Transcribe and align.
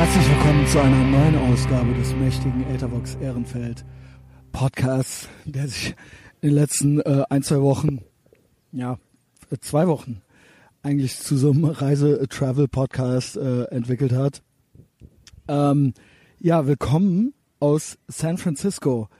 Herzlich 0.00 0.30
willkommen 0.30 0.66
zu 0.66 0.80
einer 0.80 1.04
neuen 1.04 1.36
Ausgabe 1.36 1.92
des 1.92 2.16
mächtigen 2.16 2.64
Etherbox 2.70 3.16
Ehrenfeld 3.16 3.84
Podcasts, 4.50 5.28
der 5.44 5.68
sich 5.68 5.94
in 6.40 6.48
den 6.48 6.54
letzten 6.54 7.00
äh, 7.00 7.24
ein, 7.28 7.42
zwei 7.42 7.60
Wochen, 7.60 8.00
ja, 8.72 8.96
äh, 9.50 9.58
zwei 9.60 9.86
Wochen 9.88 10.22
eigentlich 10.82 11.18
zu 11.18 11.36
so 11.36 11.50
einem 11.50 11.66
Reise-Travel-Podcast 11.66 13.36
äh, 13.36 13.64
entwickelt 13.64 14.12
hat. 14.12 14.40
Ähm, 15.48 15.92
ja, 16.38 16.66
willkommen 16.66 17.34
aus 17.58 17.98
San 18.08 18.38
Francisco. 18.38 19.10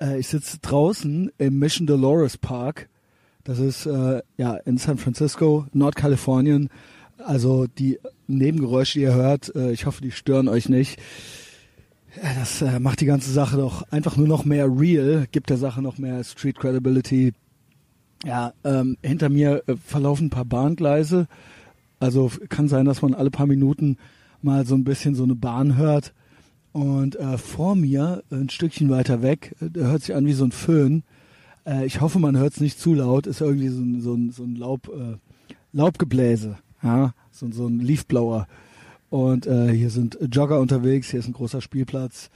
Äh, 0.00 0.20
ich 0.20 0.28
sitze 0.28 0.58
draußen 0.58 1.32
im 1.36 1.58
Mission 1.58 1.86
Dolores 1.86 2.38
Park. 2.38 2.88
Das 3.44 3.58
ist 3.58 3.84
äh, 3.84 4.22
ja 4.38 4.54
in 4.54 4.78
San 4.78 4.96
Francisco, 4.96 5.66
Nordkalifornien. 5.74 6.70
Also 7.24 7.66
die 7.66 7.98
Nebengeräusche, 8.26 8.98
die 8.98 9.04
ihr 9.04 9.14
hört, 9.14 9.54
äh, 9.54 9.72
ich 9.72 9.86
hoffe, 9.86 10.02
die 10.02 10.10
stören 10.10 10.48
euch 10.48 10.68
nicht. 10.68 10.98
Das 12.22 12.62
äh, 12.62 12.78
macht 12.78 13.00
die 13.00 13.06
ganze 13.06 13.32
Sache 13.32 13.56
doch 13.56 13.82
einfach 13.90 14.16
nur 14.16 14.28
noch 14.28 14.44
mehr 14.44 14.68
real, 14.68 15.26
gibt 15.32 15.50
der 15.50 15.56
Sache 15.56 15.82
noch 15.82 15.98
mehr 15.98 16.22
Street 16.22 16.58
Credibility. 16.58 17.32
Ja, 18.24 18.52
ähm, 18.62 18.96
hinter 19.02 19.28
mir 19.28 19.62
äh, 19.66 19.76
verlaufen 19.76 20.26
ein 20.26 20.30
paar 20.30 20.44
Bahngleise. 20.44 21.26
Also 21.98 22.30
kann 22.48 22.68
sein, 22.68 22.84
dass 22.84 23.02
man 23.02 23.14
alle 23.14 23.30
paar 23.30 23.46
Minuten 23.46 23.96
mal 24.42 24.66
so 24.66 24.74
ein 24.74 24.84
bisschen 24.84 25.14
so 25.14 25.24
eine 25.24 25.34
Bahn 25.34 25.76
hört. 25.76 26.12
Und 26.72 27.16
äh, 27.16 27.38
vor 27.38 27.74
mir, 27.74 28.22
ein 28.30 28.50
Stückchen 28.50 28.90
weiter 28.90 29.22
weg, 29.22 29.54
hört 29.74 30.02
sich 30.02 30.14
an 30.14 30.26
wie 30.26 30.32
so 30.32 30.44
ein 30.44 30.52
Föhn. 30.52 31.04
Äh, 31.66 31.86
ich 31.86 32.00
hoffe, 32.00 32.18
man 32.18 32.36
hört 32.36 32.54
es 32.54 32.60
nicht 32.60 32.78
zu 32.78 32.94
laut. 32.94 33.26
Ist 33.26 33.40
irgendwie 33.40 33.68
so 33.68 33.80
ein, 33.80 34.00
so 34.00 34.14
ein, 34.14 34.30
so 34.30 34.42
ein 34.42 34.56
Laub, 34.56 34.88
äh, 34.88 35.16
Laubgebläse. 35.72 36.58
Ja, 36.84 37.14
so, 37.32 37.50
so 37.50 37.66
ein 37.66 37.80
Leafblower. 37.80 38.46
Und 39.08 39.46
äh, 39.46 39.72
hier 39.72 39.90
sind 39.90 40.18
Jogger 40.30 40.60
unterwegs, 40.60 41.10
hier 41.10 41.20
ist 41.20 41.28
ein 41.28 41.32
großer 41.32 41.60
Spielplatz. 41.60 42.30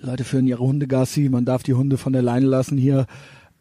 Leute 0.00 0.24
führen 0.24 0.46
ihre 0.46 0.62
Hunde 0.62 0.86
Gassi, 0.86 1.28
man 1.28 1.44
darf 1.44 1.62
die 1.62 1.74
Hunde 1.74 1.96
von 1.96 2.12
der 2.12 2.22
Leine 2.22 2.46
lassen 2.46 2.76
hier, 2.76 3.06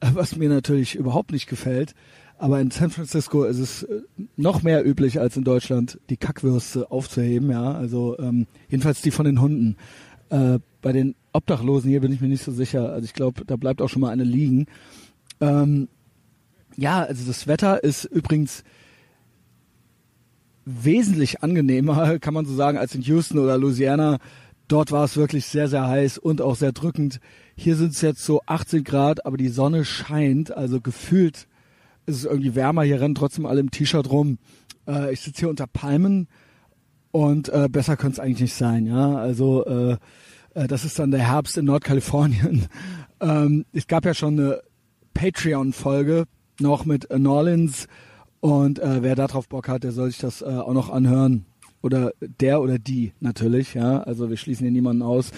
äh, 0.02 0.10
was 0.14 0.36
mir 0.36 0.50
natürlich 0.50 0.96
überhaupt 0.96 1.32
nicht 1.32 1.48
gefällt. 1.48 1.96
Aber 2.38 2.60
in 2.60 2.72
San 2.72 2.90
Francisco 2.90 3.46
ist 3.46 3.60
es 3.60 3.84
äh, 3.84 4.02
noch 4.36 4.62
mehr 4.62 4.86
üblich 4.86 5.22
als 5.22 5.38
in 5.38 5.46
Deutschland, 5.46 6.00
die 6.10 6.18
Kackwürste 6.18 6.92
aufzuheben, 6.92 7.50
ja. 7.50 7.72
Also 7.72 8.20
ähm, 8.20 8.48
jedenfalls 8.68 9.02
die 9.02 9.12
von 9.12 9.26
den 9.26 9.40
Hunden. 9.40 9.78
Äh, 10.30 10.60
bei 10.82 10.92
den 10.92 11.16
Obdachlosen 11.32 11.90
hier 11.90 12.02
bin 12.02 12.12
ich 12.12 12.20
mir 12.20 12.28
nicht 12.28 12.44
so 12.44 12.52
sicher. 12.52 12.92
Also 12.92 13.06
ich 13.06 13.14
glaube, 13.14 13.46
da 13.46 13.56
bleibt 13.56 13.82
auch 13.82 13.90
schon 13.90 14.02
mal 14.02 14.10
eine 14.10 14.24
liegen. 14.24 14.66
Ähm, 15.40 15.88
ja, 16.76 17.04
also 17.04 17.26
das 17.26 17.48
Wetter 17.48 17.84
ist 17.84 18.04
übrigens 18.06 18.64
wesentlich 20.66 21.44
angenehmer, 21.44 22.20
kann 22.20 22.34
man 22.34 22.46
so 22.46 22.54
sagen, 22.56 22.78
als 22.78 22.96
in 22.96 23.02
Houston 23.02 23.40
oder 23.40 23.58
Louisiana. 23.58 24.18
Dort 24.68 24.92
war 24.92 25.04
es 25.04 25.16
wirklich 25.16 25.46
sehr, 25.46 25.68
sehr 25.68 25.88
heiß 25.88 26.18
und 26.18 26.42
auch 26.42 26.56
sehr 26.56 26.72
drückend. 26.72 27.20
Hier 27.56 27.76
sind 27.76 27.94
es 27.94 28.02
jetzt 28.02 28.26
so 28.26 28.42
18 28.48 28.84
Grad, 28.84 29.26
aber 29.26 29.38
die 29.38 29.50
Sonne 29.50 29.86
scheint, 29.86 30.52
also 30.52 30.82
gefühlt 30.82 31.48
ist 32.08 32.18
es 32.18 32.26
irgendwie 32.26 32.56
wärmer. 32.56 32.84
Hier 32.84 33.00
rennen 33.00 33.16
trotzdem 33.16 33.46
alle 33.46 33.60
im 33.60 33.72
T-Shirt 33.72 34.10
rum. 34.10 34.40
Äh, 34.88 35.14
ich 35.14 35.22
sitze 35.22 35.42
hier 35.42 35.50
unter 35.50 35.68
Palmen 35.68 36.28
und 37.12 37.50
äh, 37.50 37.70
besser 37.70 37.96
könnte 37.96 38.14
es 38.14 38.20
eigentlich 38.20 38.42
nicht 38.42 38.56
sein. 38.56 38.88
Ja, 38.88 39.16
also 39.16 39.66
äh, 39.66 39.98
äh, 40.56 40.68
das 40.68 40.84
ist 40.84 40.98
dann 40.98 41.12
der 41.12 41.28
Herbst 41.28 41.58
in 41.58 41.66
Nordkalifornien. 41.66 42.66
ähm, 43.22 43.66
es 43.72 43.88
gab 43.88 44.06
ja 44.06 44.16
schon 44.16 44.40
eine 44.40 44.62
Patreon-Folge 45.14 46.26
noch 46.60 46.86
mit 46.86 47.08
Norlins 47.16 47.88
und 48.46 48.78
äh, 48.78 49.02
wer 49.02 49.16
darauf 49.16 49.50
Bock 49.50 49.68
hat, 49.68 49.84
der 49.84 49.92
soll 49.92 50.12
sich 50.12 50.20
das 50.20 50.44
äh, 50.44 50.46
auch 50.46 50.74
noch 50.74 50.92
anhören. 50.92 51.48
Oder 51.82 52.12
der 52.20 52.62
oder 52.62 52.78
die 52.78 53.12
natürlich, 53.20 53.74
ja. 53.74 54.04
Also 54.04 54.30
wir 54.30 54.38
schließen 54.38 54.66
hier 54.66 54.72
niemanden 54.72 55.02
aus. 55.02 55.32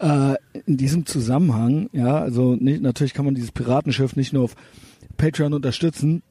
Äh, 0.00 0.34
in 0.66 0.76
diesem 0.76 1.06
Zusammenhang, 1.06 1.88
ja, 1.92 2.18
also 2.18 2.56
nicht, 2.56 2.82
natürlich 2.82 3.14
kann 3.14 3.26
man 3.26 3.36
dieses 3.36 3.52
Piratenschiff 3.52 4.16
nicht 4.16 4.32
nur 4.32 4.42
auf 4.42 4.56
Patreon 5.16 5.54
unterstützen. 5.54 6.24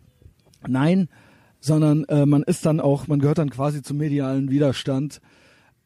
Nein, 0.68 1.08
sondern 1.62 2.04
äh, 2.10 2.26
man 2.26 2.44
ist 2.44 2.66
dann 2.66 2.82
auch, 2.82 3.08
man 3.08 3.20
gehört 3.20 3.38
dann 3.38 3.50
quasi 3.50 3.82
zum 3.82 3.96
medialen 3.96 4.52
Widerstand 4.52 5.22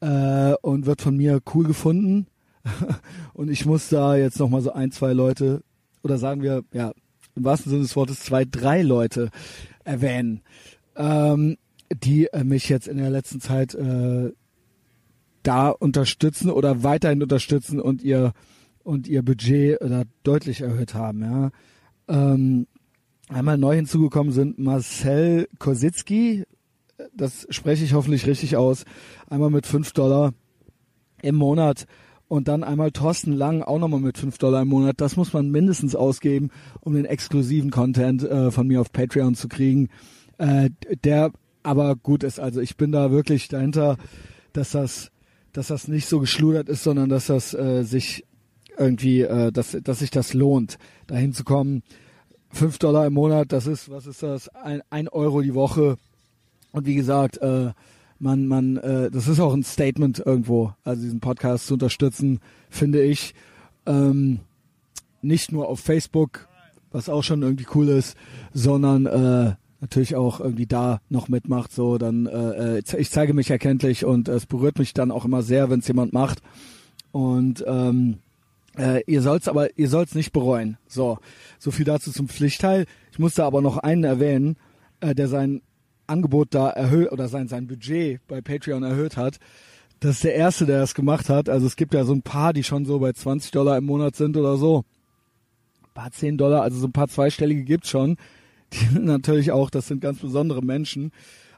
äh, 0.00 0.54
und 0.60 0.86
wird 0.86 1.02
von 1.02 1.16
mir 1.16 1.38
cool 1.54 1.68
gefunden. 1.68 2.26
und 3.32 3.48
ich 3.48 3.64
muss 3.64 3.90
da 3.90 4.16
jetzt 4.16 4.40
nochmal 4.40 4.62
so 4.62 4.72
ein, 4.72 4.90
zwei 4.90 5.12
Leute, 5.12 5.62
oder 6.02 6.18
sagen 6.18 6.42
wir, 6.42 6.64
ja, 6.72 6.90
im 7.36 7.44
wahrsten 7.44 7.70
Sinne 7.70 7.82
des 7.82 7.94
Wortes 7.94 8.20
zwei, 8.20 8.44
drei 8.44 8.82
Leute 8.82 9.30
erwähnen, 9.84 10.42
ähm, 10.96 11.56
die 11.92 12.26
äh, 12.26 12.44
mich 12.44 12.68
jetzt 12.68 12.88
in 12.88 12.98
der 12.98 13.10
letzten 13.10 13.40
Zeit 13.40 13.74
äh, 13.74 14.32
da 15.42 15.70
unterstützen 15.70 16.50
oder 16.50 16.82
weiterhin 16.82 17.22
unterstützen 17.22 17.80
und 17.80 18.02
ihr 18.02 18.32
und 18.84 19.06
ihr 19.06 19.22
Budget 19.22 19.78
da 19.80 20.04
deutlich 20.22 20.60
erhöht 20.60 20.94
haben. 20.94 21.22
Ja. 21.22 21.50
Ähm, 22.08 22.66
einmal 23.28 23.58
neu 23.58 23.76
hinzugekommen 23.76 24.32
sind 24.32 24.58
Marcel 24.58 25.48
Kositzky, 25.58 26.44
das 27.14 27.46
spreche 27.50 27.84
ich 27.84 27.94
hoffentlich 27.94 28.26
richtig 28.26 28.56
aus, 28.56 28.84
einmal 29.28 29.50
mit 29.50 29.66
fünf 29.66 29.92
Dollar 29.92 30.34
im 31.22 31.36
Monat 31.36 31.86
und 32.32 32.48
dann 32.48 32.64
einmal 32.64 32.92
Thorsten 32.92 33.32
Lang 33.32 33.60
auch 33.60 33.78
nochmal 33.78 34.00
mit 34.00 34.16
fünf 34.16 34.38
Dollar 34.38 34.62
im 34.62 34.68
Monat. 34.68 35.02
Das 35.02 35.16
muss 35.16 35.34
man 35.34 35.50
mindestens 35.50 35.94
ausgeben, 35.94 36.48
um 36.80 36.94
den 36.94 37.04
exklusiven 37.04 37.70
Content 37.70 38.22
äh, 38.22 38.50
von 38.50 38.66
mir 38.66 38.80
auf 38.80 38.90
Patreon 38.90 39.34
zu 39.34 39.48
kriegen, 39.48 39.90
äh, 40.38 40.70
der 41.04 41.30
aber 41.62 41.94
gut 41.94 42.24
ist. 42.24 42.40
Also 42.40 42.62
ich 42.62 42.78
bin 42.78 42.90
da 42.90 43.10
wirklich 43.10 43.48
dahinter, 43.48 43.98
dass 44.54 44.70
das, 44.70 45.10
dass 45.52 45.66
das 45.66 45.88
nicht 45.88 46.08
so 46.08 46.20
geschludert 46.20 46.70
ist, 46.70 46.84
sondern 46.84 47.10
dass 47.10 47.26
das 47.26 47.52
äh, 47.52 47.82
sich 47.82 48.24
irgendwie, 48.78 49.20
äh, 49.20 49.52
dass, 49.52 49.76
dass 49.84 49.98
sich 49.98 50.10
das 50.10 50.32
lohnt, 50.32 50.78
dahin 51.08 51.34
zu 51.34 51.44
kommen. 51.44 51.82
Fünf 52.48 52.78
Dollar 52.78 53.06
im 53.06 53.12
Monat, 53.12 53.52
das 53.52 53.66
ist, 53.66 53.90
was 53.90 54.06
ist 54.06 54.22
das? 54.22 54.48
Ein, 54.48 54.80
ein 54.88 55.08
Euro 55.08 55.42
die 55.42 55.52
Woche. 55.52 55.98
Und 56.70 56.86
wie 56.86 56.94
gesagt, 56.94 57.36
äh, 57.42 57.72
man, 58.22 58.46
man, 58.46 58.76
äh, 58.76 59.10
das 59.10 59.26
ist 59.26 59.40
auch 59.40 59.52
ein 59.52 59.64
Statement 59.64 60.22
irgendwo, 60.24 60.72
also 60.84 61.02
diesen 61.02 61.18
Podcast 61.18 61.66
zu 61.66 61.74
unterstützen, 61.74 62.38
finde 62.70 63.02
ich. 63.02 63.34
Ähm, 63.84 64.38
nicht 65.22 65.50
nur 65.50 65.68
auf 65.68 65.80
Facebook, 65.80 66.48
was 66.92 67.08
auch 67.08 67.22
schon 67.22 67.42
irgendwie 67.42 67.66
cool 67.74 67.88
ist, 67.88 68.16
sondern 68.54 69.06
äh, 69.06 69.54
natürlich 69.80 70.14
auch 70.14 70.38
irgendwie 70.38 70.66
da 70.66 71.00
noch 71.08 71.28
mitmacht. 71.28 71.72
So, 71.72 71.98
dann 71.98 72.26
äh, 72.26 72.78
äh 72.78 72.82
ich 72.96 73.10
zeige 73.10 73.34
mich 73.34 73.50
erkenntlich 73.50 74.04
und 74.04 74.28
es 74.28 74.46
berührt 74.46 74.78
mich 74.78 74.94
dann 74.94 75.10
auch 75.10 75.24
immer 75.24 75.42
sehr, 75.42 75.68
wenn 75.68 75.80
es 75.80 75.88
jemand 75.88 76.12
macht. 76.12 76.42
Und 77.10 77.64
ähm, 77.66 78.18
äh, 78.78 79.02
ihr 79.06 79.22
sollt's 79.22 79.48
aber, 79.48 79.76
ihr 79.76 79.88
sollt's 79.88 80.14
nicht 80.14 80.32
bereuen. 80.32 80.78
So, 80.86 81.18
so 81.58 81.72
viel 81.72 81.84
dazu 81.84 82.12
zum 82.12 82.28
Pflichtteil. 82.28 82.86
Ich 83.10 83.18
musste 83.18 83.42
aber 83.42 83.62
noch 83.62 83.78
einen 83.78 84.04
erwähnen, 84.04 84.56
äh, 85.00 85.12
der 85.12 85.26
sein 85.26 85.60
Angebot 86.06 86.48
da 86.54 86.70
erhöht 86.70 87.12
oder 87.12 87.28
sein, 87.28 87.48
sein 87.48 87.66
Budget 87.66 88.20
bei 88.26 88.40
Patreon 88.40 88.82
erhöht 88.82 89.16
hat. 89.16 89.38
Das 90.00 90.16
ist 90.16 90.24
der 90.24 90.34
erste, 90.34 90.66
der 90.66 90.80
das 90.80 90.94
gemacht 90.94 91.28
hat. 91.28 91.48
Also 91.48 91.66
es 91.66 91.76
gibt 91.76 91.94
ja 91.94 92.04
so 92.04 92.12
ein 92.12 92.22
paar, 92.22 92.52
die 92.52 92.64
schon 92.64 92.84
so 92.84 92.98
bei 92.98 93.12
20 93.12 93.52
Dollar 93.52 93.78
im 93.78 93.84
Monat 93.84 94.16
sind 94.16 94.36
oder 94.36 94.56
so. 94.56 94.84
Ein 95.82 95.94
paar 95.94 96.10
10 96.10 96.38
Dollar, 96.38 96.62
also 96.62 96.78
so 96.78 96.86
ein 96.86 96.92
paar 96.92 97.08
zweistellige 97.08 97.64
gibt's 97.64 97.88
schon. 97.88 98.16
Die 98.72 98.98
natürlich 98.98 99.52
auch, 99.52 99.70
das 99.70 99.86
sind 99.86 100.00
ganz 100.00 100.18
besondere 100.18 100.62
Menschen. 100.62 101.12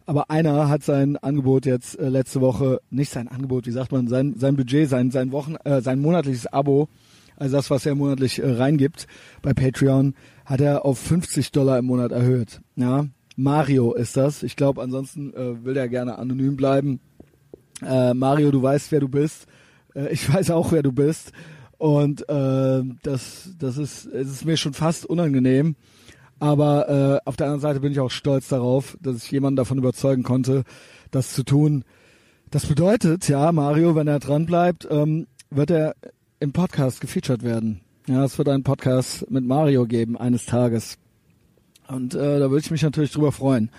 Aber 0.06 0.31
einer 0.31 0.69
hat 0.69 0.82
sein 0.82 1.16
Angebot 1.16 1.65
jetzt 1.65 1.99
äh, 1.99 2.09
letzte 2.09 2.41
Woche, 2.41 2.81
nicht 2.91 3.11
sein 3.11 3.28
Angebot, 3.28 3.66
wie 3.66 3.71
sagt 3.71 3.93
man, 3.93 4.09
sein, 4.09 4.34
sein 4.37 4.56
Budget, 4.56 4.88
sein, 4.88 5.11
sein 5.11 5.32
Wochen, 5.32 5.56
äh, 5.65 5.81
sein 5.81 6.00
monatliches 6.00 6.47
Abo, 6.47 6.88
also 7.37 7.56
das, 7.56 7.71
was 7.71 7.87
er 7.87 7.94
monatlich 7.94 8.38
äh, 8.38 8.50
reingibt 8.50 9.06
bei 9.43 9.55
Patreon, 9.55 10.15
hat 10.44 10.61
er 10.61 10.84
auf 10.84 10.99
50 10.99 11.53
Dollar 11.53 11.78
im 11.78 11.87
Monat 11.87 12.12
erhöht. 12.12 12.61
Ja, 12.76 13.06
Mario 13.37 13.95
ist 13.95 14.17
das. 14.17 14.43
Ich 14.43 14.56
glaube, 14.56 14.83
ansonsten 14.83 15.33
äh, 15.34 15.65
will 15.65 15.76
er 15.76 15.88
gerne 15.88 16.19
anonym 16.19 16.56
bleiben. 16.56 17.00
Äh, 17.82 18.14
Mario, 18.14 18.50
du 18.50 18.62
weißt, 18.62 18.93
wer 18.93 19.00
du 19.00 19.09
bist. 19.09 19.47
Äh, 19.94 20.12
ich 20.12 20.32
weiß 20.32 20.50
auch, 20.50 20.73
wer 20.73 20.82
du 20.82 20.93
bist. 20.93 21.32
Und 21.79 22.29
äh, 22.29 22.82
das, 23.03 23.50
das 23.59 23.76
ist, 23.76 24.06
es 24.06 24.29
ist 24.31 24.44
mir 24.44 24.56
schon 24.56 24.75
fast 24.75 25.06
unangenehm. 25.06 25.76
Aber 26.38 26.88
äh, 27.25 27.29
auf 27.29 27.37
der 27.37 27.47
anderen 27.47 27.61
Seite 27.61 27.81
bin 27.81 27.93
ich 27.93 28.00
auch 28.00 28.11
stolz 28.11 28.49
darauf, 28.49 28.97
dass 29.00 29.25
ich 29.25 29.31
jemanden 29.31 29.56
davon 29.56 29.79
überzeugen 29.79 30.23
konnte, 30.23 30.64
das 31.11 31.32
zu 31.32 31.43
tun. 31.43 31.85
Das 32.50 32.67
bedeutet, 32.67 33.29
ja, 33.29 33.50
Mario, 33.53 33.94
wenn 33.94 34.09
er 34.09 34.19
dran 34.19 34.47
bleibt, 34.47 34.87
ähm, 34.91 35.26
wird 35.50 35.70
er 35.70 35.97
im 36.41 36.53
Podcast 36.53 37.00
gefeatured 37.00 37.43
werden. 37.43 37.81
Ja, 38.06 38.25
es 38.25 38.37
wird 38.37 38.49
einen 38.49 38.64
Podcast 38.64 39.31
mit 39.31 39.44
Mario 39.44 39.87
geben 39.87 40.17
eines 40.17 40.44
Tages. 40.44 40.99
Und 41.89 42.15
äh, 42.15 42.39
da 42.39 42.51
würde 42.51 42.65
ich 42.65 42.71
mich 42.71 42.83
natürlich 42.83 43.13
drüber 43.13 43.33
freuen. 43.33 43.71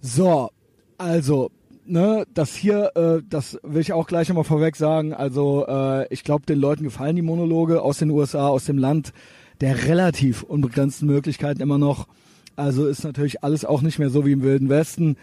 So, 0.00 0.50
also, 0.98 1.50
ne, 1.86 2.26
das 2.34 2.54
hier, 2.54 2.92
äh, 2.96 3.22
das 3.28 3.58
will 3.62 3.80
ich 3.80 3.92
auch 3.92 4.06
gleich 4.06 4.28
nochmal 4.28 4.44
vorweg 4.44 4.76
sagen. 4.76 5.14
Also, 5.14 5.66
äh, 5.66 6.12
ich 6.12 6.24
glaube, 6.24 6.46
den 6.46 6.58
Leuten 6.58 6.84
gefallen 6.84 7.16
die 7.16 7.22
Monologe 7.22 7.82
aus 7.82 7.98
den 7.98 8.10
USA, 8.10 8.48
aus 8.48 8.64
dem 8.64 8.78
Land 8.78 9.12
der 9.60 9.86
relativ 9.86 10.42
unbegrenzten 10.42 11.06
Möglichkeiten 11.06 11.60
immer 11.60 11.78
noch. 11.78 12.08
Also 12.56 12.86
ist 12.86 13.04
natürlich 13.04 13.42
alles 13.42 13.64
auch 13.64 13.82
nicht 13.82 13.98
mehr 13.98 14.10
so 14.10 14.26
wie 14.26 14.32
im 14.32 14.42
Wilden 14.42 14.68
Westen. 14.68 15.16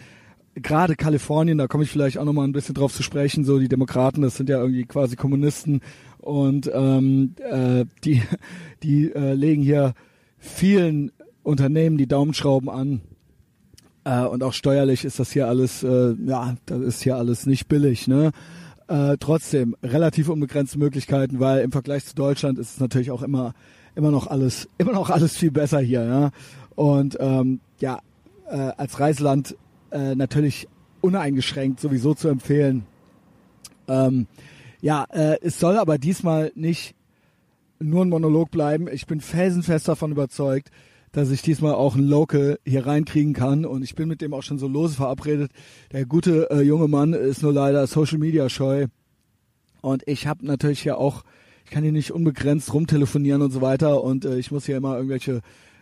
gerade 0.55 0.95
Kalifornien, 0.95 1.57
da 1.57 1.67
komme 1.67 1.83
ich 1.83 1.91
vielleicht 1.91 2.17
auch 2.17 2.25
nochmal 2.25 2.47
ein 2.47 2.51
bisschen 2.51 2.75
drauf 2.75 2.93
zu 2.93 3.03
sprechen, 3.03 3.45
so 3.45 3.57
die 3.57 3.69
Demokraten, 3.69 4.21
das 4.21 4.35
sind 4.35 4.49
ja 4.49 4.59
irgendwie 4.59 4.85
quasi 4.85 5.15
Kommunisten 5.15 5.81
und 6.17 6.69
ähm, 6.73 7.35
äh, 7.49 7.85
die, 8.03 8.21
die 8.83 9.11
äh, 9.13 9.33
legen 9.33 9.61
hier 9.61 9.93
vielen 10.37 11.11
Unternehmen 11.43 11.97
die 11.97 12.07
Daumenschrauben 12.07 12.69
an. 12.69 13.01
Äh, 14.03 14.25
und 14.25 14.43
auch 14.43 14.53
steuerlich 14.53 15.05
ist 15.05 15.19
das 15.19 15.31
hier 15.31 15.47
alles, 15.47 15.83
äh, 15.83 16.15
ja, 16.25 16.55
das 16.65 16.79
ist 16.79 17.03
hier 17.03 17.17
alles 17.17 17.45
nicht 17.45 17.67
billig, 17.67 18.07
ne? 18.07 18.31
Äh, 18.87 19.17
trotzdem 19.19 19.75
relativ 19.83 20.27
unbegrenzte 20.27 20.77
Möglichkeiten, 20.77 21.39
weil 21.39 21.61
im 21.61 21.71
Vergleich 21.71 22.05
zu 22.05 22.15
Deutschland 22.15 22.59
ist 22.59 22.73
es 22.73 22.79
natürlich 22.79 23.11
auch 23.11 23.21
immer 23.21 23.53
immer 23.95 24.11
noch 24.11 24.27
alles 24.27 24.69
immer 24.77 24.93
noch 24.93 25.09
alles 25.09 25.37
viel 25.37 25.51
besser 25.51 25.79
hier, 25.79 26.03
ja. 26.03 26.31
Und 26.75 27.17
ähm, 27.19 27.59
ja, 27.79 27.99
äh, 28.49 28.71
als 28.77 28.99
Reiseland 28.99 29.55
äh, 29.91 30.15
natürlich 30.15 30.67
uneingeschränkt 31.01 31.79
sowieso 31.79 32.13
zu 32.13 32.27
empfehlen. 32.27 32.85
Ähm, 33.87 34.27
ja, 34.81 35.05
äh, 35.09 35.37
es 35.41 35.59
soll 35.59 35.77
aber 35.77 35.97
diesmal 35.97 36.51
nicht 36.55 36.95
nur 37.79 38.05
ein 38.05 38.09
Monolog 38.09 38.51
bleiben. 38.51 38.87
Ich 38.91 39.07
bin 39.07 39.21
felsenfest 39.21 39.87
davon 39.87 40.11
überzeugt, 40.11 40.71
dass 41.11 41.31
ich 41.31 41.41
diesmal 41.41 41.73
auch 41.73 41.95
ein 41.95 42.07
Local 42.07 42.59
hier 42.65 42.85
reinkriegen 42.85 43.33
kann 43.33 43.65
und 43.65 43.83
ich 43.83 43.95
bin 43.95 44.07
mit 44.07 44.21
dem 44.21 44.33
auch 44.33 44.43
schon 44.43 44.59
so 44.59 44.67
lose 44.67 44.95
verabredet. 44.95 45.51
Der 45.91 46.05
gute 46.05 46.49
äh, 46.49 46.61
junge 46.61 46.87
Mann 46.87 47.13
ist 47.13 47.43
nur 47.43 47.53
leider 47.53 47.85
Social 47.87 48.17
Media 48.17 48.49
scheu 48.49 48.87
und 49.81 50.03
ich 50.07 50.27
habe 50.27 50.45
natürlich 50.45 50.81
hier 50.81 50.97
auch, 50.97 51.23
ich 51.65 51.71
kann 51.71 51.83
hier 51.83 51.91
nicht 51.91 52.11
unbegrenzt 52.11 52.73
rumtelefonieren 52.73 53.41
und 53.41 53.51
so 53.51 53.61
weiter 53.61 54.03
und 54.03 54.25
äh, 54.25 54.37
ich 54.37 54.51
muss 54.51 54.65
hier 54.65 54.77
immer 54.77 54.95
irgendwelche 54.95 55.41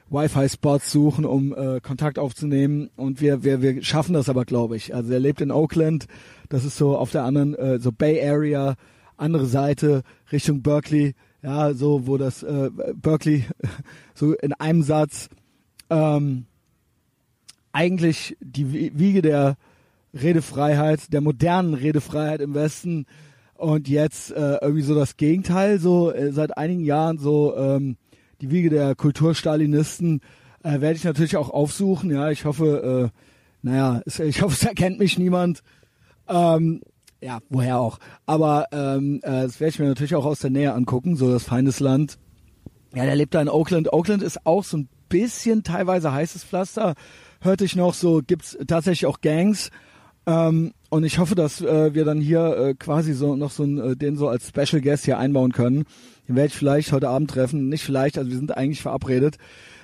Wi-Fi-Spots 0.10 0.92
suchen, 0.92 1.26
um 1.26 1.54
äh, 1.54 1.80
Kontakt 1.82 2.18
aufzunehmen. 2.18 2.90
Und 2.96 3.22
wir, 3.22 3.44
wir, 3.44 3.62
wir 3.62 3.84
schaffen 3.84 4.14
das 4.14 4.30
aber, 4.30 4.46
glaube 4.46 4.75
ich. 4.75 4.96
Also 4.96 5.14
er 5.14 5.20
lebt 5.20 5.42
in 5.42 5.52
Oakland. 5.52 6.08
Das 6.50 6.66
ist 6.66 6.78
so 6.78 6.98
auf 6.98 7.12
der 7.12 7.24
anderen, 7.24 7.54
äh, 7.56 7.80
so 7.80 7.92
Bay 7.92 8.20
Area, 8.28 8.75
andere 9.18 9.46
Seite, 9.46 10.04
Richtung 10.32 10.62
Berkeley. 10.62 11.14
Ja, 11.41 11.74
so 11.74 12.06
wo 12.06 12.18
das 12.18 12.44
äh, 12.44 12.69
Berkeley 12.95 13.45
so 14.13 14.33
in 14.33 14.53
einem 14.53 14.83
Satz 14.83 15.30
ähm, 15.89 16.45
eigentlich 17.71 18.36
die 18.41 18.97
Wiege 18.97 19.21
der 19.21 19.56
Redefreiheit, 20.13 21.13
der 21.13 21.21
modernen 21.21 21.74
Redefreiheit 21.74 22.41
im 22.41 22.56
Westen 22.56 23.06
und 23.56 23.88
jetzt 23.88 24.31
äh, 24.31 24.57
irgendwie 24.62 24.81
so 24.81 24.95
das 24.95 25.18
Gegenteil, 25.18 25.80
so 25.80 26.12
äh, 26.12 26.31
seit 26.31 26.57
einigen 26.57 26.83
Jahren 26.83 27.19
so 27.19 27.56
ähm, 27.56 27.97
die 28.41 28.51
Wiege 28.51 28.69
der 28.69 28.95
Kulturstalinisten 28.95 30.21
äh, 30.63 30.81
werde 30.81 30.95
ich 30.95 31.03
natürlich 31.03 31.38
auch 31.38 31.50
aufsuchen. 31.50 32.12
Ja, 32.12 32.31
ich 32.31 32.45
hoffe, 32.45 33.12
äh, 33.13 33.19
naja, 33.62 34.01
ich 34.06 34.41
hoffe, 34.41 34.53
es 34.53 34.63
erkennt 34.63 35.00
mich 35.00 35.18
niemand. 35.18 35.62
Ähm, 36.27 36.81
ja, 37.21 37.39
woher 37.50 37.80
auch. 37.80 38.00
Aber 38.25 38.68
ähm, 38.71 39.19
äh, 39.24 39.44
das 39.44 39.60
werde 39.60 39.69
ich 39.69 39.80
mir 39.80 39.88
natürlich 39.88 40.16
auch 40.16 40.25
aus 40.25 40.39
der 40.39 40.50
Nähe 40.50 40.74
angucken, 40.74 41.16
so 41.16 41.31
das 41.31 41.44
Feindesland. 41.44 42.18
Ja, 42.95 43.06
der 43.06 43.16
lebt 43.16 43.33
da 43.36 43.42
in 43.42 43.50
Oakland. 43.50 43.92
Oakland 43.94 44.24
ist 44.24 44.45
auch 44.45 44.63
so 44.63 44.77
ein 44.77 44.89
bisschen 45.10 45.63
teilweise 45.63 46.13
heißes 46.13 46.44
Pflaster. 46.44 46.95
Hörte 47.42 47.66
ich 47.66 47.75
noch 47.75 47.94
so, 47.94 48.21
gibt's 48.25 48.57
tatsächlich 48.68 49.06
auch 49.06 49.21
Gangs. 49.21 49.69
Ähm, 50.25 50.74
und 50.89 51.04
ich 51.04 51.19
hoffe, 51.19 51.36
dass 51.36 51.62
äh, 51.62 51.94
wir 51.94 52.06
dann 52.06 52.19
hier 52.21 52.57
äh, 52.57 52.74
quasi 52.74 53.13
so 53.13 53.36
noch 53.36 53.51
so 53.51 53.63
ein, 53.63 53.80
äh, 53.80 53.95
den 53.95 54.18
so 54.18 54.27
als 54.27 54.48
Special 54.48 54.81
Guest 54.81 55.06
hier 55.06 55.18
einbauen 55.18 55.51
können. 55.51 55.86
Den 56.27 56.36
werde 56.36 56.48
ich 56.48 56.56
vielleicht 56.56 56.92
heute 56.92 57.10
Abend 57.10 57.31
treffen. 57.31 57.69
Nicht 57.69 57.83
vielleicht, 57.83 58.18
also 58.18 58.30
wir 58.30 58.38
sind 58.38 58.56
eigentlich 58.56 58.81
verabredet. 58.81 59.38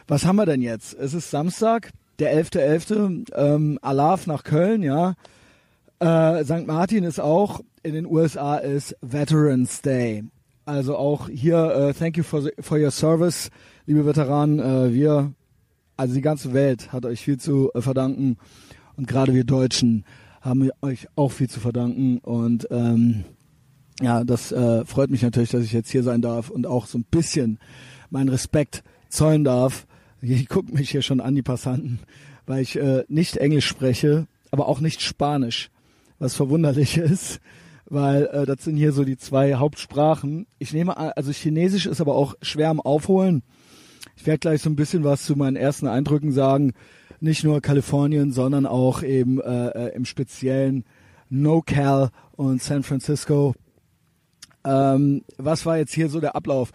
Was 0.08 0.26
haben 0.26 0.36
wir 0.36 0.46
denn 0.46 0.62
jetzt? 0.62 0.94
Es 0.94 1.14
ist 1.14 1.32
Samstag, 1.32 1.92
der 2.20 2.36
11.11. 2.36 3.26
.11., 3.26 3.36
ähm, 3.36 3.80
Alaf 3.82 4.28
nach 4.28 4.44
Köln, 4.44 4.84
ja. 4.84 5.16
Äh, 6.00 6.44
St. 6.44 6.68
Martin 6.68 7.04
ist 7.04 7.20
auch, 7.20 7.62
in 7.84 7.94
den 7.94 8.06
USA 8.06 8.58
ist 8.58 8.96
Veterans 9.02 9.82
Day. 9.82 10.24
Also 10.66 10.98
auch 10.98 11.30
hier, 11.30 11.76
uh, 11.78 11.94
thank 11.94 12.18
you 12.18 12.24
for, 12.24 12.42
the, 12.42 12.52
for 12.60 12.80
your 12.80 12.92
service, 12.92 13.50
liebe 13.86 14.06
Veteranen. 14.06 14.60
Uh, 14.60 14.92
wir, 14.92 15.34
also 15.96 16.16
die 16.16 16.22
ganze 16.22 16.54
Welt 16.54 16.92
hat 16.92 17.06
euch 17.06 17.22
viel 17.22 17.38
zu 17.38 17.70
uh, 17.74 17.82
verdanken. 17.82 18.38
Und 18.98 19.08
gerade 19.08 19.34
wir 19.34 19.44
Deutschen 19.44 20.06
haben 20.42 20.70
euch 20.82 21.08
auch 21.16 21.32
viel 21.32 21.50
zu 21.50 21.60
verdanken. 21.60 22.18
Und 22.18 22.68
ähm, 22.72 23.24
ja, 24.02 24.24
das 24.24 24.52
äh, 24.52 24.84
freut 24.86 25.12
mich 25.12 25.22
natürlich, 25.22 25.52
dass 25.52 25.64
ich 25.64 25.72
jetzt 25.72 25.92
hier 25.92 26.04
sein 26.04 26.22
darf 26.22 26.50
und 26.50 26.68
auch 26.68 26.88
so 26.88 26.98
ein 26.98 27.06
bisschen 27.10 27.60
meinen 28.10 28.30
Respekt 28.30 28.84
zollen 29.10 29.44
darf. 29.44 29.88
Ich 30.22 30.50
gucke 30.50 30.74
mich 30.74 30.90
hier 30.90 31.02
schon 31.02 31.22
an, 31.22 31.36
die 31.36 31.42
Passanten, 31.42 32.00
weil 32.46 32.62
ich 32.62 32.76
äh, 32.76 33.04
nicht 33.08 33.38
Englisch 33.38 33.68
spreche, 33.68 34.28
aber 34.52 34.68
auch 34.68 34.82
nicht 34.82 35.02
Spanisch 35.02 35.70
was 36.20 36.36
verwunderlich 36.36 36.98
ist, 36.98 37.40
weil 37.86 38.26
äh, 38.28 38.46
das 38.46 38.64
sind 38.64 38.78
hier 38.78 38.92
so 38.92 39.04
die 39.04 39.18
zwei 39.18 39.56
Hauptsprachen. 39.56 40.48
Ich 40.60 40.74
nehme 40.74 40.98
an, 40.98 41.12
also 41.16 41.32
Chinesisch 41.32 41.86
ist 41.86 42.02
aber 42.02 42.16
auch 42.16 42.36
schwer 42.42 42.70
am 42.70 42.82
Aufholen. 42.82 43.44
Ich 44.16 44.26
werde 44.26 44.40
gleich 44.40 44.62
so 44.62 44.70
ein 44.70 44.76
bisschen 44.76 45.04
was 45.04 45.24
zu 45.24 45.36
meinen 45.36 45.56
ersten 45.56 45.88
Eindrücken 45.88 46.32
sagen. 46.32 46.74
Nicht 47.20 47.44
nur 47.44 47.62
Kalifornien, 47.62 48.32
sondern 48.32 48.66
auch 48.66 49.04
eben 49.04 49.42
äh, 49.42 49.68
äh 49.68 49.96
im 49.96 50.06
speziellen 50.06 50.86
NoCal 51.30 52.10
und 52.34 52.62
San 52.62 52.84
Francisco. 52.84 53.56
Ähm, 54.64 55.24
was 55.38 55.66
war 55.66 55.78
jetzt 55.78 55.94
hier 55.94 56.10
so 56.10 56.20
der 56.20 56.36
Ablauf? 56.36 56.72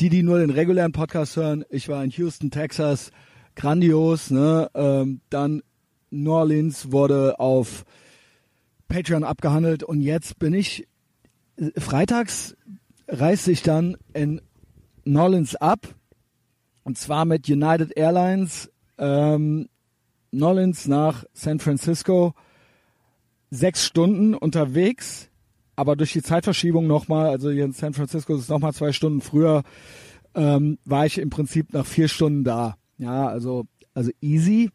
Die, 0.00 0.08
die 0.08 0.22
nur 0.22 0.38
den 0.38 0.50
regulären 0.50 0.92
Podcast 0.92 1.36
hören, 1.36 1.64
ich 1.70 1.88
war 1.88 2.02
in 2.02 2.10
Houston, 2.10 2.50
Texas, 2.50 3.12
grandios. 3.54 4.30
Ne? 4.30 4.68
Ähm, 4.74 5.20
dann 5.30 5.62
New 6.10 6.32
Orleans 6.32 6.90
wurde 6.90 7.38
auf 7.38 7.84
Patreon 8.94 9.24
abgehandelt 9.24 9.82
und 9.82 10.00
jetzt 10.00 10.38
bin 10.38 10.54
ich 10.54 10.86
freitags 11.76 12.56
reise 13.08 13.50
ich 13.50 13.62
dann 13.62 13.96
in 14.12 14.40
Nolens 15.04 15.56
ab 15.56 15.96
und 16.84 16.96
zwar 16.96 17.24
mit 17.24 17.48
United 17.48 17.96
Airlines 17.96 18.70
ähm, 18.98 19.68
Nolens 20.30 20.86
nach 20.86 21.24
San 21.32 21.58
Francisco 21.58 22.34
sechs 23.50 23.84
Stunden 23.84 24.32
unterwegs, 24.34 25.28
aber 25.74 25.96
durch 25.96 26.12
die 26.12 26.22
Zeitverschiebung 26.22 26.86
nochmal, 26.86 27.30
also 27.30 27.50
hier 27.50 27.64
in 27.64 27.72
San 27.72 27.94
Francisco 27.94 28.36
ist 28.36 28.42
es 28.42 28.48
nochmal 28.48 28.74
zwei 28.74 28.92
Stunden 28.92 29.20
früher, 29.20 29.64
ähm, 30.36 30.78
war 30.84 31.04
ich 31.04 31.18
im 31.18 31.30
Prinzip 31.30 31.72
nach 31.72 31.86
vier 31.86 32.06
Stunden 32.06 32.44
da. 32.44 32.76
Ja, 32.98 33.26
also 33.26 33.66
also 33.92 34.12
easy. 34.20 34.70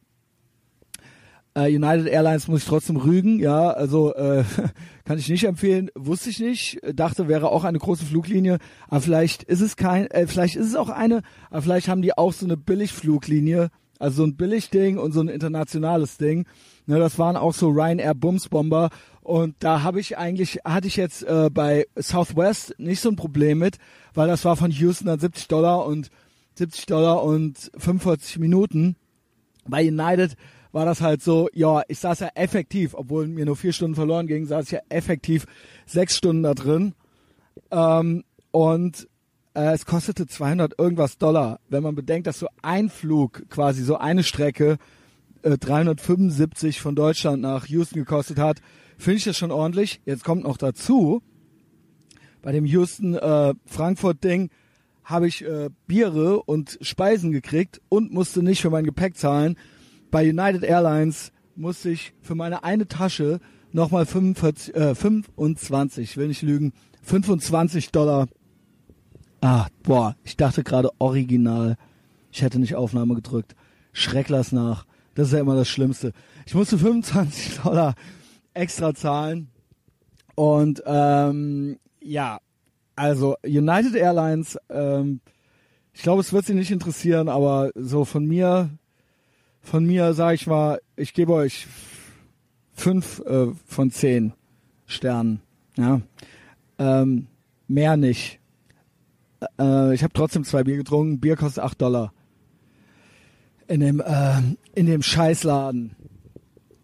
Äh, 1.55 1.75
United 1.75 2.07
Airlines 2.07 2.47
muss 2.47 2.61
ich 2.61 2.67
trotzdem 2.67 2.97
rügen, 2.97 3.39
ja, 3.39 3.69
also 3.71 4.13
äh, 4.13 4.43
kann 5.05 5.17
ich 5.17 5.29
nicht 5.29 5.45
empfehlen, 5.45 5.89
wusste 5.95 6.29
ich 6.29 6.39
nicht, 6.39 6.79
dachte 6.93 7.27
wäre 7.27 7.49
auch 7.49 7.63
eine 7.63 7.79
große 7.79 8.05
Fluglinie, 8.05 8.59
aber 8.87 9.01
vielleicht 9.01 9.43
ist 9.43 9.61
es 9.61 9.75
kein, 9.75 10.07
äh, 10.11 10.27
vielleicht 10.27 10.55
ist 10.55 10.67
es 10.67 10.75
auch 10.75 10.89
eine, 10.89 11.21
aber 11.49 11.63
vielleicht 11.63 11.87
haben 11.87 12.03
die 12.03 12.17
auch 12.17 12.33
so 12.33 12.45
eine 12.45 12.55
Billigfluglinie, 12.55 13.69
also 13.97 14.17
so 14.17 14.23
ein 14.23 14.35
Billigding 14.35 14.97
und 14.97 15.11
so 15.11 15.21
ein 15.21 15.27
internationales 15.27 16.17
Ding. 16.17 16.45
Ne, 16.85 16.99
das 16.99 17.19
waren 17.19 17.35
auch 17.35 17.53
so 17.53 17.69
Ryanair 17.69 18.13
Bumsbomber 18.13 18.89
und 19.21 19.55
da 19.59 19.83
habe 19.83 19.99
ich 19.99 20.17
eigentlich, 20.17 20.59
hatte 20.65 20.87
ich 20.87 20.95
jetzt 20.95 21.23
äh, 21.23 21.49
bei 21.51 21.87
Southwest 21.95 22.75
nicht 22.77 23.01
so 23.01 23.09
ein 23.09 23.15
Problem 23.15 23.59
mit, 23.59 23.77
weil 24.13 24.27
das 24.27 24.45
war 24.45 24.55
von 24.55 24.71
Houston 24.71 25.07
dann 25.07 25.19
70 25.19 25.47
Dollar 25.47 25.85
und 25.85 26.09
70 26.55 26.85
Dollar 26.85 27.23
und 27.23 27.71
45 27.77 28.39
Minuten. 28.39 28.95
Bei 29.67 29.87
United 29.87 30.35
war 30.71 30.85
das 30.85 31.01
halt 31.01 31.21
so, 31.21 31.49
ja, 31.53 31.81
ich 31.87 31.99
saß 31.99 32.19
ja 32.19 32.29
effektiv, 32.35 32.93
obwohl 32.93 33.27
mir 33.27 33.45
nur 33.45 33.55
vier 33.55 33.73
Stunden 33.73 33.95
verloren 33.95 34.27
ging, 34.27 34.45
saß 34.45 34.65
ich 34.65 34.71
ja 34.71 34.79
effektiv 34.89 35.45
sechs 35.85 36.15
Stunden 36.15 36.43
da 36.43 36.53
drin. 36.53 36.93
Ähm, 37.71 38.23
und 38.51 39.07
äh, 39.53 39.73
es 39.73 39.85
kostete 39.85 40.27
200 40.27 40.77
irgendwas 40.77 41.17
Dollar. 41.17 41.59
Wenn 41.69 41.83
man 41.83 41.95
bedenkt, 41.95 42.27
dass 42.27 42.39
so 42.39 42.47
ein 42.61 42.89
Flug, 42.89 43.49
quasi 43.49 43.83
so 43.83 43.97
eine 43.97 44.23
Strecke, 44.23 44.77
äh, 45.41 45.57
375 45.57 46.81
von 46.81 46.95
Deutschland 46.95 47.41
nach 47.41 47.65
Houston 47.65 47.99
gekostet 47.99 48.37
hat, 48.37 48.61
finde 48.97 49.17
ich 49.17 49.23
das 49.23 49.37
schon 49.37 49.51
ordentlich. 49.51 50.01
Jetzt 50.05 50.23
kommt 50.23 50.43
noch 50.43 50.57
dazu, 50.57 51.21
bei 52.41 52.51
dem 52.51 52.65
Houston-Frankfurt-Ding 52.65 54.45
äh, 54.45 54.49
habe 55.03 55.27
ich 55.27 55.43
äh, 55.43 55.69
Biere 55.87 56.43
und 56.43 56.77
Speisen 56.81 57.31
gekriegt 57.31 57.81
und 57.89 58.13
musste 58.13 58.43
nicht 58.43 58.61
für 58.61 58.69
mein 58.69 58.85
Gepäck 58.85 59.17
zahlen 59.17 59.57
bei 60.11 60.29
United 60.29 60.63
Airlines 60.63 61.31
musste 61.55 61.89
ich 61.89 62.13
für 62.21 62.35
meine 62.35 62.63
eine 62.63 62.87
Tasche 62.87 63.39
nochmal 63.71 64.05
45, 64.05 64.75
äh, 64.75 64.95
25, 64.95 66.11
ich 66.11 66.17
will 66.17 66.27
nicht 66.27 66.41
lügen, 66.41 66.73
25 67.03 67.91
Dollar. 67.91 68.27
Ah, 69.41 69.67
boah, 69.83 70.15
ich 70.23 70.37
dachte 70.37 70.63
gerade 70.63 70.89
original. 70.99 71.77
Ich 72.31 72.41
hätte 72.41 72.59
nicht 72.59 72.75
Aufnahme 72.75 73.15
gedrückt. 73.15 73.55
Schreck 73.93 74.29
lass 74.29 74.51
nach. 74.51 74.85
Das 75.15 75.27
ist 75.27 75.33
ja 75.33 75.39
immer 75.39 75.55
das 75.55 75.67
Schlimmste. 75.67 76.13
Ich 76.45 76.53
musste 76.53 76.77
25 76.77 77.59
Dollar 77.63 77.95
extra 78.53 78.93
zahlen. 78.93 79.49
Und 80.35 80.83
ähm, 80.85 81.77
ja, 82.01 82.39
also 82.95 83.35
United 83.43 83.95
Airlines, 83.95 84.57
ähm, 84.69 85.21
ich 85.93 86.03
glaube, 86.03 86.21
es 86.21 86.31
wird 86.31 86.45
Sie 86.45 86.53
nicht 86.53 86.71
interessieren, 86.71 87.27
aber 87.27 87.71
so 87.75 88.05
von 88.05 88.25
mir 88.25 88.69
von 89.61 89.85
mir, 89.85 90.13
sage 90.13 90.35
ich 90.35 90.47
mal, 90.47 90.81
ich 90.95 91.13
gebe 91.13 91.33
euch 91.33 91.67
fünf 92.73 93.19
äh, 93.25 93.47
von 93.65 93.91
zehn 93.91 94.33
Sternen. 94.85 95.41
Ja, 95.77 96.01
ähm, 96.77 97.27
mehr 97.67 97.97
nicht. 97.97 98.39
Äh, 99.59 99.93
ich 99.93 100.03
habe 100.03 100.13
trotzdem 100.13 100.43
zwei 100.43 100.63
Bier 100.63 100.77
getrunken. 100.77 101.19
Bier 101.19 101.35
kostet 101.35 101.63
acht 101.63 101.81
Dollar 101.81 102.11
in 103.69 103.79
dem 103.79 104.01
äh, 104.01 104.41
in 104.75 104.87
dem 104.87 105.01
Scheißladen. 105.01 105.91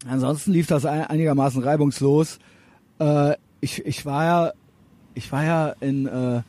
Ansonsten 0.08 0.52
lief 0.52 0.68
das 0.68 0.86
einigermaßen 0.86 1.62
reibungslos. 1.62 2.38
Äh, 3.00 3.34
ich 3.60 3.84
ich 3.84 4.06
war 4.06 4.24
ja 4.24 4.52
ich 5.14 5.30
war 5.32 5.44
ja 5.44 5.74
in 5.80 6.06
äh, 6.06 6.42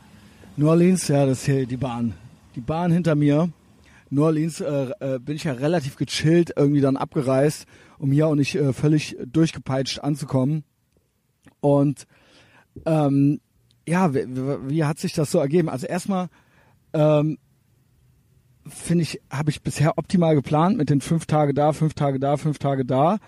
New 0.56 0.70
Orleans, 0.70 1.08
ja, 1.08 1.26
das 1.26 1.40
ist 1.40 1.46
hier 1.46 1.66
die 1.66 1.78
Bahn. 1.78 2.14
Die 2.56 2.62
Bahn 2.62 2.92
hinter 2.92 3.16
mir. 3.16 3.50
New 4.10 4.24
Orleans 4.24 4.62
äh, 4.62 4.92
äh, 5.00 5.20
bin 5.20 5.36
ich 5.36 5.44
ja 5.44 5.54
relativ 5.54 5.96
gechillt 5.98 6.54
irgendwie 6.56 6.82
dann 6.82 6.98
abgereist, 6.98 7.66
um 7.98 8.12
hier 8.12 8.28
auch 8.28 8.36
nicht 8.36 8.56
äh, 8.56 8.74
völlig 8.74 9.18
durchgepeitscht 9.26 10.00
anzukommen. 10.00 10.64
Und 11.60 12.06
ähm, 12.86 13.40
ja, 13.88 14.14
wie, 14.14 14.84
hat 14.84 15.00
sich 15.00 15.14
das 15.14 15.32
so 15.32 15.40
ergeben? 15.40 15.70
Also 15.70 15.88
erstmal 15.88 16.30
ähm, 16.94 17.38
finde 18.68 19.04
ich, 19.04 19.22
habe 19.30 19.50
ich 19.50 19.62
bisher 19.62 19.98
optimal 19.98 20.36
geplant 20.36 20.78
mit 20.78 20.90
den 20.90 21.02
fünf 21.02 21.26
Tage 21.26 21.54
da, 21.54 21.74
fünf 21.74 21.94
Tage 21.94 22.20
da, 22.20 22.38
fünf 22.38 22.60
Tage 22.60 22.86
da. 22.86 23.20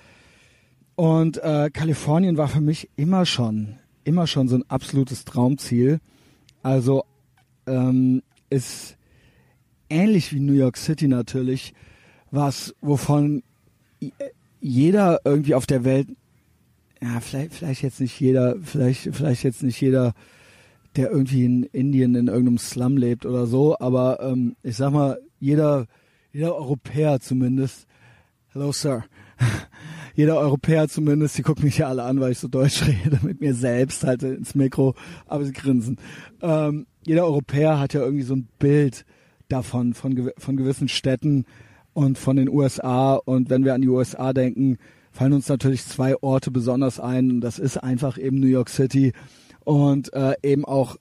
Und 0.96 1.38
äh, 1.38 1.70
Kalifornien 1.72 2.38
war 2.38 2.50
für 2.50 2.62
mich 2.62 2.90
immer 2.98 3.26
schon, 3.26 3.80
immer 4.04 4.28
schon 4.28 4.50
so 4.50 4.56
ein 4.58 4.70
absolutes 4.70 5.24
Traumziel. 5.24 6.02
Also 6.62 7.06
ähm, 7.66 8.22
ist 8.50 8.98
ähnlich 9.90 10.34
wie 10.34 10.40
New 10.40 10.54
York 10.54 10.78
City 10.78 11.08
natürlich, 11.08 11.74
was 12.32 12.76
wovon 12.82 13.44
jeder 14.62 15.22
irgendwie 15.26 15.56
auf 15.56 15.66
der 15.66 15.84
Welt, 15.84 16.08
ja 17.02 17.20
vielleicht, 17.20 17.54
vielleicht 17.54 17.82
jetzt 17.82 18.02
nicht 18.02 18.20
jeder, 18.20 18.56
vielleicht, 18.62 19.16
vielleicht 19.16 19.44
jetzt 19.44 19.64
nicht 19.64 19.80
jeder 19.80 20.14
der 20.96 21.12
irgendwie 21.12 21.46
in 21.46 21.64
Indien 21.64 22.16
in 22.16 22.28
irgendeinem 22.28 22.58
Slum 22.58 22.98
lebt 22.98 23.26
oder 23.26 23.46
so, 23.46 23.78
aber 23.80 24.20
ähm, 24.22 24.56
ich 24.64 24.76
sag 24.76 24.92
mal, 24.92 25.20
jeder, 25.40 25.86
jeder 26.34 26.56
Europäer 26.56 27.20
zumindest, 27.20 27.88
hello 28.50 28.72
sir, 28.72 29.04
jeder 30.16 30.38
Europäer 30.40 30.90
zumindest, 30.90 31.38
die 31.38 31.44
gucken 31.44 31.66
mich 31.66 31.78
ja 31.78 31.88
alle 31.88 32.04
an, 32.04 32.20
weil 32.20 32.32
ich 32.32 32.40
so 32.40 32.48
Deutsch 32.48 32.86
rede, 32.88 33.20
mit 33.22 33.40
mir 33.40 33.54
selbst 33.54 34.04
halt 34.04 34.24
ins 34.24 34.56
Mikro, 34.56 34.96
aber 35.28 35.46
sie 35.46 35.54
grinsen. 35.54 35.98
Ähm, 36.42 36.88
jeder 37.06 37.26
Europäer 37.26 37.80
hat 37.80 37.94
ja 37.94 38.02
irgendwie 38.02 38.24
so 38.24 38.36
ein 38.36 38.48
Bild 38.58 39.06
davon, 39.50 39.94
von, 39.94 40.32
von 40.38 40.58
gewissen 40.58 40.88
Städten 40.88 41.46
und 41.94 42.18
von 42.18 42.38
den 42.38 42.50
USA 42.50 43.16
und 43.16 43.50
wenn 43.50 43.66
wir 43.66 43.74
an 43.74 43.82
die 43.82 43.90
USA 43.90 44.32
denken, 44.34 44.78
fallen 45.12 45.34
uns 45.34 45.50
natürlich 45.50 45.84
zwei 45.84 46.16
Orte 46.22 46.52
besonders 46.52 47.00
ein 47.00 47.32
und 47.32 47.42
das 47.42 47.60
ist 47.60 47.78
einfach 47.78 48.18
eben 48.18 48.40
New 48.40 48.48
York 48.48 48.70
City 48.70 49.14
und 49.66 50.14
äh, 50.14 50.36
eben 50.44 50.66
auch 50.66 50.96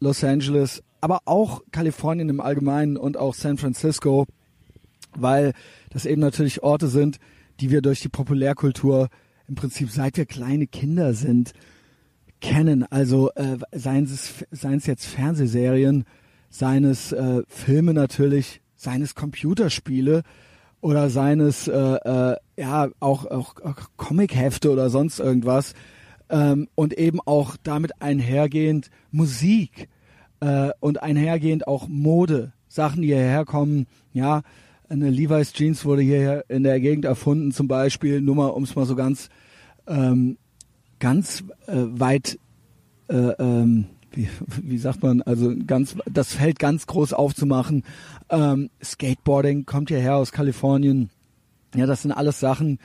Los 0.00 0.22
Angeles, 0.22 0.82
aber 1.00 1.20
auch 1.24 1.62
Kalifornien 1.72 2.28
im 2.28 2.40
Allgemeinen 2.40 2.96
und 2.96 3.16
auch 3.16 3.34
San 3.34 3.58
Francisco, 3.58 4.26
weil 5.16 5.52
das 5.90 6.06
eben 6.06 6.20
natürlich 6.20 6.62
Orte 6.62 6.88
sind, 6.88 7.18
die 7.60 7.70
wir 7.70 7.82
durch 7.82 8.00
die 8.00 8.08
Populärkultur 8.08 9.08
im 9.48 9.54
Prinzip 9.54 9.90
seit 9.90 10.16
wir 10.16 10.26
kleine 10.26 10.66
Kinder 10.66 11.14
sind 11.14 11.52
kennen. 12.40 12.84
Also 12.84 13.30
äh, 13.34 13.58
seien 13.72 14.04
es 14.04 14.44
seien 14.50 14.78
es 14.78 14.86
jetzt 14.86 15.06
Fernsehserien, 15.06 16.04
seines 16.50 17.12
äh, 17.12 17.42
Filme 17.48 17.94
natürlich, 17.94 18.60
seines 18.76 19.14
Computerspiele 19.14 20.22
oder 20.80 21.10
seines 21.10 21.68
äh, 21.68 21.72
äh, 21.74 22.36
ja 22.56 22.88
auch 23.00 23.26
auch, 23.26 23.54
Comichefte 23.96 24.70
oder 24.70 24.90
sonst 24.90 25.18
irgendwas 25.18 25.74
ähm, 26.30 26.68
und 26.74 26.92
eben 26.94 27.20
auch 27.24 27.56
damit 27.62 28.00
einhergehend 28.00 28.90
Musik 29.10 29.88
äh, 30.40 30.70
und 30.80 31.02
einhergehend 31.02 31.66
auch 31.66 31.88
Mode, 31.88 32.52
Sachen, 32.68 33.02
die 33.02 33.08
hierher 33.08 33.44
kommen, 33.44 33.86
ja, 34.12 34.42
eine 34.88 35.10
Levi's 35.10 35.52
Jeans 35.52 35.84
wurde 35.84 36.02
hier 36.02 36.44
in 36.48 36.62
der 36.62 36.80
Gegend 36.80 37.04
erfunden, 37.04 37.52
zum 37.52 37.68
Beispiel, 37.68 38.20
nur 38.20 38.34
mal, 38.34 38.48
um 38.48 38.62
es 38.62 38.74
mal 38.74 38.86
so 38.86 38.96
ganz, 38.96 39.28
ähm, 39.86 40.38
ganz 40.98 41.44
äh, 41.66 41.74
weit, 41.74 42.38
äh, 43.08 43.14
ähm, 43.14 43.86
wie, 44.18 44.28
wie 44.62 44.78
sagt 44.78 45.02
man, 45.02 45.22
also 45.22 45.54
ganz, 45.66 45.94
das 46.10 46.34
Feld 46.34 46.58
ganz 46.58 46.86
groß 46.86 47.12
aufzumachen. 47.12 47.84
Ähm, 48.28 48.68
Skateboarding 48.82 49.64
kommt 49.64 49.90
hierher 49.90 50.16
aus 50.16 50.32
Kalifornien. 50.32 51.10
Ja, 51.74 51.86
das 51.86 52.02
sind 52.02 52.12
alles 52.12 52.40
Sachen, 52.40 52.80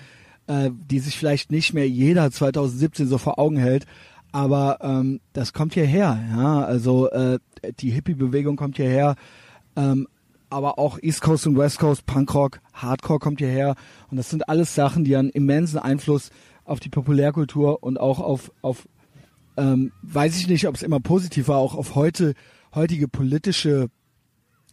äh, 0.48 0.70
die 0.72 1.00
sich 1.00 1.18
vielleicht 1.18 1.52
nicht 1.52 1.74
mehr 1.74 1.90
jeder 1.90 2.30
2017 2.30 3.08
so 3.08 3.18
vor 3.18 3.40
Augen 3.40 3.58
hält. 3.58 3.86
Aber 4.32 4.78
ähm, 4.82 5.22
das 5.34 5.54
kommt 5.54 5.74
hierher, 5.74 6.20
ja. 6.36 6.64
Also 6.64 7.10
äh, 7.10 7.40
die 7.80 7.92
Hippie-Bewegung 7.92 8.56
kommt 8.56 8.78
hierher, 8.78 9.16
ähm, 9.76 10.08
aber 10.50 10.78
auch 10.78 11.00
East 11.02 11.22
Coast 11.22 11.48
und 11.48 11.58
West 11.58 11.80
Coast, 11.80 12.06
Punkrock, 12.06 12.60
Hardcore 12.74 13.20
kommt 13.20 13.40
hierher. 13.40 13.76
Und 14.12 14.18
das 14.18 14.30
sind 14.30 14.50
alles 14.50 14.76
Sachen, 14.76 15.04
die 15.04 15.16
einen 15.16 15.30
immensen 15.30 15.80
Einfluss 15.80 16.30
auf 16.66 16.80
die 16.80 16.90
Populärkultur 16.90 17.82
und 17.82 18.00
auch 18.00 18.20
auf, 18.20 18.52
auf 18.62 18.88
ähm, 19.58 19.92
weiß 20.02 20.38
ich 20.38 20.48
nicht, 20.48 20.68
ob 20.68 20.76
es 20.76 20.84
immer 20.84 21.00
positiv 21.00 21.48
war, 21.48 21.58
auch 21.58 21.76
auf 21.76 21.96
heute, 21.96 22.34
heutige 22.74 23.08
politische 23.08 23.90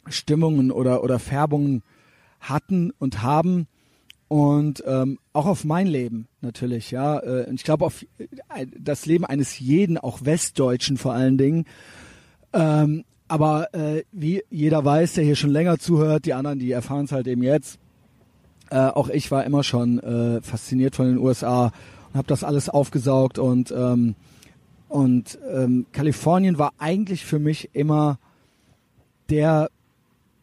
Stimmungen 0.06 0.70
oder, 0.70 1.02
oder 1.02 1.18
Färbungen 1.18 1.82
hatten 2.40 2.90
und 2.98 3.22
haben 3.22 3.66
und 4.28 4.84
ähm, 4.86 5.18
auch 5.32 5.46
auf 5.46 5.64
mein 5.64 5.88
Leben 5.88 6.28
natürlich, 6.40 6.92
ja. 6.92 7.18
Äh, 7.18 7.52
ich 7.52 7.64
glaube 7.64 7.84
auf 7.84 8.06
äh, 8.18 8.66
das 8.78 9.04
Leben 9.04 9.24
eines 9.24 9.58
jeden, 9.58 9.98
auch 9.98 10.24
Westdeutschen 10.24 10.98
vor 10.98 11.14
allen 11.14 11.36
Dingen. 11.36 11.64
Ähm, 12.52 13.04
aber 13.26 13.74
äh, 13.74 14.04
wie 14.12 14.44
jeder 14.48 14.84
weiß, 14.84 15.14
der 15.14 15.24
hier 15.24 15.34
schon 15.34 15.50
länger 15.50 15.78
zuhört, 15.78 16.26
die 16.26 16.34
anderen, 16.34 16.60
die 16.60 16.70
erfahren 16.70 17.06
es 17.06 17.12
halt 17.12 17.26
eben 17.26 17.42
jetzt. 17.42 17.80
Äh, 18.70 18.76
auch 18.76 19.08
ich 19.08 19.32
war 19.32 19.44
immer 19.44 19.64
schon 19.64 19.98
äh, 19.98 20.40
fasziniert 20.42 20.94
von 20.94 21.06
den 21.06 21.18
USA 21.18 21.72
und 22.12 22.14
habe 22.14 22.28
das 22.28 22.44
alles 22.44 22.68
aufgesaugt 22.68 23.40
und 23.40 23.72
ähm, 23.76 24.14
und 24.90 25.38
ähm, 25.48 25.86
Kalifornien 25.92 26.58
war 26.58 26.72
eigentlich 26.78 27.24
für 27.24 27.38
mich 27.38 27.70
immer 27.74 28.18
der 29.30 29.70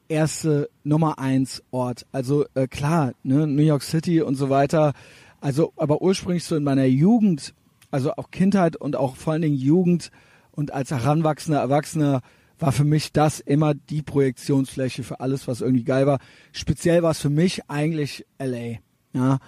erste 0.07 0.69
Nummer 0.85 1.19
eins 1.19 1.61
Ort. 1.69 2.05
Also 2.13 2.45
äh, 2.53 2.65
klar, 2.67 3.11
ne, 3.23 3.45
New 3.45 3.61
York 3.61 3.83
City 3.83 4.21
und 4.21 4.35
so 4.35 4.49
weiter. 4.49 4.93
Also, 5.41 5.73
aber 5.75 6.01
ursprünglich 6.01 6.45
so 6.45 6.55
in 6.55 6.63
meiner 6.63 6.85
Jugend, 6.85 7.53
also 7.91 8.13
auch 8.13 8.31
Kindheit 8.31 8.77
und 8.77 8.95
auch 8.95 9.17
vor 9.17 9.33
allen 9.33 9.41
Dingen 9.41 9.57
Jugend 9.57 10.11
und 10.51 10.73
als 10.73 10.91
heranwachsender 10.91 11.59
Erwachsener 11.59 12.21
war 12.57 12.71
für 12.71 12.85
mich 12.85 13.11
das 13.11 13.41
immer 13.41 13.73
die 13.73 14.01
Projektionsfläche 14.01 15.03
für 15.03 15.19
alles, 15.19 15.49
was 15.49 15.59
irgendwie 15.59 15.83
geil 15.83 16.07
war. 16.07 16.19
Speziell 16.53 17.03
war 17.03 17.11
es 17.11 17.19
für 17.19 17.29
mich 17.29 17.69
eigentlich 17.69 18.25
LA. 18.39 18.77
Ja, 19.11 19.39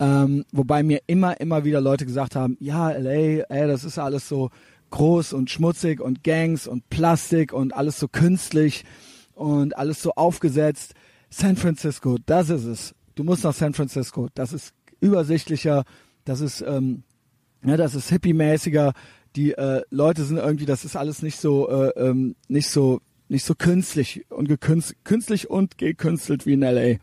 ähm, 0.00 0.44
wobei 0.52 0.82
mir 0.82 1.00
immer, 1.06 1.40
immer 1.40 1.64
wieder 1.64 1.80
Leute 1.80 2.06
gesagt 2.06 2.34
haben, 2.34 2.56
ja, 2.60 2.90
LA, 2.90 3.44
ey, 3.48 3.68
das 3.68 3.84
ist 3.84 3.98
alles 3.98 4.28
so 4.28 4.50
groß 4.90 5.32
und 5.32 5.50
schmutzig 5.50 6.00
und 6.00 6.24
Gangs 6.24 6.66
und 6.66 6.88
Plastik 6.90 7.52
und 7.52 7.74
alles 7.74 7.98
so 7.98 8.08
künstlich 8.08 8.84
und 9.34 9.76
alles 9.76 10.02
so 10.02 10.12
aufgesetzt. 10.12 10.94
San 11.30 11.56
Francisco, 11.56 12.18
das 12.26 12.50
ist 12.50 12.64
es. 12.64 12.94
Du 13.14 13.24
musst 13.24 13.44
nach 13.44 13.54
San 13.54 13.74
Francisco. 13.74 14.28
Das 14.34 14.52
ist 14.52 14.72
übersichtlicher, 15.00 15.84
das 16.24 16.40
ist, 16.40 16.64
ähm, 16.66 17.02
ja, 17.64 17.76
das 17.76 17.94
ist 17.94 18.10
hippie-mäßiger. 18.10 18.92
Die 19.36 19.52
äh, 19.52 19.82
Leute 19.90 20.24
sind 20.24 20.38
irgendwie, 20.38 20.66
das 20.66 20.84
ist 20.84 20.96
alles 20.96 21.22
nicht 21.22 21.40
so, 21.40 21.68
äh, 21.68 21.90
ähm, 21.96 22.36
nicht 22.48 22.68
so, 22.68 23.00
nicht 23.28 23.44
so 23.44 23.54
künstlich 23.54 24.24
und 24.30 24.48
gekünstelt, 24.48 25.04
künstlich 25.04 25.50
und 25.50 25.78
gekünstelt 25.78 26.46
wie 26.46 26.52
in 26.52 26.60
LA. 26.60 26.98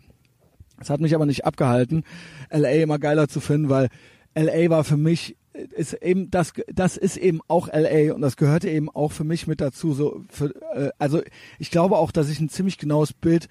Das 0.81 0.89
hat 0.89 0.99
mich 0.99 1.13
aber 1.13 1.27
nicht 1.27 1.45
abgehalten, 1.45 2.03
LA 2.49 2.71
immer 2.71 2.97
geiler 2.97 3.27
zu 3.27 3.39
finden, 3.39 3.69
weil 3.69 3.89
LA 4.33 4.71
war 4.71 4.83
für 4.83 4.97
mich 4.97 5.37
ist 5.53 5.93
eben 5.93 6.31
das 6.31 6.53
das 6.73 6.97
ist 6.97 7.17
eben 7.17 7.41
auch 7.47 7.67
LA 7.67 8.13
und 8.13 8.21
das 8.21 8.35
gehörte 8.35 8.69
eben 8.69 8.89
auch 8.89 9.11
für 9.11 9.23
mich 9.23 9.47
mit 9.47 9.61
dazu 9.61 9.93
so 9.93 10.23
für, 10.29 10.55
äh, 10.73 10.89
also 10.97 11.21
ich 11.59 11.71
glaube 11.71 11.97
auch 11.97 12.11
dass 12.11 12.29
ich 12.29 12.39
ein 12.39 12.49
ziemlich 12.49 12.77
genaues 12.77 13.13
Bild 13.13 13.47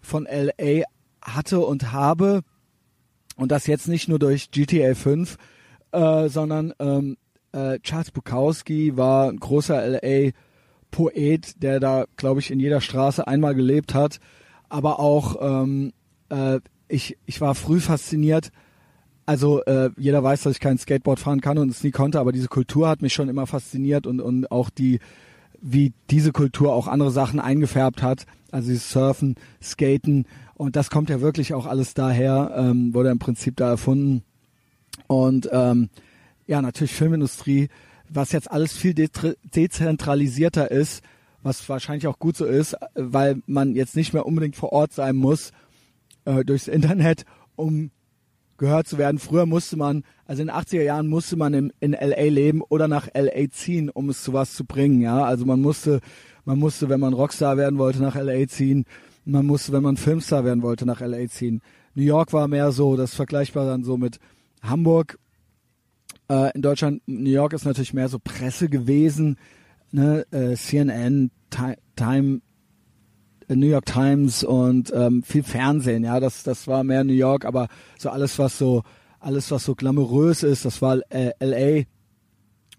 von 0.00 0.26
LA 0.30 0.84
hatte 1.20 1.60
und 1.60 1.92
habe 1.92 2.42
und 3.36 3.50
das 3.50 3.66
jetzt 3.66 3.88
nicht 3.88 4.08
nur 4.08 4.18
durch 4.18 4.50
GTA 4.52 4.94
5 4.94 5.36
äh, 5.92 6.28
sondern 6.28 6.72
ähm, 6.78 7.16
äh, 7.52 7.80
Charles 7.80 8.12
Bukowski 8.12 8.96
war 8.96 9.28
ein 9.28 9.40
großer 9.40 9.86
LA 9.86 10.30
Poet 10.92 11.62
der 11.62 11.80
da 11.80 12.04
glaube 12.16 12.40
ich 12.40 12.52
in 12.52 12.60
jeder 12.60 12.80
Straße 12.80 13.26
einmal 13.26 13.54
gelebt 13.54 13.92
hat 13.92 14.20
aber 14.68 15.00
auch 15.00 15.36
ähm, 15.42 15.92
äh, 16.30 16.60
ich 16.88 17.16
ich 17.26 17.40
war 17.40 17.54
früh 17.54 17.80
fasziniert 17.80 18.50
also 19.30 19.62
äh, 19.62 19.90
jeder 19.96 20.24
weiß, 20.24 20.42
dass 20.42 20.54
ich 20.54 20.60
kein 20.60 20.76
Skateboard 20.76 21.20
fahren 21.20 21.40
kann 21.40 21.56
und 21.56 21.70
es 21.70 21.84
nie 21.84 21.92
konnte, 21.92 22.18
aber 22.18 22.32
diese 22.32 22.48
Kultur 22.48 22.88
hat 22.88 23.00
mich 23.00 23.12
schon 23.12 23.28
immer 23.28 23.46
fasziniert 23.46 24.04
und, 24.08 24.20
und 24.20 24.50
auch 24.50 24.70
die, 24.70 24.98
wie 25.60 25.92
diese 26.10 26.32
Kultur 26.32 26.74
auch 26.74 26.88
andere 26.88 27.12
Sachen 27.12 27.38
eingefärbt 27.38 28.02
hat. 28.02 28.26
Also 28.50 28.70
dieses 28.70 28.90
Surfen, 28.90 29.36
Skaten 29.62 30.26
und 30.54 30.74
das 30.74 30.90
kommt 30.90 31.10
ja 31.10 31.20
wirklich 31.20 31.54
auch 31.54 31.66
alles 31.66 31.94
daher, 31.94 32.52
ähm, 32.56 32.92
wurde 32.92 33.10
im 33.10 33.20
Prinzip 33.20 33.54
da 33.54 33.68
erfunden. 33.68 34.24
Und 35.06 35.48
ähm, 35.52 35.90
ja, 36.48 36.60
natürlich 36.60 36.92
Filmindustrie, 36.92 37.68
was 38.08 38.32
jetzt 38.32 38.50
alles 38.50 38.72
viel 38.72 38.94
de 38.94 39.08
dezentralisierter 39.54 40.72
ist, 40.72 41.04
was 41.44 41.68
wahrscheinlich 41.68 42.08
auch 42.08 42.18
gut 42.18 42.36
so 42.36 42.46
ist, 42.46 42.76
weil 42.96 43.40
man 43.46 43.76
jetzt 43.76 43.94
nicht 43.94 44.12
mehr 44.12 44.26
unbedingt 44.26 44.56
vor 44.56 44.72
Ort 44.72 44.92
sein 44.92 45.14
muss 45.14 45.52
äh, 46.24 46.44
durchs 46.44 46.68
Internet, 46.68 47.24
um 47.56 47.90
gehört 48.60 48.86
zu 48.86 48.98
werden. 48.98 49.18
Früher 49.18 49.46
musste 49.46 49.76
man, 49.76 50.04
also 50.26 50.42
in 50.42 50.48
den 50.48 50.54
80er 50.54 50.82
Jahren 50.82 51.08
musste 51.08 51.36
man 51.36 51.54
in, 51.54 51.72
in 51.80 51.92
LA 51.92 52.24
leben 52.24 52.62
oder 52.62 52.88
nach 52.88 53.08
LA 53.14 53.50
ziehen, 53.50 53.88
um 53.88 54.10
es 54.10 54.22
zu 54.22 54.32
was 54.32 54.54
zu 54.54 54.64
bringen, 54.64 55.00
ja. 55.00 55.24
Also 55.24 55.46
man 55.46 55.60
musste, 55.60 56.00
man 56.44 56.58
musste, 56.58 56.88
wenn 56.88 57.00
man 57.00 57.14
Rockstar 57.14 57.56
werden 57.56 57.78
wollte, 57.78 58.00
nach 58.00 58.14
LA 58.14 58.46
ziehen. 58.46 58.84
Man 59.24 59.46
musste, 59.46 59.72
wenn 59.72 59.82
man 59.82 59.96
Filmstar 59.96 60.44
werden 60.44 60.62
wollte, 60.62 60.86
nach 60.86 61.00
LA 61.00 61.26
ziehen. 61.28 61.62
New 61.94 62.04
York 62.04 62.32
war 62.32 62.48
mehr 62.48 62.70
so, 62.70 62.96
das 62.96 63.14
vergleichbar 63.14 63.66
dann 63.66 63.82
so 63.82 63.96
mit 63.96 64.18
Hamburg. 64.62 65.18
Äh, 66.28 66.52
in 66.54 66.62
Deutschland, 66.62 67.02
New 67.06 67.30
York 67.30 67.54
ist 67.54 67.64
natürlich 67.64 67.94
mehr 67.94 68.08
so 68.08 68.18
Presse 68.18 68.68
gewesen, 68.68 69.36
ne? 69.90 70.26
Äh, 70.30 70.54
CNN, 70.56 71.30
Time, 71.96 72.42
New 73.56 73.66
York 73.66 73.86
Times 73.86 74.44
und 74.44 74.92
ähm, 74.94 75.22
viel 75.22 75.42
Fernsehen, 75.42 76.04
ja, 76.04 76.20
das, 76.20 76.42
das 76.42 76.66
war 76.66 76.84
mehr 76.84 77.04
New 77.04 77.12
York, 77.12 77.44
aber 77.44 77.68
so 77.98 78.10
alles, 78.10 78.38
was 78.38 78.58
so, 78.58 78.82
alles, 79.18 79.50
was 79.50 79.64
so 79.64 79.74
glamourös 79.74 80.42
ist, 80.42 80.64
das 80.64 80.80
war 80.82 80.98
äh, 81.10 81.32
LA. 81.40 81.84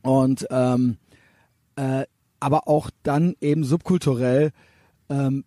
Und 0.03 0.47
ähm, 0.49 0.97
äh, 1.75 2.05
aber 2.39 2.67
auch 2.67 2.89
dann 3.03 3.35
eben 3.39 3.63
subkulturell, 3.63 4.51
ähm, 5.09 5.43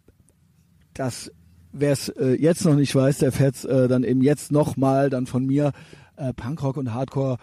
das 0.94 1.30
wer 1.74 1.92
es 1.92 2.08
äh, 2.08 2.36
jetzt 2.40 2.64
noch 2.64 2.76
nicht 2.76 2.94
weiß, 2.94 3.18
der 3.18 3.32
fährt 3.32 3.64
äh, 3.64 3.88
dann 3.88 4.04
eben 4.04 4.22
jetzt 4.22 4.52
nochmal 4.52 5.10
dann 5.10 5.26
von 5.26 5.44
mir 5.44 5.72
äh, 6.16 6.32
Punkrock 6.32 6.76
und 6.76 6.94
Hardcore, 6.94 7.38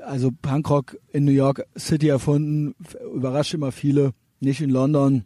also 0.00 0.30
Punkrock 0.30 0.96
in 1.12 1.24
New 1.24 1.32
York 1.32 1.66
City 1.76 2.08
erfunden, 2.08 2.74
überrascht 3.14 3.52
immer 3.52 3.72
viele, 3.72 4.12
nicht 4.40 4.60
in 4.60 4.70
London 4.70 5.24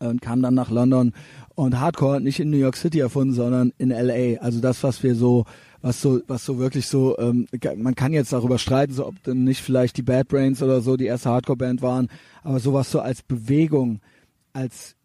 und 0.00 0.20
kam 0.20 0.42
dann 0.42 0.54
nach 0.54 0.70
London 0.70 1.12
und 1.54 1.80
Hardcore 1.80 2.20
nicht 2.20 2.40
in 2.40 2.50
New 2.50 2.56
York 2.56 2.76
City 2.76 3.00
erfunden, 3.00 3.34
sondern 3.34 3.72
in 3.78 3.90
LA. 3.90 4.40
Also 4.40 4.60
das, 4.60 4.82
was 4.82 5.02
wir 5.02 5.14
so, 5.14 5.44
was 5.80 6.00
so, 6.00 6.20
was 6.26 6.44
so 6.44 6.58
wirklich 6.58 6.86
so, 6.86 7.18
ähm, 7.18 7.46
man 7.76 7.94
kann 7.94 8.12
jetzt 8.12 8.32
darüber 8.32 8.58
streiten, 8.58 8.92
so 8.92 9.06
ob 9.06 9.22
denn 9.24 9.44
nicht 9.44 9.62
vielleicht 9.62 9.96
die 9.96 10.02
Bad 10.02 10.28
Brains 10.28 10.62
oder 10.62 10.80
so 10.80 10.96
die 10.96 11.06
erste 11.06 11.30
Hardcore-Band 11.30 11.82
waren, 11.82 12.08
aber 12.42 12.60
sowas 12.60 12.90
so 12.90 13.00
als 13.00 13.22
Bewegung, 13.22 14.00
als 14.52 14.96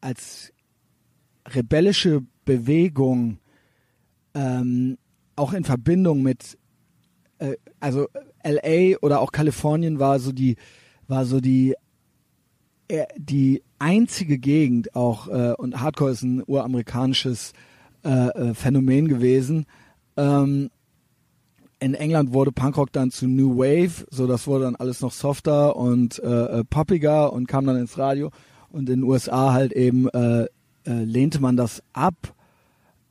als 0.00 0.52
rebellische 1.46 2.22
Bewegung, 2.44 3.38
ähm, 4.34 4.98
auch 5.36 5.52
in 5.52 5.64
Verbindung 5.64 6.22
mit, 6.22 6.58
äh, 7.38 7.56
also 7.80 8.08
LA 8.42 8.96
oder 9.00 9.20
auch 9.20 9.32
Kalifornien 9.32 9.98
war 9.98 10.18
so 10.18 10.32
die, 10.32 10.56
war 11.06 11.24
so 11.24 11.40
die 11.40 11.74
äh, 12.88 13.06
die 13.16 13.62
einzige 13.78 14.38
Gegend 14.38 14.94
auch, 14.94 15.28
äh, 15.28 15.54
und 15.56 15.80
Hardcore 15.80 16.10
ist 16.10 16.22
ein 16.22 16.42
uramerikanisches 16.46 17.52
äh, 18.04 18.10
äh, 18.10 18.54
Phänomen 18.54 19.08
gewesen. 19.08 19.66
Ähm, 20.16 20.70
in 21.80 21.94
England 21.94 22.32
wurde 22.32 22.50
Punkrock 22.50 22.92
dann 22.92 23.10
zu 23.10 23.28
New 23.28 23.56
Wave, 23.56 24.06
so 24.10 24.26
das 24.26 24.46
wurde 24.46 24.64
dann 24.64 24.76
alles 24.76 25.00
noch 25.00 25.12
softer 25.12 25.76
und 25.76 26.18
äh, 26.22 26.60
äh 26.60 26.64
poppiger 26.64 27.32
und 27.32 27.46
kam 27.46 27.66
dann 27.66 27.76
ins 27.76 27.98
Radio. 27.98 28.30
Und 28.70 28.88
in 28.90 29.00
den 29.00 29.02
USA 29.04 29.52
halt 29.52 29.72
eben 29.72 30.08
äh, 30.08 30.44
äh, 30.44 31.04
lehnte 31.04 31.40
man 31.40 31.56
das 31.56 31.82
ab. 31.92 32.34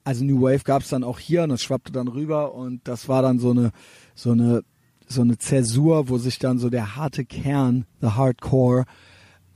Also 0.04 0.24
New 0.24 0.42
Wave 0.42 0.64
gab 0.64 0.82
es 0.82 0.90
dann 0.90 1.04
auch 1.04 1.20
hier 1.20 1.44
und 1.44 1.50
das 1.50 1.64
schwappte 1.64 1.92
dann 1.92 2.08
rüber 2.08 2.54
und 2.54 2.88
das 2.88 3.10
war 3.10 3.22
dann 3.22 3.40
so 3.40 3.52
eine 3.52 3.72
so 4.16 4.32
eine 4.32 4.64
so 5.08 5.22
eine 5.22 5.38
Zäsur, 5.38 6.10
wo 6.10 6.18
sich 6.18 6.40
dann 6.40 6.60
so 6.60 6.70
der 6.70 6.96
harte 6.96 7.26
Kern, 7.26 7.86
the 8.02 8.08
Hardcore, 8.08 8.86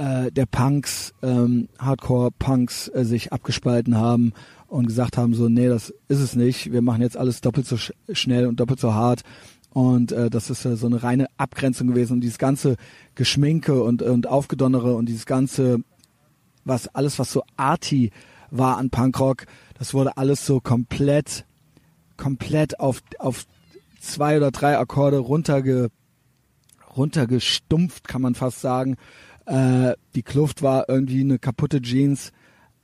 äh, 0.01 0.31
der 0.31 0.47
Punks, 0.47 1.13
ähm, 1.21 1.69
Hardcore-Punks 1.77 2.87
äh, 2.87 3.05
sich 3.05 3.31
abgespalten 3.31 3.97
haben 3.97 4.33
und 4.67 4.87
gesagt 4.87 5.15
haben, 5.15 5.35
so, 5.35 5.47
nee, 5.47 5.67
das 5.67 5.93
ist 6.07 6.19
es 6.19 6.35
nicht. 6.35 6.71
Wir 6.71 6.81
machen 6.81 7.03
jetzt 7.03 7.17
alles 7.17 7.41
doppelt 7.41 7.67
so 7.67 7.77
sch 7.77 7.91
schnell 8.11 8.47
und 8.47 8.59
doppelt 8.59 8.79
so 8.79 8.95
hart. 8.95 9.21
Und 9.69 10.11
äh, 10.11 10.31
das 10.31 10.49
ist 10.49 10.65
äh, 10.65 10.75
so 10.75 10.87
eine 10.87 11.03
reine 11.03 11.27
Abgrenzung 11.37 11.87
gewesen. 11.87 12.13
Und 12.13 12.21
dieses 12.21 12.39
ganze 12.39 12.77
Geschminke 13.13 13.83
und, 13.83 14.01
und 14.01 14.25
Aufgedonnere 14.25 14.95
und 14.95 15.07
dieses 15.07 15.27
ganze, 15.27 15.83
was 16.65 16.87
alles, 16.87 17.19
was 17.19 17.31
so 17.31 17.43
arty 17.55 18.11
war 18.49 18.77
an 18.77 18.89
Punkrock, 18.89 19.45
das 19.77 19.93
wurde 19.93 20.17
alles 20.17 20.45
so 20.45 20.59
komplett, 20.59 21.45
komplett 22.17 22.79
auf, 22.79 23.03
auf 23.19 23.45
zwei 23.99 24.37
oder 24.37 24.49
drei 24.49 24.79
Akkorde 24.79 25.19
runterge, 25.19 25.91
runtergestumpft, 26.97 28.07
kann 28.07 28.23
man 28.23 28.33
fast 28.33 28.61
sagen. 28.61 28.97
Äh, 29.45 29.93
die 30.15 30.23
Kluft 30.23 30.61
war 30.61 30.87
irgendwie 30.87 31.21
eine 31.21 31.39
kaputte 31.39 31.81
Jeans, 31.81 32.31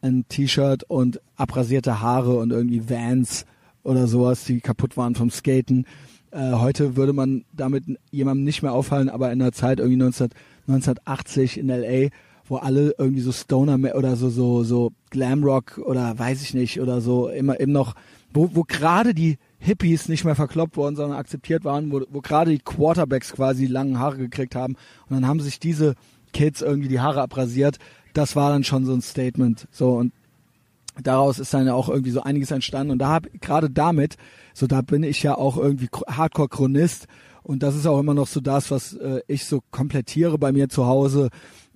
ein 0.01 0.25
T-Shirt 0.27 0.83
und 0.87 1.21
abrasierte 1.35 2.01
Haare 2.01 2.37
und 2.37 2.51
irgendwie 2.51 2.89
Vans 2.89 3.45
oder 3.83 4.07
sowas, 4.07 4.43
die 4.43 4.59
kaputt 4.59 4.97
waren 4.97 5.15
vom 5.15 5.29
Skaten. 5.29 5.85
Äh, 6.31 6.53
heute 6.53 6.95
würde 6.95 7.13
man 7.13 7.45
damit 7.53 7.85
jemandem 8.11 8.43
nicht 8.43 8.61
mehr 8.61 8.73
auffallen, 8.73 9.09
aber 9.09 9.31
in 9.31 9.39
der 9.39 9.53
Zeit 9.53 9.79
irgendwie 9.79 9.97
19, 9.97 10.29
1980 10.67 11.57
in 11.57 11.67
LA, 11.67 12.09
wo 12.45 12.57
alle 12.57 12.95
irgendwie 12.97 13.21
so 13.21 13.31
Stoner 13.31 13.77
oder 13.95 14.15
so 14.15 14.29
so 14.29 14.63
so 14.63 14.91
Glamrock 15.09 15.77
oder 15.77 16.17
weiß 16.17 16.41
ich 16.41 16.53
nicht 16.53 16.81
oder 16.81 17.01
so 17.01 17.29
immer 17.29 17.59
eben 17.59 17.71
noch, 17.71 17.95
wo 18.33 18.49
wo 18.53 18.63
gerade 18.63 19.13
die 19.13 19.37
Hippies 19.59 20.09
nicht 20.09 20.25
mehr 20.25 20.35
verkloppt 20.35 20.77
worden, 20.77 20.95
sondern 20.95 21.17
akzeptiert 21.17 21.63
waren, 21.63 21.91
wo, 21.91 22.01
wo 22.09 22.21
gerade 22.21 22.51
die 22.51 22.59
Quarterbacks 22.59 23.33
quasi 23.33 23.65
lange 23.65 23.97
Haare 23.97 24.17
gekriegt 24.17 24.55
haben 24.55 24.75
und 25.09 25.15
dann 25.15 25.27
haben 25.27 25.39
sich 25.39 25.59
diese 25.59 25.95
Kids 26.33 26.61
irgendwie 26.61 26.89
die 26.89 26.99
Haare 26.99 27.21
abrasiert. 27.21 27.77
Das 28.13 28.35
war 28.35 28.51
dann 28.51 28.63
schon 28.63 28.85
so 28.85 28.93
ein 28.93 29.01
Statement. 29.01 29.67
So 29.71 29.95
und 29.95 30.11
daraus 31.03 31.39
ist 31.39 31.53
dann 31.53 31.67
ja 31.67 31.73
auch 31.73 31.89
irgendwie 31.89 32.11
so 32.11 32.21
einiges 32.21 32.51
entstanden 32.51 32.91
und 32.91 32.99
da 32.99 33.09
habe 33.09 33.29
gerade 33.41 33.69
damit, 33.69 34.17
so 34.53 34.67
da 34.67 34.81
bin 34.81 35.03
ich 35.03 35.23
ja 35.23 35.35
auch 35.35 35.57
irgendwie 35.57 35.87
Hardcore 36.07 36.49
Chronist 36.49 37.07
und 37.43 37.63
das 37.63 37.75
ist 37.75 37.85
auch 37.85 37.99
immer 37.99 38.13
noch 38.13 38.27
so 38.27 38.39
das, 38.39 38.71
was 38.71 38.93
äh, 38.93 39.21
ich 39.27 39.45
so 39.45 39.61
komplettiere 39.71 40.37
bei 40.37 40.51
mir 40.51 40.69
zu 40.69 40.85
Hause 40.85 41.29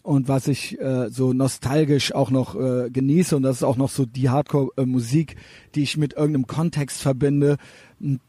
und 0.03 0.27
was 0.27 0.47
ich 0.47 0.79
äh, 0.79 1.09
so 1.09 1.33
nostalgisch 1.33 2.13
auch 2.13 2.31
noch 2.31 2.55
äh, 2.55 2.89
genieße 2.89 3.35
und 3.35 3.43
das 3.43 3.57
ist 3.57 3.63
auch 3.63 3.77
noch 3.77 3.89
so 3.89 4.05
die 4.05 4.29
Hardcore-Musik, 4.29 5.35
die 5.75 5.83
ich 5.83 5.97
mit 5.97 6.13
irgendeinem 6.13 6.47
Kontext 6.47 7.01
verbinde, 7.01 7.57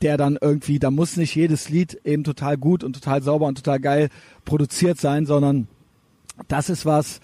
der 0.02 0.18
dann 0.18 0.36
irgendwie, 0.38 0.78
da 0.78 0.90
muss 0.90 1.16
nicht 1.16 1.34
jedes 1.34 1.70
Lied 1.70 1.98
eben 2.04 2.24
total 2.24 2.58
gut 2.58 2.84
und 2.84 2.92
total 2.92 3.22
sauber 3.22 3.46
und 3.46 3.56
total 3.56 3.80
geil 3.80 4.08
produziert 4.44 5.00
sein, 5.00 5.24
sondern 5.24 5.66
das 6.48 6.70
ist 6.70 6.86
was, 6.86 7.20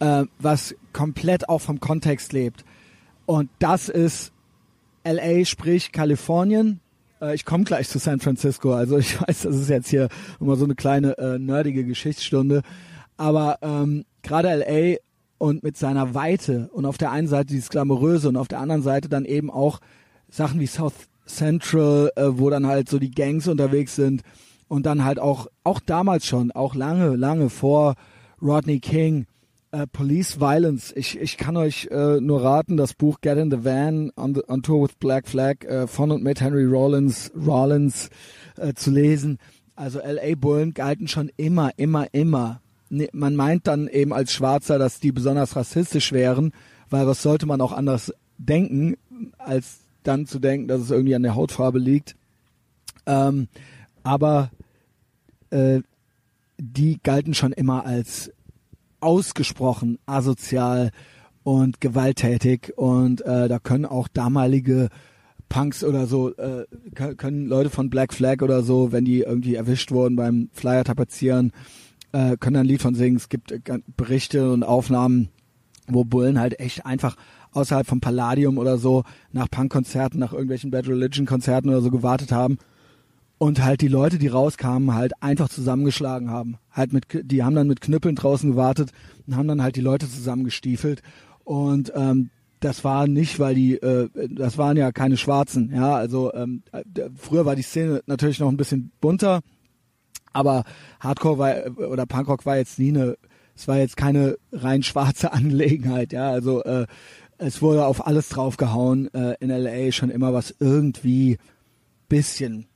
äh, 0.00 0.24
was 0.38 0.74
komplett 0.92 1.48
auch 1.48 1.60
vom 1.60 1.80
Kontext 1.80 2.32
lebt. 2.32 2.64
Und 3.26 3.50
das 3.58 3.88
ist 3.88 4.32
LA, 5.04 5.44
sprich 5.44 5.92
Kalifornien. 5.92 6.80
Äh, 7.20 7.34
ich 7.34 7.44
komme 7.44 7.64
gleich 7.64 7.88
zu 7.88 7.98
San 7.98 8.20
Francisco. 8.20 8.72
Also 8.72 8.98
ich 8.98 9.20
weiß, 9.28 9.42
das 9.42 9.56
ist 9.56 9.68
jetzt 9.68 9.88
hier 9.88 10.08
immer 10.40 10.56
so 10.56 10.64
eine 10.64 10.74
kleine 10.74 11.16
äh, 11.18 11.38
nerdige 11.38 11.84
Geschichtsstunde. 11.84 12.62
Aber 13.16 13.58
ähm, 13.62 14.04
gerade 14.22 14.54
LA 14.54 14.96
und 15.38 15.62
mit 15.62 15.76
seiner 15.76 16.14
Weite 16.14 16.68
und 16.72 16.84
auf 16.84 16.98
der 16.98 17.12
einen 17.12 17.28
Seite 17.28 17.46
dieses 17.46 17.68
Glamouröse 17.68 18.28
und 18.28 18.36
auf 18.36 18.48
der 18.48 18.60
anderen 18.60 18.82
Seite 18.82 19.08
dann 19.08 19.24
eben 19.24 19.50
auch 19.50 19.80
Sachen 20.28 20.60
wie 20.60 20.66
South 20.66 20.94
Central, 21.26 22.10
äh, 22.16 22.26
wo 22.30 22.50
dann 22.50 22.66
halt 22.66 22.88
so 22.88 22.98
die 22.98 23.10
Gangs 23.10 23.46
unterwegs 23.46 23.94
sind 23.94 24.22
und 24.66 24.86
dann 24.86 25.04
halt 25.04 25.18
auch, 25.18 25.46
auch 25.64 25.80
damals 25.80 26.26
schon, 26.26 26.50
auch 26.50 26.74
lange, 26.74 27.16
lange 27.16 27.50
vor 27.50 27.94
Rodney 28.40 28.80
King, 28.80 29.26
äh, 29.70 29.86
Police 29.86 30.40
Violence. 30.40 30.92
Ich, 30.96 31.18
ich 31.18 31.36
kann 31.36 31.56
euch 31.56 31.88
äh, 31.90 32.20
nur 32.20 32.42
raten, 32.42 32.76
das 32.76 32.94
Buch 32.94 33.20
Get 33.20 33.38
in 33.38 33.50
the 33.50 33.64
Van 33.64 34.10
on, 34.16 34.34
the, 34.34 34.42
on 34.48 34.62
Tour 34.62 34.82
with 34.82 34.96
Black 34.98 35.28
Flag 35.28 35.64
äh, 35.64 35.86
von 35.86 36.10
und 36.10 36.22
mit 36.22 36.40
Henry 36.40 36.64
Rollins, 36.64 37.30
Rollins 37.34 38.10
zu 38.74 38.90
lesen. 38.90 39.38
Also 39.76 40.00
LA 40.00 40.34
Bullen 40.34 40.74
galten 40.74 41.06
schon 41.06 41.30
immer, 41.36 41.70
immer, 41.76 42.12
immer. 42.12 42.60
Ne, 42.90 43.08
man 43.12 43.36
meint 43.36 43.68
dann 43.68 43.86
eben 43.86 44.12
als 44.12 44.32
Schwarzer, 44.32 44.76
dass 44.76 44.98
die 44.98 45.12
besonders 45.12 45.54
rassistisch 45.54 46.10
wären, 46.10 46.52
weil 46.90 47.06
was 47.06 47.22
sollte 47.22 47.46
man 47.46 47.60
auch 47.60 47.72
anders 47.72 48.12
denken, 48.38 48.96
als 49.38 49.80
dann 50.02 50.26
zu 50.26 50.40
denken, 50.40 50.66
dass 50.66 50.80
es 50.80 50.90
irgendwie 50.90 51.14
an 51.14 51.22
der 51.22 51.36
Hautfarbe 51.36 51.78
liegt. 51.78 52.16
Ähm, 53.06 53.46
aber 54.02 54.50
die 56.58 57.00
galten 57.02 57.34
schon 57.34 57.52
immer 57.52 57.86
als 57.86 58.32
ausgesprochen 59.00 59.98
asozial 60.06 60.90
und 61.44 61.80
gewalttätig 61.80 62.72
und 62.76 63.20
äh, 63.22 63.48
da 63.48 63.58
können 63.58 63.86
auch 63.86 64.08
damalige 64.08 64.88
Punks 65.48 65.82
oder 65.82 66.06
so, 66.06 66.34
äh, 66.36 66.66
können 66.94 67.46
Leute 67.46 67.70
von 67.70 67.88
Black 67.88 68.12
Flag 68.12 68.42
oder 68.42 68.62
so, 68.62 68.92
wenn 68.92 69.04
die 69.04 69.20
irgendwie 69.20 69.54
erwischt 69.54 69.92
wurden 69.92 70.16
beim 70.16 70.50
Flyer 70.52 70.84
tapezieren, 70.84 71.52
äh, 72.12 72.36
können 72.36 72.56
ein 72.56 72.66
Lied 72.66 72.82
von 72.82 72.94
singen. 72.94 73.16
Es 73.16 73.30
gibt 73.30 73.52
äh, 73.52 73.60
Berichte 73.96 74.52
und 74.52 74.62
Aufnahmen, 74.62 75.28
wo 75.86 76.04
Bullen 76.04 76.38
halt 76.38 76.60
echt 76.60 76.84
einfach 76.84 77.16
außerhalb 77.52 77.86
vom 77.86 78.00
Palladium 78.00 78.58
oder 78.58 78.76
so 78.76 79.04
nach 79.32 79.50
Punkkonzerten, 79.50 80.20
nach 80.20 80.32
irgendwelchen 80.34 80.70
Bad 80.70 80.86
Religion 80.86 81.24
Konzerten 81.24 81.70
oder 81.70 81.80
so 81.80 81.90
gewartet 81.90 82.30
haben 82.30 82.58
und 83.38 83.62
halt 83.62 83.80
die 83.80 83.88
Leute, 83.88 84.18
die 84.18 84.28
rauskamen, 84.28 84.94
halt 84.94 85.12
einfach 85.22 85.48
zusammengeschlagen 85.48 86.30
haben. 86.30 86.58
Halt 86.70 86.92
mit, 86.92 87.06
die 87.22 87.42
haben 87.42 87.54
dann 87.54 87.68
mit 87.68 87.80
Knüppeln 87.80 88.16
draußen 88.16 88.50
gewartet 88.50 88.90
und 89.26 89.36
haben 89.36 89.48
dann 89.48 89.62
halt 89.62 89.76
die 89.76 89.80
Leute 89.80 90.08
zusammengestiefelt. 90.08 91.02
Und 91.44 91.92
ähm, 91.94 92.30
das 92.60 92.84
war 92.84 93.06
nicht, 93.06 93.38
weil 93.38 93.54
die, 93.54 93.74
äh, 93.76 94.08
das 94.28 94.58
waren 94.58 94.76
ja 94.76 94.92
keine 94.92 95.16
Schwarzen, 95.16 95.72
ja, 95.72 95.94
also 95.94 96.32
ähm, 96.34 96.62
früher 97.16 97.46
war 97.46 97.56
die 97.56 97.62
Szene 97.62 98.02
natürlich 98.06 98.40
noch 98.40 98.48
ein 98.48 98.56
bisschen 98.56 98.90
bunter, 99.00 99.40
aber 100.32 100.64
Hardcore 101.00 101.38
war 101.38 101.88
oder 101.88 102.06
Punkrock 102.06 102.46
war 102.46 102.56
jetzt 102.56 102.78
nie 102.78 102.88
eine, 102.88 103.16
es 103.54 103.68
war 103.68 103.78
jetzt 103.78 103.96
keine 103.96 104.36
rein 104.52 104.82
schwarze 104.82 105.32
Angelegenheit, 105.32 106.12
ja, 106.12 106.30
also 106.30 106.62
äh, 106.64 106.86
es 107.38 107.62
wurde 107.62 107.86
auf 107.86 108.06
alles 108.06 108.28
draufgehauen 108.28 109.12
äh, 109.14 109.36
in 109.40 109.50
LA 109.50 109.92
schon 109.92 110.10
immer 110.10 110.32
was 110.32 110.54
irgendwie 110.58 111.38
bisschen 112.08 112.66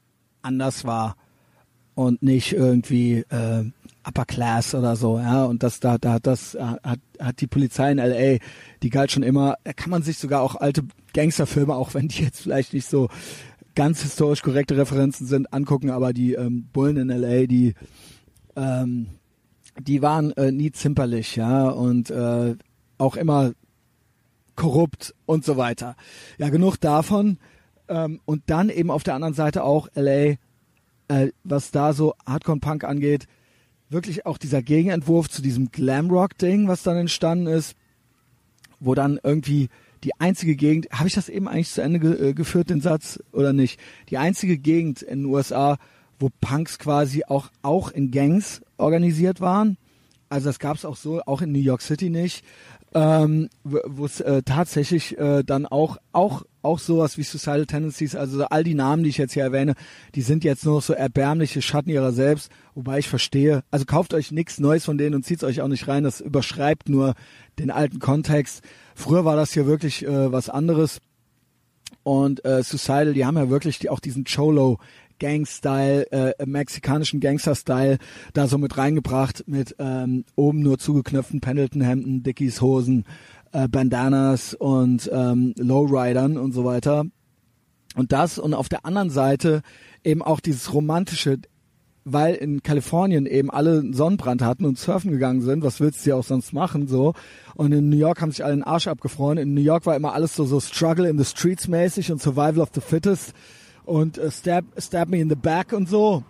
anders 0.42 0.84
war 0.84 1.16
und 1.94 2.22
nicht 2.22 2.52
irgendwie 2.52 3.24
äh, 3.28 3.64
Upper 4.06 4.24
Class 4.24 4.74
oder 4.74 4.96
so, 4.96 5.18
ja. 5.18 5.44
Und 5.44 5.62
das 5.62 5.80
da, 5.80 5.98
da 5.98 6.18
das 6.18 6.54
äh, 6.54 6.60
hat, 6.60 7.00
hat 7.18 7.40
die 7.40 7.46
Polizei 7.46 7.92
in 7.92 7.98
LA, 7.98 8.38
die 8.82 8.90
galt 8.90 9.12
schon 9.12 9.22
immer, 9.22 9.56
da 9.64 9.72
kann 9.72 9.90
man 9.90 10.02
sich 10.02 10.18
sogar 10.18 10.42
auch 10.42 10.56
alte 10.56 10.82
Gangsterfilme, 11.14 11.74
auch 11.74 11.94
wenn 11.94 12.08
die 12.08 12.22
jetzt 12.22 12.42
vielleicht 12.42 12.72
nicht 12.72 12.88
so 12.88 13.08
ganz 13.74 14.02
historisch 14.02 14.42
korrekte 14.42 14.76
Referenzen 14.76 15.26
sind, 15.26 15.52
angucken, 15.52 15.90
aber 15.90 16.12
die 16.12 16.34
ähm, 16.34 16.68
Bullen 16.72 16.96
in 16.96 17.08
LA, 17.08 17.46
die 17.46 17.74
ähm, 18.56 19.06
die 19.78 20.02
waren 20.02 20.32
äh, 20.32 20.52
nie 20.52 20.70
zimperlich, 20.70 21.36
ja, 21.36 21.68
und 21.68 22.10
äh, 22.10 22.56
auch 22.98 23.16
immer 23.16 23.52
korrupt 24.54 25.14
und 25.26 25.44
so 25.44 25.56
weiter. 25.56 25.96
Ja, 26.38 26.50
genug 26.50 26.76
davon. 26.76 27.38
Ähm, 27.92 28.20
und 28.24 28.44
dann 28.46 28.70
eben 28.70 28.90
auf 28.90 29.02
der 29.02 29.14
anderen 29.14 29.34
Seite 29.34 29.64
auch 29.64 29.88
LA, 29.94 30.36
äh, 31.08 31.32
was 31.44 31.70
da 31.70 31.92
so 31.92 32.14
Hardcore-Punk 32.26 32.84
angeht, 32.84 33.26
wirklich 33.90 34.24
auch 34.24 34.38
dieser 34.38 34.62
Gegenentwurf 34.62 35.28
zu 35.28 35.42
diesem 35.42 35.70
Glamrock-Ding, 35.70 36.68
was 36.68 36.82
dann 36.82 36.96
entstanden 36.96 37.48
ist, 37.48 37.76
wo 38.80 38.94
dann 38.94 39.20
irgendwie 39.22 39.68
die 40.04 40.18
einzige 40.18 40.56
Gegend, 40.56 40.88
habe 40.90 41.06
ich 41.06 41.14
das 41.14 41.28
eben 41.28 41.46
eigentlich 41.46 41.70
zu 41.70 41.82
Ende 41.82 42.00
ge 42.00 42.30
äh, 42.30 42.32
geführt, 42.32 42.70
den 42.70 42.80
Satz, 42.80 43.22
oder 43.32 43.52
nicht? 43.52 43.78
Die 44.08 44.16
einzige 44.16 44.56
Gegend 44.56 45.02
in 45.02 45.20
den 45.20 45.26
USA, 45.26 45.76
wo 46.18 46.30
Punks 46.40 46.78
quasi 46.78 47.24
auch, 47.24 47.50
auch 47.60 47.90
in 47.90 48.10
Gangs 48.10 48.62
organisiert 48.78 49.42
waren. 49.42 49.76
Also 50.30 50.48
das 50.48 50.58
gab 50.58 50.76
es 50.76 50.86
auch 50.86 50.96
so, 50.96 51.20
auch 51.26 51.42
in 51.42 51.52
New 51.52 51.58
York 51.58 51.82
City 51.82 52.08
nicht 52.08 52.42
ähm, 52.94 53.48
wo 53.64 54.04
es 54.04 54.20
äh, 54.20 54.42
tatsächlich 54.42 55.18
äh, 55.18 55.42
dann 55.42 55.66
auch 55.66 55.96
auch 56.12 56.44
auch 56.62 56.78
sowas 56.78 57.18
wie 57.18 57.24
Suicidal 57.24 57.66
Tendencies, 57.66 58.14
also 58.14 58.44
all 58.44 58.62
die 58.62 58.74
Namen, 58.74 59.02
die 59.02 59.10
ich 59.10 59.18
jetzt 59.18 59.34
hier 59.34 59.42
erwähne, 59.42 59.74
die 60.14 60.22
sind 60.22 60.44
jetzt 60.44 60.64
nur 60.64 60.80
so 60.80 60.92
erbärmliche 60.92 61.60
Schatten 61.60 61.90
ihrer 61.90 62.12
selbst, 62.12 62.52
wobei 62.74 63.00
ich 63.00 63.08
verstehe, 63.08 63.64
also 63.70 63.84
kauft 63.84 64.14
euch 64.14 64.30
nichts 64.30 64.60
Neues 64.60 64.84
von 64.84 64.96
denen 64.96 65.16
und 65.16 65.24
zieht 65.24 65.42
euch 65.42 65.60
auch 65.60 65.68
nicht 65.68 65.88
rein, 65.88 66.04
das 66.04 66.20
überschreibt 66.20 66.88
nur 66.88 67.14
den 67.58 67.70
alten 67.70 67.98
Kontext. 67.98 68.62
Früher 68.94 69.24
war 69.24 69.34
das 69.34 69.52
hier 69.52 69.66
wirklich 69.66 70.04
äh, 70.06 70.32
was 70.32 70.48
anderes. 70.48 71.00
Und 72.04 72.44
äh, 72.44 72.62
Suicidal, 72.62 73.12
die 73.12 73.26
haben 73.26 73.36
ja 73.36 73.48
wirklich 73.48 73.78
die, 73.78 73.88
auch 73.88 74.00
diesen 74.00 74.24
Cholo 74.24 74.78
Gang-Style, 75.22 76.10
äh, 76.10 76.46
mexikanischen 76.46 77.20
Gangster-Style 77.20 77.98
da 78.32 78.48
so 78.48 78.58
mit 78.58 78.76
reingebracht, 78.76 79.44
mit 79.46 79.76
ähm, 79.78 80.24
oben 80.34 80.60
nur 80.60 80.78
zugeknöpften 80.78 81.40
Pendleton-Hemden, 81.40 82.24
Dickies 82.24 82.60
Hosen, 82.60 83.04
äh, 83.52 83.68
Bandanas 83.68 84.52
und 84.54 85.08
ähm, 85.12 85.54
Lowridern 85.56 86.36
und 86.36 86.50
so 86.52 86.64
weiter. 86.64 87.04
Und 87.94 88.10
das 88.10 88.38
und 88.38 88.52
auf 88.52 88.68
der 88.68 88.84
anderen 88.84 89.10
Seite 89.10 89.62
eben 90.02 90.22
auch 90.22 90.40
dieses 90.40 90.74
romantische, 90.74 91.38
weil 92.04 92.34
in 92.34 92.64
Kalifornien 92.64 93.26
eben 93.26 93.48
alle 93.48 93.78
einen 93.78 93.92
Sonnenbrand 93.92 94.42
hatten 94.42 94.64
und 94.64 94.76
surfen 94.76 95.12
gegangen 95.12 95.42
sind, 95.42 95.62
was 95.62 95.78
willst 95.78 96.04
du 96.04 96.10
ja 96.10 96.16
auch 96.16 96.24
sonst 96.24 96.52
machen, 96.52 96.88
so. 96.88 97.14
Und 97.54 97.70
in 97.70 97.90
New 97.90 97.96
York 97.96 98.20
haben 98.20 98.32
sich 98.32 98.44
alle 98.44 98.56
den 98.56 98.64
Arsch 98.64 98.88
abgefroren. 98.88 99.38
In 99.38 99.54
New 99.54 99.60
York 99.60 99.86
war 99.86 99.94
immer 99.94 100.14
alles 100.14 100.34
so, 100.34 100.44
so 100.44 100.58
Struggle 100.58 101.08
in 101.08 101.16
the 101.16 101.24
Streets 101.24 101.68
mäßig 101.68 102.10
und 102.10 102.20
Survival 102.20 102.58
of 102.58 102.70
the 102.74 102.80
Fittest 102.80 103.34
und 103.84 104.18
äh, 104.18 104.30
stab, 104.30 104.64
stab 104.78 105.08
me 105.08 105.18
in 105.18 105.28
the 105.28 105.34
back 105.34 105.72
und 105.72 105.88
so. 105.88 106.22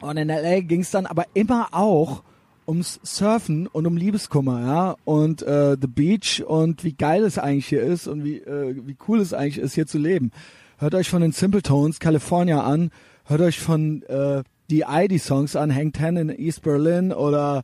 Und 0.00 0.16
in 0.16 0.28
LA 0.28 0.60
ging 0.60 0.80
es 0.80 0.90
dann 0.90 1.06
aber 1.06 1.24
immer 1.34 1.68
auch 1.72 2.22
ums 2.66 3.00
Surfen 3.02 3.66
und 3.66 3.86
um 3.86 3.96
Liebeskummer, 3.96 4.60
ja, 4.60 4.96
und 5.04 5.42
äh, 5.42 5.76
The 5.80 5.86
Beach 5.86 6.42
und 6.46 6.84
wie 6.84 6.94
geil 6.94 7.24
es 7.24 7.38
eigentlich 7.38 7.66
hier 7.66 7.82
ist 7.82 8.06
und 8.06 8.24
wie, 8.24 8.38
äh, 8.38 8.74
wie 8.86 8.96
cool 9.08 9.20
es 9.20 9.32
eigentlich 9.32 9.58
ist, 9.58 9.74
hier 9.74 9.86
zu 9.86 9.98
leben. 9.98 10.30
Hört 10.78 10.94
euch 10.94 11.08
von 11.08 11.22
den 11.22 11.32
Simple 11.32 11.62
Tones 11.62 12.00
California 12.00 12.62
an, 12.62 12.90
hört 13.24 13.40
euch 13.40 13.60
von 13.60 14.02
äh, 14.04 14.42
die 14.70 14.84
ID-Songs 14.88 15.56
an, 15.56 15.74
Hang 15.74 15.92
Ten 15.92 16.16
in 16.16 16.30
East 16.30 16.62
Berlin 16.62 17.12
oder 17.12 17.62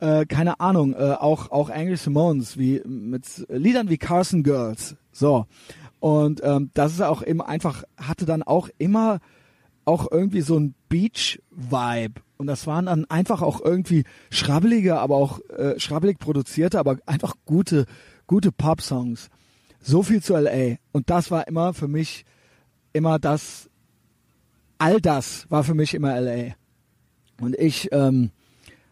äh, 0.00 0.26
keine 0.26 0.60
Ahnung, 0.60 0.94
äh, 0.94 1.14
auch 1.18 1.50
auch 1.50 1.70
Angry 1.70 1.96
Simones 1.96 2.58
wie 2.58 2.82
mit 2.86 3.24
Liedern 3.48 3.88
wie 3.90 3.98
Carson 3.98 4.42
Girls. 4.42 4.96
So. 5.12 5.46
Und 6.00 6.40
ähm, 6.44 6.70
das 6.74 6.92
ist 6.92 7.02
auch 7.02 7.22
immer 7.22 7.48
einfach, 7.48 7.84
hatte 7.96 8.24
dann 8.24 8.42
auch 8.42 8.68
immer 8.78 9.18
auch 9.84 10.10
irgendwie 10.10 10.42
so 10.42 10.58
ein 10.58 10.74
Beach-Vibe. 10.88 12.20
Und 12.36 12.46
das 12.46 12.66
waren 12.66 12.86
dann 12.86 13.04
einfach 13.06 13.42
auch 13.42 13.60
irgendwie 13.64 14.04
schrabbelige, 14.30 14.98
aber 14.98 15.16
auch 15.16 15.40
äh, 15.50 15.78
schrabbelig 15.80 16.18
produzierte, 16.18 16.78
aber 16.78 16.98
einfach 17.06 17.34
gute, 17.46 17.86
gute 18.26 18.52
Pop-Songs. 18.52 19.28
So 19.80 20.02
viel 20.02 20.22
zu 20.22 20.34
LA. 20.34 20.76
Und 20.92 21.10
das 21.10 21.30
war 21.30 21.48
immer 21.48 21.74
für 21.74 21.88
mich 21.88 22.24
immer 22.92 23.18
das, 23.18 23.68
all 24.76 25.00
das 25.00 25.46
war 25.50 25.64
für 25.64 25.74
mich 25.74 25.94
immer 25.94 26.20
LA. 26.20 26.54
Und 27.40 27.56
ich 27.58 27.88
ähm, 27.92 28.30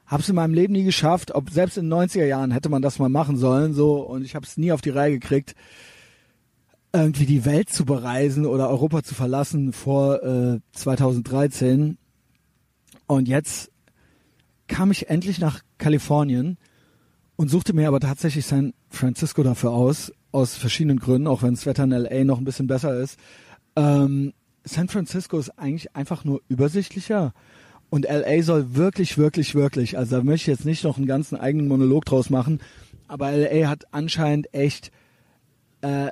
habe 0.06 0.22
es 0.22 0.28
in 0.28 0.36
meinem 0.36 0.54
Leben 0.54 0.72
nie 0.72 0.84
geschafft, 0.84 1.34
ob 1.34 1.50
selbst 1.50 1.76
in 1.76 1.90
den 1.90 1.98
90er 1.98 2.24
Jahren 2.24 2.52
hätte 2.52 2.68
man 2.68 2.82
das 2.82 2.98
mal 2.98 3.08
machen 3.08 3.36
sollen, 3.36 3.74
so 3.74 4.00
und 4.00 4.24
ich 4.24 4.34
habe 4.34 4.46
es 4.46 4.56
nie 4.56 4.72
auf 4.72 4.80
die 4.80 4.90
Reihe 4.90 5.12
gekriegt 5.12 5.54
irgendwie 6.92 7.26
die 7.26 7.44
Welt 7.44 7.68
zu 7.68 7.84
bereisen 7.84 8.46
oder 8.46 8.68
Europa 8.68 9.02
zu 9.02 9.14
verlassen 9.14 9.72
vor 9.72 10.22
äh, 10.22 10.60
2013. 10.72 11.98
Und 13.06 13.28
jetzt 13.28 13.70
kam 14.66 14.90
ich 14.90 15.08
endlich 15.08 15.38
nach 15.38 15.60
Kalifornien 15.78 16.58
und 17.36 17.50
suchte 17.50 17.74
mir 17.74 17.88
aber 17.88 18.00
tatsächlich 18.00 18.46
San 18.46 18.72
Francisco 18.88 19.42
dafür 19.42 19.72
aus, 19.72 20.12
aus 20.32 20.56
verschiedenen 20.56 20.98
Gründen, 20.98 21.26
auch 21.28 21.42
wenn 21.42 21.54
das 21.54 21.66
Wetter 21.66 21.84
in 21.84 21.90
LA 21.90 22.24
noch 22.24 22.38
ein 22.38 22.44
bisschen 22.44 22.66
besser 22.66 22.98
ist. 22.98 23.18
Ähm, 23.76 24.32
San 24.64 24.88
Francisco 24.88 25.38
ist 25.38 25.50
eigentlich 25.58 25.94
einfach 25.94 26.24
nur 26.24 26.40
übersichtlicher 26.48 27.32
und 27.90 28.06
LA 28.06 28.42
soll 28.42 28.74
wirklich, 28.74 29.16
wirklich, 29.16 29.54
wirklich, 29.54 29.96
also 29.96 30.16
da 30.16 30.24
möchte 30.24 30.50
ich 30.50 30.58
jetzt 30.58 30.64
nicht 30.64 30.82
noch 30.82 30.96
einen 30.96 31.06
ganzen 31.06 31.36
eigenen 31.36 31.68
Monolog 31.68 32.04
draus 32.04 32.30
machen, 32.30 32.60
aber 33.06 33.30
LA 33.30 33.68
hat 33.68 33.84
anscheinend 33.92 34.52
echt 34.52 34.90
äh, 35.82 36.08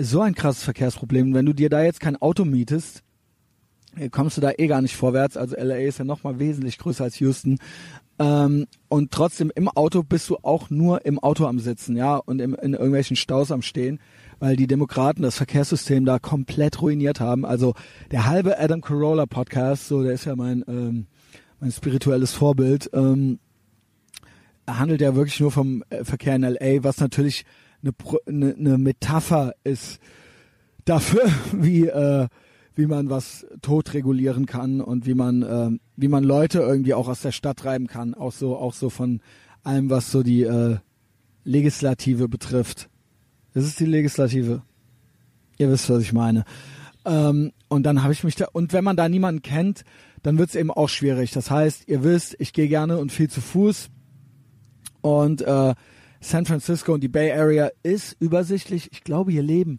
so 0.00 0.20
ein 0.20 0.34
krasses 0.34 0.62
Verkehrsproblem. 0.62 1.34
Wenn 1.34 1.46
du 1.46 1.52
dir 1.52 1.68
da 1.68 1.82
jetzt 1.82 2.00
kein 2.00 2.16
Auto 2.16 2.44
mietest, 2.44 3.02
äh, 3.96 4.08
kommst 4.08 4.36
du 4.36 4.40
da 4.40 4.52
eh 4.56 4.66
gar 4.66 4.82
nicht 4.82 4.96
vorwärts. 4.96 5.36
Also 5.36 5.56
LA 5.56 5.76
ist 5.78 5.98
ja 5.98 6.04
nochmal 6.04 6.38
wesentlich 6.38 6.78
größer 6.78 7.04
als 7.04 7.18
Houston. 7.20 7.58
Ähm, 8.18 8.66
und 8.88 9.12
trotzdem 9.12 9.52
im 9.54 9.68
Auto 9.68 10.02
bist 10.02 10.28
du 10.28 10.38
auch 10.42 10.70
nur 10.70 11.06
im 11.06 11.18
Auto 11.18 11.46
am 11.46 11.60
Sitzen, 11.60 11.96
ja, 11.96 12.16
und 12.16 12.40
im, 12.40 12.54
in 12.54 12.72
irgendwelchen 12.72 13.16
Staus 13.16 13.52
am 13.52 13.62
Stehen, 13.62 14.00
weil 14.40 14.56
die 14.56 14.66
Demokraten 14.66 15.22
das 15.22 15.36
Verkehrssystem 15.36 16.04
da 16.04 16.18
komplett 16.18 16.82
ruiniert 16.82 17.20
haben. 17.20 17.44
Also 17.44 17.74
der 18.10 18.26
halbe 18.26 18.58
Adam 18.58 18.80
Carolla 18.80 19.26
Podcast, 19.26 19.86
so 19.86 20.02
der 20.02 20.12
ist 20.12 20.24
ja 20.24 20.34
mein 20.34 20.64
ähm, 20.66 21.06
mein 21.60 21.72
spirituelles 21.72 22.32
Vorbild, 22.32 22.90
ähm, 22.92 23.38
handelt 24.68 25.00
ja 25.00 25.14
wirklich 25.14 25.40
nur 25.40 25.50
vom 25.50 25.82
äh, 25.90 26.04
Verkehr 26.04 26.36
in 26.36 26.42
LA, 26.42 26.84
was 26.84 26.98
natürlich 26.98 27.44
eine, 27.82 27.92
eine, 28.26 28.54
eine 28.54 28.78
Metapher 28.78 29.54
ist 29.64 30.00
dafür, 30.84 31.22
wie 31.52 31.86
äh, 31.86 32.28
wie 32.74 32.86
man 32.86 33.10
was 33.10 33.44
tot 33.60 33.92
regulieren 33.94 34.46
kann 34.46 34.80
und 34.80 35.04
wie 35.04 35.14
man 35.14 35.42
äh, 35.42 35.70
wie 35.96 36.08
man 36.08 36.22
Leute 36.24 36.60
irgendwie 36.60 36.94
auch 36.94 37.08
aus 37.08 37.22
der 37.22 37.32
Stadt 37.32 37.58
treiben 37.58 37.88
kann, 37.88 38.14
auch 38.14 38.32
so 38.32 38.56
auch 38.56 38.72
so 38.72 38.88
von 38.88 39.20
allem, 39.64 39.90
was 39.90 40.10
so 40.12 40.22
die 40.22 40.42
äh, 40.42 40.76
Legislative 41.44 42.28
betrifft. 42.28 42.88
Das 43.54 43.64
ist 43.64 43.80
die 43.80 43.86
Legislative. 43.86 44.62
Ihr 45.58 45.70
wisst, 45.70 45.90
was 45.90 46.02
ich 46.02 46.12
meine. 46.12 46.44
Ähm, 47.04 47.52
und 47.68 47.82
dann 47.84 48.02
habe 48.02 48.12
ich 48.12 48.22
mich 48.22 48.36
da 48.36 48.46
und 48.52 48.72
wenn 48.72 48.84
man 48.84 48.96
da 48.96 49.08
niemanden 49.08 49.42
kennt, 49.42 49.82
dann 50.22 50.38
wird 50.38 50.50
es 50.50 50.54
eben 50.54 50.70
auch 50.70 50.88
schwierig. 50.88 51.32
Das 51.32 51.50
heißt, 51.50 51.88
ihr 51.88 52.04
wisst, 52.04 52.36
ich 52.38 52.52
gehe 52.52 52.68
gerne 52.68 52.98
und 52.98 53.12
viel 53.12 53.28
zu 53.28 53.40
Fuß 53.40 53.90
und 55.00 55.42
äh, 55.42 55.74
San 56.20 56.46
Francisco 56.46 56.92
und 56.92 57.02
die 57.02 57.08
Bay 57.08 57.32
Area 57.32 57.70
ist 57.82 58.16
übersichtlich. 58.20 58.88
Ich 58.92 59.04
glaube, 59.04 59.32
hier 59.32 59.42
leben 59.42 59.78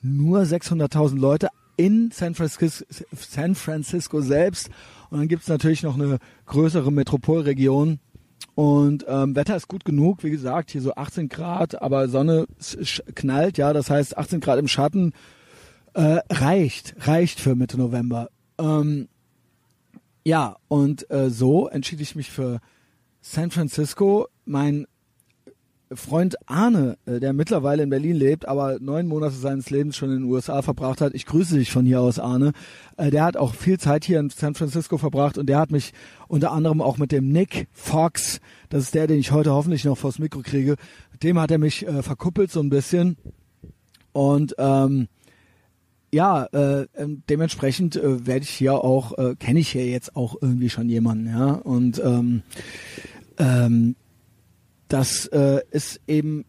nur 0.00 0.40
600.000 0.40 1.18
Leute 1.18 1.48
in 1.76 2.10
San 2.10 2.34
Francisco, 2.34 2.84
San 3.12 3.54
Francisco 3.54 4.20
selbst. 4.20 4.70
Und 5.10 5.18
dann 5.18 5.28
gibt's 5.28 5.48
natürlich 5.48 5.82
noch 5.82 5.94
eine 5.94 6.18
größere 6.46 6.92
Metropolregion. 6.92 8.00
Und 8.54 9.04
ähm, 9.08 9.36
Wetter 9.36 9.56
ist 9.56 9.68
gut 9.68 9.84
genug, 9.84 10.24
wie 10.24 10.30
gesagt, 10.30 10.72
hier 10.72 10.82
so 10.82 10.94
18 10.94 11.28
Grad, 11.28 11.80
aber 11.80 12.08
Sonne 12.08 12.46
knallt, 13.14 13.56
ja, 13.56 13.72
das 13.72 13.88
heißt 13.88 14.18
18 14.18 14.40
Grad 14.40 14.58
im 14.58 14.66
Schatten 14.66 15.12
äh, 15.94 16.20
reicht, 16.28 16.94
reicht 17.06 17.38
für 17.38 17.54
Mitte 17.54 17.78
November. 17.78 18.30
Ähm, 18.58 19.08
ja, 20.24 20.56
und 20.66 21.08
äh, 21.10 21.30
so 21.30 21.68
entschied 21.68 22.00
ich 22.00 22.16
mich 22.16 22.30
für 22.30 22.60
San 23.20 23.50
Francisco. 23.50 24.26
Mein 24.44 24.86
Freund 25.92 26.36
Arne, 26.46 26.98
äh, 27.06 27.20
der 27.20 27.32
mittlerweile 27.32 27.82
in 27.82 27.90
Berlin 27.90 28.16
lebt, 28.16 28.46
aber 28.46 28.78
neun 28.80 29.06
Monate 29.06 29.34
seines 29.34 29.70
Lebens 29.70 29.96
schon 29.96 30.10
in 30.10 30.20
den 30.20 30.30
USA 30.30 30.62
verbracht 30.62 31.00
hat. 31.00 31.14
Ich 31.14 31.26
grüße 31.26 31.56
dich 31.56 31.72
von 31.72 31.86
hier 31.86 32.00
aus, 32.00 32.18
Arne. 32.18 32.52
Äh, 32.96 33.10
der 33.10 33.24
hat 33.24 33.36
auch 33.36 33.54
viel 33.54 33.78
Zeit 33.78 34.04
hier 34.04 34.20
in 34.20 34.30
San 34.30 34.54
Francisco 34.54 34.98
verbracht 34.98 35.38
und 35.38 35.46
der 35.46 35.58
hat 35.58 35.70
mich 35.70 35.92
unter 36.28 36.52
anderem 36.52 36.80
auch 36.80 36.98
mit 36.98 37.12
dem 37.12 37.30
Nick 37.30 37.68
Fox, 37.72 38.40
das 38.68 38.84
ist 38.84 38.94
der, 38.94 39.06
den 39.06 39.18
ich 39.18 39.32
heute 39.32 39.52
hoffentlich 39.52 39.84
noch 39.84 39.96
vors 39.96 40.18
Mikro 40.18 40.40
kriege, 40.42 40.76
dem 41.22 41.38
hat 41.38 41.50
er 41.50 41.58
mich 41.58 41.86
äh, 41.86 42.02
verkuppelt 42.02 42.50
so 42.50 42.60
ein 42.60 42.70
bisschen. 42.70 43.16
Und 44.12 44.54
ähm, 44.58 45.08
ja, 46.12 46.44
äh, 46.52 46.86
ähm, 46.96 47.22
dementsprechend 47.28 47.96
äh, 47.96 48.26
werde 48.26 48.42
ich 48.42 48.50
hier 48.50 48.82
auch, 48.82 49.16
äh, 49.18 49.34
kenne 49.36 49.60
ich 49.60 49.70
hier 49.70 49.86
jetzt 49.86 50.16
auch 50.16 50.36
irgendwie 50.40 50.70
schon 50.70 50.88
jemanden, 50.88 51.26
ja. 51.26 51.52
Und 51.52 52.00
ähm, 52.02 52.42
ähm, 53.38 53.94
das 54.88 55.26
äh, 55.26 55.60
ist 55.70 56.00
eben 56.06 56.44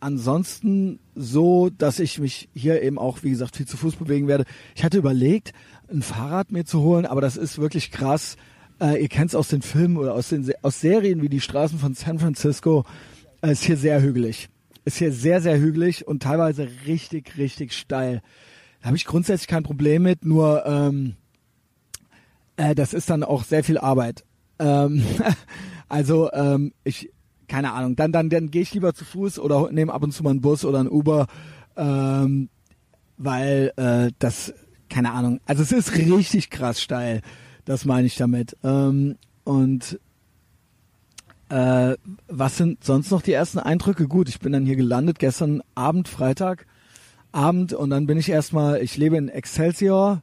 ansonsten 0.00 0.98
so, 1.14 1.70
dass 1.70 2.00
ich 2.00 2.18
mich 2.18 2.48
hier 2.54 2.82
eben 2.82 2.98
auch, 2.98 3.22
wie 3.22 3.30
gesagt, 3.30 3.56
viel 3.56 3.66
zu 3.66 3.76
Fuß 3.76 3.96
bewegen 3.96 4.26
werde. 4.26 4.44
Ich 4.74 4.84
hatte 4.84 4.98
überlegt, 4.98 5.52
ein 5.90 6.02
Fahrrad 6.02 6.50
mir 6.50 6.64
zu 6.64 6.80
holen, 6.80 7.06
aber 7.06 7.20
das 7.20 7.36
ist 7.36 7.58
wirklich 7.58 7.90
krass. 7.90 8.36
Äh, 8.80 9.00
ihr 9.02 9.08
kennt 9.08 9.30
es 9.30 9.34
aus 9.34 9.48
den 9.48 9.62
Filmen 9.62 9.96
oder 9.96 10.14
aus 10.14 10.30
den 10.30 10.50
aus 10.62 10.80
Serien 10.80 11.22
wie 11.22 11.28
die 11.28 11.40
Straßen 11.40 11.78
von 11.78 11.94
San 11.94 12.18
Francisco. 12.18 12.84
Äh, 13.42 13.52
ist 13.52 13.64
hier 13.64 13.76
sehr 13.76 14.02
hügelig. 14.02 14.48
Ist 14.84 14.98
hier 14.98 15.12
sehr, 15.12 15.40
sehr 15.40 15.58
hügelig 15.58 16.06
und 16.08 16.22
teilweise 16.22 16.68
richtig, 16.86 17.36
richtig 17.38 17.72
steil. 17.72 18.22
Da 18.80 18.86
habe 18.86 18.96
ich 18.96 19.04
grundsätzlich 19.04 19.46
kein 19.46 19.62
Problem 19.62 20.02
mit, 20.02 20.24
nur 20.24 20.66
ähm, 20.66 21.14
äh, 22.56 22.74
das 22.74 22.92
ist 22.92 23.08
dann 23.08 23.22
auch 23.22 23.44
sehr 23.44 23.62
viel 23.62 23.78
Arbeit. 23.78 24.24
Ähm, 24.58 25.04
also 25.88 26.32
ähm, 26.32 26.72
ich 26.82 27.10
keine 27.48 27.72
Ahnung, 27.72 27.96
dann, 27.96 28.12
dann, 28.12 28.30
dann 28.30 28.50
gehe 28.50 28.62
ich 28.62 28.74
lieber 28.74 28.94
zu 28.94 29.04
Fuß 29.04 29.38
oder 29.38 29.70
nehme 29.72 29.92
ab 29.92 30.02
und 30.02 30.12
zu 30.12 30.22
mal 30.22 30.30
einen 30.30 30.40
Bus 30.40 30.64
oder 30.64 30.80
einen 30.80 30.90
Uber, 30.90 31.26
ähm, 31.76 32.48
weil 33.18 33.72
äh, 33.76 34.10
das, 34.18 34.54
keine 34.88 35.12
Ahnung, 35.12 35.40
also 35.46 35.62
es 35.62 35.72
ist 35.72 35.96
richtig 35.96 36.50
krass 36.50 36.80
steil, 36.80 37.22
das 37.64 37.84
meine 37.84 38.06
ich 38.06 38.16
damit. 38.16 38.56
Ähm, 38.62 39.16
und 39.44 39.98
äh, 41.48 41.96
was 42.28 42.56
sind 42.56 42.82
sonst 42.82 43.10
noch 43.10 43.22
die 43.22 43.32
ersten 43.32 43.58
Eindrücke? 43.58 44.08
Gut, 44.08 44.28
ich 44.28 44.40
bin 44.40 44.52
dann 44.52 44.64
hier 44.64 44.76
gelandet, 44.76 45.18
gestern 45.18 45.62
Abend, 45.74 46.08
Freitag, 46.08 46.66
Abend 47.32 47.72
und 47.72 47.90
dann 47.90 48.06
bin 48.06 48.18
ich 48.18 48.28
erstmal, 48.28 48.82
ich 48.82 48.96
lebe 48.96 49.16
in 49.16 49.28
Excelsior, 49.28 50.22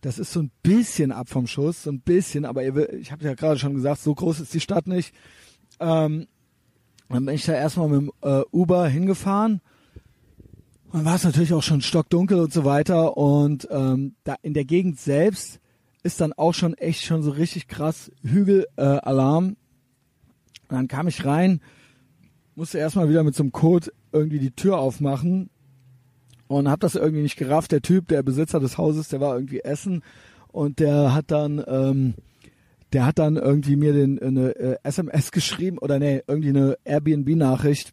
das 0.00 0.18
ist 0.18 0.32
so 0.32 0.40
ein 0.40 0.50
bisschen 0.62 1.12
ab 1.12 1.28
vom 1.28 1.46
Schuss, 1.46 1.84
so 1.84 1.90
ein 1.90 2.00
bisschen, 2.00 2.44
aber 2.44 2.64
ihr, 2.64 2.92
ich 2.94 3.12
habe 3.12 3.24
ja 3.24 3.34
gerade 3.34 3.58
schon 3.58 3.74
gesagt, 3.74 4.00
so 4.00 4.14
groß 4.14 4.40
ist 4.40 4.54
die 4.54 4.60
Stadt 4.60 4.86
nicht. 4.86 5.14
Ähm, 5.78 6.26
dann 7.10 7.26
bin 7.26 7.34
ich 7.34 7.44
da 7.44 7.52
erstmal 7.52 7.88
mit 7.88 8.02
dem 8.02 8.12
äh, 8.22 8.42
Uber 8.52 8.86
hingefahren. 8.88 9.60
Dann 10.92 11.04
war 11.04 11.16
es 11.16 11.24
natürlich 11.24 11.52
auch 11.52 11.62
schon 11.62 11.80
stockdunkel 11.80 12.38
und 12.38 12.52
so 12.52 12.64
weiter. 12.64 13.16
Und 13.16 13.68
ähm, 13.70 14.14
da 14.24 14.36
in 14.42 14.54
der 14.54 14.64
Gegend 14.64 14.98
selbst 14.98 15.60
ist 16.02 16.20
dann 16.20 16.32
auch 16.32 16.54
schon 16.54 16.74
echt 16.74 17.04
schon 17.04 17.22
so 17.22 17.30
richtig 17.30 17.68
krass 17.68 18.10
Hügelalarm. 18.22 19.50
Äh, 19.50 19.54
dann 20.68 20.88
kam 20.88 21.08
ich 21.08 21.24
rein, 21.24 21.60
musste 22.54 22.78
erstmal 22.78 23.08
wieder 23.08 23.24
mit 23.24 23.34
so 23.34 23.42
einem 23.42 23.52
Code 23.52 23.92
irgendwie 24.12 24.38
die 24.38 24.52
Tür 24.52 24.78
aufmachen 24.78 25.50
und 26.46 26.68
hab 26.68 26.80
das 26.80 26.94
irgendwie 26.94 27.22
nicht 27.22 27.36
gerafft. 27.36 27.72
Der 27.72 27.82
Typ, 27.82 28.08
der 28.08 28.22
Besitzer 28.22 28.60
des 28.60 28.78
Hauses, 28.78 29.08
der 29.08 29.20
war 29.20 29.34
irgendwie 29.34 29.60
essen 29.60 30.02
und 30.48 30.78
der 30.78 31.12
hat 31.12 31.30
dann 31.30 31.62
ähm, 31.66 32.14
der 32.92 33.06
hat 33.06 33.18
dann 33.18 33.36
irgendwie 33.36 33.76
mir 33.76 33.92
den, 33.92 34.20
eine 34.20 34.56
äh, 34.56 34.76
SMS 34.82 35.30
geschrieben 35.32 35.78
oder 35.78 35.98
nee, 35.98 36.22
irgendwie 36.26 36.50
eine 36.50 36.76
Airbnb-Nachricht. 36.84 37.92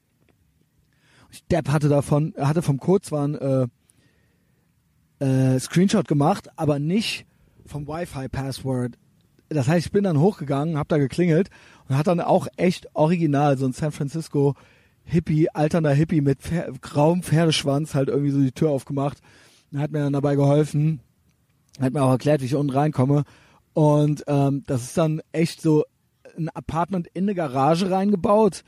Depp 1.51 1.69
hatte 1.69 1.89
davon, 1.89 2.33
hatte 2.37 2.61
vom 2.61 2.79
ein 3.11 3.35
äh, 3.35 3.67
äh, 5.23 5.59
Screenshot 5.59 6.07
gemacht, 6.07 6.49
aber 6.55 6.79
nicht 6.79 7.25
vom 7.65 7.87
Wi-Fi-Password. 7.87 8.97
Das 9.49 9.67
heißt, 9.67 9.85
ich 9.87 9.91
bin 9.91 10.03
dann 10.03 10.19
hochgegangen, 10.19 10.77
hab 10.77 10.87
da 10.87 10.97
geklingelt 10.97 11.49
und 11.87 11.97
hat 11.97 12.07
dann 12.07 12.21
auch 12.21 12.47
echt 12.57 12.87
original 12.95 13.57
so 13.57 13.65
ein 13.65 13.73
San 13.73 13.91
Francisco 13.91 14.55
Hippie, 15.03 15.49
alternder 15.49 15.93
Hippie 15.93 16.21
mit 16.21 16.41
Pfer 16.41 16.71
grauem 16.81 17.23
Pferdeschwanz 17.23 17.95
halt 17.95 18.09
irgendwie 18.09 18.31
so 18.31 18.41
die 18.41 18.51
Tür 18.51 18.71
aufgemacht 18.71 19.19
und 19.71 19.79
hat 19.79 19.91
mir 19.91 19.99
dann 19.99 20.13
dabei 20.13 20.35
geholfen, 20.35 20.99
hat 21.79 21.93
mir 21.93 22.01
auch 22.01 22.11
erklärt, 22.11 22.41
wie 22.41 22.45
ich 22.45 22.55
unten 22.55 22.73
reinkomme 22.73 23.23
und 23.77 24.23
ähm, 24.25 24.63
das 24.65 24.85
ist 24.85 24.97
dann 24.97 25.21
echt 25.31 25.61
so 25.61 25.85
ein 26.35 26.49
Apartment 26.49 27.05
in 27.13 27.25
eine 27.25 27.35
Garage 27.35 27.91
reingebaut. 27.91 28.63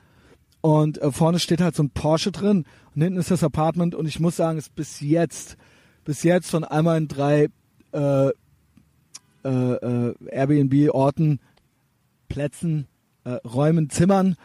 Und 0.62 1.02
äh, 1.02 1.12
vorne 1.12 1.40
steht 1.40 1.62
halt 1.62 1.76
so 1.76 1.82
ein 1.82 1.90
Porsche 1.90 2.32
drin 2.32 2.66
und 2.94 3.02
hinten 3.02 3.18
ist 3.18 3.32
das 3.32 3.44
Apartment 3.44 3.96
und 3.96 4.06
ich 4.06 4.20
muss 4.20 4.36
sagen, 4.36 4.60
es 4.60 4.66
ist 4.66 4.76
bis 4.76 5.00
jetzt, 5.00 5.58
bis 6.06 6.22
jetzt 6.22 6.52
von 6.52 6.64
einmal 6.64 7.00
in 7.00 7.08
drei 7.08 7.48
äh, 7.92 8.28
äh, 8.28 9.50
äh, 9.50 10.14
Airbnb-Orten, 10.30 11.40
Plätzen, 12.28 12.88
äh, 13.24 13.32
Räumen, 13.32 13.90
Zimmern, 13.90 14.36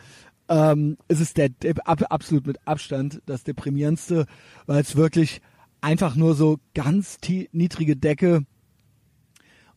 ähm, 0.49 0.97
ist 1.09 1.21
es 1.21 1.35
der 1.35 1.51
ab, 1.85 2.05
absolut 2.09 2.47
mit 2.47 2.67
Abstand 2.67 3.21
das 3.27 3.45
deprimierendste, 3.45 4.25
weil 4.65 4.81
es 4.81 4.97
wirklich 4.97 5.43
einfach 5.83 6.17
nur 6.17 6.35
so 6.35 6.59
ganz 6.73 7.19
niedrige 7.53 7.97
Decke, 7.97 8.47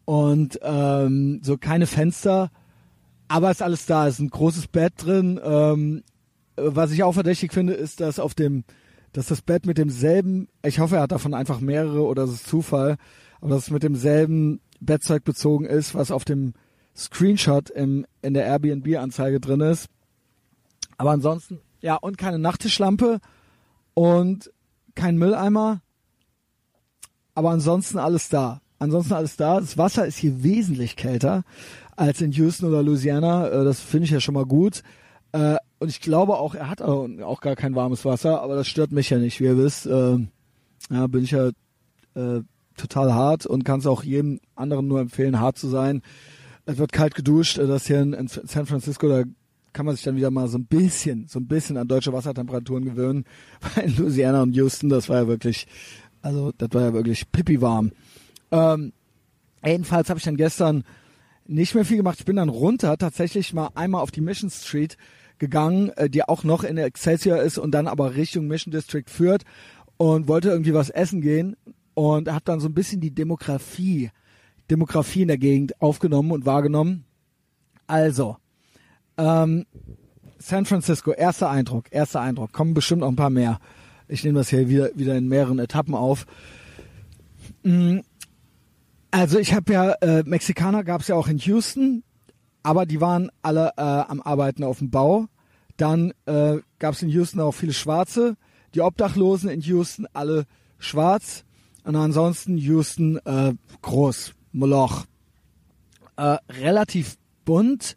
und 0.07 0.57
ähm, 0.63 1.41
so 1.43 1.57
keine 1.57 1.85
Fenster, 1.85 2.49
aber 3.27 3.51
ist 3.51 3.61
alles 3.61 3.85
da, 3.87 4.07
ist 4.07 4.19
ein 4.19 4.29
großes 4.29 4.69
Bett 4.69 4.93
drin. 4.95 5.37
Ähm, 5.43 6.03
was 6.55 6.91
ich 6.91 7.03
auch 7.03 7.11
verdächtig 7.11 7.51
finde, 7.51 7.73
ist, 7.73 7.99
dass 7.99 8.17
auf 8.17 8.33
dem, 8.33 8.63
dass 9.11 9.27
das 9.27 9.41
Bett 9.41 9.65
mit 9.65 9.77
demselben, 9.77 10.47
ich 10.63 10.79
hoffe, 10.79 10.95
er 10.95 11.01
hat 11.01 11.11
davon 11.11 11.33
einfach 11.33 11.59
mehrere 11.59 12.03
oder 12.03 12.23
es 12.23 12.31
ist 12.31 12.47
Zufall, 12.47 12.95
aber 13.41 13.49
dass 13.49 13.63
es 13.63 13.69
mit 13.69 13.83
demselben 13.83 14.61
Bettzeug 14.79 15.25
bezogen 15.25 15.65
ist, 15.65 15.93
was 15.93 16.09
auf 16.09 16.23
dem 16.23 16.53
Screenshot 16.95 17.69
im, 17.69 18.05
in 18.21 18.33
der 18.33 18.45
Airbnb-Anzeige 18.45 19.41
drin 19.41 19.59
ist. 19.59 19.89
Aber 20.97 21.11
ansonsten, 21.11 21.59
ja, 21.81 21.95
und 21.95 22.17
keine 22.17 22.39
Nachttischlampe 22.39 23.19
und 23.93 24.53
kein 24.95 25.17
Mülleimer. 25.17 25.81
Aber 27.35 27.49
ansonsten 27.49 27.99
alles 27.99 28.29
da. 28.29 28.61
Ansonsten 28.79 29.13
alles 29.13 29.35
da. 29.35 29.59
Das 29.59 29.77
Wasser 29.77 30.05
ist 30.05 30.17
hier 30.17 30.43
wesentlich 30.43 30.95
kälter 30.95 31.43
als 31.95 32.21
in 32.21 32.31
Houston 32.31 32.67
oder 32.67 32.83
Louisiana. 32.83 33.49
Äh, 33.49 33.63
das 33.63 33.79
finde 33.79 34.05
ich 34.05 34.11
ja 34.11 34.19
schon 34.19 34.35
mal 34.35 34.45
gut. 34.45 34.83
Äh, 35.31 35.57
und 35.79 35.89
ich 35.89 36.01
glaube 36.01 36.37
auch, 36.37 36.55
er 36.55 36.69
hat 36.69 36.81
auch 36.81 37.41
gar 37.41 37.55
kein 37.55 37.75
warmes 37.75 38.03
Wasser, 38.05 38.41
aber 38.41 38.55
das 38.55 38.67
stört 38.67 38.91
mich 38.91 39.09
ja 39.09 39.17
nicht. 39.17 39.39
Wie 39.39 39.45
ihr 39.45 39.57
wisst, 39.57 39.85
äh, 39.85 40.17
ja, 40.89 41.07
bin 41.07 41.23
ich 41.23 41.31
ja 41.31 41.49
total 42.75 43.13
hart 43.13 43.45
und 43.45 43.63
kann 43.63 43.79
es 43.79 43.85
auch 43.85 44.03
jedem 44.03 44.39
anderen 44.55 44.87
nur 44.87 44.99
empfehlen, 44.99 45.39
hart 45.39 45.55
zu 45.55 45.67
sein. 45.67 46.01
Es 46.65 46.77
wird 46.77 46.91
kalt 46.91 47.15
geduscht. 47.15 47.57
Das 47.59 47.87
hier 47.87 48.01
in, 48.01 48.27
San 48.27 48.65
Francisco, 48.65 49.07
da 49.07 49.23
kann 49.73 49.85
man 49.85 49.95
sich 49.95 50.03
dann 50.03 50.15
wieder 50.15 50.31
mal 50.31 50.47
so 50.47 50.57
ein 50.57 50.65
bisschen, 50.65 51.27
so 51.27 51.39
ein 51.39 51.47
bisschen 51.47 51.77
an 51.77 51.87
deutsche 51.87 52.11
Wassertemperaturen 52.11 52.83
gewöhnen. 52.83 53.25
Weil 53.75 53.85
in 53.85 53.97
Louisiana 53.97 54.41
und 54.41 54.55
Houston, 54.55 54.89
das 54.89 55.07
war 55.07 55.17
ja 55.17 55.27
wirklich, 55.27 55.67
also 56.21 56.51
das 56.57 56.69
war 56.71 56.81
ja 56.81 56.93
wirklich 56.93 57.31
pipi 57.31 57.61
warm. 57.61 57.91
Ähm, 58.51 58.93
jedenfalls 59.63 60.09
habe 60.09 60.19
ich 60.19 60.25
dann 60.25 60.37
gestern 60.37 60.83
nicht 61.45 61.75
mehr 61.75 61.85
viel 61.85 61.97
gemacht. 61.97 62.19
Ich 62.19 62.25
bin 62.25 62.35
dann 62.35 62.49
runter, 62.49 62.97
tatsächlich 62.97 63.53
mal 63.53 63.69
einmal 63.75 64.01
auf 64.01 64.11
die 64.11 64.21
Mission 64.21 64.49
Street 64.49 64.97
gegangen, 65.39 65.89
äh, 65.95 66.09
die 66.09 66.23
auch 66.23 66.43
noch 66.43 66.63
in 66.63 66.77
Excelsior 66.77 67.41
ist 67.41 67.57
und 67.57 67.71
dann 67.71 67.87
aber 67.87 68.15
Richtung 68.15 68.47
Mission 68.47 68.71
District 68.71 69.07
führt 69.07 69.43
und 69.97 70.27
wollte 70.27 70.49
irgendwie 70.49 70.73
was 70.73 70.89
essen 70.89 71.21
gehen 71.21 71.55
und 71.93 72.31
habe 72.31 72.43
dann 72.45 72.59
so 72.59 72.67
ein 72.67 72.73
bisschen 72.73 73.01
die 73.01 73.11
Demografie, 73.11 74.11
Demografie 74.69 75.23
in 75.23 75.29
der 75.29 75.37
Gegend 75.37 75.81
aufgenommen 75.81 76.31
und 76.31 76.45
wahrgenommen. 76.45 77.05
Also, 77.87 78.37
ähm, 79.17 79.65
San 80.37 80.65
Francisco, 80.65 81.11
erster 81.11 81.49
Eindruck, 81.49 81.85
erster 81.89 82.21
Eindruck, 82.21 82.51
kommen 82.51 82.73
bestimmt 82.73 83.01
noch 83.01 83.07
ein 83.07 83.15
paar 83.15 83.29
mehr. 83.29 83.59
Ich 84.07 84.23
nehme 84.23 84.37
das 84.37 84.49
hier 84.49 84.69
wieder, 84.69 84.91
wieder 84.95 85.15
in 85.15 85.27
mehreren 85.27 85.59
Etappen 85.59 85.95
auf. 85.95 86.27
Mm, 87.63 87.99
also 89.11 89.39
ich 89.39 89.53
habe 89.53 89.73
ja, 89.73 89.91
äh, 90.01 90.23
Mexikaner 90.25 90.83
gab 90.83 91.01
es 91.01 91.07
ja 91.07 91.15
auch 91.15 91.27
in 91.27 91.37
Houston, 91.37 92.03
aber 92.63 92.85
die 92.85 92.99
waren 92.99 93.29
alle 93.41 93.71
äh, 93.77 93.81
am 93.81 94.21
Arbeiten 94.21 94.63
auf 94.63 94.79
dem 94.79 94.89
Bau. 94.89 95.27
Dann 95.77 96.13
äh, 96.25 96.57
gab 96.79 96.95
es 96.95 97.01
in 97.01 97.09
Houston 97.09 97.39
auch 97.39 97.53
viele 97.53 97.73
Schwarze. 97.73 98.35
Die 98.73 98.81
Obdachlosen 98.81 99.49
in 99.49 99.61
Houston 99.61 100.07
alle 100.13 100.45
schwarz. 100.79 101.45
Und 101.83 101.95
ansonsten 101.95 102.57
Houston 102.57 103.17
äh, 103.23 103.53
groß, 103.81 104.33
Moloch. 104.51 105.05
Äh, 106.17 106.37
relativ 106.49 107.15
bunt, 107.45 107.95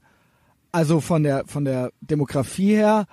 also 0.70 1.00
von 1.00 1.22
der 1.24 1.44
von 1.46 1.64
der 1.64 1.90
Demografie 2.00 2.74
her. 2.74 3.06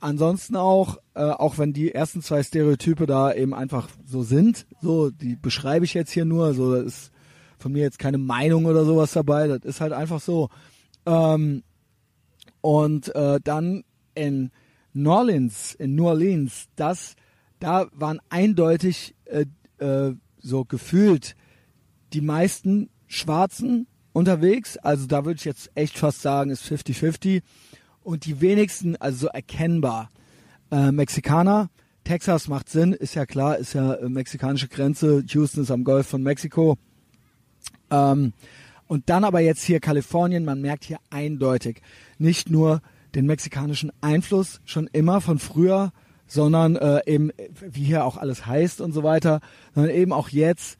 Ansonsten 0.00 0.54
auch, 0.56 0.98
äh, 1.14 1.22
auch 1.22 1.58
wenn 1.58 1.72
die 1.72 1.92
ersten 1.92 2.22
zwei 2.22 2.42
Stereotype 2.42 3.06
da 3.06 3.32
eben 3.32 3.54
einfach 3.54 3.88
so 4.04 4.22
sind, 4.22 4.66
so 4.82 5.10
die 5.10 5.36
beschreibe 5.36 5.84
ich 5.84 5.94
jetzt 5.94 6.12
hier 6.12 6.24
nur. 6.24 6.54
So 6.54 6.74
das 6.74 6.84
ist 6.84 7.12
von 7.58 7.72
mir 7.72 7.82
jetzt 7.82 7.98
keine 7.98 8.18
Meinung 8.18 8.66
oder 8.66 8.84
sowas 8.84 9.12
dabei. 9.12 9.48
Das 9.48 9.60
ist 9.64 9.80
halt 9.80 9.92
einfach 9.92 10.20
so. 10.20 10.48
Ähm, 11.06 11.62
und 12.60 13.14
äh, 13.14 13.40
dann 13.42 13.84
in 14.14 14.50
New 14.92 15.10
Orleans, 15.10 15.74
in 15.74 15.94
New 15.94 16.06
Orleans, 16.06 16.66
das, 16.76 17.14
da 17.60 17.86
waren 17.92 18.20
eindeutig 18.28 19.14
äh, 19.26 19.46
äh, 19.78 20.14
so 20.38 20.64
gefühlt 20.64 21.36
die 22.12 22.20
meisten 22.20 22.90
Schwarzen 23.06 23.86
unterwegs. 24.12 24.76
Also 24.78 25.06
da 25.06 25.24
würde 25.24 25.38
ich 25.38 25.44
jetzt 25.44 25.70
echt 25.74 25.98
fast 25.98 26.22
sagen, 26.22 26.50
ist 26.50 26.64
50-50. 26.64 27.42
Und 28.02 28.24
die 28.24 28.40
wenigsten, 28.40 28.96
also 28.96 29.26
so 29.26 29.28
erkennbar, 29.28 30.08
äh, 30.70 30.92
Mexikaner. 30.92 31.70
Texas 32.04 32.48
macht 32.48 32.70
Sinn, 32.70 32.94
ist 32.94 33.14
ja 33.14 33.26
klar, 33.26 33.58
ist 33.58 33.74
ja 33.74 33.94
äh, 33.94 34.08
mexikanische 34.08 34.68
Grenze. 34.68 35.22
Houston 35.28 35.62
ist 35.62 35.70
am 35.70 35.84
Golf 35.84 36.06
von 36.06 36.22
Mexiko. 36.22 36.78
Ähm, 37.90 38.32
und 38.86 39.10
dann 39.10 39.24
aber 39.24 39.40
jetzt 39.40 39.62
hier 39.62 39.80
Kalifornien, 39.80 40.44
man 40.44 40.60
merkt 40.60 40.84
hier 40.84 40.98
eindeutig 41.10 41.82
nicht 42.18 42.50
nur 42.50 42.80
den 43.14 43.26
mexikanischen 43.26 43.92
Einfluss 44.00 44.60
schon 44.64 44.88
immer 44.92 45.20
von 45.20 45.38
früher, 45.38 45.92
sondern 46.26 46.76
äh, 46.76 47.00
eben, 47.06 47.30
wie 47.60 47.84
hier 47.84 48.04
auch 48.04 48.16
alles 48.16 48.46
heißt 48.46 48.80
und 48.80 48.92
so 48.92 49.02
weiter, 49.02 49.40
sondern 49.74 49.94
eben 49.94 50.12
auch 50.12 50.28
jetzt. 50.28 50.78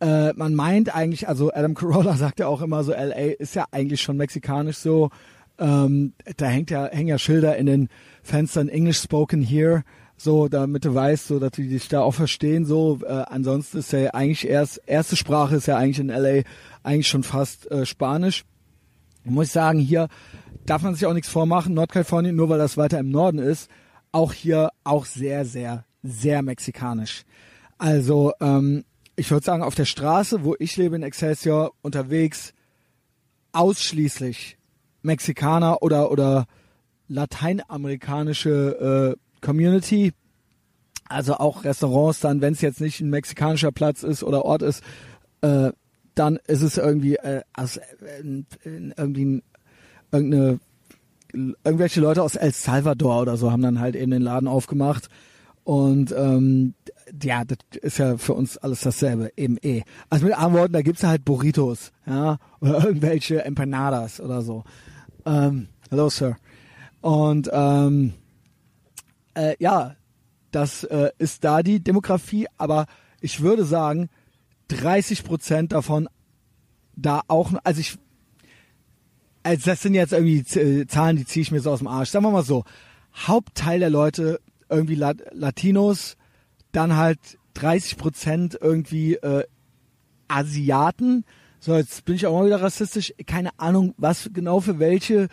Äh, 0.00 0.32
man 0.34 0.54
meint 0.54 0.94
eigentlich, 0.94 1.28
also 1.28 1.52
Adam 1.52 1.74
Carolla 1.74 2.14
sagt 2.16 2.40
ja 2.40 2.46
auch 2.46 2.62
immer 2.62 2.84
so, 2.84 2.92
LA 2.92 3.32
ist 3.38 3.54
ja 3.54 3.66
eigentlich 3.70 4.02
schon 4.02 4.16
mexikanisch 4.16 4.78
so. 4.78 5.10
Ähm, 5.58 6.12
da 6.36 6.46
hängt 6.46 6.70
ja, 6.70 6.86
hängen 6.86 7.08
ja 7.08 7.18
Schilder 7.18 7.56
in 7.56 7.66
den 7.66 7.88
Fenstern 8.22 8.68
English 8.68 9.00
spoken 9.00 9.42
here, 9.42 9.84
so, 10.16 10.48
damit 10.48 10.84
du 10.84 10.94
weißt, 10.94 11.28
so, 11.28 11.38
dass 11.38 11.52
die 11.52 11.68
dich 11.68 11.88
da 11.88 12.00
auch 12.00 12.14
verstehen, 12.14 12.64
so. 12.64 12.98
Äh, 13.02 13.24
ansonsten 13.28 13.78
ist 13.78 13.92
ja 13.92 14.14
eigentlich 14.14 14.48
erst, 14.48 14.80
erste 14.86 15.16
Sprache 15.16 15.56
ist 15.56 15.66
ja 15.66 15.76
eigentlich 15.76 15.98
in 15.98 16.08
LA 16.08 16.42
eigentlich 16.82 17.08
schon 17.08 17.22
fast 17.22 17.70
äh, 17.70 17.84
Spanisch. 17.84 18.44
Ich 19.24 19.30
muss 19.30 19.52
sagen, 19.52 19.78
hier 19.78 20.08
darf 20.64 20.82
man 20.82 20.94
sich 20.94 21.06
auch 21.06 21.12
nichts 21.12 21.28
vormachen. 21.28 21.74
Nordkalifornien, 21.74 22.34
nur 22.34 22.48
weil 22.48 22.58
das 22.58 22.76
weiter 22.76 22.98
im 22.98 23.10
Norden 23.10 23.38
ist, 23.38 23.68
auch 24.12 24.32
hier 24.32 24.70
auch 24.84 25.04
sehr, 25.04 25.44
sehr, 25.44 25.84
sehr 26.02 26.42
mexikanisch. 26.42 27.24
Also, 27.76 28.32
ähm, 28.40 28.84
ich 29.16 29.30
würde 29.30 29.44
sagen, 29.44 29.62
auf 29.62 29.74
der 29.74 29.84
Straße, 29.84 30.44
wo 30.44 30.54
ich 30.58 30.76
lebe 30.76 30.96
in 30.96 31.02
Excelsior, 31.02 31.72
unterwegs 31.82 32.54
ausschließlich 33.52 34.56
Mexikaner 35.02 35.82
oder, 35.82 36.10
oder 36.10 36.46
lateinamerikanische 37.08 39.16
äh, 39.16 39.25
Community. 39.46 40.12
Also 41.08 41.34
auch 41.34 41.64
Restaurants 41.64 42.20
dann, 42.20 42.40
wenn 42.40 42.52
es 42.52 42.60
jetzt 42.60 42.80
nicht 42.80 43.00
ein 43.00 43.10
mexikanischer 43.10 43.70
Platz 43.70 44.02
ist 44.02 44.24
oder 44.24 44.44
Ort 44.44 44.62
ist, 44.62 44.82
äh, 45.40 45.70
dann 46.16 46.36
ist 46.46 46.62
es 46.62 46.78
irgendwie 46.78 47.14
äh, 47.16 47.42
aus, 47.54 47.76
äh, 47.76 48.44
irgendwie 48.64 49.42
irgendeine 50.10 50.58
irgendwelche 51.32 52.00
Leute 52.00 52.22
aus 52.22 52.34
El 52.34 52.52
Salvador 52.52 53.20
oder 53.20 53.36
so 53.36 53.52
haben 53.52 53.62
dann 53.62 53.80
halt 53.80 53.94
eben 53.94 54.10
den 54.10 54.22
Laden 54.22 54.48
aufgemacht 54.48 55.08
und 55.64 56.14
ähm, 56.16 56.74
ja, 57.22 57.44
das 57.44 57.58
ist 57.82 57.98
ja 57.98 58.16
für 58.16 58.34
uns 58.34 58.56
alles 58.56 58.80
dasselbe, 58.82 59.32
eben 59.36 59.58
eh. 59.62 59.82
Also 60.08 60.26
mit 60.26 60.34
anderen 60.34 60.54
Worten, 60.54 60.72
da 60.72 60.82
gibt's 60.82 61.02
halt 61.02 61.24
Burritos, 61.24 61.92
ja, 62.06 62.38
oder 62.60 62.84
irgendwelche 62.86 63.44
Empanadas 63.44 64.20
oder 64.20 64.42
so. 64.42 64.64
Ähm, 65.24 65.68
hello, 65.90 66.08
Sir. 66.08 66.36
Und 67.00 67.50
ähm, 67.52 68.14
äh, 69.36 69.56
ja, 69.58 69.96
das 70.50 70.84
äh, 70.84 71.10
ist 71.18 71.44
da 71.44 71.62
die 71.62 71.80
Demografie, 71.80 72.46
aber 72.56 72.86
ich 73.20 73.40
würde 73.40 73.64
sagen, 73.64 74.08
30 74.68 75.24
Prozent 75.24 75.72
davon 75.72 76.08
da 76.96 77.20
auch, 77.28 77.52
also 77.62 77.80
ich, 77.80 77.98
also 79.42 79.70
das 79.70 79.82
sind 79.82 79.94
jetzt 79.94 80.12
irgendwie 80.12 80.38
äh, 80.58 80.86
Zahlen, 80.86 81.16
die 81.16 81.26
ziehe 81.26 81.42
ich 81.42 81.52
mir 81.52 81.60
so 81.60 81.70
aus 81.70 81.80
dem 81.80 81.88
Arsch. 81.88 82.10
Sagen 82.10 82.24
wir 82.24 82.30
mal 82.30 82.42
so, 82.42 82.64
Hauptteil 83.14 83.80
der 83.80 83.90
Leute 83.90 84.40
irgendwie 84.68 84.94
Lat 84.94 85.18
Latinos, 85.32 86.16
dann 86.72 86.96
halt 86.96 87.18
30 87.54 87.96
Prozent 87.96 88.58
irgendwie 88.60 89.14
äh, 89.14 89.44
Asiaten. 90.28 91.24
So, 91.60 91.76
jetzt 91.76 92.04
bin 92.04 92.16
ich 92.16 92.26
auch 92.26 92.38
mal 92.38 92.46
wieder 92.46 92.62
rassistisch. 92.62 93.14
Keine 93.26 93.50
Ahnung, 93.58 93.94
was 93.96 94.30
genau 94.32 94.60
für 94.60 94.78
welche. 94.78 95.28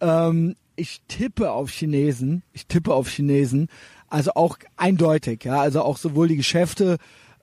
Ähm, 0.00 0.56
ich 0.78 1.02
tippe 1.08 1.50
auf 1.50 1.70
Chinesen. 1.70 2.42
Ich 2.52 2.66
tippe 2.66 2.94
auf 2.94 3.08
Chinesen. 3.08 3.68
Also 4.08 4.32
auch 4.34 4.58
eindeutig, 4.76 5.44
ja. 5.44 5.60
Also 5.60 5.82
auch 5.82 5.96
sowohl 5.96 6.28
die 6.28 6.36
Geschäfte 6.36 6.98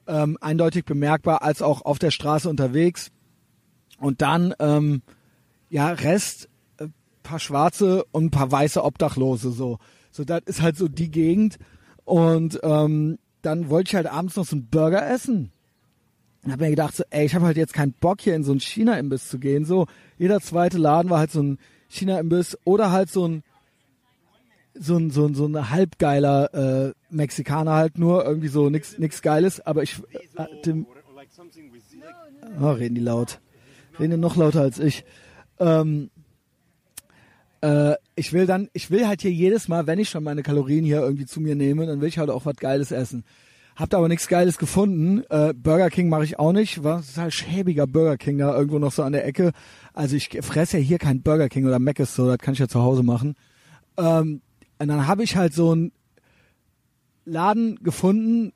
ähm, 0.06 0.38
eindeutig 0.40 0.84
bemerkbar, 0.84 1.42
als 1.42 1.62
auch 1.62 1.82
auf 1.82 1.98
der 1.98 2.10
Straße 2.10 2.48
unterwegs. 2.48 3.10
Und 3.98 4.22
dann, 4.22 4.54
ähm, 4.58 5.02
ja, 5.68 5.90
Rest, 5.90 6.48
äh, 6.78 6.86
paar 7.22 7.38
Schwarze 7.38 8.04
und 8.12 8.26
ein 8.26 8.30
paar 8.30 8.50
weiße 8.50 8.82
Obdachlose, 8.82 9.50
so. 9.50 9.78
So, 10.10 10.24
das 10.24 10.42
ist 10.46 10.62
halt 10.62 10.76
so 10.76 10.88
die 10.88 11.10
Gegend. 11.10 11.58
Und 12.04 12.58
ähm, 12.62 13.18
dann 13.42 13.68
wollte 13.68 13.90
ich 13.90 13.94
halt 13.94 14.06
abends 14.06 14.36
noch 14.36 14.46
so 14.46 14.56
einen 14.56 14.68
Burger 14.68 15.08
essen. 15.08 15.52
Und 16.42 16.52
hab 16.52 16.60
mir 16.60 16.70
gedacht, 16.70 16.96
so, 16.96 17.04
ey, 17.10 17.26
ich 17.26 17.34
habe 17.34 17.44
halt 17.44 17.56
jetzt 17.56 17.74
keinen 17.74 17.92
Bock 17.92 18.20
hier 18.20 18.34
in 18.34 18.44
so 18.44 18.52
einen 18.52 18.60
China-Imbiss 18.60 19.28
zu 19.28 19.38
gehen. 19.38 19.64
So, 19.64 19.86
jeder 20.16 20.40
zweite 20.40 20.78
Laden 20.78 21.10
war 21.10 21.18
halt 21.18 21.32
so 21.32 21.42
ein 21.42 21.58
China-Imbiss 21.88 22.58
oder 22.64 22.90
halt 22.90 23.10
so 23.10 23.26
ein 23.26 23.42
so 24.78 24.96
ein, 24.96 25.10
so 25.10 25.26
ein, 25.26 25.34
so 25.34 25.46
ein 25.46 25.70
halbgeiler 25.70 26.88
äh, 26.88 26.92
Mexikaner 27.10 27.72
halt 27.72 27.98
nur, 27.98 28.24
irgendwie 28.24 28.48
so 28.48 28.68
nix, 28.68 28.98
nix 28.98 29.22
Geiles, 29.22 29.64
aber 29.64 29.82
ich 29.82 30.02
äh, 30.36 30.62
dem, 30.64 30.86
oh, 32.60 32.70
reden 32.70 32.94
die 32.94 33.00
laut. 33.00 33.40
Reden 33.98 34.10
die 34.12 34.16
noch 34.18 34.36
lauter 34.36 34.60
als 34.60 34.78
ich. 34.78 35.04
Ähm, 35.58 36.10
äh, 37.62 37.94
ich 38.14 38.32
will 38.32 38.46
dann, 38.46 38.68
ich 38.72 38.90
will 38.90 39.06
halt 39.06 39.22
hier 39.22 39.32
jedes 39.32 39.68
Mal, 39.68 39.86
wenn 39.86 39.98
ich 39.98 40.10
schon 40.10 40.24
meine 40.24 40.42
Kalorien 40.42 40.84
hier 40.84 41.00
irgendwie 41.00 41.26
zu 41.26 41.40
mir 41.40 41.54
nehme, 41.54 41.86
dann 41.86 42.00
will 42.00 42.08
ich 42.08 42.18
halt 42.18 42.30
auch 42.30 42.44
was 42.44 42.56
Geiles 42.56 42.90
essen. 42.90 43.24
Habt 43.76 43.94
aber 43.94 44.08
nichts 44.08 44.26
Geiles 44.26 44.56
gefunden. 44.56 45.22
Äh, 45.28 45.52
Burger 45.52 45.90
King 45.90 46.08
mache 46.08 46.24
ich 46.24 46.38
auch 46.38 46.52
nicht. 46.52 46.82
Was 46.82 47.10
ist 47.10 47.18
halt 47.18 47.34
schäbiger 47.34 47.86
Burger 47.86 48.16
King 48.16 48.38
da 48.38 48.56
irgendwo 48.56 48.78
noch 48.78 48.90
so 48.90 49.02
an 49.02 49.12
der 49.12 49.26
Ecke. 49.26 49.52
Also 49.92 50.16
ich 50.16 50.30
fresse 50.40 50.78
ja 50.78 50.82
hier 50.82 50.98
kein 50.98 51.22
Burger 51.22 51.50
King 51.50 51.66
oder 51.66 51.78
Mac 51.78 51.98
ist 52.00 52.14
so, 52.14 52.26
das 52.26 52.38
kann 52.38 52.54
ich 52.54 52.60
ja 52.60 52.68
zu 52.68 52.80
Hause 52.80 53.02
machen. 53.02 53.34
Ähm, 53.98 54.40
und 54.78 54.88
dann 54.88 55.06
habe 55.06 55.24
ich 55.24 55.36
halt 55.36 55.52
so 55.52 55.72
einen 55.72 55.92
Laden 57.26 57.76
gefunden, 57.82 58.52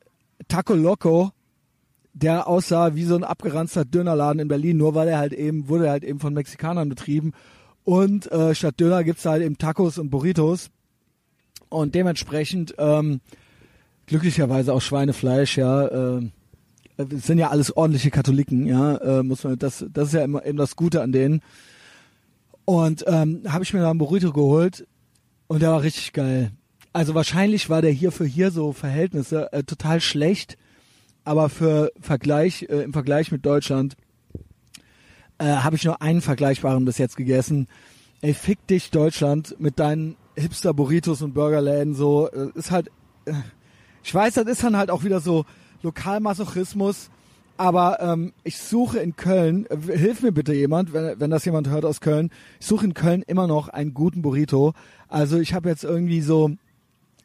Taco 0.49 0.75
Loco, 0.75 1.33
der 2.15 2.49
aussah 2.49 2.95
wie 2.95 3.05
so 3.05 3.15
ein 3.15 3.25
abgeranzter 3.25 3.85
Dönerladen 3.85 4.41
in 4.41 4.49
Berlin, 4.49 4.79
nur 4.79 4.95
weil 4.95 5.09
er 5.09 5.19
halt 5.19 5.35
eben, 5.35 5.69
wurde 5.69 5.91
halt 5.91 6.03
eben 6.03 6.19
von 6.19 6.33
Mexikanern 6.33 6.89
betrieben. 6.89 7.33
Und 7.85 8.31
äh, 8.33 8.55
statt 8.55 8.81
Döner 8.81 9.05
gibt's 9.05 9.27
halt 9.27 9.43
eben 9.43 9.59
Tacos 9.59 9.99
und 9.99 10.09
Burritos. 10.09 10.71
Und 11.69 11.95
dementsprechend 11.95 12.75
ähm, 12.79 13.21
glücklicherweise 14.11 14.75
auch 14.75 14.83
Schweinefleisch, 14.83 15.57
ja. 15.57 15.87
Äh, 15.87 16.23
sind 17.13 17.39
ja 17.39 17.49
alles 17.49 17.75
ordentliche 17.75 18.11
Katholiken, 18.11 18.67
ja. 18.67 18.97
Äh, 18.97 19.23
muss 19.23 19.45
man, 19.45 19.57
das, 19.57 19.87
das 19.93 20.09
ist 20.09 20.15
ja 20.15 20.25
immer 20.25 20.45
eben 20.45 20.59
das 20.59 20.77
Gute 20.77 21.01
an 21.01 21.13
denen. 21.13 21.41
Und 22.65 23.05
ähm, 23.07 23.43
habe 23.49 23.65
ich 23.65 23.73
mir 23.73 23.81
da 23.81 23.91
ein 23.91 23.99
Burrito 23.99 24.33
geholt 24.33 24.87
und 25.47 25.63
der 25.63 25.71
war 25.71 25.83
richtig 25.83 26.13
geil. 26.13 26.51
Also 26.93 27.15
wahrscheinlich 27.15 27.71
war 27.71 27.83
der 27.83 27.93
hier 27.93 28.11
für 28.11 28.27
hier 28.27 28.51
so 28.51 28.73
Verhältnisse 28.73 29.53
äh, 29.53 29.63
total 29.63 30.01
schlecht, 30.01 30.59
aber 31.25 31.49
für 31.49 31.93
Vergleich 32.01 32.67
äh, 32.69 32.83
im 32.83 32.93
Vergleich 32.93 33.31
mit 33.31 33.47
Deutschland 33.47 33.97
äh, 35.39 35.45
habe 35.45 35.77
ich 35.77 35.85
nur 35.85 36.03
einen 36.03 36.21
vergleichbaren 36.21 36.85
bis 36.85 36.99
jetzt 36.99 37.17
gegessen. 37.17 37.69
Ey, 38.23 38.35
fick 38.35 38.67
dich 38.67 38.91
Deutschland 38.91 39.55
mit 39.61 39.79
deinen 39.79 40.17
Hipster 40.37 40.75
Burritos 40.75 41.23
und 41.23 41.33
Burgerläden 41.33 41.95
so 41.95 42.29
äh, 42.29 42.49
ist 42.55 42.73
halt 42.73 42.91
äh, 43.25 43.33
ich 44.03 44.15
weiß, 44.15 44.35
das 44.35 44.47
ist 44.47 44.63
dann 44.63 44.77
halt 44.77 44.91
auch 44.91 45.05
wieder 45.05 45.21
so 45.21 45.45
Lokalmasochismus, 45.83 47.11
aber 47.57 48.01
ähm, 48.01 48.33
ich 48.43 48.59
suche 48.59 49.01
in 49.01 49.17
Köln, 49.17 49.67
äh, 49.67 49.77
hilf 49.97 50.23
mir 50.23 50.33
bitte 50.33 50.55
jemand, 50.55 50.93
wenn, 50.93 51.21
wenn 51.21 51.31
das 51.31 51.45
jemand 51.45 51.69
hört 51.69 51.85
aus 51.85 52.01
Köln, 52.01 52.31
ich 52.59 52.67
suche 52.67 52.87
in 52.87 52.95
Köln 52.95 53.23
immer 53.27 53.47
noch 53.47 53.69
einen 53.69 53.93
guten 53.93 54.23
Burrito. 54.23 54.73
Also 55.09 55.39
ich 55.39 55.53
habe 55.53 55.69
jetzt 55.69 55.85
irgendwie 55.85 56.23
so, 56.23 56.53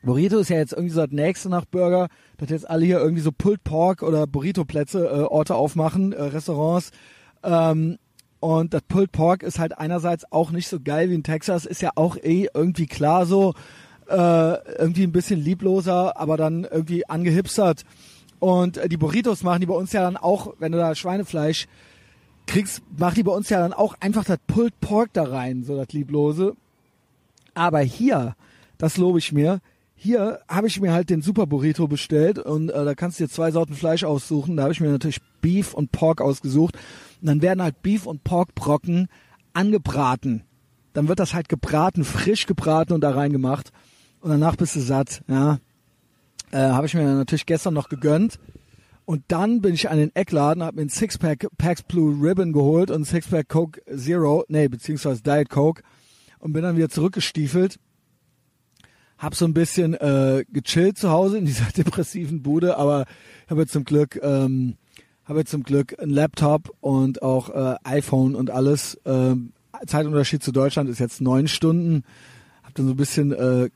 Burrito 0.04 0.38
ist 0.40 0.50
ja 0.50 0.58
jetzt 0.58 0.74
irgendwie 0.74 0.94
so 0.94 1.02
das 1.02 1.12
nächste 1.12 1.50
nach 1.50 1.66
Burger, 1.66 2.10
dass 2.38 2.50
jetzt 2.50 2.70
alle 2.70 2.86
hier 2.86 3.00
irgendwie 3.00 3.22
so 3.22 3.32
Pulled 3.32 3.64
Pork 3.64 4.04
oder 4.04 4.28
Burrito-Plätze, 4.28 5.06
äh, 5.08 5.22
Orte 5.24 5.56
aufmachen, 5.56 6.12
äh, 6.12 6.22
Restaurants. 6.22 6.92
Ähm, 7.44 7.98
und 8.42 8.74
das 8.74 8.82
Pulled 8.84 9.12
Pork 9.12 9.42
ist 9.42 9.58
halt 9.58 9.78
einerseits 9.78 10.32
auch 10.32 10.52
nicht 10.52 10.68
so 10.68 10.80
geil 10.80 11.10
wie 11.10 11.16
in 11.16 11.24
Texas, 11.24 11.66
ist 11.66 11.82
ja 11.82 11.92
auch 11.96 12.18
eh 12.18 12.48
irgendwie 12.54 12.88
klar 12.88 13.26
so, 13.26 13.54
äh, 14.08 14.78
irgendwie 14.78 15.04
ein 15.04 15.12
bisschen 15.12 15.40
liebloser, 15.40 16.18
aber 16.20 16.38
dann 16.38 16.64
irgendwie 16.64 17.08
angehipstert. 17.08 17.84
Und 18.40 18.78
äh, 18.78 18.90
die 18.90 18.98
Burritos 18.98 19.44
machen 19.44 19.62
die 19.62 19.66
bei 19.66 19.76
uns 19.76 19.92
ja 19.92 20.02
dann 20.02 20.18
auch, 20.18 20.54
wenn 20.60 20.72
du 20.72 20.78
da 20.78 20.94
Schweinefleisch 20.96 21.68
kriegst, 22.46 22.82
machen 22.98 23.16
die 23.16 23.24
bei 23.24 23.32
uns 23.32 23.50
ja 23.50 23.60
dann 23.60 23.74
auch 23.74 23.96
einfach 24.00 24.24
das 24.24 24.38
Pulled 24.48 24.80
Pork 24.82 25.10
da 25.14 25.24
rein, 25.24 25.64
so 25.64 25.76
das 25.76 25.94
Lieblose. 25.94 26.56
Aber 27.54 27.80
hier, 27.80 28.36
das 28.78 28.98
lobe 28.98 29.20
ich 29.20 29.32
mir, 29.32 29.62
hier 29.96 30.40
habe 30.48 30.68
ich 30.68 30.80
mir 30.80 30.92
halt 30.92 31.10
den 31.10 31.22
Super 31.22 31.48
Burrito 31.48 31.88
bestellt 31.88 32.38
und 32.38 32.70
äh, 32.70 32.86
da 32.86 32.94
kannst 32.94 33.20
du 33.20 33.24
dir 33.24 33.30
zwei 33.30 33.52
Sorten 33.52 33.74
Fleisch 33.74 34.04
aussuchen. 34.04 34.58
Da 34.58 34.64
habe 34.64 34.74
ich 34.74 34.82
mir 34.82 34.92
natürlich 34.92 35.22
Beef 35.42 35.74
und 35.74 35.92
Pork 35.92 36.22
ausgesucht. 36.22 36.76
Und 37.22 37.28
dann 37.28 37.42
werden 37.42 37.64
halt 37.64 37.82
Beef 37.82 38.06
und 38.06 38.24
Porkbrocken 38.24 39.08
angebraten. 39.54 40.44
Dann 40.94 41.08
wird 41.08 41.20
das 41.20 41.34
halt 41.34 41.50
gebraten, 41.50 42.04
frisch 42.04 42.46
gebraten 42.46 42.94
und 42.94 43.02
da 43.02 43.12
reingemacht. 43.12 43.72
Und 44.26 44.32
danach 44.32 44.56
bist 44.56 44.76
du 44.76 44.80
satt, 44.80 45.22
ja. 45.28 45.60
Äh, 46.50 46.58
habe 46.58 46.88
ich 46.88 46.96
mir 46.96 47.04
natürlich 47.04 47.46
gestern 47.46 47.76
noch 47.76 47.90
gegönnt. 47.90 48.40
Und 49.06 49.22
dann 49.28 49.62
bin 49.62 49.76
ich 49.76 49.88
an 49.92 50.00
den 50.00 50.16
Eckladen, 50.16 50.64
habe 50.64 50.78
mir 50.78 50.82
ein 50.82 50.90
Sixpack 50.90 51.46
Pax 51.60 51.84
Blue 51.84 52.18
Ribbon 52.20 52.52
geholt 52.52 52.90
und 52.90 53.02
ein 53.02 53.06
Sixpack 53.06 53.48
Coke 53.50 53.84
Zero, 53.96 54.44
nee, 54.48 54.68
beziehungsweise 54.68 55.22
Diet 55.22 55.52
Coke 55.52 55.84
und 56.40 56.54
bin 56.54 56.64
dann 56.64 56.76
wieder 56.76 56.90
zurückgestiefelt. 56.90 57.78
Hab 59.20 59.36
so 59.36 59.46
ein 59.46 59.54
bisschen 59.54 59.94
äh, 59.94 60.44
gechillt 60.52 60.98
zu 60.98 61.12
Hause 61.12 61.38
in 61.38 61.46
dieser 61.46 61.66
depressiven 61.78 62.42
Bude, 62.42 62.78
aber 62.78 63.06
habe 63.48 63.68
zum 63.68 63.84
Glück 63.84 64.20
ähm, 64.24 64.76
habe 65.26 65.46
zum 65.46 65.62
Glück 65.62 66.02
ein 66.02 66.10
Laptop 66.10 66.76
und 66.82 67.22
auch 67.22 67.50
äh, 67.52 67.76
iPhone 67.84 68.34
und 68.34 68.50
alles. 68.50 69.00
Ähm, 69.06 69.54
Zeitunterschied 69.86 70.42
zu 70.42 70.52
Deutschland 70.52 70.90
ist 70.90 70.98
jetzt 70.98 71.22
neun 71.22 71.48
Stunden. 71.48 72.04
Hab 72.64 72.74
dann 72.74 72.88
so 72.88 72.94
ein 72.94 72.98
bisschen 72.98 73.32
äh, 73.32 73.70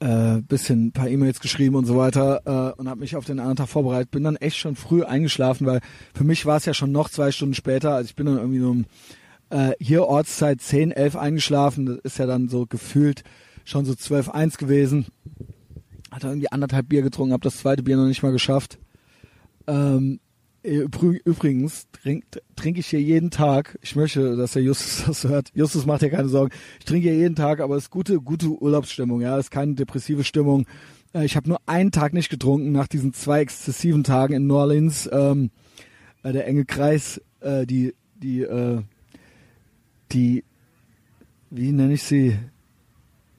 äh, 0.00 0.40
bisschen 0.40 0.86
ein 0.86 0.92
paar 0.92 1.08
E-Mails 1.08 1.40
geschrieben 1.40 1.76
und 1.76 1.84
so 1.84 1.96
weiter 1.96 2.42
äh, 2.44 2.80
und 2.80 2.88
habe 2.88 3.00
mich 3.00 3.16
auf 3.16 3.24
den 3.24 3.38
anderen 3.38 3.56
Tag 3.56 3.68
vorbereitet. 3.68 4.10
Bin 4.10 4.24
dann 4.24 4.36
echt 4.36 4.56
schon 4.56 4.74
früh 4.74 5.04
eingeschlafen, 5.04 5.66
weil 5.66 5.80
für 6.14 6.24
mich 6.24 6.46
war 6.46 6.56
es 6.56 6.64
ja 6.64 6.74
schon 6.74 6.92
noch 6.92 7.10
zwei 7.10 7.30
Stunden 7.30 7.54
später. 7.54 7.94
Also 7.94 8.08
ich 8.08 8.16
bin 8.16 8.26
dann 8.26 8.38
irgendwie 8.38 8.60
so 8.60 8.70
um 8.70 8.86
äh, 9.50 9.72
hier 9.78 10.06
Ortszeit 10.06 10.60
10, 10.60 10.90
11 10.92 11.16
eingeschlafen. 11.16 11.86
Das 11.86 11.98
ist 11.98 12.18
ja 12.18 12.26
dann 12.26 12.48
so 12.48 12.66
gefühlt 12.66 13.24
schon 13.64 13.84
so 13.84 13.94
12, 13.94 14.30
1 14.30 14.58
gewesen. 14.58 15.06
Hat 16.10 16.24
dann 16.24 16.30
irgendwie 16.32 16.50
anderthalb 16.50 16.88
Bier 16.88 17.02
getrunken, 17.02 17.32
habe 17.32 17.44
das 17.44 17.58
zweite 17.58 17.82
Bier 17.82 17.96
noch 17.96 18.06
nicht 18.06 18.22
mal 18.22 18.32
geschafft. 18.32 18.78
Ähm, 19.66 20.20
Übrigens 20.62 21.86
trinke 21.90 22.42
trink 22.54 22.76
ich 22.78 22.88
hier 22.88 23.00
jeden 23.00 23.30
Tag. 23.30 23.78
Ich 23.80 23.96
möchte, 23.96 24.36
dass 24.36 24.52
der 24.52 24.62
Justus 24.62 25.04
das 25.06 25.24
hört. 25.24 25.50
Justus 25.54 25.86
macht 25.86 26.02
ja 26.02 26.10
keine 26.10 26.28
Sorgen. 26.28 26.52
Ich 26.78 26.84
trinke 26.84 27.08
hier 27.08 27.16
jeden 27.16 27.34
Tag, 27.34 27.60
aber 27.60 27.76
es 27.76 27.84
ist 27.84 27.90
gute, 27.90 28.20
gute 28.20 28.48
Urlaubsstimmung. 28.48 29.22
Ja, 29.22 29.38
es 29.38 29.46
ist 29.46 29.50
keine 29.50 29.74
depressive 29.74 30.22
Stimmung. 30.22 30.66
Äh, 31.14 31.24
ich 31.24 31.36
habe 31.36 31.48
nur 31.48 31.60
einen 31.66 31.92
Tag 31.92 32.12
nicht 32.12 32.28
getrunken 32.28 32.72
nach 32.72 32.88
diesen 32.88 33.14
zwei 33.14 33.40
exzessiven 33.40 34.04
Tagen 34.04 34.34
in 34.34 34.46
New 34.46 34.56
Orleans. 34.56 35.08
Ähm, 35.10 35.50
äh, 36.22 36.32
der 36.32 36.46
enge 36.46 36.66
Kreis, 36.66 37.22
äh, 37.40 37.66
die, 37.66 37.94
die, 38.16 38.42
äh, 38.42 38.82
die, 40.12 40.44
wie 41.48 41.72
nenne 41.72 41.94
ich 41.94 42.02
sie? 42.02 42.38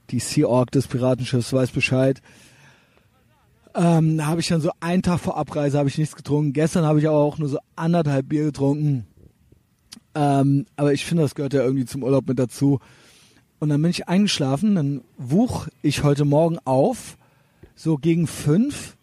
Die 0.09 0.19
Sea 0.19 0.47
Org 0.47 0.71
des 0.71 0.87
Piratenschiffs 0.87 1.53
weiß 1.53 1.71
Bescheid. 1.71 2.21
Ähm, 3.73 4.17
da 4.17 4.25
habe 4.25 4.41
ich 4.41 4.47
dann 4.47 4.61
so 4.61 4.71
einen 4.79 5.01
Tag 5.01 5.19
vor 5.19 5.37
Abreise 5.37 5.77
habe 5.77 5.89
ich 5.89 5.97
nichts 5.97 6.15
getrunken. 6.15 6.53
Gestern 6.53 6.85
habe 6.85 6.99
ich 6.99 7.07
aber 7.07 7.17
auch 7.17 7.37
nur 7.37 7.49
so 7.49 7.59
anderthalb 7.75 8.29
Bier 8.29 8.45
getrunken. 8.45 9.05
Ähm, 10.13 10.65
aber 10.75 10.93
ich 10.93 11.05
finde, 11.05 11.23
das 11.23 11.35
gehört 11.35 11.53
ja 11.53 11.63
irgendwie 11.63 11.85
zum 11.85 12.03
Urlaub 12.03 12.27
mit 12.27 12.37
dazu. 12.37 12.79
Und 13.59 13.69
dann 13.69 13.81
bin 13.81 13.91
ich 13.91 14.09
eingeschlafen, 14.09 14.75
dann 14.75 15.01
wuch 15.17 15.67
ich 15.81 16.03
heute 16.03 16.25
Morgen 16.25 16.57
auf, 16.65 17.17
so 17.75 17.97
gegen 17.97 18.27
fünf, 18.27 18.97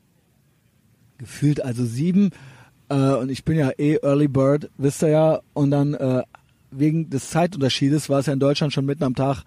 gefühlt 1.17 1.65
also 1.65 1.85
sieben. 1.85 2.31
Äh, 2.89 3.15
und 3.15 3.31
ich 3.31 3.45
bin 3.45 3.57
ja 3.57 3.71
eh 3.79 3.99
Early 4.03 4.29
Bird, 4.29 4.71
wisst 4.77 5.03
ihr 5.03 5.09
ja. 5.09 5.41
Und 5.55 5.71
dann 5.71 5.95
äh, 5.95 6.25
wegen 6.71 7.09
des 7.09 7.31
Zeitunterschiedes 7.31 8.09
war 8.09 8.19
es 8.19 8.27
ja 8.27 8.33
in 8.33 8.41
Deutschland 8.41 8.73
schon 8.73 8.85
mitten 8.85 9.05
am 9.05 9.15
Tag. 9.15 9.45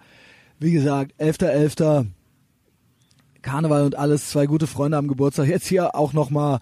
Wie 0.58 0.72
gesagt, 0.72 1.12
11.11. 1.20 1.78
.11. 1.78 2.06
Karneval 3.42 3.84
und 3.84 3.96
alles, 3.96 4.30
zwei 4.30 4.46
gute 4.46 4.66
Freunde 4.66 4.96
am 4.96 5.08
Geburtstag. 5.08 5.48
Jetzt 5.48 5.66
hier 5.66 5.94
auch 5.94 6.12
nochmal 6.12 6.60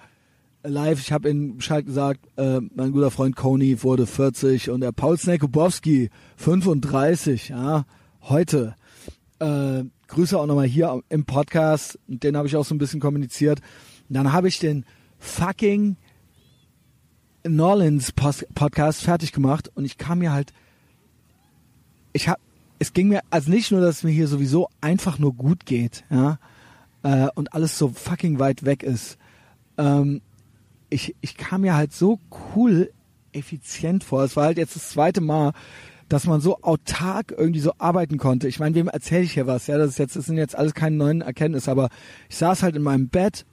live. 0.62 1.00
Ich 1.00 1.12
habe 1.12 1.28
in 1.28 1.56
Bescheid 1.56 1.86
gesagt, 1.86 2.20
äh, 2.36 2.60
mein 2.74 2.92
guter 2.92 3.10
Freund 3.10 3.36
Coney 3.36 3.82
wurde 3.82 4.06
40 4.06 4.70
und 4.70 4.80
der 4.80 4.92
Paul 4.92 5.18
Snekubowski 5.18 6.10
35, 6.36 7.50
ja, 7.50 7.84
heute. 8.22 8.74
Äh, 9.38 9.84
Grüße 10.08 10.38
auch 10.38 10.46
nochmal 10.46 10.66
hier 10.66 11.00
im 11.08 11.24
Podcast. 11.24 11.98
Den 12.08 12.36
habe 12.36 12.48
ich 12.48 12.56
auch 12.56 12.64
so 12.64 12.74
ein 12.74 12.78
bisschen 12.78 13.00
kommuniziert. 13.00 13.60
Dann 14.08 14.32
habe 14.32 14.48
ich 14.48 14.58
den 14.58 14.84
fucking 15.18 15.96
Norlands 17.44 18.12
Podcast 18.12 19.02
fertig 19.02 19.32
gemacht 19.32 19.70
und 19.74 19.84
ich 19.84 19.98
kam 19.98 20.18
mir 20.18 20.32
halt, 20.32 20.52
ich 22.12 22.28
hab, 22.28 22.38
es 22.78 22.92
ging 22.92 23.08
mir, 23.08 23.20
also 23.30 23.50
nicht 23.50 23.70
nur, 23.70 23.80
dass 23.80 23.98
es 23.98 24.02
mir 24.02 24.10
hier 24.10 24.26
sowieso 24.26 24.68
einfach 24.80 25.18
nur 25.18 25.32
gut 25.34 25.64
geht, 25.64 26.04
ja, 26.10 26.38
äh, 27.02 27.28
und 27.34 27.54
alles 27.54 27.78
so 27.78 27.88
fucking 27.88 28.38
weit 28.38 28.64
weg 28.64 28.82
ist. 28.82 29.18
Ähm, 29.78 30.20
ich, 30.88 31.14
ich 31.20 31.36
kam 31.36 31.62
mir 31.62 31.74
halt 31.74 31.92
so 31.92 32.18
cool 32.54 32.90
effizient 33.32 34.04
vor. 34.04 34.24
Es 34.24 34.36
war 34.36 34.46
halt 34.46 34.58
jetzt 34.58 34.76
das 34.76 34.90
zweite 34.90 35.20
Mal, 35.20 35.52
dass 36.08 36.26
man 36.26 36.40
so 36.40 36.60
autark 36.62 37.32
irgendwie 37.36 37.60
so 37.60 37.72
arbeiten 37.78 38.18
konnte. 38.18 38.48
Ich 38.48 38.58
meine, 38.58 38.74
wem 38.74 38.88
erzähle 38.88 39.22
ich 39.22 39.32
hier 39.32 39.46
was? 39.46 39.68
Ja, 39.68 39.78
das 39.78 39.90
ist 39.90 39.98
jetzt, 39.98 40.16
das 40.16 40.26
sind 40.26 40.36
jetzt 40.36 40.56
alles 40.56 40.74
keine 40.74 40.96
neuen 40.96 41.20
Erkenntnisse, 41.20 41.70
aber 41.70 41.88
ich 42.28 42.36
saß 42.36 42.64
halt 42.64 42.74
in 42.74 42.82
meinem 42.82 43.08
Bett, 43.08 43.46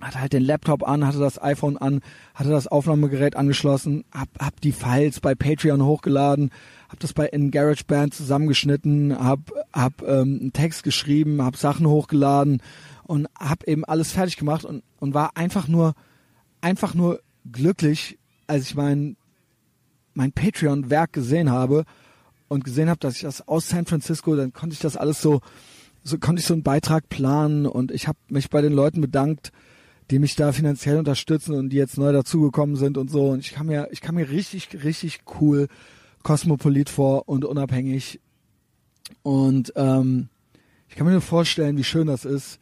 hatte 0.00 0.20
halt 0.20 0.32
den 0.32 0.44
Laptop 0.44 0.86
an, 0.86 1.06
hatte 1.06 1.18
das 1.18 1.40
iPhone 1.42 1.76
an, 1.76 2.00
hatte 2.34 2.50
das 2.50 2.66
Aufnahmegerät 2.66 3.36
angeschlossen, 3.36 4.04
hab, 4.12 4.28
hab 4.38 4.60
die 4.60 4.72
Files 4.72 5.20
bei 5.20 5.34
Patreon 5.34 5.84
hochgeladen, 5.84 6.50
habe 6.88 6.98
das 7.00 7.12
bei 7.12 7.26
in 7.26 7.50
GarageBand 7.50 8.14
zusammengeschnitten, 8.14 9.18
habe 9.18 9.42
hab, 9.72 10.02
ähm, 10.02 10.38
einen 10.40 10.52
Text 10.52 10.82
geschrieben, 10.82 11.42
habe 11.42 11.56
Sachen 11.56 11.86
hochgeladen 11.86 12.62
und 13.04 13.28
habe 13.38 13.66
eben 13.66 13.84
alles 13.84 14.12
fertig 14.12 14.36
gemacht 14.36 14.64
und, 14.64 14.82
und 14.98 15.14
war 15.14 15.36
einfach 15.36 15.68
nur 15.68 15.94
einfach 16.60 16.94
nur 16.94 17.20
glücklich, 17.50 18.18
als 18.46 18.64
ich 18.64 18.74
mein 18.74 19.16
mein 20.14 20.32
Patreon-Werk 20.32 21.12
gesehen 21.12 21.50
habe 21.50 21.84
und 22.48 22.64
gesehen 22.64 22.88
habe, 22.90 22.98
dass 22.98 23.16
ich 23.16 23.22
das 23.22 23.46
aus 23.46 23.68
San 23.68 23.86
Francisco, 23.86 24.34
dann 24.34 24.52
konnte 24.52 24.74
ich 24.74 24.80
das 24.80 24.96
alles 24.96 25.22
so 25.22 25.40
so 26.02 26.18
konnte 26.18 26.40
ich 26.40 26.46
so 26.46 26.54
einen 26.54 26.62
Beitrag 26.62 27.08
planen 27.08 27.66
und 27.66 27.90
ich 27.92 28.08
habe 28.08 28.18
mich 28.28 28.48
bei 28.50 28.62
den 28.62 28.72
Leuten 28.72 29.00
bedankt, 29.00 29.52
die 30.10 30.18
mich 30.18 30.34
da 30.34 30.52
finanziell 30.52 30.98
unterstützen 30.98 31.54
und 31.54 31.70
die 31.70 31.76
jetzt 31.76 31.96
neu 31.96 32.12
dazugekommen 32.12 32.76
sind 32.76 32.98
und 32.98 33.10
so. 33.10 33.28
Und 33.28 33.40
ich 33.40 33.52
kann 33.52 33.66
mir, 33.66 33.88
ich 33.92 34.00
kann 34.00 34.14
mir 34.14 34.28
richtig, 34.28 34.82
richtig 34.84 35.20
cool 35.40 35.68
kosmopolit 36.22 36.90
vor 36.90 37.28
und 37.28 37.44
unabhängig. 37.44 38.20
Und 39.22 39.72
ähm, 39.76 40.28
ich 40.88 40.96
kann 40.96 41.06
mir 41.06 41.12
nur 41.12 41.20
vorstellen, 41.20 41.76
wie 41.76 41.84
schön 41.84 42.08
das 42.08 42.24
ist, 42.24 42.58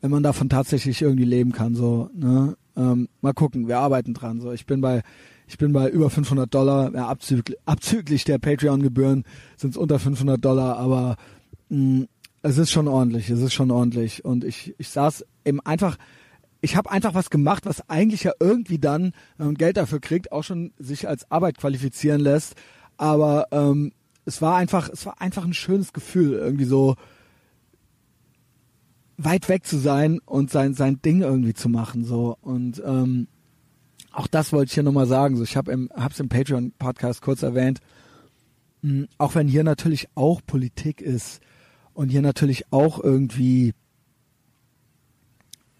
wenn 0.00 0.10
man 0.10 0.22
davon 0.22 0.48
tatsächlich 0.48 1.02
irgendwie 1.02 1.24
leben 1.24 1.52
kann. 1.52 1.74
So, 1.74 2.08
ne? 2.14 2.56
Ähm, 2.76 3.08
mal 3.20 3.32
gucken, 3.32 3.68
wir 3.68 3.78
arbeiten 3.78 4.14
dran. 4.14 4.40
So, 4.40 4.52
ich 4.52 4.66
bin 4.66 4.80
bei, 4.80 5.02
ich 5.48 5.58
bin 5.58 5.72
bei 5.72 5.88
über 5.88 6.10
500 6.10 6.52
Dollar, 6.52 6.94
ja, 6.94 7.08
abzüglich, 7.08 7.58
abzüglich 7.64 8.24
der 8.24 8.38
Patreon-Gebühren 8.38 9.24
sind 9.56 9.70
es 9.70 9.76
unter 9.76 9.98
500 9.98 10.42
Dollar, 10.44 10.76
aber 10.76 11.16
mh, 11.68 12.00
mm, 12.00 12.08
es 12.42 12.58
ist 12.58 12.70
schon 12.70 12.86
ordentlich, 12.86 13.28
es 13.28 13.40
ist 13.40 13.54
schon 13.54 13.72
ordentlich. 13.72 14.24
Und 14.24 14.44
ich, 14.44 14.74
ich 14.78 14.88
saß 14.88 15.24
eben 15.44 15.60
einfach, 15.60 15.96
ich 16.60 16.76
habe 16.76 16.90
einfach 16.90 17.14
was 17.14 17.30
gemacht, 17.30 17.66
was 17.66 17.88
eigentlich 17.88 18.24
ja 18.24 18.32
irgendwie 18.40 18.78
dann, 18.78 19.12
wenn 19.36 19.46
man 19.46 19.54
Geld 19.56 19.76
dafür 19.76 20.00
kriegt, 20.00 20.32
auch 20.32 20.42
schon 20.42 20.72
sich 20.78 21.06
als 21.08 21.30
Arbeit 21.30 21.58
qualifizieren 21.58 22.20
lässt. 22.20 22.54
Aber 22.96 23.48
ähm, 23.50 23.92
es 24.24 24.40
war 24.42 24.56
einfach, 24.56 24.88
es 24.88 25.06
war 25.06 25.20
einfach 25.20 25.44
ein 25.44 25.54
schönes 25.54 25.92
Gefühl, 25.92 26.32
irgendwie 26.32 26.64
so 26.64 26.96
weit 29.18 29.48
weg 29.48 29.64
zu 29.64 29.78
sein 29.78 30.20
und 30.24 30.50
sein 30.50 30.74
sein 30.74 31.00
Ding 31.02 31.22
irgendwie 31.22 31.54
zu 31.54 31.68
machen 31.68 32.04
so. 32.04 32.36
Und 32.40 32.82
ähm, 32.84 33.28
auch 34.12 34.26
das 34.26 34.52
wollte 34.52 34.70
ich 34.70 34.74
hier 34.74 34.82
nochmal 34.82 35.06
sagen. 35.06 35.36
So 35.36 35.42
ich 35.42 35.56
habe 35.56 35.72
im 35.72 35.90
hab's 35.94 36.20
im 36.20 36.28
Patreon 36.28 36.72
Podcast 36.78 37.22
kurz 37.22 37.42
erwähnt. 37.42 37.80
Mh, 38.82 38.90
hm, 38.90 39.08
auch 39.18 39.34
wenn 39.34 39.48
hier 39.48 39.64
natürlich 39.64 40.08
auch 40.14 40.40
Politik 40.46 41.00
ist 41.00 41.40
und 41.94 42.08
hier 42.08 42.22
natürlich 42.22 42.72
auch 42.72 43.02
irgendwie 43.02 43.74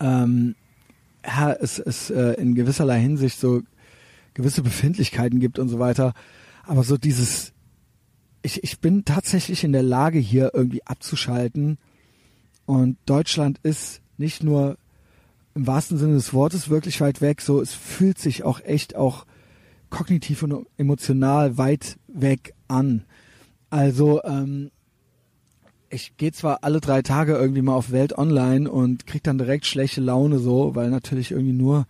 ähm, 0.01 0.55
ja, 1.27 1.53
es, 1.53 1.79
es 1.79 2.11
äh, 2.11 2.33
in 2.35 2.55
gewisserlei 2.55 3.01
Hinsicht 3.01 3.39
so 3.39 3.63
gewisse 4.35 4.63
Befindlichkeiten 4.63 5.41
gibt 5.41 5.59
und 5.59 5.69
so 5.69 5.79
weiter 5.79 6.15
aber 6.67 6.83
so 6.83 6.97
dieses, 6.97 7.53
ich, 8.43 8.63
ich 8.63 8.81
bin 8.81 9.05
tatsächlich 9.05 9.65
in 9.65 9.73
der 9.73 9.83
Lage, 9.83 10.19
hier 10.19 10.51
irgendwie 10.53 10.85
abzuschalten. 10.85 11.79
Und 12.67 12.99
Deutschland 13.07 13.59
ist 13.63 14.03
nicht 14.19 14.43
nur 14.43 14.77
im 15.55 15.67
wahrsten 15.67 15.97
Sinne 15.97 16.15
des 16.15 16.35
Wortes 16.35 16.69
wirklich 16.69 17.01
weit 17.01 17.21
weg, 17.21 17.41
so 17.41 17.61
es 17.61 17.73
fühlt 17.73 18.19
sich 18.19 18.45
auch 18.45 18.61
echt 18.61 18.95
auch 18.95 19.25
kognitiv 19.89 20.43
und 20.43 20.67
emotional 20.77 21.57
weit 21.57 21.99
weg 22.09 22.55
an. 22.69 23.05
Also 23.71 24.23
ähm, 24.25 24.71
ich 25.89 26.17
gehe 26.17 26.33
zwar 26.33 26.65
alle 26.65 26.81
drei 26.81 27.03
Tage 27.03 27.35
irgendwie 27.35 27.63
mal 27.63 27.75
auf 27.75 27.91
Welt 27.93 28.17
Online 28.19 28.71
und 28.71 29.07
krieg 29.07 29.23
dann 29.23 29.39
direkt 29.39 29.67
schlechte 29.67 30.01
Laune 30.01 30.39
so, 30.39 30.75
weil 30.75 30.91
natürlich 30.91 31.31
irgendwie 31.31 31.53
nur 31.53 31.87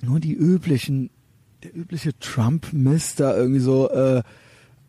nur 0.00 0.18
die 0.18 0.34
üblichen 0.34 1.10
der 1.62 1.76
übliche 1.76 2.18
Trump-Mist 2.18 3.20
da 3.20 3.36
irgendwie 3.36 3.60
so, 3.60 3.88
äh, 3.90 4.22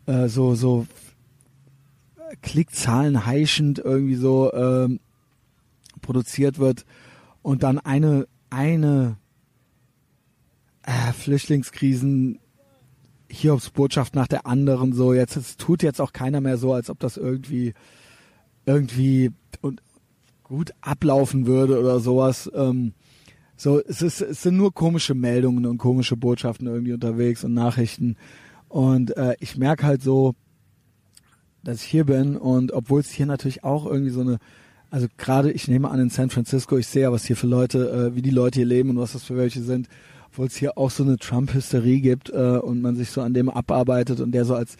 äh, 0.06 0.28
so, 0.28 0.54
so 0.54 0.86
Klickzahlen 2.42 3.26
heischend 3.26 3.78
irgendwie 3.78 4.16
so 4.16 4.50
äh, 4.52 4.88
produziert 6.00 6.58
wird 6.58 6.84
und 7.42 7.62
dann 7.62 7.78
eine, 7.78 8.26
eine, 8.50 9.16
äh, 10.82 11.12
Flüchtlingskrisen, 11.12 12.40
Hiobs 13.34 13.70
Botschaft 13.70 14.14
nach 14.14 14.28
der 14.28 14.46
anderen 14.46 14.92
so. 14.92 15.12
Jetzt 15.12 15.36
es 15.36 15.56
tut 15.56 15.82
jetzt 15.82 16.00
auch 16.00 16.12
keiner 16.12 16.40
mehr 16.40 16.56
so, 16.56 16.72
als 16.72 16.90
ob 16.90 16.98
das 17.00 17.16
irgendwie 17.16 17.74
irgendwie 18.66 19.30
und 19.60 19.82
gut 20.42 20.72
ablaufen 20.80 21.46
würde 21.46 21.78
oder 21.78 22.00
sowas. 22.00 22.50
Ähm, 22.54 22.92
so, 23.56 23.80
es, 23.80 24.02
ist, 24.02 24.20
es 24.20 24.42
sind 24.42 24.56
nur 24.56 24.72
komische 24.74 25.14
Meldungen 25.14 25.66
und 25.66 25.78
komische 25.78 26.16
Botschaften 26.16 26.66
irgendwie 26.66 26.92
unterwegs 26.92 27.44
und 27.44 27.54
Nachrichten. 27.54 28.16
Und 28.68 29.16
äh, 29.16 29.36
ich 29.40 29.56
merke 29.56 29.86
halt 29.86 30.02
so, 30.02 30.34
dass 31.62 31.82
ich 31.82 31.88
hier 31.88 32.04
bin 32.04 32.36
und 32.36 32.72
obwohl 32.72 33.00
es 33.00 33.10
hier 33.10 33.26
natürlich 33.26 33.64
auch 33.64 33.86
irgendwie 33.86 34.10
so 34.10 34.20
eine, 34.20 34.38
also 34.90 35.06
gerade 35.16 35.50
ich 35.50 35.68
nehme 35.68 35.90
an 35.90 36.00
in 36.00 36.10
San 36.10 36.30
Francisco, 36.30 36.76
ich 36.76 36.86
sehe 36.86 37.02
ja, 37.02 37.12
was 37.12 37.24
hier 37.24 37.36
für 37.36 37.46
Leute, 37.46 37.90
äh, 37.90 38.16
wie 38.16 38.22
die 38.22 38.30
Leute 38.30 38.60
hier 38.60 38.66
leben 38.66 38.90
und 38.90 38.98
was 38.98 39.12
das 39.12 39.24
für 39.24 39.36
welche 39.36 39.62
sind, 39.62 39.88
obwohl 40.34 40.46
es 40.48 40.56
hier 40.56 40.76
auch 40.76 40.90
so 40.90 41.04
eine 41.04 41.16
Trump-Hysterie 41.16 42.00
gibt 42.00 42.28
äh, 42.28 42.58
und 42.58 42.82
man 42.82 42.96
sich 42.96 43.10
so 43.10 43.20
an 43.20 43.34
dem 43.34 43.48
abarbeitet 43.48 44.20
und 44.20 44.32
der 44.32 44.44
so 44.44 44.56
als 44.56 44.76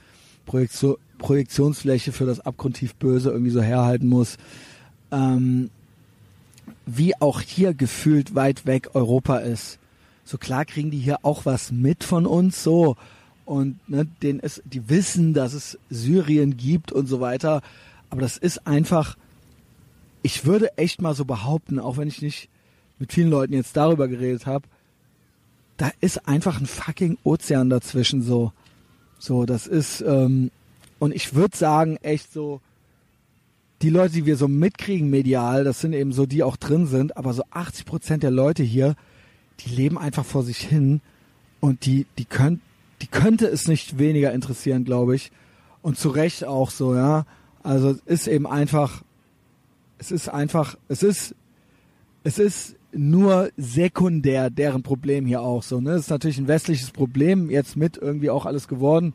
Projektion, 0.47 0.97
Projektionsfläche 1.19 2.11
für 2.11 2.27
das 2.27 2.41
abgrundtief 2.41 2.97
Böse 2.97 3.31
irgendwie 3.31 3.53
so 3.53 3.63
herhalten 3.63 4.09
muss. 4.09 4.37
Ähm, 5.13 5.71
wie 6.87 7.15
auch 7.21 7.41
hier 7.41 7.73
gefühlt 7.73 8.35
weit 8.35 8.67
weg 8.67 8.91
Europa 8.95 9.39
ist. 9.39 9.79
So 10.25 10.39
klar 10.39 10.65
kriegen 10.65 10.91
die 10.91 10.99
hier 10.99 11.19
auch 11.23 11.47
was 11.47 11.71
mit 11.71 12.03
von 12.03 12.27
uns 12.27 12.65
so 12.65 12.97
und 13.45 13.79
ne, 13.89 14.09
denen 14.25 14.41
ist, 14.41 14.61
die 14.65 14.89
wissen, 14.89 15.35
dass 15.35 15.53
es 15.53 15.79
Syrien 15.89 16.57
gibt 16.57 16.91
und 16.91 17.07
so 17.07 17.21
weiter. 17.21 17.63
Aber 18.11 18.23
das 18.23 18.39
ist 18.39 18.67
einfach, 18.67 19.17
ich 20.23 20.47
würde 20.47 20.77
echt 20.79 21.01
mal 21.01 21.15
so 21.15 21.25
behaupten, 21.25 21.79
auch 21.79 21.97
wenn 21.97 22.09
ich 22.09 22.23
nicht 22.23 22.49
mit 22.99 23.13
vielen 23.13 23.31
Leuten 23.31 23.53
jetzt 23.53 23.77
darüber 23.77 24.09
geredet 24.09 24.47
habe, 24.47 24.67
da 25.77 25.91
ist 26.01 26.29
einfach 26.29 26.61
ein 26.61 26.67
fucking 26.67 27.19
Ozean 27.25 27.71
dazwischen 27.71 28.23
so. 28.23 28.53
So, 29.19 29.45
das 29.47 29.67
ist, 29.67 30.03
ähm, 30.03 30.51
und 30.99 31.15
ich 31.15 31.35
würde 31.35 31.57
sagen, 31.57 31.97
echt 32.03 32.33
so, 32.33 32.61
die 33.83 33.91
Leute, 33.91 34.15
die 34.15 34.27
wir 34.27 34.37
so 34.37 34.49
mitkriegen 34.49 35.11
medial, 35.11 35.65
das 35.65 35.81
sind 35.81 35.93
eben 35.93 36.13
so, 36.13 36.27
die 36.27 36.43
auch 36.43 36.57
drin 36.57 36.87
sind, 36.87 37.17
aber 37.17 37.33
so 37.33 37.43
80 37.51 37.85
Prozent 37.85 38.23
der 38.23 38.31
Leute 38.31 38.63
hier, 38.63 38.95
die 39.61 39.71
leben 39.75 39.99
einfach 39.99 40.25
vor 40.25 40.43
sich 40.43 40.59
hin 40.59 41.01
und 41.61 41.87
die, 41.87 42.07
die 42.19 42.25
können, 42.25 42.61
die 43.03 43.07
könnte 43.07 43.47
es 43.47 43.69
nicht 43.69 43.99
weniger 43.99 44.33
interessieren, 44.33 44.85
glaube 44.85 45.17
ich. 45.17 45.33
Und 45.83 45.99
zu 45.99 46.09
Recht 46.09 46.45
auch 46.45 46.71
so, 46.71 46.95
ja. 46.95 47.27
Also 47.63 47.91
es 47.91 48.21
ist 48.21 48.27
eben 48.29 48.47
einfach, 48.47 49.03
es 49.99 50.11
ist 50.11 50.29
einfach, 50.29 50.77
es 50.89 51.03
ist, 51.03 51.35
es 52.23 52.39
ist 52.39 52.77
nur 52.97 53.51
sekundär 53.57 54.51
deren 54.51 54.83
Problem 54.83 55.27
hier 55.27 55.43
auch 55.43 55.63
so. 55.63 55.81
Ne? 55.81 55.91
Das 55.91 56.03
ist 56.03 56.11
natürlich 56.11 56.39
ein 56.39 56.49
westliches 56.49 56.91
Problem, 56.91 57.51
jetzt 57.51 57.77
mit 57.77 57.97
irgendwie 57.97 58.31
auch 58.31 58.47
alles 58.47 58.69
geworden. 58.69 59.13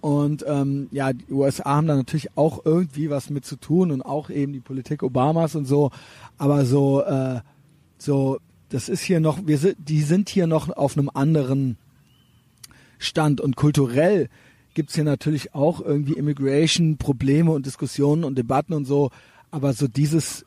Und 0.00 0.44
ähm, 0.48 0.88
ja, 0.92 1.12
die 1.12 1.30
USA 1.30 1.76
haben 1.76 1.86
da 1.86 1.94
natürlich 1.94 2.36
auch 2.36 2.64
irgendwie 2.64 3.10
was 3.10 3.28
mit 3.28 3.44
zu 3.44 3.56
tun 3.56 3.90
und 3.90 4.02
auch 4.02 4.30
eben 4.30 4.52
die 4.52 4.60
Politik 4.60 5.02
Obamas 5.02 5.54
und 5.54 5.66
so. 5.66 5.90
Aber 6.38 6.64
so, 6.64 7.02
äh, 7.02 7.40
so, 7.98 8.38
das 8.70 8.88
ist 8.88 9.02
hier 9.02 9.20
noch, 9.20 9.46
wir 9.46 9.58
sind, 9.58 9.76
die 9.78 10.02
sind 10.02 10.30
hier 10.30 10.46
noch 10.46 10.70
auf 10.70 10.96
einem 10.96 11.10
anderen 11.12 11.76
Stand 12.98 13.40
und 13.40 13.56
kulturell 13.56 14.28
gibt's 14.74 14.94
hier 14.94 15.04
natürlich 15.04 15.54
auch 15.54 15.80
irgendwie 15.80 16.14
Immigration-Probleme 16.14 17.50
und 17.50 17.66
Diskussionen 17.66 18.24
und 18.24 18.38
Debatten 18.38 18.72
und 18.72 18.84
so. 18.86 19.10
Aber 19.50 19.72
so 19.72 19.88
dieses 19.88 20.44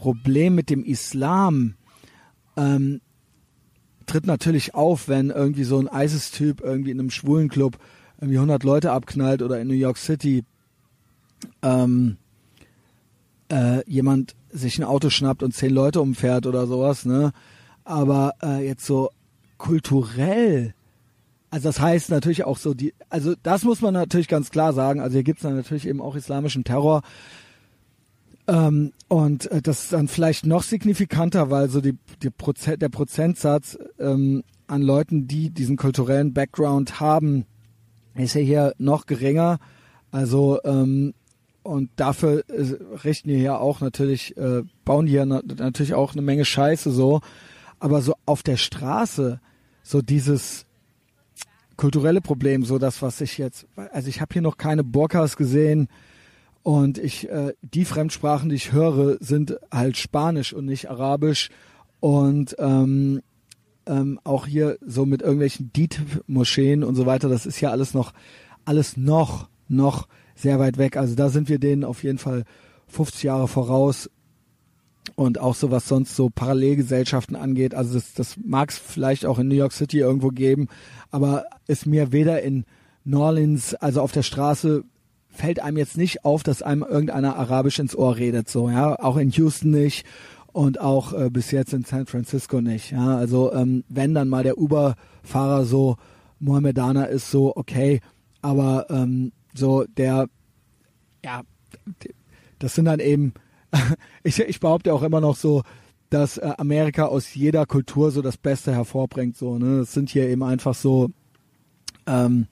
Problem 0.00 0.54
mit 0.54 0.70
dem 0.70 0.82
Islam 0.82 1.74
ähm, 2.56 3.02
tritt 4.06 4.26
natürlich 4.26 4.74
auf, 4.74 5.08
wenn 5.08 5.28
irgendwie 5.28 5.64
so 5.64 5.78
ein 5.78 5.90
ISIS-Typ 5.92 6.62
irgendwie 6.62 6.90
in 6.90 6.98
einem 6.98 7.10
schwulen 7.10 7.50
Club 7.50 7.78
irgendwie 8.18 8.38
100 8.38 8.64
Leute 8.64 8.92
abknallt 8.92 9.42
oder 9.42 9.60
in 9.60 9.68
New 9.68 9.74
York 9.74 9.98
City 9.98 10.42
ähm, 11.60 12.16
äh, 13.52 13.86
jemand 13.86 14.36
sich 14.48 14.78
ein 14.78 14.84
Auto 14.84 15.10
schnappt 15.10 15.42
und 15.42 15.52
zehn 15.52 15.70
Leute 15.70 16.00
umfährt 16.00 16.46
oder 16.46 16.66
sowas, 16.66 17.04
ne? 17.04 17.32
Aber 17.84 18.32
äh, 18.42 18.66
jetzt 18.66 18.86
so 18.86 19.10
kulturell, 19.58 20.72
also 21.50 21.68
das 21.68 21.78
heißt 21.78 22.08
natürlich 22.08 22.44
auch 22.44 22.56
so 22.56 22.72
die, 22.72 22.94
also 23.10 23.34
das 23.42 23.64
muss 23.64 23.82
man 23.82 23.92
natürlich 23.92 24.28
ganz 24.28 24.50
klar 24.50 24.72
sagen. 24.72 25.00
Also 25.00 25.12
hier 25.12 25.24
gibt's 25.24 25.42
dann 25.42 25.56
natürlich 25.56 25.86
eben 25.86 26.00
auch 26.00 26.16
islamischen 26.16 26.64
Terror. 26.64 27.02
Ähm, 28.50 28.92
und 29.06 29.48
äh, 29.52 29.62
das 29.62 29.84
ist 29.84 29.92
dann 29.92 30.08
vielleicht 30.08 30.44
noch 30.44 30.64
signifikanter, 30.64 31.50
weil 31.50 31.70
so 31.70 31.80
die, 31.80 31.96
die 32.20 32.30
Prozent, 32.30 32.82
der 32.82 32.88
Prozentsatz 32.88 33.78
ähm, 34.00 34.42
an 34.66 34.82
Leuten, 34.82 35.28
die 35.28 35.50
diesen 35.50 35.76
kulturellen 35.76 36.34
Background 36.34 36.98
haben, 36.98 37.44
ist 38.16 38.34
ja 38.34 38.40
hier 38.40 38.74
noch 38.76 39.06
geringer. 39.06 39.60
Also 40.10 40.58
ähm, 40.64 41.14
und 41.62 41.90
dafür 41.94 42.42
äh, 42.48 42.76
richten 43.04 43.28
die 43.28 43.36
hier 43.36 43.60
auch 43.60 43.80
natürlich, 43.80 44.36
äh, 44.36 44.62
bauen 44.84 45.06
die 45.06 45.12
hier 45.12 45.26
na 45.26 45.42
natürlich 45.44 45.94
auch 45.94 46.14
eine 46.14 46.22
Menge 46.22 46.44
Scheiße 46.44 46.90
so. 46.90 47.20
Aber 47.78 48.02
so 48.02 48.14
auf 48.26 48.42
der 48.42 48.56
Straße, 48.56 49.40
so 49.84 50.02
dieses 50.02 50.66
kulturelle 51.76 52.20
Problem, 52.20 52.64
so 52.64 52.78
das, 52.78 53.00
was 53.00 53.20
ich 53.20 53.38
jetzt, 53.38 53.66
also 53.92 54.08
ich 54.08 54.20
habe 54.20 54.32
hier 54.32 54.42
noch 54.42 54.56
keine 54.56 54.82
Burkas 54.82 55.36
gesehen 55.36 55.88
und 56.62 56.98
ich, 56.98 57.28
äh, 57.28 57.54
die 57.62 57.84
Fremdsprachen, 57.84 58.48
die 58.48 58.56
ich 58.56 58.72
höre, 58.72 59.16
sind 59.20 59.58
halt 59.72 59.96
Spanisch 59.96 60.52
und 60.52 60.66
nicht 60.66 60.90
Arabisch 60.90 61.50
und 62.00 62.54
ähm, 62.58 63.22
ähm, 63.86 64.20
auch 64.24 64.46
hier 64.46 64.78
so 64.80 65.06
mit 65.06 65.22
irgendwelchen 65.22 65.72
DIT-Moscheen 65.72 66.84
und 66.84 66.94
so 66.94 67.06
weiter, 67.06 67.28
das 67.28 67.46
ist 67.46 67.60
ja 67.60 67.70
alles 67.70 67.94
noch, 67.94 68.12
alles 68.64 68.96
noch, 68.96 69.48
noch 69.68 70.06
sehr 70.34 70.58
weit 70.58 70.78
weg. 70.78 70.96
Also 70.96 71.14
da 71.14 71.30
sind 71.30 71.48
wir 71.48 71.58
denen 71.58 71.84
auf 71.84 72.02
jeden 72.02 72.18
Fall 72.18 72.44
50 72.88 73.22
Jahre 73.22 73.48
voraus. 73.48 74.10
Und 75.16 75.40
auch 75.40 75.54
so 75.54 75.70
was 75.70 75.88
sonst 75.88 76.14
so 76.14 76.28
Parallelgesellschaften 76.28 77.34
angeht. 77.34 77.74
Also 77.74 77.94
das, 77.94 78.12
das 78.12 78.36
mag 78.36 78.70
es 78.70 78.78
vielleicht 78.78 79.24
auch 79.24 79.38
in 79.38 79.48
New 79.48 79.54
York 79.54 79.72
City 79.72 79.98
irgendwo 79.98 80.28
geben, 80.28 80.68
aber 81.10 81.46
ist 81.66 81.86
mir 81.86 82.12
weder 82.12 82.42
in 82.42 82.64
New 83.04 83.18
Orleans, 83.20 83.74
also 83.74 84.02
auf 84.02 84.12
der 84.12 84.22
Straße, 84.22 84.84
fällt 85.30 85.60
einem 85.60 85.76
jetzt 85.76 85.96
nicht 85.96 86.24
auf, 86.24 86.42
dass 86.42 86.62
einem 86.62 86.82
irgendeiner 86.82 87.36
Arabisch 87.36 87.78
ins 87.78 87.96
Ohr 87.96 88.16
redet, 88.16 88.48
so, 88.48 88.68
ja. 88.68 88.98
Auch 88.98 89.16
in 89.16 89.30
Houston 89.30 89.70
nicht 89.70 90.04
und 90.52 90.80
auch 90.80 91.12
äh, 91.12 91.30
bis 91.30 91.50
jetzt 91.50 91.72
in 91.72 91.84
San 91.84 92.06
Francisco 92.06 92.60
nicht. 92.60 92.90
Ja, 92.90 93.16
also 93.16 93.52
ähm, 93.52 93.84
wenn 93.88 94.14
dann 94.14 94.28
mal 94.28 94.42
der 94.42 94.58
Uber-Fahrer 94.58 95.64
so 95.64 95.96
Mohammedaner 96.40 97.08
ist, 97.08 97.30
so 97.30 97.54
okay, 97.56 98.00
aber 98.42 98.86
ähm, 98.90 99.32
so 99.54 99.84
der, 99.96 100.26
ja, 101.24 101.42
das 102.58 102.74
sind 102.74 102.86
dann 102.86 103.00
eben, 103.00 103.34
ich, 104.22 104.38
ich 104.40 104.60
behaupte 104.60 104.92
auch 104.92 105.02
immer 105.02 105.20
noch 105.20 105.36
so, 105.36 105.62
dass 106.08 106.38
äh, 106.38 106.52
Amerika 106.58 107.06
aus 107.06 107.34
jeder 107.34 107.66
Kultur 107.66 108.10
so 108.10 108.20
das 108.20 108.36
Beste 108.36 108.72
hervorbringt. 108.72 109.36
So, 109.36 109.58
ne, 109.58 109.80
es 109.80 109.92
sind 109.92 110.10
hier 110.10 110.28
eben 110.28 110.42
einfach 110.42 110.74
so 110.74 111.10
ähm, 112.06 112.46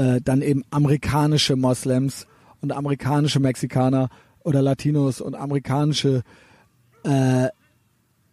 äh, 0.00 0.20
dann 0.22 0.40
eben 0.40 0.64
amerikanische 0.70 1.56
Moslems 1.56 2.26
und 2.62 2.72
amerikanische 2.72 3.38
Mexikaner 3.38 4.08
oder 4.42 4.62
Latinos 4.62 5.20
und 5.20 5.34
amerikanische 5.34 6.22
äh, 7.04 7.48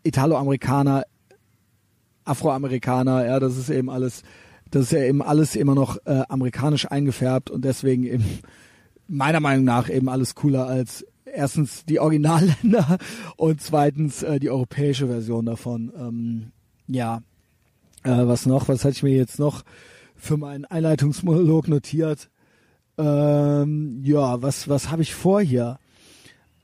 Italoamerikaner, 0.04 1.04
Afroamerikaner, 2.24 3.26
ja, 3.26 3.40
das 3.42 3.58
ist 3.58 3.70
eben 3.70 3.90
alles, 3.90 4.24
das 4.72 4.84
ist 4.84 4.92
ja 4.94 5.04
eben 5.04 5.22
alles 5.22 5.58
immer 5.58 5.76
noch 5.76 5.98
äh, 6.06 6.24
amerikanisch 6.30 6.90
eingefärbt 6.90 7.50
und 7.50 7.66
deswegen 7.66 8.06
eben 8.06 8.26
meiner 9.08 9.42
Meinung 9.42 9.66
nach 9.66 9.90
eben 9.90 10.08
alles 10.08 10.36
cooler 10.36 10.68
als 10.68 11.06
erstens 11.26 11.84
die 11.84 12.00
Originalländer 12.00 12.98
und 13.36 13.62
zweitens 13.62 14.24
äh, 14.24 14.40
die 14.40 14.50
europäische 14.50 15.08
Version 15.08 15.46
davon. 15.46 15.92
Ähm, 15.98 16.52
ja, 16.88 17.22
äh, 18.04 18.26
was 18.26 18.46
noch? 18.46 18.70
Was 18.70 18.86
hatte 18.86 18.96
ich 18.96 19.04
mir 19.04 19.16
jetzt 19.16 19.40
noch 19.40 19.64
für 20.18 20.38
meinen 20.38 20.66
Einleitungsmonolog 20.66 21.68
notiert? 21.68 22.30
Ähm, 22.98 24.02
ja, 24.04 24.42
was 24.42 24.68
was 24.68 24.90
habe 24.90 25.04
ich 25.04 25.14
vor 25.14 25.42
hier? 25.42 25.80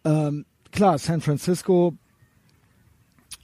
Ähm, 0.04 0.45
klar, 0.72 0.97
San 0.97 1.22
Francisco, 1.22 1.93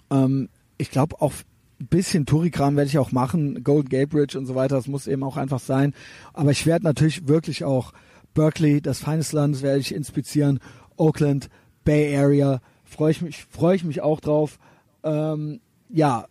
ähm, 0.10 0.49
ich 0.78 0.91
glaube 0.91 1.22
auch 1.22 1.34
ein 1.80 1.88
bisschen 1.88 2.26
Tourikram 2.26 2.76
werde 2.76 2.89
ich 2.89 2.97
auch 2.97 3.12
machen, 3.12 3.64
Golden 3.64 3.89
Gate 3.89 4.10
Bridge 4.10 4.38
und 4.38 4.45
so 4.45 4.55
weiter, 4.55 4.76
das 4.76 4.88
muss 4.88 5.07
eben 5.07 5.24
auch 5.24 5.38
einfach 5.38 5.60
sein. 5.60 5.93
Aber 6.34 6.51
ich 6.51 6.66
werde 6.66 6.86
natürlich 6.86 7.28
wirklich 7.28 7.64
auch 7.64 7.93
Berkeley, 8.34 8.82
das 8.82 8.99
feines 8.99 9.32
Land, 9.32 9.62
werde 9.62 9.80
ich 9.80 9.93
inspizieren, 9.93 10.60
Oakland, 10.97 11.49
Bay 11.86 12.16
Area, 12.18 12.62
freue 12.84 13.12
ich 13.12 13.22
mich, 13.22 13.45
freue 13.45 13.76
ich 13.76 13.84
mich 13.84 14.01
auch 14.01 14.20
drauf. 14.20 14.60
Ähm, 15.03 15.62
ja, 15.89 16.26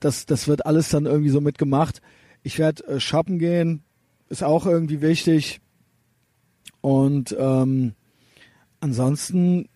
das, 0.00 0.26
das 0.26 0.48
wird 0.48 0.66
alles 0.66 0.88
dann 0.88 1.06
irgendwie 1.06 1.30
so 1.30 1.40
mitgemacht. 1.40 2.02
Ich 2.48 2.58
werde 2.58 2.82
äh, 2.86 2.98
shoppen 2.98 3.38
gehen, 3.38 3.82
ist 4.30 4.42
auch 4.42 4.64
irgendwie 4.64 5.02
wichtig. 5.02 5.60
Und 6.80 7.36
ähm, 7.38 7.92
ansonsten 8.80 9.68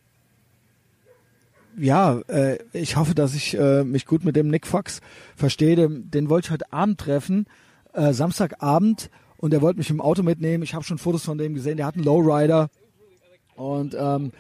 ja, 1.77 2.21
äh, 2.29 2.57
ich 2.73 2.97
hoffe, 2.97 3.15
dass 3.15 3.35
ich 3.35 3.59
äh, 3.59 3.85
mich 3.85 4.07
gut 4.07 4.25
mit 4.25 4.37
dem 4.37 4.49
Nick 4.49 4.67
Fox 4.67 5.03
verstehe. 5.37 5.77
Den, 5.77 6.11
den 6.11 6.31
wollte 6.31 6.47
ich 6.47 6.51
heute 6.51 6.73
Abend 6.73 6.99
treffen, 6.99 7.45
äh, 7.93 8.15
Samstagabend, 8.15 9.11
und 9.37 9.53
der 9.53 9.61
wollte 9.61 9.77
mich 9.77 9.91
im 9.91 10.01
Auto 10.01 10.23
mitnehmen. 10.23 10.63
Ich 10.63 10.73
habe 10.73 10.85
schon 10.85 10.97
Fotos 10.97 11.27
von 11.27 11.37
dem 11.37 11.53
gesehen. 11.53 11.77
Der 11.77 11.85
hat 11.85 11.97
einen 11.97 12.05
Lowrider 12.05 12.71
und 13.55 13.95
ähm, 13.99 14.33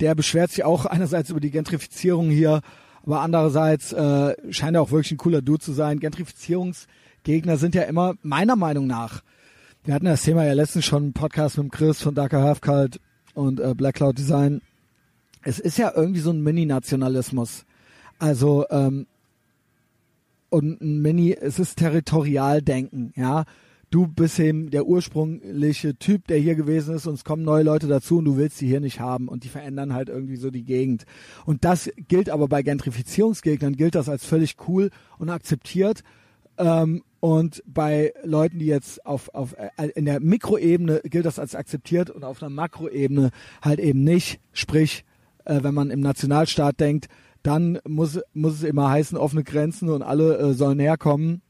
der 0.00 0.14
beschwert 0.14 0.50
sich 0.50 0.64
auch 0.64 0.84
einerseits 0.84 1.30
über 1.30 1.40
die 1.40 1.50
Gentrifizierung 1.50 2.28
hier, 2.28 2.60
aber 3.06 3.22
andererseits 3.22 3.94
äh, 3.94 4.34
scheint 4.52 4.76
er 4.76 4.82
auch 4.82 4.90
wirklich 4.90 5.12
ein 5.12 5.16
cooler 5.16 5.40
Dude 5.40 5.60
zu 5.60 5.72
sein. 5.72 5.98
Gentrifizierungsgegner 7.22 7.56
sind 7.56 7.74
ja 7.74 7.82
immer 7.82 8.14
meiner 8.22 8.56
Meinung 8.56 8.86
nach. 8.86 9.22
Wir 9.84 9.94
hatten 9.94 10.06
das 10.06 10.22
Thema 10.22 10.44
ja 10.44 10.52
letztens 10.52 10.84
schon 10.84 11.06
im 11.06 11.12
Podcast 11.12 11.58
mit 11.58 11.72
Chris 11.72 12.02
von 12.02 12.14
Darker 12.14 12.42
Half 12.42 12.60
Cult 12.60 13.00
und 13.34 13.60
äh, 13.60 13.74
Black 13.74 13.96
Cloud 13.96 14.18
Design 14.18 14.60
es 15.42 15.58
ist 15.58 15.78
ja 15.78 15.92
irgendwie 15.94 16.20
so 16.20 16.30
ein 16.30 16.42
Mini-Nationalismus. 16.42 17.64
Also, 18.18 18.66
ähm, 18.70 19.06
und 20.50 20.80
ein 20.80 21.00
Mini, 21.00 21.32
es 21.32 21.58
ist 21.58 21.78
Territorialdenken, 21.78 23.12
ja. 23.16 23.44
Du 23.90 24.06
bist 24.06 24.38
eben 24.38 24.70
der 24.70 24.86
ursprüngliche 24.86 25.96
Typ, 25.96 26.28
der 26.28 26.38
hier 26.38 26.54
gewesen 26.54 26.94
ist 26.94 27.06
und 27.06 27.14
es 27.14 27.24
kommen 27.24 27.42
neue 27.42 27.64
Leute 27.64 27.88
dazu 27.88 28.18
und 28.18 28.24
du 28.24 28.36
willst 28.36 28.60
die 28.60 28.68
hier 28.68 28.78
nicht 28.80 29.00
haben 29.00 29.26
und 29.26 29.42
die 29.42 29.48
verändern 29.48 29.94
halt 29.94 30.08
irgendwie 30.08 30.36
so 30.36 30.50
die 30.50 30.62
Gegend. 30.62 31.06
Und 31.44 31.64
das 31.64 31.90
gilt 32.06 32.30
aber 32.30 32.46
bei 32.46 32.62
Gentrifizierungsgegnern, 32.62 33.76
gilt 33.76 33.96
das 33.96 34.08
als 34.08 34.24
völlig 34.24 34.56
cool 34.68 34.90
und 35.18 35.28
akzeptiert. 35.28 36.04
Ähm, 36.56 37.02
und 37.20 37.62
bei 37.66 38.14
Leuten, 38.24 38.58
die 38.58 38.66
jetzt 38.66 39.04
auf, 39.04 39.28
auf 39.34 39.54
äh, 39.54 39.88
in 39.94 40.06
der 40.06 40.20
Mikroebene 40.20 41.02
gilt 41.04 41.26
das 41.26 41.38
als 41.38 41.54
akzeptiert 41.54 42.08
und 42.10 42.24
auf 42.24 42.42
einer 42.42 42.50
Makroebene 42.50 43.30
halt 43.62 43.78
eben 43.78 44.02
nicht. 44.02 44.40
Sprich, 44.52 45.04
äh, 45.44 45.62
wenn 45.62 45.74
man 45.74 45.90
im 45.90 46.00
Nationalstaat 46.00 46.80
denkt, 46.80 47.08
dann 47.42 47.78
muss, 47.86 48.18
muss 48.32 48.54
es 48.54 48.62
immer 48.62 48.90
heißen, 48.90 49.18
offene 49.18 49.44
Grenzen 49.44 49.90
und 49.90 50.02
alle 50.02 50.38
äh, 50.38 50.54
sollen 50.54 50.78
herkommen. 50.78 51.42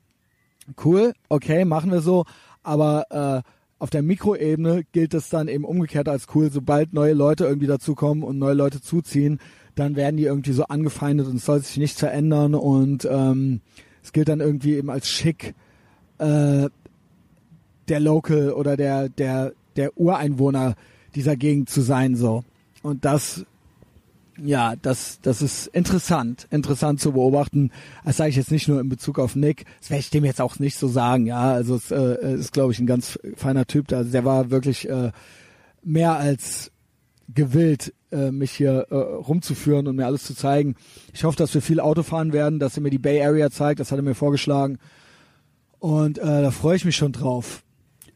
Cool, 0.85 1.13
okay, 1.29 1.65
machen 1.65 1.93
wir 1.93 2.01
so. 2.01 2.25
Aber 2.63 3.07
äh, 3.45 3.49
auf 3.79 3.91
der 3.91 4.03
Mikroebene 4.03 4.83
gilt 4.93 5.15
es 5.15 5.29
dann 5.31 5.49
eben 5.49 5.65
umgekehrt 5.65 6.09
als 6.09 6.27
cool. 6.35 6.51
Sobald 6.51 6.93
neue 6.93 7.15
Leute 7.15 7.45
irgendwie 7.45 7.67
dazukommen 7.67 8.25
und 8.25 8.39
neue 8.39 8.55
Leute 8.55 8.81
zuziehen, 8.81 9.39
dann 9.77 9.95
werden 9.95 10.17
die 10.17 10.25
irgendwie 10.25 10.53
so 10.53 10.65
angefeindet 10.65 11.29
und 11.29 11.37
es 11.37 11.45
soll 11.45 11.61
sich 11.61 11.77
nichts 11.77 12.01
verändern 12.01 12.55
und 12.55 13.09
ähm, 13.11 13.61
es 14.03 14.13
gilt 14.13 14.29
dann 14.29 14.41
irgendwie 14.41 14.75
eben 14.75 14.91
als 14.91 15.09
schick 15.09 15.55
äh, 16.19 16.69
der 17.89 18.01
Local 18.01 18.53
oder 18.53 18.77
der 18.77 19.09
der 19.09 19.53
der 19.77 19.97
Ureinwohner 19.99 20.75
dieser 21.15 21.37
Gegend 21.37 21.71
zu 21.71 21.81
sein 21.81 22.17
so 22.17 22.45
und 22.83 23.05
das 23.05 23.45
ja, 24.43 24.75
das, 24.77 25.21
das 25.21 25.43
ist 25.43 25.67
interessant, 25.69 26.47
interessant 26.51 27.01
zu 27.01 27.13
beobachten. 27.13 27.71
Das 28.05 28.17
sage 28.17 28.31
ich 28.31 28.37
jetzt 28.37 28.51
nicht 28.51 28.69
nur 28.69 28.81
in 28.81 28.89
Bezug 28.89 29.19
auf 29.19 29.37
Nick. 29.37 29.65
Das 29.81 29.91
werde 29.91 30.01
ich 30.01 30.11
dem 30.11 30.25
jetzt 30.25 30.41
auch 30.41 30.59
nicht 30.59 30.77
so 30.77 30.89
sagen. 30.89 31.27
Ja, 31.27 31.53
also 31.53 31.77
es 31.77 31.91
äh, 31.91 32.35
ist, 32.35 32.53
glaube 32.53 32.73
ich, 32.73 32.79
ein 32.79 32.87
ganz 32.87 33.19
feiner 33.37 33.67
Typ. 33.67 33.93
Also 33.93 34.11
der 34.11 34.25
war 34.25 34.51
wirklich 34.51 34.89
äh, 34.89 35.13
mehr 35.83 36.15
als 36.15 36.71
gewillt, 37.35 37.95
äh, 38.11 38.31
mich 38.31 38.53
hier 38.53 38.87
äh, 38.91 38.95
rumzuführen 38.95 39.87
und 39.87 39.97
mir 39.97 40.07
alles 40.07 40.25
zu 40.25 40.35
zeigen. 40.35 40.77
Ich 41.13 41.25
hoffe, 41.25 41.37
dass 41.37 41.55
wir 41.55 41.63
viel 41.63 41.81
Auto 41.81 42.03
fahren 42.03 42.33
werden, 42.33 42.59
dass 42.59 42.77
er 42.77 42.83
mir 42.83 42.91
die 42.91 42.99
Bay 42.99 43.23
Area 43.23 43.51
zeigt. 43.51 43.81
Das 43.81 43.93
hat 43.93 43.99
er 43.99 44.03
mir 44.03 44.15
vorgeschlagen. 44.15 44.79
Und 45.79 46.19
äh, 46.19 46.43
da 46.43 46.51
freue 46.51 46.77
ich 46.77 46.85
mich 46.85 46.97
schon 46.97 47.13
drauf. 47.13 47.63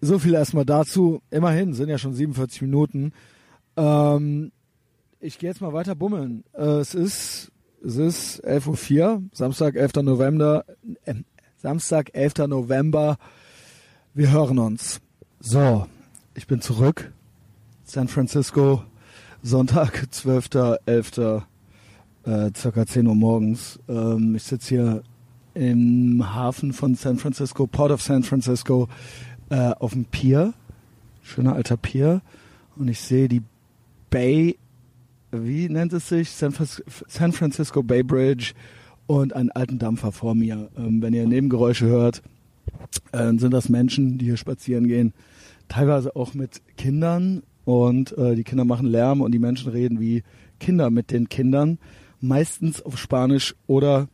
So 0.00 0.18
viel 0.18 0.34
erstmal 0.34 0.66
dazu. 0.66 1.22
Immerhin 1.30 1.72
sind 1.72 1.88
ja 1.88 1.98
schon 1.98 2.14
47 2.14 2.62
Minuten. 2.62 3.12
Ähm, 3.76 4.52
ich 5.20 5.38
gehe 5.38 5.48
jetzt 5.48 5.60
mal 5.60 5.72
weiter 5.72 5.94
bummeln. 5.94 6.44
Äh, 6.52 6.80
es 6.80 6.94
ist 6.94 7.50
es 7.86 7.96
ist 7.96 8.44
11.04 8.46 9.00
Uhr, 9.00 9.22
Samstag, 9.32 9.76
11. 9.76 9.96
November. 9.96 10.64
Äh, 11.04 11.16
Samstag, 11.58 12.10
11. 12.14 12.46
November. 12.48 13.18
Wir 14.14 14.30
hören 14.30 14.58
uns. 14.58 15.00
So, 15.40 15.86
ich 16.34 16.46
bin 16.46 16.62
zurück. 16.62 17.12
San 17.84 18.08
Francisco, 18.08 18.84
Sonntag, 19.44 20.08
12.11. 20.12 21.42
Äh, 22.24 22.50
circa 22.56 22.86
10 22.86 23.06
Uhr 23.06 23.14
morgens. 23.14 23.78
Ähm, 23.88 24.34
ich 24.34 24.42
sitze 24.42 24.68
hier 24.68 25.02
im 25.52 26.34
Hafen 26.34 26.72
von 26.72 26.94
San 26.94 27.18
Francisco, 27.18 27.66
Port 27.66 27.92
of 27.92 28.02
San 28.02 28.22
Francisco, 28.22 28.88
äh, 29.50 29.72
auf 29.78 29.92
dem 29.92 30.06
Pier. 30.06 30.54
Schöner 31.22 31.54
alter 31.54 31.76
Pier. 31.76 32.22
Und 32.76 32.88
ich 32.88 33.00
sehe 33.00 33.28
die 33.28 33.42
Bay 34.10 34.56
wie 35.42 35.68
nennt 35.68 35.92
es 35.92 36.08
sich? 36.08 36.30
San, 36.30 36.54
San 37.08 37.32
Francisco 37.32 37.82
Bay 37.82 38.02
Bridge 38.02 38.52
und 39.06 39.34
einen 39.34 39.50
alten 39.50 39.78
Dampfer 39.78 40.12
vor 40.12 40.34
mir. 40.34 40.70
Ähm, 40.76 41.02
wenn 41.02 41.12
ihr 41.12 41.26
Nebengeräusche 41.26 41.86
hört, 41.86 42.22
äh, 43.12 43.32
sind 43.36 43.52
das 43.52 43.68
Menschen, 43.68 44.18
die 44.18 44.26
hier 44.26 44.36
spazieren 44.36 44.86
gehen. 44.86 45.12
Teilweise 45.68 46.14
auch 46.14 46.34
mit 46.34 46.62
Kindern 46.76 47.42
und 47.64 48.16
äh, 48.18 48.34
die 48.34 48.44
Kinder 48.44 48.64
machen 48.64 48.86
Lärm 48.86 49.20
und 49.20 49.32
die 49.32 49.38
Menschen 49.38 49.70
reden 49.70 50.00
wie 50.00 50.22
Kinder 50.60 50.90
mit 50.90 51.10
den 51.10 51.28
Kindern. 51.28 51.78
Meistens 52.20 52.82
auf 52.82 52.98
Spanisch 52.98 53.54
oder, 53.66 54.08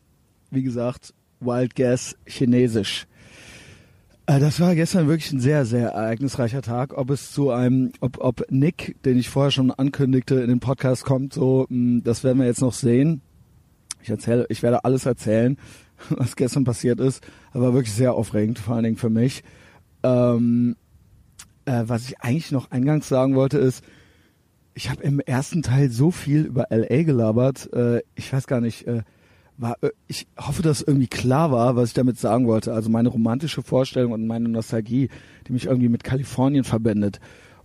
wie 0.51 0.63
gesagt, 0.63 1.15
Wild 1.41 1.75
Guess 1.75 2.17
Chinesisch. 2.27 3.07
Äh, 4.27 4.39
das 4.39 4.61
war 4.61 4.75
gestern 4.75 5.09
wirklich 5.09 5.33
ein 5.33 5.41
sehr, 5.41 5.65
sehr 5.65 5.91
ereignisreicher 5.91 6.63
Tag. 6.63 6.97
Ob 6.97 7.11
es 7.11 7.33
zu 7.33 7.51
einem, 7.51 7.93
ob, 8.01 8.19
ob 8.19 8.45
Nick, 8.51 8.97
den 9.05 9.19
ich 9.19 9.29
vorher 9.29 9.51
schon 9.51 9.71
ankündigte, 9.71 10.37
in 10.37 10.49
den 10.49 10.61
Podcast 10.61 11.05
kommt, 11.05 11.33
so, 11.33 11.67
mm, 11.69 12.01
das 12.05 12.23
werden 12.23 12.39
wir 12.39 12.47
jetzt 12.47 12.61
noch 12.61 12.75
sehen. 12.75 13.23
Ich 14.03 14.09
erzähle, 14.09 14.47
ich 14.49 14.63
werde 14.63 14.85
alles 14.85 15.05
erzählen, 15.05 15.59
was 16.11 16.37
gestern 16.37 16.65
passiert 16.65 17.01
ist. 17.01 17.27
Aber 17.53 17.75
wirklich 17.75 17.95
sehr 17.95 18.15
aufregend, 18.15 18.59
vor 18.59 18.75
allen 18.75 18.85
Dingen 18.85 18.97
für 18.97 19.11
mich. 19.11 19.43
Ähm, 20.03 20.77
äh, 21.71 21.89
was 21.89 22.09
ich 22.09 22.21
eigentlich 22.21 22.51
noch 22.51 22.71
eingangs 22.71 23.09
sagen 23.09 23.37
wollte, 23.37 23.59
ist, 23.59 23.85
ich 24.75 24.91
habe 24.91 25.03
im 25.03 25.21
ersten 25.21 25.63
Teil 25.63 25.91
so 25.91 26.11
viel 26.11 26.43
über 26.43 26.67
LA 26.71 27.03
gelabert. 27.03 27.73
Äh, 27.73 28.03
ich 28.17 28.33
weiß 28.33 28.47
gar 28.47 28.61
nicht, 28.61 28.87
äh, 28.87 29.03
war, 29.57 29.77
äh, 29.83 29.91
ich 30.09 30.27
hoffe, 30.37 30.63
dass 30.63 30.83
irgendwie 30.83 31.07
klar 31.07 31.53
war, 31.53 31.77
was 31.77 31.91
ich 31.91 31.95
damit 31.95 32.19
sagen 32.19 32.47
wollte. 32.49 32.73
Also 32.73 32.91
meine 32.91 33.09
romantische 33.09 33.63
Vorstellung 33.63 34.13
und 34.13 34.27
meine 34.27 34.49
Nostalgie, 34.49 35.11
die 35.47 35.53
mich 35.53 35.67
irgendwie 35.67 35.89
mit 35.89 36.03
Kalifornien 36.03 36.65
verbindet. 36.65 37.21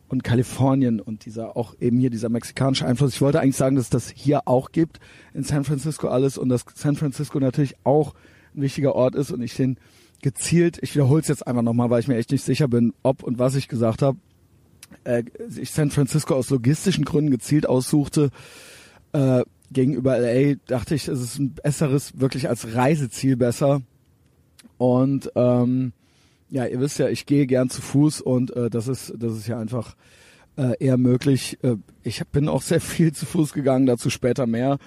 Und 0.08 0.24
Kalifornien 0.24 1.00
und 1.00 1.26
dieser 1.26 1.58
auch 1.58 1.74
eben 1.80 1.98
hier 1.98 2.12
dieser 2.12 2.30
mexikanische 2.30 2.86
Einfluss. 2.86 3.16
Ich 3.16 3.22
wollte 3.22 3.40
eigentlich 3.40 3.56
sagen, 3.56 3.76
dass 3.76 3.90
das 3.90 4.10
hier 4.10 4.48
auch 4.48 4.72
gibt 4.72 5.00
in 5.34 5.44
San 5.44 5.64
Francisco 5.64 6.10
alles 6.10 6.38
und 6.38 6.50
dass 6.50 6.64
San 6.76 6.96
Francisco 6.96 7.40
natürlich 7.40 7.74
auch 7.84 8.14
ein 8.56 8.62
wichtiger 8.62 8.94
Ort 8.94 9.16
ist 9.16 9.32
und 9.32 9.42
ich 9.42 9.56
den 9.56 9.80
gezielt, 10.26 10.80
ich 10.82 10.96
wiederhole 10.96 11.22
es 11.22 11.28
jetzt 11.28 11.46
einfach 11.46 11.62
nochmal, 11.62 11.92
weil 11.92 12.00
ich 12.00 12.08
mir 12.08 12.18
echt 12.18 12.32
nicht 12.32 12.44
sicher 12.44 12.68
bin, 12.68 12.94
ob 13.04 13.22
und 13.22 13.38
was 13.38 13.54
ich 13.54 13.68
gesagt 13.68 14.02
habe, 14.02 14.18
äh, 15.04 15.24
ich 15.56 15.70
San 15.70 15.92
Francisco 15.92 16.34
aus 16.34 16.50
logistischen 16.50 17.06
Gründen 17.06 17.30
gezielt 17.30 17.70
aussuchte, 17.70 18.32
äh, 19.14 19.44
gegenüber 19.72 20.18
LA 20.18 20.56
dachte 20.66 20.96
ich, 20.96 21.08
es 21.08 21.22
ist 21.22 21.38
ein 21.38 21.54
besseres, 21.54 22.20
wirklich 22.20 22.50
als 22.50 22.74
Reiseziel 22.74 23.38
besser. 23.38 23.82
Und 24.80 25.32
ähm, 25.36 25.94
ja, 26.50 26.66
ihr 26.66 26.80
wisst 26.80 26.98
ja, 26.98 27.08
ich 27.08 27.28
gehe 27.28 27.46
gern 27.46 27.70
zu 27.70 27.84
Fuß 27.84 28.22
und 28.22 28.50
äh, 28.56 28.72
das 28.72 28.88
ist, 28.88 29.14
das 29.16 29.34
ist 29.38 29.48
ja 29.48 29.60
einfach 29.60 29.96
äh, 30.58 30.74
eher 30.80 30.98
möglich. 30.98 31.60
Äh, 31.62 31.76
ich 32.02 32.26
bin 32.32 32.50
auch 32.50 32.64
sehr 32.64 32.82
viel 32.82 33.14
zu 33.14 33.28
Fuß 33.28 33.54
gegangen, 33.54 33.86
dazu 33.86 34.10
später 34.10 34.48
mehr. 34.48 34.80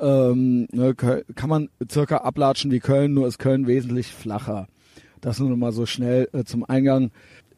Ähm, 0.00 0.66
ne, 0.72 0.96
kann 0.96 1.48
man 1.48 1.68
circa 1.88 2.16
ablatschen 2.16 2.72
wie 2.72 2.80
Köln, 2.80 3.14
nur 3.14 3.28
ist 3.28 3.38
Köln 3.38 3.68
wesentlich 3.68 4.08
flacher. 4.08 4.66
Das 5.22 5.38
nur 5.38 5.56
mal 5.56 5.72
so 5.72 5.86
schnell 5.86 6.28
äh, 6.34 6.44
zum 6.44 6.64
Eingang. 6.64 7.10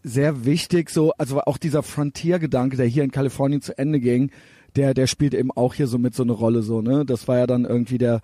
Sehr 0.05 0.45
wichtig, 0.45 0.91
so, 0.91 1.13
also 1.13 1.41
auch 1.41 1.59
dieser 1.59 1.83
Frontier-Gedanke, 1.83 2.77
der 2.77 2.87
hier 2.87 3.03
in 3.03 3.11
Kalifornien 3.11 3.63
zu 3.63 3.77
Ende 3.77 3.99
ging, 3.99 4.31
der, 4.77 4.95
der 4.95 5.07
spielt 5.07 5.35
eben 5.35 5.51
auch 5.51 5.75
hier 5.75 5.87
so 5.87 5.99
mit 5.99 6.15
so 6.15 6.23
eine 6.23 6.33
Rolle 6.33 6.63
so, 6.63 6.83
ne? 6.83 7.05
Das 7.05 7.27
war 7.27 7.39
ja 7.39 7.47
dann 7.47 7.65
irgendwie 7.65 7.99
der 7.99 8.21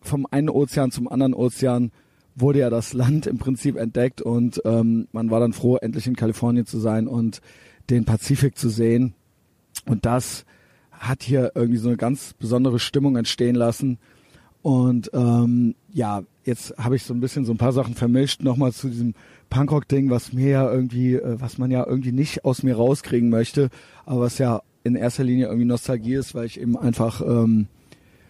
vom 0.00 0.26
einen 0.30 0.48
Ozean 0.48 0.90
zum 0.90 1.08
anderen 1.08 1.34
Ozean 1.34 1.92
wurde 2.34 2.60
ja 2.60 2.70
das 2.70 2.92
Land 2.92 3.26
im 3.26 3.38
Prinzip 3.38 3.76
entdeckt 3.76 4.22
und 4.22 4.62
ähm, 4.64 5.08
man 5.12 5.30
war 5.30 5.40
dann 5.40 5.52
froh, 5.52 5.76
endlich 5.76 6.06
in 6.06 6.16
Kalifornien 6.16 6.66
zu 6.66 6.78
sein 6.78 7.08
und 7.08 7.40
den 7.90 8.04
Pazifik 8.04 8.56
zu 8.56 8.68
sehen. 8.68 9.14
Und 9.86 10.06
das 10.06 10.44
hat 10.92 11.22
hier 11.22 11.52
irgendwie 11.54 11.78
so 11.78 11.88
eine 11.88 11.96
ganz 11.96 12.34
besondere 12.34 12.78
Stimmung 12.78 13.16
entstehen 13.16 13.54
lassen. 13.54 13.98
Und 14.62 15.10
ähm, 15.14 15.74
ja, 15.92 16.22
jetzt 16.48 16.74
habe 16.78 16.96
ich 16.96 17.04
so 17.04 17.14
ein 17.14 17.20
bisschen 17.20 17.44
so 17.44 17.52
ein 17.52 17.58
paar 17.58 17.72
Sachen 17.72 17.94
vermischt, 17.94 18.42
nochmal 18.42 18.72
zu 18.72 18.88
diesem 18.88 19.14
Punkrock-Ding, 19.50 20.10
was 20.10 20.32
mir 20.32 20.48
ja 20.48 20.72
irgendwie, 20.72 21.14
äh, 21.14 21.40
was 21.40 21.58
man 21.58 21.70
ja 21.70 21.86
irgendwie 21.86 22.12
nicht 22.12 22.44
aus 22.44 22.62
mir 22.62 22.74
rauskriegen 22.74 23.30
möchte, 23.30 23.68
aber 24.04 24.22
was 24.22 24.38
ja 24.38 24.62
in 24.82 24.96
erster 24.96 25.24
Linie 25.24 25.46
irgendwie 25.46 25.66
Nostalgie 25.66 26.14
ist, 26.14 26.34
weil 26.34 26.46
ich 26.46 26.58
eben 26.60 26.76
einfach, 26.76 27.20
ähm, 27.20 27.68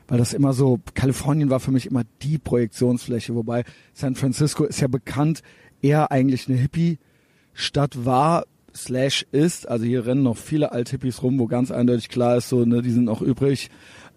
weil 0.09 0.19
das 0.19 0.35
immer 0.35 0.53
so, 0.53 0.81
Kalifornien 0.95 1.51
war 1.51 1.61
für 1.61 1.71
mich 1.71 1.87
immer 1.87 2.03
die 2.23 2.39
Projektionsfläche, 2.39 3.35
wobei 3.35 3.65
San 3.95 4.17
Francisco 4.17 4.65
ist 4.65 4.81
ja 4.81 4.89
bekannt, 4.89 5.43
eher 5.81 6.11
eigentlich 6.11 6.49
eine 6.49 6.59
Hippie-Stadt 6.59 8.05
war, 8.05 8.45
slash 8.75 9.27
ist, 9.33 9.69
also 9.69 9.85
hier 9.85 10.07
rennen 10.07 10.23
noch 10.23 10.37
viele 10.37 10.73
Alt-Hippies 10.73 11.23
rum, 11.23 11.39
wo 11.39 11.47
ganz 11.47 11.71
eindeutig 11.71 12.09
klar 12.09 12.37
ist, 12.37 12.49
so, 12.49 12.65
ne, 12.65 12.83
die 12.83 12.91
sind 12.91 13.05
noch 13.05 13.23
übrig. 13.23 13.71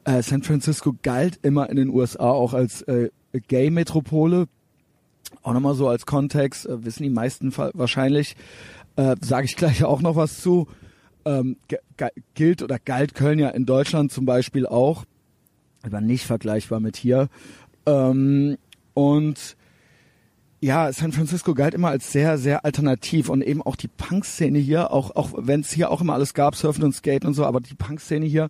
Äh, 0.04 0.24
San 0.24 0.44
Francisco 0.44 0.96
galt 1.04 1.40
immer 1.44 1.70
in 1.70 1.78
den 1.78 1.90
USA 1.90 2.30
auch 2.30 2.54
als 2.54 2.82
äh, 2.84 3.10
Gay-Metropole. 3.32 4.48
Auch 5.44 5.54
nochmal 5.54 5.76
so 5.76 5.88
als 5.88 6.06
Kontext, 6.06 6.66
äh, 6.66 6.84
wissen 6.84 7.04
die 7.04 7.10
meisten 7.10 7.56
wahrscheinlich, 7.56 8.36
äh, 8.96 9.16
sage 9.22 9.46
ich 9.46 9.56
gleich 9.58 9.84
auch 9.84 10.02
noch 10.02 10.16
was 10.16 10.42
zu. 10.42 10.68
Ähm, 11.24 11.58
gilt 12.34 12.64
oder 12.64 12.80
galt 12.80 13.14
Köln 13.14 13.38
ja 13.38 13.50
in 13.50 13.66
Deutschland 13.68 14.12
zum 14.12 14.26
Beispiel 14.26 14.66
auch, 14.66 15.06
aber 15.84 16.02
nicht 16.02 16.26
vergleichbar 16.26 16.80
mit 16.80 16.98
hier. 16.98 17.30
Ähm, 17.86 18.58
und 18.96 19.56
ja, 20.62 20.92
San 20.94 21.12
Francisco 21.12 21.56
galt 21.56 21.74
immer 21.74 21.90
als 21.90 22.12
sehr, 22.12 22.38
sehr 22.38 22.66
alternativ 22.66 23.30
und 23.30 23.42
eben 23.42 23.62
auch 23.64 23.76
die 23.76 23.88
Punk-Szene 23.88 24.60
hier, 24.60 24.92
auch, 24.92 25.16
auch 25.16 25.32
wenn 25.36 25.62
es 25.62 25.72
hier 25.72 25.90
auch 25.90 26.02
immer 26.02 26.14
alles 26.14 26.34
gab, 26.34 26.56
Surfen 26.56 26.84
und 26.84 26.94
Skaten 26.94 27.28
und 27.28 27.34
so, 27.34 27.46
aber 27.46 27.60
die 27.60 27.74
Punk-Szene 27.74 28.26
hier 28.26 28.50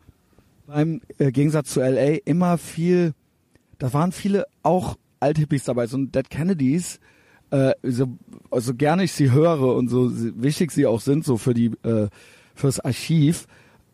beim 0.68 1.02
äh, 1.18 1.32
Gegensatz 1.32 1.72
zu 1.72 1.80
LA 1.80 2.18
immer 2.26 2.58
viel, 2.58 3.14
da 3.82 3.92
waren 3.94 4.12
viele 4.12 4.46
auch 4.62 4.96
Althippies 5.20 5.64
dabei, 5.64 5.88
so 5.88 5.98
ein 5.98 6.12
Dead 6.12 6.30
Kennedys, 6.30 7.00
äh, 7.50 7.74
so, 7.82 8.16
so 8.52 8.76
gerne 8.76 9.06
ich 9.06 9.12
sie 9.12 9.32
höre 9.32 9.76
und 9.76 9.88
so 9.88 10.12
wichtig 10.40 10.72
sie 10.72 10.86
auch 10.86 11.02
sind, 11.02 11.26
so 11.26 11.38
für 11.38 11.56
die, 11.56 11.72
äh, 11.84 12.10
fürs 12.54 12.80
Archiv, 12.80 13.48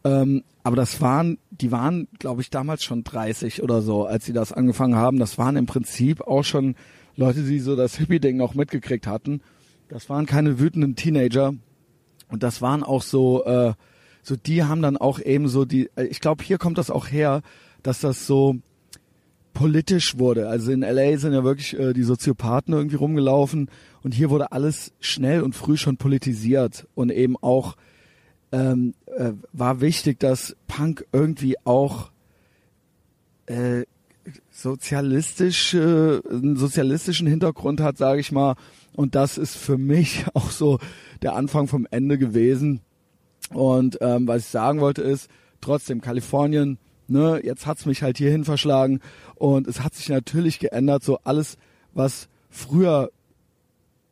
ähm, 0.03 0.43
aber 0.61 0.75
das 0.75 0.99
waren, 0.99 1.38
die 1.51 1.71
waren, 1.71 2.09
glaube 2.19 2.41
ich, 2.41 2.49
damals 2.49 2.83
schon 2.83 3.05
30 3.05 3.63
oder 3.63 3.81
so, 3.81 4.05
als 4.05 4.25
sie 4.25 4.33
das 4.33 4.51
angefangen 4.51 4.95
haben. 4.95 5.19
Das 5.19 5.38
waren 5.38 5.55
im 5.55 5.67
Prinzip 5.67 6.19
auch 6.19 6.43
schon 6.43 6.75
Leute, 7.15 7.43
die 7.43 7.61
so 7.61 7.77
das 7.77 7.95
Hippie-Ding 7.95 8.35
noch 8.35 8.55
mitgekriegt 8.55 9.07
hatten. 9.07 9.39
Das 9.88 10.09
waren 10.09 10.25
keine 10.25 10.59
wütenden 10.59 10.97
Teenager. 10.97 11.53
Und 12.29 12.43
das 12.43 12.61
waren 12.61 12.83
auch 12.83 13.01
so, 13.01 13.45
äh, 13.45 13.73
so 14.21 14.35
die 14.35 14.65
haben 14.65 14.81
dann 14.81 14.97
auch 14.97 15.21
eben 15.21 15.47
so 15.47 15.63
die, 15.63 15.89
äh, 15.95 16.03
ich 16.07 16.19
glaube, 16.19 16.43
hier 16.43 16.57
kommt 16.57 16.77
das 16.77 16.91
auch 16.91 17.07
her, 17.07 17.41
dass 17.83 18.01
das 18.01 18.27
so 18.27 18.57
politisch 19.58 20.20
wurde. 20.20 20.49
Also 20.49 20.72
in 20.72 20.82
LA 20.82 21.18
sind 21.18 21.34
ja 21.34 21.43
wirklich 21.43 21.78
äh, 21.80 21.93
die 21.93 22.03
Soziopathen 22.03 22.76
irgendwie 22.76 22.95
rumgelaufen 22.95 23.72
und 24.03 24.14
hier 24.14 24.30
wurde 24.30 24.51
alles 24.51 24.93
schnell 24.99 25.41
und 25.41 25.55
früh 25.55 25.78
schon 25.78 25.97
politisiert 25.97 26.86
und 26.93 27.12
eben 27.12 27.36
auch 27.38 27.76
ähm, 28.51 28.93
äh, 29.08 29.32
war 29.53 29.82
wichtig, 29.82 30.20
dass 30.20 30.55
Punk 30.68 31.08
irgendwie 31.12 31.55
auch 31.66 32.12
äh, 33.47 33.86
sozialistisch, 34.51 35.74
äh, 35.74 36.20
einen 36.30 36.55
sozialistischen 36.55 37.26
Hintergrund 37.26 37.82
hat, 37.82 37.97
sage 37.97 38.20
ich 38.22 38.32
mal. 38.32 38.58
Und 38.93 39.16
das 39.16 39.39
ist 39.39 39.58
für 39.58 39.80
mich 39.80 40.26
auch 40.36 40.51
so 40.51 40.78
der 41.24 41.36
Anfang 41.36 41.68
vom 41.68 41.88
Ende 41.89 42.20
gewesen. 42.20 42.82
Und 43.55 43.97
ähm, 44.01 44.28
was 44.28 44.43
ich 44.43 44.49
sagen 44.49 44.82
wollte 44.82 45.01
ist, 45.01 45.32
trotzdem 45.62 45.99
Kalifornien, 45.99 46.78
ne, 47.10 47.41
jetzt 47.43 47.66
hat's 47.66 47.86
mich 47.86 48.03
halt 48.03 48.18
hierhin 48.18 48.45
verschlagen 48.45 48.99
und 49.36 49.68
es 49.68 49.82
hat 49.82 49.95
sich 49.95 50.10
natürlich 50.10 50.60
geändert, 50.60 51.03
so 51.03 51.20
alles, 51.24 51.58
was 51.93 52.30
früher 52.49 53.12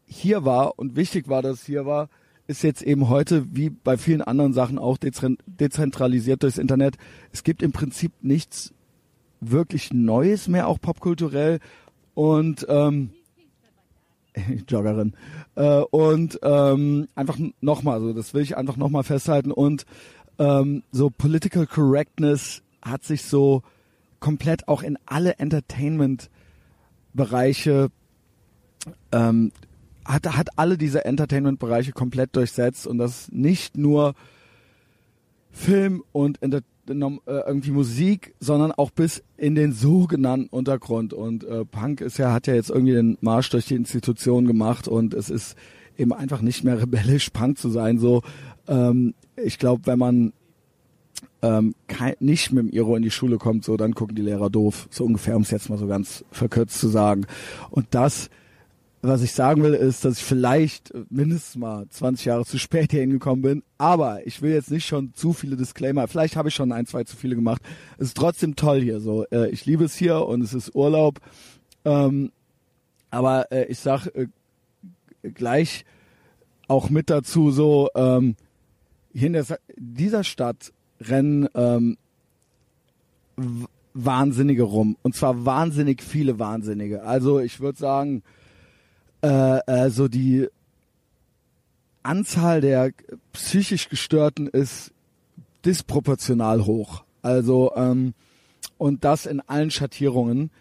hier 0.05 0.45
war 0.45 0.77
und 0.77 0.95
wichtig 0.95 1.27
war, 1.27 1.41
dass 1.41 1.61
es 1.61 1.65
hier 1.65 1.85
war, 1.85 2.09
ist 2.47 2.63
jetzt 2.63 2.83
eben 2.83 3.09
heute 3.09 3.55
wie 3.55 3.69
bei 3.69 3.97
vielen 3.97 4.21
anderen 4.21 4.53
Sachen 4.53 4.77
auch 4.77 4.97
dezentralisiert 4.99 6.43
durchs 6.43 6.59
Internet. 6.59 6.95
Es 7.31 7.43
gibt 7.43 7.63
im 7.63 7.71
Prinzip 7.71 8.11
nichts 8.21 8.73
wirklich 9.41 9.93
Neues 9.93 10.47
mehr, 10.47 10.67
auch 10.67 10.79
popkulturell. 10.79 11.59
Und 12.13 12.65
ähm, 12.69 13.09
Joggerin. 14.67 15.13
Äh, 15.55 15.79
und 15.79 16.39
ähm, 16.43 17.07
einfach 17.15 17.37
nochmal, 17.61 17.99
so 17.99 18.13
das 18.13 18.33
will 18.33 18.41
ich 18.41 18.57
einfach 18.57 18.77
nochmal 18.77 19.03
festhalten. 19.03 19.51
Und 19.51 19.85
ähm, 20.37 20.83
so 20.91 21.09
Political 21.09 21.65
Correctness 21.65 22.61
hat 22.85 23.03
sich 23.03 23.23
so 23.23 23.63
komplett 24.19 24.67
auch 24.67 24.83
in 24.83 24.99
alle 25.05 25.39
Entertainment-Bereiche 25.39 27.89
ähm, 29.11 29.51
hat, 30.05 30.37
hat 30.37 30.49
alle 30.57 30.77
diese 30.77 31.05
Entertainment-Bereiche 31.05 31.91
komplett 31.91 32.35
durchsetzt 32.35 32.87
und 32.87 32.99
das 32.99 33.31
nicht 33.31 33.77
nur 33.77 34.13
Film 35.51 36.03
und 36.11 36.41
Entertainment 36.41 37.21
äh, 37.25 37.39
irgendwie 37.47 37.71
Musik, 37.71 38.35
sondern 38.39 38.71
auch 38.71 38.91
bis 38.91 39.23
in 39.37 39.55
den 39.55 39.71
sogenannten 39.71 40.49
Untergrund. 40.49 41.13
Und 41.13 41.43
äh, 41.43 41.65
Punk 41.65 42.01
ist 42.01 42.19
ja, 42.19 42.31
hat 42.31 42.45
ja 42.45 42.53
jetzt 42.53 42.69
irgendwie 42.69 42.93
den 42.93 43.17
Marsch 43.21 43.49
durch 43.49 43.65
die 43.65 43.75
Institution 43.75 44.45
gemacht 44.45 44.87
und 44.87 45.15
es 45.15 45.31
ist 45.31 45.55
eben 45.97 46.13
einfach 46.13 46.41
nicht 46.41 46.63
mehr 46.63 46.79
rebellisch, 46.81 47.31
Punk 47.31 47.57
zu 47.57 47.69
sein. 47.69 47.97
So, 47.97 48.21
ähm, 48.67 49.15
ich 49.35 49.57
glaube, 49.57 49.87
wenn 49.87 49.97
man 49.97 50.33
ähm, 51.41 51.75
kein, 51.87 52.15
nicht 52.19 52.51
mit 52.51 52.65
dem 52.65 52.73
Iro 52.73 52.95
in 52.95 53.03
die 53.03 53.11
Schule 53.11 53.37
kommt, 53.37 53.63
so 53.63 53.77
dann 53.77 53.93
gucken 53.93 54.15
die 54.15 54.21
Lehrer 54.21 54.49
doof, 54.49 54.87
so 54.89 55.05
ungefähr, 55.05 55.35
um 55.35 55.43
es 55.43 55.51
jetzt 55.51 55.69
mal 55.69 55.77
so 55.77 55.87
ganz 55.87 56.25
verkürzt 56.31 56.79
zu 56.79 56.87
sagen. 56.87 57.25
Und 57.69 57.87
das 57.91 58.29
was 59.07 59.21
ich 59.21 59.33
sagen 59.33 59.63
will, 59.63 59.73
ist, 59.73 60.05
dass 60.05 60.17
ich 60.17 60.23
vielleicht 60.23 60.93
mindestens 61.09 61.55
mal 61.57 61.87
20 61.89 62.25
Jahre 62.25 62.45
zu 62.45 62.57
spät 62.57 62.91
hier 62.91 63.01
hingekommen 63.01 63.41
bin. 63.41 63.63
Aber 63.77 64.25
ich 64.25 64.41
will 64.41 64.51
jetzt 64.51 64.71
nicht 64.71 64.85
schon 64.85 65.13
zu 65.13 65.33
viele 65.33 65.55
Disclaimer. 65.55 66.07
Vielleicht 66.07 66.35
habe 66.35 66.49
ich 66.49 66.55
schon 66.55 66.71
ein, 66.71 66.85
zwei 66.85 67.03
zu 67.03 67.15
viele 67.15 67.35
gemacht. 67.35 67.61
Es 67.97 68.07
ist 68.07 68.17
trotzdem 68.17 68.55
toll 68.55 68.81
hier. 68.81 68.99
So, 68.99 69.25
äh, 69.25 69.49
ich 69.49 69.65
liebe 69.65 69.83
es 69.83 69.95
hier 69.95 70.25
und 70.25 70.41
es 70.41 70.53
ist 70.53 70.75
Urlaub. 70.75 71.19
Ähm, 71.83 72.31
aber 73.11 73.51
äh, 73.51 73.65
ich 73.65 73.79
sag 73.79 74.07
äh, 74.07 74.27
gleich 75.21 75.85
auch 76.67 76.89
mit 76.89 77.09
dazu 77.09 77.51
so 77.51 77.89
ähm, 77.95 78.35
hier 79.13 79.27
in 79.27 79.33
der, 79.33 79.45
dieser 79.77 80.23
Stadt 80.23 80.73
rennen 81.01 81.47
ähm, 81.55 81.97
Wahnsinnige 83.93 84.63
rum 84.63 84.97
und 85.03 85.15
zwar 85.15 85.45
wahnsinnig 85.45 86.01
viele 86.01 86.39
Wahnsinnige. 86.39 87.03
Also 87.03 87.39
ich 87.39 87.59
würde 87.59 87.77
sagen 87.77 88.23
äh, 89.21 89.59
äh, 89.67 89.89
so 89.89 90.07
die 90.07 90.47
Anzahl 92.03 92.61
der 92.61 92.91
psychisch 93.33 93.89
Gestörten 93.89 94.47
ist 94.47 94.91
disproportional 95.65 96.65
hoch. 96.65 97.03
Also 97.21 97.73
ähm, 97.75 98.13
und 98.77 99.03
das 99.03 99.25
in 99.25 99.41
allen 99.41 99.71
Schattierungen. 99.71 100.51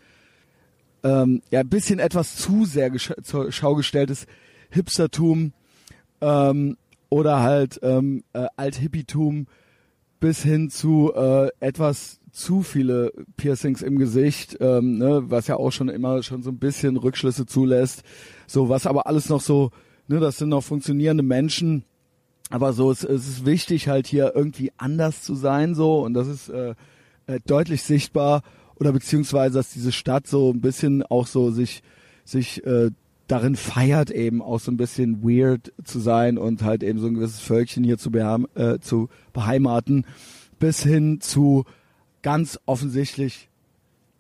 Ähm, 1.03 1.43
ja, 1.51 1.61
ein 1.61 1.68
bisschen 1.68 1.99
etwas 1.99 2.37
zu 2.37 2.64
sehr 2.64 2.91
zur 3.22 3.53
Schau 3.53 3.74
gestelltes 3.74 4.26
Hipstertum 4.70 5.53
ähm, 6.20 6.76
oder 7.11 7.41
halt 7.41 7.78
ähm, 7.82 8.24
äh, 8.32 8.47
Althippitum 8.57 9.47
bis 10.24 10.42
hin 10.42 10.70
zu 10.70 11.12
äh, 11.14 11.50
etwas 11.60 12.18
zu 12.32 12.62
viele 12.62 13.12
Piercings 13.36 13.82
im 13.82 13.98
Gesicht, 13.98 14.56
ähm, 14.58 14.96
ne, 14.96 15.24
was 15.26 15.48
ja 15.48 15.56
auch 15.56 15.70
schon 15.70 15.90
immer 15.90 16.22
schon 16.22 16.42
so 16.42 16.48
ein 16.48 16.56
bisschen 16.56 16.96
Rückschlüsse 16.96 17.44
zulässt. 17.44 18.04
So, 18.46 18.70
was 18.70 18.86
aber 18.86 19.06
alles 19.06 19.28
noch 19.28 19.42
so, 19.42 19.70
ne, 20.08 20.20
das 20.20 20.38
sind 20.38 20.48
noch 20.48 20.64
funktionierende 20.64 21.22
Menschen. 21.22 21.84
Aber 22.48 22.72
so, 22.72 22.90
es, 22.90 23.04
es 23.04 23.28
ist 23.28 23.44
wichtig 23.44 23.88
halt 23.88 24.06
hier 24.06 24.32
irgendwie 24.34 24.72
anders 24.78 25.20
zu 25.20 25.34
sein, 25.34 25.74
so, 25.74 26.02
und 26.02 26.14
das 26.14 26.26
ist 26.26 26.48
äh, 26.48 26.74
äh, 27.26 27.40
deutlich 27.44 27.82
sichtbar. 27.82 28.40
Oder 28.76 28.92
beziehungsweise, 28.92 29.58
dass 29.58 29.74
diese 29.74 29.92
Stadt 29.92 30.26
so 30.26 30.50
ein 30.54 30.62
bisschen 30.62 31.02
auch 31.02 31.26
so 31.26 31.50
sich, 31.50 31.82
sich 32.24 32.64
äh, 32.64 32.88
darin 33.26 33.56
feiert, 33.56 34.10
eben 34.10 34.42
auch 34.42 34.60
so 34.60 34.70
ein 34.70 34.76
bisschen 34.76 35.22
weird 35.22 35.72
zu 35.82 35.98
sein 35.98 36.36
und 36.36 36.62
halt 36.62 36.82
eben 36.82 36.98
so 36.98 37.06
ein 37.06 37.14
gewisses 37.14 37.40
Völkchen 37.40 37.84
hier 37.84 37.98
zu, 37.98 38.10
äh, 38.10 38.78
zu 38.80 39.08
beheimaten, 39.32 40.06
bis 40.58 40.82
hin 40.82 41.20
zu 41.20 41.64
ganz 42.22 42.58
offensichtlich 42.66 43.48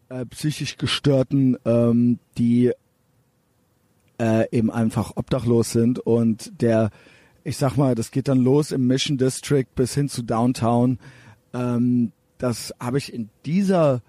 äh, 0.08 0.24
psychisch 0.26 0.76
gestörten, 0.76 1.56
ähm, 1.64 2.18
die 2.38 2.72
äh, 4.18 4.46
eben 4.56 4.70
einfach 4.70 5.12
obdachlos 5.16 5.72
sind 5.72 5.98
und 5.98 6.60
der, 6.60 6.90
ich 7.42 7.56
sag 7.56 7.76
mal, 7.76 7.94
das 7.94 8.10
geht 8.10 8.28
dann 8.28 8.38
los 8.38 8.72
im 8.72 8.86
Mission 8.86 9.18
District 9.18 9.66
bis 9.74 9.94
hin 9.94 10.08
zu 10.08 10.22
Downtown. 10.22 10.98
Ähm, 11.52 12.12
das 12.38 12.74
habe 12.80 12.98
ich 12.98 13.12
in 13.12 13.28
dieser, 13.44 14.02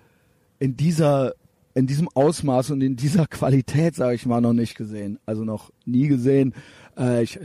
in 0.59 0.77
dieser, 0.77 1.33
in 1.75 1.87
diesem 1.87 2.09
Ausmaß 2.09 2.71
und 2.71 2.81
in 2.81 2.95
dieser 2.95 3.27
Qualität, 3.29 3.95
sage 3.95 4.15
ich 4.15 4.25
mal, 4.25 4.41
noch 4.41 4.53
nicht 4.53 4.75
gesehen. 4.75 5.19
Also 5.25 5.43
noch 5.43 5.71
nie 5.85 6.07
gesehen. 6.07 6.53
Äh, 6.97 7.23
ich, 7.23 7.37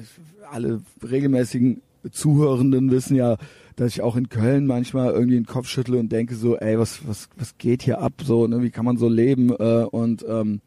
alle 0.51 0.81
regelmäßigen 1.03 1.83
Zuhörenden 2.11 2.91
wissen 2.91 3.15
ja, 3.15 3.37
dass 3.77 3.93
ich 3.93 4.03
auch 4.03 4.17
in 4.17 4.29
Köln 4.29 4.67
manchmal 4.67 5.13
irgendwie 5.13 5.35
den 5.35 5.47
Kopf 5.47 5.69
schüttle 5.69 5.99
und 5.99 6.11
denke 6.11 6.35
so, 6.35 6.57
ey, 6.57 6.79
was, 6.79 7.07
was, 7.07 7.29
was 7.37 7.59
geht 7.59 7.83
hier 7.83 8.01
ab? 8.01 8.13
So, 8.23 8.47
ne, 8.47 8.63
wie 8.63 8.71
kann 8.71 8.85
man 8.85 8.97
so 8.97 9.09
leben? 9.09 9.51
Äh, 9.51 9.85
und 9.85 10.25
ähm, 10.27 10.61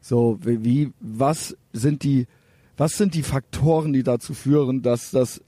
so, 0.00 0.38
wie, 0.42 0.92
was 1.00 1.56
sind 1.72 2.02
die, 2.02 2.26
was 2.76 2.96
sind 2.96 3.14
die 3.14 3.22
Faktoren, 3.22 3.92
die 3.92 4.02
dazu 4.02 4.34
führen, 4.34 4.82
dass 4.82 5.10
das 5.10 5.42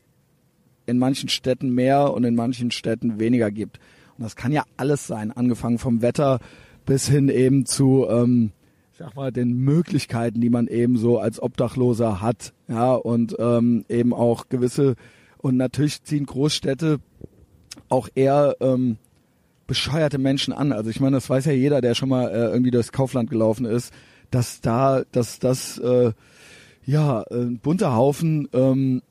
in 0.87 0.99
manchen 0.99 1.29
Städten 1.29 1.71
mehr 1.71 2.13
und 2.13 2.25
in 2.25 2.35
manchen 2.35 2.71
Städten 2.71 3.19
weniger 3.19 3.51
gibt? 3.51 3.81
Und 4.17 4.25
das 4.25 4.37
kann 4.37 4.53
ja 4.53 4.65
alles 4.77 5.07
sein, 5.07 5.33
angefangen 5.33 5.79
vom 5.79 6.03
Wetter 6.03 6.41
bis 6.87 7.09
hin 7.09 7.29
eben 7.29 7.67
zu, 7.67 8.07
ähm, 8.09 8.53
sag 8.99 9.15
mal, 9.15 9.33
den 9.33 9.53
Möglichkeiten, 9.59 10.41
die 10.41 10.51
man 10.51 10.69
eben 10.69 10.97
so 10.97 11.19
als 11.19 11.43
Obdachloser 11.43 12.23
hat, 12.23 12.55
ja, 12.69 12.95
und 12.95 13.37
ähm, 13.39 13.85
eben 13.89 14.15
auch 14.15 14.49
gewisse 14.49 14.95
und 15.39 15.57
natürlich 15.57 16.03
ziehen 16.03 16.27
Großstädte 16.27 16.99
auch 17.89 18.09
eher 18.15 18.57
ähm, 18.61 18.97
bescheuerte 19.67 20.19
Menschen 20.19 20.53
an. 20.53 20.73
Also 20.73 20.91
ich 20.91 21.01
meine, 21.01 21.17
das 21.17 21.29
weiß 21.29 21.45
ja 21.45 21.53
jeder, 21.53 21.81
der 21.81 21.95
schon 21.95 22.09
mal 22.09 22.29
äh, 22.31 22.51
irgendwie 22.51 22.71
durchs 22.71 22.93
Kaufland 22.93 23.31
gelaufen 23.31 23.67
ist, 23.67 23.93
dass 24.31 24.61
da, 24.61 25.03
dass 25.13 25.39
das 25.39 25.79
äh, 25.79 26.13
ja 26.85 27.23
ein 27.31 27.59
bunter 27.59 27.95
Haufen, 27.95 28.49
ähm, 28.53 29.03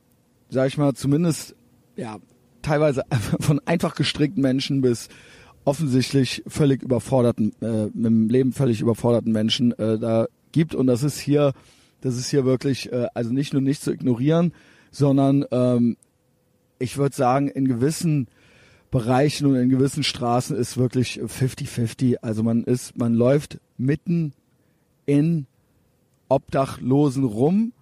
sag 0.49 0.67
ich 0.67 0.77
mal, 0.77 0.93
zumindest 0.93 1.55
ja 1.95 2.17
teilweise 2.61 3.03
von 3.39 3.59
einfach 3.65 3.95
gestrickten 3.95 4.41
Menschen 4.41 4.81
bis 4.81 5.09
offensichtlich 5.65 6.43
völlig 6.47 6.83
überforderten, 6.83 7.53
äh, 7.61 7.85
mit 7.85 8.05
dem 8.05 8.29
Leben 8.29 8.53
völlig 8.53 8.81
überforderten 8.81 9.31
Menschen 9.31 9.77
äh, 9.77 9.97
da 9.97 10.27
gibt. 10.51 10.75
Und 10.75 10.87
das 10.87 11.03
ist 11.03 11.19
hier, 11.19 11.53
das 12.01 12.15
ist 12.15 12.29
hier 12.29 12.45
wirklich, 12.45 12.91
äh, 12.91 13.07
also 13.13 13.33
nicht 13.33 13.53
nur 13.53 13.61
nicht 13.61 13.81
zu 13.81 13.91
ignorieren, 13.91 14.53
sondern 14.91 15.43
ähm, 15.51 15.97
ich 16.79 16.97
würde 16.97 17.15
sagen, 17.15 17.47
in 17.47 17.67
gewissen 17.67 18.27
Bereichen 18.91 19.47
und 19.47 19.55
in 19.55 19.69
gewissen 19.69 20.03
Straßen 20.03 20.55
ist 20.55 20.77
wirklich 20.77 21.19
50-50. 21.19 22.17
Also 22.21 22.43
man 22.43 22.63
ist, 22.63 22.97
man 22.97 23.13
läuft 23.13 23.59
mitten 23.77 24.33
in 25.05 25.47
Obdachlosen 26.29 27.23
rum. 27.23 27.73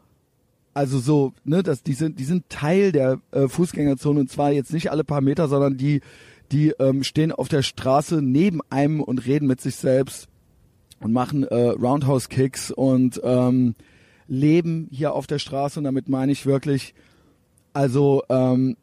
Also 0.74 1.00
so, 1.00 1.34
ne, 1.44 1.62
das, 1.62 1.84
die 1.84 1.94
sind, 1.94 2.20
die 2.20 2.24
sind 2.24 2.50
Teil 2.50 2.92
der 2.92 3.20
äh, 3.32 3.48
Fußgängerzone 3.48 4.22
und 4.22 4.32
zwar 4.32 4.52
jetzt 4.52 4.74
nicht 4.74 4.90
alle 4.90 5.04
paar 5.04 5.22
Meter, 5.22 5.48
sondern 5.48 5.78
die, 5.78 6.02
die 6.54 6.70
ähm, 6.80 7.04
stehen 7.04 7.32
auf 7.32 7.50
der 7.50 7.64
Straße 7.64 8.22
neben 8.22 8.62
einem 8.70 9.02
und 9.02 9.26
reden 9.26 9.48
mit 9.48 9.60
sich 9.60 9.76
selbst 9.76 10.28
und 11.00 11.12
machen 11.12 11.44
äh, 11.44 11.56
Roundhouse 11.56 12.30
Kicks 12.30 12.70
und 12.72 13.20
ähm, 13.24 13.76
leben 14.28 14.88
hier 14.92 15.14
auf 15.14 15.26
der 15.26 15.40
Straße. 15.40 15.80
Und 15.80 15.86
damit 15.86 16.10
meine 16.10 16.32
ich 16.32 16.46
wirklich, 16.46 16.94
also 17.74 18.24
ähm, 18.30 18.78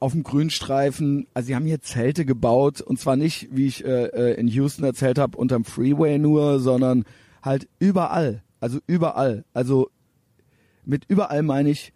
auf 0.00 0.12
dem 0.12 0.24
Grünstreifen, 0.24 1.28
also 1.34 1.46
sie 1.46 1.54
haben 1.54 1.66
hier 1.66 1.80
Zelte 1.80 2.24
gebaut. 2.24 2.80
Und 2.80 2.98
zwar 2.98 3.16
nicht, 3.16 3.48
wie 3.52 3.66
ich 3.66 3.84
äh, 3.84 4.06
äh 4.06 4.34
in 4.34 4.48
Houston 4.48 4.84
erzählt 4.84 5.18
habe, 5.18 5.38
unterm 5.38 5.64
Freeway 5.64 6.18
nur, 6.18 6.58
sondern 6.58 7.04
halt 7.42 7.68
überall, 7.78 8.42
also 8.60 8.80
überall, 8.88 9.44
also 9.54 9.88
mit 10.84 11.04
überall 11.06 11.42
meine 11.42 11.70
ich 11.70 11.92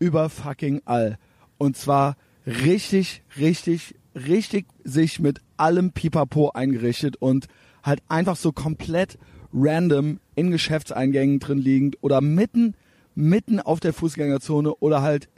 über 0.00 0.28
fucking 0.28 0.82
all. 0.86 1.18
Und 1.56 1.76
zwar 1.76 2.16
richtig, 2.46 3.22
richtig, 3.38 3.94
richtig 4.26 4.66
sich 4.84 5.20
mit 5.20 5.40
allem 5.56 5.92
Pipapo 5.92 6.50
eingerichtet 6.50 7.16
und 7.16 7.46
halt 7.82 8.02
einfach 8.08 8.36
so 8.36 8.52
komplett 8.52 9.18
random 9.52 10.20
in 10.34 10.50
Geschäftseingängen 10.50 11.40
drin 11.40 11.58
liegend 11.58 11.96
oder 12.00 12.20
mitten, 12.20 12.74
mitten 13.14 13.60
auf 13.60 13.80
der 13.80 13.92
Fußgängerzone 13.92 14.74
oder 14.76 15.02
halt 15.02 15.28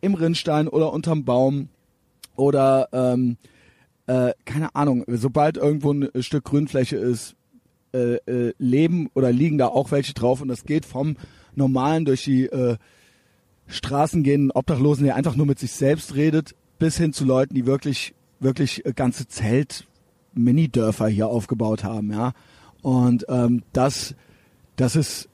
im 0.00 0.14
Rinnstein 0.14 0.68
oder 0.68 0.92
unterm 0.92 1.24
Baum 1.24 1.68
oder 2.36 2.88
ähm, 2.92 3.36
äh, 4.06 4.32
keine 4.44 4.74
Ahnung, 4.74 5.04
sobald 5.06 5.56
irgendwo 5.56 5.92
ein 5.92 6.08
Stück 6.20 6.44
Grünfläche 6.44 6.96
ist, 6.96 7.36
äh, 7.92 8.16
äh, 8.26 8.54
leben 8.58 9.08
oder 9.14 9.32
liegen 9.32 9.58
da 9.58 9.66
auch 9.66 9.90
welche 9.90 10.14
drauf 10.14 10.40
und 10.40 10.48
das 10.48 10.64
geht 10.64 10.84
vom 10.84 11.16
normalen 11.54 12.04
durch 12.04 12.24
die 12.24 12.46
äh, 12.46 12.76
Straßen 13.66 14.22
gehenden 14.22 14.50
Obdachlosen, 14.50 15.04
der 15.04 15.16
einfach 15.16 15.36
nur 15.36 15.46
mit 15.46 15.58
sich 15.58 15.72
selbst 15.72 16.14
redet, 16.14 16.54
bis 16.78 16.96
hin 16.96 17.12
zu 17.12 17.24
Leuten, 17.24 17.54
die 17.54 17.66
wirklich 17.66 18.14
wirklich 18.40 18.84
äh, 18.84 18.92
ganze 18.92 19.28
Zelt 19.28 19.86
Mini-Dörfer 20.34 21.08
hier 21.08 21.28
aufgebaut 21.28 21.84
haben, 21.84 22.12
ja. 22.12 22.32
Und 22.82 23.26
ähm, 23.28 23.62
das 23.72 24.14
das 24.76 24.96
ist 24.96 25.28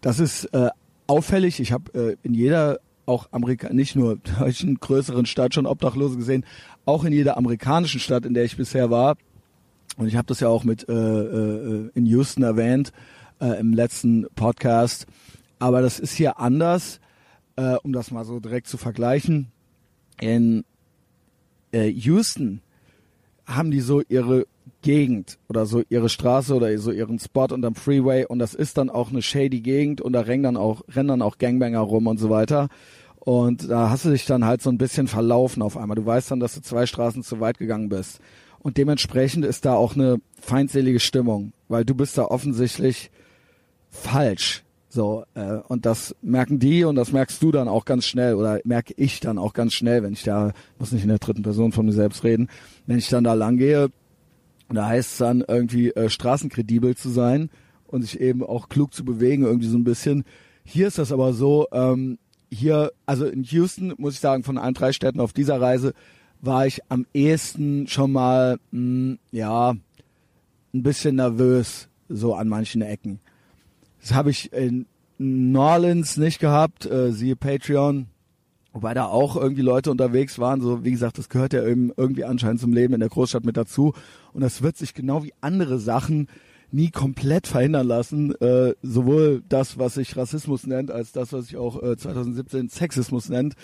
das 0.00 0.20
ist 0.20 0.44
äh, 0.46 0.70
auffällig. 1.06 1.60
Ich 1.60 1.72
habe 1.72 1.92
äh, 1.94 2.16
in 2.22 2.34
jeder 2.34 2.80
auch 3.06 3.28
Amerika 3.32 3.72
nicht 3.72 3.96
nur 3.96 4.16
deutschen 4.38 4.78
größeren 4.78 5.26
Stadt 5.26 5.54
schon 5.54 5.66
Obdachlose 5.66 6.16
gesehen, 6.16 6.44
auch 6.84 7.04
in 7.04 7.12
jeder 7.12 7.36
amerikanischen 7.36 8.00
Stadt, 8.00 8.24
in 8.24 8.34
der 8.34 8.44
ich 8.44 8.56
bisher 8.56 8.90
war. 8.90 9.16
Und 9.96 10.06
ich 10.06 10.16
habe 10.16 10.26
das 10.26 10.40
ja 10.40 10.48
auch 10.48 10.64
mit 10.64 10.88
äh, 10.88 10.92
äh, 10.92 11.90
in 11.94 12.06
Houston 12.06 12.42
erwähnt 12.42 12.92
äh, 13.40 13.58
im 13.60 13.72
letzten 13.72 14.26
Podcast. 14.34 15.06
Aber 15.58 15.82
das 15.82 15.98
ist 16.00 16.12
hier 16.12 16.38
anders, 16.38 17.00
äh, 17.56 17.74
um 17.82 17.92
das 17.92 18.10
mal 18.10 18.24
so 18.24 18.40
direkt 18.40 18.68
zu 18.68 18.78
vergleichen. 18.78 19.52
In 20.20 20.64
äh, 21.72 21.88
Houston 21.88 22.60
haben 23.46 23.70
die 23.70 23.80
so 23.80 24.02
ihre 24.08 24.46
Gegend 24.82 25.38
oder 25.48 25.66
so 25.66 25.82
ihre 25.88 26.08
Straße 26.08 26.54
oder 26.54 26.76
so 26.78 26.90
ihren 26.92 27.18
Spot 27.18 27.46
unterm 27.52 27.74
Freeway 27.74 28.26
und 28.26 28.38
das 28.38 28.54
ist 28.54 28.78
dann 28.78 28.90
auch 28.90 29.10
eine 29.10 29.22
shady 29.22 29.60
Gegend 29.60 30.00
und 30.00 30.12
da 30.12 30.20
rennen 30.20 30.42
dann 30.42 30.56
auch, 30.56 30.82
rennen 30.88 31.08
dann 31.08 31.22
auch 31.22 31.38
Gangbanger 31.38 31.80
rum 31.80 32.06
und 32.06 32.18
so 32.18 32.30
weiter. 32.30 32.68
Und 33.24 33.70
da 33.70 33.88
hast 33.90 34.04
du 34.04 34.10
dich 34.10 34.26
dann 34.26 34.44
halt 34.44 34.62
so 34.62 34.70
ein 34.70 34.78
bisschen 34.78 35.06
verlaufen 35.06 35.62
auf 35.62 35.76
einmal. 35.76 35.94
Du 35.94 36.04
weißt 36.04 36.32
dann, 36.32 36.40
dass 36.40 36.54
du 36.54 36.60
zwei 36.60 36.86
Straßen 36.86 37.22
zu 37.22 37.38
weit 37.38 37.58
gegangen 37.58 37.88
bist. 37.88 38.20
Und 38.58 38.78
dementsprechend 38.78 39.44
ist 39.44 39.64
da 39.64 39.74
auch 39.74 39.94
eine 39.94 40.20
feindselige 40.40 40.98
Stimmung, 40.98 41.52
weil 41.68 41.84
du 41.84 41.94
bist 41.94 42.18
da 42.18 42.24
offensichtlich 42.24 43.12
falsch. 43.90 44.64
So, 44.94 45.24
äh, 45.32 45.54
und 45.68 45.86
das 45.86 46.14
merken 46.20 46.58
die 46.58 46.84
und 46.84 46.96
das 46.96 47.12
merkst 47.12 47.42
du 47.42 47.50
dann 47.50 47.66
auch 47.66 47.86
ganz 47.86 48.04
schnell 48.04 48.34
oder 48.34 48.60
merke 48.64 48.92
ich 48.98 49.20
dann 49.20 49.38
auch 49.38 49.54
ganz 49.54 49.72
schnell, 49.72 50.02
wenn 50.02 50.12
ich 50.12 50.22
da, 50.22 50.52
muss 50.78 50.92
nicht 50.92 51.00
in 51.00 51.08
der 51.08 51.18
dritten 51.18 51.42
Person 51.42 51.72
von 51.72 51.86
mir 51.86 51.94
selbst 51.94 52.24
reden, 52.24 52.50
wenn 52.86 52.98
ich 52.98 53.08
dann 53.08 53.24
da 53.24 53.32
lang 53.32 53.56
gehe, 53.56 53.88
da 54.68 54.86
heißt 54.88 55.12
es 55.12 55.16
dann 55.16 55.42
irgendwie 55.48 55.92
äh, 55.92 56.10
straßenkredibel 56.10 56.94
zu 56.94 57.08
sein 57.08 57.48
und 57.86 58.02
sich 58.02 58.20
eben 58.20 58.44
auch 58.44 58.68
klug 58.68 58.92
zu 58.92 59.02
bewegen, 59.02 59.44
irgendwie 59.44 59.68
so 59.68 59.78
ein 59.78 59.84
bisschen. 59.84 60.24
Hier 60.62 60.88
ist 60.88 60.98
das 60.98 61.10
aber 61.10 61.32
so, 61.32 61.68
ähm, 61.72 62.18
hier, 62.50 62.92
also 63.06 63.24
in 63.24 63.44
Houston, 63.44 63.94
muss 63.96 64.12
ich 64.12 64.20
sagen, 64.20 64.42
von 64.42 64.58
allen 64.58 64.74
drei 64.74 64.92
Städten 64.92 65.20
auf 65.20 65.32
dieser 65.32 65.58
Reise 65.58 65.94
war 66.42 66.66
ich 66.66 66.82
am 66.90 67.06
ehesten 67.14 67.86
schon 67.86 68.12
mal, 68.12 68.58
mh, 68.72 68.78
hm, 68.78 69.18
ja, 69.30 69.70
ein 69.70 70.82
bisschen 70.82 71.16
nervös, 71.16 71.88
so 72.10 72.34
an 72.34 72.48
manchen 72.48 72.82
Ecken. 72.82 73.20
Das 74.02 74.12
habe 74.12 74.30
ich 74.30 74.52
in 74.52 74.86
Norlands 75.18 76.16
nicht 76.16 76.40
gehabt, 76.40 76.86
äh, 76.86 77.12
siehe 77.12 77.36
Patreon, 77.36 78.06
wobei 78.72 78.94
da 78.94 79.06
auch 79.06 79.36
irgendwie 79.36 79.62
Leute 79.62 79.92
unterwegs 79.92 80.40
waren. 80.40 80.60
So, 80.60 80.84
wie 80.84 80.90
gesagt, 80.90 81.18
das 81.18 81.28
gehört 81.28 81.52
ja 81.52 81.64
eben 81.64 81.92
irgendwie 81.96 82.24
anscheinend 82.24 82.60
zum 82.60 82.72
Leben 82.72 82.94
in 82.94 83.00
der 83.00 83.08
Großstadt 83.08 83.44
mit 83.44 83.56
dazu. 83.56 83.94
Und 84.32 84.40
das 84.40 84.60
wird 84.60 84.76
sich 84.76 84.92
genau 84.92 85.22
wie 85.22 85.32
andere 85.40 85.78
Sachen 85.78 86.26
nie 86.72 86.90
komplett 86.90 87.46
verhindern 87.46 87.86
lassen. 87.86 88.34
Äh, 88.40 88.74
sowohl 88.82 89.44
das, 89.48 89.78
was 89.78 89.94
sich 89.94 90.16
Rassismus 90.16 90.66
nennt, 90.66 90.90
als 90.90 91.12
das, 91.12 91.32
was 91.32 91.46
sich 91.46 91.56
auch 91.56 91.80
äh, 91.80 91.96
2017 91.96 92.70
Sexismus 92.70 93.28
nennt. 93.28 93.54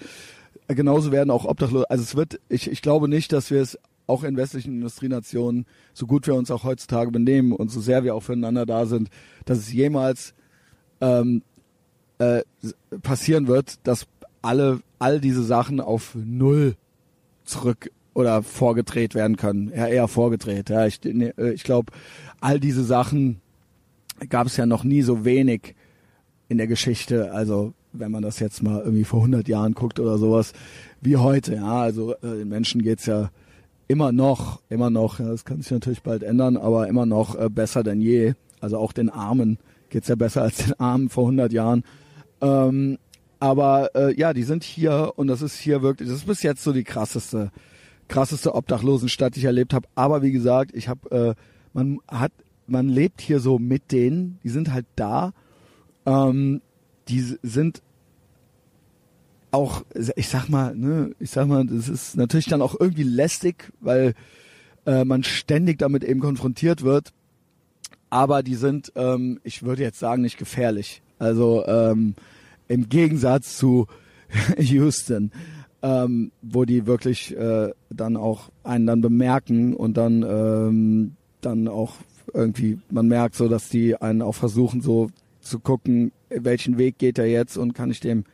Äh, 0.69 0.77
genauso 0.77 1.11
werden 1.11 1.33
auch 1.33 1.47
Obdachlose. 1.47 1.91
Also 1.91 2.05
es 2.05 2.15
wird, 2.15 2.39
ich, 2.49 2.71
ich 2.71 2.81
glaube 2.81 3.09
nicht, 3.09 3.33
dass 3.33 3.51
wir 3.51 3.61
es 3.61 3.77
auch 4.09 4.25
in 4.25 4.37
westlichen 4.37 4.75
Industrienationen, 4.75 5.67
so 5.93 6.07
gut 6.07 6.27
wir 6.27 6.35
uns 6.35 6.51
auch 6.51 6.65
heutzutage 6.65 7.11
benehmen 7.11 7.53
und 7.53 7.71
so 7.71 7.81
sehr 7.81 8.03
wir 8.03 8.15
auch 8.15 8.23
füreinander 8.23 8.67
da 8.67 8.87
sind, 8.87 9.11
dass 9.45 9.59
es 9.59 9.73
jemals 9.73 10.35
ähm, 11.01 11.43
äh, 12.19 12.43
passieren 13.03 13.47
wird, 13.47 13.87
dass 13.87 14.07
alle 14.43 14.81
all 14.99 15.21
diese 15.21 15.43
Sachen 15.43 15.81
auf 15.81 16.17
null 16.17 16.75
zurück 17.45 17.91
oder 18.15 18.43
vorgedreht 18.43 19.15
werden 19.15 19.37
können. 19.37 19.71
Ja, 19.75 19.87
eher 19.87 20.09
vorgedreht. 20.09 20.71
Ja, 20.71 20.87
ich, 20.87 21.05
äh, 21.05 21.53
ich 21.53 21.63
glaube, 21.63 21.93
all 22.41 22.59
diese 22.59 22.83
Sachen 22.83 23.41
gab 24.29 24.47
es 24.47 24.57
ja 24.57 24.67
noch 24.67 24.85
nie 24.85 25.03
so 25.03 25.25
wenig 25.25 25.77
in 26.49 26.59
der 26.59 26.67
Geschichte. 26.67 27.33
Also 27.33 27.75
wenn 27.93 28.11
man 28.11 28.23
das 28.23 28.41
jetzt 28.41 28.63
mal 28.63 28.81
irgendwie 28.81 29.05
vor 29.05 29.21
100 29.21 29.47
Jahren 29.49 29.75
guckt 29.75 30.01
oder 30.01 30.19
sowas, 30.19 30.53
wie 31.01 31.17
heute. 31.17 31.57
Ja, 31.57 31.81
also 31.81 32.15
äh, 32.17 32.39
den 32.39 32.49
Menschen 32.49 32.83
geht's 32.83 33.07
ja 33.07 33.31
immer 33.89 34.13
noch, 34.13 34.61
immer 34.69 34.91
noch. 34.91 35.19
Ja, 35.19 35.29
das 35.29 35.45
kann 35.45 35.61
sich 35.61 35.71
natürlich 35.71 36.03
bald 36.03 36.23
ändern, 36.23 36.57
aber 36.57 36.87
immer 36.89 37.07
noch 37.07 37.35
äh, 37.35 37.49
besser 37.49 37.83
denn 37.83 38.01
je. 38.01 38.35
Also 38.61 38.79
auch 38.79 38.93
den 38.93 39.11
Armen 39.11 39.59
geht's 39.91 40.09
ja 40.09 40.15
besser 40.15 40.43
als 40.43 40.59
den 40.59 40.79
Armen 40.79 41.09
vor 41.09 41.25
100 41.25 41.53
Jahren. 41.53 41.85
Ähm, 42.41 42.99
aber 43.41 43.95
äh, 43.95 44.15
ja, 44.19 44.33
die 44.33 44.43
sind 44.43 44.65
hier 44.65 45.13
und 45.17 45.29
das 45.29 45.43
ist 45.43 45.59
hier 45.59 45.83
wirklich, 45.83 46.09
das 46.09 46.19
ist 46.19 46.27
bis 46.27 46.43
jetzt 46.43 46.63
so 46.63 46.73
die 46.73 46.85
krasseste, 46.85 47.51
krasseste 48.09 48.55
Obdachlosenstadt, 48.55 49.35
die 49.35 49.41
ich 49.41 49.45
erlebt 49.47 49.75
habe. 49.75 49.89
Aber 49.95 50.23
wie 50.23 50.33
gesagt, 50.33 50.73
ich 50.75 50.89
habe, 50.89 51.11
äh, 51.11 51.35
man 51.73 51.99
hat, 52.09 52.33
man 52.67 52.89
lebt 52.89 53.21
hier 53.21 53.41
so 53.41 53.59
mit 53.59 53.93
denen, 53.93 54.39
die 54.43 54.51
sind 54.51 54.73
halt 54.73 54.87
da. 54.97 55.33
Ähm, 56.05 56.61
die 57.09 57.21
sind 57.43 57.83
auch, 59.51 59.85
ich 60.17 60.29
sag 60.29 60.49
mal, 60.49 60.75
ne, 60.75 61.13
ich 61.19 61.31
sag 61.31 61.47
mal, 61.47 61.67
das 61.67 61.89
ist 61.89 62.17
natürlich 62.17 62.47
dann 62.47 62.63
auch 62.63 62.77
irgendwie 62.79 63.03
lästig, 63.03 63.73
weil 63.81 64.15
äh, 64.87 65.05
man 65.05 65.25
ständig 65.25 65.79
damit 65.79 66.05
eben 66.05 66.21
konfrontiert 66.21 66.83
wird 66.83 67.13
aber 68.11 68.43
die 68.43 68.55
sind, 68.55 68.93
ähm, 68.97 69.41
ich 69.45 69.63
würde 69.63 69.83
jetzt 69.83 69.99
sagen, 69.99 70.23
nicht 70.23 70.39
gefährlich. 70.39 71.03
Also 71.19 71.65
ähm, 71.67 72.15
im 72.69 72.89
Gegensatz 72.89 73.57
zu 73.57 73.87
Houston, 74.59 75.31
ähm, 75.83 76.33
wo 76.43 76.65
die 76.65 76.87
wirklich 76.87 77.37
äh, 77.37 77.73
dann 77.91 78.17
auch 78.17 78.51
einen 78.65 78.87
dann 78.87 79.01
bemerken 79.01 79.75
und 79.75 79.97
dann 79.97 80.23
ähm, 80.23 81.13
dann 81.41 81.69
auch 81.69 81.95
irgendwie 82.35 82.79
man 82.91 83.09
merkt 83.09 83.37
so, 83.37 83.49
dass 83.49 83.69
die 83.69 83.97
einen 83.97 84.23
auch 84.23 84.35
versuchen 84.35 84.81
so 84.81 85.11
zu 85.41 85.61
gucken, 85.61 86.13
welchen 86.29 86.77
Weg 86.79 86.99
geht 86.99 87.19
er 87.19 87.27
jetzt 87.27 87.57
und 87.57 87.75
kann 87.75 87.91
ich 87.91 88.01
dem 88.01 88.25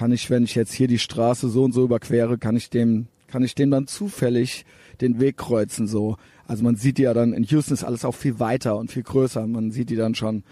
kann 0.00 0.12
ich, 0.12 0.30
wenn 0.30 0.44
ich 0.44 0.54
jetzt 0.54 0.72
hier 0.72 0.88
die 0.88 0.98
Straße 0.98 1.50
so 1.50 1.62
und 1.62 1.72
so 1.72 1.84
überquere, 1.84 2.38
kann 2.38 2.56
ich 2.56 2.70
dem 2.70 3.08
kann 3.26 3.42
ich 3.44 3.54
dem 3.54 3.70
dann 3.70 3.86
zufällig 3.86 4.64
den 5.02 5.20
Weg 5.20 5.36
kreuzen 5.36 5.86
so. 5.86 6.16
Also 6.48 6.64
man 6.64 6.76
sieht 6.76 6.96
die 6.96 7.02
ja 7.02 7.12
dann, 7.12 7.34
in 7.34 7.44
Houston 7.44 7.74
ist 7.74 7.84
alles 7.84 8.06
auch 8.06 8.14
viel 8.14 8.40
weiter 8.40 8.78
und 8.78 8.90
viel 8.90 9.02
größer. 9.02 9.46
Man 9.46 9.70
sieht 9.70 9.90
die 9.90 9.96
dann 9.96 10.14
schon 10.14 10.42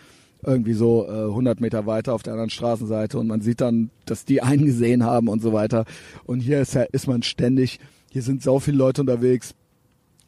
irgendwie 0.45 0.75
so 0.75 1.07
äh, 1.09 1.31
100 1.31 1.63
Meter 1.63 1.87
weiter 1.87 2.13
auf 2.13 2.23
der 2.23 2.35
anderen 2.35 2.51
Straßenseite 2.51 3.19
und 3.19 3.27
man 3.27 3.41
sieht 3.41 3.63
dann, 3.63 3.89
dass 4.05 4.27
die 4.27 4.43
einen 4.43 4.67
gesehen 4.67 5.03
haben 5.03 5.29
und 5.29 5.41
so 5.41 5.55
weiter. 5.55 5.87
Und 6.27 6.41
hier 6.41 6.61
ist, 6.61 6.75
ja, 6.75 6.83
ist 6.83 7.07
man 7.07 7.23
ständig, 7.23 7.81
hier 8.11 8.21
sind 8.21 8.43
so 8.43 8.61
viele 8.61 8.77
Leute 8.77 9.01
unterwegs. 9.01 9.55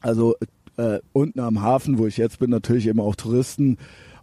Also 0.01 0.35
äh, 0.79 1.01
unten 1.13 1.41
am 1.41 1.61
Hafen, 1.61 1.99
wo 1.99 2.07
ich 2.07 2.17
jetzt 2.17 2.39
bin, 2.39 2.49
natürlich 2.49 2.87
eben 2.87 3.01
auch 3.01 3.17
Touristen. 3.17 3.77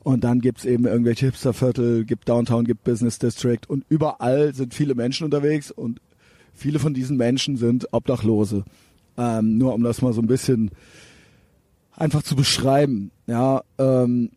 Und 0.07 0.23
dann 0.23 0.39
gibt's 0.39 0.63
eben 0.63 0.85
irgendwelche 0.85 1.25
Hipsterviertel, 1.25 2.05
gibt 2.05 2.29
Downtown, 2.29 2.63
gibt 2.63 2.85
Business 2.85 3.19
District 3.19 3.59
und 3.67 3.83
überall 3.89 4.53
sind 4.53 4.73
viele 4.73 4.95
Menschen 4.95 5.25
unterwegs 5.25 5.69
und 5.69 5.99
viele 6.53 6.79
von 6.79 6.93
diesen 6.93 7.17
Menschen 7.17 7.57
sind 7.57 7.89
Obdachlose. 7.91 8.63
Ähm, 9.17 9.57
nur 9.57 9.73
um 9.73 9.83
das 9.83 10.01
mal 10.01 10.13
so 10.13 10.21
ein 10.21 10.27
bisschen 10.27 10.71
einfach 11.91 12.23
zu 12.23 12.37
beschreiben. 12.37 13.11
Ja, 13.25 13.63
ähm, 13.79 14.29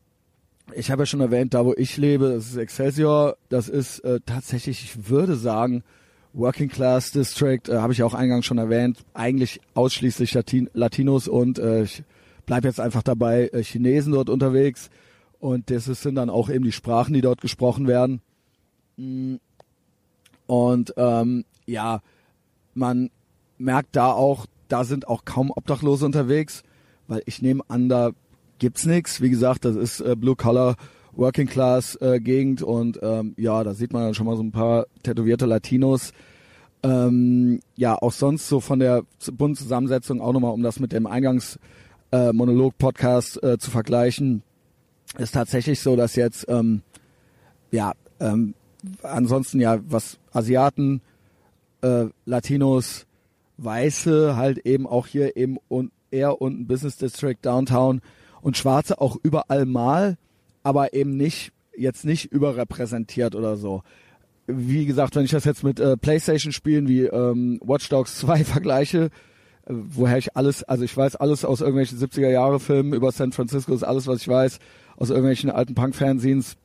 ich 0.74 0.90
habe 0.90 1.02
ja 1.02 1.06
schon 1.06 1.20
erwähnt, 1.20 1.54
da 1.54 1.64
wo 1.64 1.72
ich 1.76 1.96
lebe, 1.96 2.30
das 2.30 2.48
ist 2.48 2.56
Excelsior, 2.56 3.36
das 3.48 3.68
ist 3.68 4.00
äh, 4.00 4.18
tatsächlich, 4.26 4.82
ich 4.82 5.08
würde 5.08 5.36
sagen, 5.36 5.84
Working 6.32 6.68
Class 6.68 7.12
District, 7.12 7.68
äh, 7.68 7.76
habe 7.76 7.92
ich 7.92 8.02
auch 8.02 8.14
eingangs 8.14 8.44
schon 8.44 8.58
erwähnt, 8.58 9.04
eigentlich 9.14 9.60
ausschließlich 9.74 10.34
Latin 10.34 10.68
Latinos 10.74 11.28
und 11.28 11.60
äh, 11.60 11.84
ich 11.84 12.02
bleib 12.44 12.64
jetzt 12.64 12.80
einfach 12.80 13.04
dabei, 13.04 13.50
äh, 13.52 13.62
Chinesen 13.62 14.14
dort 14.14 14.30
unterwegs 14.30 14.90
und 15.40 15.70
das 15.70 15.86
sind 15.86 16.14
dann 16.14 16.30
auch 16.30 16.48
eben 16.48 16.64
die 16.64 16.72
Sprachen, 16.72 17.14
die 17.14 17.20
dort 17.20 17.40
gesprochen 17.40 17.86
werden. 17.86 18.20
Mm. 18.96 19.36
Und 20.46 20.94
ähm, 20.96 21.44
ja, 21.66 22.00
man 22.74 23.10
merkt 23.58 23.96
da 23.96 24.12
auch, 24.12 24.46
da 24.68 24.84
sind 24.84 25.08
auch 25.08 25.24
kaum 25.24 25.50
Obdachlose 25.50 26.06
unterwegs 26.06 26.62
weil 27.10 27.22
ich 27.26 27.42
nehme 27.42 27.62
an, 27.68 27.88
da 27.88 28.12
gibt's 28.58 28.86
nichts. 28.86 29.20
Wie 29.20 29.30
gesagt, 29.30 29.64
das 29.64 29.76
ist 29.76 30.00
äh, 30.00 30.14
Blue 30.16 30.36
Collar 30.36 30.76
Working 31.12 31.48
Class 31.48 31.96
äh, 31.96 32.20
Gegend 32.20 32.62
und 32.62 33.00
ähm, 33.02 33.34
ja, 33.36 33.64
da 33.64 33.74
sieht 33.74 33.92
man 33.92 34.04
dann 34.04 34.14
schon 34.14 34.26
mal 34.26 34.36
so 34.36 34.44
ein 34.44 34.52
paar 34.52 34.86
tätowierte 35.02 35.44
Latinos. 35.44 36.12
Ähm, 36.84 37.60
ja, 37.76 37.96
auch 37.96 38.12
sonst 38.12 38.48
so 38.48 38.60
von 38.60 38.78
der 38.78 39.02
bunten 39.32 39.56
Zusammensetzung 39.56 40.22
auch 40.22 40.32
nochmal, 40.32 40.52
um 40.52 40.62
das 40.62 40.78
mit 40.78 40.92
dem 40.92 41.06
Eingangs 41.06 41.58
äh, 42.12 42.32
Podcast 42.78 43.42
äh, 43.42 43.58
zu 43.58 43.70
vergleichen, 43.72 44.42
ist 45.18 45.32
tatsächlich 45.32 45.80
so, 45.80 45.96
dass 45.96 46.16
jetzt 46.16 46.46
ähm, 46.48 46.82
ja 47.70 47.92
ähm, 48.20 48.54
ansonsten 49.02 49.60
ja 49.60 49.78
was 49.86 50.18
Asiaten, 50.32 51.00
äh, 51.82 52.06
Latinos, 52.24 53.06
Weiße 53.58 54.36
halt 54.36 54.58
eben 54.66 54.86
auch 54.86 55.06
hier 55.06 55.36
eben 55.36 55.58
und 55.68 55.92
eher 56.10 56.40
unten 56.40 56.66
Business 56.66 56.96
District, 56.96 57.36
Downtown 57.42 58.00
und 58.40 58.56
Schwarze 58.56 59.00
auch 59.00 59.16
überall 59.22 59.66
mal, 59.66 60.16
aber 60.62 60.94
eben 60.94 61.16
nicht, 61.16 61.52
jetzt 61.76 62.04
nicht 62.04 62.32
überrepräsentiert 62.32 63.34
oder 63.34 63.56
so. 63.56 63.82
Wie 64.46 64.86
gesagt, 64.86 65.14
wenn 65.14 65.24
ich 65.24 65.30
das 65.30 65.44
jetzt 65.44 65.62
mit 65.62 65.78
äh, 65.78 65.96
Playstation-Spielen 65.96 66.88
wie 66.88 67.02
ähm, 67.04 67.60
Watch 67.62 67.88
Dogs 67.88 68.16
2 68.20 68.44
vergleiche, 68.44 69.04
äh, 69.04 69.08
woher 69.66 70.18
ich 70.18 70.36
alles, 70.36 70.64
also 70.64 70.84
ich 70.84 70.96
weiß 70.96 71.16
alles 71.16 71.44
aus 71.44 71.60
irgendwelchen 71.60 71.98
70er-Jahre-Filmen 71.98 72.94
über 72.94 73.12
San 73.12 73.32
Francisco, 73.32 73.74
ist 73.74 73.84
alles, 73.84 74.06
was 74.06 74.22
ich 74.22 74.28
weiß, 74.28 74.58
aus 75.00 75.10
irgendwelchen 75.10 75.50
alten 75.50 75.74
Punk-Fernsehens 75.74 76.56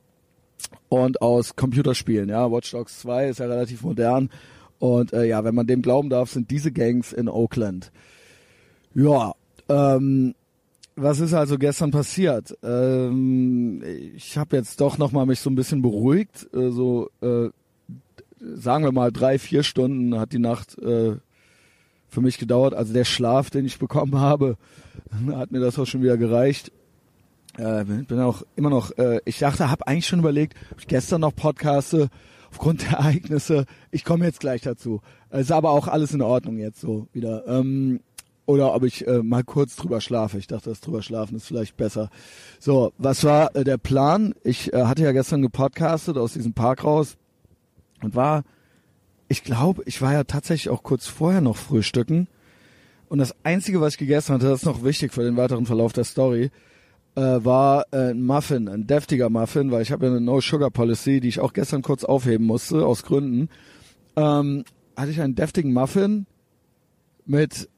und 0.89 1.21
aus 1.21 1.55
Computerspielen. 1.55 2.29
Ja, 2.29 2.51
Watch 2.51 2.71
Dogs 2.71 2.99
2 2.99 3.29
ist 3.29 3.39
ja 3.39 3.47
relativ 3.47 3.81
modern. 3.81 4.29
Und 4.77 5.13
äh, 5.13 5.25
ja, 5.25 5.43
wenn 5.43 5.55
man 5.55 5.65
dem 5.65 5.81
glauben 5.81 6.09
darf, 6.09 6.29
sind 6.29 6.51
diese 6.51 6.71
Gangs 6.71 7.13
in 7.13 7.29
Oakland. 7.29 7.91
Ja, 8.93 9.33
ähm, 9.69 10.35
was 10.95 11.19
ist 11.19 11.33
also 11.33 11.57
gestern 11.57 11.91
passiert? 11.91 12.57
Ähm, 12.61 13.81
ich 14.15 14.37
habe 14.37 14.57
jetzt 14.57 14.81
doch 14.81 14.97
noch 14.97 15.11
mal 15.11 15.25
mich 15.25 15.39
so 15.39 15.49
ein 15.49 15.55
bisschen 15.55 15.81
beruhigt. 15.81 16.47
Äh, 16.53 16.71
so 16.71 17.09
äh, 17.21 17.49
sagen 18.39 18.83
wir 18.83 18.91
mal 18.91 19.11
drei, 19.11 19.39
vier 19.39 19.63
Stunden 19.63 20.19
hat 20.19 20.33
die 20.33 20.39
Nacht 20.39 20.77
äh, 20.77 21.15
für 22.09 22.21
mich 22.21 22.37
gedauert. 22.37 22.73
Also 22.73 22.93
der 22.93 23.05
Schlaf, 23.05 23.49
den 23.49 23.65
ich 23.65 23.79
bekommen 23.79 24.15
habe, 24.19 24.57
hat 25.31 25.51
mir 25.51 25.59
das 25.61 25.79
auch 25.79 25.85
schon 25.85 26.03
wieder 26.03 26.17
gereicht. 26.17 26.71
Äh, 27.57 27.83
bin 27.85 28.19
auch 28.19 28.43
immer 28.55 28.69
noch. 28.69 28.97
Äh, 28.97 29.19
ich 29.25 29.39
dachte, 29.39 29.69
habe 29.69 29.87
eigentlich 29.87 30.07
schon 30.07 30.19
überlegt, 30.19 30.57
ob 30.71 30.79
ich 30.79 30.87
gestern 30.87 31.21
noch 31.21 31.35
podcaste 31.35 32.09
aufgrund 32.51 32.83
der 32.83 32.89
Ereignisse. 32.99 33.65
Ich 33.91 34.03
komme 34.03 34.25
jetzt 34.25 34.39
gleich 34.39 34.61
dazu. 34.61 35.01
Es 35.29 35.41
ist 35.41 35.51
aber 35.51 35.71
auch 35.71 35.87
alles 35.87 36.13
in 36.13 36.21
Ordnung 36.21 36.57
jetzt 36.57 36.81
so 36.81 37.07
wieder. 37.13 37.47
Ähm, 37.47 38.01
oder 38.45 38.75
ob 38.75 38.83
ich 38.83 39.07
äh, 39.07 39.23
mal 39.23 39.43
kurz 39.43 39.75
drüber 39.75 40.01
schlafe. 40.01 40.37
Ich 40.37 40.47
dachte, 40.47 40.69
das 40.69 40.81
drüber 40.81 41.01
schlafen 41.01 41.35
ist 41.35 41.47
vielleicht 41.47 41.77
besser. 41.77 42.09
So, 42.59 42.93
was 42.97 43.23
war 43.23 43.55
äh, 43.55 43.63
der 43.63 43.77
Plan? 43.77 44.35
Ich 44.43 44.71
äh, 44.73 44.83
hatte 44.83 45.03
ja 45.03 45.11
gestern 45.13 45.41
gepodcastet 45.41 46.17
aus 46.17 46.33
diesem 46.33 46.53
Park 46.53 46.83
raus 46.83 47.17
und 48.01 48.15
war, 48.15 48.43
ich 49.29 49.43
glaube, 49.43 49.81
ich 49.85 50.01
war 50.01 50.13
ja 50.13 50.23
tatsächlich 50.23 50.69
auch 50.69 50.83
kurz 50.83 51.07
vorher 51.07 51.41
noch 51.41 51.57
frühstücken. 51.57 52.27
Und 53.09 53.17
das 53.17 53.35
Einzige, 53.43 53.81
was 53.81 53.93
ich 53.93 53.99
gegessen 53.99 54.33
hatte, 54.33 54.49
das 54.49 54.59
ist 54.59 54.65
noch 54.65 54.83
wichtig 54.83 55.13
für 55.13 55.23
den 55.23 55.37
weiteren 55.37 55.65
Verlauf 55.65 55.93
der 55.93 56.03
Story, 56.03 56.51
äh, 57.15 57.43
war 57.43 57.85
äh, 57.91 58.11
ein 58.11 58.23
Muffin, 58.23 58.67
ein 58.67 58.87
deftiger 58.87 59.29
Muffin, 59.29 59.71
weil 59.71 59.81
ich 59.81 59.91
habe 59.91 60.05
ja 60.05 60.11
eine 60.11 60.21
No-Sugar-Policy, 60.21 61.21
die 61.21 61.29
ich 61.29 61.39
auch 61.39 61.53
gestern 61.53 61.81
kurz 61.81 62.03
aufheben 62.03 62.45
musste, 62.45 62.85
aus 62.85 63.03
Gründen. 63.03 63.49
Ähm, 64.15 64.65
hatte 64.95 65.11
ich 65.11 65.21
einen 65.21 65.35
deftigen 65.35 65.73
Muffin 65.73 66.25
mit 67.25 67.69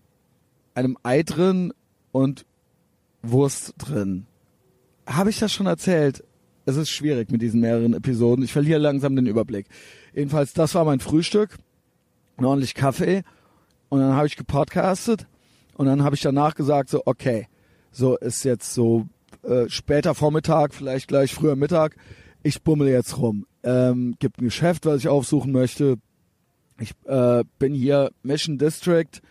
einem 0.73 0.97
Ei 1.03 1.23
drin 1.23 1.73
und 2.11 2.45
Wurst 3.23 3.73
drin. 3.77 4.25
Habe 5.05 5.29
ich 5.29 5.39
das 5.39 5.51
schon 5.51 5.65
erzählt? 5.65 6.23
Es 6.65 6.75
ist 6.75 6.89
schwierig 6.89 7.31
mit 7.31 7.41
diesen 7.41 7.61
mehreren 7.61 7.93
Episoden. 7.93 8.43
Ich 8.43 8.51
verliere 8.51 8.79
langsam 8.79 9.15
den 9.15 9.25
Überblick. 9.25 9.67
Jedenfalls, 10.13 10.53
das 10.53 10.75
war 10.75 10.83
mein 10.83 10.99
Frühstück. 10.99 11.57
Ordentlich 12.37 12.75
Kaffee. 12.75 13.23
Und 13.89 13.99
dann 14.01 14.13
habe 14.13 14.27
ich 14.27 14.35
gepodcastet. 14.35 15.27
Und 15.75 15.85
dann 15.85 16.03
habe 16.03 16.15
ich 16.15 16.21
danach 16.21 16.55
gesagt, 16.55 16.89
so, 16.89 17.03
okay, 17.05 17.47
so 17.91 18.17
ist 18.17 18.43
jetzt 18.43 18.73
so 18.73 19.07
äh, 19.43 19.69
später 19.69 20.15
Vormittag, 20.15 20.73
vielleicht 20.73 21.07
gleich 21.07 21.33
früher 21.33 21.55
Mittag. 21.55 21.95
Ich 22.43 22.63
bummel 22.63 22.87
jetzt 22.87 23.17
rum. 23.17 23.45
Ähm, 23.63 24.15
gibt 24.19 24.39
ein 24.39 24.45
Geschäft, 24.45 24.85
was 24.85 24.99
ich 24.99 25.07
aufsuchen 25.07 25.51
möchte. 25.51 25.97
Ich 26.79 26.91
äh, 27.05 27.43
bin 27.59 27.73
hier 27.73 28.11
Mission 28.23 28.57
District 28.57 29.21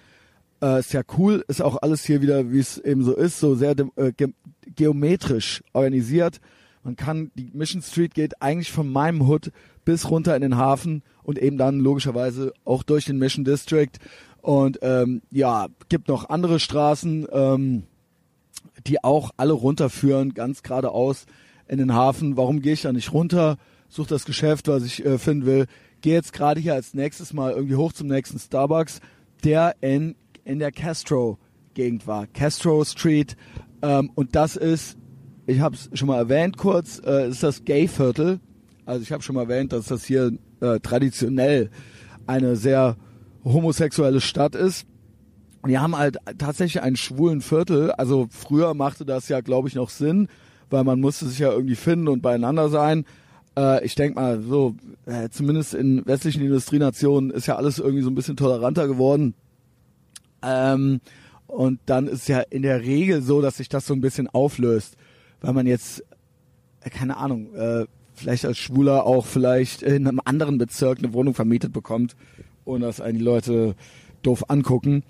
äh, 0.63 0.81
ist 0.81 0.93
ja 0.93 1.03
cool, 1.19 1.45
ist 1.49 1.63
auch 1.63 1.77
alles 1.83 2.05
hier 2.05 2.23
wieder, 2.23 2.51
wie 2.53 2.59
es 2.59 2.79
eben 2.79 3.03
so 3.03 3.15
ist, 3.15 3.41
so 3.41 3.55
sehr 3.55 3.75
äh, 3.97 4.13
ge 4.13 4.29
geometrisch 4.75 5.63
organisiert. 5.73 6.41
Man 6.83 6.97
kann, 6.97 7.31
die 7.35 7.51
Mission 7.53 7.83
Street 7.83 8.15
geht 8.15 8.43
eigentlich 8.43 8.71
von 8.71 8.91
meinem 8.91 9.27
Hood 9.27 9.53
bis 9.85 10.11
runter 10.11 10.37
in 10.37 10.43
den 10.43 10.57
Hafen 10.57 11.03
und 11.23 11.39
eben 11.39 11.57
dann 11.57 11.81
logischerweise 11.81 12.53
auch 12.65 12.83
durch 12.83 13.07
den 13.07 13.19
Mission 13.19 13.45
District. 13.45 13.93
Und 14.43 14.79
ähm, 14.83 15.23
ja, 15.31 15.69
gibt 15.89 16.09
noch 16.09 16.29
andere 16.29 16.61
Straßen, 16.61 17.27
ähm, 17.33 17.85
die 18.87 19.03
auch 19.03 19.31
alle 19.37 19.53
runterführen, 19.53 20.35
ganz 20.35 20.63
geradeaus 20.63 21.27
in 21.69 21.79
den 21.79 21.95
Hafen. 21.95 22.37
Warum 22.37 22.61
gehe 22.61 22.75
ich 22.75 22.83
da 22.83 22.93
nicht 22.93 23.13
runter? 23.13 23.57
Such 23.89 24.07
das 24.07 24.25
Geschäft, 24.25 24.69
was 24.69 24.85
ich 24.85 25.05
äh, 25.05 25.19
finden 25.19 25.47
will. 25.47 25.67
Gehe 26.01 26.15
jetzt 26.15 26.33
gerade 26.33 26.61
hier 26.61 26.75
als 26.75 26.95
nächstes 26.95 27.33
mal 27.33 27.53
irgendwie 27.53 27.77
hoch 27.77 27.93
zum 27.93 28.09
nächsten 28.09 28.39
Starbucks, 28.39 29.01
der 29.45 29.77
in 29.81 30.15
in 30.47 30.61
der 30.61 30.73
Castro-Gegend 30.73 32.07
war. 32.07 32.27
Castro 32.29 32.85
Street. 32.85 33.37
Ähm, 33.83 34.11
und 34.15 34.35
das 34.35 34.57
ist, 34.57 34.97
ich 35.47 35.61
habe 35.61 35.75
es 35.75 35.91
schon 35.93 36.09
mal 36.09 36.19
erwähnt 36.19 36.57
kurz, 36.57 37.03
äh, 37.05 37.29
ist 37.29 37.43
das 37.43 37.65
Gay-Viertel. 37.65 38.41
Also 38.87 39.03
ich 39.03 39.13
habe 39.13 39.23
schon 39.23 39.35
mal 39.35 39.43
erwähnt, 39.43 39.73
dass 39.73 39.87
das 39.87 40.05
hier 40.05 40.33
äh, 40.61 40.79
traditionell 40.81 41.71
eine 42.27 42.57
sehr 42.57 42.97
homosexuelle 43.45 44.21
Stadt 44.21 44.55
ist. 44.55 44.87
Die 45.67 45.79
haben 45.79 45.97
halt 45.97 46.19
tatsächlich 46.39 46.83
einen 46.83 46.97
schwulen 46.97 47.41
Viertel. 47.41 47.93
Also 47.93 48.29
früher 48.31 48.75
machte 48.75 49.05
das 49.05 49.29
ja, 49.29 49.41
glaube 49.41 49.69
ich, 49.69 49.75
noch 49.75 49.91
Sinn, 49.91 50.29
weil 50.71 50.85
man 50.85 51.01
musste 51.01 51.27
sich 51.27 51.39
ja 51.39 51.53
irgendwie 51.53 51.77
finden 51.77 52.09
und 52.09 52.23
beieinander 52.23 52.69
sein. 52.69 53.05
Äh, 53.57 53.85
ich 53.85 53.95
denke 53.95 54.21
mal, 54.21 54.41
so, 54.43 54.77
äh, 55.07 55.29
zumindest 55.31 55.75
in 55.75 56.05
westlichen 56.07 56.43
Industrienationen 56.43 57.31
ist 57.31 57.47
ja 57.47 57.57
alles 57.57 57.79
irgendwie 57.79 58.03
so 58.03 58.11
ein 58.11 58.15
bisschen 58.15 58.37
toleranter 58.37 58.87
geworden. 58.87 59.35
Ähm, 60.43 61.01
und 61.47 61.81
dann 61.87 62.07
ist 62.07 62.29
ja 62.29 62.41
in 62.41 62.63
der 62.63 62.83
Regel 62.83 63.23
so, 63.23 63.41
dass 63.41 63.57
sich 63.57 63.69
das 63.69 63.87
so 63.87 63.95
ein 63.95 64.01
bisschen 64.01 64.29
auflöst, 64.29 64.97
weil 65.41 65.53
man 65.53 65.67
jetzt, 65.67 66.05
äh, 66.81 66.91
keine 66.91 67.17
Ahnung, 67.17 67.55
äh, 67.55 67.87
vielleicht 68.15 68.45
als 68.45 68.59
Schwuler 68.59 69.05
auch 69.05 69.27
vielleicht 69.27 69.83
in 69.83 70.07
einem 70.07 70.21
anderen 70.25 70.59
Bezirk 70.59 70.99
eine 70.99 71.13
Wohnung 71.13 71.35
vermietet 71.35 71.73
bekommt 71.73 72.17
und 72.65 72.81
dass 72.81 73.01
einen 73.01 73.19
die 73.19 73.25
Leute 73.25 73.75
doof 74.23 74.49
angucken. 74.49 75.05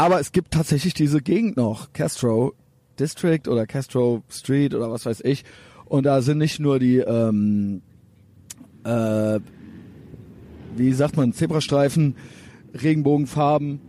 Aber 0.00 0.18
es 0.18 0.32
gibt 0.32 0.52
tatsächlich 0.52 0.94
diese 0.94 1.20
Gegend 1.20 1.58
noch, 1.58 1.92
Castro 1.92 2.54
District 2.98 3.46
oder 3.46 3.66
Castro 3.66 4.22
Street 4.30 4.74
oder 4.74 4.90
was 4.90 5.04
weiß 5.04 5.20
ich. 5.20 5.44
Und 5.84 6.06
da 6.06 6.22
sind 6.22 6.38
nicht 6.38 6.58
nur 6.58 6.78
die, 6.78 7.00
ähm, 7.00 7.82
äh, 8.82 9.40
wie 10.74 10.92
sagt 10.94 11.18
man, 11.18 11.34
Zebrastreifen, 11.34 12.16
Regenbogenfarben, 12.72 13.82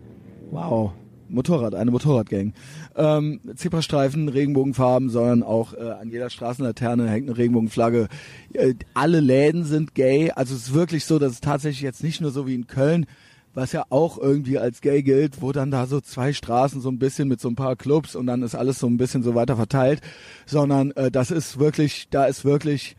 Wow. 0.50 0.92
Motorrad, 1.30 1.76
eine 1.76 1.92
Motorradgang. 1.92 2.56
Ähm, 2.98 3.40
Zebrastreifen, 3.56 4.28
Regenbogenfarben, 4.28 5.10
sondern 5.10 5.44
auch 5.44 5.74
äh, 5.74 5.92
an 5.92 6.10
jeder 6.10 6.30
Straßenlaterne 6.30 7.10
hängt 7.10 7.30
eine 7.30 7.38
Regenbogenflagge. 7.38 8.10
Äh, 8.52 8.74
alle 8.94 9.22
Läden 9.22 9.64
sind 9.64 9.96
gay. 9.96 10.32
Also 10.32 10.56
es 10.56 10.64
ist 10.64 10.74
wirklich 10.74 11.06
so, 11.06 11.20
dass 11.20 11.32
es 11.32 11.40
tatsächlich 11.40 11.84
jetzt 11.84 12.04
nicht 12.04 12.20
nur 12.20 12.32
so 12.32 12.48
wie 12.48 12.56
in 12.56 12.68
Köln, 12.68 13.06
was 13.54 13.72
ja 13.72 13.84
auch 13.90 14.18
irgendwie 14.18 14.58
als 14.58 14.82
gay 14.82 15.04
gilt, 15.04 15.42
wo 15.42 15.52
dann 15.52 15.72
da 15.72 15.86
so 15.86 16.00
zwei 16.02 16.34
Straßen 16.34 16.82
so 16.82 16.90
ein 16.90 17.00
bisschen 17.00 17.28
mit 17.28 17.42
so 17.42 17.50
ein 17.50 17.56
paar 17.56 17.76
Clubs 17.76 18.16
und 18.16 18.28
dann 18.28 18.44
ist 18.44 18.56
alles 18.56 18.80
so 18.80 18.88
ein 18.88 18.98
bisschen 18.98 19.24
so 19.24 19.36
weiter 19.36 19.56
verteilt, 19.56 20.02
sondern 20.46 20.92
äh, 20.92 21.12
das 21.12 21.32
ist 21.32 21.60
wirklich, 21.60 22.08
da 22.10 22.26
ist 22.26 22.46
wirklich 22.46 22.96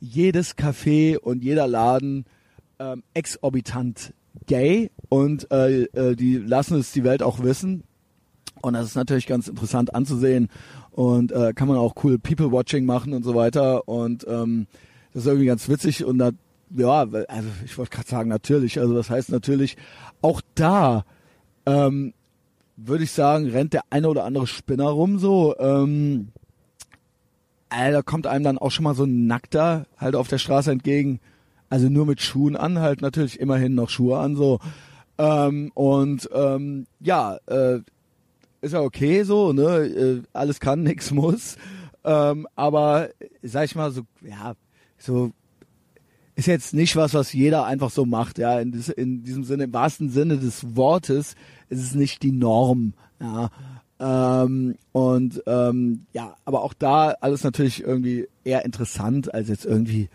jedes 0.00 0.56
Café 0.56 1.18
und 1.18 1.44
jeder 1.44 1.66
Laden 1.66 2.24
ähm, 2.78 3.02
exorbitant 3.14 4.14
gay 4.46 4.90
und 5.08 5.50
äh, 5.50 5.82
äh, 5.84 6.16
die 6.16 6.38
lassen 6.38 6.78
es 6.78 6.92
die 6.92 7.04
Welt 7.04 7.22
auch 7.22 7.42
wissen. 7.42 7.84
Und 8.62 8.74
das 8.74 8.86
ist 8.86 8.94
natürlich 8.94 9.26
ganz 9.26 9.48
interessant 9.48 9.94
anzusehen 9.94 10.48
und 10.90 11.32
äh, 11.32 11.52
kann 11.54 11.68
man 11.68 11.78
auch 11.78 11.94
cool 12.04 12.18
People-Watching 12.18 12.84
machen 12.84 13.14
und 13.14 13.22
so 13.22 13.34
weiter. 13.34 13.88
Und 13.88 14.26
ähm, 14.28 14.66
das 15.12 15.22
ist 15.22 15.28
irgendwie 15.28 15.46
ganz 15.46 15.68
witzig 15.68 16.04
und 16.04 16.18
da, 16.18 16.30
ja, 16.70 17.06
also 17.28 17.48
ich 17.64 17.76
wollte 17.78 17.90
gerade 17.90 18.08
sagen, 18.08 18.28
natürlich, 18.28 18.78
also 18.78 18.94
das 18.94 19.10
heißt 19.10 19.30
natürlich, 19.30 19.76
auch 20.22 20.40
da 20.54 21.04
ähm, 21.66 22.14
würde 22.76 23.04
ich 23.04 23.12
sagen, 23.12 23.50
rennt 23.50 23.72
der 23.72 23.82
eine 23.90 24.08
oder 24.08 24.24
andere 24.24 24.46
Spinner 24.46 24.88
rum 24.88 25.18
so. 25.18 25.56
Ähm, 25.58 26.28
äh, 27.70 27.92
da 27.92 28.02
kommt 28.02 28.26
einem 28.26 28.44
dann 28.44 28.58
auch 28.58 28.70
schon 28.70 28.84
mal 28.84 28.94
so 28.94 29.04
ein 29.04 29.26
Nackter 29.26 29.86
halt 29.98 30.16
auf 30.16 30.28
der 30.28 30.38
Straße 30.38 30.70
entgegen. 30.70 31.20
Also 31.68 31.88
nur 31.88 32.06
mit 32.06 32.20
Schuhen 32.20 32.56
an, 32.56 32.80
halt 32.80 33.00
natürlich 33.00 33.38
immerhin 33.38 33.74
noch 33.74 33.90
Schuhe 33.90 34.18
an, 34.18 34.34
so. 34.34 34.58
Ähm, 35.18 35.70
und 35.74 36.28
ähm, 36.32 36.86
ja, 36.98 37.38
äh, 37.46 37.80
ist 38.60 38.72
ja 38.72 38.80
okay 38.80 39.22
so, 39.22 39.52
ne? 39.52 39.86
Äh, 39.86 40.22
alles 40.32 40.58
kann, 40.60 40.82
nix 40.84 41.10
muss. 41.10 41.56
Ähm, 42.02 42.48
aber 42.56 43.10
sag 43.42 43.66
ich 43.66 43.74
mal 43.74 43.92
so, 43.92 44.02
ja, 44.22 44.54
so 44.98 45.32
ist 46.40 46.46
jetzt 46.46 46.74
nicht 46.74 46.96
was, 46.96 47.14
was 47.14 47.32
jeder 47.32 47.66
einfach 47.66 47.90
so 47.90 48.06
macht, 48.06 48.38
ja. 48.38 48.58
In, 48.58 48.72
dis, 48.72 48.88
in 48.88 49.22
diesem 49.22 49.44
Sinne, 49.44 49.64
im 49.64 49.74
wahrsten 49.74 50.08
Sinne 50.08 50.38
des 50.38 50.74
Wortes, 50.74 51.34
ist 51.68 51.82
es 51.82 51.94
nicht 51.94 52.22
die 52.22 52.32
Norm, 52.32 52.94
ja. 53.20 53.50
Ähm, 54.00 54.76
und 54.92 55.42
ähm, 55.46 56.06
ja, 56.14 56.34
aber 56.46 56.62
auch 56.62 56.72
da 56.72 57.10
alles 57.20 57.44
natürlich 57.44 57.82
irgendwie 57.82 58.26
eher 58.44 58.64
interessant 58.64 59.34
als 59.34 59.48
jetzt 59.48 59.66
irgendwie 59.66 60.08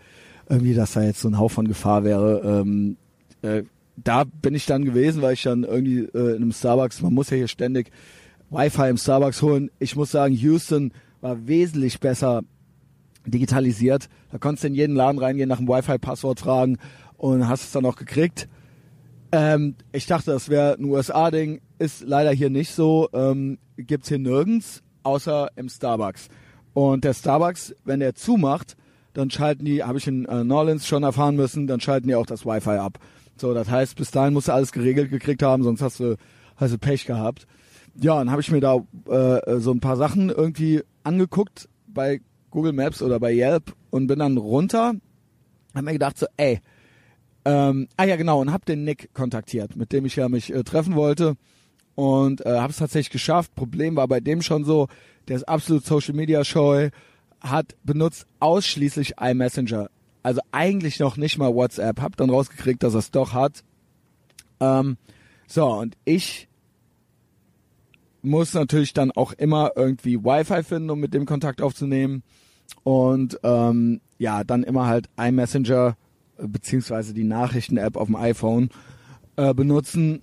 irgendwie, 0.48 0.74
dass 0.74 0.94
da 0.94 1.02
jetzt 1.02 1.20
so 1.20 1.28
ein 1.28 1.38
Hauch 1.38 1.52
von 1.52 1.68
Gefahr 1.68 2.02
wäre. 2.02 2.40
Ähm, 2.44 2.96
äh, 3.42 3.62
da 3.96 4.24
bin 4.24 4.56
ich 4.56 4.66
dann 4.66 4.84
gewesen, 4.84 5.22
weil 5.22 5.34
ich 5.34 5.42
dann 5.44 5.62
irgendwie 5.62 6.00
äh, 6.00 6.30
in 6.30 6.42
einem 6.42 6.52
Starbucks, 6.52 7.00
man 7.02 7.14
muss 7.14 7.30
ja 7.30 7.36
hier 7.36 7.48
ständig 7.48 7.92
Wi-Fi 8.50 8.88
im 8.88 8.96
Starbucks 8.96 9.42
holen. 9.42 9.70
Ich 9.78 9.94
muss 9.94 10.10
sagen, 10.10 10.34
Houston 10.34 10.92
war 11.20 11.46
wesentlich 11.46 12.00
besser 12.00 12.42
digitalisiert. 13.26 14.08
Da 14.30 14.38
konntest 14.38 14.64
du 14.64 14.68
in 14.68 14.74
jeden 14.74 14.96
Laden 14.96 15.18
reingehen, 15.18 15.48
nach 15.48 15.58
dem 15.58 15.68
Wi-Fi-Passwort 15.68 16.40
fragen 16.40 16.78
und 17.16 17.48
hast 17.48 17.64
es 17.64 17.72
dann 17.72 17.86
auch 17.86 17.96
gekriegt. 17.96 18.48
Ähm, 19.32 19.74
ich 19.92 20.06
dachte, 20.06 20.30
das 20.30 20.48
wäre 20.48 20.76
ein 20.78 20.84
USA-Ding. 20.84 21.60
Ist 21.78 22.02
leider 22.02 22.30
hier 22.30 22.50
nicht 22.50 22.72
so. 22.72 23.08
Ähm, 23.12 23.58
gibt's 23.76 24.08
hier 24.08 24.18
nirgends, 24.18 24.82
außer 25.02 25.50
im 25.56 25.68
Starbucks. 25.68 26.28
Und 26.72 27.04
der 27.04 27.14
Starbucks, 27.14 27.74
wenn 27.84 28.00
der 28.00 28.14
zumacht, 28.14 28.76
dann 29.12 29.30
schalten 29.30 29.64
die, 29.64 29.82
habe 29.82 29.98
ich 29.98 30.06
in 30.06 30.26
äh, 30.26 30.52
Orleans 30.52 30.86
schon 30.86 31.02
erfahren 31.02 31.36
müssen, 31.36 31.66
dann 31.66 31.80
schalten 31.80 32.08
die 32.08 32.14
auch 32.14 32.26
das 32.26 32.44
Wi-Fi 32.44 32.76
ab. 32.78 32.98
So, 33.36 33.54
das 33.54 33.70
heißt, 33.70 33.96
bis 33.96 34.10
dahin 34.10 34.34
musst 34.34 34.48
du 34.48 34.52
alles 34.52 34.72
geregelt 34.72 35.10
gekriegt 35.10 35.42
haben, 35.42 35.62
sonst 35.62 35.82
hast 35.82 36.00
du, 36.00 36.16
hast 36.56 36.74
du 36.74 36.78
Pech 36.78 37.06
gehabt. 37.06 37.46
Ja, 37.98 38.18
dann 38.18 38.30
habe 38.30 38.42
ich 38.42 38.50
mir 38.50 38.60
da 38.60 38.80
äh, 39.08 39.58
so 39.58 39.72
ein 39.72 39.80
paar 39.80 39.96
Sachen 39.96 40.28
irgendwie 40.28 40.82
angeguckt 41.02 41.68
bei 41.86 42.20
Google 42.56 42.72
Maps 42.72 43.02
oder 43.02 43.20
bei 43.20 43.34
Yelp 43.34 43.76
und 43.90 44.06
bin 44.06 44.18
dann 44.18 44.38
runter, 44.38 44.94
hab 45.74 45.84
mir 45.84 45.92
gedacht 45.92 46.16
so, 46.16 46.24
ey, 46.38 46.60
ähm, 47.44 47.86
ah 47.98 48.04
ja 48.04 48.16
genau, 48.16 48.40
und 48.40 48.50
hab 48.50 48.64
den 48.64 48.82
Nick 48.82 49.12
kontaktiert, 49.12 49.76
mit 49.76 49.92
dem 49.92 50.06
ich 50.06 50.16
ja 50.16 50.30
mich 50.30 50.54
äh, 50.54 50.64
treffen 50.64 50.94
wollte 50.94 51.36
und 51.96 52.46
äh, 52.46 52.58
habe 52.58 52.70
es 52.70 52.78
tatsächlich 52.78 53.10
geschafft. 53.10 53.54
Problem 53.54 53.94
war 53.96 54.08
bei 54.08 54.20
dem 54.20 54.40
schon 54.40 54.64
so, 54.64 54.88
der 55.28 55.36
ist 55.36 55.46
absolut 55.46 55.84
Social 55.84 56.14
Media 56.14 56.44
scheu, 56.44 56.88
hat 57.42 57.76
benutzt 57.84 58.26
ausschließlich 58.40 59.20
iMessenger. 59.20 59.90
Also 60.22 60.40
eigentlich 60.50 60.98
noch 60.98 61.18
nicht 61.18 61.36
mal 61.36 61.54
WhatsApp. 61.54 62.00
Hab 62.00 62.16
dann 62.16 62.30
rausgekriegt, 62.30 62.82
dass 62.82 62.94
er 62.94 63.00
es 63.00 63.10
doch 63.10 63.34
hat. 63.34 63.64
Ähm, 64.60 64.96
so, 65.46 65.66
und 65.66 65.94
ich 66.06 66.48
muss 68.22 68.54
natürlich 68.54 68.94
dann 68.94 69.12
auch 69.12 69.32
immer 69.34 69.72
irgendwie 69.76 70.24
Wi-Fi 70.24 70.62
finden, 70.62 70.88
um 70.88 71.00
mit 71.00 71.12
dem 71.12 71.26
Kontakt 71.26 71.60
aufzunehmen. 71.60 72.22
Und 72.82 73.38
ähm, 73.42 74.00
ja, 74.18 74.44
dann 74.44 74.62
immer 74.62 74.86
halt 74.86 75.08
iMessenger 75.16 75.96
äh, 76.38 76.46
beziehungsweise 76.46 77.14
die 77.14 77.24
Nachrichten-App 77.24 77.96
auf 77.96 78.06
dem 78.06 78.16
iPhone 78.16 78.70
äh, 79.36 79.54
benutzen 79.54 80.22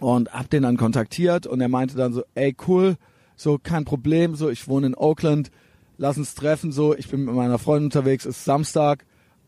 und 0.00 0.32
hab 0.32 0.50
den 0.50 0.62
dann 0.62 0.76
kontaktiert 0.76 1.46
und 1.46 1.60
er 1.60 1.68
meinte 1.68 1.96
dann 1.96 2.12
so, 2.12 2.22
ey 2.34 2.54
cool, 2.66 2.96
so 3.36 3.58
kein 3.62 3.84
Problem, 3.84 4.34
so 4.34 4.50
ich 4.50 4.68
wohne 4.68 4.88
in 4.88 4.94
Oakland, 4.94 5.50
lass 5.98 6.18
uns 6.18 6.34
treffen, 6.34 6.72
so, 6.72 6.94
ich 6.96 7.08
bin 7.08 7.24
mit 7.24 7.34
meiner 7.34 7.58
Freundin 7.58 7.86
unterwegs, 7.86 8.26
ist 8.26 8.44
Samstag. 8.44 9.04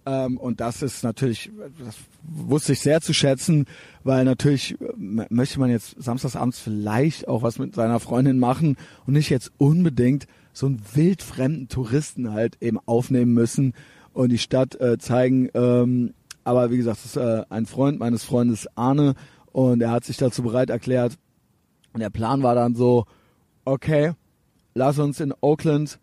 Ähm, 0.06 0.36
und 0.36 0.60
das 0.60 0.82
ist 0.82 1.02
natürlich, 1.02 1.50
das 1.82 1.96
wusste 2.22 2.72
ich 2.72 2.80
sehr 2.80 3.00
zu 3.00 3.14
schätzen, 3.14 3.64
weil 4.02 4.24
natürlich 4.24 4.78
äh, 4.80 5.26
möchte 5.30 5.58
man 5.58 5.70
jetzt 5.70 5.96
samstagsabends 6.02 6.58
vielleicht 6.58 7.26
auch 7.26 7.42
was 7.42 7.58
mit 7.58 7.74
seiner 7.74 8.00
Freundin 8.00 8.38
machen 8.38 8.76
und 9.06 9.14
nicht 9.14 9.30
jetzt 9.30 9.50
unbedingt 9.56 10.26
so 10.54 10.64
einen 10.66 10.80
wildfremden 10.94 11.68
Touristen 11.68 12.32
halt 12.32 12.56
eben 12.62 12.78
aufnehmen 12.86 13.34
müssen 13.34 13.74
und 14.14 14.32
die 14.32 14.38
Stadt 14.38 14.80
äh, 14.80 14.96
zeigen. 14.96 15.50
Ähm, 15.52 16.14
aber 16.44 16.70
wie 16.70 16.78
gesagt, 16.78 16.98
das 16.98 17.04
ist 17.04 17.16
äh, 17.16 17.42
ein 17.50 17.66
Freund 17.66 17.98
meines 17.98 18.24
Freundes 18.24 18.66
Arne 18.74 19.14
und 19.52 19.82
er 19.82 19.90
hat 19.90 20.04
sich 20.04 20.16
dazu 20.16 20.42
bereit 20.42 20.70
erklärt. 20.70 21.18
Und 21.92 22.00
der 22.00 22.10
Plan 22.10 22.42
war 22.42 22.54
dann 22.54 22.74
so, 22.74 23.04
okay, 23.66 24.12
lass 24.72 24.98
uns 24.98 25.20
in 25.20 25.34
Oakland 25.42 25.98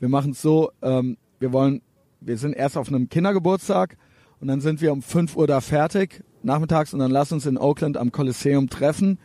wir 0.00 0.08
machen 0.08 0.32
es 0.32 0.42
so, 0.42 0.70
ähm, 0.82 1.16
wir 1.38 1.52
wollen, 1.52 1.82
wir 2.20 2.38
sind 2.38 2.54
erst 2.54 2.76
auf 2.76 2.88
einem 2.88 3.08
Kindergeburtstag 3.08 3.96
und 4.40 4.48
dann 4.48 4.60
sind 4.60 4.80
wir 4.80 4.92
um 4.92 5.02
5 5.02 5.36
Uhr 5.36 5.46
da 5.46 5.60
fertig, 5.60 6.22
nachmittags, 6.42 6.92
und 6.92 7.00
dann 7.00 7.10
lass 7.10 7.32
uns 7.32 7.46
in 7.46 7.58
Oakland 7.58 7.96
am 7.96 8.12
Kolosseum 8.12 8.68
treffen. 8.68 9.18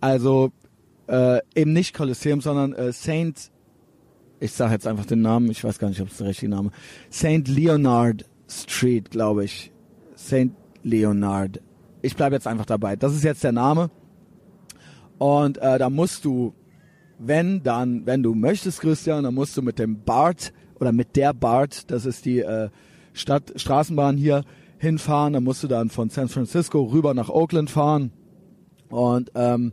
Also 0.00 0.52
äh, 1.08 1.40
eben 1.54 1.72
nicht 1.72 1.94
Kolosseum, 1.94 2.40
sondern 2.40 2.72
äh, 2.72 2.92
Saint, 2.92 3.50
ich 4.40 4.52
sage 4.52 4.72
jetzt 4.72 4.86
einfach 4.86 5.06
den 5.06 5.22
Namen, 5.22 5.50
ich 5.50 5.64
weiß 5.64 5.78
gar 5.78 5.88
nicht, 5.88 6.00
ob 6.00 6.08
es 6.08 6.18
der 6.18 6.28
richtige 6.28 6.50
Name 6.50 6.70
Saint 7.10 7.48
Leonard 7.48 8.24
Street, 8.48 9.10
glaube 9.10 9.44
ich. 9.44 9.72
Saint 10.14 10.52
Leonard. 10.82 11.60
Ich 12.02 12.16
bleibe 12.16 12.34
jetzt 12.34 12.46
einfach 12.46 12.66
dabei. 12.66 12.96
Das 12.96 13.14
ist 13.14 13.24
jetzt 13.24 13.42
der 13.44 13.52
Name. 13.52 13.90
Und 15.18 15.58
äh, 15.58 15.78
da 15.78 15.90
musst 15.90 16.24
du 16.24 16.54
wenn 17.18 17.62
dann, 17.62 18.06
wenn 18.06 18.22
du 18.22 18.34
möchtest, 18.34 18.80
Christian, 18.80 19.24
dann 19.24 19.34
musst 19.34 19.56
du 19.56 19.62
mit 19.62 19.78
dem 19.78 20.02
BART 20.02 20.52
oder 20.78 20.92
mit 20.92 21.16
der 21.16 21.32
BART, 21.32 21.90
das 21.90 22.06
ist 22.06 22.24
die 22.24 22.40
äh, 22.40 22.68
Stadt 23.12 23.52
Straßenbahn 23.56 24.16
hier, 24.16 24.42
hinfahren. 24.78 25.32
Dann 25.32 25.44
musst 25.44 25.62
du 25.62 25.68
dann 25.68 25.88
von 25.88 26.10
San 26.10 26.28
Francisco 26.28 26.82
rüber 26.82 27.14
nach 27.14 27.30
Oakland 27.30 27.70
fahren 27.70 28.12
und 28.90 29.32
ähm, 29.34 29.72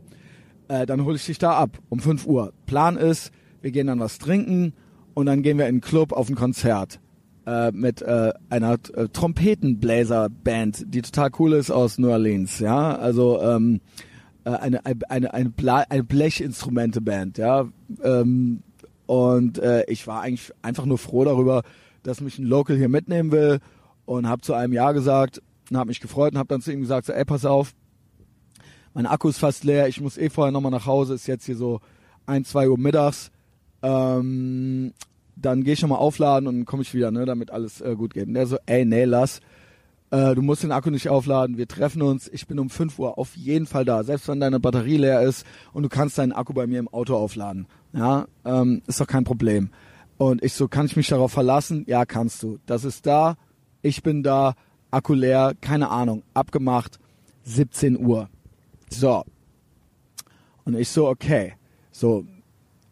äh, 0.68 0.86
dann 0.86 1.04
hole 1.04 1.16
ich 1.16 1.26
dich 1.26 1.38
da 1.38 1.52
ab 1.52 1.78
um 1.90 2.00
5 2.00 2.26
Uhr. 2.26 2.52
Plan 2.66 2.96
ist, 2.96 3.30
wir 3.64 3.70
gehen 3.70 3.86
dann 3.86 3.98
was 3.98 4.18
trinken 4.18 4.74
und 5.14 5.24
dann 5.24 5.42
gehen 5.42 5.56
wir 5.56 5.64
in 5.64 5.76
einen 5.76 5.80
Club 5.80 6.12
auf 6.12 6.28
ein 6.28 6.34
Konzert 6.34 7.00
äh, 7.46 7.72
mit 7.72 8.02
äh, 8.02 8.34
einer 8.50 8.74
äh, 8.94 9.08
Trompetenbläser-Band, 9.08 10.84
die 10.88 11.00
total 11.00 11.30
cool 11.38 11.54
ist 11.54 11.70
aus 11.70 11.96
New 11.96 12.10
Orleans. 12.10 12.58
Ja, 12.58 12.94
also 12.94 13.40
ähm, 13.40 13.80
äh, 14.44 14.50
eine, 14.50 14.84
eine, 14.84 15.32
eine, 15.32 15.90
eine 15.90 16.04
Blechinstrumente-Band, 16.04 17.38
ja. 17.38 17.66
Ähm, 18.02 18.62
und 19.06 19.58
äh, 19.58 19.84
ich 19.86 20.06
war 20.06 20.20
eigentlich 20.20 20.52
einfach 20.60 20.84
nur 20.84 20.98
froh 20.98 21.24
darüber, 21.24 21.62
dass 22.02 22.20
mich 22.20 22.38
ein 22.38 22.44
Local 22.44 22.76
hier 22.76 22.90
mitnehmen 22.90 23.32
will 23.32 23.60
und 24.04 24.28
habe 24.28 24.42
zu 24.42 24.52
einem 24.52 24.74
Ja 24.74 24.92
gesagt 24.92 25.40
und 25.70 25.78
habe 25.78 25.88
mich 25.88 26.00
gefreut 26.00 26.34
und 26.34 26.38
habe 26.38 26.48
dann 26.48 26.60
zu 26.60 26.70
ihm 26.70 26.82
gesagt, 26.82 27.06
so, 27.06 27.14
ey, 27.14 27.24
pass 27.24 27.46
auf, 27.46 27.72
mein 28.92 29.06
Akku 29.06 29.30
ist 29.30 29.38
fast 29.38 29.64
leer, 29.64 29.88
ich 29.88 30.02
muss 30.02 30.18
eh 30.18 30.28
vorher 30.28 30.52
nochmal 30.52 30.70
nach 30.70 30.84
Hause, 30.84 31.14
ist 31.14 31.26
jetzt 31.26 31.46
hier 31.46 31.56
so 31.56 31.80
ein, 32.26 32.44
zwei 32.44 32.68
Uhr 32.68 32.78
mittags. 32.78 33.30
Ähm, 33.84 34.92
dann 35.36 35.62
gehe 35.62 35.74
ich 35.74 35.82
nochmal 35.82 35.98
aufladen 35.98 36.48
und 36.48 36.64
komme 36.64 36.82
ich 36.82 36.94
wieder, 36.94 37.10
ne, 37.10 37.26
damit 37.26 37.50
alles 37.50 37.80
äh, 37.80 37.94
gut 37.96 38.14
geht. 38.14 38.26
Und 38.26 38.34
der 38.34 38.46
so, 38.46 38.56
ey, 38.66 38.84
nee, 38.84 39.04
lass 39.04 39.40
äh, 40.14 40.34
du 40.34 40.42
musst 40.42 40.62
den 40.62 40.70
Akku 40.70 40.90
nicht 40.90 41.08
aufladen, 41.08 41.56
wir 41.56 41.66
treffen 41.66 42.00
uns, 42.00 42.28
ich 42.28 42.46
bin 42.46 42.60
um 42.60 42.70
5 42.70 42.98
Uhr 43.00 43.18
auf 43.18 43.34
jeden 43.36 43.66
Fall 43.66 43.84
da, 43.84 44.04
selbst 44.04 44.28
wenn 44.28 44.38
deine 44.38 44.60
Batterie 44.60 44.96
leer 44.96 45.22
ist 45.22 45.44
und 45.72 45.82
du 45.82 45.88
kannst 45.88 46.18
deinen 46.18 46.32
Akku 46.32 46.52
bei 46.52 46.68
mir 46.68 46.78
im 46.78 46.88
Auto 46.88 47.16
aufladen. 47.16 47.66
Ja, 47.92 48.26
ähm, 48.44 48.82
ist 48.86 49.00
doch 49.00 49.08
kein 49.08 49.24
Problem. 49.24 49.70
Und 50.16 50.44
ich 50.44 50.52
so, 50.52 50.68
kann 50.68 50.86
ich 50.86 50.96
mich 50.96 51.08
darauf 51.08 51.32
verlassen? 51.32 51.84
Ja, 51.88 52.04
kannst 52.04 52.42
du. 52.44 52.58
Das 52.66 52.84
ist 52.84 53.06
da, 53.06 53.36
ich 53.82 54.04
bin 54.04 54.22
da, 54.22 54.54
Akku 54.92 55.14
leer, 55.14 55.54
keine 55.60 55.90
Ahnung, 55.90 56.22
abgemacht, 56.34 57.00
17 57.42 57.98
Uhr. 57.98 58.28
So. 58.88 59.24
Und 60.64 60.78
ich 60.78 60.88
so, 60.88 61.08
okay, 61.08 61.54
so 61.90 62.24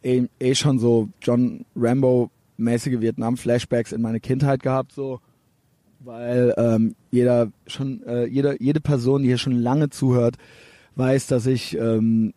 eh, 0.03 0.27
eh 0.41 0.55
schon 0.55 0.79
so 0.79 1.09
John 1.21 1.65
Rambo 1.77 2.31
mäßige 2.57 3.01
Vietnam-Flashbacks 3.01 3.93
in 3.93 4.03
meine 4.03 4.21
Kindheit 4.21 4.63
gehabt, 4.63 4.93
so. 4.93 5.21
Weil 6.01 6.53
ähm, 6.57 6.97
jeder 7.11 7.53
schon 7.67 8.03
äh, 8.05 8.27
jede 8.27 8.57
jede 8.61 8.81
Person, 8.81 9.23
die 9.23 9.29
hier 9.29 9.39
schon 9.39 9.57
lange 9.57 9.89
zuhört, 9.89 10.37
weiß, 10.97 11.29
dass 11.29 11.47
ich 11.47 11.77
ähm, 11.79 12.35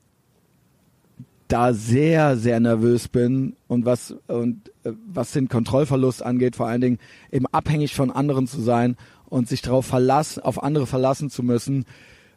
da 1.47 1.73
sehr 1.73 2.37
sehr 2.37 2.59
nervös 2.59 3.07
bin 3.07 3.55
und 3.67 3.85
was 3.85 4.15
und 4.27 4.69
äh, 4.83 4.91
was 5.07 5.31
den 5.31 5.49
Kontrollverlust 5.49 6.23
angeht, 6.23 6.55
vor 6.55 6.67
allen 6.67 6.81
Dingen 6.81 6.99
eben 7.31 7.47
abhängig 7.47 7.95
von 7.95 8.11
anderen 8.11 8.45
zu 8.45 8.61
sein 8.61 8.97
und 9.29 9.47
sich 9.47 9.63
darauf 9.63 9.87
verlassen, 9.87 10.43
auf 10.43 10.61
andere 10.61 10.85
verlassen 10.85 11.31
zu 11.31 11.41
müssen, 11.41 11.85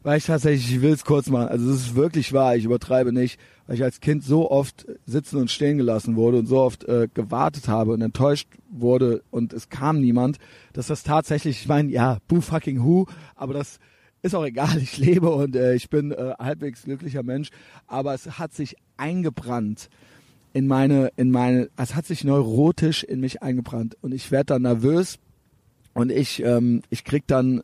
weil 0.02 0.18
ich 0.18 0.24
tatsächlich, 0.24 0.76
ich 0.76 0.82
will 0.82 0.92
es 0.92 1.04
kurz 1.04 1.28
machen, 1.28 1.48
also 1.48 1.70
es 1.70 1.86
ist 1.86 1.94
wirklich 1.94 2.32
wahr, 2.32 2.56
ich 2.56 2.64
übertreibe 2.64 3.12
nicht, 3.12 3.38
weil 3.66 3.76
ich 3.76 3.82
als 3.82 4.00
Kind 4.00 4.24
so 4.24 4.50
oft 4.50 4.86
sitzen 5.06 5.36
und 5.36 5.50
stehen 5.50 5.78
gelassen 5.78 6.16
wurde 6.16 6.38
und 6.38 6.46
so 6.46 6.58
oft 6.58 6.84
äh, 6.84 7.08
gewartet 7.12 7.68
habe 7.68 7.92
und 7.92 8.00
enttäuscht 8.00 8.48
wurde 8.70 9.22
und 9.30 9.52
es 9.52 9.68
kam 9.68 10.00
niemand, 10.00 10.38
dass 10.72 10.86
das 10.86 11.02
tatsächlich, 11.02 11.62
ich 11.62 11.68
meine, 11.68 11.90
ja, 11.90 12.18
boo 12.28 12.40
fucking 12.40 12.82
who, 12.82 13.06
aber 13.34 13.54
das 13.54 13.78
ist 14.22 14.34
auch 14.34 14.44
egal, 14.44 14.78
ich 14.82 14.98
lebe 14.98 15.30
und 15.30 15.56
äh, 15.56 15.74
ich 15.74 15.90
bin 15.90 16.12
äh, 16.12 16.34
halbwegs 16.38 16.82
glücklicher 16.82 17.22
Mensch, 17.22 17.50
aber 17.86 18.14
es 18.14 18.38
hat 18.38 18.54
sich 18.54 18.76
eingebrannt 18.96 19.88
in 20.52 20.66
meine, 20.66 21.10
in 21.16 21.30
meine, 21.30 21.68
es 21.76 21.94
hat 21.94 22.06
sich 22.06 22.24
neurotisch 22.24 23.04
in 23.04 23.20
mich 23.20 23.42
eingebrannt 23.42 23.96
und 24.00 24.12
ich 24.12 24.30
werde 24.30 24.46
dann 24.46 24.62
nervös 24.62 25.18
und 25.94 26.10
ich, 26.10 26.42
ähm, 26.42 26.82
ich 26.90 27.04
krieg 27.04 27.24
dann, 27.26 27.62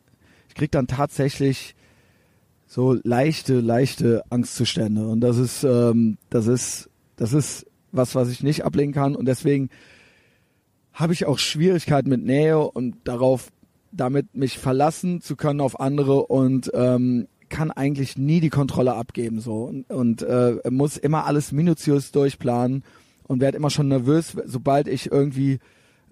ich 0.49 0.55
krieg 0.55 0.71
dann 0.71 0.87
tatsächlich 0.87 1.75
so 2.67 2.97
leichte, 3.03 3.59
leichte 3.59 4.23
Angstzustände. 4.29 5.07
Und 5.07 5.21
das 5.21 5.37
ist, 5.37 5.63
ähm, 5.63 6.17
das 6.29 6.47
ist, 6.47 6.89
das 7.15 7.33
ist 7.33 7.65
was, 7.91 8.15
was 8.15 8.29
ich 8.29 8.43
nicht 8.43 8.65
ablehnen 8.65 8.93
kann. 8.93 9.15
Und 9.15 9.25
deswegen 9.25 9.69
habe 10.93 11.13
ich 11.13 11.25
auch 11.25 11.39
Schwierigkeiten 11.39 12.09
mit 12.09 12.23
Nähe 12.23 12.59
und 12.59 12.95
darauf, 13.03 13.51
damit 13.91 14.35
mich 14.35 14.57
verlassen 14.57 15.21
zu 15.21 15.35
können 15.35 15.61
auf 15.61 15.79
andere 15.79 16.25
und 16.25 16.71
ähm, 16.73 17.27
kann 17.49 17.71
eigentlich 17.71 18.17
nie 18.17 18.39
die 18.39 18.49
Kontrolle 18.49 18.95
abgeben 18.95 19.39
so 19.39 19.63
und, 19.65 19.89
und 19.89 20.23
äh, 20.23 20.55
muss 20.69 20.97
immer 20.97 21.25
alles 21.25 21.51
minutiös 21.51 22.11
durchplanen 22.11 22.83
und 23.23 23.39
werde 23.39 23.57
immer 23.57 23.69
schon 23.69 23.87
nervös, 23.87 24.35
sobald 24.45 24.87
ich 24.87 25.11
irgendwie 25.11 25.59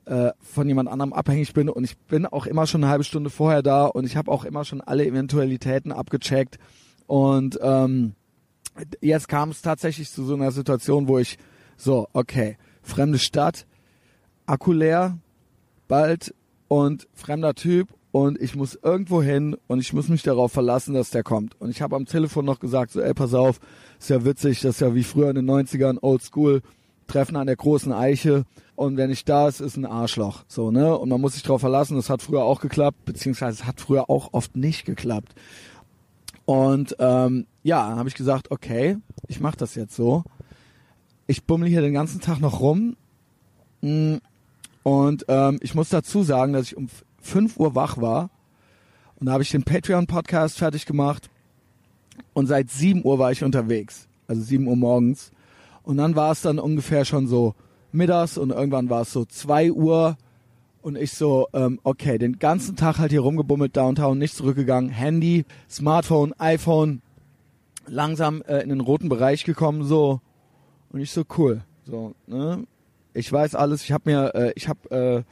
äh, 0.05 0.31
von 0.39 0.67
jemand 0.67 0.89
anderem 0.89 1.13
abhängig 1.13 1.53
bin 1.53 1.69
und 1.69 1.83
ich 1.83 1.97
bin 1.97 2.25
auch 2.25 2.45
immer 2.45 2.67
schon 2.67 2.83
eine 2.83 2.91
halbe 2.91 3.03
Stunde 3.03 3.29
vorher 3.29 3.61
da 3.61 3.85
und 3.85 4.05
ich 4.05 4.15
habe 4.15 4.31
auch 4.31 4.45
immer 4.45 4.65
schon 4.65 4.81
alle 4.81 5.05
Eventualitäten 5.05 5.91
abgecheckt 5.91 6.59
und 7.07 7.59
ähm, 7.61 8.13
jetzt 9.01 9.27
kam 9.27 9.49
es 9.49 9.61
tatsächlich 9.61 10.11
zu 10.11 10.23
so 10.23 10.33
einer 10.35 10.51
Situation, 10.51 11.07
wo 11.07 11.19
ich 11.19 11.37
so, 11.77 12.07
okay, 12.13 12.57
fremde 12.81 13.19
Stadt, 13.19 13.65
Akku 14.45 14.71
leer, 14.71 15.17
bald 15.87 16.33
und 16.67 17.07
fremder 17.13 17.55
Typ 17.55 17.89
und 18.11 18.39
ich 18.39 18.55
muss 18.55 18.77
irgendwo 18.81 19.23
hin 19.23 19.57
und 19.67 19.79
ich 19.79 19.93
muss 19.93 20.07
mich 20.07 20.21
darauf 20.21 20.51
verlassen, 20.51 20.93
dass 20.93 21.09
der 21.09 21.23
kommt. 21.23 21.59
Und 21.59 21.71
ich 21.71 21.81
habe 21.81 21.95
am 21.95 22.05
Telefon 22.05 22.45
noch 22.45 22.59
gesagt, 22.59 22.91
so, 22.91 23.01
ey, 23.01 23.13
pass 23.13 23.33
auf, 23.33 23.59
ist 23.99 24.09
ja 24.09 24.23
witzig, 24.23 24.61
das 24.61 24.75
ist 24.75 24.81
ja 24.81 24.93
wie 24.93 25.03
früher 25.03 25.29
in 25.29 25.35
den 25.35 25.49
90ern, 25.49 25.97
Old 26.01 26.21
School, 26.21 26.61
Treffen 27.07 27.35
an 27.35 27.47
der 27.47 27.55
großen 27.55 27.91
Eiche 27.91 28.45
und 28.75 28.97
wer 28.97 29.07
nicht 29.07 29.27
da 29.29 29.47
ist, 29.47 29.59
ist 29.59 29.77
ein 29.77 29.85
Arschloch. 29.85 30.43
So, 30.47 30.71
ne? 30.71 30.97
Und 30.97 31.09
man 31.09 31.21
muss 31.21 31.33
sich 31.33 31.43
darauf 31.43 31.61
verlassen, 31.61 31.95
das 31.95 32.09
hat 32.09 32.21
früher 32.21 32.43
auch 32.43 32.59
geklappt, 32.59 33.05
beziehungsweise 33.05 33.61
es 33.61 33.67
hat 33.67 33.79
früher 33.79 34.09
auch 34.09 34.29
oft 34.33 34.55
nicht 34.55 34.85
geklappt. 34.85 35.35
Und 36.45 36.95
ähm, 36.99 37.45
ja, 37.63 37.95
habe 37.95 38.09
ich 38.09 38.15
gesagt, 38.15 38.51
okay, 38.51 38.97
ich 39.27 39.39
mache 39.39 39.57
das 39.57 39.75
jetzt 39.75 39.95
so. 39.95 40.23
Ich 41.27 41.45
bummel 41.45 41.69
hier 41.69 41.81
den 41.81 41.93
ganzen 41.93 42.19
Tag 42.19 42.39
noch 42.39 42.59
rum. 42.59 42.97
Mm, 43.81 44.15
und 44.83 45.25
ähm, 45.29 45.59
ich 45.61 45.73
muss 45.75 45.89
dazu 45.89 46.23
sagen, 46.23 46.53
dass 46.53 46.67
ich 46.67 46.77
um 46.77 46.89
5 47.21 47.57
Uhr 47.57 47.75
wach 47.75 48.01
war. 48.01 48.29
Und 49.19 49.27
da 49.27 49.33
habe 49.33 49.43
ich 49.43 49.51
den 49.51 49.63
Patreon-Podcast 49.63 50.57
fertig 50.57 50.85
gemacht. 50.85 51.29
Und 52.33 52.47
seit 52.47 52.69
7 52.69 53.05
Uhr 53.05 53.19
war 53.19 53.31
ich 53.31 53.43
unterwegs. 53.43 54.07
Also 54.27 54.41
7 54.41 54.67
Uhr 54.67 54.75
morgens. 54.75 55.31
Und 55.83 55.97
dann 55.97 56.15
war 56.15 56.31
es 56.31 56.41
dann 56.41 56.59
ungefähr 56.59 57.05
schon 57.05 57.27
so 57.27 57.55
mittags 57.91 58.37
und 58.37 58.51
irgendwann 58.51 58.89
war 58.89 59.01
es 59.01 59.11
so 59.11 59.25
zwei 59.25 59.71
Uhr 59.71 60.17
und 60.81 60.97
ich 60.97 61.13
so, 61.13 61.47
ähm, 61.53 61.79
okay, 61.83 62.17
den 62.17 62.39
ganzen 62.39 62.75
Tag 62.75 62.97
halt 62.97 63.11
hier 63.11 63.21
rumgebummelt, 63.21 63.75
Downtown, 63.75 64.17
nicht 64.17 64.35
zurückgegangen, 64.35 64.89
Handy, 64.89 65.45
Smartphone, 65.69 66.33
iPhone, 66.39 67.01
langsam 67.87 68.41
äh, 68.43 68.59
in 68.59 68.69
den 68.69 68.81
roten 68.81 69.09
Bereich 69.09 69.43
gekommen, 69.43 69.83
so 69.83 70.19
und 70.91 70.99
ich 70.99 71.11
so 71.11 71.23
cool, 71.37 71.61
so, 71.85 72.15
ne? 72.27 72.65
Ich 73.15 73.31
weiß 73.31 73.53
alles, 73.53 73.83
ich 73.83 73.91
habe 73.91 74.09
mir, 74.09 74.35
äh, 74.35 74.53
ich 74.55 74.67
habe 74.67 74.89
äh, 74.89 75.23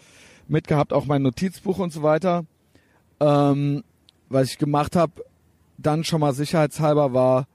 mitgehabt 0.48 0.94
auch 0.94 1.06
mein 1.06 1.24
Notizbuch 1.24 1.80
und 1.80 1.92
so 1.92 2.04
weiter. 2.04 2.46
Ähm, 3.20 3.84
was 4.30 4.52
ich 4.52 4.58
gemacht 4.60 4.96
habe, 4.96 5.26
dann 5.78 6.04
schon 6.04 6.22
mal 6.22 6.34
sicherheitshalber 6.34 7.14
war 7.14 7.48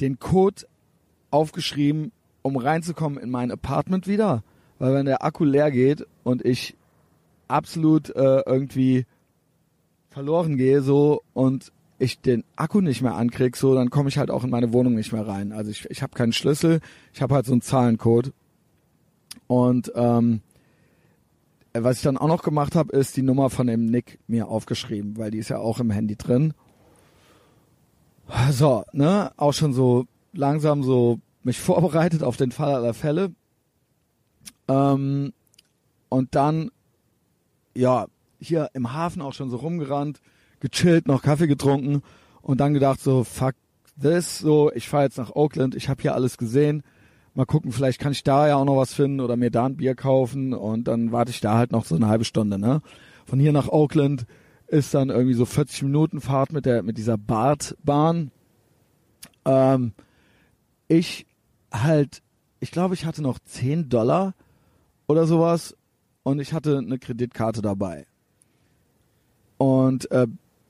den 0.00 0.18
Code 0.18 0.66
aufgeschrieben, 1.30 2.12
um 2.42 2.56
reinzukommen 2.56 3.18
in 3.18 3.30
mein 3.30 3.50
Apartment 3.50 4.06
wieder. 4.06 4.42
Weil 4.78 4.94
wenn 4.94 5.06
der 5.06 5.24
Akku 5.24 5.44
leer 5.44 5.70
geht 5.70 6.06
und 6.22 6.44
ich 6.44 6.76
absolut 7.48 8.10
äh, 8.10 8.42
irgendwie 8.46 9.06
verloren 10.10 10.56
gehe 10.56 10.82
so 10.82 11.22
und 11.34 11.72
ich 11.98 12.20
den 12.20 12.44
Akku 12.56 12.80
nicht 12.80 13.02
mehr 13.02 13.16
ankrieg, 13.16 13.56
so 13.56 13.74
dann 13.74 13.90
komme 13.90 14.08
ich 14.08 14.18
halt 14.18 14.30
auch 14.30 14.44
in 14.44 14.50
meine 14.50 14.72
Wohnung 14.72 14.94
nicht 14.94 15.12
mehr 15.12 15.26
rein. 15.26 15.52
Also 15.52 15.70
ich, 15.70 15.90
ich 15.90 16.02
habe 16.02 16.14
keinen 16.14 16.32
Schlüssel, 16.32 16.80
ich 17.12 17.22
habe 17.22 17.34
halt 17.34 17.46
so 17.46 17.52
einen 17.52 17.62
Zahlencode. 17.62 18.32
Und 19.48 19.92
ähm, 19.96 20.42
was 21.72 21.96
ich 21.96 22.02
dann 22.02 22.18
auch 22.18 22.28
noch 22.28 22.42
gemacht 22.42 22.74
habe, 22.74 22.96
ist 22.96 23.16
die 23.16 23.22
Nummer 23.22 23.50
von 23.50 23.66
dem 23.66 23.86
Nick 23.86 24.18
mir 24.28 24.48
aufgeschrieben, 24.48 25.16
weil 25.16 25.30
die 25.30 25.38
ist 25.38 25.48
ja 25.48 25.58
auch 25.58 25.80
im 25.80 25.90
Handy 25.90 26.16
drin. 26.16 26.54
So, 28.50 28.84
ne, 28.92 29.32
auch 29.36 29.52
schon 29.52 29.72
so 29.72 30.06
langsam 30.32 30.82
so 30.82 31.20
mich 31.42 31.58
vorbereitet 31.60 32.22
auf 32.22 32.36
den 32.36 32.52
Fall 32.52 32.74
aller 32.74 32.94
Fälle. 32.94 33.32
Ähm, 34.68 35.32
und 36.08 36.34
dann, 36.34 36.70
ja, 37.74 38.06
hier 38.40 38.70
im 38.74 38.92
Hafen 38.92 39.22
auch 39.22 39.32
schon 39.32 39.50
so 39.50 39.56
rumgerannt, 39.56 40.20
gechillt, 40.60 41.06
noch 41.06 41.22
Kaffee 41.22 41.46
getrunken 41.46 42.02
und 42.42 42.60
dann 42.60 42.74
gedacht 42.74 43.00
so, 43.00 43.24
fuck 43.24 43.54
this, 44.00 44.38
so, 44.38 44.72
ich 44.72 44.88
fahre 44.88 45.04
jetzt 45.04 45.18
nach 45.18 45.34
Oakland, 45.34 45.74
ich 45.74 45.88
habe 45.88 46.02
hier 46.02 46.14
alles 46.14 46.38
gesehen. 46.38 46.82
Mal 47.34 47.46
gucken, 47.46 47.72
vielleicht 47.72 48.00
kann 48.00 48.12
ich 48.12 48.24
da 48.24 48.48
ja 48.48 48.56
auch 48.56 48.64
noch 48.64 48.76
was 48.76 48.94
finden 48.94 49.20
oder 49.20 49.36
mir 49.36 49.50
da 49.50 49.66
ein 49.66 49.76
Bier 49.76 49.94
kaufen 49.94 50.54
und 50.54 50.88
dann 50.88 51.12
warte 51.12 51.30
ich 51.30 51.40
da 51.40 51.56
halt 51.56 51.72
noch 51.72 51.84
so 51.84 51.94
eine 51.94 52.08
halbe 52.08 52.24
Stunde, 52.24 52.58
ne? 52.58 52.82
Von 53.26 53.38
hier 53.38 53.52
nach 53.52 53.68
Oakland 53.68 54.26
ist 54.66 54.94
dann 54.94 55.10
irgendwie 55.10 55.34
so 55.34 55.44
40 55.44 55.82
Minuten 55.82 56.20
Fahrt 56.20 56.52
mit 56.52 56.66
der 56.66 56.82
mit 56.82 56.98
dieser 56.98 57.16
Bartbahn. 57.16 58.30
Ähm, 59.44 59.92
ich 60.88 61.26
halt, 61.72 62.22
ich 62.60 62.70
glaube, 62.70 62.94
ich 62.94 63.04
hatte 63.04 63.22
noch 63.22 63.38
10 63.38 63.88
Dollar 63.88 64.34
oder 65.06 65.26
sowas 65.26 65.76
und 66.22 66.40
ich 66.40 66.52
hatte 66.52 66.78
eine 66.78 66.98
Kreditkarte 66.98 67.62
dabei. 67.62 68.06
Und 69.58 70.10
äh, 70.10 70.26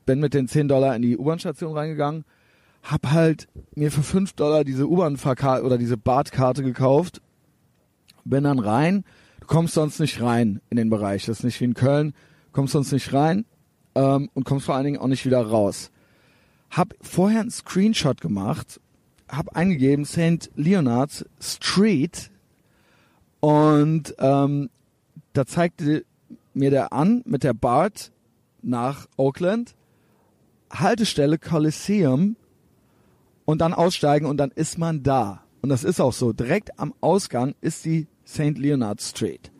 bin 0.06 0.20
mit 0.20 0.34
den 0.34 0.48
10 0.48 0.68
Dollar 0.68 0.96
in 0.96 1.02
die 1.02 1.16
U-Bahn-Station 1.16 1.76
reingegangen, 1.76 2.24
hab 2.82 3.10
halt 3.10 3.48
mir 3.74 3.90
für 3.90 4.02
5 4.02 4.32
Dollar 4.32 4.64
diese 4.64 4.88
U-Bahn-Fahrkarte 4.88 5.64
oder 5.64 5.78
diese 5.78 5.96
Badkarte 5.96 6.62
gekauft, 6.62 7.20
bin 8.24 8.44
dann 8.44 8.58
rein, 8.58 9.04
du 9.40 9.46
kommst 9.46 9.74
sonst 9.74 10.00
nicht 10.00 10.20
rein 10.20 10.60
in 10.70 10.76
den 10.76 10.90
Bereich, 10.90 11.26
das 11.26 11.38
ist 11.38 11.44
nicht 11.44 11.60
wie 11.60 11.64
in 11.64 11.74
Köln, 11.74 12.14
kommst 12.52 12.72
sonst 12.72 12.92
nicht 12.92 13.12
rein 13.12 13.44
ähm, 13.94 14.30
und 14.34 14.44
kommst 14.44 14.66
vor 14.66 14.74
allen 14.74 14.84
Dingen 14.84 14.98
auch 14.98 15.06
nicht 15.06 15.26
wieder 15.26 15.42
raus. 15.42 15.90
Hab 16.70 16.94
vorher 17.00 17.40
einen 17.40 17.50
Screenshot 17.50 18.20
gemacht 18.20 18.80
habe 19.28 19.54
eingegeben 19.54 20.04
St. 20.04 20.50
Leonard's 20.56 21.24
Street 21.40 22.30
und 23.40 24.14
ähm, 24.18 24.70
da 25.32 25.46
zeigte 25.46 26.04
mir 26.54 26.70
der 26.70 26.92
an 26.92 27.22
mit 27.26 27.44
der 27.44 27.54
BART 27.54 28.10
nach 28.62 29.06
Oakland, 29.16 29.74
Haltestelle 30.70 31.38
Coliseum 31.38 32.36
und 33.44 33.60
dann 33.60 33.72
aussteigen 33.72 34.26
und 34.26 34.38
dann 34.38 34.50
ist 34.50 34.78
man 34.78 35.02
da. 35.02 35.42
Und 35.62 35.68
das 35.70 35.84
ist 35.84 36.00
auch 36.00 36.12
so. 36.12 36.32
Direkt 36.32 36.78
am 36.78 36.94
Ausgang 37.00 37.54
ist 37.60 37.84
die 37.84 38.06
St. 38.26 38.58
Leonard 38.58 39.00
Street. 39.00 39.50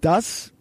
Das 0.00 0.52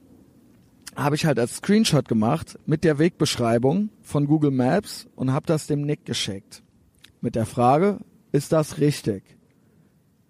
habe 0.95 1.15
ich 1.15 1.25
halt 1.25 1.39
als 1.39 1.57
Screenshot 1.57 2.07
gemacht 2.07 2.59
mit 2.65 2.83
der 2.83 2.99
Wegbeschreibung 2.99 3.89
von 4.01 4.27
Google 4.27 4.51
Maps 4.51 5.07
und 5.15 5.31
habe 5.31 5.45
das 5.45 5.67
dem 5.67 5.81
Nick 5.81 6.05
geschickt 6.05 6.63
mit 7.21 7.35
der 7.35 7.45
Frage, 7.45 7.99
ist 8.31 8.51
das 8.51 8.79
richtig? 8.79 9.23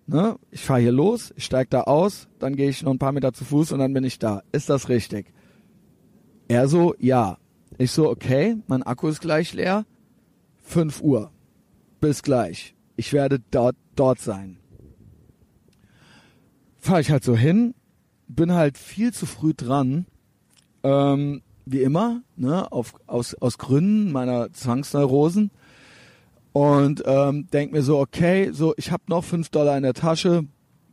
Ne? 0.08 0.38
Ich 0.52 0.62
fahre 0.62 0.82
hier 0.82 0.92
los, 0.92 1.34
ich 1.38 1.46
steige 1.46 1.70
da 1.70 1.82
aus, 1.84 2.28
dann 2.40 2.56
gehe 2.56 2.70
ich 2.70 2.84
noch 2.84 2.92
ein 2.92 3.00
paar 3.00 3.12
Meter 3.12 3.34
zu 3.34 3.46
Fuß 3.46 3.72
und 3.72 3.80
dann 3.80 3.94
bin 3.94 4.04
ich 4.04 4.20
da. 4.20 4.44
Ist 4.52 4.70
das 4.70 4.90
richtig? 4.90 5.34
Er 6.48 6.68
so, 6.68 6.96
ja. 7.00 7.38
Ich 7.78 7.92
so, 7.92 8.10
okay, 8.10 8.58
mein 8.68 8.84
Akku 8.84 9.08
ist 9.08 9.22
gleich 9.22 9.54
leer. 9.54 9.86
5 10.58 11.02
Uhr. 11.02 11.32
Bis 12.02 12.24
gleich. 12.24 12.76
ich 12.98 13.14
werde 13.14 13.40
dort, 13.52 13.76
dort 13.96 14.20
sein. 14.20 14.58
Fahre 16.78 17.02
ich 17.02 17.12
halt 17.12 17.24
so 17.24 17.36
hin, 17.36 17.74
bin 18.28 18.54
halt 18.54 18.78
viel 18.78 19.14
zu 19.14 19.26
früh 19.26 19.54
dran, 19.56 20.06
ähm, 20.84 21.42
wie 21.66 21.82
immer, 21.82 22.22
ne, 22.36 22.72
auf, 22.72 22.96
aus, 23.08 23.36
aus 23.36 23.58
Gründen 23.58 24.12
meiner 24.12 24.52
Zwangsneurosen. 24.52 25.52
Und 26.54 27.04
ähm, 27.06 27.48
denk 27.52 27.72
mir 27.72 27.82
so, 27.82 28.00
okay, 28.00 28.52
so 28.52 28.74
ich 28.78 28.92
habe 28.92 29.04
noch 29.08 29.24
fünf 29.24 29.50
Dollar 29.50 29.78
in 29.78 29.84
der 29.84 29.94
Tasche, 29.94 30.46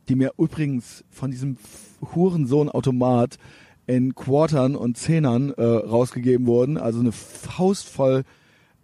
die 0.07 0.15
mir 0.15 0.33
übrigens 0.37 1.03
von 1.09 1.31
diesem 1.31 1.57
Hurensohn-Automat 2.15 3.37
in 3.87 4.15
Quartern 4.15 4.75
und 4.75 4.97
Zehnern 4.97 5.51
äh, 5.51 5.63
rausgegeben 5.63 6.45
wurden. 6.47 6.77
Also 6.77 6.99
eine 6.99 7.11
Faust 7.11 7.89
voll 7.89 8.23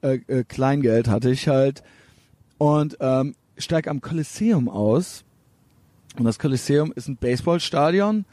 äh, 0.01 0.19
äh, 0.27 0.43
Kleingeld 0.43 1.07
hatte 1.07 1.29
ich 1.29 1.47
halt. 1.47 1.83
Und 2.57 2.97
ähm, 2.99 3.35
steig 3.57 3.87
am 3.87 4.01
Kolosseum 4.01 4.67
aus. 4.69 5.23
Und 6.17 6.25
das 6.25 6.39
Kolosseum 6.39 6.91
ist 6.95 7.07
ein 7.07 7.17
Baseballstadion. 7.17 8.25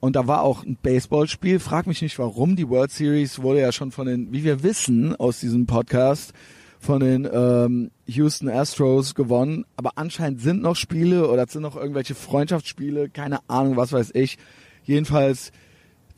Und 0.00 0.16
da 0.16 0.26
war 0.26 0.42
auch 0.42 0.64
ein 0.64 0.78
Baseballspiel. 0.80 1.58
Frag 1.58 1.86
mich 1.86 2.02
nicht 2.02 2.18
warum. 2.18 2.56
Die 2.56 2.68
World 2.68 2.90
Series 2.90 3.42
wurde 3.42 3.60
ja 3.60 3.72
schon 3.72 3.90
von 3.90 4.06
den, 4.06 4.32
wie 4.32 4.44
wir 4.44 4.62
wissen 4.62 5.16
aus 5.16 5.40
diesem 5.40 5.66
Podcast, 5.66 6.32
von 6.78 7.00
den 7.00 7.28
ähm, 7.30 7.90
Houston 8.06 8.48
Astros 8.48 9.14
gewonnen. 9.14 9.64
Aber 9.76 9.92
anscheinend 9.96 10.40
sind 10.40 10.62
noch 10.62 10.76
Spiele 10.76 11.28
oder 11.28 11.46
sind 11.46 11.62
noch 11.62 11.76
irgendwelche 11.76 12.14
Freundschaftsspiele. 12.14 13.08
Keine 13.08 13.40
Ahnung, 13.48 13.76
was 13.76 13.92
weiß 13.92 14.10
ich. 14.14 14.38
Jedenfalls 14.84 15.52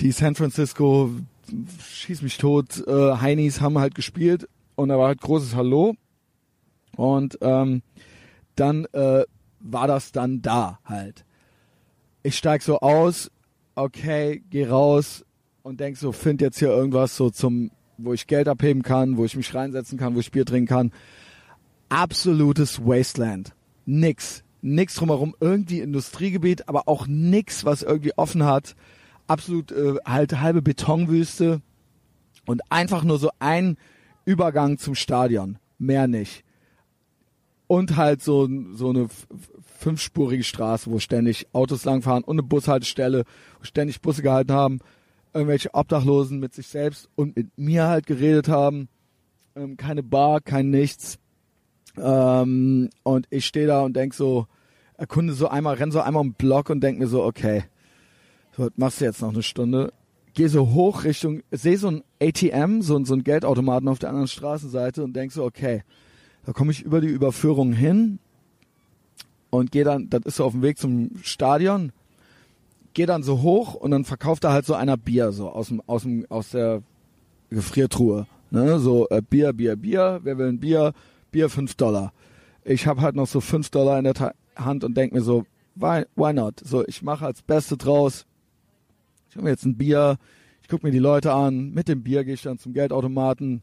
die 0.01 0.13
San 0.13 0.35
Francisco 0.35 1.11
schieß 1.91 2.23
mich 2.23 2.39
tot 2.39 2.87
äh, 2.87 3.17
Heinis 3.17 3.61
haben 3.61 3.79
halt 3.79 3.95
gespielt 3.95 4.49
und 4.77 4.89
da 4.89 4.99
war 4.99 5.09
halt 5.09 5.21
großes 5.21 5.55
Hallo 5.55 5.95
und 6.97 7.39
ähm, 7.43 7.83
dann 8.57 8.87
äh, 8.93 9.25
war 9.61 9.87
das 9.87 10.13
dann 10.13 10.43
da 10.43 10.79
halt. 10.85 11.25
Ich 12.23 12.37
steig 12.37 12.63
so 12.63 12.81
aus, 12.81 13.31
okay, 13.75 14.43
geh 14.51 14.67
raus 14.67 15.25
und 15.63 15.81
denk 15.81 15.97
so, 15.97 16.13
find 16.13 16.41
jetzt 16.41 16.59
hier 16.59 16.69
irgendwas 16.69 17.17
so 17.17 17.31
zum, 17.31 17.71
wo 18.05 18.13
ich 18.13 18.27
Geld 18.27 18.49
abheben 18.49 18.83
kann, 18.83 19.17
wo 19.17 19.25
ich 19.25 19.37
mich 19.37 19.55
reinsetzen 19.55 19.99
kann, 19.99 20.15
wo 20.15 20.21
ich 20.21 20.31
Bier 20.31 20.45
trinken 20.45 20.69
kann. 20.69 20.93
Absolutes 21.89 22.85
Wasteland. 22.85 23.55
Nix. 23.87 24.45
Nix 24.63 24.95
drumherum. 24.95 25.35
Irgendwie 25.41 25.81
Industriegebiet, 25.81 26.69
aber 26.69 26.89
auch 26.89 27.07
nix, 27.07 27.65
was 27.65 27.83
irgendwie 27.83 28.17
offen 28.17 28.45
hat 28.45 28.75
absolut 29.31 29.71
äh, 29.71 29.95
halt 30.05 30.41
halbe 30.41 30.61
Betonwüste 30.61 31.63
und 32.47 32.63
einfach 32.69 33.05
nur 33.05 33.19
so 33.19 33.31
ein 33.39 33.79
Übergang 34.25 34.77
zum 34.77 34.97
Stadion, 34.97 35.59
mehr 35.79 36.09
nicht. 36.09 36.45
Und 37.69 37.97
halt 37.97 38.23
so, 38.23 38.49
so 38.75 38.91
eine 38.91 39.07
fünfspurige 39.79 40.43
Straße, 40.43 40.91
wo 40.91 40.99
ständig 40.99 41.47
Autos 41.53 41.85
langfahren 41.85 42.25
und 42.25 42.35
eine 42.35 42.43
Bushaltestelle, 42.43 43.25
wo 43.59 43.65
ständig 43.65 44.01
Busse 44.01 44.23
gehalten 44.23 44.53
haben, 44.53 44.81
irgendwelche 45.33 45.75
Obdachlosen 45.75 46.39
mit 46.41 46.55
sich 46.55 46.69
selbst 46.69 47.09
und 47.15 47.37
mit 47.37 47.57
mir 47.57 47.87
halt 47.87 48.07
geredet 48.07 48.49
haben. 48.49 48.89
Ähm, 49.55 49.77
keine 49.77 50.03
Bar, 50.03 50.41
kein 50.41 50.71
nichts. 50.71 51.19
Ähm, 51.97 52.91
und 53.03 53.27
ich 53.31 53.47
stehe 53.47 53.67
da 53.67 53.83
und 53.83 53.95
denk 53.95 54.15
so, 54.15 54.47
erkunde 54.97 55.33
so 55.33 55.49
einmal, 55.49 55.77
renn 55.77 55.93
so 55.93 56.01
einmal 56.01 56.23
um 56.23 56.35
Block 56.35 56.71
und 56.71 56.81
denk 56.81 56.99
mir 56.99 57.07
so, 57.07 57.25
okay, 57.25 57.65
so, 58.57 58.69
machst 58.77 59.01
du 59.01 59.05
jetzt 59.05 59.23
noch 59.23 59.33
eine 59.33 59.43
Stunde. 59.43 59.93
Geh 60.35 60.47
so 60.47 60.71
hoch 60.71 61.05
Richtung, 61.05 61.43
sehe 61.51 61.79
so 61.79 61.89
ein 61.89 62.05
ATM, 62.21 62.83
so, 62.83 63.03
so 63.05 63.15
ein 63.15 63.25
Geldautomaten 63.25 63.89
auf 63.89 63.99
der 63.99 64.11
anderen 64.11 64.29
Straßenseite 64.29 65.03
und 65.03 65.15
denk 65.15 65.33
so, 65.33 65.45
okay, 65.45 65.83
da 66.45 66.53
komme 66.53 66.71
ich 66.71 66.83
über 66.83 67.01
die 67.01 67.09
Überführung 67.09 67.73
hin 67.73 68.19
und 69.51 69.73
gehe 69.73 69.85
dann, 69.85 70.09
das 70.09 70.23
ist 70.25 70.37
so 70.37 70.45
auf 70.45 70.53
dem 70.53 70.63
Weg 70.63 70.79
zum 70.79 71.11
Stadion, 71.23 71.93
gehe 72.95 73.07
dann 73.07 73.23
so 73.23 73.43
hoch 73.43 73.75
und 73.75 73.91
dann 73.91 74.05
verkauft 74.05 74.45
da 74.45 74.53
halt 74.53 74.67
so 74.67 74.75
einer 74.75 74.97
Bier, 74.97 75.33
so 75.33 75.51
aus 75.51 75.69
dem, 75.69 75.83
aus 75.87 76.03
dem, 76.03 76.27
aus 76.29 76.51
der 76.51 76.83
Gefriertruhe. 77.51 78.27
Ne? 78.51 78.79
So 78.79 79.09
äh, 79.09 79.23
Bier, 79.23 79.53
Bier, 79.53 79.77
Bier, 79.77 80.21
wer 80.23 80.39
will 80.39 80.49
ein 80.49 80.61
Bier? 80.61 80.93
Bier 81.31 81.49
fünf 81.49 81.75
Dollar. 81.75 82.13
Ich 82.65 82.87
habe 82.87 83.01
halt 83.01 83.15
noch 83.15 83.27
so 83.27 83.41
fünf 83.41 83.71
Dollar 83.71 83.99
in 83.99 84.05
der 84.05 84.15
Ta 84.15 84.33
Hand 84.57 84.85
und 84.85 84.97
denk 84.97 85.13
mir 85.13 85.23
so, 85.23 85.47
why, 85.75 86.05
why 86.17 86.33
not? 86.33 86.61
So, 86.63 86.85
ich 86.87 87.03
mache 87.03 87.25
als 87.25 87.41
Beste 87.41 87.77
draus. 87.77 88.27
Ich 89.31 89.37
habe 89.37 89.45
mir 89.45 89.51
jetzt 89.51 89.65
ein 89.65 89.77
Bier, 89.77 90.19
ich 90.61 90.69
gucke 90.69 90.85
mir 90.85 90.93
die 90.93 90.99
Leute 90.99 91.33
an, 91.33 91.71
mit 91.71 91.89
dem 91.89 92.03
Bier 92.03 92.25
gehe 92.25 92.35
ich 92.35 92.43
dann 92.43 92.59
zum 92.59 92.73
Geldautomaten, 92.73 93.63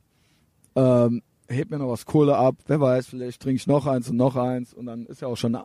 ähm, 0.75 1.21
heb 1.49 1.69
mir 1.69 1.77
noch 1.77 1.89
was 1.89 2.05
Kohle 2.05 2.37
ab, 2.37 2.55
wer 2.67 2.79
weiß, 2.79 3.07
vielleicht 3.07 3.41
trinke 3.41 3.57
ich 3.57 3.67
noch 3.67 3.85
eins 3.85 4.09
und 4.09 4.17
noch 4.17 4.35
eins 4.35 4.73
und 4.73 4.85
dann 4.85 5.05
ist 5.05 5.21
ja 5.21 5.27
auch 5.27 5.35
schon 5.35 5.57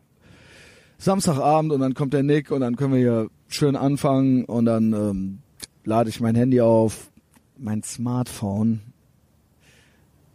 Samstagabend 1.03 1.73
und 1.73 1.81
dann 1.81 1.95
kommt 1.95 2.13
der 2.13 2.23
Nick 2.23 2.51
und 2.51 2.61
dann 2.61 2.77
können 2.77 2.95
wir 2.95 3.01
hier 3.01 3.31
schön 3.49 3.77
anfangen 3.77 4.45
und 4.45 4.65
dann 4.65 4.93
ähm, 4.93 5.39
lade 5.85 6.11
ich 6.11 6.21
mein 6.21 6.35
Handy 6.35 6.61
auf, 6.61 7.11
mein 7.59 7.83
Smartphone 7.83 8.81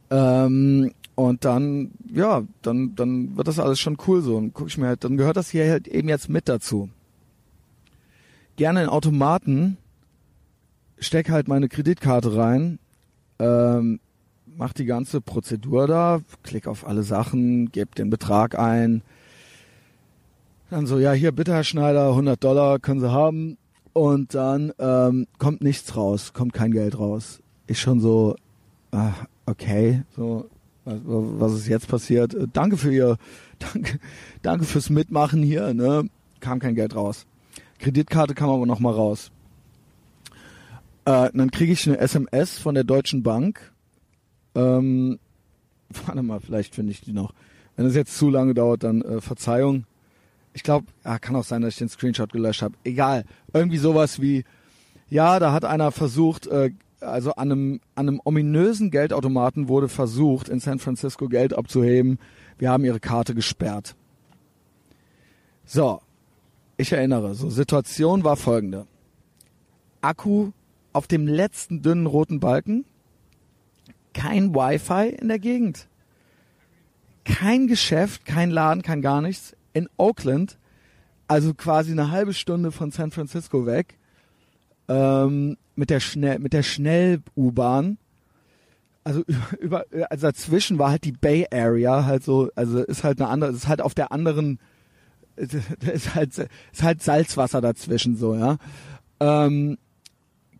ähm, 0.10 0.92
und 1.16 1.46
dann, 1.46 1.92
ja, 2.14 2.44
dann, 2.62 2.96
dann 2.96 3.36
wird 3.38 3.48
das 3.48 3.60
alles 3.60 3.80
schon 3.80 3.98
cool 4.08 4.22
so 4.22 4.38
und 4.38 4.54
gucke 4.54 4.70
ich 4.70 4.78
mir 4.78 4.88
halt, 4.88 5.04
dann 5.04 5.18
gehört 5.18 5.38
das 5.38 5.50
hier 5.50 5.70
halt 5.70 5.88
eben 5.88 6.10
jetzt 6.10 6.30
mit 6.30 6.48
dazu 6.48 6.90
gerne 8.58 8.84
in 8.84 8.90
Automaten, 8.90 9.78
steck 11.00 11.30
halt 11.30 11.48
meine 11.48 11.70
Kreditkarte 11.70 12.36
rein, 12.36 12.80
ähm, 13.40 14.00
mach 14.58 14.74
die 14.74 14.86
ganze 14.86 15.22
Prozedur 15.22 15.88
da, 15.88 16.20
klick 16.44 16.68
auf 16.68 16.86
alle 16.86 17.04
Sachen, 17.04 17.72
gebe 17.72 17.96
den 17.96 18.10
Betrag 18.10 18.60
ein. 18.60 19.04
Dann 20.70 20.86
so, 20.86 21.00
ja, 21.00 21.14
hier 21.14 21.32
bitte, 21.32 21.54
Herr 21.54 21.64
Schneider, 21.64 22.10
100 22.10 22.44
Dollar 22.44 22.80
können 22.80 23.00
Sie 23.00 23.10
haben. 23.12 23.58
Und 23.94 24.36
dann 24.36 24.74
ähm, 24.80 25.26
kommt 25.40 25.62
nichts 25.62 25.96
raus, 25.96 26.34
kommt 26.34 26.54
kein 26.54 26.72
Geld 26.72 27.00
raus. 27.00 27.42
Ich 27.68 27.80
schon 27.80 28.00
so, 28.00 28.36
ah, 28.92 29.14
okay, 29.46 30.04
so, 30.16 30.50
was, 30.84 31.00
was 31.06 31.54
ist 31.54 31.68
jetzt 31.68 31.88
passiert? 31.88 32.36
Äh, 32.36 32.48
danke 32.52 32.78
für 32.78 32.94
Ihr, 32.94 33.18
danke, 33.60 34.00
danke 34.42 34.66
fürs 34.66 34.90
Mitmachen 34.90 35.42
hier, 35.42 35.74
ne? 35.74 36.10
Kam 36.42 36.60
kein 36.60 36.76
Geld 36.76 36.96
raus. 36.96 37.26
Kreditkarte 37.80 38.36
kam 38.36 38.50
aber 38.50 38.66
noch 38.66 38.80
mal 38.80 38.94
raus. 38.94 39.32
Äh, 41.06 41.30
dann 41.34 41.50
kriege 41.50 41.72
ich 41.72 41.88
eine 41.88 41.98
SMS 41.98 42.60
von 42.60 42.76
der 42.76 42.84
Deutschen 42.84 43.24
Bank. 43.24 43.74
Ähm, 44.54 45.18
warte 46.06 46.22
mal, 46.22 46.42
vielleicht 46.42 46.76
finde 46.76 46.92
ich 46.92 47.02
die 47.02 47.14
noch. 47.14 47.34
Wenn 47.78 47.86
es 47.86 47.96
jetzt 47.96 48.18
zu 48.18 48.30
lange 48.30 48.54
dauert, 48.54 48.84
dann 48.84 49.02
äh, 49.02 49.22
Verzeihung. 49.22 49.86
Ich 50.58 50.64
glaube, 50.64 50.88
ja, 51.06 51.20
kann 51.20 51.36
auch 51.36 51.44
sein, 51.44 51.62
dass 51.62 51.74
ich 51.74 51.78
den 51.78 51.88
Screenshot 51.88 52.32
gelöscht 52.32 52.64
habe. 52.64 52.74
Egal. 52.84 53.26
Irgendwie 53.54 53.78
sowas 53.78 54.20
wie, 54.20 54.44
ja, 55.08 55.38
da 55.38 55.54
hat 55.54 55.64
einer 55.64 55.92
versucht, 55.92 56.48
äh, 56.48 56.72
also 57.00 57.34
an 57.34 57.52
einem, 57.52 57.82
an 57.94 58.08
einem 58.08 58.22
ominösen 58.24 58.90
Geldautomaten 58.90 59.68
wurde 59.68 59.88
versucht, 59.88 60.50
in 60.50 60.60
San 60.60 60.80
Francisco 60.80 61.28
Geld 61.28 61.54
abzuheben. 61.54 62.18
Wir 62.58 62.72
haben 62.72 62.84
ihre 62.86 63.00
Karte 63.00 63.36
gesperrt. 63.36 63.96
So, 65.64 66.02
ich 66.76 66.92
erinnere, 66.92 67.36
so 67.36 67.52
Situation 67.52 68.24
war 68.24 68.36
folgende. 68.36 68.88
Akku 70.02 70.54
auf 70.92 71.06
dem 71.06 71.28
letzten 71.28 71.84
dünnen 71.84 72.08
roten 72.08 72.40
Balken, 72.40 72.84
kein 74.16 74.56
Wi-Fi 74.56 75.10
in 75.10 75.28
der 75.28 75.38
Gegend, 75.38 75.88
kein 77.26 77.68
Geschäft, 77.68 78.26
kein 78.26 78.50
Laden, 78.50 78.82
kein 78.82 79.04
gar 79.04 79.22
nichts. 79.22 79.54
In 79.78 79.90
Oakland, 79.98 80.58
also 81.28 81.54
quasi 81.54 81.92
eine 81.92 82.12
halbe 82.12 82.34
Stunde 82.34 82.72
von 82.72 82.92
San 82.92 83.12
Francisco 83.12 83.66
weg, 83.66 83.98
ähm, 84.88 85.58
mit 85.76 85.90
der 85.90 86.00
schnell 86.00 86.40
mit 86.40 86.54
der 86.54 86.64
Schnell-U-Bahn. 86.64 87.98
Also 89.04 89.24
über, 89.60 89.86
also 90.10 90.28
dazwischen 90.28 90.80
war 90.80 90.92
halt 90.92 91.04
die 91.04 91.12
Bay 91.12 91.46
Area 91.52 92.06
halt 92.06 92.24
so, 92.24 92.50
also 92.56 92.84
ist 92.84 93.04
halt 93.04 93.22
eine 93.22 93.30
andere, 93.30 93.52
ist 93.52 93.68
halt 93.68 93.82
auf 93.82 93.94
der 93.94 94.12
anderen 94.12 94.60
ist 95.38 96.16
halt, 96.16 96.36
ist 96.38 96.84
halt 96.84 97.04
Salzwasser 97.04 97.62
dazwischen 97.62 98.18
so, 98.18 98.36
ja. 98.36 98.58
Ähm, 99.20 99.78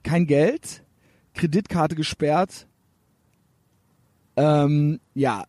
kein 0.04 0.28
Geld, 0.28 0.84
Kreditkarte 1.34 1.96
gesperrt, 1.96 2.68
ähm, 4.36 5.00
ja, 5.16 5.46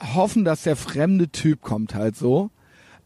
hoffen, 0.00 0.44
dass 0.44 0.62
der 0.62 0.76
fremde 0.76 1.28
Typ 1.28 1.62
kommt 1.62 1.94
halt 1.94 2.16
so. 2.16 2.50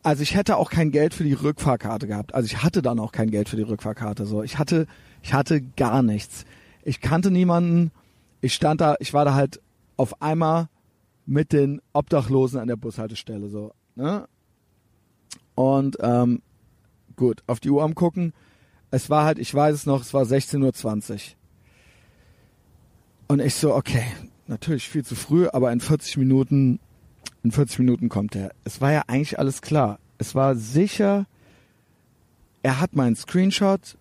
Also 0.03 0.23
ich 0.23 0.35
hätte 0.35 0.57
auch 0.57 0.71
kein 0.71 0.91
Geld 0.91 1.15
für 1.15 1.25
die 1.25 1.33
Rückfahrkarte 1.33 2.07
gehabt. 2.07 2.35
Also 2.35 2.47
ich 2.47 2.63
hatte 2.63 2.83
dann 2.83 2.99
auch 2.99 3.13
kein 3.13 3.31
Geld 3.31 3.49
für 3.49 3.57
die 3.57 3.63
Rückfahrkarte 3.63 4.27
so. 4.27 4.43
Ich 4.43 4.59
hatte, 4.59 4.87
ich 5.23 5.33
hatte 5.33 5.61
gar 5.61 6.03
nichts. 6.03 6.45
Ich 6.83 7.01
kannte 7.01 7.31
niemanden. 7.31 7.93
Ich 8.41 8.55
stand 8.55 8.81
da, 8.81 8.97
ich 8.99 9.15
war 9.15 9.25
da 9.25 9.35
halt 9.35 9.61
auf 9.97 10.21
einmal 10.21 10.69
mit 11.25 11.53
den 11.53 11.81
Obdachlosen 11.93 12.59
an 12.59 12.67
der 12.67 12.77
Bushaltestelle 12.77 13.49
so. 13.49 13.73
Ne? 13.95 14.27
Und 15.55 15.97
ähm, 16.01 16.43
gut, 17.15 17.45
auf 17.47 17.61
die 17.61 17.71
Uhr 17.71 17.85
am 17.85 17.95
gucken. 17.95 18.33
Es 18.91 19.09
war 19.09 19.25
halt, 19.25 19.39
ich 19.39 19.55
weiß 19.55 19.75
es 19.75 19.87
noch, 19.87 20.03
es 20.03 20.13
war 20.13 20.25
16.20 20.25 21.13
Uhr. 21.13 21.21
Und 23.29 23.41
ich 23.41 23.55
so, 23.55 23.75
okay, 23.75 24.05
natürlich 24.47 24.89
viel 24.89 25.05
zu 25.05 25.15
früh, 25.15 25.49
aber 25.49 25.73
in 25.73 25.81
40 25.81 26.17
Minuten 26.17 26.81
in 27.43 27.51
40 27.51 27.81
Minuten 27.81 28.09
kommt 28.09 28.37
er. 28.37 28.53
Es 28.65 28.81
war 28.81 28.93
ja 28.93 29.03
eigentlich 29.07 29.39
alles 29.39 29.63
klar. 29.63 29.99
Es 30.19 30.35
war 30.35 30.55
sicher, 30.55 31.27
er 32.63 32.81
hat 32.81 32.95
meinen 32.95 33.17
Screenshot. 33.17 33.97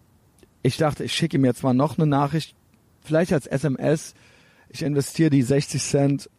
Ich 0.62 0.78
dachte, 0.78 1.04
ich 1.04 1.14
schicke 1.14 1.38
ihm 1.38 1.46
jetzt 1.46 1.64
mal 1.64 1.74
noch 1.74 1.98
eine 1.98 2.06
Nachricht, 2.06 2.56
vielleicht 3.02 3.34
als 3.34 3.48
SMS. 3.48 4.14
Ich 4.70 4.84
investiere 4.84 5.32
die 5.32 5.42
60 5.42 5.82
Cent. 5.82 6.30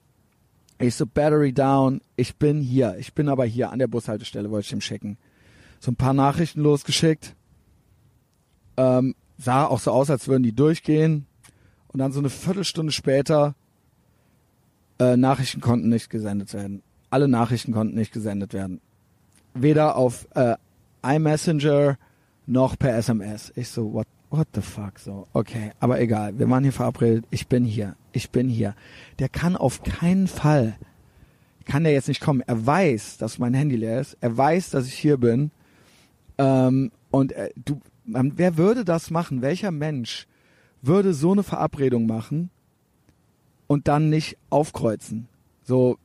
Ich 0.78 0.94
so, 0.94 1.06
Battery 1.06 1.52
down. 1.52 2.00
Ich 2.16 2.36
bin 2.36 2.60
hier. 2.60 2.96
Ich 2.98 3.14
bin 3.14 3.28
aber 3.28 3.44
hier 3.44 3.70
an 3.70 3.80
der 3.80 3.88
Bushaltestelle, 3.88 4.50
wollte 4.50 4.66
ich 4.66 4.72
ihm 4.72 4.80
schicken. 4.80 5.18
So 5.80 5.90
ein 5.90 5.96
paar 5.96 6.14
Nachrichten 6.14 6.60
losgeschickt. 6.60 7.34
Ähm, 8.76 9.16
sah 9.38 9.66
auch 9.66 9.80
so 9.80 9.90
aus, 9.90 10.08
als 10.08 10.28
würden 10.28 10.44
die 10.44 10.54
durchgehen. 10.54 11.26
Und 11.88 11.98
dann 11.98 12.12
so 12.12 12.20
eine 12.20 12.30
Viertelstunde 12.30 12.92
später, 12.92 13.54
äh, 14.98 15.16
Nachrichten 15.16 15.60
konnten 15.60 15.88
nicht 15.88 16.10
gesendet 16.10 16.52
werden. 16.54 16.82
Alle 17.10 17.28
Nachrichten 17.28 17.72
konnten 17.72 17.94
nicht 17.94 18.12
gesendet 18.12 18.52
werden. 18.52 18.80
Weder 19.54 19.96
auf 19.96 20.26
äh, 20.34 20.56
iMessenger 21.02 21.98
noch 22.46 22.78
per 22.78 22.96
SMS. 22.96 23.52
Ich 23.54 23.68
so, 23.68 23.92
what, 23.92 24.06
what 24.30 24.48
the 24.54 24.62
fuck, 24.62 24.98
so, 24.98 25.26
okay, 25.32 25.72
aber 25.80 26.00
egal, 26.00 26.38
wir 26.38 26.48
waren 26.48 26.62
hier 26.62 26.72
verabredet, 26.72 27.24
ich 27.30 27.46
bin 27.48 27.64
hier, 27.64 27.96
ich 28.12 28.30
bin 28.30 28.48
hier. 28.48 28.74
Der 29.18 29.28
kann 29.28 29.56
auf 29.56 29.82
keinen 29.82 30.26
Fall, 30.26 30.76
kann 31.66 31.84
der 31.84 31.92
jetzt 31.92 32.08
nicht 32.08 32.20
kommen. 32.20 32.42
Er 32.46 32.66
weiß, 32.66 33.18
dass 33.18 33.38
mein 33.38 33.54
Handy 33.54 33.76
leer 33.76 34.00
ist, 34.00 34.16
er 34.20 34.36
weiß, 34.36 34.70
dass 34.70 34.86
ich 34.86 34.94
hier 34.94 35.18
bin, 35.18 35.50
ähm, 36.38 36.90
und 37.10 37.32
äh, 37.32 37.50
du, 37.62 37.80
man, 38.04 38.32
wer 38.36 38.56
würde 38.56 38.84
das 38.84 39.10
machen? 39.10 39.42
Welcher 39.42 39.70
Mensch 39.70 40.26
würde 40.80 41.14
so 41.14 41.32
eine 41.32 41.42
Verabredung 41.42 42.06
machen 42.06 42.50
und 43.72 43.88
dann 43.88 44.10
nicht 44.10 44.36
aufkreuzen? 44.50 45.28
So, 45.62 45.96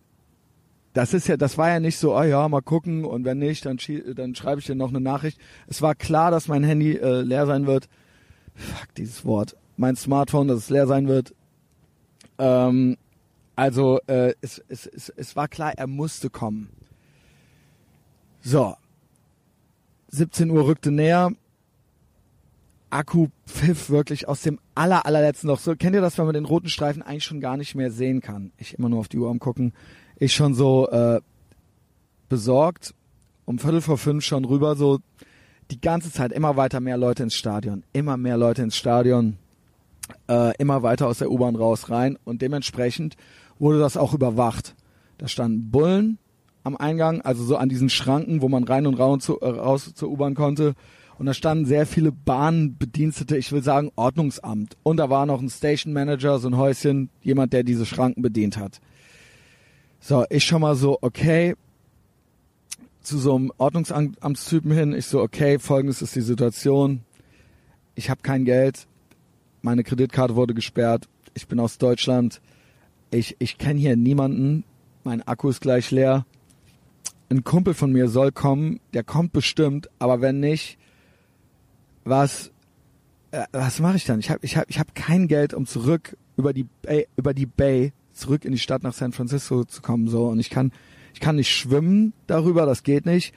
das 0.94 1.14
ist 1.14 1.28
ja, 1.28 1.36
das 1.36 1.58
war 1.58 1.70
ja 1.70 1.82
nicht 1.82 1.98
so, 1.98 2.16
oh 2.16 2.24
ja, 2.24 2.48
mal 2.48 2.62
gucken 2.62 3.04
und 3.04 3.26
wenn 3.26 3.40
nicht, 3.40 3.66
dann, 3.66 3.78
dann 4.16 4.36
schreibe 4.36 4.62
ich 4.62 4.68
dir 4.68 4.76
noch 4.76 4.88
eine 4.88 5.02
Nachricht. 5.02 5.38
Es 5.68 5.82
war 5.82 5.94
klar, 5.94 6.32
dass 6.32 6.48
mein 6.48 6.64
Handy 6.64 6.96
äh, 6.96 7.22
leer 7.22 7.46
sein 7.46 7.68
wird. 7.68 7.90
Fuck 8.56 8.96
dieses 8.96 9.26
Wort. 9.26 9.58
Mein 9.76 9.98
Smartphone, 9.98 10.48
dass 10.48 10.60
es 10.60 10.70
leer 10.70 10.88
sein 10.88 11.10
wird. 11.10 11.36
Ähm, 12.40 12.96
also 13.58 14.00
äh, 14.08 14.34
es, 14.40 14.64
es, 14.70 14.88
es, 14.88 15.10
es 15.10 15.36
war 15.36 15.50
klar, 15.50 15.74
er 15.76 15.88
musste 15.88 16.30
kommen. 16.30 16.70
So. 18.42 18.76
17 20.08 20.50
Uhr 20.50 20.66
rückte 20.68 20.90
näher. 20.90 21.32
Akku 22.90 23.28
pfiff 23.46 23.90
wirklich 23.90 24.28
aus 24.28 24.42
dem 24.42 24.60
aller, 24.76 25.06
allerletzten 25.06 25.48
noch. 25.48 25.60
So, 25.60 25.76
kennt 25.76 25.96
ihr 25.96 26.02
das, 26.02 26.18
wenn 26.18 26.26
man 26.26 26.34
den 26.34 26.46
roten 26.46 26.70
Streifen 26.70 27.02
eigentlich 27.02 27.24
schon 27.24 27.42
gar 27.42 27.58
nicht 27.58 27.76
mehr 27.76 27.92
sehen 27.92 28.22
kann? 28.22 28.52
Ich 28.58 28.78
immer 28.78 28.90
nur 28.90 29.00
auf 29.00 29.08
die 29.08 29.18
Uhr 29.18 29.30
am 29.30 29.40
gucken 29.40 29.74
ich 30.20 30.34
schon 30.34 30.54
so 30.54 30.90
äh, 30.90 31.22
besorgt, 32.30 32.94
um 33.46 33.60
Viertel 33.60 33.82
vor 33.82 33.98
fünf 33.98 34.26
schon 34.26 34.46
rüber, 34.46 34.76
so 34.76 35.00
die 35.72 35.80
ganze 35.80 36.12
Zeit 36.12 36.32
immer 36.32 36.58
weiter 36.58 36.80
mehr 36.80 36.98
Leute 36.98 37.24
ins 37.24 37.36
Stadion, 37.36 37.84
immer 37.94 38.18
mehr 38.18 38.38
Leute 38.38 38.64
ins 38.64 38.76
Stadion, 38.76 39.38
äh, 40.28 40.56
immer 40.58 40.84
weiter 40.84 41.08
aus 41.08 41.20
der 41.20 41.32
U-Bahn 41.32 41.56
raus 41.56 41.90
rein 41.90 42.18
und 42.24 42.42
dementsprechend 42.42 43.16
wurde 43.60 43.80
das 43.80 43.98
auch 43.98 44.14
überwacht. 44.14 44.76
Da 45.18 45.28
standen 45.28 45.72
Bullen 45.72 46.18
am 46.64 46.78
Eingang, 46.78 47.22
also 47.22 47.44
so 47.44 47.58
an 47.58 47.70
diesen 47.70 47.90
Schranken, 47.90 48.42
wo 48.42 48.50
man 48.50 48.64
rein 48.64 48.88
und 48.88 48.96
raus, 48.96 49.24
zu, 49.24 49.40
äh, 49.40 49.48
raus 49.48 49.94
zur 49.94 50.10
U-Bahn 50.10 50.36
konnte. 50.36 50.74
Und 51.18 51.26
da 51.26 51.34
standen 51.34 51.66
sehr 51.66 51.88
viele 51.88 52.12
Bahnbedienstete, 52.12 53.38
ich 53.38 53.52
will 53.52 53.64
sagen 53.64 53.92
Ordnungsamt. 53.96 54.78
Und 54.84 54.98
da 54.98 55.10
war 55.10 55.26
noch 55.26 55.42
ein 55.42 55.50
Station 55.50 55.94
Manager, 55.94 56.38
so 56.38 56.48
ein 56.48 56.58
Häuschen, 56.58 57.10
jemand, 57.22 57.54
der 57.54 57.64
diese 57.64 57.86
Schranken 57.86 58.22
bedient 58.22 58.58
hat. 58.58 58.80
So, 60.00 60.26
ich 60.30 60.44
schon 60.44 60.62
mal 60.62 60.76
so, 60.76 61.00
okay, 61.02 61.56
zu 63.02 63.18
so 63.18 63.36
einem 63.36 63.52
Ordnungsamtstypen 63.58 64.72
hin. 64.72 64.94
Ich 64.94 65.06
so, 65.06 65.22
okay, 65.22 65.60
folgendes 65.60 66.02
ist 66.02 66.16
die 66.16 66.22
Situation. 66.22 67.02
Ich 67.96 68.10
habe 68.10 68.22
kein 68.22 68.46
Geld. 68.46 68.86
Meine 69.62 69.84
Kreditkarte 69.84 70.36
wurde 70.36 70.54
gesperrt. 70.54 71.08
Ich 71.34 71.48
bin 71.48 71.60
aus 71.60 71.78
Deutschland. 71.78 72.42
Ich, 73.10 73.38
ich 73.40 73.58
kenne 73.58 73.80
hier 73.80 73.96
niemanden. 73.96 74.66
Mein 75.04 75.24
Akku 75.24 75.50
ist 75.50 75.62
gleich 75.62 75.90
leer. 75.90 76.26
Ein 77.30 77.44
Kumpel 77.44 77.74
von 77.74 77.92
mir 77.92 78.08
soll 78.08 78.32
kommen. 78.32 78.82
Der 78.94 79.04
kommt 79.04 79.32
bestimmt. 79.32 79.90
Aber 80.00 80.22
wenn 80.22 80.40
nicht, 80.42 80.78
was, 82.10 82.52
äh, 83.32 83.46
was 83.52 83.80
mache 83.80 83.98
ich 83.98 84.06
dann? 84.06 84.20
Ich 84.20 84.30
habe 84.30 84.40
ich 84.44 84.58
hab, 84.58 84.70
ich 84.70 84.80
hab 84.80 84.96
kein 84.96 85.28
Geld, 85.28 85.54
um 85.54 85.66
zurück 85.66 86.18
über 86.38 86.54
die, 86.54 86.66
Bay, 86.82 87.08
über 87.16 87.34
die 87.34 87.46
Bay 87.46 87.94
zurück 88.14 88.46
in 88.46 88.52
die 88.52 88.60
Stadt 88.60 88.84
nach 88.84 88.94
San 88.94 89.12
Francisco 89.12 89.64
zu 89.64 89.82
kommen 89.82 90.08
so 90.08 90.28
und 90.28 90.40
ich 90.40 90.50
kann 90.50 90.72
ich 91.14 91.20
kann 91.20 91.36
nicht 91.36 91.50
schwimmen 91.50 92.14
darüber, 92.28 92.66
das 92.66 92.84
geht 92.84 93.06
nicht 93.06 93.34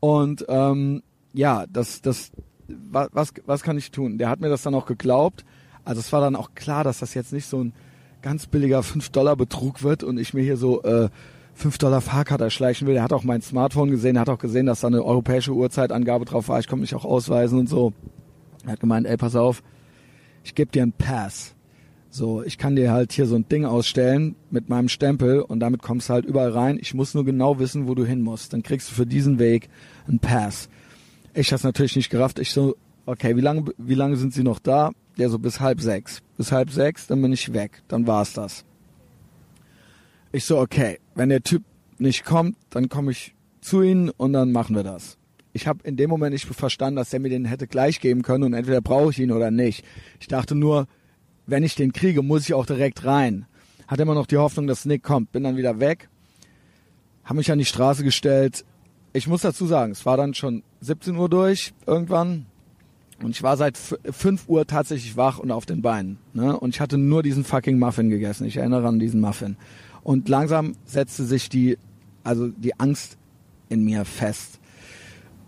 und 0.00 0.44
ähm, 0.48 1.02
ja, 1.32 1.66
das 1.68 2.00
das 2.00 2.30
was 2.68 3.32
was 3.46 3.62
kann 3.62 3.78
ich 3.78 3.90
tun? 3.90 4.18
Der 4.18 4.28
hat 4.28 4.40
mir 4.40 4.48
das 4.48 4.62
dann 4.62 4.74
auch 4.74 4.86
geglaubt. 4.86 5.44
Also 5.84 6.00
es 6.00 6.12
war 6.12 6.20
dann 6.20 6.36
auch 6.36 6.54
klar, 6.54 6.82
dass 6.82 7.00
das 7.00 7.12
jetzt 7.14 7.32
nicht 7.32 7.46
so 7.46 7.62
ein 7.62 7.74
ganz 8.22 8.46
billiger 8.46 8.82
5 8.82 9.10
Dollar 9.10 9.36
Betrug 9.36 9.82
wird 9.82 10.02
und 10.02 10.18
ich 10.18 10.32
mir 10.32 10.42
hier 10.42 10.56
so 10.56 10.82
äh, 10.82 11.10
5 11.54 11.78
Dollar 11.78 12.00
Fahrkarte 12.00 12.44
erschleichen 12.44 12.86
will. 12.86 12.96
Er 12.96 13.02
hat 13.02 13.12
auch 13.12 13.24
mein 13.24 13.42
Smartphone 13.42 13.90
gesehen, 13.90 14.16
er 14.16 14.22
hat 14.22 14.28
auch 14.28 14.38
gesehen, 14.38 14.66
dass 14.66 14.80
da 14.80 14.88
eine 14.88 15.04
europäische 15.04 15.52
Uhrzeitangabe 15.52 16.24
drauf 16.24 16.48
war. 16.48 16.58
Ich 16.60 16.68
konnte 16.68 16.82
mich 16.82 16.94
auch 16.94 17.04
ausweisen 17.04 17.58
und 17.58 17.68
so. 17.68 17.92
Er 18.64 18.72
hat 18.72 18.80
gemeint, 18.80 19.06
ey, 19.06 19.16
pass 19.16 19.36
auf, 19.36 19.62
ich 20.42 20.54
gebe 20.54 20.70
dir 20.70 20.82
einen 20.82 20.92
Pass. 20.92 21.54
So, 22.10 22.44
ich 22.44 22.58
kann 22.58 22.76
dir 22.76 22.92
halt 22.92 23.12
hier 23.12 23.26
so 23.26 23.34
ein 23.34 23.48
Ding 23.48 23.64
ausstellen 23.64 24.36
mit 24.50 24.68
meinem 24.68 24.88
Stempel 24.88 25.40
und 25.40 25.58
damit 25.58 25.82
kommst 25.82 26.08
du 26.08 26.12
halt 26.12 26.24
überall 26.24 26.50
rein. 26.50 26.78
Ich 26.80 26.94
muss 26.94 27.12
nur 27.12 27.24
genau 27.24 27.58
wissen, 27.58 27.88
wo 27.88 27.94
du 27.96 28.04
hin 28.04 28.22
musst. 28.22 28.52
Dann 28.52 28.62
kriegst 28.62 28.90
du 28.90 28.94
für 28.94 29.06
diesen 29.06 29.40
Weg 29.40 29.68
einen 30.06 30.20
Pass. 30.20 30.68
Ich 31.34 31.52
hab's 31.52 31.64
natürlich 31.64 31.96
nicht 31.96 32.10
gerafft. 32.10 32.38
Ich 32.38 32.52
so, 32.52 32.76
okay, 33.06 33.36
wie 33.36 33.40
lange, 33.40 33.64
wie 33.78 33.94
lange 33.94 34.16
sind 34.16 34.32
sie 34.32 34.44
noch 34.44 34.60
da? 34.60 34.92
Der 35.18 35.28
so 35.28 35.40
bis 35.40 35.58
halb 35.58 35.80
sechs. 35.80 36.20
Bis 36.36 36.52
halb 36.52 36.70
sechs, 36.70 37.08
dann 37.08 37.20
bin 37.20 37.32
ich 37.32 37.52
weg. 37.52 37.82
Dann 37.88 38.06
war's 38.06 38.32
das. 38.32 38.64
Ich 40.34 40.46
so, 40.46 40.58
okay, 40.58 40.98
wenn 41.14 41.28
der 41.28 41.44
Typ 41.44 41.62
nicht 41.96 42.24
kommt, 42.24 42.56
dann 42.70 42.88
komme 42.88 43.12
ich 43.12 43.36
zu 43.60 43.82
ihnen 43.82 44.10
und 44.10 44.32
dann 44.32 44.50
machen 44.50 44.74
wir 44.74 44.82
das. 44.82 45.16
Ich 45.52 45.68
habe 45.68 45.78
in 45.84 45.96
dem 45.96 46.10
Moment 46.10 46.32
nicht 46.32 46.44
verstanden, 46.46 46.96
dass 46.96 47.12
er 47.12 47.20
mir 47.20 47.28
den 47.28 47.44
hätte 47.44 47.68
gleich 47.68 48.00
geben 48.00 48.22
können 48.22 48.42
und 48.42 48.52
entweder 48.52 48.80
brauche 48.80 49.12
ich 49.12 49.20
ihn 49.20 49.30
oder 49.30 49.52
nicht. 49.52 49.84
Ich 50.18 50.26
dachte 50.26 50.56
nur, 50.56 50.88
wenn 51.46 51.62
ich 51.62 51.76
den 51.76 51.92
kriege, 51.92 52.20
muss 52.22 52.42
ich 52.42 52.52
auch 52.52 52.66
direkt 52.66 53.04
rein. 53.04 53.46
Hatte 53.86 54.02
immer 54.02 54.16
noch 54.16 54.26
die 54.26 54.36
Hoffnung, 54.36 54.66
dass 54.66 54.86
Nick 54.86 55.04
kommt. 55.04 55.30
Bin 55.30 55.44
dann 55.44 55.56
wieder 55.56 55.78
weg, 55.78 56.08
habe 57.22 57.36
mich 57.36 57.52
an 57.52 57.60
die 57.60 57.64
Straße 57.64 58.02
gestellt. 58.02 58.64
Ich 59.12 59.28
muss 59.28 59.42
dazu 59.42 59.66
sagen, 59.66 59.92
es 59.92 60.04
war 60.04 60.16
dann 60.16 60.34
schon 60.34 60.64
17 60.80 61.14
Uhr 61.14 61.28
durch 61.28 61.74
irgendwann. 61.86 62.46
Und 63.22 63.30
ich 63.30 63.44
war 63.44 63.56
seit 63.56 63.78
5 63.78 64.48
Uhr 64.48 64.66
tatsächlich 64.66 65.16
wach 65.16 65.38
und 65.38 65.52
auf 65.52 65.64
den 65.64 65.80
Beinen. 65.80 66.18
Ne? 66.32 66.58
Und 66.58 66.74
ich 66.74 66.80
hatte 66.80 66.98
nur 66.98 67.22
diesen 67.22 67.44
fucking 67.44 67.78
Muffin 67.78 68.10
gegessen. 68.10 68.44
Ich 68.46 68.56
erinnere 68.56 68.88
an 68.88 68.98
diesen 68.98 69.20
Muffin. 69.20 69.56
Und 70.04 70.28
langsam 70.28 70.76
setzte 70.84 71.24
sich 71.24 71.48
die, 71.48 71.78
also 72.22 72.48
die 72.48 72.78
Angst 72.78 73.18
in 73.68 73.84
mir 73.84 74.04
fest. 74.04 74.60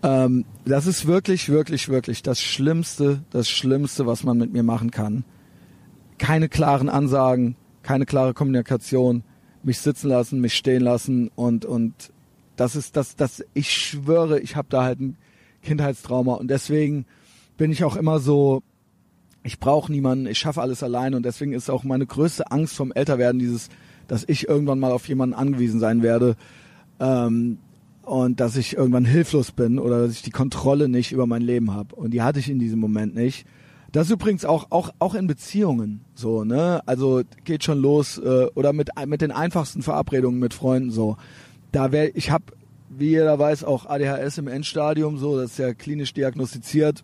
Ähm, 0.03 0.43
das 0.65 0.87
ist 0.87 1.07
wirklich, 1.07 1.47
wirklich, 1.47 1.87
wirklich 1.87 2.21
das 2.21 2.41
Schlimmste, 2.41 3.23
das 3.29 3.49
Schlimmste, 3.49 4.05
was 4.05 4.23
man 4.23 4.37
mit 4.37 4.51
mir 4.51 4.63
machen 4.63 4.91
kann 4.91 5.23
keine 6.17 6.49
klaren 6.49 6.89
Ansagen, 6.89 7.55
keine 7.83 8.05
klare 8.05 8.33
Kommunikation, 8.33 9.23
mich 9.63 9.79
sitzen 9.79 10.09
lassen, 10.09 10.39
mich 10.39 10.55
stehen 10.55 10.81
lassen 10.81 11.29
und 11.35 11.65
und 11.65 12.11
das 12.55 12.75
ist 12.75 12.95
das 12.95 13.15
das 13.15 13.43
ich 13.53 13.71
schwöre, 13.71 14.39
ich 14.39 14.55
habe 14.55 14.67
da 14.69 14.83
halt 14.83 14.99
ein 14.99 15.17
Kindheitstrauma 15.61 16.35
und 16.35 16.49
deswegen 16.49 17.05
bin 17.57 17.71
ich 17.71 17.83
auch 17.83 17.95
immer 17.95 18.19
so 18.19 18.63
ich 19.43 19.59
brauche 19.59 19.91
niemanden, 19.91 20.27
ich 20.27 20.39
schaffe 20.39 20.61
alles 20.61 20.83
alleine 20.83 21.15
und 21.15 21.23
deswegen 21.23 21.53
ist 21.53 21.69
auch 21.69 21.83
meine 21.83 22.05
größte 22.05 22.51
Angst 22.51 22.75
vom 22.75 22.91
Älterwerden 22.91 23.39
dieses, 23.39 23.69
dass 24.07 24.23
ich 24.27 24.47
irgendwann 24.47 24.79
mal 24.79 24.91
auf 24.91 25.07
jemanden 25.07 25.35
angewiesen 25.35 25.79
sein 25.79 26.01
werde 26.01 26.35
ähm, 26.99 27.57
und 28.03 28.39
dass 28.39 28.55
ich 28.55 28.75
irgendwann 28.75 29.05
hilflos 29.05 29.51
bin 29.51 29.79
oder 29.79 30.01
dass 30.01 30.13
ich 30.13 30.21
die 30.21 30.31
Kontrolle 30.31 30.89
nicht 30.89 31.11
über 31.11 31.27
mein 31.27 31.41
Leben 31.41 31.73
habe 31.73 31.95
und 31.95 32.11
die 32.11 32.21
hatte 32.21 32.39
ich 32.39 32.49
in 32.49 32.59
diesem 32.59 32.79
Moment 32.79 33.15
nicht 33.15 33.45
das 33.91 34.07
ist 34.07 34.13
übrigens 34.13 34.45
auch, 34.45 34.67
auch, 34.69 34.91
auch 34.99 35.15
in 35.15 35.27
Beziehungen 35.27 36.01
so, 36.13 36.43
ne? 36.43 36.81
Also 36.85 37.21
geht 37.45 37.63
schon 37.63 37.79
los 37.79 38.17
äh, 38.17 38.47
oder 38.53 38.73
mit, 38.73 38.89
mit 39.05 39.21
den 39.21 39.31
einfachsten 39.31 39.81
Verabredungen 39.81 40.39
mit 40.39 40.53
Freunden 40.53 40.91
so. 40.91 41.17
Da 41.71 41.91
wäre, 41.91 42.09
ich 42.09 42.31
habe, 42.31 42.45
wie 42.89 43.09
jeder 43.09 43.39
weiß, 43.39 43.63
auch 43.63 43.85
ADHS 43.85 44.39
im 44.39 44.47
Endstadium, 44.47 45.17
so, 45.17 45.37
das 45.39 45.51
ist 45.51 45.59
ja 45.59 45.73
klinisch 45.73 46.13
diagnostiziert. 46.13 47.03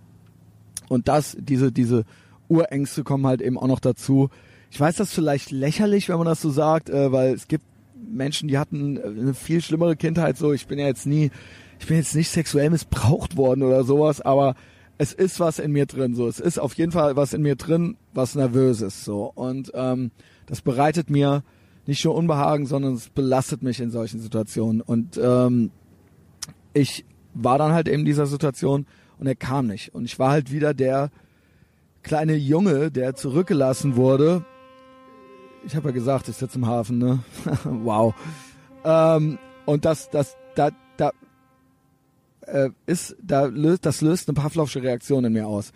Und 0.90 1.08
das, 1.08 1.38
diese, 1.40 1.72
diese 1.72 2.04
Urängste 2.50 3.04
kommen 3.04 3.26
halt 3.26 3.42
eben 3.42 3.58
auch 3.58 3.68
noch 3.68 3.80
dazu. 3.80 4.30
Ich 4.74 4.80
weiß 4.80 4.96
das 4.96 5.14
vielleicht 5.14 5.52
lächerlich, 5.52 6.10
wenn 6.10 6.18
man 6.18 6.26
das 6.26 6.42
so 6.42 6.50
sagt, 6.50 6.90
äh, 6.90 7.12
weil 7.12 7.36
es 7.36 7.48
gibt 7.48 7.64
Menschen, 7.96 8.48
die 8.48 8.58
hatten 8.58 8.98
eine 8.98 9.36
viel 9.36 9.62
schlimmere 9.62 9.96
Kindheit, 9.96 10.36
so, 10.36 10.52
ich 10.52 10.66
bin 10.66 10.80
ja 10.80 10.88
jetzt 10.88 11.06
nie, 11.06 11.30
ich 11.80 11.86
bin 11.86 11.98
jetzt 11.98 12.16
nicht 12.16 12.30
sexuell 12.30 12.72
missbraucht 12.72 13.38
worden 13.38 13.62
oder 13.62 13.84
sowas, 13.84 14.20
aber 14.20 14.56
es 14.98 15.14
ist 15.14 15.40
was 15.40 15.60
in 15.60 15.74
mir 15.74 15.86
drin, 15.86 16.16
so. 16.16 16.28
Es 16.28 16.40
ist 16.40 16.58
auf 16.58 16.74
jeden 16.74 16.92
Fall 16.92 17.16
was 17.16 17.34
in 17.34 17.44
mir 17.44 17.56
drin, 17.56 17.98
was 18.16 18.34
nervös 18.34 18.82
ist, 18.82 19.04
so. 19.04 19.32
Und 19.36 19.72
ähm, 19.76 20.10
das 20.48 20.62
bereitet 20.62 21.08
mir 21.08 21.44
nicht 21.86 22.04
nur 22.04 22.16
Unbehagen, 22.16 22.66
sondern 22.66 22.96
es 22.96 23.10
belastet 23.10 23.62
mich 23.62 23.80
in 23.80 23.92
solchen 23.92 24.20
Situationen. 24.20 24.82
Und 24.82 25.20
ähm, 25.22 25.70
ich 26.74 27.06
war 27.36 27.60
dann 27.60 27.74
halt 27.74 27.88
in 27.88 28.06
dieser 28.06 28.26
Situation 28.26 28.88
und 29.20 29.28
er 29.28 29.36
kam 29.36 29.68
nicht. 29.68 29.94
Und 29.94 30.06
ich 30.06 30.18
war 30.18 30.32
halt 30.32 30.52
wieder 30.52 30.74
der 30.74 31.12
kleine 32.02 32.34
Junge, 32.34 32.90
der 32.90 33.14
zurückgelassen 33.14 33.96
wurde. 33.96 34.44
Ich 35.66 35.76
habe 35.76 35.90
ja 35.90 35.94
gesagt, 35.94 36.28
ich 36.28 36.36
sitze 36.36 36.58
im 36.58 36.68
Hafen, 36.68 36.98
ne? 36.98 37.20
wow. 37.64 38.14
Ähm, 38.84 39.38
und 39.66 39.86
das, 39.86 40.10
das, 40.10 40.36
da, 40.56 40.70
da 40.98 41.12
äh, 42.42 42.70
ist, 42.86 43.16
da 43.22 43.46
löst, 43.46 43.86
das 43.86 44.02
löst 44.02 44.28
eine 44.28 44.36
Pavlovsche 44.36 44.84
Reaktion 44.84 45.24
in 45.26 45.34
mir 45.34 45.48
aus. 45.48 45.72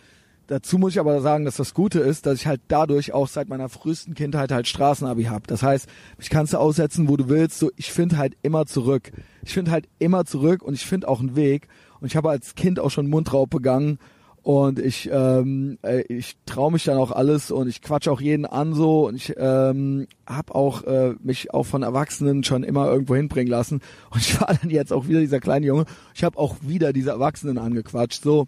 Dazu 0.47 0.77
muss 0.77 0.93
ich 0.93 0.99
aber 0.99 1.19
sagen, 1.22 1.43
dass 1.43 1.57
das 1.57 1.73
Gute 1.73 1.99
ist, 1.99 2.26
dass 2.26 2.39
ich 2.39 2.47
halt 2.47 2.61
dadurch 2.69 3.14
auch 3.14 3.27
seit 3.27 3.49
meiner 3.49 3.68
frühesten 3.68 4.14
Kindheit 4.14 4.51
halt 4.51 4.68
Straßenabi 4.68 5.26
hab. 5.26 5.45
Das 5.47 5.61
heißt, 5.61 5.88
ich 6.19 6.30
kannst 6.30 6.53
du 6.53 6.57
aussetzen, 6.57 7.09
wo 7.09 7.18
du 7.18 7.27
willst. 7.27 7.59
So, 7.59 7.69
ich 7.76 7.91
finde 7.91 8.18
halt 8.18 8.38
immer 8.43 8.65
zurück. 8.65 9.11
Ich 9.43 9.53
finde 9.53 9.72
halt 9.72 9.89
immer 9.99 10.23
zurück 10.23 10.64
und 10.64 10.73
ich 10.73 10.85
finde 10.85 11.09
auch 11.09 11.19
einen 11.19 11.35
Weg. 11.35 11.68
Und 11.99 12.07
ich 12.07 12.15
habe 12.15 12.30
als 12.30 12.55
Kind 12.55 12.80
auch 12.80 12.91
schon 12.91 13.09
Mundraub 13.09 13.49
begangen 13.49 13.99
und 14.47 14.79
ich 14.79 15.09
ähm, 15.11 15.77
äh, 15.83 16.03
ich 16.03 16.37
traue 16.45 16.71
mich 16.71 16.85
dann 16.85 16.97
auch 16.97 17.11
alles 17.11 17.51
und 17.51 17.67
ich 17.67 17.81
quatsch 17.81 18.07
auch 18.07 18.21
jeden 18.21 18.45
an 18.45 18.73
so. 18.73 19.09
Und 19.09 19.15
ich 19.15 19.33
ähm, 19.35 20.07
habe 20.25 20.55
auch 20.55 20.83
äh, 20.83 21.15
mich 21.21 21.53
auch 21.53 21.65
von 21.65 21.83
Erwachsenen 21.83 22.45
schon 22.45 22.63
immer 22.63 22.87
irgendwo 22.87 23.17
hinbringen 23.17 23.51
lassen. 23.51 23.81
Und 24.09 24.21
ich 24.21 24.39
war 24.39 24.53
dann 24.53 24.69
jetzt 24.69 24.93
auch 24.93 25.09
wieder 25.09 25.19
dieser 25.19 25.41
kleine 25.41 25.65
Junge. 25.65 25.83
Ich 26.15 26.23
habe 26.23 26.37
auch 26.37 26.55
wieder 26.61 26.93
diese 26.93 27.09
Erwachsenen 27.09 27.57
angequatscht 27.57 28.23
so. 28.23 28.47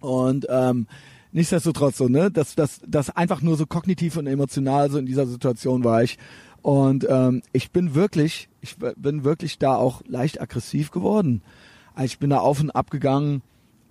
Und 0.00 0.46
ähm, 0.48 0.86
nichtsdestotrotz 1.32 1.98
so 1.98 2.08
ne 2.08 2.30
dass 2.30 2.54
das 2.54 2.80
das 2.86 3.10
einfach 3.10 3.42
nur 3.42 3.58
so 3.58 3.66
kognitiv 3.66 4.16
und 4.16 4.28
emotional 4.28 4.90
so 4.90 4.96
in 4.96 5.04
dieser 5.04 5.26
Situation 5.26 5.84
war 5.84 6.02
ich. 6.02 6.16
Und 6.62 7.06
ähm, 7.06 7.42
ich 7.52 7.70
bin 7.70 7.94
wirklich 7.94 8.48
ich 8.62 8.76
bin 8.96 9.24
wirklich 9.24 9.58
da 9.58 9.76
auch 9.76 10.00
leicht 10.06 10.40
aggressiv 10.40 10.90
geworden. 10.90 11.42
Also 11.94 12.06
ich 12.06 12.18
bin 12.18 12.30
da 12.30 12.38
auf 12.38 12.60
und 12.60 12.70
ab 12.70 12.90
gegangen 12.90 13.42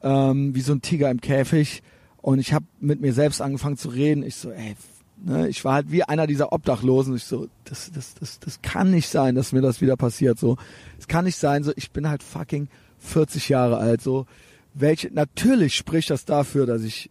ähm, 0.02 0.56
wie 0.56 0.62
so 0.62 0.74
ein 0.74 0.82
Tiger 0.82 1.10
im 1.10 1.22
Käfig. 1.22 1.84
Und 2.22 2.40
ich 2.40 2.54
habe 2.54 2.66
mit 2.80 3.02
mir 3.02 3.14
selbst 3.14 3.42
angefangen 3.42 3.78
zu 3.78 3.90
reden. 3.90 4.24
Ich 4.24 4.36
so, 4.36 4.52
ey, 4.52 4.76
ne, 5.24 5.48
ich 5.48 5.64
war 5.64 5.76
halt 5.76 5.92
wie 5.92 6.04
einer 6.04 6.28
dieser 6.28 6.52
Obdachlosen. 6.52 7.16
Ich 7.16 7.24
so, 7.24 7.48
das, 7.64 7.92
das, 7.94 8.16
das, 8.16 8.40
das 8.40 8.62
kann 8.62 8.92
nicht 8.92 9.08
sein, 9.08 9.36
dass 9.36 9.54
mir 9.54 9.62
das 9.62 9.82
wieder 9.82 9.96
passiert. 9.96 10.40
So, 10.40 10.58
es 11.00 11.08
kann 11.08 11.26
nicht 11.26 11.38
sein. 11.38 11.64
So, 11.64 11.72
ich 11.76 11.92
bin 11.92 12.10
halt 12.10 12.24
fucking 12.24 12.68
40 13.00 13.50
Jahre 13.50 13.78
alt. 13.78 14.02
So, 14.02 14.26
welche? 14.74 15.14
Natürlich 15.14 15.76
spricht 15.76 16.10
das 16.10 16.26
dafür, 16.26 16.66
dass 16.66 16.84
ich 16.84 17.10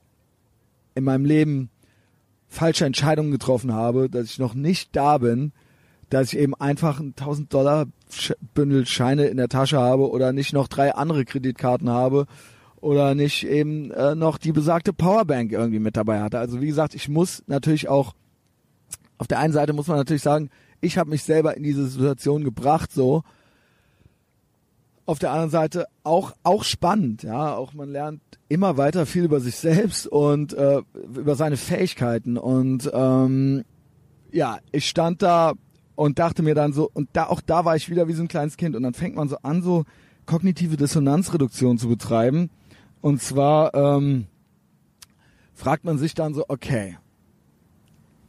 in 0.95 1.05
meinem 1.05 1.25
Leben 1.25 1.71
falsche 2.49 2.87
Entscheidungen 2.87 3.31
getroffen 3.31 3.73
habe, 3.73 4.09
dass 4.09 4.27
ich 4.27 4.39
noch 4.39 4.55
nicht 4.55 4.95
da 4.95 5.19
bin, 5.19 5.53
dass 6.11 6.33
ich 6.33 6.39
eben 6.39 6.55
einfach 6.55 7.01
ein 7.01 7.15
1000 7.17 7.53
Dollar 7.53 7.87
Bündel 8.55 8.87
Scheine 8.87 9.27
in 9.27 9.37
der 9.37 9.49
Tasche 9.49 9.79
habe 9.79 10.11
oder 10.11 10.33
nicht 10.33 10.53
noch 10.53 10.69
drei 10.69 10.95
andere 10.95 11.25
Kreditkarten 11.25 11.91
habe 11.91 12.27
oder 12.87 13.17
nicht 13.17 13.45
eben 13.45 13.91
äh, 13.91 14.15
noch 14.15 14.39
die 14.39 14.53
besagte 14.53 14.93
Powerbank 14.93 15.51
irgendwie 15.51 15.81
mit 15.81 15.97
dabei 15.97 16.21
hatte. 16.21 16.39
Also 16.39 16.61
wie 16.61 16.69
gesagt, 16.69 16.95
ich 16.95 17.09
muss 17.09 17.43
natürlich 17.49 17.89
auch 17.89 18.15
auf 19.19 19.27
der 19.27 19.41
einen 19.41 19.53
Seite 19.53 19.73
muss 19.73 19.89
man 19.89 19.97
natürlich 19.97 20.23
sagen, 20.23 20.51
ich 20.81 20.97
habe 20.97 21.11
mich 21.11 21.25
selber 21.25 21.57
in 21.57 21.65
diese 21.65 21.89
Situation 21.89 22.45
gebracht 22.45 22.93
so. 22.93 23.25
Auf 25.05 25.19
der 25.19 25.33
anderen 25.33 25.51
Seite 25.51 25.87
auch 26.05 26.33
auch 26.45 26.63
spannend, 26.63 27.25
ja, 27.25 27.57
auch 27.57 27.75
man 27.75 27.91
lernt 27.91 28.21
immer 28.49 28.77
weiter 28.77 29.05
viel 29.05 29.25
über 29.25 29.41
sich 29.41 29.57
selbst 29.57 30.07
und 30.07 30.53
äh, 30.53 30.83
über 31.17 31.35
seine 31.35 31.57
Fähigkeiten 31.57 32.39
und 32.39 32.89
ähm, 32.95 33.65
ja, 34.31 34.59
ich 34.71 34.89
stand 34.89 35.23
da 35.23 35.55
und 35.97 36.21
dachte 36.21 36.45
mir 36.45 36.55
dann 36.55 36.73
so 36.73 36.89
und 36.95 37.09
da 37.15 37.27
auch 37.27 37.41
da 37.41 37.65
war 37.65 37.75
ich 37.75 37.91
wieder 37.91 38.07
wie 38.07 38.13
so 38.13 38.23
ein 38.23 38.29
kleines 38.29 38.57
Kind 38.57 38.77
und 38.77 38.85
dann 38.85 38.95
fängt 38.95 39.17
man 39.17 39.29
so 39.29 39.39
an 39.43 39.61
so 39.61 39.87
kognitive 40.25 40.77
Dissonanzreduktion 40.77 41.79
zu 41.79 41.89
betreiben 41.89 42.51
und 43.07 43.23
zwar 43.23 43.73
ähm, 43.73 44.27
fragt 45.55 45.85
man 45.85 45.97
sich 45.97 46.15
dann 46.15 46.35
so, 46.35 46.45
okay, 46.49 46.99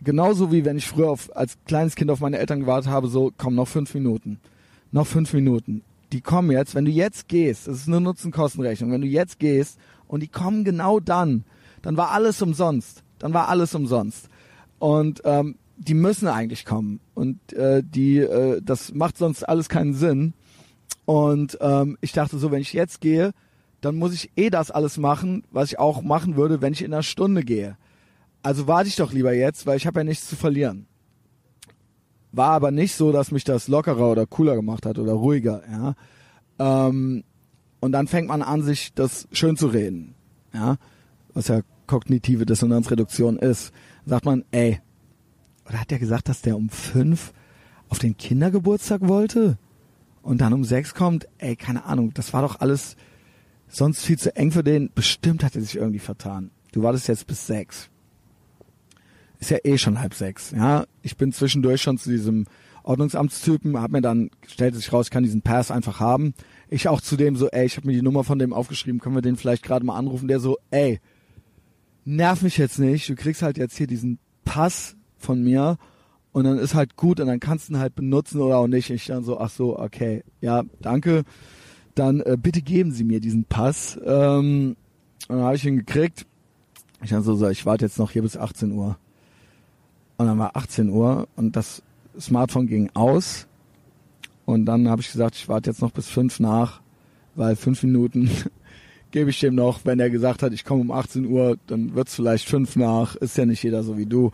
genauso 0.03 0.51
wie 0.51 0.65
wenn 0.65 0.77
ich 0.77 0.85
früher 0.85 1.09
auf, 1.09 1.35
als 1.35 1.57
kleines 1.65 1.95
Kind 1.95 2.11
auf 2.11 2.19
meine 2.19 2.37
Eltern 2.37 2.59
gewartet 2.59 2.91
habe, 2.91 3.07
so, 3.07 3.31
komm, 3.35 3.55
noch 3.55 3.67
fünf 3.67 3.95
Minuten. 3.95 4.39
Noch 4.91 5.07
fünf 5.07 5.33
Minuten. 5.33 5.81
Die 6.11 6.21
kommen 6.21 6.51
jetzt, 6.51 6.75
wenn 6.75 6.85
du 6.85 6.91
jetzt 6.91 7.27
gehst, 7.27 7.67
das 7.67 7.77
ist 7.77 7.87
eine 7.87 8.01
Nutzen-Kosten-Rechnung, 8.01 8.91
wenn 8.91 9.01
du 9.01 9.07
jetzt 9.07 9.39
gehst 9.39 9.79
und 10.07 10.21
die 10.21 10.27
kommen 10.27 10.63
genau 10.63 10.99
dann, 10.99 11.43
dann 11.81 11.97
war 11.97 12.11
alles 12.11 12.39
umsonst. 12.43 13.01
Dann 13.17 13.33
war 13.33 13.47
alles 13.47 13.73
umsonst. 13.73 14.29
Und 14.77 15.23
ähm, 15.25 15.55
die 15.77 15.95
müssen 15.95 16.27
eigentlich 16.27 16.65
kommen. 16.65 16.99
Und 17.15 17.51
äh, 17.53 17.81
die, 17.83 18.19
äh, 18.19 18.61
das 18.63 18.93
macht 18.93 19.17
sonst 19.17 19.41
alles 19.41 19.69
keinen 19.69 19.95
Sinn. 19.95 20.35
Und 21.05 21.57
ähm, 21.61 21.97
ich 21.99 22.11
dachte 22.11 22.37
so, 22.37 22.51
wenn 22.51 22.61
ich 22.61 22.73
jetzt 22.73 23.01
gehe, 23.01 23.33
dann 23.87 23.95
muss 23.95 24.13
ich 24.13 24.31
eh 24.35 24.49
das 24.49 24.69
alles 24.69 24.97
machen, 24.97 25.43
was 25.49 25.71
ich 25.71 25.79
auch 25.79 26.01
machen 26.01 26.35
würde, 26.35 26.61
wenn 26.61 26.73
ich 26.73 26.83
in 26.83 26.93
einer 26.93 27.03
Stunde 27.03 27.43
gehe. 27.43 27.77
Also 28.43 28.67
warte 28.67 28.89
ich 28.89 28.97
doch 28.97 29.13
lieber 29.13 29.33
jetzt, 29.33 29.65
weil 29.65 29.77
ich 29.77 29.87
habe 29.87 30.01
ja 30.01 30.03
nichts 30.03 30.27
zu 30.27 30.35
verlieren. 30.35 30.87
War 32.33 32.51
aber 32.51 32.71
nicht 32.71 32.95
so, 32.95 33.11
dass 33.11 33.31
mich 33.31 33.45
das 33.45 33.67
lockerer 33.67 34.11
oder 34.11 34.25
cooler 34.25 34.55
gemacht 34.55 34.85
hat 34.85 34.99
oder 34.99 35.13
ruhiger, 35.13 35.63
ja. 35.71 35.95
Ähm, 36.59 37.23
und 37.79 37.91
dann 37.91 38.07
fängt 38.07 38.27
man 38.27 38.41
an, 38.41 38.61
sich 38.61 38.93
das 38.93 39.27
schön 39.31 39.55
zu 39.55 39.67
reden, 39.67 40.15
ja, 40.53 40.77
was 41.33 41.47
ja 41.47 41.61
kognitive 41.85 42.45
Dissonanzreduktion 42.45 43.37
ist. 43.37 43.71
Sagt 44.05 44.25
man, 44.25 44.43
ey, 44.51 44.81
oder 45.65 45.79
hat 45.79 45.91
der 45.91 45.99
gesagt, 45.99 46.27
dass 46.27 46.41
der 46.41 46.57
um 46.57 46.69
fünf 46.69 47.33
auf 47.87 47.99
den 47.99 48.17
Kindergeburtstag 48.17 49.07
wollte 49.07 49.57
und 50.21 50.41
dann 50.41 50.53
um 50.53 50.65
sechs 50.65 50.93
kommt? 50.93 51.27
Ey, 51.37 51.55
keine 51.55 51.85
Ahnung, 51.85 52.13
das 52.13 52.33
war 52.33 52.41
doch 52.41 52.59
alles 52.59 52.97
sonst 53.67 54.03
viel 54.03 54.17
zu 54.17 54.35
eng 54.35 54.51
für 54.51 54.63
den. 54.63 54.91
Bestimmt 54.93 55.43
hat 55.43 55.55
er 55.55 55.61
sich 55.61 55.75
irgendwie 55.75 55.99
vertan. 55.99 56.51
Du 56.71 56.83
wartest 56.83 57.07
jetzt 57.07 57.27
bis 57.27 57.47
sechs. 57.47 57.89
Ist 59.39 59.51
ja 59.51 59.57
eh 59.63 59.77
schon 59.77 59.99
halb 59.99 60.13
sechs. 60.13 60.51
Ja, 60.51 60.85
ich 61.03 61.17
bin 61.17 61.31
zwischendurch 61.31 61.81
schon 61.81 61.97
zu 61.97 62.09
diesem 62.09 62.45
Ordnungsamtstypen, 62.83 63.79
hab 63.79 63.91
mir 63.91 64.01
dann 64.01 64.31
stellt 64.47 64.75
sich 64.75 64.91
raus, 64.91 65.07
ich 65.07 65.11
kann 65.11 65.23
diesen 65.23 65.41
Pass 65.41 65.71
einfach 65.71 65.99
haben. 65.99 66.33
Ich 66.69 66.87
auch 66.87 67.01
zu 67.01 67.17
dem 67.17 67.35
so, 67.35 67.49
ey, 67.49 67.65
ich 67.65 67.77
habe 67.77 67.87
mir 67.87 67.93
die 67.93 68.01
Nummer 68.01 68.23
von 68.23 68.39
dem 68.39 68.53
aufgeschrieben, 68.53 68.99
können 68.99 69.15
wir 69.15 69.21
den 69.21 69.35
vielleicht 69.35 69.63
gerade 69.63 69.85
mal 69.85 69.97
anrufen? 69.97 70.27
Der 70.27 70.39
so, 70.39 70.57
ey, 70.71 70.99
nerv 72.05 72.41
mich 72.41 72.57
jetzt 72.57 72.79
nicht, 72.79 73.09
du 73.09 73.15
kriegst 73.15 73.41
halt 73.41 73.57
jetzt 73.57 73.77
hier 73.77 73.87
diesen 73.87 74.19
Pass 74.45 74.95
von 75.17 75.43
mir 75.43 75.77
und 76.31 76.45
dann 76.45 76.57
ist 76.57 76.75
halt 76.75 76.95
gut 76.95 77.19
und 77.19 77.27
dann 77.27 77.41
kannst 77.41 77.67
du 77.67 77.73
ihn 77.73 77.79
halt 77.79 77.95
benutzen 77.95 78.41
oder 78.41 78.57
auch 78.57 78.67
nicht. 78.67 78.89
Ich 78.89 79.07
dann 79.07 79.23
so, 79.23 79.39
ach 79.39 79.49
so, 79.49 79.77
okay, 79.77 80.23
ja, 80.39 80.63
danke 80.81 81.25
dann 81.99 82.21
äh, 82.21 82.37
bitte 82.41 82.61
geben 82.61 82.91
Sie 82.91 83.03
mir 83.03 83.19
diesen 83.19 83.45
Pass. 83.45 83.99
Ähm, 84.05 84.75
und 85.27 85.35
dann 85.37 85.45
habe 85.45 85.55
ich 85.55 85.65
ihn 85.65 85.77
gekriegt. 85.77 86.25
Ich 87.03 87.11
dann 87.11 87.23
so, 87.23 87.47
ich 87.49 87.65
warte 87.65 87.85
jetzt 87.85 87.99
noch 87.99 88.11
hier 88.11 88.21
bis 88.21 88.37
18 88.37 88.71
Uhr. 88.71 88.97
Und 90.17 90.25
dann 90.25 90.39
war 90.39 90.55
18 90.55 90.89
Uhr 90.89 91.27
und 91.35 91.55
das 91.55 91.83
Smartphone 92.19 92.67
ging 92.67 92.89
aus. 92.95 93.47
Und 94.45 94.65
dann 94.65 94.87
habe 94.89 95.01
ich 95.01 95.11
gesagt, 95.11 95.35
ich 95.35 95.47
warte 95.47 95.69
jetzt 95.69 95.81
noch 95.81 95.91
bis 95.91 96.07
fünf 96.07 96.39
nach, 96.39 96.81
weil 97.35 97.55
fünf 97.55 97.83
Minuten 97.83 98.29
gebe 99.11 99.29
ich 99.29 99.39
dem 99.39 99.55
noch. 99.55 99.81
Wenn 99.83 99.99
er 99.99 100.09
gesagt 100.09 100.41
hat, 100.41 100.53
ich 100.53 100.65
komme 100.65 100.81
um 100.81 100.91
18 100.91 101.25
Uhr, 101.25 101.57
dann 101.67 101.93
wird's 101.93 102.15
vielleicht 102.15 102.47
fünf 102.47 102.75
nach. 102.75 103.15
Ist 103.15 103.37
ja 103.37 103.45
nicht 103.45 103.61
jeder 103.61 103.83
so 103.83 103.97
wie 103.97 104.05
du. 104.05 104.31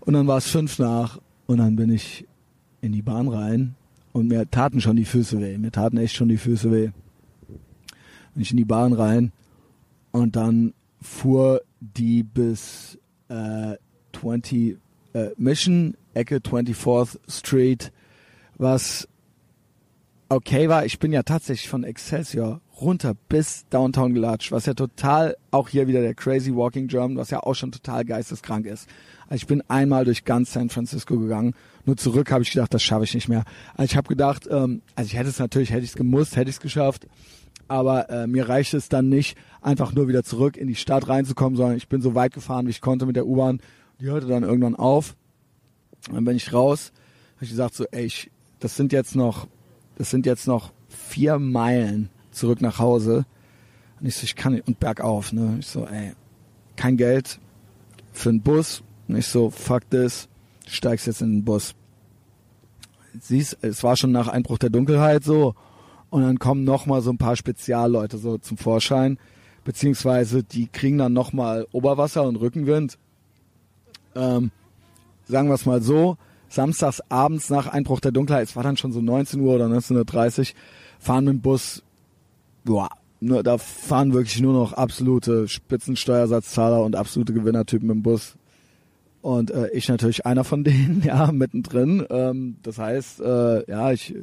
Und 0.00 0.14
dann 0.14 0.26
war 0.26 0.38
es 0.38 0.48
fünf 0.48 0.78
nach 0.78 1.20
und 1.46 1.58
dann 1.58 1.76
bin 1.76 1.92
ich 1.92 2.26
in 2.80 2.92
die 2.92 3.02
Bahn 3.02 3.28
rein 3.28 3.74
und 4.12 4.28
mir 4.28 4.50
taten 4.50 4.80
schon 4.80 4.96
die 4.96 5.04
Füße 5.04 5.40
weh. 5.40 5.56
Mir 5.58 5.70
taten 5.70 5.98
echt 5.98 6.16
schon 6.16 6.28
die 6.28 6.38
Füße 6.38 6.72
weh. 6.72 6.90
Bin 8.34 8.42
ich 8.42 8.50
in 8.50 8.56
die 8.56 8.64
Bahn 8.64 8.92
rein 8.92 9.32
und 10.12 10.36
dann 10.36 10.74
fuhr 11.00 11.62
die 11.80 12.22
bis 12.22 12.98
äh, 13.28 13.76
20 14.12 14.78
äh, 15.12 15.30
Mission, 15.36 15.96
Ecke 16.14 16.36
24th 16.36 17.18
Street, 17.28 17.92
was 18.56 19.08
okay 20.28 20.68
war. 20.68 20.84
Ich 20.84 20.98
bin 20.98 21.12
ja 21.12 21.22
tatsächlich 21.22 21.68
von 21.68 21.84
Excelsior 21.84 22.60
runter 22.80 23.14
bis 23.28 23.66
Downtown 23.68 24.14
gelatscht, 24.14 24.52
was 24.52 24.66
ja 24.66 24.74
total, 24.74 25.36
auch 25.50 25.68
hier 25.68 25.86
wieder 25.86 26.00
der 26.00 26.14
Crazy 26.14 26.54
Walking 26.54 26.88
German, 26.88 27.16
was 27.16 27.30
ja 27.30 27.40
auch 27.40 27.54
schon 27.54 27.72
total 27.72 28.04
geisteskrank 28.04 28.66
ist. 28.66 28.88
Also 29.28 29.42
ich 29.42 29.46
bin 29.46 29.62
einmal 29.68 30.04
durch 30.04 30.24
ganz 30.24 30.52
San 30.52 30.70
Francisco 30.70 31.18
gegangen. 31.18 31.54
Nur 31.84 31.96
zurück 31.96 32.30
habe 32.30 32.42
ich 32.42 32.52
gedacht, 32.52 32.72
das 32.72 32.82
schaffe 32.82 33.04
ich 33.04 33.14
nicht 33.14 33.28
mehr. 33.28 33.44
Also 33.74 33.90
ich 33.90 33.96
habe 33.96 34.08
gedacht, 34.08 34.48
ähm, 34.50 34.82
also 34.94 35.08
ich 35.08 35.16
hätte 35.16 35.28
es 35.28 35.38
natürlich, 35.38 35.70
hätte 35.70 35.84
ich 35.84 35.90
es 35.90 35.96
gemusst, 35.96 36.36
hätte 36.36 36.48
ich 36.48 36.56
es 36.56 36.60
geschafft. 36.60 37.06
Aber 37.70 38.10
äh, 38.10 38.26
mir 38.26 38.48
reicht 38.48 38.74
es 38.74 38.88
dann 38.88 39.08
nicht, 39.08 39.38
einfach 39.62 39.94
nur 39.94 40.08
wieder 40.08 40.24
zurück 40.24 40.56
in 40.56 40.66
die 40.66 40.74
Stadt 40.74 41.06
reinzukommen, 41.08 41.56
sondern 41.56 41.76
ich 41.76 41.86
bin 41.86 42.02
so 42.02 42.16
weit 42.16 42.34
gefahren, 42.34 42.66
wie 42.66 42.70
ich 42.70 42.80
konnte 42.80 43.06
mit 43.06 43.14
der 43.14 43.28
U-Bahn. 43.28 43.60
Die 44.00 44.06
hörte 44.06 44.26
dann 44.26 44.42
irgendwann 44.42 44.74
auf. 44.74 45.14
Dann 46.12 46.24
bin 46.24 46.34
ich 46.34 46.52
raus. 46.52 46.90
Habe 47.36 47.44
ich 47.44 47.50
gesagt 47.50 47.76
so, 47.76 47.84
ey, 47.92 48.06
ich, 48.06 48.28
das 48.58 48.74
sind 48.74 48.92
jetzt 48.92 49.14
noch, 49.14 49.46
das 49.98 50.10
sind 50.10 50.26
jetzt 50.26 50.48
noch 50.48 50.72
vier 50.88 51.38
Meilen 51.38 52.08
zurück 52.32 52.60
nach 52.60 52.80
Hause. 52.80 53.24
Und 54.00 54.06
ich 54.06 54.16
so, 54.16 54.24
ich 54.24 54.34
kann 54.34 54.54
nicht, 54.54 54.66
und 54.66 54.80
bergauf, 54.80 55.32
ne? 55.32 55.58
Ich 55.60 55.68
so, 55.68 55.86
ey, 55.86 56.14
kein 56.74 56.96
Geld 56.96 57.38
für 58.12 58.30
einen 58.30 58.40
Bus, 58.40 58.82
und 59.06 59.14
ich 59.14 59.28
so, 59.28 59.48
fuck 59.48 59.88
this, 59.90 60.28
steigst 60.66 61.06
jetzt 61.06 61.22
in 61.22 61.34
den 61.34 61.44
Bus. 61.44 61.76
siehst, 63.20 63.58
es 63.62 63.84
war 63.84 63.96
schon 63.96 64.10
nach 64.10 64.26
Einbruch 64.26 64.58
der 64.58 64.70
Dunkelheit 64.70 65.22
so. 65.22 65.54
Und 66.10 66.22
dann 66.22 66.38
kommen 66.38 66.64
noch 66.64 66.86
mal 66.86 67.02
so 67.02 67.10
ein 67.10 67.18
paar 67.18 67.36
Spezialleute 67.36 68.18
so 68.18 68.38
zum 68.38 68.56
Vorschein. 68.56 69.18
Beziehungsweise 69.64 70.42
die 70.42 70.66
kriegen 70.66 70.98
dann 70.98 71.12
noch 71.12 71.32
mal 71.32 71.66
Oberwasser 71.72 72.24
und 72.24 72.36
Rückenwind. 72.36 72.98
Ähm, 74.14 74.50
sagen 75.26 75.48
wir 75.48 75.54
es 75.54 75.66
mal 75.66 75.82
so, 75.82 76.16
samstags 76.48 77.00
abends 77.08 77.48
nach 77.48 77.68
Einbruch 77.68 78.00
der 78.00 78.12
Dunkelheit, 78.12 78.48
es 78.48 78.56
war 78.56 78.64
dann 78.64 78.76
schon 78.76 78.92
so 78.92 79.00
19 79.00 79.40
Uhr 79.40 79.54
oder 79.54 79.66
19.30 79.66 80.38
Uhr, 80.40 80.46
fahren 80.98 81.24
mit 81.24 81.34
dem 81.34 81.40
Bus, 81.40 81.82
boah, 82.64 82.88
nur, 83.20 83.42
da 83.42 83.58
fahren 83.58 84.12
wirklich 84.12 84.40
nur 84.40 84.54
noch 84.54 84.72
absolute 84.72 85.46
Spitzensteuersatzzahler 85.46 86.82
und 86.82 86.96
absolute 86.96 87.32
Gewinnertypen 87.32 87.88
im 87.90 88.02
Bus. 88.02 88.36
Und 89.22 89.50
äh, 89.50 89.68
ich 89.72 89.88
natürlich 89.88 90.24
einer 90.24 90.44
von 90.44 90.64
denen, 90.64 91.02
ja, 91.04 91.30
mittendrin. 91.30 92.06
Ähm, 92.08 92.56
das 92.62 92.78
heißt, 92.78 93.20
äh, 93.20 93.70
ja, 93.70 93.92
ich 93.92 94.14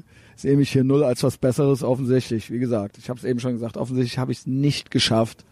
sehe 0.42 0.58
mich 0.58 0.72
hier 0.72 0.84
null 0.84 1.04
als 1.04 1.24
was 1.24 1.38
Besseres 1.38 1.84
offensichtlich. 1.84 2.52
Wie 2.52 2.60
gesagt, 2.60 2.98
ich 2.98 3.10
habe 3.10 3.20
es 3.20 3.26
eben 3.26 3.40
schon 3.40 3.54
gesagt, 3.54 3.78
offensichtlich 3.78 4.18
habe 4.18 4.32
ich 4.32 4.40
es 4.40 4.48
nicht 4.48 4.92
geschafft, 4.92 5.46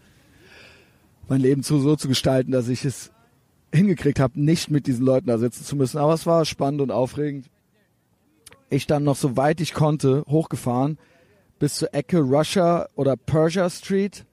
mein 1.28 1.40
Leben 1.40 1.62
zu, 1.62 1.80
so 1.80 1.96
zu 1.96 2.08
gestalten, 2.08 2.52
dass 2.52 2.68
ich 2.68 2.84
es 2.84 3.10
hingekriegt 3.72 4.20
habe, 4.20 4.40
nicht 4.40 4.70
mit 4.70 4.86
diesen 4.86 5.04
Leuten 5.04 5.26
da 5.26 5.38
sitzen 5.38 5.64
zu 5.64 5.76
müssen. 5.76 5.98
Aber 5.98 6.14
es 6.14 6.26
war 6.26 6.44
spannend 6.44 6.80
und 6.80 6.90
aufregend. 6.90 7.50
Ich 8.70 8.86
dann 8.86 9.04
noch 9.04 9.16
so 9.16 9.36
weit 9.36 9.60
ich 9.60 9.74
konnte 9.74 10.24
hochgefahren 10.28 10.98
bis 11.58 11.76
zur 11.76 11.94
Ecke 11.94 12.18
Russia 12.18 12.88
oder 12.94 13.16
Persia 13.16 13.68
Street 13.70 14.24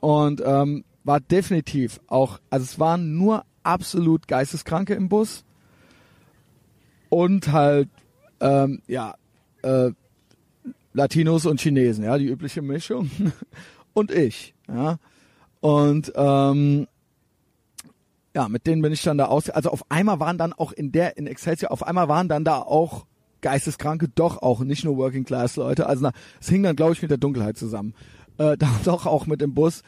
und 0.00 0.42
ähm, 0.44 0.84
war 1.04 1.20
definitiv 1.20 2.00
auch, 2.06 2.40
also 2.50 2.64
es 2.64 2.78
waren 2.78 3.16
nur 3.16 3.44
absolut 3.62 4.26
Geisteskranke 4.28 4.94
im 4.94 5.08
Bus 5.08 5.44
und 7.08 7.52
halt 7.52 7.88
ähm, 8.40 8.82
ja 8.86 9.14
äh, 9.64 9.92
Latinos 10.92 11.46
und 11.46 11.60
Chinesen, 11.60 12.04
ja 12.04 12.16
die 12.18 12.26
übliche 12.26 12.62
Mischung 12.62 13.10
und 13.94 14.10
ich, 14.10 14.54
ja 14.68 14.98
und 15.60 16.12
ähm, 16.14 16.86
ja, 18.34 18.48
mit 18.50 18.66
denen 18.66 18.82
bin 18.82 18.92
ich 18.92 19.02
dann 19.02 19.16
da 19.16 19.26
aus. 19.26 19.48
Also 19.48 19.70
auf 19.70 19.90
einmal 19.90 20.20
waren 20.20 20.36
dann 20.36 20.52
auch 20.52 20.72
in 20.72 20.92
der, 20.92 21.16
in 21.16 21.26
Excelsior, 21.26 21.72
auf 21.72 21.86
einmal 21.86 22.06
waren 22.06 22.28
dann 22.28 22.44
da 22.44 22.58
auch 22.58 23.06
Geisteskranke, 23.40 24.08
doch 24.08 24.42
auch, 24.42 24.60
nicht 24.60 24.84
nur 24.84 24.96
Working 24.96 25.24
Class 25.24 25.56
Leute. 25.56 25.86
Also 25.86 26.10
es 26.40 26.48
hing 26.48 26.62
dann, 26.62 26.76
glaube 26.76 26.92
ich, 26.92 27.00
mit 27.00 27.10
der 27.10 27.18
Dunkelheit 27.18 27.56
zusammen. 27.56 27.94
Äh, 28.36 28.56
da 28.58 28.68
doch 28.84 29.06
auch 29.06 29.26
mit 29.26 29.40
dem 29.40 29.54
Bus. 29.54 29.82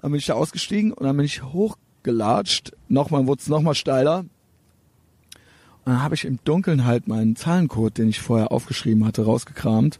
Dann 0.00 0.10
bin 0.10 0.18
ich 0.18 0.26
da 0.26 0.34
ausgestiegen 0.34 0.92
und 0.92 1.06
dann 1.06 1.16
bin 1.16 1.24
ich 1.24 1.42
hochgelatscht. 1.42 2.72
Nochmal 2.88 3.26
wurde 3.26 3.40
es 3.40 3.48
nochmal 3.48 3.74
steiler. 3.74 4.24
Und 5.84 5.92
dann 5.92 6.02
habe 6.02 6.14
ich 6.14 6.24
im 6.24 6.38
Dunkeln 6.44 6.84
halt 6.84 7.08
meinen 7.08 7.36
Zahlencode, 7.36 7.98
den 7.98 8.08
ich 8.08 8.20
vorher 8.20 8.52
aufgeschrieben 8.52 9.04
hatte, 9.04 9.24
rausgekramt. 9.24 9.98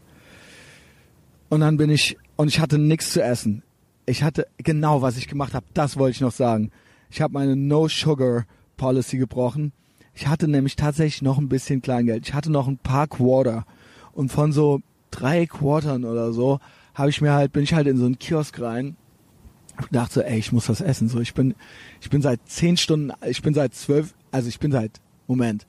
Und 1.48 1.60
dann 1.60 1.76
bin 1.76 1.90
ich, 1.90 2.16
und 2.36 2.48
ich 2.48 2.60
hatte 2.60 2.78
nichts 2.78 3.12
zu 3.12 3.22
essen. 3.22 3.62
Ich 4.06 4.22
hatte 4.22 4.46
genau, 4.58 5.02
was 5.02 5.16
ich 5.16 5.28
gemacht 5.28 5.54
habe, 5.54 5.66
das 5.74 5.96
wollte 5.96 6.16
ich 6.16 6.20
noch 6.20 6.32
sagen. 6.32 6.70
Ich 7.10 7.20
habe 7.20 7.34
meine 7.34 7.56
No-Sugar-Policy 7.56 9.18
gebrochen. 9.18 9.72
Ich 10.14 10.26
hatte 10.26 10.48
nämlich 10.48 10.76
tatsächlich 10.76 11.22
noch 11.22 11.38
ein 11.38 11.48
bisschen 11.48 11.82
Kleingeld. 11.82 12.26
Ich 12.26 12.34
hatte 12.34 12.50
noch 12.50 12.68
ein 12.68 12.78
paar 12.78 13.06
Quarter. 13.06 13.66
Und 14.12 14.30
von 14.30 14.52
so 14.52 14.80
drei 15.10 15.46
Quartern 15.46 16.04
oder 16.04 16.32
so 16.32 16.60
habe 16.94 17.10
ich 17.10 17.20
mir 17.20 17.32
halt, 17.32 17.52
bin 17.52 17.62
ich 17.62 17.74
halt 17.74 17.86
in 17.86 17.96
so 17.96 18.04
einen 18.04 18.18
Kiosk 18.18 18.60
rein 18.60 18.96
und 19.78 19.94
dachte 19.94 20.14
so, 20.14 20.20
ey, 20.20 20.38
ich 20.38 20.52
muss 20.52 20.68
was 20.68 20.80
essen. 20.80 21.08
So, 21.08 21.20
ich 21.20 21.34
bin, 21.34 21.54
ich 22.00 22.10
bin 22.10 22.22
seit 22.22 22.40
zehn 22.46 22.76
Stunden, 22.76 23.12
ich 23.26 23.42
bin 23.42 23.54
seit 23.54 23.74
zwölf, 23.74 24.14
also 24.30 24.48
ich 24.48 24.58
bin 24.58 24.72
seit, 24.72 25.00
Moment. 25.32 25.66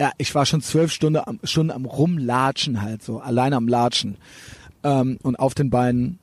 Ja, 0.00 0.12
ich 0.16 0.32
war 0.34 0.46
schon 0.46 0.60
zwölf 0.60 0.92
Stunden 0.92 1.20
am, 1.24 1.40
Stunden 1.42 1.72
am 1.72 1.84
Rumlatschen 1.84 2.80
halt 2.80 3.02
so, 3.02 3.18
alleine 3.18 3.56
am 3.56 3.66
Latschen. 3.66 4.16
Ähm, 4.84 5.18
und 5.22 5.36
auf 5.36 5.54
den 5.54 5.70
Beinen 5.70 6.20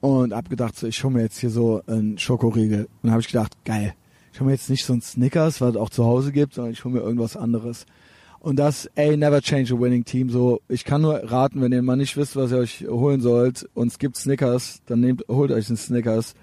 und 0.00 0.34
hab 0.34 0.50
gedacht, 0.50 0.76
so, 0.76 0.86
ich 0.86 1.02
hole 1.02 1.14
mir 1.14 1.22
jetzt 1.22 1.38
hier 1.38 1.50
so 1.50 1.82
einen 1.86 2.18
Schokoriegel. 2.18 2.84
Und 2.84 2.90
dann 3.02 3.12
habe 3.12 3.22
ich 3.22 3.28
gedacht, 3.28 3.52
geil, 3.64 3.94
ich 4.32 4.40
hole 4.40 4.48
mir 4.48 4.52
jetzt 4.52 4.68
nicht 4.68 4.84
so 4.84 4.92
ein 4.92 5.00
Snickers, 5.00 5.62
was 5.62 5.70
es 5.70 5.76
auch 5.76 5.90
zu 5.90 6.04
Hause 6.04 6.32
gibt, 6.32 6.54
sondern 6.54 6.72
ich 6.72 6.84
hole 6.84 6.94
mir 6.94 7.00
irgendwas 7.00 7.36
anderes. 7.36 7.86
Und 8.40 8.56
das, 8.56 8.88
ey, 8.94 9.16
never 9.16 9.40
change 9.40 9.74
a 9.74 9.80
winning 9.80 10.04
team. 10.04 10.30
So, 10.30 10.60
ich 10.68 10.84
kann 10.84 11.00
nur 11.00 11.16
raten, 11.16 11.60
wenn 11.62 11.72
ihr 11.72 11.82
mal 11.82 11.96
nicht 11.96 12.16
wisst, 12.16 12.36
was 12.36 12.52
ihr 12.52 12.58
euch 12.58 12.86
holen 12.86 13.20
sollt 13.20 13.68
und 13.74 13.88
es 13.88 13.98
gibt 13.98 14.16
Snickers, 14.16 14.82
dann 14.86 15.00
nehmt, 15.00 15.24
holt 15.28 15.50
euch 15.50 15.68
einen 15.68 15.76
Snickers. 15.78 16.34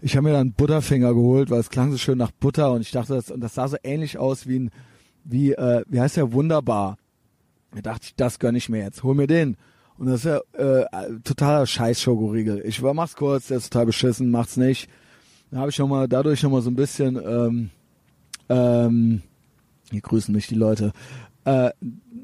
Ich 0.00 0.16
habe 0.16 0.28
mir 0.28 0.32
dann 0.32 0.52
Butterfinger 0.52 1.12
geholt, 1.12 1.50
weil 1.50 1.60
es 1.60 1.70
klang 1.70 1.90
so 1.90 1.98
schön 1.98 2.18
nach 2.18 2.30
Butter 2.30 2.72
und 2.72 2.82
ich 2.82 2.90
dachte, 2.90 3.14
das, 3.14 3.30
und 3.30 3.40
das 3.40 3.54
sah 3.54 3.68
so 3.68 3.76
ähnlich 3.82 4.18
aus 4.18 4.46
wie 4.46 4.60
ein, 4.60 4.70
wie, 5.24 5.52
äh, 5.52 5.84
wie 5.88 6.00
heißt 6.00 6.16
der, 6.16 6.32
wunderbar. 6.32 6.98
Da 7.74 7.80
dachte 7.80 8.06
ich, 8.06 8.14
das 8.14 8.38
gönn 8.38 8.54
ich 8.54 8.68
mir 8.68 8.82
jetzt. 8.82 9.02
Hol 9.02 9.14
mir 9.14 9.26
den. 9.26 9.56
Und 9.98 10.06
das 10.06 10.24
ist 10.24 10.26
ja 10.26 10.40
äh, 10.52 10.86
totaler 11.24 11.66
scheiß 11.66 12.00
Schokoriegel. 12.00 12.62
Ich 12.64 12.82
war, 12.82 12.94
mach's 12.94 13.16
kurz, 13.16 13.48
der 13.48 13.58
ist 13.58 13.72
total 13.72 13.86
beschissen, 13.86 14.30
macht's 14.30 14.56
nicht. 14.56 14.88
Dann 15.50 15.60
habe 15.60 15.70
ich 15.70 15.78
noch 15.78 15.88
mal 15.88 16.08
dadurch 16.08 16.42
noch 16.42 16.50
mal 16.50 16.62
so 16.62 16.70
ein 16.70 16.76
bisschen 16.76 17.16
ähm, 17.16 17.70
ähm, 18.48 19.22
hier 19.90 20.00
grüßen 20.00 20.34
mich 20.34 20.46
die 20.46 20.54
Leute, 20.54 20.92
äh, 21.44 21.70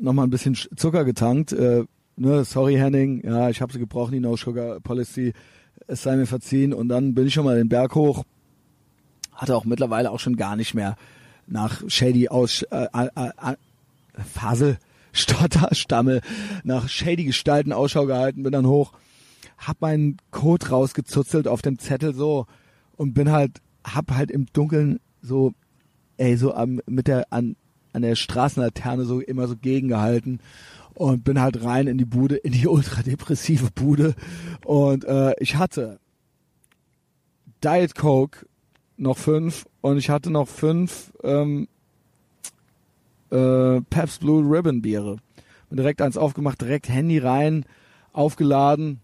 noch 0.01 0.13
mal 0.13 0.25
ein 0.25 0.31
bisschen 0.31 0.55
Zucker 0.55 1.05
getankt. 1.05 1.53
Äh, 1.53 1.85
ne, 2.17 2.45
sorry 2.45 2.75
Henning, 2.75 3.25
ja, 3.25 3.49
ich 3.51 3.61
habe 3.61 3.73
sie 3.73 3.79
gebrochen, 3.79 4.13
die 4.13 4.21
No 4.21 4.37
Sugar 4.37 4.81
Policy. 4.81 5.33
Es 5.87 6.03
sei 6.03 6.17
mir 6.17 6.27
verziehen. 6.27 6.73
Und 6.73 6.89
dann 6.89 7.15
bin 7.15 7.27
ich 7.27 7.35
schon 7.35 7.45
mal 7.45 7.57
den 7.57 7.69
Berg 7.69 7.95
hoch. 7.95 8.25
Hatte 9.33 9.57
auch 9.57 9.65
mittlerweile 9.65 10.11
auch 10.11 10.21
schon 10.21 10.37
gar 10.37 10.57
nicht 10.57 10.75
mehr 10.75 10.97
nach 11.47 11.83
Shady 11.89 12.29
aus 12.29 12.63
äh, 12.63 12.87
äh, 12.93 13.55
Fasel 14.33 14.79
Stotter, 15.15 15.69
Stammel, 15.75 16.21
nach 16.65 16.89
shady 16.89 17.25
Gestalten 17.25 17.73
Ausschau 17.73 18.07
gehalten, 18.07 18.43
bin 18.43 18.53
dann 18.53 18.67
hoch, 18.67 18.93
hab 19.59 19.81
meinen 19.81 20.17
Code 20.33 20.69
rausgezuzelt 20.69 21.47
auf 21.47 21.63
dem 21.63 21.79
Zettel 21.79 22.15
so 22.15 22.47
und 22.97 23.15
bin 23.15 23.31
halt, 23.31 23.61
hab 23.85 24.11
halt 24.11 24.33
im 24.33 24.47
Dunkeln 24.53 24.99
so, 25.23 25.55
ey, 26.17 26.37
so 26.37 26.53
am, 26.55 26.81
mit 26.87 27.07
der, 27.07 27.33
an, 27.33 27.55
an 27.93 28.03
der 28.03 28.17
Straßenlaterne 28.17 29.05
so 29.05 29.21
immer 29.21 29.47
so 29.47 29.57
gegengehalten 29.57 30.41
und 30.95 31.25
bin 31.25 31.41
halt 31.41 31.63
rein 31.65 31.87
in 31.87 31.99
die 31.99 32.05
Bude, 32.05 32.37
in 32.37 32.53
die 32.53 32.67
ultradepressive 32.69 33.71
Bude 33.75 34.15
und 34.65 35.05
äh, 35.05 35.35
ich 35.39 35.57
hatte 35.57 35.99
Diet 37.63 37.95
Coke 37.95 38.47
noch 38.97 39.19
fünf 39.19 39.67
und 39.81 39.99
ich 39.99 40.11
hatte 40.11 40.31
noch 40.31 40.49
fünf 40.49 41.13
ähm, 41.23 41.69
äh, 43.31 43.81
Pabst 43.91 44.21
Blue 44.21 44.43
Ribbon 44.45 44.83
Biere. 44.83 45.17
Bin 45.69 45.79
direkt 45.79 46.03
eins 46.03 46.17
aufgemacht, 46.17 46.61
direkt 46.61 46.89
Handy 46.89 47.19
rein, 47.19 47.65
aufgeladen, 48.13 49.01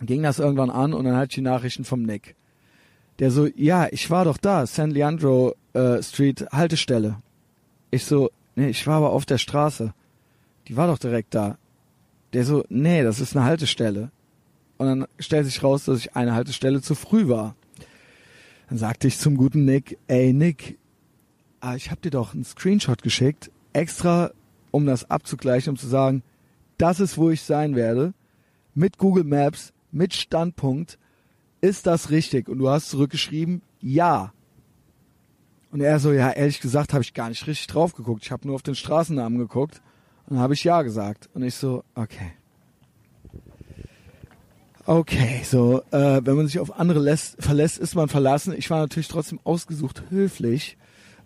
ging 0.00 0.22
das 0.22 0.38
irgendwann 0.38 0.70
an 0.70 0.92
und 0.92 1.04
dann 1.04 1.16
hatte 1.16 1.28
ich 1.30 1.34
die 1.36 1.40
Nachrichten 1.40 1.84
vom 1.84 2.02
Nick. 2.02 2.34
Der 3.18 3.30
so, 3.30 3.46
ja, 3.54 3.86
ich 3.90 4.10
war 4.10 4.24
doch 4.24 4.38
da, 4.38 4.66
San 4.66 4.90
Leandro 4.90 5.54
äh, 5.72 6.02
Street 6.02 6.46
Haltestelle. 6.50 7.16
Ich 7.90 8.04
so, 8.04 8.30
nee, 8.56 8.68
ich 8.68 8.86
war 8.86 8.96
aber 8.96 9.10
auf 9.10 9.24
der 9.24 9.38
Straße. 9.38 9.94
Die 10.68 10.76
war 10.76 10.86
doch 10.86 10.98
direkt 10.98 11.34
da. 11.34 11.58
Der 12.32 12.44
so, 12.44 12.64
nee, 12.68 13.02
das 13.02 13.20
ist 13.20 13.36
eine 13.36 13.44
Haltestelle. 13.44 14.10
Und 14.76 14.86
dann 14.86 15.06
stellt 15.18 15.46
sich 15.46 15.62
raus, 15.62 15.84
dass 15.84 15.98
ich 15.98 16.16
eine 16.16 16.34
Haltestelle 16.34 16.80
zu 16.82 16.94
früh 16.94 17.28
war. 17.28 17.54
Dann 18.68 18.78
sagte 18.78 19.06
ich 19.06 19.18
zum 19.18 19.36
guten 19.36 19.64
Nick, 19.64 19.98
ey 20.08 20.32
Nick, 20.32 20.78
ah, 21.60 21.76
ich 21.76 21.90
habe 21.90 22.00
dir 22.00 22.10
doch 22.10 22.34
einen 22.34 22.44
Screenshot 22.44 23.02
geschickt, 23.02 23.50
extra 23.72 24.32
um 24.70 24.86
das 24.86 25.10
abzugleichen, 25.10 25.70
um 25.70 25.76
zu 25.76 25.86
sagen, 25.86 26.22
das 26.78 26.98
ist, 26.98 27.16
wo 27.16 27.30
ich 27.30 27.42
sein 27.42 27.76
werde, 27.76 28.14
mit 28.74 28.98
Google 28.98 29.24
Maps, 29.24 29.72
mit 29.92 30.12
Standpunkt, 30.12 30.98
ist 31.60 31.86
das 31.86 32.10
richtig? 32.10 32.48
Und 32.48 32.58
du 32.58 32.68
hast 32.68 32.90
zurückgeschrieben, 32.90 33.62
ja. 33.80 34.32
Und 35.70 35.80
er 35.80 36.00
so, 36.00 36.12
ja, 36.12 36.30
ehrlich 36.30 36.60
gesagt, 36.60 36.92
habe 36.92 37.02
ich 37.02 37.14
gar 37.14 37.28
nicht 37.28 37.46
richtig 37.46 37.68
drauf 37.68 37.94
geguckt. 37.94 38.24
Ich 38.24 38.32
habe 38.32 38.46
nur 38.46 38.56
auf 38.56 38.62
den 38.62 38.74
Straßennamen 38.74 39.38
geguckt 39.38 39.80
und 40.28 40.38
habe 40.38 40.54
ich 40.54 40.64
ja 40.64 40.82
gesagt. 40.82 41.28
Und 41.34 41.42
ich 41.42 41.54
so, 41.54 41.84
okay. 41.94 42.32
Okay, 44.86 45.42
so, 45.44 45.82
äh, 45.92 46.20
wenn 46.24 46.36
man 46.36 46.46
sich 46.46 46.58
auf 46.58 46.78
andere 46.78 46.98
lässt, 46.98 47.42
verlässt, 47.42 47.78
ist 47.78 47.94
man 47.94 48.08
verlassen. 48.08 48.54
Ich 48.56 48.68
war 48.68 48.80
natürlich 48.80 49.08
trotzdem 49.08 49.40
ausgesucht 49.44 50.04
höflich 50.10 50.76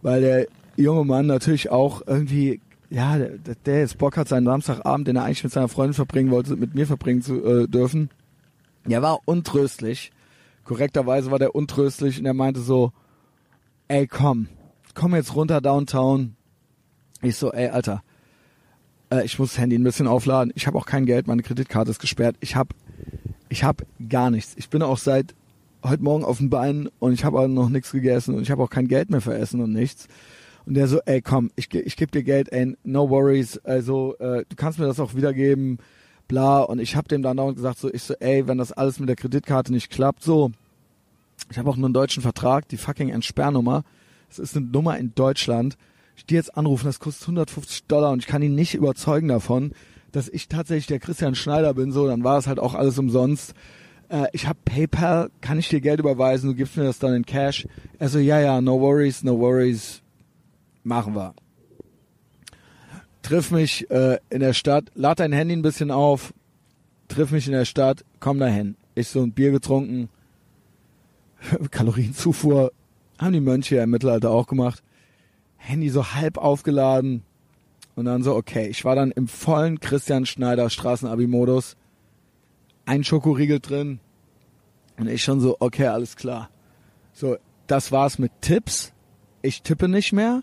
weil 0.02 0.20
der 0.20 0.46
junge 0.76 1.04
Mann 1.04 1.26
natürlich 1.26 1.70
auch 1.70 2.02
irgendwie, 2.06 2.60
ja, 2.90 3.18
der, 3.18 3.38
der 3.66 3.80
jetzt 3.80 3.98
Bock 3.98 4.16
hat, 4.16 4.28
seinen 4.28 4.46
Samstagabend, 4.46 5.08
den 5.08 5.16
er 5.16 5.24
eigentlich 5.24 5.44
mit 5.44 5.52
seiner 5.52 5.68
Freundin 5.68 5.94
verbringen 5.94 6.30
wollte, 6.30 6.56
mit 6.56 6.74
mir 6.74 6.86
verbringen 6.86 7.22
zu 7.22 7.44
äh, 7.44 7.68
dürfen. 7.68 8.10
Der 8.86 9.02
war 9.02 9.20
untröstlich. 9.24 10.12
Korrekterweise 10.64 11.30
war 11.30 11.38
der 11.38 11.54
untröstlich 11.54 12.18
und 12.18 12.26
er 12.26 12.34
meinte 12.34 12.60
so, 12.60 12.92
ey 13.88 14.06
komm, 14.06 14.48
komm 14.94 15.14
jetzt 15.14 15.34
runter 15.34 15.60
downtown. 15.60 16.36
Ich 17.22 17.36
so, 17.36 17.52
ey 17.52 17.68
Alter, 17.68 18.02
äh, 19.10 19.24
ich 19.24 19.38
muss 19.38 19.50
das 19.50 19.58
Handy 19.58 19.76
ein 19.76 19.84
bisschen 19.84 20.06
aufladen. 20.06 20.52
Ich 20.54 20.66
habe 20.66 20.78
auch 20.78 20.86
kein 20.86 21.06
Geld, 21.06 21.26
meine 21.26 21.42
Kreditkarte 21.42 21.90
ist 21.90 22.00
gesperrt. 22.00 22.36
Ich 22.40 22.56
habe 22.56 22.74
ich 23.48 23.64
hab 23.64 23.82
gar 24.08 24.30
nichts. 24.30 24.54
Ich 24.56 24.68
bin 24.68 24.82
auch 24.82 24.98
seit 24.98 25.34
heute 25.82 26.02
Morgen 26.02 26.24
auf 26.24 26.38
dem 26.38 26.50
Bein 26.50 26.88
und 26.98 27.12
ich 27.12 27.24
habe 27.24 27.48
noch 27.48 27.68
nichts 27.68 27.92
gegessen 27.92 28.34
und 28.34 28.42
ich 28.42 28.50
habe 28.50 28.62
auch 28.62 28.70
kein 28.70 28.88
Geld 28.88 29.10
mehr 29.10 29.20
für 29.20 29.34
Essen 29.34 29.60
und 29.60 29.72
nichts. 29.72 30.08
Und 30.66 30.74
der 30.74 30.86
so, 30.86 31.00
ey, 31.06 31.22
komm, 31.22 31.50
ich, 31.56 31.72
ich 31.72 31.96
gebe 31.96 32.10
dir 32.10 32.22
Geld, 32.22 32.52
ey, 32.52 32.76
no 32.84 33.08
worries, 33.08 33.58
also 33.64 34.16
äh, 34.18 34.44
du 34.46 34.56
kannst 34.56 34.78
mir 34.78 34.86
das 34.86 35.00
auch 35.00 35.14
wiedergeben, 35.14 35.78
bla. 36.26 36.60
Und 36.60 36.78
ich 36.78 36.94
habe 36.94 37.08
dem 37.08 37.22
dann 37.22 37.38
auch 37.38 37.54
gesagt, 37.54 37.78
so, 37.78 37.92
ich 37.92 38.02
so, 38.02 38.14
ey, 38.20 38.46
wenn 38.46 38.58
das 38.58 38.72
alles 38.72 39.00
mit 39.00 39.08
der 39.08 39.16
Kreditkarte 39.16 39.72
nicht 39.72 39.90
klappt, 39.90 40.22
so, 40.22 40.50
ich 41.50 41.58
habe 41.58 41.70
auch 41.70 41.76
nur 41.76 41.86
einen 41.86 41.94
deutschen 41.94 42.22
Vertrag, 42.22 42.68
die 42.68 42.76
fucking 42.76 43.08
Entsperrnummer. 43.08 43.84
Das 44.28 44.38
ist 44.38 44.56
eine 44.56 44.66
Nummer 44.66 44.98
in 44.98 45.14
Deutschland. 45.14 45.78
Ich 46.18 46.26
die 46.26 46.34
jetzt 46.34 46.56
anrufen, 46.56 46.86
das 46.86 46.98
kostet 46.98 47.22
150 47.22 47.84
Dollar 47.84 48.10
und 48.10 48.18
ich 48.18 48.26
kann 48.26 48.42
ihn 48.42 48.56
nicht 48.56 48.74
überzeugen 48.74 49.28
davon, 49.28 49.70
dass 50.10 50.28
ich 50.28 50.48
tatsächlich 50.48 50.88
der 50.88 50.98
Christian 50.98 51.36
Schneider 51.36 51.72
bin, 51.74 51.92
so, 51.92 52.08
dann 52.08 52.24
war 52.24 52.38
es 52.38 52.48
halt 52.48 52.58
auch 52.58 52.74
alles 52.74 52.98
umsonst. 52.98 53.54
Äh, 54.08 54.26
ich 54.32 54.48
habe 54.48 54.58
PayPal, 54.64 55.30
kann 55.40 55.60
ich 55.60 55.68
dir 55.68 55.80
Geld 55.80 56.00
überweisen, 56.00 56.50
du 56.50 56.56
gibst 56.56 56.76
mir 56.76 56.82
das 56.82 56.98
dann 56.98 57.14
in 57.14 57.24
Cash. 57.24 57.68
Er 58.00 58.08
so, 58.08 58.18
ja, 58.18 58.40
ja, 58.40 58.60
no 58.60 58.80
worries, 58.80 59.22
no 59.22 59.38
worries, 59.38 60.02
machen 60.82 61.14
wir. 61.14 61.34
Triff 63.22 63.52
mich 63.52 63.88
äh, 63.88 64.18
in 64.28 64.40
der 64.40 64.54
Stadt, 64.54 64.90
lad 64.96 65.20
dein 65.20 65.32
Handy 65.32 65.54
ein 65.54 65.62
bisschen 65.62 65.92
auf, 65.92 66.34
triff 67.06 67.30
mich 67.30 67.46
in 67.46 67.52
der 67.52 67.64
Stadt, 67.64 68.04
komm 68.18 68.40
dahin. 68.40 68.76
Ich 68.96 69.06
so 69.06 69.22
ein 69.22 69.30
Bier 69.30 69.52
getrunken, 69.52 70.08
Kalorienzufuhr 71.70 72.72
haben 73.20 73.32
die 73.34 73.40
Mönche 73.40 73.76
ja 73.76 73.84
im 73.84 73.90
Mittelalter 73.90 74.32
auch 74.32 74.48
gemacht. 74.48 74.82
Handy 75.58 75.90
so 75.90 76.14
halb 76.14 76.38
aufgeladen 76.38 77.22
und 77.94 78.06
dann 78.06 78.22
so, 78.22 78.34
okay, 78.34 78.68
ich 78.68 78.84
war 78.84 78.94
dann 78.94 79.10
im 79.10 79.28
vollen 79.28 79.80
Christian 79.80 80.24
Schneider 80.24 80.70
Straßenabi-Modus. 80.70 81.76
Ein 82.86 83.04
Schokoriegel 83.04 83.60
drin 83.60 84.00
und 84.98 85.08
ich 85.08 85.22
schon 85.22 85.40
so, 85.40 85.56
okay, 85.60 85.88
alles 85.88 86.16
klar. 86.16 86.48
So, 87.12 87.36
das 87.66 87.92
war's 87.92 88.18
mit 88.18 88.32
Tipps. 88.40 88.92
Ich 89.42 89.62
tippe 89.62 89.88
nicht 89.88 90.12
mehr. 90.12 90.42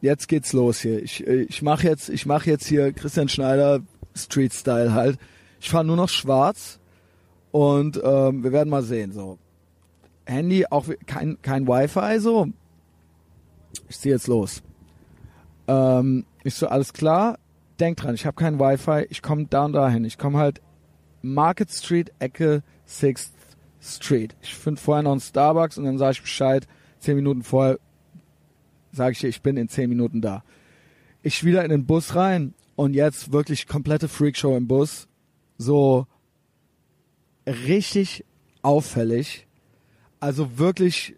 Jetzt 0.00 0.28
geht's 0.28 0.52
los 0.52 0.80
hier. 0.80 1.02
Ich, 1.02 1.26
ich 1.26 1.62
mache 1.62 1.86
jetzt, 1.86 2.08
ich 2.08 2.26
mache 2.26 2.48
jetzt 2.48 2.66
hier 2.66 2.92
Christian 2.92 3.28
Schneider 3.28 3.80
Street 4.14 4.52
Style 4.52 4.94
halt. 4.94 5.18
Ich 5.60 5.70
fahre 5.70 5.84
nur 5.84 5.96
noch 5.96 6.08
schwarz 6.08 6.80
und 7.50 8.00
ähm, 8.02 8.42
wir 8.42 8.52
werden 8.52 8.70
mal 8.70 8.82
sehen. 8.82 9.12
So, 9.12 9.38
Handy 10.24 10.66
auch 10.66 10.86
kein, 11.06 11.40
kein 11.42 11.66
Wi-Fi, 11.66 12.18
so. 12.18 12.48
Ich 13.88 13.98
ziehe 13.98 14.14
jetzt 14.14 14.26
los. 14.26 14.62
Ähm, 15.68 16.24
ich 16.44 16.54
so, 16.54 16.66
alles 16.66 16.92
klar, 16.92 17.38
denk 17.80 17.98
dran, 17.98 18.14
ich 18.14 18.26
habe 18.26 18.36
kein 18.36 18.58
Wi-Fi, 18.58 19.06
ich 19.10 19.22
komme 19.22 19.46
da 19.46 19.64
und 19.64 19.72
dahin. 19.72 20.04
Ich 20.04 20.18
komme 20.18 20.38
halt 20.38 20.60
Market 21.22 21.70
Street, 21.70 22.12
Ecke 22.18 22.62
6th 22.88 23.30
Street. 23.80 24.36
Ich 24.42 24.54
finde 24.54 24.80
vorher 24.80 25.02
noch 25.02 25.12
einen 25.12 25.20
Starbucks 25.20 25.78
und 25.78 25.84
dann 25.84 25.98
sage 25.98 26.12
ich 26.12 26.22
Bescheid, 26.22 26.66
zehn 26.98 27.16
Minuten 27.16 27.42
vorher 27.42 27.78
sage 28.92 29.12
ich 29.12 29.20
dir, 29.20 29.28
ich 29.28 29.42
bin 29.42 29.56
in 29.56 29.68
zehn 29.68 29.88
Minuten 29.88 30.20
da. 30.20 30.44
Ich 31.22 31.44
wieder 31.44 31.64
in 31.64 31.70
den 31.70 31.86
Bus 31.86 32.14
rein 32.14 32.54
und 32.76 32.94
jetzt 32.94 33.32
wirklich 33.32 33.66
komplette 33.66 34.08
Freakshow 34.08 34.56
im 34.56 34.68
Bus. 34.68 35.08
So 35.56 36.06
richtig 37.46 38.24
auffällig 38.60 39.46
also 40.22 40.56
wirklich, 40.56 41.16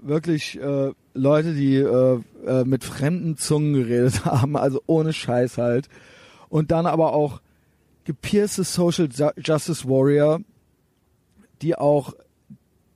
wirklich 0.00 0.58
äh, 0.58 0.92
Leute, 1.18 1.54
die 1.54 1.76
äh, 1.76 2.20
äh, 2.46 2.64
mit 2.64 2.84
fremden 2.84 3.36
Zungen 3.36 3.74
geredet 3.74 4.24
haben, 4.24 4.56
also 4.56 4.82
ohne 4.86 5.12
Scheiß 5.12 5.58
halt. 5.58 5.88
Und 6.48 6.70
dann 6.70 6.86
aber 6.86 7.12
auch 7.12 7.40
gepierste 8.04 8.64
Social 8.64 9.08
Justice 9.36 9.86
Warrior, 9.86 10.40
die 11.60 11.76
auch 11.76 12.14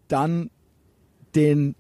dann 0.09 0.51
den 1.35 1.75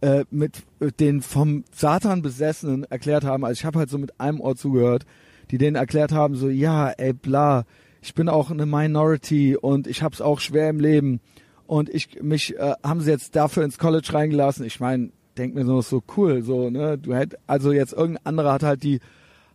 äh, 0.00 0.24
mit 0.30 0.62
den 0.98 1.20
vom 1.20 1.64
Satan 1.72 2.22
Besessenen 2.22 2.84
erklärt 2.84 3.24
haben, 3.24 3.44
also 3.44 3.58
ich 3.58 3.64
habe 3.66 3.78
halt 3.78 3.90
so 3.90 3.98
mit 3.98 4.18
einem 4.18 4.40
Ohr 4.40 4.56
zugehört, 4.56 5.04
die 5.50 5.58
denen 5.58 5.76
erklärt 5.76 6.12
haben, 6.12 6.36
so 6.36 6.48
ja, 6.48 6.88
ey, 6.90 7.12
bla, 7.12 7.64
ich 8.00 8.14
bin 8.14 8.28
auch 8.28 8.50
eine 8.50 8.64
Minority 8.64 9.56
und 9.56 9.86
ich 9.86 10.02
hab's 10.02 10.20
auch 10.20 10.40
schwer 10.40 10.70
im 10.70 10.80
Leben 10.80 11.20
und 11.66 11.90
ich 11.90 12.22
mich 12.22 12.56
äh, 12.58 12.74
haben 12.82 13.00
sie 13.00 13.10
jetzt 13.10 13.36
dafür 13.36 13.64
ins 13.64 13.78
College 13.78 14.08
reingelassen. 14.12 14.64
Ich 14.64 14.80
meine, 14.80 15.10
denk 15.40 15.54
mir 15.54 15.64
so 15.64 15.80
so 15.80 16.02
cool, 16.16 16.42
so 16.42 16.70
ne, 16.70 16.98
du 16.98 17.14
hätt 17.14 17.36
also 17.46 17.72
jetzt 17.72 17.92
irgendein 17.92 18.26
anderer 18.26 18.52
hat 18.52 18.62
halt 18.62 18.82
die 18.82 19.00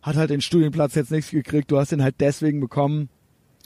hat 0.02 0.16
halt 0.16 0.30
den 0.30 0.40
Studienplatz 0.40 0.94
jetzt 0.94 1.10
nichts 1.10 1.30
gekriegt. 1.30 1.70
Du 1.70 1.78
hast 1.78 1.90
den 1.90 2.02
halt 2.02 2.16
deswegen 2.20 2.60
bekommen. 2.60 3.08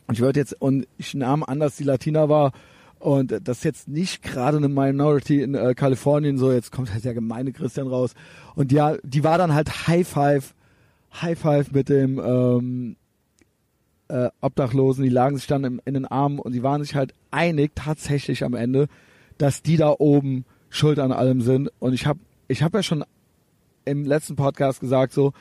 Und 0.07 0.15
ich 0.15 0.21
würde 0.21 0.41
jetzt 0.41 0.61
und 0.61 0.87
ich 0.97 1.15
nahm 1.15 1.43
an, 1.43 1.61
dass 1.61 1.77
die 1.77 1.85
Latina 1.85 2.29
war 2.29 2.53
und 2.99 3.33
das 3.45 3.59
ist 3.59 3.65
jetzt 3.65 3.89
nicht 3.89 4.23
gerade 4.23 4.59
eine 4.59 4.69
Minority 4.69 5.43
in 5.43 5.55
äh, 5.55 5.75
Kalifornien, 5.75 6.37
so 6.37 6.53
jetzt 6.53 6.71
kommt 6.71 6.93
halt 6.93 7.05
der 7.05 7.15
gemeine 7.15 7.53
Christian 7.53 7.87
raus. 7.89 8.15
Und 8.55 8.73
ja, 8.73 8.97
die 9.03 9.25
war 9.25 9.39
dann 9.39 9.55
halt 9.55 9.87
High 9.87 10.07
Five, 10.07 10.55
High 11.21 11.39
Five 11.39 11.73
mit 11.73 11.89
dem 11.89 12.19
ähm, 12.19 12.97
äh, 14.09 14.29
Obdachlosen, 14.41 15.05
die 15.05 15.11
lagen 15.11 15.37
sich 15.37 15.47
dann 15.47 15.65
im, 15.65 15.81
in 15.85 15.95
den 15.95 16.05
Armen 16.05 16.39
und 16.39 16.53
die 16.53 16.63
waren 16.63 16.83
sich 16.83 16.95
halt 16.95 17.15
einig 17.31 17.73
tatsächlich 17.75 18.45
am 18.45 18.55
Ende, 18.55 18.89
dass 19.39 19.63
die 19.63 19.79
da 19.79 19.95
oben 19.99 20.45
schuld 20.71 20.99
an 20.99 21.13
allem 21.13 21.43
sind. 21.43 21.71
Und 21.79 21.93
ich 21.93 22.07
habe 22.07 22.21
ich 22.49 22.63
hab 22.63 22.75
ja 22.75 22.83
schon 22.83 23.05
im 23.85 24.05
letzten 24.05 24.37
Podcast 24.37 24.81
gesagt, 24.81 25.13
so, 25.13 25.33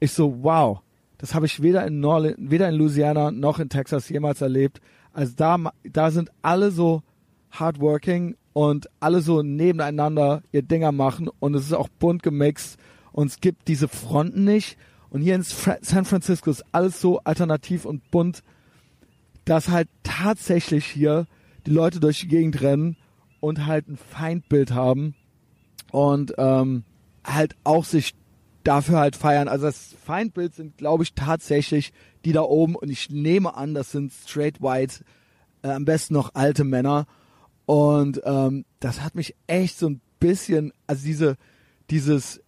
ich 0.00 0.12
so, 0.12 0.42
wow, 0.42 0.80
das 1.18 1.34
habe 1.34 1.46
ich 1.46 1.62
weder 1.62 1.86
in 1.86 2.00
Norle 2.00 2.34
weder 2.38 2.68
in 2.68 2.76
Louisiana 2.76 3.30
noch 3.30 3.58
in 3.58 3.68
Texas 3.68 4.08
jemals 4.08 4.40
erlebt. 4.40 4.80
Also 5.12 5.34
da, 5.36 5.58
da 5.84 6.10
sind 6.10 6.30
alle 6.42 6.70
so 6.70 7.02
hardworking 7.50 8.36
und 8.52 8.88
alle 9.00 9.20
so 9.20 9.42
nebeneinander 9.42 10.42
ihr 10.52 10.62
Dinger 10.62 10.92
machen 10.92 11.28
und 11.40 11.54
es 11.54 11.64
ist 11.64 11.72
auch 11.72 11.88
bunt 11.88 12.22
gemixt 12.22 12.78
und 13.12 13.28
es 13.28 13.40
gibt 13.40 13.68
diese 13.68 13.88
Fronten 13.88 14.44
nicht 14.44 14.78
und 15.10 15.22
hier 15.22 15.34
in 15.34 15.42
San 15.42 16.04
Francisco 16.04 16.50
ist 16.50 16.64
alles 16.72 17.00
so 17.00 17.20
alternativ 17.20 17.84
und 17.84 18.10
bunt, 18.10 18.42
dass 19.44 19.70
halt 19.70 19.88
tatsächlich 20.02 20.84
hier 20.84 21.26
die 21.66 21.70
Leute 21.70 22.00
durch 22.00 22.20
die 22.20 22.28
Gegend 22.28 22.60
rennen 22.60 22.96
und 23.40 23.66
halt 23.66 23.88
ein 23.88 23.96
Feindbild 23.96 24.72
haben 24.72 25.14
und 25.90 26.34
ähm, 26.38 26.84
halt 27.24 27.56
auch 27.64 27.84
sich 27.84 28.14
dafür 28.64 28.98
halt 28.98 29.16
feiern. 29.16 29.48
Also 29.48 29.66
das 29.66 29.94
Feindbild 30.04 30.54
sind, 30.54 30.76
glaube 30.76 31.02
ich, 31.02 31.14
tatsächlich 31.14 31.92
die 32.24 32.32
da 32.32 32.42
oben 32.42 32.74
und 32.74 32.90
ich 32.90 33.10
nehme 33.10 33.54
an, 33.56 33.74
das 33.74 33.92
sind 33.92 34.12
straight 34.12 34.60
white, 34.60 35.04
äh, 35.62 35.70
am 35.70 35.84
besten 35.84 36.14
noch 36.14 36.34
alte 36.34 36.64
Männer. 36.64 37.06
Und 37.66 38.20
ähm, 38.24 38.64
das 38.80 39.02
hat 39.02 39.14
mich 39.14 39.34
echt 39.46 39.78
so 39.78 39.88
ein 39.88 40.00
bisschen, 40.20 40.72
also 40.86 41.04
diese, 41.04 41.36
dieses 41.90 42.40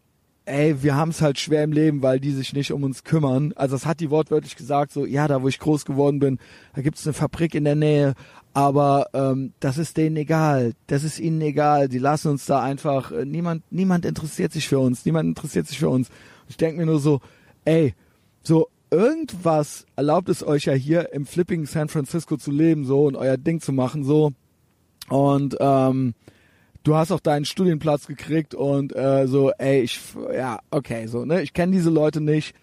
ey, 0.50 0.82
wir 0.82 0.96
haben 0.96 1.10
es 1.10 1.22
halt 1.22 1.38
schwer 1.38 1.64
im 1.64 1.72
Leben, 1.72 2.02
weil 2.02 2.20
die 2.20 2.32
sich 2.32 2.52
nicht 2.52 2.72
um 2.72 2.82
uns 2.82 3.04
kümmern. 3.04 3.52
Also 3.56 3.76
das 3.76 3.86
hat 3.86 4.00
die 4.00 4.10
wortwörtlich 4.10 4.56
gesagt, 4.56 4.92
so, 4.92 5.06
ja, 5.06 5.28
da 5.28 5.42
wo 5.42 5.48
ich 5.48 5.58
groß 5.58 5.84
geworden 5.84 6.18
bin, 6.18 6.38
da 6.74 6.82
gibt's 6.82 7.06
eine 7.06 7.14
Fabrik 7.14 7.54
in 7.54 7.64
der 7.64 7.76
Nähe, 7.76 8.14
aber 8.52 9.06
ähm, 9.14 9.52
das 9.60 9.78
ist 9.78 9.96
denen 9.96 10.16
egal, 10.16 10.72
das 10.88 11.04
ist 11.04 11.20
ihnen 11.20 11.40
egal, 11.40 11.88
die 11.88 11.98
lassen 11.98 12.28
uns 12.28 12.46
da 12.46 12.62
einfach, 12.62 13.12
äh, 13.12 13.24
niemand, 13.24 13.62
niemand 13.70 14.04
interessiert 14.04 14.52
sich 14.52 14.66
für 14.66 14.80
uns, 14.80 15.04
niemand 15.04 15.28
interessiert 15.28 15.68
sich 15.68 15.78
für 15.78 15.88
uns. 15.88 16.08
Ich 16.48 16.56
denke 16.56 16.78
mir 16.78 16.86
nur 16.86 16.98
so, 16.98 17.20
ey, 17.64 17.94
so 18.42 18.68
irgendwas 18.90 19.86
erlaubt 19.94 20.28
es 20.28 20.44
euch 20.44 20.64
ja 20.64 20.72
hier 20.72 21.12
im 21.12 21.26
flipping 21.26 21.66
San 21.66 21.88
Francisco 21.88 22.36
zu 22.36 22.50
leben, 22.50 22.84
so 22.84 23.04
und 23.04 23.16
euer 23.16 23.36
Ding 23.36 23.60
zu 23.60 23.72
machen, 23.72 24.02
so. 24.02 24.32
Und 25.08 25.56
ähm, 25.60 26.14
du 26.82 26.94
hast 26.94 27.12
auch 27.12 27.20
deinen 27.20 27.44
Studienplatz 27.44 28.06
gekriegt 28.06 28.54
und 28.54 28.94
äh, 28.94 29.26
so, 29.26 29.50
ey, 29.52 29.82
ich, 29.82 30.00
ja, 30.34 30.60
okay, 30.70 31.06
so, 31.06 31.24
ne, 31.24 31.42
ich 31.42 31.52
kenne 31.52 31.72
diese 31.72 31.90
Leute 31.90 32.20
nicht, 32.20 32.54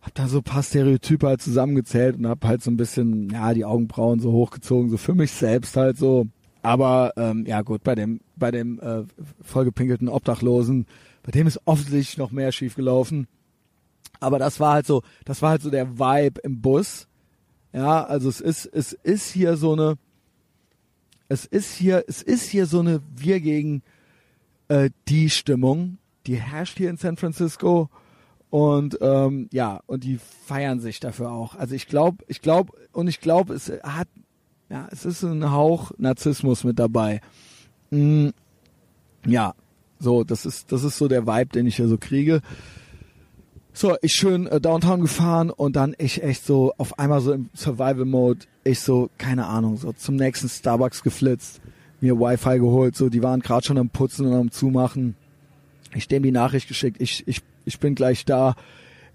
hab 0.00 0.14
da 0.14 0.28
so 0.28 0.40
paar 0.40 0.62
Stereotype 0.62 1.26
halt 1.26 1.42
zusammengezählt 1.42 2.16
und 2.16 2.26
hab 2.28 2.44
halt 2.44 2.62
so 2.62 2.70
ein 2.70 2.76
bisschen, 2.76 3.30
ja, 3.30 3.52
die 3.54 3.64
Augenbrauen 3.64 4.20
so 4.20 4.30
hochgezogen, 4.32 4.90
so 4.90 4.96
für 4.96 5.14
mich 5.14 5.32
selbst 5.32 5.76
halt 5.76 5.98
so. 5.98 6.26
Aber 6.62 7.12
ähm, 7.16 7.44
ja 7.46 7.62
gut, 7.62 7.82
bei 7.82 7.94
dem, 7.94 8.20
bei 8.36 8.50
dem 8.50 8.80
äh, 8.80 9.04
vollgepinkelten 9.42 10.08
Obdachlosen, 10.08 10.86
bei 11.22 11.32
dem 11.32 11.46
ist 11.46 11.60
offensichtlich 11.64 12.18
noch 12.18 12.30
mehr 12.30 12.52
schiefgelaufen. 12.52 13.26
Aber 14.20 14.38
das 14.38 14.60
war 14.60 14.74
halt 14.74 14.86
so, 14.86 15.02
das 15.24 15.42
war 15.42 15.50
halt 15.50 15.62
so 15.62 15.70
der 15.70 15.98
Vibe 15.98 16.40
im 16.42 16.60
Bus. 16.60 17.08
Ja, 17.72 18.04
also 18.04 18.28
es 18.28 18.40
ist, 18.40 18.66
es 18.66 18.92
ist 18.92 19.30
hier 19.32 19.56
so 19.56 19.72
eine, 19.72 19.96
es 21.28 21.44
ist 21.44 21.74
hier, 21.74 22.04
es 22.06 22.22
ist 22.22 22.48
hier 22.48 22.66
so 22.66 22.80
eine 22.80 23.02
wir 23.14 23.40
gegen 23.40 23.82
äh, 24.68 24.90
die 25.08 25.30
Stimmung, 25.30 25.98
die 26.26 26.36
herrscht 26.36 26.78
hier 26.78 26.90
in 26.90 26.96
San 26.96 27.16
Francisco 27.16 27.88
und 28.50 28.98
ähm, 29.00 29.48
ja 29.52 29.80
und 29.86 30.04
die 30.04 30.18
feiern 30.46 30.80
sich 30.80 31.00
dafür 31.00 31.30
auch. 31.30 31.54
Also 31.56 31.74
ich 31.74 31.88
glaube, 31.88 32.24
ich 32.28 32.42
glaube 32.42 32.72
und 32.92 33.08
ich 33.08 33.20
glaube, 33.20 33.54
es 33.54 33.70
hat 33.82 34.08
ja, 34.68 34.88
es 34.90 35.04
ist 35.04 35.22
ein 35.22 35.50
Hauch 35.50 35.92
Narzissmus 35.98 36.64
mit 36.64 36.78
dabei. 36.78 37.20
Mm, 37.90 38.28
ja, 39.24 39.54
so 39.98 40.24
das 40.24 40.46
ist 40.46 40.72
das 40.72 40.84
ist 40.84 40.98
so 40.98 41.08
der 41.08 41.26
Vibe, 41.26 41.50
den 41.52 41.66
ich 41.66 41.76
hier 41.76 41.88
so 41.88 41.98
kriege. 41.98 42.40
So, 43.78 43.94
ich 44.00 44.14
schön 44.14 44.46
äh, 44.46 44.58
Downtown 44.58 45.02
gefahren 45.02 45.50
und 45.50 45.76
dann 45.76 45.94
ich 45.98 46.22
echt 46.22 46.46
so 46.46 46.72
auf 46.78 46.98
einmal 46.98 47.20
so 47.20 47.34
im 47.34 47.50
Survival 47.54 48.06
Mode, 48.06 48.46
ich 48.64 48.80
so, 48.80 49.10
keine 49.18 49.44
Ahnung, 49.48 49.76
so 49.76 49.92
zum 49.92 50.16
nächsten 50.16 50.48
Starbucks 50.48 51.02
geflitzt, 51.02 51.60
mir 52.00 52.18
Wi-Fi 52.18 52.58
geholt, 52.58 52.96
so, 52.96 53.10
die 53.10 53.22
waren 53.22 53.40
gerade 53.40 53.66
schon 53.66 53.76
am 53.76 53.90
Putzen 53.90 54.24
und 54.24 54.32
am 54.32 54.50
Zumachen. 54.50 55.14
Ich 55.94 56.08
dem 56.08 56.22
die 56.22 56.30
Nachricht 56.30 56.68
geschickt, 56.68 57.02
ich, 57.02 57.28
ich, 57.28 57.42
ich 57.66 57.78
bin 57.78 57.94
gleich 57.94 58.24
da. 58.24 58.54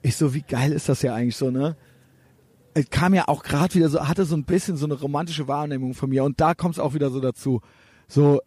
Ich 0.04 0.16
so, 0.16 0.36
wie 0.36 0.44
geil 0.44 0.74
ist 0.74 0.90
das 0.90 1.02
ja 1.02 1.16
eigentlich 1.16 1.38
so, 1.38 1.50
ne? 1.50 1.76
Es 2.76 2.88
kam 2.92 3.16
ja 3.16 3.30
auch 3.30 3.42
gerade 3.42 3.74
wieder 3.74 3.90
so, 3.90 4.08
hatte 4.08 4.26
so 4.26 4.36
ein 4.36 4.44
bisschen 4.44 4.78
so 4.78 4.86
eine 4.86 4.94
romantische 4.94 5.48
Wahrnehmung 5.48 5.96
von 5.96 6.12
mir 6.12 6.24
und 6.24 6.40
da 6.40 6.54
kommt 6.54 6.76
es 6.76 6.80
auch 6.80 6.94
wieder 6.94 7.10
so 7.10 7.20
dazu. 7.20 7.62
So, 8.08 8.42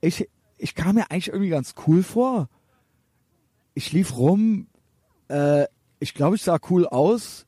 ich, 0.00 0.26
ich 0.56 0.74
kam 0.74 0.94
mir 0.94 1.10
eigentlich 1.10 1.28
irgendwie 1.28 1.50
ganz 1.50 1.74
cool 1.86 2.02
vor. 2.02 2.48
Ich 3.74 3.92
lief 3.92 4.16
rum, 4.16 4.66
äh, 5.30 5.66
ich 6.00 6.14
glaube, 6.14 6.36
ich 6.36 6.42
sah 6.42 6.58
cool 6.70 6.86
aus. 6.86 7.46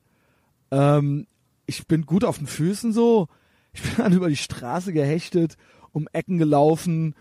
Ähm, 0.70 1.26
ich 1.66 1.86
bin 1.86 2.06
gut 2.06 2.24
auf 2.24 2.38
den 2.38 2.46
Füßen 2.46 2.92
so. 2.92 3.28
Ich 3.72 3.82
bin 3.82 3.92
dann 3.96 4.12
über 4.12 4.28
die 4.28 4.36
Straße 4.36 4.92
gehechtet, 4.92 5.56
um 5.92 6.08
Ecken 6.12 6.38
gelaufen 6.38 7.14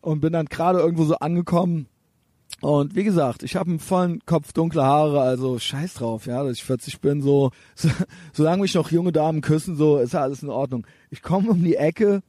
und 0.00 0.20
bin 0.20 0.32
dann 0.32 0.46
gerade 0.46 0.80
irgendwo 0.80 1.04
so 1.04 1.16
angekommen. 1.16 1.86
Und 2.60 2.94
wie 2.94 3.04
gesagt, 3.04 3.42
ich 3.42 3.56
habe 3.56 3.70
einen 3.70 3.78
vollen 3.78 4.20
Kopf 4.26 4.52
dunkle 4.52 4.82
Haare, 4.82 5.20
also 5.20 5.58
scheiß 5.58 5.94
drauf, 5.94 6.26
ja, 6.26 6.42
dass 6.42 6.58
ich 6.58 6.64
40 6.64 7.00
bin, 7.00 7.22
so, 7.22 7.52
so 7.74 7.88
solange 8.32 8.62
mich 8.62 8.74
noch 8.74 8.90
junge 8.90 9.12
Damen 9.12 9.40
küssen, 9.40 9.76
so 9.76 9.98
ist 9.98 10.12
ja 10.12 10.20
alles 10.20 10.42
in 10.42 10.50
Ordnung. 10.50 10.86
Ich 11.10 11.22
komme 11.22 11.50
um 11.50 11.62
die 11.62 11.76
Ecke, 11.76 12.22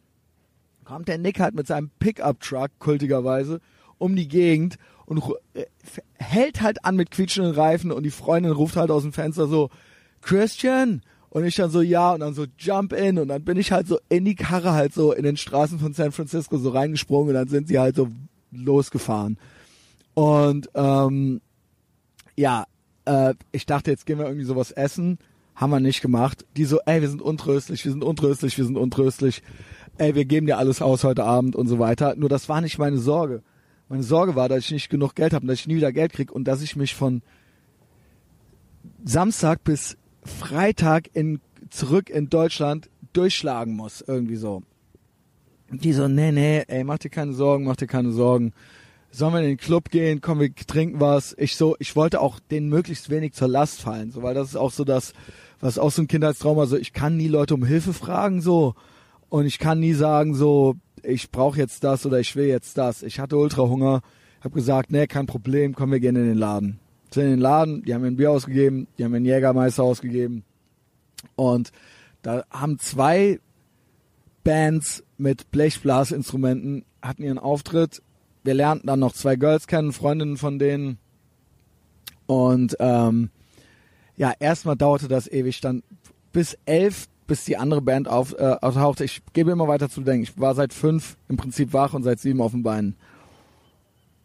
kommt 0.85 1.07
der 1.07 1.17
Nick 1.17 1.39
halt 1.39 1.55
mit 1.55 1.67
seinem 1.67 1.89
Pickup-Truck, 1.99 2.71
kultigerweise, 2.79 3.59
um 3.97 4.15
die 4.15 4.27
Gegend 4.27 4.77
und 5.11 5.21
äh, 5.55 5.65
hält 6.13 6.61
halt 6.61 6.85
an 6.85 6.95
mit 6.95 7.11
quietschenden 7.11 7.53
Reifen 7.53 7.91
und 7.91 8.03
die 8.03 8.11
Freundin 8.11 8.53
ruft 8.53 8.77
halt 8.77 8.91
aus 8.91 9.03
dem 9.03 9.11
Fenster 9.11 9.45
so, 9.45 9.69
Christian, 10.21 11.01
und 11.29 11.43
ich 11.43 11.55
dann 11.55 11.69
so, 11.69 11.81
ja, 11.81 12.13
und 12.13 12.21
dann 12.21 12.33
so 12.33 12.45
Jump 12.57 12.93
in 12.93 13.19
und 13.19 13.27
dann 13.27 13.43
bin 13.43 13.57
ich 13.57 13.73
halt 13.73 13.87
so 13.87 13.99
in 14.07 14.23
die 14.23 14.35
Karre 14.35 14.71
halt 14.71 14.93
so 14.93 15.11
in 15.11 15.23
den 15.23 15.35
Straßen 15.35 15.79
von 15.79 15.93
San 15.93 16.13
Francisco 16.13 16.57
so 16.57 16.69
reingesprungen 16.69 17.27
und 17.29 17.33
dann 17.33 17.49
sind 17.49 17.67
sie 17.67 17.77
halt 17.77 17.97
so 17.97 18.07
losgefahren. 18.51 19.37
Und 20.13 20.69
ähm, 20.75 21.41
ja, 22.37 22.63
äh, 23.03 23.33
ich 23.51 23.65
dachte, 23.65 23.91
jetzt 23.91 24.05
gehen 24.05 24.17
wir 24.17 24.27
irgendwie 24.27 24.45
sowas 24.45 24.71
essen. 24.71 25.19
Haben 25.55 25.71
wir 25.71 25.81
nicht 25.81 26.01
gemacht. 26.01 26.45
Die 26.55 26.63
so, 26.63 26.79
ey, 26.85 27.01
wir 27.01 27.09
sind 27.09 27.21
untröstlich, 27.21 27.83
wir 27.83 27.91
sind 27.91 28.05
untröstlich, 28.05 28.57
wir 28.57 28.63
sind 28.63 28.77
untröstlich. 28.77 29.43
Ey, 29.97 30.15
wir 30.15 30.23
geben 30.23 30.47
dir 30.47 30.57
alles 30.57 30.81
aus 30.81 31.03
heute 31.03 31.25
Abend 31.25 31.57
und 31.57 31.67
so 31.67 31.79
weiter. 31.79 32.15
Nur 32.15 32.29
das 32.29 32.47
war 32.47 32.61
nicht 32.61 32.77
meine 32.77 32.97
Sorge. 32.97 33.43
Meine 33.91 34.03
Sorge 34.03 34.35
war, 34.35 34.47
dass 34.47 34.59
ich 34.59 34.71
nicht 34.71 34.89
genug 34.89 35.15
Geld 35.15 35.33
habe 35.33 35.43
und 35.43 35.49
dass 35.49 35.59
ich 35.59 35.67
nie 35.67 35.75
wieder 35.75 35.91
Geld 35.91 36.13
krieg 36.13 36.31
und 36.31 36.45
dass 36.45 36.61
ich 36.61 36.77
mich 36.77 36.95
von 36.95 37.21
Samstag 39.03 39.65
bis 39.65 39.97
Freitag 40.23 41.09
in, 41.13 41.41
zurück 41.69 42.09
in 42.09 42.29
Deutschland 42.29 42.89
durchschlagen 43.11 43.75
muss, 43.75 43.99
irgendwie 43.99 44.37
so. 44.37 44.63
Die 45.71 45.91
so, 45.91 46.07
nee, 46.07 46.31
nee, 46.31 46.63
ey, 46.69 46.85
mach 46.85 46.99
dir 46.99 47.09
keine 47.09 47.33
Sorgen, 47.33 47.65
mach 47.65 47.75
dir 47.75 47.87
keine 47.87 48.13
Sorgen. 48.13 48.53
Sollen 49.09 49.33
wir 49.33 49.41
in 49.41 49.47
den 49.47 49.57
Club 49.57 49.89
gehen? 49.89 50.21
Komm, 50.21 50.39
wir 50.39 50.55
trinken 50.55 51.01
was. 51.01 51.35
Ich 51.37 51.57
so, 51.57 51.75
ich 51.79 51.93
wollte 51.97 52.21
auch 52.21 52.39
denen 52.39 52.69
möglichst 52.69 53.09
wenig 53.09 53.33
zur 53.33 53.49
Last 53.49 53.81
fallen, 53.81 54.11
so, 54.11 54.23
weil 54.23 54.33
das 54.33 54.47
ist 54.47 54.55
auch 54.55 54.71
so 54.71 54.85
das, 54.85 55.11
was 55.59 55.77
auch 55.77 55.91
so 55.91 56.01
ein 56.01 56.07
Kindheitstrauma, 56.07 56.65
so, 56.65 56.77
ich 56.77 56.93
kann 56.93 57.17
nie 57.17 57.27
Leute 57.27 57.55
um 57.55 57.65
Hilfe 57.65 57.91
fragen, 57.91 58.39
so. 58.39 58.73
Und 59.27 59.45
ich 59.45 59.59
kann 59.59 59.81
nie 59.81 59.93
sagen, 59.93 60.33
so, 60.33 60.77
ich 61.03 61.31
brauche 61.31 61.57
jetzt 61.57 61.83
das 61.83 62.05
oder 62.05 62.19
ich 62.19 62.35
will 62.35 62.45
jetzt 62.45 62.77
das. 62.77 63.03
Ich 63.03 63.19
hatte 63.19 63.37
Ultrahunger, 63.37 64.01
hab 64.41 64.53
gesagt, 64.53 64.91
nee, 64.91 65.07
kein 65.07 65.25
Problem, 65.25 65.75
komm, 65.75 65.91
wir 65.91 65.99
gehen 65.99 66.15
in 66.15 66.27
den 66.27 66.37
Laden 66.37 66.79
sind 67.13 67.23
in 67.25 67.29
den 67.31 67.39
Laden, 67.39 67.83
die 67.83 67.93
haben 67.93 68.01
mir 68.01 68.07
ein 68.07 68.15
Bier 68.15 68.31
ausgegeben, 68.31 68.87
die 68.97 69.03
haben 69.03 69.11
mir 69.11 69.17
einen 69.17 69.25
Jägermeister 69.25 69.83
ausgegeben. 69.83 70.43
Und 71.35 71.71
da 72.21 72.43
haben 72.49 72.79
zwei 72.79 73.39
Bands 74.43 75.03
mit 75.17 75.51
Blechblasinstrumenten 75.51 76.85
hatten 77.01 77.23
ihren 77.23 77.39
Auftritt. 77.39 78.01
Wir 78.43 78.53
lernten 78.53 78.87
dann 78.87 78.99
noch 78.99 79.13
zwei 79.13 79.35
Girls 79.35 79.67
kennen, 79.67 79.93
Freundinnen 79.93 80.37
von 80.37 80.57
denen. 80.57 80.97
Und 82.27 82.77
ähm, 82.79 83.29
ja, 84.15 84.33
erstmal 84.39 84.77
dauerte 84.77 85.07
das 85.07 85.27
ewig, 85.27 85.61
dann 85.61 85.83
bis 86.31 86.57
elf, 86.65 87.07
bis 87.31 87.45
die 87.45 87.55
andere 87.55 87.81
Band 87.81 88.09
auf, 88.09 88.33
äh, 88.37 88.57
auftauchte. 88.59 89.05
Ich 89.05 89.21
gebe 89.31 89.51
immer 89.51 89.69
weiter 89.69 89.89
zu 89.89 90.01
denken. 90.01 90.23
Ich 90.23 90.37
war 90.37 90.53
seit 90.53 90.73
fünf 90.73 91.15
im 91.29 91.37
Prinzip 91.37 91.71
wach 91.71 91.93
und 91.93 92.03
seit 92.03 92.19
sieben 92.19 92.41
auf 92.41 92.51
den 92.51 92.61
Beinen. 92.61 92.97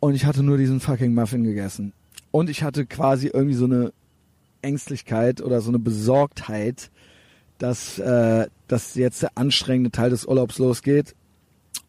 Und 0.01 0.17
ich 0.17 0.25
hatte 0.25 0.43
nur 0.43 0.59
diesen 0.59 0.81
fucking 0.81 1.15
Muffin 1.15 1.45
gegessen. 1.45 1.93
Und 2.33 2.51
ich 2.51 2.65
hatte 2.65 2.85
quasi 2.85 3.29
irgendwie 3.29 3.55
so 3.55 3.67
eine 3.67 3.93
Ängstlichkeit 4.61 5.41
oder 5.41 5.61
so 5.61 5.71
eine 5.71 5.79
Besorgtheit, 5.79 6.91
dass, 7.59 8.01
äh, 8.01 8.49
dass 8.67 8.97
jetzt 8.97 9.23
der 9.23 9.31
anstrengende 9.37 9.93
Teil 9.93 10.11
des 10.11 10.27
Urlaubs 10.27 10.59
losgeht. 10.59 11.15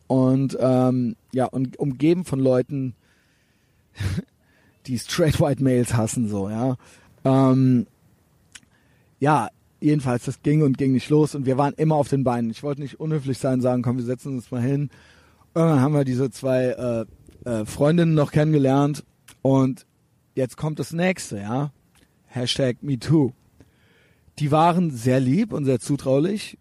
Und 0.05 0.55
ähm, 0.61 1.15
ja, 1.33 1.45
und 1.45 1.79
umgeben 1.79 2.25
von 2.25 2.39
Leuten, 2.39 2.93
die 4.85 4.99
straight 4.99 5.41
white 5.41 5.63
Males 5.63 5.95
hassen, 5.95 6.29
so, 6.29 6.47
ja. 6.47 6.77
Ähm, 7.25 7.87
ja, 9.19 9.49
jedenfalls, 9.79 10.25
das 10.25 10.41
ging 10.41 10.63
und 10.63 10.77
ging 10.77 10.93
nicht 10.93 11.09
los 11.09 11.35
und 11.35 11.45
wir 11.45 11.57
waren 11.57 11.73
immer 11.73 11.95
auf 11.95 12.09
den 12.09 12.23
Beinen. 12.23 12.49
Ich 12.49 12.63
wollte 12.63 12.81
nicht 12.81 12.99
unhöflich 12.99 13.37
sein, 13.37 13.61
sagen, 13.61 13.81
komm, 13.81 13.97
wir 13.97 14.05
setzen 14.05 14.35
uns 14.35 14.51
mal 14.51 14.61
hin. 14.61 14.89
Irgendwann 15.55 15.81
haben 15.81 15.93
wir 15.93 16.05
diese 16.05 16.29
zwei 16.31 17.07
äh, 17.45 17.49
äh, 17.49 17.65
Freundinnen 17.65 18.13
noch 18.13 18.31
kennengelernt 18.31 19.03
und 19.41 19.87
Jetzt 20.37 20.55
kommt 20.55 20.77
das 20.77 20.93
nächste, 20.93 21.39
ja. 21.39 21.71
Hashtag 22.27 22.83
MeToo. 22.83 23.31
Die 24.37 24.51
waren 24.51 24.91
sehr 24.91 25.19
lieb 25.19 25.51
und 25.51 25.65
sehr 25.65 25.79
zutraulich. 25.79 26.59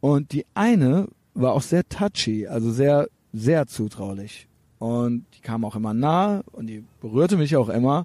Und 0.00 0.32
die 0.32 0.44
eine 0.52 1.08
war 1.32 1.54
auch 1.54 1.62
sehr 1.62 1.88
touchy, 1.88 2.46
also 2.46 2.70
sehr, 2.70 3.08
sehr 3.32 3.66
zutraulich. 3.66 4.46
Und 4.78 5.24
die 5.34 5.40
kam 5.40 5.64
auch 5.64 5.74
immer 5.74 5.94
nah 5.94 6.42
und 6.52 6.66
die 6.66 6.84
berührte 7.00 7.38
mich 7.38 7.56
auch 7.56 7.70
immer. 7.70 8.04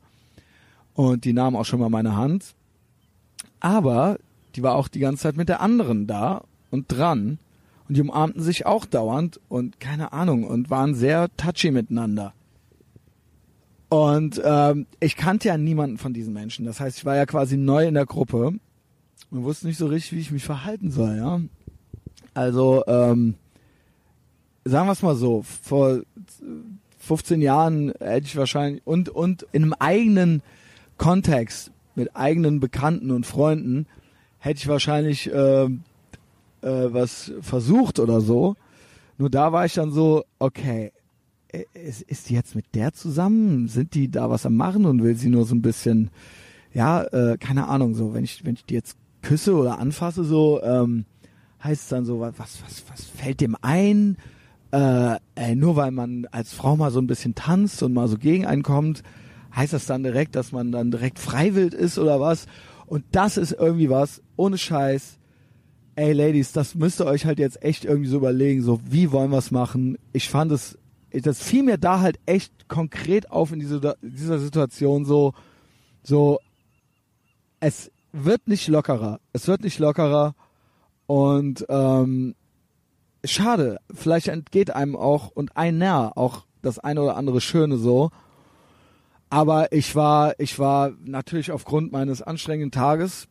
Und 0.94 1.26
die 1.26 1.34
nahm 1.34 1.58
auch 1.58 1.66
schon 1.66 1.82
mal 1.82 1.90
meine 1.90 2.16
Hand. 2.16 2.56
Aber 3.62 4.18
die 4.56 4.64
war 4.64 4.76
auch 4.76 4.90
die 4.90 5.00
ganze 5.00 5.24
Zeit 5.24 5.38
mit 5.38 5.48
der 5.48 5.62
anderen 5.62 6.08
da 6.08 6.44
und 6.70 6.92
dran. 6.92 7.40
Und 7.88 7.96
die 7.96 8.02
umarmten 8.02 8.42
sich 8.42 8.66
auch 8.66 8.86
dauernd 8.86 9.40
und 9.48 9.80
keine 9.80 10.14
Ahnung 10.14 10.44
und 10.44 10.70
waren 10.70 10.96
sehr 10.96 11.30
touchy 11.38 11.72
miteinander. 11.72 12.34
Und 13.90 14.42
ähm, 14.44 14.86
ich 15.02 15.18
kannte 15.18 15.50
ja 15.50 15.58
niemanden 15.58 15.98
von 15.98 16.14
diesen 16.14 16.34
Menschen. 16.34 16.66
Das 16.66 16.80
heißt, 16.80 16.98
ich 16.98 17.06
war 17.06 17.18
ja 17.18 17.26
quasi 17.26 17.58
neu 17.58 17.86
in 17.86 17.94
der 17.94 18.06
Gruppe 18.06 18.54
und 19.32 19.44
wusste 19.44 19.68
nicht 19.68 19.78
so 19.78 19.88
richtig, 19.88 20.14
wie 20.14 20.22
ich 20.22 20.32
mich 20.32 20.46
verhalten 20.46 20.92
soll. 20.92 21.18
Ja, 21.18 21.42
also 22.34 22.86
ähm, 22.88 23.36
sagen 24.64 24.88
wir 24.88 24.94
es 24.94 25.02
mal 25.02 25.16
so: 25.16 25.44
Vor 25.44 26.04
15 27.00 27.42
Jahren 27.42 27.92
hätte 28.00 28.28
ich 28.28 28.38
wahrscheinlich 28.38 28.82
und 28.86 29.10
und 29.10 29.46
in 29.52 29.64
einem 29.64 29.74
eigenen 29.74 30.42
Kontext 30.98 31.72
mit 31.96 32.16
eigenen 32.16 32.60
Bekannten 32.60 33.12
und 33.12 33.26
Freunden 33.26 33.86
hätte 34.40 34.60
ich 34.60 34.68
wahrscheinlich 34.68 35.32
äh, 35.32 35.66
äh, 35.66 35.70
was 36.62 37.32
versucht 37.42 38.00
oder 38.00 38.22
so. 38.22 38.56
Nur 39.18 39.30
da 39.30 39.52
war 39.52 39.66
ich 39.66 39.74
dann 39.74 39.92
so, 39.92 40.24
okay, 40.40 40.92
ist, 41.74 42.02
ist 42.04 42.30
die 42.30 42.34
jetzt 42.34 42.56
mit 42.56 42.66
der 42.74 42.94
zusammen? 42.94 43.68
Sind 43.68 43.94
die 43.94 44.10
da 44.10 44.30
was 44.30 44.46
am 44.46 44.56
machen 44.56 44.86
und 44.86 45.04
will 45.04 45.16
sie 45.16 45.30
nur 45.30 45.46
so 45.46 45.54
ein 45.54 45.62
bisschen, 45.62 46.10
ja, 46.74 47.04
äh, 47.04 47.38
keine 47.38 47.68
Ahnung, 47.68 47.94
so, 47.94 48.14
wenn 48.14 48.24
ich, 48.24 48.46
wenn 48.46 48.56
ich 48.56 48.66
die 48.66 48.74
jetzt 48.74 48.98
küsse 49.22 49.56
oder 49.56 49.80
anfasse, 49.80 50.24
so, 50.24 50.62
ähm, 50.64 51.06
heißt 51.64 51.84
es 51.84 51.90
dann 51.90 52.06
so, 52.06 52.20
was, 52.20 52.34
was, 52.38 52.84
was 52.90 53.06
fällt 53.06 53.42
dem 53.42 53.56
ein? 53.62 54.18
Äh, 54.72 55.18
ey, 55.36 55.56
nur 55.56 55.76
weil 55.76 55.92
man 55.92 56.26
als 56.32 56.54
Frau 56.54 56.76
mal 56.78 56.92
so 56.92 57.00
ein 57.00 57.08
bisschen 57.08 57.36
tanzt 57.36 57.84
und 57.84 57.94
mal 57.94 58.08
so 58.08 58.18
gegen 58.18 58.46
einen 58.46 58.64
kommt, 58.64 59.04
heißt 59.56 59.74
das 59.74 59.86
dann 59.86 60.04
direkt, 60.04 60.36
dass 60.36 60.52
man 60.52 60.72
dann 60.72 60.92
direkt 60.92 61.20
freiwillig 61.20 61.74
ist 61.74 61.98
oder 61.98 62.20
was? 62.20 62.46
Und 62.86 63.06
das 63.12 63.38
ist 63.38 63.54
irgendwie 63.54 63.90
was, 63.90 64.22
ohne 64.36 64.58
Scheiß. 64.58 65.18
Ey, 65.96 66.14
Ladies, 66.14 66.52
das 66.52 66.76
müsst 66.76 67.02
ihr 67.02 67.06
euch 67.06 67.26
halt 67.26 67.40
jetzt 67.40 67.64
echt 67.64 67.86
irgendwie 67.86 68.10
so 68.10 68.18
überlegen, 68.18 68.62
so, 68.62 68.80
wie 68.86 69.12
wollen 69.12 69.32
wir 69.32 69.38
es 69.38 69.52
machen? 69.52 69.98
Ich 70.14 70.30
fand 70.30 70.52
es 70.52 70.78
das 71.14 71.42
fiel 71.42 71.64
mir 71.64 71.78
da 71.78 72.00
halt 72.00 72.20
echt 72.26 72.70
konkret 72.70 73.32
auf 73.32 73.52
in 73.52 73.60
diese, 73.60 73.98
dieser 74.02 74.40
Situation 74.40 75.06
so, 75.06 75.34
so, 76.04 76.40
es 77.60 77.92
wird 78.14 78.48
nicht 78.48 78.68
lockerer. 78.68 79.20
Es 79.34 79.48
wird 79.48 79.62
nicht 79.62 79.80
lockerer 79.80 80.36
und 81.08 81.66
ähm, 81.70 82.36
schade, 83.26 83.80
vielleicht 83.94 84.30
entgeht 84.30 84.72
einem 84.72 84.96
auch 84.96 85.30
und 85.30 85.58
ein 85.58 85.78
näher 85.78 86.14
auch 86.16 86.46
das 86.62 86.80
eine 86.80 87.02
oder 87.02 87.18
andere 87.18 87.42
Schöne 87.42 87.78
so. 87.78 88.12
Aber 89.32 89.72
ich 89.72 89.96
war, 89.96 90.38
ich 90.40 90.60
war 90.60 90.92
natürlich 91.06 91.52
aufgrund 91.52 91.94
meines 91.94 92.22
anstrengenden 92.22 92.72
Tages, 92.72 93.30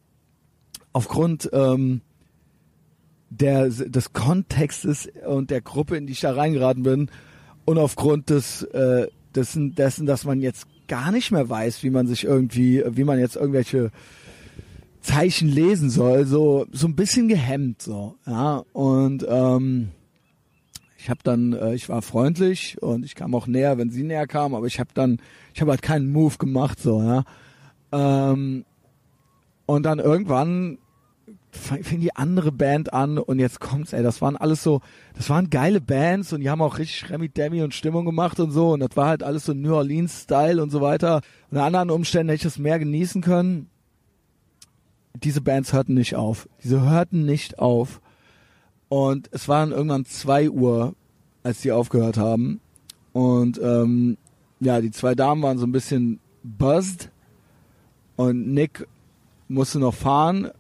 aufgrund 0.94 1.50
ähm, 1.52 2.00
der, 3.28 3.68
des 3.68 4.14
Kontextes 4.14 5.10
und 5.26 5.50
der 5.50 5.60
Gruppe, 5.60 5.98
in 5.98 6.06
die 6.06 6.14
ich 6.14 6.20
da 6.20 6.32
reingeraten 6.32 6.82
bin, 6.82 7.10
und 7.66 7.76
aufgrund 7.76 8.30
des, 8.30 8.62
äh, 8.62 9.08
dessen, 9.34 9.74
dessen, 9.74 10.06
dass 10.06 10.24
man 10.24 10.40
jetzt 10.40 10.66
gar 10.88 11.12
nicht 11.12 11.32
mehr 11.32 11.50
weiß, 11.50 11.82
wie 11.82 11.90
man 11.90 12.06
sich 12.06 12.24
irgendwie, 12.24 12.82
wie 12.86 13.04
man 13.04 13.18
jetzt 13.18 13.36
irgendwelche 13.36 13.90
Zeichen 15.02 15.50
lesen 15.50 15.90
soll, 15.90 16.24
so, 16.24 16.64
so 16.72 16.86
ein 16.86 16.96
bisschen 16.96 17.28
gehemmt, 17.28 17.82
so, 17.82 18.16
ja, 18.26 18.64
und, 18.72 19.26
ähm, 19.28 19.90
Ich 21.02 21.08
habe 21.08 21.20
dann, 21.22 21.52
äh, 21.52 21.74
ich 21.74 21.88
war 21.88 22.02
freundlich 22.02 22.76
und 22.82 23.04
ich 23.04 23.14
kam 23.14 23.34
auch 23.34 23.46
näher, 23.46 23.78
wenn 23.78 23.90
sie 23.90 24.02
näher 24.02 24.26
kam, 24.26 24.54
aber 24.54 24.66
ich 24.66 24.80
habe 24.80 24.90
dann, 24.94 25.18
ich 25.54 25.60
habe 25.60 25.70
halt 25.72 25.82
keinen 25.82 26.10
Move 26.10 26.36
gemacht, 26.38 26.80
so, 26.80 27.02
ja. 27.02 27.24
Ähm, 27.92 28.64
und 29.66 29.84
dann 29.84 29.98
irgendwann 29.98 30.78
fing 31.52 32.00
die 32.00 32.14
andere 32.14 32.52
Band 32.52 32.92
an 32.92 33.18
und 33.18 33.38
jetzt 33.38 33.60
kommt's, 33.60 33.92
ey, 33.92 34.02
das 34.02 34.22
waren 34.22 34.36
alles 34.36 34.62
so, 34.62 34.80
das 35.14 35.28
waren 35.30 35.50
geile 35.50 35.80
Bands 35.80 36.32
und 36.32 36.40
die 36.40 36.50
haben 36.50 36.62
auch 36.62 36.78
richtig 36.78 37.10
Remy 37.10 37.28
Demi 37.28 37.62
und 37.62 37.74
Stimmung 37.74 38.04
gemacht 38.04 38.38
und 38.38 38.52
so 38.52 38.72
und 38.72 38.80
das 38.80 38.96
war 38.96 39.08
halt 39.08 39.22
alles 39.22 39.46
so 39.46 39.52
New 39.52 39.74
Orleans 39.74 40.22
Style 40.22 40.62
und 40.62 40.70
so 40.70 40.80
weiter. 40.80 41.22
Unter 41.50 41.64
anderen 41.64 41.90
Umständen 41.90 42.28
hätte 42.28 42.36
ich 42.36 42.52
das 42.52 42.58
mehr 42.58 42.78
genießen 42.78 43.22
können. 43.22 43.68
Diese 45.14 45.40
Bands 45.40 45.72
hörten 45.72 45.94
nicht 45.94 46.14
auf. 46.14 46.48
Diese 46.62 46.88
hörten 46.88 47.26
nicht 47.26 47.58
auf. 47.58 48.00
Und 48.88 49.28
es 49.32 49.48
waren 49.48 49.72
irgendwann 49.72 50.04
zwei 50.04 50.48
Uhr, 50.50 50.94
als 51.42 51.60
die 51.60 51.72
aufgehört 51.72 52.16
haben. 52.16 52.60
Und 53.12 53.60
ähm, 53.62 54.16
ja, 54.60 54.80
die 54.80 54.90
zwei 54.90 55.14
Damen 55.14 55.42
waren 55.42 55.58
so 55.58 55.66
ein 55.66 55.72
bisschen 55.72 56.20
buzzed. 56.42 57.10
Und 58.16 58.52
Nick 58.52 58.86
musste 59.48 59.78
noch 59.78 59.94
fahren. 59.94 60.50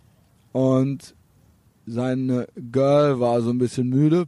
Und 0.52 1.14
seine 1.86 2.48
Girl 2.72 3.20
war 3.20 3.42
so 3.42 3.50
ein 3.50 3.58
bisschen 3.58 3.88
müde. 3.88 4.26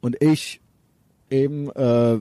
Und 0.00 0.22
ich 0.22 0.60
eben 1.30 1.70
äh, 1.70 2.20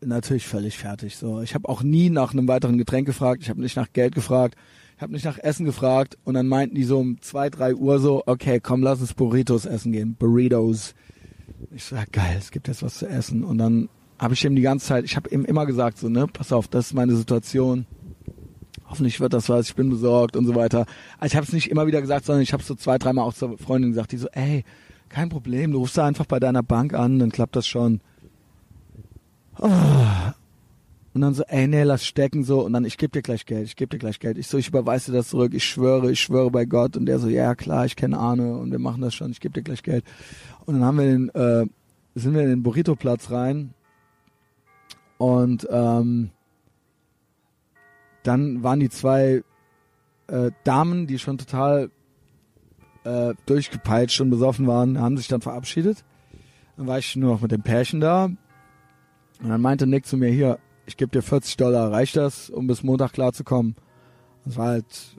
natürlich 0.00 0.46
völlig 0.46 0.78
fertig. 0.78 1.16
So, 1.16 1.40
ich 1.40 1.54
habe 1.54 1.68
auch 1.68 1.82
nie 1.82 2.10
nach 2.10 2.32
einem 2.32 2.48
weiteren 2.48 2.78
Getränk 2.78 3.06
gefragt. 3.06 3.42
Ich 3.42 3.50
habe 3.50 3.60
nicht 3.60 3.76
nach 3.76 3.92
Geld 3.92 4.14
gefragt. 4.14 4.56
Ich 4.96 5.02
habe 5.02 5.12
nicht 5.12 5.24
nach 5.24 5.38
Essen 5.38 5.66
gefragt 5.66 6.16
und 6.24 6.34
dann 6.34 6.48
meinten 6.48 6.74
die 6.74 6.84
so 6.84 6.98
um 6.98 7.20
zwei, 7.20 7.50
drei 7.50 7.74
Uhr 7.74 7.98
so, 7.98 8.22
okay, 8.24 8.60
komm, 8.62 8.82
lass 8.82 9.00
uns 9.00 9.12
Burritos 9.12 9.66
essen 9.66 9.92
gehen. 9.92 10.14
Burritos. 10.14 10.94
Ich 11.70 11.90
ja 11.90 12.04
geil, 12.10 12.36
es 12.38 12.50
gibt 12.50 12.68
jetzt 12.68 12.82
was 12.82 12.98
zu 12.98 13.06
essen. 13.06 13.44
Und 13.44 13.58
dann 13.58 13.90
habe 14.18 14.34
ich 14.34 14.44
ihm 14.44 14.56
die 14.56 14.62
ganze 14.62 14.86
Zeit, 14.86 15.04
ich 15.04 15.16
habe 15.16 15.28
ihm 15.30 15.44
immer 15.44 15.66
gesagt, 15.66 15.98
so, 15.98 16.08
ne, 16.08 16.26
pass 16.26 16.52
auf, 16.52 16.68
das 16.68 16.86
ist 16.86 16.94
meine 16.94 17.14
Situation. 17.14 17.86
Hoffentlich 18.88 19.20
wird 19.20 19.32
das 19.32 19.48
was, 19.48 19.68
ich 19.68 19.74
bin 19.74 19.90
besorgt 19.90 20.36
und 20.36 20.46
so 20.46 20.54
weiter. 20.54 20.86
Also 21.18 21.32
ich 21.32 21.36
habe 21.36 21.46
es 21.46 21.52
nicht 21.52 21.70
immer 21.70 21.86
wieder 21.86 22.00
gesagt, 22.00 22.24
sondern 22.24 22.42
ich 22.42 22.52
habe 22.52 22.62
so 22.62 22.74
zwei, 22.74 22.98
dreimal 22.98 23.26
auch 23.26 23.34
zur 23.34 23.58
Freundin 23.58 23.90
gesagt, 23.90 24.12
die 24.12 24.16
so, 24.16 24.28
ey, 24.32 24.64
kein 25.08 25.28
Problem, 25.28 25.72
du 25.72 25.78
rufst 25.78 25.98
da 25.98 26.06
einfach 26.06 26.26
bei 26.26 26.38
deiner 26.38 26.62
Bank 26.62 26.94
an, 26.94 27.18
dann 27.18 27.30
klappt 27.30 27.56
das 27.56 27.66
schon. 27.66 28.00
Und 29.58 31.22
dann 31.22 31.32
so, 31.34 31.44
ey, 31.44 31.66
nee, 31.66 31.82
lass 31.82 32.04
stecken 32.04 32.44
so. 32.44 32.60
Und 32.62 32.74
dann, 32.74 32.84
ich 32.84 32.98
gebe 32.98 33.12
dir 33.12 33.22
gleich 33.22 33.46
Geld, 33.46 33.66
ich 33.66 33.76
gebe 33.76 33.88
dir 33.88 33.98
gleich 33.98 34.20
Geld. 34.20 34.36
Ich 34.36 34.48
so, 34.48 34.58
ich 34.58 34.68
überweise 34.68 35.10
dir 35.10 35.18
das 35.18 35.28
zurück, 35.28 35.54
ich 35.54 35.64
schwöre, 35.64 36.10
ich 36.10 36.20
schwöre 36.20 36.50
bei 36.50 36.66
Gott. 36.66 36.96
Und 36.96 37.06
der 37.06 37.18
so, 37.18 37.28
ja 37.28 37.54
klar, 37.54 37.86
ich 37.86 37.96
kenne 37.96 38.18
Arne 38.18 38.56
und 38.58 38.70
wir 38.70 38.78
machen 38.78 39.00
das 39.00 39.14
schon, 39.14 39.30
ich 39.30 39.40
gebe 39.40 39.54
dir 39.54 39.62
gleich 39.62 39.82
Geld. 39.82 40.04
Und 40.66 40.74
dann 40.74 40.84
haben 40.84 40.98
wir 40.98 41.06
den, 41.06 41.28
äh, 41.30 41.66
sind 42.14 42.34
wir 42.34 42.42
in 42.42 42.50
den 42.50 42.62
Burrito-Platz 42.62 43.30
rein. 43.30 43.72
Und 45.18 45.66
ähm, 45.70 46.30
dann 48.22 48.62
waren 48.62 48.80
die 48.80 48.90
zwei 48.90 49.42
äh, 50.28 50.50
Damen, 50.64 51.06
die 51.06 51.18
schon 51.18 51.38
total 51.38 51.90
äh, 53.04 53.34
durchgepeitscht 53.46 54.20
und 54.20 54.30
besoffen 54.30 54.66
waren, 54.66 55.00
haben 55.00 55.16
sich 55.16 55.28
dann 55.28 55.40
verabschiedet. 55.40 56.04
Dann 56.76 56.86
war 56.86 56.98
ich 56.98 57.16
nur 57.16 57.34
noch 57.34 57.40
mit 57.40 57.52
dem 57.52 57.62
Pärchen 57.62 58.00
da. 58.00 58.24
Und 58.24 59.48
dann 59.48 59.60
meinte 59.60 59.86
Nick 59.86 60.06
zu 60.06 60.16
mir, 60.16 60.30
hier, 60.30 60.58
ich 60.86 60.96
gebe 60.96 61.10
dir 61.10 61.22
40 61.22 61.56
Dollar, 61.56 61.92
reicht 61.92 62.16
das, 62.16 62.50
um 62.50 62.66
bis 62.66 62.82
Montag 62.82 63.12
klarzukommen? 63.12 63.76
Das 64.44 64.56
war 64.56 64.68
halt 64.68 65.16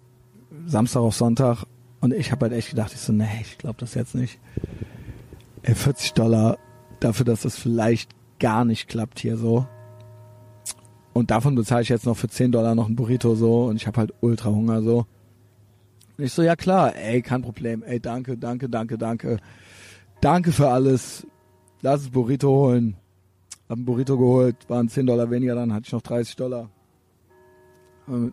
Samstag 0.65 1.01
auf 1.01 1.15
Sonntag 1.15 1.65
und 1.99 2.13
ich 2.13 2.31
habe 2.31 2.45
halt 2.45 2.53
echt 2.53 2.69
gedacht, 2.69 2.93
ich 2.93 2.99
so, 2.99 3.13
nee, 3.13 3.27
ich 3.41 3.57
glaube 3.57 3.79
das 3.79 3.93
jetzt 3.93 4.15
nicht. 4.15 4.39
Ey, 5.63 5.75
40 5.75 6.13
Dollar 6.13 6.57
dafür, 6.99 7.25
dass 7.25 7.41
das 7.41 7.57
vielleicht 7.57 8.11
gar 8.39 8.65
nicht 8.65 8.87
klappt 8.87 9.19
hier 9.19 9.37
so. 9.37 9.67
Und 11.17 11.31
davon 11.31 11.55
bezahle 11.55 11.81
ich 11.81 11.89
jetzt 11.89 12.05
noch 12.05 12.15
für 12.15 12.27
10 12.27 12.51
Dollar 12.51 12.75
noch 12.75 12.87
ein 12.87 12.95
Burrito 12.95 13.33
so 13.33 13.65
und 13.65 13.77
ich 13.77 13.87
habe 13.87 14.01
halt 14.01 14.13
ultra 14.21 14.51
Hunger 14.51 14.83
so. 14.83 15.07
Und 16.15 16.23
ich 16.23 16.31
so, 16.31 16.43
ja 16.43 16.55
klar, 16.55 16.95
ey, 16.95 17.23
kein 17.23 17.41
Problem, 17.41 17.81
ey, 17.81 17.99
danke, 17.99 18.37
danke, 18.37 18.69
danke, 18.69 18.99
danke. 18.99 19.37
Danke 20.21 20.51
für 20.51 20.69
alles. 20.69 21.25
Lass 21.81 22.01
es 22.01 22.09
Burrito 22.11 22.49
holen. 22.49 22.97
Hab 23.67 23.79
ein 23.79 23.85
Burrito 23.85 24.15
geholt, 24.15 24.57
waren 24.67 24.89
10 24.89 25.07
Dollar 25.07 25.31
weniger, 25.31 25.55
dann 25.55 25.73
hatte 25.73 25.87
ich 25.87 25.91
noch 25.91 26.03
30 26.03 26.35
Dollar. 26.35 26.69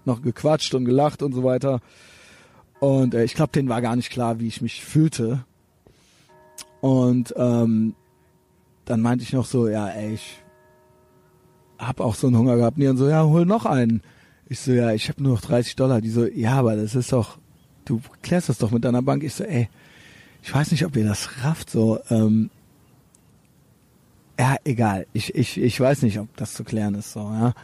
noch 0.04 0.20
gequatscht 0.20 0.74
und 0.74 0.84
gelacht 0.84 1.22
und 1.22 1.32
so 1.32 1.42
weiter. 1.42 1.80
Und 2.80 3.14
äh, 3.14 3.24
ich 3.24 3.32
glaube, 3.32 3.52
denen 3.52 3.70
war 3.70 3.80
gar 3.80 3.96
nicht 3.96 4.10
klar, 4.10 4.40
wie 4.40 4.46
ich 4.46 4.60
mich 4.60 4.84
fühlte. 4.84 5.46
Und 6.82 7.32
ähm, 7.38 7.94
dann 8.84 9.00
meinte 9.00 9.24
ich 9.24 9.32
noch 9.32 9.46
so, 9.46 9.68
ja, 9.68 9.88
ey, 9.88 10.12
ich 10.12 10.43
hab 11.78 12.00
auch 12.00 12.14
so 12.14 12.26
einen 12.26 12.38
Hunger 12.38 12.56
gehabt. 12.56 12.76
Und 12.76 12.80
die 12.80 12.86
dann 12.86 12.96
so, 12.96 13.08
ja, 13.08 13.24
hol 13.24 13.46
noch 13.46 13.66
einen. 13.66 14.02
Ich 14.48 14.60
so, 14.60 14.72
ja, 14.72 14.92
ich 14.92 15.08
habe 15.08 15.22
nur 15.22 15.34
noch 15.34 15.40
30 15.40 15.76
Dollar. 15.76 16.00
Die 16.00 16.10
so, 16.10 16.26
ja, 16.26 16.52
aber 16.52 16.76
das 16.76 16.94
ist 16.94 17.12
doch, 17.12 17.38
du 17.84 18.00
klärst 18.22 18.48
das 18.48 18.58
doch 18.58 18.70
mit 18.70 18.84
deiner 18.84 19.02
Bank. 19.02 19.22
Ich 19.22 19.34
so, 19.34 19.44
ey, 19.44 19.68
ich 20.42 20.54
weiß 20.54 20.70
nicht, 20.72 20.84
ob 20.84 20.94
ihr 20.96 21.04
das 21.04 21.42
rafft, 21.42 21.70
so, 21.70 22.00
ähm, 22.10 22.50
ja, 24.38 24.56
egal. 24.64 25.06
Ich, 25.12 25.34
ich, 25.34 25.58
ich 25.58 25.80
weiß 25.80 26.02
nicht, 26.02 26.18
ob 26.18 26.36
das 26.36 26.54
zu 26.54 26.64
klären 26.64 26.94
ist, 26.94 27.12
so, 27.12 27.20
ja. 27.20 27.54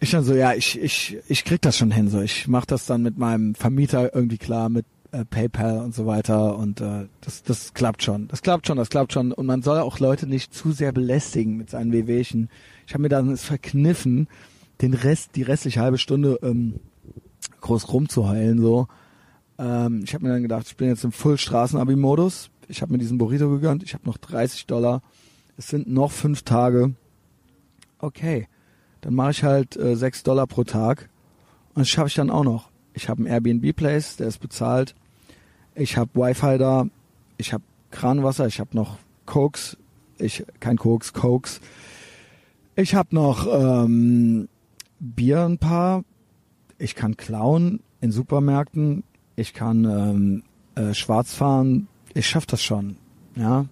Ich 0.00 0.12
dann 0.12 0.24
so, 0.24 0.34
ja, 0.34 0.54
ich, 0.54 0.80
ich, 0.80 1.18
ich 1.28 1.44
krieg 1.44 1.60
das 1.60 1.76
schon 1.76 1.90
hin, 1.90 2.08
so. 2.08 2.20
Ich 2.20 2.46
mach 2.46 2.64
das 2.64 2.86
dann 2.86 3.02
mit 3.02 3.18
meinem 3.18 3.54
Vermieter 3.54 4.14
irgendwie 4.14 4.38
klar, 4.38 4.68
mit 4.68 4.86
äh, 5.10 5.24
PayPal 5.24 5.78
und 5.80 5.94
so 5.94 6.06
weiter 6.06 6.56
und 6.56 6.80
äh, 6.80 7.06
das, 7.20 7.42
das 7.42 7.74
klappt 7.74 8.02
schon. 8.02 8.28
Das 8.28 8.42
klappt 8.42 8.66
schon, 8.66 8.76
das 8.76 8.90
klappt 8.90 9.12
schon. 9.12 9.32
Und 9.32 9.46
man 9.46 9.62
soll 9.62 9.80
auch 9.80 9.98
Leute 9.98 10.26
nicht 10.26 10.54
zu 10.54 10.72
sehr 10.72 10.92
belästigen 10.92 11.56
mit 11.56 11.70
seinen 11.70 11.92
Wehwehchen. 11.92 12.48
Ich 12.88 12.94
habe 12.94 13.02
mir 13.02 13.08
dann 13.08 13.30
es 13.30 13.44
verkniffen, 13.44 14.26
den 14.82 14.94
Rest, 14.94 15.36
die 15.36 15.42
restliche 15.42 15.80
halbe 15.80 15.98
Stunde 15.98 16.40
ähm, 16.42 16.80
groß 17.60 17.92
rumzuheulen, 17.92 18.60
so. 18.60 18.88
Ähm, 19.58 20.02
ich 20.04 20.14
habe 20.14 20.24
mir 20.24 20.32
dann 20.32 20.42
gedacht, 20.42 20.66
ich 20.66 20.76
bin 20.76 20.88
jetzt 20.88 21.04
im 21.04 21.12
Full-Straßen-Abi-Modus. 21.12 22.50
Ich 22.66 22.82
habe 22.82 22.90
mir 22.90 22.98
diesen 22.98 23.18
Burrito 23.18 23.48
gegönnt. 23.48 23.84
Ich 23.84 23.94
habe 23.94 24.06
noch 24.06 24.18
30 24.18 24.66
Dollar 24.66 25.02
es 25.58 25.66
sind 25.66 25.88
noch 25.88 26.12
fünf 26.12 26.42
Tage. 26.42 26.94
Okay, 27.98 28.46
dann 29.00 29.14
mache 29.14 29.32
ich 29.32 29.42
halt 29.42 29.76
äh, 29.76 29.96
sechs 29.96 30.22
Dollar 30.22 30.46
pro 30.46 30.62
Tag 30.62 31.10
und 31.74 31.80
das 31.80 31.88
schaffe 31.88 32.08
ich 32.08 32.14
dann 32.14 32.30
auch 32.30 32.44
noch. 32.44 32.70
Ich 32.94 33.08
habe 33.08 33.18
einen 33.18 33.26
Airbnb-Place, 33.26 34.16
der 34.16 34.28
ist 34.28 34.38
bezahlt. 34.38 34.94
Ich 35.74 35.96
habe 35.96 36.10
Wi-Fi 36.14 36.58
da. 36.58 36.86
Ich 37.36 37.52
habe 37.52 37.64
Kranwasser. 37.90 38.46
Ich 38.46 38.60
habe 38.60 38.70
noch 38.74 38.98
Cokes. 39.26 39.76
Ich 40.18 40.44
kein 40.60 40.76
Koks, 40.76 41.12
Cokes. 41.12 41.60
Ich 42.80 42.94
habe 42.94 43.12
noch 43.12 43.48
ähm, 43.50 44.48
Bier 45.00 45.44
ein 45.44 45.58
paar. 45.58 46.04
Ich 46.78 46.94
kann 46.94 47.16
klauen 47.16 47.80
in 48.00 48.12
Supermärkten. 48.12 49.02
Ich 49.34 49.52
kann 49.52 49.84
ähm, 49.84 50.42
äh, 50.76 50.94
schwarz 50.94 51.34
fahren. 51.34 51.88
Ich 52.14 52.28
schaff 52.28 52.46
das 52.46 52.62
schon. 52.62 52.96
Ja, 53.34 53.66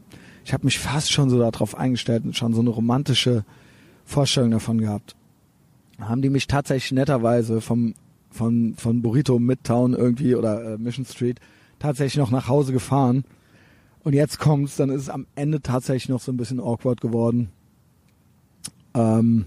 ich 0.44 0.52
habe 0.52 0.64
mich 0.64 0.80
fast 0.80 1.12
schon 1.12 1.30
so 1.30 1.38
darauf 1.38 1.76
eingestellt 1.76 2.24
und 2.24 2.36
schon 2.36 2.52
so 2.52 2.60
eine 2.60 2.70
romantische 2.70 3.44
Vorstellung 4.04 4.50
davon 4.50 4.78
gehabt. 4.78 5.14
Haben 6.00 6.22
die 6.22 6.30
mich 6.30 6.48
tatsächlich 6.48 6.90
netterweise 6.90 7.60
vom 7.60 7.94
von 8.32 8.74
von 8.74 9.02
Burrito 9.02 9.38
Midtown 9.38 9.94
irgendwie 9.94 10.34
oder 10.34 10.72
äh, 10.72 10.78
Mission 10.78 11.04
Street 11.04 11.38
tatsächlich 11.78 12.18
noch 12.18 12.32
nach 12.32 12.48
Hause 12.48 12.72
gefahren. 12.72 13.22
Und 14.02 14.14
jetzt 14.14 14.40
kommt's, 14.40 14.74
dann 14.74 14.90
ist 14.90 15.02
es 15.02 15.10
am 15.10 15.28
Ende 15.36 15.60
tatsächlich 15.60 16.08
noch 16.08 16.20
so 16.20 16.32
ein 16.32 16.36
bisschen 16.36 16.58
awkward 16.58 17.00
geworden. 17.00 17.52
Ähm, 18.96 19.46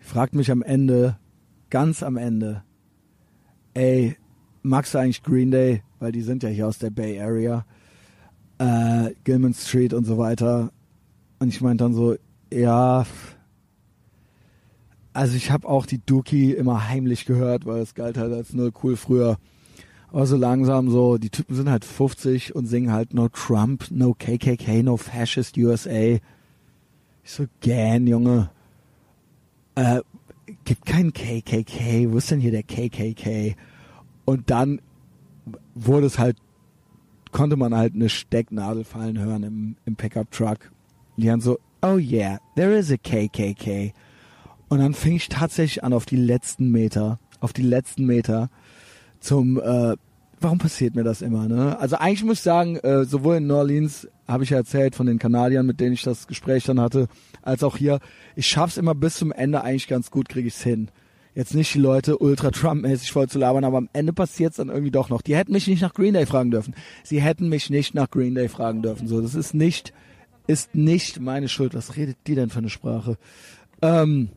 ich 0.00 0.06
fragt 0.06 0.34
mich 0.34 0.50
am 0.50 0.62
Ende, 0.62 1.16
ganz 1.70 2.02
am 2.02 2.16
Ende, 2.16 2.64
ey, 3.74 4.16
magst 4.62 4.94
du 4.94 4.98
eigentlich 4.98 5.22
Green 5.22 5.50
Day? 5.50 5.82
Weil 6.00 6.12
die 6.12 6.22
sind 6.22 6.42
ja 6.42 6.48
hier 6.48 6.68
aus 6.68 6.78
der 6.78 6.90
Bay 6.90 7.20
Area 7.20 7.64
äh, 8.58 9.14
Gilman 9.24 9.54
Street 9.54 9.94
und 9.94 10.04
so 10.04 10.18
weiter. 10.18 10.70
Und 11.38 11.48
ich 11.48 11.60
meinte 11.60 11.84
dann 11.84 11.94
so, 11.94 12.16
ja, 12.52 13.06
also 15.12 15.36
ich 15.36 15.50
habe 15.50 15.68
auch 15.68 15.86
die 15.86 16.04
Dookie 16.04 16.52
immer 16.52 16.88
heimlich 16.88 17.24
gehört, 17.24 17.66
weil 17.66 17.80
es 17.80 17.94
galt 17.94 18.18
halt 18.18 18.32
als 18.32 18.52
nur 18.52 18.72
cool 18.82 18.96
früher. 18.96 19.38
Aber 20.10 20.26
so 20.26 20.36
langsam 20.36 20.90
so, 20.90 21.18
die 21.18 21.30
Typen 21.30 21.54
sind 21.54 21.70
halt 21.70 21.84
50 21.84 22.54
und 22.54 22.66
singen 22.66 22.92
halt 22.92 23.14
No 23.14 23.28
Trump, 23.28 23.90
No 23.90 24.14
KKK, 24.14 24.82
No 24.82 24.96
Fascist 24.96 25.56
USA. 25.58 26.18
Ich 27.28 27.34
so, 27.34 27.44
gähn, 27.60 28.06
Junge. 28.06 28.48
Äh, 29.74 30.00
gibt 30.64 30.86
keinen 30.86 31.12
KKK, 31.12 32.10
wo 32.10 32.16
ist 32.16 32.30
denn 32.30 32.40
hier 32.40 32.52
der 32.52 32.62
KKK? 32.62 33.54
Und 34.24 34.48
dann 34.48 34.80
wurde 35.74 36.06
es 36.06 36.18
halt 36.18 36.38
konnte 37.30 37.56
man 37.56 37.74
halt 37.74 37.94
eine 37.94 38.08
Stecknadel 38.08 38.82
fallen 38.82 39.18
hören 39.18 39.42
im, 39.42 39.76
im 39.84 39.94
Pickup-Truck. 39.94 40.72
Die 41.18 41.30
haben 41.30 41.42
so, 41.42 41.58
oh 41.82 41.98
yeah, 41.98 42.40
there 42.56 42.74
is 42.74 42.90
a 42.90 42.96
KKK. 42.96 43.92
Und 44.70 44.78
dann 44.78 44.94
fing 44.94 45.16
ich 45.16 45.28
tatsächlich 45.28 45.84
an, 45.84 45.92
auf 45.92 46.06
die 46.06 46.16
letzten 46.16 46.70
Meter, 46.70 47.18
auf 47.40 47.52
die 47.52 47.60
letzten 47.60 48.06
Meter 48.06 48.48
zum 49.20 49.60
äh, 49.60 49.96
warum 50.40 50.58
passiert 50.58 50.94
mir 50.94 51.04
das 51.04 51.22
immer? 51.22 51.48
Ne? 51.48 51.78
Also 51.78 51.96
eigentlich 51.96 52.24
muss 52.24 52.38
ich 52.38 52.42
sagen, 52.42 52.76
äh, 52.76 53.04
sowohl 53.04 53.36
in 53.36 53.46
New 53.46 53.56
Orleans 53.56 54.08
habe 54.26 54.44
ich 54.44 54.50
ja 54.50 54.58
erzählt 54.58 54.94
von 54.94 55.06
den 55.06 55.18
Kanadiern, 55.18 55.66
mit 55.66 55.80
denen 55.80 55.94
ich 55.94 56.02
das 56.02 56.26
Gespräch 56.26 56.64
dann 56.64 56.80
hatte, 56.80 57.08
als 57.42 57.62
auch 57.62 57.76
hier. 57.76 58.00
Ich 58.36 58.46
schaff's 58.46 58.76
immer 58.76 58.94
bis 58.94 59.16
zum 59.16 59.32
Ende 59.32 59.62
eigentlich 59.62 59.88
ganz 59.88 60.10
gut, 60.10 60.28
kriege 60.28 60.48
ich's 60.48 60.62
hin. 60.62 60.90
Jetzt 61.34 61.54
nicht 61.54 61.72
die 61.74 61.78
Leute 61.78 62.18
ultra 62.18 62.50
Trump-mäßig 62.50 63.12
voll 63.12 63.28
zu 63.28 63.38
labern, 63.38 63.64
aber 63.64 63.78
am 63.78 63.88
Ende 63.92 64.12
passiert's 64.12 64.56
dann 64.56 64.70
irgendwie 64.70 64.90
doch 64.90 65.08
noch. 65.08 65.22
Die 65.22 65.36
hätten 65.36 65.52
mich 65.52 65.68
nicht 65.68 65.82
nach 65.82 65.94
Green 65.94 66.14
Day 66.14 66.26
fragen 66.26 66.50
dürfen. 66.50 66.74
Sie 67.04 67.20
hätten 67.20 67.48
mich 67.48 67.70
nicht 67.70 67.94
nach 67.94 68.10
Green 68.10 68.34
Day 68.34 68.48
fragen 68.48 68.82
dürfen. 68.82 69.06
So, 69.06 69.20
das 69.20 69.34
ist 69.34 69.54
nicht, 69.54 69.92
ist 70.46 70.74
nicht 70.74 71.20
meine 71.20 71.48
Schuld. 71.48 71.74
Was 71.74 71.96
redet 71.96 72.16
die 72.26 72.34
denn 72.34 72.50
für 72.50 72.58
eine 72.58 72.70
Sprache? 72.70 73.18
Ähm, 73.82 74.30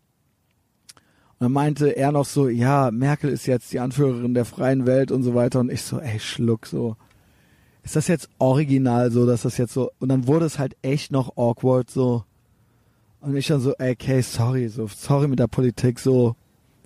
Und 0.93 1.41
dann 1.41 1.53
meinte 1.53 1.91
er 1.91 2.13
noch 2.13 2.25
so, 2.25 2.49
ja, 2.49 2.91
Merkel 2.91 3.29
ist 3.29 3.45
jetzt 3.45 3.71
die 3.75 3.79
Anführerin 3.79 4.33
der 4.33 4.47
freien 4.47 4.87
Welt 4.87 5.13
und 5.13 5.23
so 5.23 5.35
weiter. 5.35 5.61
Und 5.61 5.71
ich 5.71 5.83
so, 5.83 6.01
ey, 6.01 6.19
schluck 6.19 6.67
so. 6.67 6.97
Ist 7.83 7.95
das 7.95 8.09
jetzt 8.09 8.31
original 8.39 9.11
so, 9.11 9.27
dass 9.27 9.43
das 9.43 9.59
jetzt 9.59 9.75
so, 9.75 9.91
und 9.99 10.09
dann 10.09 10.27
wurde 10.27 10.47
es 10.47 10.59
halt 10.59 10.79
echt 10.81 11.13
noch 11.13 11.37
awkward 11.37 11.91
so. 11.91 12.25
Und 13.21 13.37
ich 13.37 13.49
dann 13.49 13.61
so, 13.61 13.75
ey, 13.75 13.93
okay, 13.93 14.23
sorry, 14.23 14.69
so, 14.69 14.87
sorry 14.87 15.29
mit 15.29 15.39
der 15.39 15.47
Politik, 15.47 15.99
so. 15.99 16.37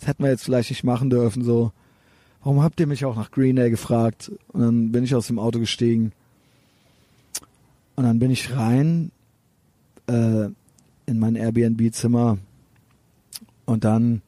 Das 0.00 0.08
hätten 0.08 0.24
wir 0.24 0.30
jetzt 0.30 0.42
vielleicht 0.42 0.70
nicht 0.70 0.82
machen 0.82 1.10
dürfen, 1.10 1.44
so. 1.44 1.70
Warum 2.42 2.60
habt 2.60 2.80
ihr 2.80 2.88
mich 2.88 3.04
auch 3.04 3.14
nach 3.14 3.30
Green 3.30 3.54
Day 3.54 3.70
gefragt? 3.70 4.32
Und 4.48 4.62
dann 4.62 4.90
bin 4.90 5.04
ich 5.04 5.14
aus 5.14 5.28
dem 5.28 5.38
Auto 5.38 5.60
gestiegen. 5.60 6.10
Und 7.94 8.02
dann 8.02 8.18
bin 8.18 8.32
ich 8.32 8.56
rein 8.56 9.12
äh, 10.08 10.48
in 11.06 11.18
mein 11.18 11.36
Airbnb-Zimmer 11.36 12.38
und 13.64 13.84
dann 13.84 14.22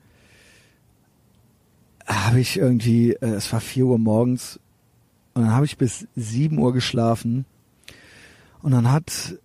habe 2.07 2.41
ich 2.41 2.57
irgendwie, 2.57 3.13
äh, 3.13 3.35
es 3.35 3.53
war 3.53 3.61
vier 3.61 3.87
Uhr 3.87 3.99
morgens 3.99 4.61
und 5.35 5.43
dann 5.43 5.53
habe 5.53 5.67
ich 5.67 5.79
bis 5.79 6.07
sieben 6.15 6.59
Uhr 6.59 6.73
geschlafen 6.73 7.47
und 8.63 8.73
dann 8.73 8.91
hat 8.91 9.39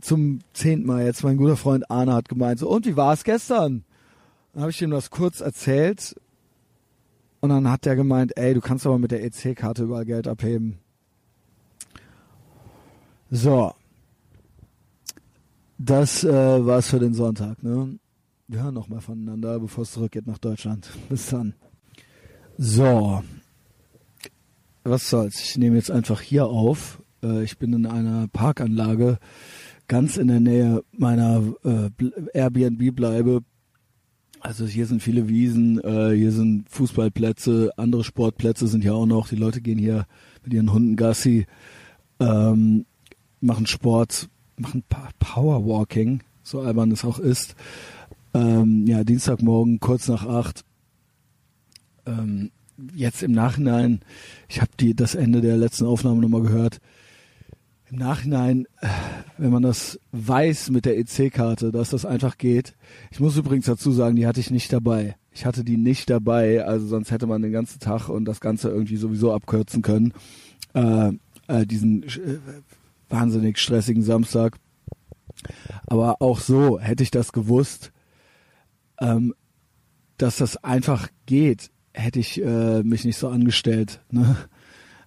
zum 0.00 0.40
zehnten 0.52 0.86
Mal 0.86 1.04
jetzt 1.04 1.24
mein 1.24 1.36
guter 1.36 1.56
Freund 1.56 1.90
Arne 1.90 2.14
hat 2.14 2.28
gemeint 2.28 2.60
so 2.60 2.68
und 2.68 2.86
wie 2.86 2.96
war 2.96 3.12
es 3.12 3.24
gestern? 3.24 3.84
Dann 4.52 4.62
habe 4.62 4.70
ich 4.70 4.80
ihm 4.80 4.90
das 4.90 5.10
kurz 5.10 5.40
erzählt 5.40 6.16
und 7.40 7.50
dann 7.50 7.70
hat 7.70 7.84
der 7.84 7.96
gemeint, 7.96 8.36
ey, 8.36 8.54
du 8.54 8.60
kannst 8.60 8.86
aber 8.86 8.98
mit 8.98 9.10
der 9.10 9.24
EC-Karte 9.24 9.84
überall 9.84 10.04
Geld 10.04 10.26
abheben. 10.26 10.78
So. 13.30 13.74
Das 15.78 16.24
äh, 16.24 16.66
war's 16.66 16.90
für 16.90 16.98
den 16.98 17.14
Sonntag, 17.14 17.62
ne? 17.62 17.98
Wir 18.48 18.62
hören 18.62 18.74
nochmal 18.74 19.00
voneinander, 19.00 19.60
bevor 19.60 19.82
es 19.82 19.92
zurückgeht 19.92 20.26
nach 20.26 20.38
Deutschland. 20.38 20.88
Bis 21.08 21.28
dann. 21.28 21.54
So. 22.56 23.22
Was 24.82 25.08
soll's? 25.08 25.40
Ich 25.40 25.56
nehme 25.56 25.76
jetzt 25.76 25.90
einfach 25.90 26.20
hier 26.20 26.46
auf. 26.46 27.00
Äh, 27.22 27.44
ich 27.44 27.58
bin 27.58 27.72
in 27.74 27.86
einer 27.86 28.26
Parkanlage 28.26 29.18
ganz 29.86 30.16
in 30.16 30.28
der 30.28 30.40
Nähe 30.40 30.82
meiner 30.90 31.42
äh, 31.62 31.90
Airbnb-Bleibe. 32.32 33.42
Also 34.40 34.66
hier 34.66 34.86
sind 34.86 35.02
viele 35.02 35.28
Wiesen, 35.28 35.78
äh, 35.84 36.14
hier 36.14 36.32
sind 36.32 36.68
Fußballplätze, 36.70 37.72
andere 37.76 38.02
Sportplätze 38.02 38.66
sind 38.66 38.82
ja 38.82 38.92
auch 38.92 39.06
noch. 39.06 39.28
Die 39.28 39.36
Leute 39.36 39.60
gehen 39.60 39.78
hier 39.78 40.06
mit 40.42 40.54
ihren 40.54 40.72
Hunden 40.72 40.96
Gassi. 40.96 41.46
Ähm, 42.18 42.86
machen 43.40 43.66
Sport, 43.66 44.28
machen 44.60 44.82
Powerwalking, 45.18 46.22
so 46.42 46.60
albern 46.60 46.90
es 46.90 47.04
auch 47.04 47.18
ist. 47.18 47.54
Ähm, 48.34 48.86
ja, 48.86 49.04
Dienstagmorgen 49.04 49.80
kurz 49.80 50.08
nach 50.08 50.26
acht. 50.26 50.64
Ähm, 52.06 52.50
jetzt 52.94 53.22
im 53.22 53.32
Nachhinein, 53.32 54.00
ich 54.48 54.60
habe 54.60 54.70
die 54.78 54.94
das 54.94 55.14
Ende 55.14 55.40
der 55.40 55.56
letzten 55.56 55.86
Aufnahme 55.86 56.20
nochmal 56.20 56.42
gehört. 56.42 56.80
Im 57.90 57.98
Nachhinein, 57.98 58.66
äh, 58.80 58.88
wenn 59.38 59.50
man 59.50 59.62
das 59.62 59.98
weiß 60.12 60.70
mit 60.70 60.84
der 60.84 60.98
EC-Karte, 60.98 61.72
dass 61.72 61.90
das 61.90 62.04
einfach 62.04 62.36
geht. 62.36 62.74
Ich 63.10 63.18
muss 63.18 63.36
übrigens 63.36 63.64
dazu 63.64 63.92
sagen, 63.92 64.16
die 64.16 64.26
hatte 64.26 64.40
ich 64.40 64.50
nicht 64.50 64.72
dabei. 64.72 65.16
Ich 65.32 65.46
hatte 65.46 65.64
die 65.64 65.76
nicht 65.76 66.10
dabei, 66.10 66.64
also 66.64 66.86
sonst 66.86 67.10
hätte 67.10 67.26
man 67.26 67.42
den 67.42 67.52
ganzen 67.52 67.80
Tag 67.80 68.08
und 68.08 68.26
das 68.26 68.40
Ganze 68.40 68.68
irgendwie 68.68 68.96
sowieso 68.96 69.32
abkürzen 69.32 69.82
können. 69.82 70.12
Äh, 70.74 71.12
äh, 71.46 71.66
diesen 71.66 72.02
äh, 72.02 72.38
wahnsinnig 73.08 73.58
stressigen 73.58 74.02
Samstag. 74.02 74.56
Aber 75.86 76.20
auch 76.20 76.40
so 76.40 76.78
hätte 76.78 77.02
ich 77.02 77.10
das 77.10 77.32
gewusst, 77.32 77.92
ähm, 79.00 79.34
dass 80.16 80.36
das 80.36 80.56
einfach 80.64 81.08
geht, 81.26 81.70
hätte 81.94 82.18
ich 82.18 82.42
äh, 82.42 82.82
mich 82.82 83.04
nicht 83.04 83.16
so 83.16 83.28
angestellt. 83.28 84.00
Ne? 84.10 84.36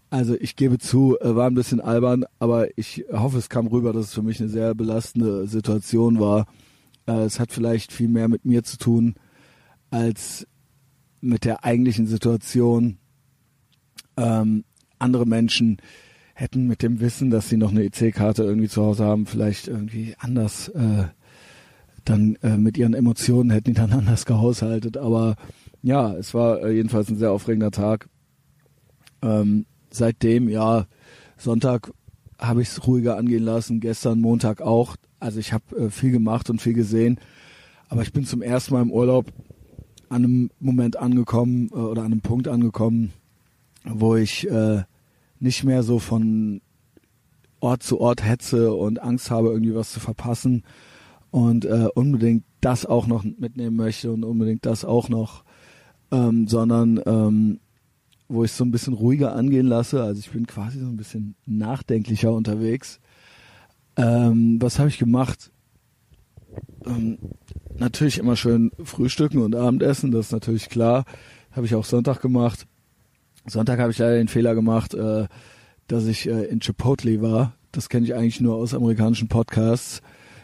Also 0.10 0.36
ich 0.36 0.56
gebe 0.56 0.78
zu, 0.78 1.18
äh, 1.19 1.36
war 1.36 1.48
ein 1.48 1.56
bisschen 1.56 1.80
albern, 1.80 2.26
aber 2.40 2.78
ich 2.78 3.06
hoffe, 3.11 3.38
es 3.38 3.49
kam 3.49 3.68
rüber, 3.68 3.94
dass 3.94 4.07
es 4.07 4.14
für 4.14 4.22
mich 4.22 4.40
eine 4.41 4.49
sehr 4.49 4.76
belastende 4.76 5.48
Situation 5.48 6.19
war. 6.19 6.48
Äh, 7.07 7.23
es 7.23 7.40
hat 7.40 7.52
vielleicht 7.52 7.94
viel 7.94 8.10
mehr 8.10 8.28
mit 8.28 8.45
mir 8.45 8.64
zu 8.64 8.78
tun 8.78 9.15
als 9.90 10.48
mit 11.22 11.45
der 11.45 11.64
eigentlichen 11.64 12.07
Situation. 12.07 12.98
Ähm, 14.18 14.65
andere 14.99 15.26
Menschen 15.26 15.78
hätten 16.42 16.66
mit 16.66 16.82
dem 16.82 17.00
Wissen, 17.00 17.30
dass 17.30 17.50
sie 17.50 17.58
noch 17.58 17.70
eine 17.70 17.84
EC-Karte 17.84 18.44
irgendwie 18.44 18.68
zu 18.68 18.82
Hause 18.84 19.06
haben, 19.06 19.28
vielleicht 19.28 19.68
irgendwie 19.68 20.16
anders 20.18 20.70
äh, 20.70 21.04
dann 22.04 22.36
äh, 22.42 22.58
mit 22.58 22.80
ihren 22.80 22.96
Emotionen 22.96 23.52
hätten 23.52 23.70
die 23.70 23.74
dann 23.74 23.92
anders 23.94 24.26
gehaushaltet. 24.26 24.98
Aber 24.98 25.36
ja, 25.84 26.14
es 26.14 26.34
war 26.34 26.64
äh, 26.64 26.72
jedenfalls 26.72 27.10
ein 27.10 27.18
sehr 27.18 27.32
aufregender 27.32 27.70
Tag. 27.70 28.10
Ähm, 29.22 29.68
seitdem, 29.92 30.50
ja, 30.50 30.88
Sonntag 31.38 31.92
habe 32.40 32.64
ich 32.64 32.70
es 32.70 32.88
ruhiger 32.88 33.18
angehen 33.18 33.44
lassen, 33.44 33.80
gestern 33.80 34.20
Montag 34.20 34.62
auch. 34.62 34.96
Also 35.20 35.40
ich 35.40 35.54
habe 35.54 35.76
äh, 35.78 35.90
viel 35.92 36.12
gemacht 36.12 36.50
und 36.50 36.60
viel 36.60 36.74
gesehen. 36.74 37.20
Aber 37.88 38.02
ich 38.02 38.14
bin 38.14 38.26
zum 38.26 38.42
ersten 38.42 38.74
Mal 38.74 38.82
im 38.82 38.92
Urlaub 38.92 39.28
an 40.10 40.26
einem 40.26 40.50
Moment 40.60 40.98
angekommen 40.98 41.70
äh, 41.72 41.76
oder 41.76 42.02
an 42.02 42.14
einem 42.14 42.22
Punkt 42.22 42.48
angekommen, 42.48 43.14
wo 43.84 44.16
ich 44.16 44.50
äh, 44.50 44.82
nicht 45.42 45.64
mehr 45.64 45.84
so 45.84 46.00
von 46.00 46.62
Ort 47.60 47.84
zu 47.84 48.00
Ort 48.00 48.24
hetze 48.24 48.74
und 48.74 49.02
Angst 49.02 49.30
habe, 49.32 49.50
irgendwie 49.50 49.76
was 49.76 49.92
zu 49.92 50.00
verpassen 50.00 50.64
und 51.32 51.66
äh, 51.66 51.88
unbedingt 51.94 52.44
das 52.62 52.86
auch 52.86 53.08
noch 53.08 53.24
mitnehmen 53.24 53.76
möchte 53.76 54.12
und 54.12 54.24
unbedingt 54.24 54.66
das 54.66 54.86
auch 54.86 55.10
noch, 55.10 55.44
ähm, 56.12 56.48
sondern 56.48 57.02
ähm, 57.06 57.60
wo 58.28 58.44
ich 58.44 58.52
so 58.52 58.64
ein 58.64 58.72
bisschen 58.72 58.94
ruhiger 58.94 59.36
angehen 59.36 59.68
lasse. 59.68 60.04
Also 60.04 60.20
ich 60.20 60.32
bin 60.32 60.48
quasi 60.48 60.80
so 60.80 60.86
ein 60.86 60.98
bisschen 60.98 61.36
nachdenklicher 61.46 62.32
unterwegs. 62.32 63.00
Ähm, 63.98 64.58
was 64.62 64.80
habe 64.80 64.90
ich 64.90 64.98
gemacht? 64.98 65.52
Ähm, 66.86 67.18
natürlich 67.78 68.20
immer 68.20 68.36
schön 68.36 68.72
frühstücken 68.84 69.40
und 69.40 69.56
Abendessen, 69.56 70.12
das 70.12 70.28
ist 70.28 70.32
natürlich 70.32 70.70
klar. 70.70 71.06
Habe 71.52 71.66
ich 71.66 71.76
auch 71.76 71.86
Sonntag 71.86 72.22
gemacht. 72.22 72.68
Sonntag 73.46 73.80
habe 73.80 73.92
ich 73.92 73.98
leider 73.98 74.18
den 74.18 74.28
Fehler 74.28 74.56
gemacht, 74.56 74.94
äh, 74.94 75.28
dass 75.88 76.06
ich 76.06 76.28
äh, 76.28 76.46
in 76.46 76.60
Chipotle 76.60 77.22
war. 77.22 77.54
Das 77.72 77.90
kenne 77.90 78.06
ich 78.06 78.16
eigentlich 78.16 78.42
nur 78.42 78.56
aus 78.56 78.74
amerikanischen 78.74 79.28
Podcasts. 79.28 80.02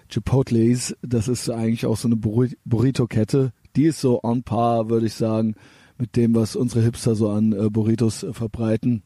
Chipotles, 0.10 0.96
das 1.02 1.28
ist 1.28 1.50
eigentlich 1.50 1.86
auch 1.86 1.98
so 1.98 2.08
eine 2.08 2.16
Burrito-Kette. 2.16 3.52
Die 3.76 3.84
ist 3.84 4.00
so 4.00 4.24
on 4.24 4.44
par, 4.44 4.90
würde 4.90 5.06
ich 5.06 5.14
sagen, 5.14 5.56
mit 5.98 6.16
dem, 6.16 6.34
was 6.36 6.56
unsere 6.56 6.82
Hipster 6.82 7.16
so 7.16 7.30
an 7.30 7.52
äh, 7.52 7.70
Burritos 7.70 8.24
äh, 8.24 8.34
verbreiten. 8.34 9.04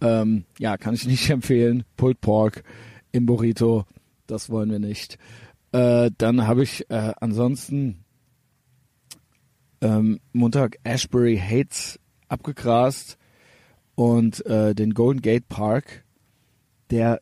Ähm, 0.00 0.44
ja, 0.58 0.76
kann 0.76 0.94
ich 0.94 1.06
nicht 1.06 1.30
empfehlen. 1.30 1.84
Pulled 1.96 2.20
Pork 2.20 2.62
im 3.12 3.26
Burrito, 3.26 3.84
das 4.26 4.50
wollen 4.50 4.70
wir 4.70 4.78
nicht. 4.78 5.18
Äh, 5.72 6.10
dann 6.18 6.46
habe 6.46 6.62
ich 6.62 6.88
äh, 6.90 7.12
ansonsten 7.20 8.04
ähm, 9.80 10.20
Montag 10.32 10.76
Ashbury 10.84 11.38
Hates 11.38 11.98
abgegrast 12.34 13.16
und 13.94 14.44
äh, 14.46 14.74
den 14.74 14.94
Golden 14.94 15.22
Gate 15.22 15.48
Park, 15.48 16.04
der 16.90 17.20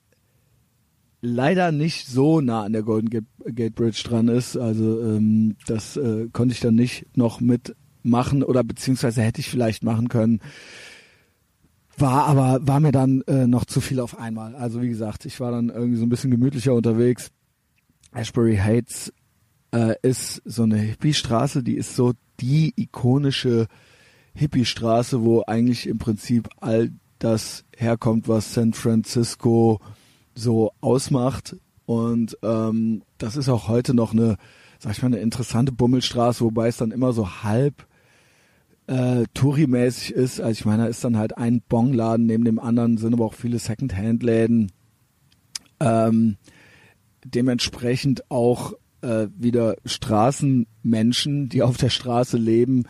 leider 1.20 1.70
nicht 1.70 2.08
so 2.08 2.40
nah 2.40 2.64
an 2.64 2.72
der 2.72 2.82
Golden 2.82 3.08
Gate, 3.08 3.74
Bridge 3.74 4.02
dran 4.04 4.28
ist. 4.28 4.56
Also 4.56 5.00
ähm, 5.02 5.56
das 5.66 5.96
äh, 5.96 6.28
konnte 6.32 6.52
ich 6.54 6.60
dann 6.60 6.74
nicht 6.74 7.16
noch 7.16 7.40
mitmachen 7.40 8.42
oder 8.42 8.64
beziehungsweise 8.64 9.22
hätte 9.22 9.40
ich 9.40 9.48
vielleicht 9.48 9.84
machen 9.84 10.08
können. 10.08 10.40
War 11.96 12.26
aber, 12.26 12.66
war 12.66 12.80
mir 12.80 12.92
dann 12.92 13.22
äh, 13.22 13.46
noch 13.46 13.64
zu 13.64 13.80
viel 13.80 14.00
auf 14.00 14.18
einmal. 14.18 14.56
Also 14.56 14.82
wie 14.82 14.88
gesagt, 14.88 15.24
ich 15.24 15.38
war 15.40 15.52
dann 15.52 15.68
irgendwie 15.68 15.98
so 15.98 16.04
ein 16.04 16.08
bisschen 16.08 16.30
gemütlicher 16.30 16.74
unterwegs. 16.74 17.30
Ashbury 18.12 18.56
Heights 18.56 19.12
äh, 19.72 19.94
ist 20.02 20.42
so 20.44 20.64
eine 20.64 20.78
Hippie-Straße, 20.78 21.62
die 21.62 21.76
ist 21.76 21.94
so 21.94 22.12
die 22.40 22.72
ikonische 22.76 23.68
Hippie-Straße, 24.34 25.22
wo 25.22 25.42
eigentlich 25.46 25.86
im 25.86 25.98
Prinzip 25.98 26.48
all 26.60 26.90
das 27.18 27.64
herkommt, 27.76 28.28
was 28.28 28.54
San 28.54 28.72
Francisco 28.72 29.80
so 30.34 30.72
ausmacht. 30.80 31.56
Und 31.86 32.38
ähm, 32.42 33.02
das 33.18 33.36
ist 33.36 33.48
auch 33.48 33.68
heute 33.68 33.94
noch 33.94 34.12
eine, 34.12 34.36
sag 34.78 34.92
ich 34.92 35.02
mal, 35.02 35.08
eine 35.08 35.18
interessante 35.18 35.72
Bummelstraße, 35.72 36.44
wobei 36.44 36.68
es 36.68 36.76
dann 36.76 36.90
immer 36.90 37.12
so 37.12 37.42
halb 37.42 37.86
äh, 38.86 39.24
Touri-mäßig 39.34 40.12
ist. 40.12 40.40
Also 40.40 40.52
ich 40.52 40.64
meine, 40.64 40.84
da 40.84 40.88
ist 40.88 41.04
dann 41.04 41.16
halt 41.16 41.36
ein 41.36 41.62
Bongladen 41.68 42.26
neben 42.26 42.44
dem 42.44 42.58
anderen, 42.58 42.96
sind 42.96 43.14
aber 43.14 43.26
auch 43.26 43.34
viele 43.34 43.58
Second-Hand-Läden. 43.58 44.72
Ähm, 45.80 46.36
dementsprechend 47.24 48.30
auch 48.30 48.72
äh, 49.02 49.28
wieder 49.36 49.76
Straßenmenschen, 49.84 51.48
die 51.48 51.62
auf 51.62 51.76
der 51.76 51.90
Straße 51.90 52.36
leben 52.36 52.84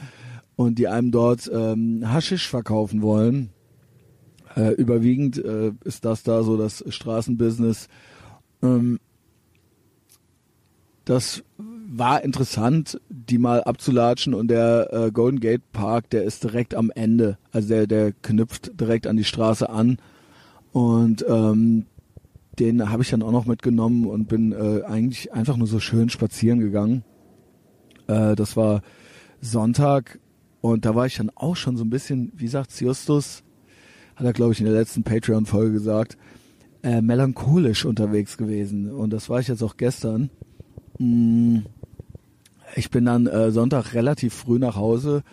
und 0.57 0.79
die 0.79 0.89
einem 0.89 1.11
dort 1.11 1.51
ähm, 1.53 2.03
Haschisch 2.05 2.49
verkaufen 2.49 3.03
wollen. 3.03 3.51
Äh, 4.55 4.73
überwiegend 4.73 5.43
äh, 5.43 5.73
ist 5.85 6.05
das 6.05 6.23
da 6.23 6.43
so 6.43 6.57
das 6.57 6.85
Straßenbusiness. 6.89 7.89
Ähm, 8.63 9.01
das 11.05 11.43
war 11.57 12.23
interessant, 12.23 13.01
die 13.09 13.39
mal 13.39 13.63
abzulatschen 13.65 14.35
und 14.35 14.49
der 14.49 14.89
äh, 14.93 15.11
Golden 15.11 15.41
Gate 15.41 15.73
Park, 15.73 16.11
der 16.11 16.25
ist 16.25 16.45
direkt 16.45 16.75
am 16.75 16.91
Ende. 16.95 17.39
Also 17.51 17.69
der, 17.69 17.87
der 17.87 18.13
knüpft 18.13 18.81
direkt 18.81 19.07
an 19.07 19.17
die 19.17 19.25
Straße 19.25 19.69
an. 19.69 19.99
Und 20.73 21.25
ähm, 21.29 21.87
den 22.59 22.91
habe 22.91 23.03
ich 23.03 23.11
dann 23.11 23.23
auch 23.23 23.33
noch 23.33 23.47
mitgenommen 23.47 24.07
und 24.07 24.29
bin 24.29 24.53
äh, 24.53 24.85
eigentlich 24.85 25.33
einfach 25.33 25.57
nur 25.57 25.67
so 25.67 25.81
schön 25.81 26.09
spazieren 26.09 26.61
gegangen. 26.61 27.05
Äh, 28.07 28.37
das 28.37 28.57
war 28.57 28.83
Sonntag 29.41 30.19
und 30.63 30.87
da 30.87 30.95
war 30.95 31.07
ich 31.07 31.17
dann 31.17 31.31
auch 31.35 31.57
schon 31.57 31.77
so 31.77 31.85
ein 31.85 31.91
bisschen, 31.91 32.33
wie 32.37 32.47
sagt 32.47 32.81
Justus, 32.81 33.43
hat 34.17 34.25
er 34.25 34.33
glaube 34.33 34.53
ich 34.53 34.61
in 34.61 34.67
der 34.67 34.75
letzten 34.75 35.03
Patreon-Folge 35.03 35.73
gesagt, 35.73 36.17
äh, 36.85 37.03
melancholisch 37.03 37.85
unterwegs 37.85 38.37
gewesen. 38.37 38.91
Und 38.91 39.13
das 39.13 39.29
war 39.29 39.41
ich 39.41 39.49
jetzt 39.49 39.63
auch 39.63 39.77
gestern. 39.77 40.31
Mm, 40.99 41.59
ich 42.77 42.91
bin 42.91 43.05
dann 43.05 43.27
äh, 43.27 43.51
Sonntag 43.51 43.93
relativ 43.93 44.35
früh 44.35 44.61
nach 44.61 44.77
Hause 44.77 45.25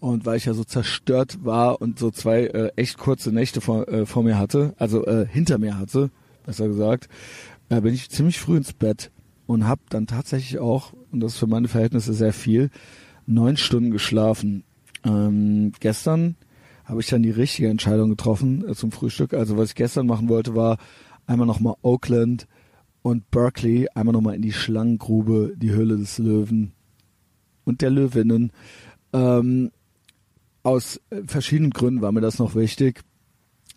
und 0.00 0.24
weil 0.24 0.38
ich 0.38 0.46
ja 0.46 0.54
so 0.54 0.64
zerstört 0.64 1.44
war 1.44 1.82
und 1.82 1.98
so 1.98 2.10
zwei 2.10 2.46
äh, 2.46 2.70
echt 2.76 2.96
kurze 2.96 3.30
Nächte 3.30 3.60
vor, 3.60 3.86
äh, 3.88 4.06
vor 4.06 4.22
mir 4.22 4.38
hatte, 4.38 4.74
also 4.78 5.04
äh, 5.04 5.26
hinter 5.26 5.58
mir 5.58 5.78
hatte, 5.78 6.10
besser 6.46 6.66
gesagt, 6.66 7.10
äh, 7.68 7.82
bin 7.82 7.92
ich 7.92 8.08
ziemlich 8.08 8.38
früh 8.38 8.56
ins 8.56 8.72
Bett 8.72 9.10
und 9.46 9.66
habe 9.66 9.82
dann 9.90 10.06
tatsächlich 10.06 10.58
auch, 10.60 10.94
und 11.12 11.20
das 11.20 11.34
ist 11.34 11.38
für 11.38 11.46
meine 11.46 11.68
Verhältnisse 11.68 12.14
sehr 12.14 12.32
viel, 12.32 12.70
neun 13.26 13.58
Stunden 13.58 13.90
geschlafen. 13.90 14.64
Ähm, 15.08 15.72
gestern 15.80 16.36
habe 16.84 17.00
ich 17.00 17.06
dann 17.06 17.22
die 17.22 17.30
richtige 17.30 17.68
Entscheidung 17.68 18.10
getroffen 18.10 18.68
äh, 18.68 18.74
zum 18.74 18.92
Frühstück. 18.92 19.34
Also 19.34 19.56
was 19.56 19.70
ich 19.70 19.74
gestern 19.74 20.06
machen 20.06 20.28
wollte, 20.28 20.54
war 20.54 20.78
einmal 21.26 21.46
nochmal 21.46 21.74
Oakland 21.82 22.46
und 23.02 23.30
Berkeley, 23.30 23.88
einmal 23.94 24.12
nochmal 24.12 24.34
in 24.34 24.42
die 24.42 24.52
Schlangengrube, 24.52 25.54
die 25.56 25.70
Höhle 25.70 25.96
des 25.96 26.18
Löwen 26.18 26.72
und 27.64 27.80
der 27.82 27.90
Löwinnen. 27.90 28.52
Ähm, 29.12 29.70
aus 30.62 31.00
äh, 31.10 31.22
verschiedenen 31.26 31.70
Gründen 31.70 32.02
war 32.02 32.12
mir 32.12 32.20
das 32.20 32.38
noch 32.38 32.54
wichtig, 32.54 33.02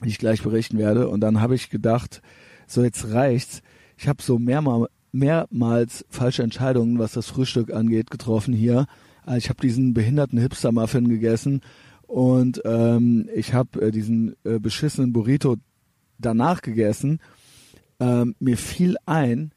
die 0.03 0.09
ich 0.09 0.17
gleich 0.17 0.41
berichten 0.41 0.77
werde. 0.77 1.07
Und 1.07 1.21
dann 1.21 1.41
habe 1.41 1.55
ich 1.55 1.69
gedacht, 1.69 2.21
so 2.67 2.83
jetzt 2.83 3.11
reicht's. 3.11 3.61
Ich 3.97 4.07
habe 4.07 4.21
so 4.23 4.39
mehrmal, 4.39 4.87
mehrmals 5.11 6.05
falsche 6.09 6.43
Entscheidungen, 6.43 6.97
was 6.99 7.13
das 7.13 7.27
Frühstück 7.27 7.71
angeht, 7.71 8.09
getroffen 8.09 8.53
hier. 8.53 8.87
Also 9.25 9.37
ich 9.37 9.49
habe 9.49 9.61
diesen 9.61 9.93
behinderten 9.93 10.39
Hipster-Muffin 10.39 11.07
gegessen 11.09 11.61
und 12.07 12.61
ähm, 12.65 13.29
ich 13.33 13.53
habe 13.53 13.81
äh, 13.81 13.91
diesen 13.91 14.35
äh, 14.43 14.59
beschissenen 14.59 15.13
Burrito 15.13 15.57
danach 16.17 16.61
gegessen. 16.61 17.19
Ähm, 17.99 18.35
mir 18.39 18.57
fiel 18.57 18.97
ein, 19.05 19.51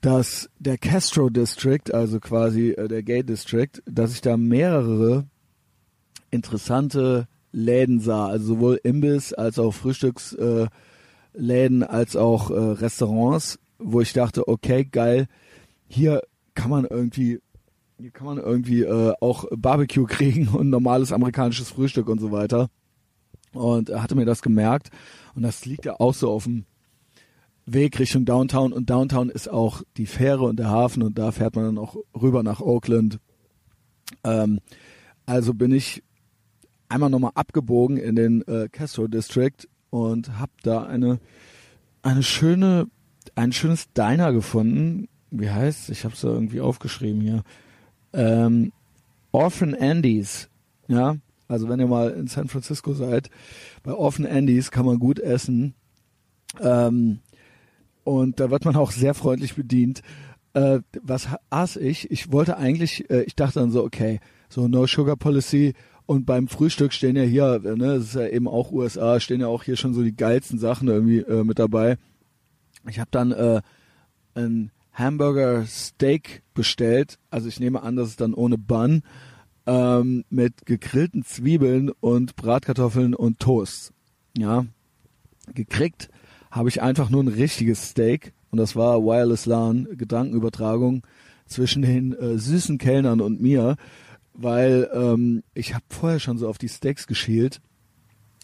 dass 0.00 0.50
der 0.58 0.78
Castro 0.78 1.30
District, 1.30 1.92
also 1.92 2.20
quasi 2.20 2.70
äh, 2.70 2.86
der 2.88 3.02
Gay 3.02 3.24
District, 3.24 3.82
dass 3.86 4.12
ich 4.12 4.20
da 4.20 4.36
mehrere 4.36 5.26
interessante 6.30 7.28
Läden 7.52 8.00
sah, 8.00 8.26
also 8.26 8.54
sowohl 8.54 8.80
Imbiss 8.82 9.32
als 9.32 9.58
auch 9.58 9.72
Frühstücks 9.72 10.34
äh, 10.34 10.68
als 11.82 12.16
auch 12.16 12.50
äh, 12.50 12.54
Restaurants, 12.54 13.58
wo 13.78 14.00
ich 14.00 14.12
dachte, 14.12 14.46
okay, 14.48 14.84
geil, 14.84 15.26
hier 15.88 16.22
kann 16.54 16.70
man 16.70 16.84
irgendwie 16.84 17.40
hier 17.98 18.10
kann 18.10 18.26
man 18.26 18.38
irgendwie 18.38 18.82
äh, 18.82 19.14
auch 19.20 19.46
Barbecue 19.56 20.04
kriegen 20.06 20.48
und 20.48 20.70
normales 20.70 21.12
amerikanisches 21.12 21.70
Frühstück 21.70 22.08
und 22.08 22.20
so 22.20 22.30
weiter. 22.32 22.68
Und 23.52 23.88
er 23.88 24.02
hatte 24.02 24.14
mir 24.14 24.26
das 24.26 24.42
gemerkt 24.42 24.90
und 25.34 25.42
das 25.42 25.64
liegt 25.64 25.86
ja 25.86 25.98
auch 25.98 26.14
so 26.14 26.30
auf 26.30 26.44
dem 26.44 26.66
Weg 27.64 27.98
Richtung 27.98 28.24
Downtown 28.24 28.72
und 28.72 28.90
Downtown 28.90 29.28
ist 29.28 29.48
auch 29.48 29.82
die 29.96 30.06
Fähre 30.06 30.44
und 30.44 30.58
der 30.58 30.68
Hafen 30.68 31.02
und 31.02 31.18
da 31.18 31.32
fährt 31.32 31.56
man 31.56 31.64
dann 31.64 31.78
auch 31.78 31.96
rüber 32.14 32.42
nach 32.42 32.60
Oakland. 32.60 33.18
Ähm, 34.22 34.60
also 35.24 35.54
bin 35.54 35.72
ich 35.72 36.04
einmal 36.88 37.10
nochmal 37.10 37.32
abgebogen 37.34 37.96
in 37.96 38.14
den 38.14 38.42
äh, 38.42 38.68
Castro 38.70 39.08
District 39.08 39.66
und 39.90 40.38
habe 40.38 40.52
da 40.62 40.84
eine 40.84 41.18
eine 42.02 42.22
schöne 42.22 42.86
ein 43.34 43.52
schönes 43.52 43.92
Diner 43.92 44.32
gefunden. 44.32 45.08
Wie 45.30 45.50
heißt? 45.50 45.90
Ich 45.90 46.04
habe 46.04 46.14
es 46.14 46.20
da 46.20 46.28
irgendwie 46.28 46.60
aufgeschrieben 46.60 47.20
hier. 47.20 47.42
Ähm, 48.16 48.72
Orphan 49.32 49.74
Andy's, 49.74 50.48
ja. 50.88 51.16
Also 51.48 51.68
wenn 51.68 51.78
ihr 51.78 51.86
mal 51.86 52.10
in 52.10 52.26
San 52.26 52.48
Francisco 52.48 52.92
seid, 52.92 53.30
bei 53.84 53.92
Orphan 53.92 54.26
Andy's 54.26 54.72
kann 54.72 54.84
man 54.84 54.98
gut 54.98 55.20
essen. 55.20 55.74
Ähm, 56.60 57.20
und 58.02 58.40
da 58.40 58.50
wird 58.50 58.64
man 58.64 58.74
auch 58.76 58.90
sehr 58.90 59.14
freundlich 59.14 59.54
bedient. 59.54 60.02
Äh, 60.54 60.80
was 61.02 61.28
aß 61.50 61.76
ich? 61.76 62.10
Ich 62.10 62.32
wollte 62.32 62.56
eigentlich, 62.56 63.08
äh, 63.10 63.22
ich 63.22 63.36
dachte 63.36 63.60
dann 63.60 63.70
so, 63.70 63.84
okay, 63.84 64.18
so 64.48 64.66
No 64.66 64.86
Sugar 64.86 65.16
Policy, 65.16 65.74
und 66.06 66.24
beim 66.24 66.46
Frühstück 66.46 66.92
stehen 66.92 67.16
ja 67.16 67.24
hier, 67.24 67.58
ne, 67.58 67.96
das 67.96 68.04
ist 68.04 68.14
ja 68.14 68.28
eben 68.28 68.46
auch 68.46 68.70
USA, 68.70 69.18
stehen 69.18 69.40
ja 69.40 69.48
auch 69.48 69.64
hier 69.64 69.76
schon 69.76 69.92
so 69.92 70.02
die 70.02 70.16
geilsten 70.16 70.58
Sachen 70.58 70.86
irgendwie 70.86 71.18
äh, 71.18 71.42
mit 71.42 71.58
dabei. 71.58 71.98
Ich 72.88 73.00
habe 73.00 73.10
dann 73.10 73.32
äh, 73.32 73.60
ein 74.34 74.70
Hamburger 74.96 75.64
Steak 75.66 76.42
bestellt. 76.54 77.18
Also 77.30 77.48
ich 77.48 77.60
nehme 77.60 77.82
an, 77.82 77.96
dass 77.96 78.08
es 78.08 78.16
dann 78.16 78.34
ohne 78.34 78.58
Bun 78.58 79.02
ähm, 79.66 80.24
mit 80.30 80.66
gegrillten 80.66 81.24
Zwiebeln 81.24 81.90
und 82.00 82.34
Bratkartoffeln 82.36 83.14
und 83.14 83.38
Toast. 83.38 83.92
Ja, 84.36 84.66
gekriegt 85.54 86.08
habe 86.50 86.68
ich 86.68 86.82
einfach 86.82 87.10
nur 87.10 87.22
ein 87.22 87.28
richtiges 87.28 87.90
Steak 87.90 88.32
und 88.50 88.58
das 88.58 88.74
war 88.74 89.02
Wireless 89.02 89.46
LAN, 89.46 89.86
Gedankenübertragung 89.92 91.02
zwischen 91.46 91.82
den 91.82 92.12
äh, 92.14 92.38
süßen 92.38 92.78
Kellnern 92.78 93.20
und 93.20 93.40
mir 93.40 93.76
weil 94.36 94.90
ähm, 94.92 95.42
ich 95.54 95.74
habe 95.74 95.84
vorher 95.88 96.20
schon 96.20 96.38
so 96.38 96.48
auf 96.48 96.58
die 96.58 96.68
Steaks 96.68 97.06
geschielt, 97.06 97.60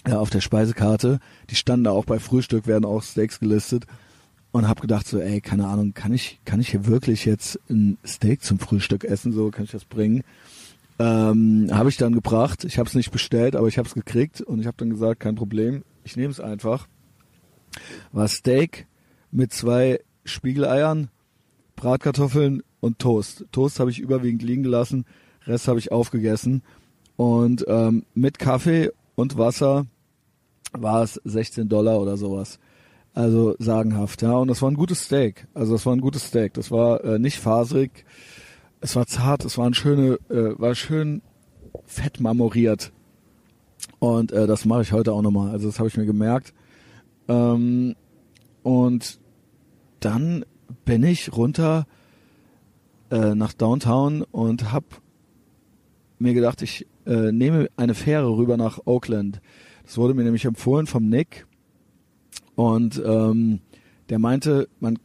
ja, 0.06 0.18
auf 0.18 0.30
der 0.30 0.40
Speisekarte. 0.40 1.20
Die 1.50 1.54
standen 1.54 1.84
da 1.84 1.90
auch 1.90 2.04
bei 2.04 2.18
Frühstück, 2.18 2.66
werden 2.66 2.84
auch 2.84 3.02
Steaks 3.02 3.38
gelistet 3.38 3.86
und 4.52 4.68
habe 4.68 4.80
gedacht 4.80 5.06
so, 5.06 5.18
ey, 5.18 5.40
keine 5.40 5.66
Ahnung, 5.66 5.94
kann 5.94 6.12
ich 6.12 6.40
kann 6.44 6.60
ich 6.60 6.70
hier 6.70 6.86
wirklich 6.86 7.24
jetzt 7.24 7.58
ein 7.68 7.98
Steak 8.06 8.42
zum 8.42 8.58
Frühstück 8.58 9.04
essen? 9.04 9.32
So 9.32 9.50
kann 9.50 9.64
ich 9.64 9.70
das 9.70 9.84
bringen? 9.84 10.22
Ähm, 10.98 11.68
habe 11.72 11.88
ich 11.88 11.96
dann 11.96 12.12
gebracht. 12.12 12.64
Ich 12.64 12.78
habe 12.78 12.88
es 12.88 12.94
nicht 12.94 13.10
bestellt, 13.10 13.56
aber 13.56 13.66
ich 13.68 13.78
habe 13.78 13.88
es 13.88 13.94
gekriegt 13.94 14.40
und 14.40 14.60
ich 14.60 14.66
habe 14.66 14.76
dann 14.76 14.90
gesagt, 14.90 15.20
kein 15.20 15.34
Problem, 15.34 15.82
ich 16.04 16.16
nehme 16.16 16.30
es 16.30 16.40
einfach. 16.40 16.86
War 18.12 18.28
Steak 18.28 18.86
mit 19.30 19.52
zwei 19.52 20.00
Spiegeleiern, 20.24 21.08
Bratkartoffeln 21.74 22.62
und 22.80 22.98
Toast. 22.98 23.46
Toast 23.50 23.80
habe 23.80 23.90
ich 23.90 23.98
überwiegend 23.98 24.42
liegen 24.42 24.62
gelassen 24.62 25.06
Rest 25.46 25.68
habe 25.68 25.78
ich 25.78 25.92
aufgegessen. 25.92 26.62
Und 27.16 27.64
ähm, 27.68 28.04
mit 28.14 28.38
Kaffee 28.38 28.90
und 29.14 29.38
Wasser 29.38 29.86
war 30.72 31.02
es 31.02 31.20
16 31.24 31.68
Dollar 31.68 32.00
oder 32.00 32.16
sowas. 32.16 32.58
Also 33.14 33.54
sagenhaft, 33.58 34.22
ja. 34.22 34.32
Und 34.32 34.48
das 34.48 34.62
war 34.62 34.70
ein 34.70 34.76
gutes 34.76 35.04
Steak. 35.04 35.46
Also 35.54 35.72
das 35.72 35.84
war 35.84 35.94
ein 35.94 36.00
gutes 36.00 36.28
Steak. 36.28 36.54
Das 36.54 36.70
war 36.70 37.04
äh, 37.04 37.18
nicht 37.18 37.38
faserig. 37.38 38.04
Es 38.80 38.96
war 38.96 39.06
zart. 39.06 39.44
Es 39.44 39.58
war 39.58 39.66
ein 39.66 39.74
schöne, 39.74 40.18
äh, 40.30 40.58
war 40.58 40.74
schön 40.74 41.22
fett 41.84 42.20
marmoriert. 42.20 42.92
Und 43.98 44.32
äh, 44.32 44.46
das 44.46 44.64
mache 44.64 44.82
ich 44.82 44.92
heute 44.92 45.12
auch 45.12 45.22
nochmal. 45.22 45.50
Also 45.50 45.66
das 45.66 45.78
habe 45.78 45.88
ich 45.88 45.96
mir 45.96 46.06
gemerkt. 46.06 46.54
Ähm, 47.28 47.94
und 48.62 49.20
dann 50.00 50.44
bin 50.84 51.02
ich 51.02 51.36
runter 51.36 51.86
äh, 53.10 53.34
nach 53.34 53.52
Downtown 53.52 54.22
und 54.22 54.72
hab 54.72 54.84
mir 56.18 56.34
gedacht, 56.34 56.62
ich 56.62 56.86
äh, 57.06 57.32
nehme 57.32 57.68
eine 57.76 57.94
Fähre 57.94 58.36
rüber 58.36 58.56
nach 58.56 58.80
Oakland. 58.86 59.40
Das 59.84 59.98
wurde 59.98 60.14
mir 60.14 60.24
nämlich 60.24 60.44
empfohlen 60.44 60.86
vom 60.86 61.08
Nick. 61.08 61.46
Und 62.54 63.02
ähm, 63.04 63.60
der 64.08 64.18
meinte, 64.18 64.68
man 64.80 64.98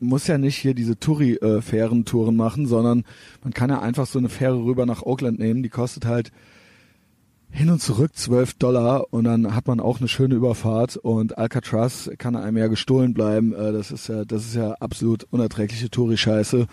muss 0.00 0.26
ja 0.26 0.36
nicht 0.36 0.56
hier 0.56 0.74
diese 0.74 0.98
Touri-Fähren-Touren 0.98 2.36
machen, 2.36 2.66
sondern 2.66 3.04
man 3.42 3.52
kann 3.52 3.70
ja 3.70 3.80
einfach 3.80 4.06
so 4.06 4.18
eine 4.18 4.28
Fähre 4.28 4.64
rüber 4.64 4.84
nach 4.84 5.02
Oakland 5.02 5.38
nehmen. 5.38 5.62
Die 5.62 5.68
kostet 5.68 6.04
halt 6.06 6.32
hin 7.52 7.70
und 7.70 7.80
zurück 7.80 8.16
12 8.16 8.54
Dollar 8.54 9.06
und 9.12 9.24
dann 9.24 9.54
hat 9.54 9.66
man 9.66 9.78
auch 9.78 10.00
eine 10.00 10.08
schöne 10.08 10.34
Überfahrt 10.34 10.96
und 10.96 11.36
Alcatraz 11.36 12.10
kann 12.16 12.34
einem 12.34 12.56
ja 12.56 12.66
gestohlen 12.66 13.12
bleiben. 13.12 13.52
Äh, 13.52 13.72
das 13.72 13.90
ist 13.92 14.08
ja, 14.08 14.24
das 14.24 14.46
ist 14.46 14.54
ja 14.54 14.72
absolut 14.72 15.24
unerträgliche 15.30 15.90
Touri-Scheiße. 15.90 16.60
Äh, 16.60 16.66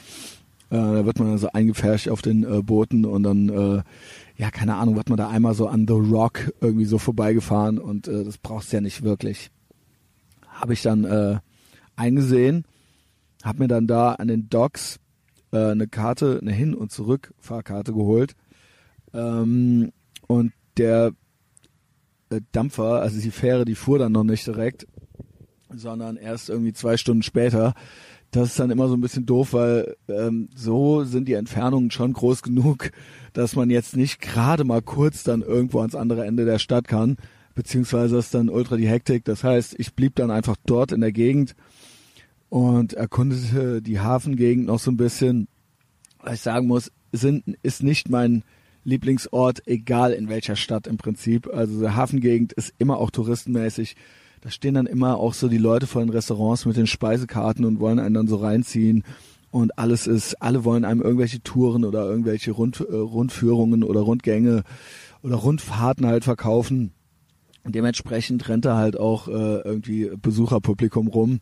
da 0.70 1.06
wird 1.06 1.20
man 1.20 1.32
also 1.32 1.50
eingepfercht 1.52 2.10
auf 2.10 2.22
den 2.22 2.44
äh, 2.44 2.62
Booten 2.64 3.06
und 3.06 3.24
dann, 3.24 3.84
ja, 4.38 4.52
keine 4.52 4.76
Ahnung, 4.76 4.96
wird 4.96 5.10
man 5.10 5.18
da 5.18 5.28
einmal 5.28 5.54
so 5.54 5.68
an 5.68 5.86
The 5.86 5.94
Rock 5.94 6.54
irgendwie 6.62 6.86
so 6.86 6.98
vorbeigefahren 6.98 7.78
und 7.78 8.08
das 8.08 8.38
brauchst 8.38 8.72
du 8.72 8.78
ja 8.78 8.82
nicht 8.82 9.04
wirklich. 9.04 9.52
Habe 10.60 10.74
ich 10.74 10.82
dann 10.82 11.42
eingesehen, 11.96 12.66
habe 13.44 13.60
mir 13.60 13.68
dann 13.68 13.88
da 13.88 14.14
an 14.14 14.28
den 14.28 14.50
Docks 14.50 15.00
eine 15.52 15.88
Karte, 15.88 16.40
eine 16.42 16.52
Hin- 16.52 16.76
und 16.76 16.92
Zurückfahrkarte 16.92 17.94
geholt. 17.94 18.36
Ähm, 19.14 19.92
und 20.28 20.54
der 20.78 21.12
äh, 22.30 22.42
Dampfer, 22.52 23.02
also 23.02 23.20
die 23.20 23.32
Fähre, 23.32 23.66
die 23.66 23.76
fuhr 23.76 24.00
dann 24.00 24.12
noch 24.12 24.24
nicht 24.24 24.46
direkt, 24.46 24.88
sondern 25.74 26.18
erst 26.18 26.50
irgendwie 26.50 26.74
zwei 26.74 26.98
Stunden 26.98 27.24
später. 27.24 27.74
Das 28.32 28.50
ist 28.50 28.60
dann 28.60 28.70
immer 28.70 28.88
so 28.88 28.94
ein 28.94 29.02
bisschen 29.02 29.26
doof, 29.26 29.54
weil 29.54 29.96
ähm, 30.08 30.50
so 30.56 31.04
sind 31.04 31.28
die 31.28 31.34
Entfernungen 31.34 31.90
schon 31.90 32.14
groß 32.14 32.44
genug, 32.44 32.92
dass 33.34 33.56
man 33.56 33.72
jetzt 33.72 33.96
nicht 33.96 34.22
gerade 34.22 34.64
mal 34.64 34.84
kurz 34.84 35.24
dann 35.24 35.42
irgendwo 35.42 35.80
ans 35.80 35.96
andere 35.96 36.26
Ende 36.26 36.46
der 36.46 36.60
Stadt 36.60 36.88
kann, 36.88 37.18
beziehungsweise 37.60 38.18
ist 38.18 38.34
dann 38.34 38.48
ultra 38.48 38.78
die 38.78 38.88
Hektik. 38.88 39.26
Das 39.26 39.44
heißt, 39.44 39.76
ich 39.78 39.94
blieb 39.94 40.16
dann 40.16 40.32
einfach 40.32 40.56
dort 40.66 40.94
in 40.94 41.02
der 41.02 41.12
Gegend 41.12 41.58
und 42.48 42.94
erkundete 42.94 43.82
die 43.82 44.00
Hafengegend 44.00 44.68
noch 44.68 44.80
so 44.80 44.90
ein 44.92 44.96
bisschen. 44.96 45.50
Was 46.24 46.36
ich 46.36 46.40
sagen 46.40 46.68
muss, 46.68 46.90
sind, 47.12 47.58
ist 47.62 47.84
nicht 47.84 48.08
mein 48.08 48.44
Lieblingsort, 48.86 49.68
egal 49.68 50.14
in 50.14 50.30
welcher 50.30 50.56
Stadt 50.56 50.88
im 50.88 50.96
Prinzip. 50.96 51.54
Also 51.54 51.82
die 51.82 51.90
Hafengegend 51.90 52.54
ist 52.54 52.74
immer 52.78 52.98
auch 52.98 53.12
touristenmäßig. 53.12 53.98
Da 54.40 54.52
stehen 54.52 54.76
dann 54.76 54.86
immer 54.86 55.18
auch 55.18 55.34
so 55.34 55.50
die 55.50 55.58
Leute 55.58 55.86
vor 55.86 56.02
den 56.02 56.12
Restaurants 56.12 56.66
mit 56.66 56.78
den 56.78 56.88
Speisekarten 56.88 57.66
und 57.66 57.82
wollen 57.82 58.00
einen 58.00 58.16
dann 58.16 58.30
so 58.30 58.38
reinziehen. 58.38 59.04
Und 59.52 59.78
alles 59.78 60.08
ist, 60.08 60.42
alle 60.42 60.64
wollen 60.64 60.86
einem 60.86 61.02
irgendwelche 61.02 61.44
Touren 61.44 61.84
oder 61.84 62.06
irgendwelche 62.06 62.52
Rund, 62.52 62.80
äh, 62.80 62.96
Rundführungen 62.96 63.84
oder 63.84 64.00
Rundgänge 64.00 64.64
oder 65.24 65.36
Rundfahrten 65.36 66.06
halt 66.06 66.24
verkaufen. 66.24 66.94
Dementsprechend 67.66 68.48
rennt 68.50 68.66
da 68.66 68.78
halt 68.78 68.98
auch 68.98 69.28
äh, 69.28 69.62
irgendwie 69.62 70.12
Besucherpublikum 70.22 71.08
rum. 71.08 71.40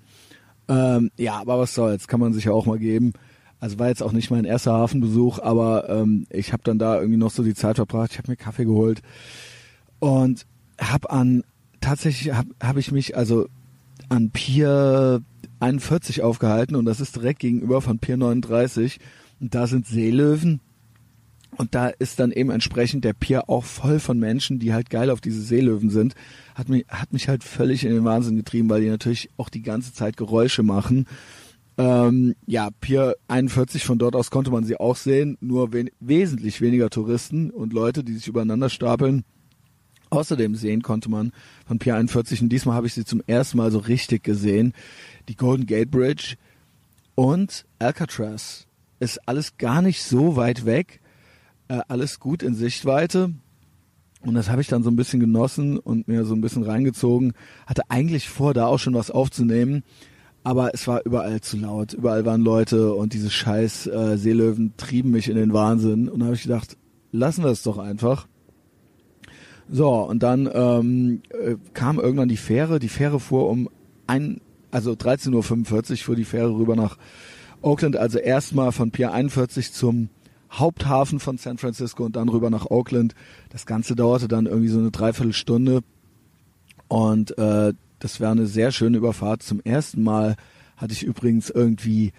Ähm, 0.68 1.12
ja, 1.18 1.40
aber 1.40 1.60
was 1.60 1.74
soll's, 1.74 2.08
kann 2.08 2.20
man 2.20 2.34
sich 2.34 2.46
ja 2.46 2.52
auch 2.52 2.66
mal 2.66 2.80
geben. 2.80 3.14
Also 3.60 3.80
war 3.80 3.88
jetzt 3.88 4.04
auch 4.04 4.12
nicht 4.12 4.30
mein 4.30 4.46
erster 4.46 4.74
Hafenbesuch, 4.74 5.40
aber 5.40 5.90
ähm, 5.90 6.28
ich 6.30 6.54
habe 6.54 6.64
dann 6.64 6.78
da 6.78 6.96
irgendwie 7.00 7.18
noch 7.18 7.32
so 7.32 7.44
die 7.44 7.56
Zeit 7.56 7.78
verbracht. 7.78 8.12
Ich 8.12 8.18
habe 8.18 8.32
mir 8.32 8.36
Kaffee 8.38 8.66
geholt 8.66 9.02
und 10.00 10.46
habe 10.80 11.10
an 11.10 11.44
tatsächlich 11.82 12.34
habe 12.34 12.50
hab 12.62 12.78
ich 12.78 12.92
mich 12.92 13.18
also 13.18 13.48
an 14.10 14.30
Pier 14.32 15.22
41 15.60 16.22
aufgehalten 16.22 16.76
und 16.76 16.86
das 16.86 17.00
ist 17.00 17.16
direkt 17.16 17.40
gegenüber 17.40 17.82
von 17.82 17.98
Pier 18.00 18.18
39 18.18 19.00
und 19.40 19.56
da 19.56 19.66
sind 19.66 19.88
Seelöwen 19.88 20.60
und 21.58 21.76
da 21.76 21.88
ist 21.88 22.20
dann 22.20 22.32
eben 22.32 22.50
entsprechend 22.50 23.04
der 23.04 23.14
Pier 23.14 23.50
auch 23.50 23.64
voll 23.64 24.00
von 24.00 24.20
Menschen, 24.20 24.60
die 24.60 24.74
halt 24.74 24.90
geil 24.90 25.10
auf 25.10 25.22
diese 25.22 25.42
Seelöwen 25.42 25.90
sind. 25.90 26.16
Hat 26.56 26.70
mich, 26.70 26.86
hat 26.88 27.14
mich 27.14 27.28
halt 27.28 27.44
völlig 27.44 27.84
in 27.84 27.94
den 27.94 28.06
Wahnsinn 28.06 28.36
getrieben, 28.36 28.70
weil 28.70 28.82
die 28.82 28.90
natürlich 28.90 29.30
auch 29.38 29.50
die 29.50 29.62
ganze 29.62 29.94
Zeit 29.94 30.18
Geräusche 30.18 30.64
machen 30.64 31.06
ähm, 31.78 32.36
ja, 32.48 32.70
Pier 32.82 33.16
41, 33.28 33.86
von 33.86 34.00
dort 34.00 34.16
aus 34.16 34.32
konnte 34.32 34.50
man 34.50 34.64
sie 34.64 34.80
auch 34.80 34.96
sehen, 34.96 35.38
nur 35.42 35.74
we 35.74 35.86
wesentlich 36.00 36.60
weniger 36.60 36.90
Touristen 36.90 37.52
und 37.52 37.72
Leute, 37.72 38.04
die 38.04 38.14
sich 38.14 38.28
übereinander 38.28 38.70
stapeln. 38.70 39.24
Außerdem 40.10 40.56
sehen 40.56 40.82
konnte 40.82 41.10
man 41.10 41.34
von 41.68 41.80
Pier 41.80 41.96
41, 41.96 42.42
und 42.42 42.50
diesmal 42.50 42.76
habe 42.76 42.88
ich 42.88 42.94
sie 42.94 43.06
zum 43.06 43.22
ersten 43.28 43.58
Mal 43.58 43.72
so 43.72 43.80
richtig 43.80 44.24
gesehen, 44.24 44.74
die 45.28 45.36
Golden 45.36 45.68
Gate 45.68 45.92
Bridge 45.92 46.36
und 47.14 47.66
Alcatraz. 47.78 48.66
Ist 49.00 49.28
alles 49.28 49.58
gar 49.58 49.84
nicht 49.84 50.02
so 50.02 50.36
weit 50.36 50.66
weg, 50.66 51.02
äh, 51.68 51.80
alles 51.88 52.20
gut 52.20 52.44
in 52.44 52.54
Sichtweite. 52.54 53.32
Und 54.22 54.34
das 54.34 54.50
habe 54.50 54.62
ich 54.62 54.68
dann 54.68 54.84
so 54.84 54.90
ein 54.90 54.96
bisschen 54.96 55.20
genossen 55.20 55.78
und 55.78 56.08
mir 56.08 56.26
so 56.26 56.34
ein 56.34 56.42
bisschen 56.42 56.64
reingezogen. 56.64 57.34
Hatte 57.66 57.84
eigentlich 57.90 58.30
vor, 58.30 58.54
da 58.54 58.66
auch 58.66 58.80
schon 58.80 58.94
was 58.94 59.12
aufzunehmen 59.12 59.84
aber 60.48 60.74
es 60.74 60.88
war 60.88 61.06
überall 61.06 61.42
zu 61.42 61.58
laut. 61.58 61.92
Überall 61.92 62.24
waren 62.24 62.40
Leute 62.40 62.94
und 62.94 63.12
diese 63.12 63.30
scheiß 63.30 63.88
äh, 63.88 64.18
Seelöwen 64.18 64.74
trieben 64.78 65.12
mich 65.12 65.28
in 65.28 65.36
den 65.36 65.52
Wahnsinn. 65.52 66.08
Und 66.08 66.22
da 66.22 66.28
habe 66.28 66.36
ich 66.36 66.44
gedacht, 66.44 66.78
lassen 67.12 67.44
wir 67.44 67.52
es 67.52 67.64
doch 67.64 67.78
einfach. 67.78 68.30
So, 69.70 69.90
und 69.90 70.24
dann 70.24 70.50
ähm, 70.54 71.22
äh, 71.32 71.56
kam 71.74 72.00
irgendwann 72.00 72.30
die 72.30 72.38
Fähre. 72.38 72.80
Die 72.80 72.88
Fähre 72.88 73.20
fuhr 73.20 73.50
um 73.50 73.70
ein, 74.08 74.40
also 74.72 74.94
13.45 74.94 75.92
Uhr 75.92 75.98
fuhr 75.98 76.16
die 76.16 76.24
Fähre 76.24 76.56
rüber 76.56 76.78
nach 76.78 76.98
Oakland, 77.62 77.98
also 77.98 78.18
erstmal 78.18 78.72
von 78.72 78.92
Pier 78.92 79.12
41 79.12 79.74
zum 79.74 80.08
Haupthafen 80.52 81.20
von 81.20 81.38
San 81.38 81.58
Francisco 81.58 82.06
und 82.06 82.16
dann 82.16 82.30
rüber 82.30 82.50
nach 82.50 82.66
Oakland. 82.66 83.16
Das 83.50 83.66
Ganze 83.66 83.96
dauerte 83.96 84.28
dann 84.28 84.46
irgendwie 84.46 84.70
so 84.70 84.80
eine 84.80 84.92
Dreiviertelstunde. 84.92 85.82
Und 86.88 87.38
äh, 87.38 87.74
das 88.00 88.22
war 88.22 88.32
eine 88.32 88.48
sehr 88.48 88.72
schöne 88.72 88.98
Überfahrt. 88.98 89.44
Zum 89.44 89.60
ersten 89.62 90.04
Mal 90.04 90.36
hatte 90.78 90.94
ich 90.94 91.04
übrigens 91.04 91.50
irgendwie 91.50 92.14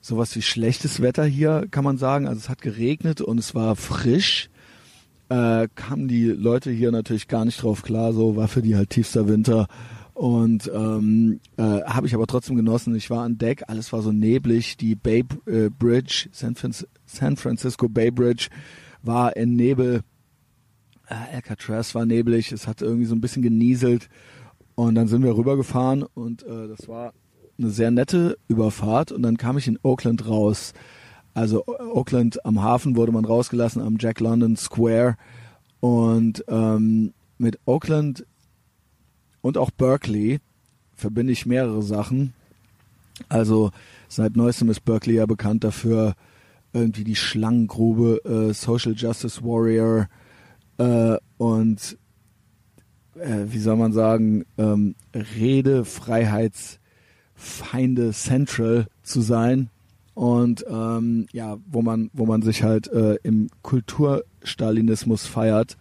sowas 0.00 0.34
wie 0.36 0.42
schlechtes 0.42 1.02
Wetter 1.02 1.24
hier, 1.24 1.66
kann 1.70 1.84
man 1.84 1.98
sagen. 1.98 2.26
Also 2.26 2.38
es 2.38 2.48
hat 2.48 2.62
geregnet 2.62 3.20
und 3.20 3.38
es 3.38 3.54
war 3.54 3.76
frisch. 3.76 4.50
Äh, 5.28 5.68
kamen 5.74 6.08
die 6.08 6.24
Leute 6.24 6.70
hier 6.70 6.90
natürlich 6.90 7.28
gar 7.28 7.44
nicht 7.44 7.62
drauf 7.62 7.82
klar, 7.82 8.14
so 8.14 8.36
war 8.36 8.48
für 8.48 8.62
die 8.62 8.76
halt 8.76 8.90
tiefster 8.90 9.28
Winter. 9.28 9.68
Und 10.14 10.68
ähm, 10.74 11.38
äh, 11.58 11.62
habe 11.62 12.08
ich 12.08 12.14
aber 12.14 12.26
trotzdem 12.26 12.56
genossen. 12.56 12.96
Ich 12.96 13.08
war 13.10 13.22
an 13.22 13.38
Deck, 13.38 13.64
alles 13.68 13.92
war 13.92 14.02
so 14.02 14.10
neblig. 14.10 14.76
Die 14.76 14.96
Bay 14.96 15.22
äh, 15.46 15.68
Bridge, 15.68 16.28
San, 16.32 16.56
San, 17.08 17.36
Francisco 17.36 17.88
Bay 17.88 18.10
Bridge 18.10 18.48
war 19.02 19.36
in 19.36 19.56
Nebel. 19.56 20.02
Äh, 21.08 21.36
Alcatraz 21.36 21.94
war 21.94 22.06
neblig, 22.06 22.52
es 22.52 22.66
hat 22.66 22.82
irgendwie 22.82 23.06
so 23.06 23.14
ein 23.14 23.20
bisschen 23.20 23.42
genieselt. 23.42 24.08
Und 24.74 24.94
dann 24.94 25.08
sind 25.08 25.24
wir 25.24 25.36
rübergefahren 25.36 26.04
und 26.14 26.44
äh, 26.44 26.68
das 26.68 26.86
war 26.86 27.12
eine 27.58 27.70
sehr 27.70 27.90
nette 27.90 28.38
Überfahrt 28.46 29.10
und 29.10 29.22
dann 29.22 29.36
kam 29.36 29.58
ich 29.58 29.66
in 29.66 29.78
Oakland 29.82 30.28
raus. 30.28 30.72
Also 31.34 31.66
Oakland 31.66 32.44
am 32.44 32.62
Hafen 32.62 32.94
wurde 32.94 33.10
man 33.10 33.24
rausgelassen 33.24 33.82
am 33.82 33.96
Jack 33.98 34.20
London 34.20 34.56
Square 34.56 35.16
und 35.80 36.44
ähm, 36.48 37.12
mit 37.38 37.58
Oakland 37.64 38.24
und 39.40 39.58
auch 39.58 39.70
Berkeley 39.70 40.40
verbinde 40.94 41.32
ich 41.32 41.46
mehrere 41.46 41.82
Sachen. 41.82 42.34
Also 43.28 43.72
seit 44.08 44.36
neuestem 44.36 44.70
ist 44.70 44.84
Berkeley 44.84 45.16
ja 45.16 45.26
bekannt 45.26 45.64
dafür, 45.64 46.14
irgendwie 46.72 47.04
die 47.04 47.16
Schlangengrube, 47.16 48.22
äh, 48.24 48.54
Social 48.54 48.94
Justice 48.94 49.42
Warrior 49.42 50.08
äh, 50.78 51.18
und 51.38 51.98
äh, 53.18 53.44
wie 53.48 53.58
soll 53.58 53.76
man 53.76 53.92
sagen, 53.92 54.44
ähm, 54.58 54.94
Redefreiheitsfeinde 55.14 58.12
Central 58.12 58.86
zu 59.02 59.20
sein 59.20 59.70
und 60.18 60.64
ähm, 60.68 61.28
ja, 61.32 61.58
wo 61.70 61.80
man, 61.80 62.10
wo 62.12 62.26
man 62.26 62.42
sich 62.42 62.64
halt 62.64 62.88
äh, 62.88 63.18
im 63.22 63.50
Kulturstalinismus 63.62 65.26
feiert. 65.26 65.76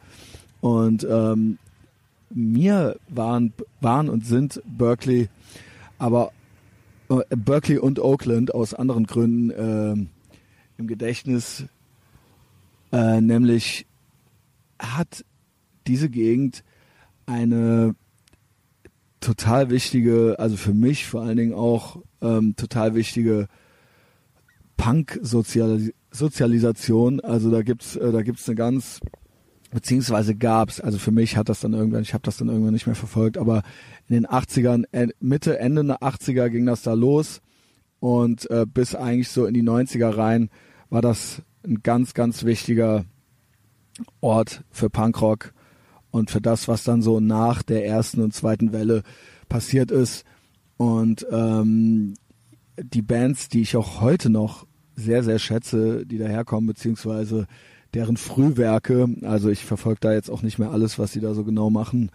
Und 0.61 1.07
ähm, 1.09 1.57
mir 2.29 2.99
waren, 3.09 3.51
waren 3.81 4.09
und 4.09 4.27
sind 4.27 4.61
Berkeley, 4.65 5.29
aber 5.97 6.31
äh, 7.09 7.35
Berkeley 7.35 7.79
und 7.79 7.99
Oakland 7.99 8.53
aus 8.53 8.75
anderen 8.75 9.07
Gründen 9.07 9.49
äh, 9.49 10.05
im 10.77 10.87
Gedächtnis, 10.87 11.65
äh, 12.91 13.21
nämlich 13.21 13.85
hat 14.79 15.23
diese 15.87 16.09
Gegend 16.09 16.63
eine 17.25 17.95
total 19.19 19.69
wichtige, 19.69 20.37
also 20.39 20.57
für 20.57 20.73
mich 20.73 21.05
vor 21.05 21.21
allen 21.21 21.37
Dingen 21.37 21.53
auch 21.53 22.01
ähm, 22.21 22.55
total 22.55 22.95
wichtige 22.95 23.47
Punk-Sozialisation. 24.77 27.19
Also 27.21 27.51
da 27.51 27.61
gibt's, 27.63 27.95
äh, 27.95 28.11
da 28.11 28.21
gibt's 28.21 28.47
eine 28.47 28.55
ganz, 28.55 28.99
beziehungsweise 29.71 30.35
gab's, 30.35 30.79
also 30.79 30.99
für 30.99 31.11
mich 31.11 31.35
hat 31.35 31.49
das 31.49 31.61
dann 31.61 31.73
irgendwann, 31.73 32.03
ich 32.03 32.13
habe 32.13 32.23
das 32.23 32.37
dann 32.37 32.47
irgendwann 32.47 32.73
nicht 32.73 32.85
mehr 32.85 32.95
verfolgt, 32.95 33.37
aber 33.37 33.63
in 34.07 34.15
den 34.15 34.27
80ern, 34.27 34.85
Mitte, 35.19 35.59
Ende 35.59 35.83
der 35.83 36.01
80er 36.01 36.49
ging 36.49 36.65
das 36.65 36.83
da 36.83 36.93
los. 36.93 37.41
und 37.99 38.49
äh, 38.51 38.65
bis 38.71 38.95
eigentlich 38.95 39.29
so 39.29 39.45
in 39.45 39.53
die 39.53 39.63
90er 39.63 40.15
rein 40.15 40.49
war 40.89 41.01
das 41.01 41.41
ein 41.65 41.81
ganz, 41.83 42.13
ganz 42.13 42.43
wichtiger 42.43 43.05
Ort 44.21 44.63
für 44.69 44.89
Punkrock 44.89 45.53
und 46.11 46.31
für 46.31 46.41
das, 46.41 46.67
was 46.67 46.83
dann 46.83 47.01
so 47.01 47.19
nach 47.19 47.63
der 47.63 47.85
ersten 47.85 48.21
und 48.21 48.33
zweiten 48.33 48.71
Welle 48.71 49.03
passiert 49.49 49.91
ist. 49.91 50.23
Und 50.77 51.25
ähm, 51.31 52.13
die 52.77 53.01
Bands, 53.01 53.49
die 53.49 53.61
ich 53.61 53.75
auch 53.75 54.01
heute 54.01 54.29
noch 54.29 54.65
sehr, 54.95 55.23
sehr 55.23 55.39
schätze, 55.39 56.05
die 56.05 56.17
daherkommen, 56.17 56.67
beziehungsweise 56.67 57.47
deren 57.93 58.17
Frühwerke, 58.17 59.07
also 59.23 59.49
ich 59.49 59.65
verfolge 59.65 59.99
da 60.01 60.13
jetzt 60.13 60.29
auch 60.29 60.41
nicht 60.41 60.59
mehr 60.59 60.71
alles, 60.71 60.99
was 60.99 61.13
sie 61.13 61.21
da 61.21 61.33
so 61.33 61.43
genau 61.43 61.69
machen, 61.69 62.11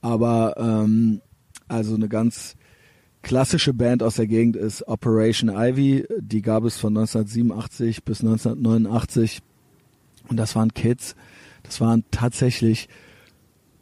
aber 0.00 0.54
ähm, 0.56 1.20
also 1.68 1.94
eine 1.94 2.08
ganz 2.08 2.56
klassische 3.26 3.74
Band 3.74 4.04
aus 4.04 4.14
der 4.14 4.28
Gegend 4.28 4.54
ist 4.54 4.86
Operation 4.86 5.50
Ivy, 5.50 6.06
die 6.20 6.42
gab 6.42 6.62
es 6.62 6.76
von 6.76 6.96
1987 6.96 8.04
bis 8.04 8.20
1989 8.20 9.40
und 10.28 10.36
das 10.36 10.54
waren 10.54 10.72
Kids, 10.72 11.16
das 11.64 11.80
waren 11.80 12.04
tatsächlich 12.12 12.88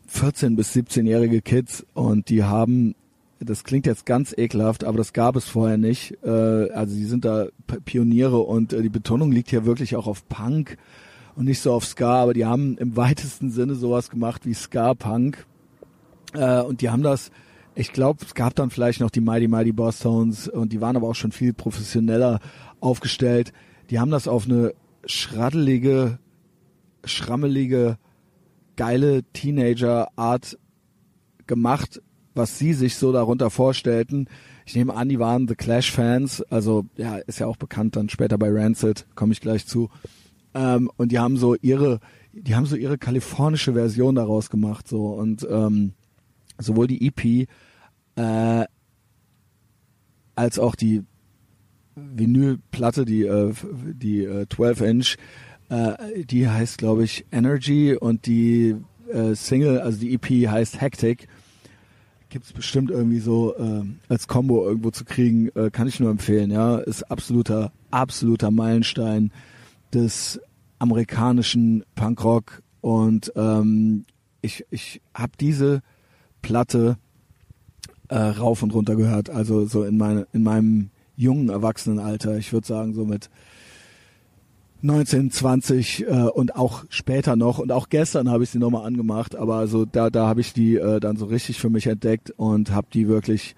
14 0.06 0.56
bis 0.56 0.74
17-jährige 0.74 1.42
Kids. 1.42 1.84
Und 1.92 2.30
die 2.30 2.42
haben 2.44 2.94
das 3.38 3.64
klingt 3.64 3.84
jetzt 3.84 4.06
ganz 4.06 4.32
ekelhaft, 4.34 4.84
aber 4.84 4.96
das 4.96 5.12
gab 5.12 5.36
es 5.36 5.46
vorher 5.46 5.76
nicht. 5.76 6.16
Äh, 6.24 6.70
also 6.70 6.94
sie 6.94 7.04
sind 7.04 7.26
da 7.26 7.48
Pioniere 7.84 8.38
und 8.38 8.72
äh, 8.72 8.80
die 8.80 8.88
Betonung 8.88 9.30
liegt 9.30 9.50
hier 9.50 9.66
wirklich 9.66 9.94
auch 9.96 10.06
auf 10.06 10.26
Punk 10.30 10.78
und 11.36 11.44
nicht 11.44 11.60
so 11.60 11.74
auf 11.74 11.84
Ska, 11.84 12.22
aber 12.22 12.32
die 12.32 12.46
haben 12.46 12.78
im 12.78 12.96
weitesten 12.96 13.50
Sinne 13.50 13.74
sowas 13.74 14.08
gemacht 14.08 14.46
wie 14.46 14.54
Ska-Punk. 14.54 15.44
Äh, 16.32 16.62
und 16.62 16.80
die 16.80 16.88
haben 16.88 17.02
das, 17.02 17.30
ich 17.74 17.92
glaube, 17.92 18.24
es 18.24 18.34
gab 18.34 18.55
dann 18.55 18.70
vielleicht 18.70 19.01
noch 19.01 19.10
die 19.10 19.20
Mighty 19.20 19.48
Mighty 19.48 19.72
Boss 19.72 19.98
Tones 19.98 20.48
und 20.48 20.72
die 20.72 20.80
waren 20.80 20.96
aber 20.96 21.09
auch 21.09 21.14
schon 21.14 21.32
viel 21.32 21.52
professioneller 21.52 22.40
aufgestellt. 22.80 23.52
Die 23.90 23.98
haben 23.98 24.10
das 24.10 24.28
auf 24.28 24.46
eine 24.46 24.74
schraddelige, 25.06 26.18
schrammelige, 27.05 27.98
geile 28.76 29.22
Teenager-Art 29.32 30.59
gemacht, 31.46 32.01
was 32.34 32.59
sie 32.59 32.72
sich 32.72 32.96
so 32.96 33.12
darunter 33.12 33.51
vorstellten. 33.51 34.28
Ich 34.66 34.74
nehme 34.74 34.94
an, 34.94 35.09
die 35.09 35.18
waren 35.18 35.46
The 35.46 35.55
Clash-Fans, 35.55 36.42
also 36.42 36.86
ja, 36.96 37.16
ist 37.18 37.38
ja 37.38 37.46
auch 37.46 37.56
bekannt 37.56 37.96
dann 37.96 38.09
später 38.09 38.38
bei 38.38 38.51
Rancid, 38.51 39.06
komme 39.14 39.32
ich 39.32 39.40
gleich 39.40 39.66
zu. 39.66 39.90
Ähm, 40.55 40.90
und 40.96 41.12
die 41.12 41.18
haben 41.18 41.36
so 41.36 41.55
ihre, 41.56 42.01
die 42.32 42.55
haben 42.55 42.66
so 42.66 42.76
ihre 42.76 42.98
kalifornische 42.98 43.74
Version 43.74 44.14
daraus 44.14 44.48
gemacht, 44.48 44.88
so 44.88 45.09
und 45.09 45.46
ähm, 45.51 45.92
sowohl 46.59 46.86
die 46.86 47.06
EP 47.06 47.48
äh, 48.16 48.64
als 50.34 50.58
auch 50.58 50.74
die 50.74 51.02
Vinylplatte, 51.94 53.04
die 53.04 53.22
äh, 53.22 53.52
die 53.94 54.24
äh, 54.24 54.46
12 54.48 54.80
Inch, 54.80 55.16
äh, 55.68 56.24
die 56.24 56.48
heißt 56.48 56.78
glaube 56.78 57.04
ich 57.04 57.26
Energy 57.30 57.94
und 57.94 58.26
die 58.26 58.76
äh, 59.12 59.34
Single, 59.34 59.80
also 59.80 59.98
die 60.00 60.14
EP 60.14 60.48
heißt 60.50 60.80
Hectic. 60.80 61.28
Gibt's 62.30 62.52
bestimmt 62.52 62.90
irgendwie 62.90 63.20
so 63.20 63.56
äh, 63.56 63.84
als 64.08 64.26
Combo 64.26 64.66
irgendwo 64.66 64.90
zu 64.90 65.04
kriegen, 65.04 65.50
äh, 65.54 65.70
kann 65.70 65.86
ich 65.86 66.00
nur 66.00 66.10
empfehlen. 66.10 66.50
Ja, 66.50 66.78
ist 66.78 67.04
absoluter 67.04 67.70
absoluter 67.94 68.50
Meilenstein 68.50 69.30
des 69.92 70.40
amerikanischen 70.80 71.84
Punkrock 71.94 72.62
und 72.80 73.32
ähm, 73.36 74.04
ich, 74.42 74.66
ich 74.70 75.00
habe 75.14 75.32
diese 75.40 75.80
Platte 76.42 76.98
äh, 78.09 78.16
rauf 78.16 78.62
und 78.62 78.74
runter 78.74 78.97
gehört, 78.97 79.31
also 79.31 79.66
so 79.66 79.85
in, 79.85 79.97
meine, 79.97 80.26
in 80.32 80.43
meinem 80.43 80.90
jungen 81.16 81.48
Erwachsenenalter, 81.48 82.36
ich 82.36 82.52
würde 82.52 82.66
sagen 82.66 82.94
so 82.94 83.05
mit 83.05 83.31
19, 84.82 85.31
20 85.31 86.06
äh, 86.06 86.10
und 86.35 86.56
auch 86.56 86.85
später 86.90 87.36
noch 87.36 87.59
und 87.59 87.72
auch 87.72 87.89
gestern 87.89 88.31
habe 88.31 88.44
ich 88.44 88.51
sie 88.51 88.59
nochmal 88.59 88.86
angemacht, 88.86 89.35
aber 89.35 89.56
also 89.56 89.86
da, 89.86 90.10
da 90.10 90.26
habe 90.26 90.43
ich 90.43 90.52
die 90.52 90.76
äh, 90.76 91.01
dann 91.01 91.16
so 91.16 91.24
richtig 91.24 91.59
für 91.59 91.70
mich 91.70 91.86
entdeckt 91.86 92.31
und 92.36 92.70
habe 92.70 92.89
die 92.93 93.09
wirklich, 93.09 93.56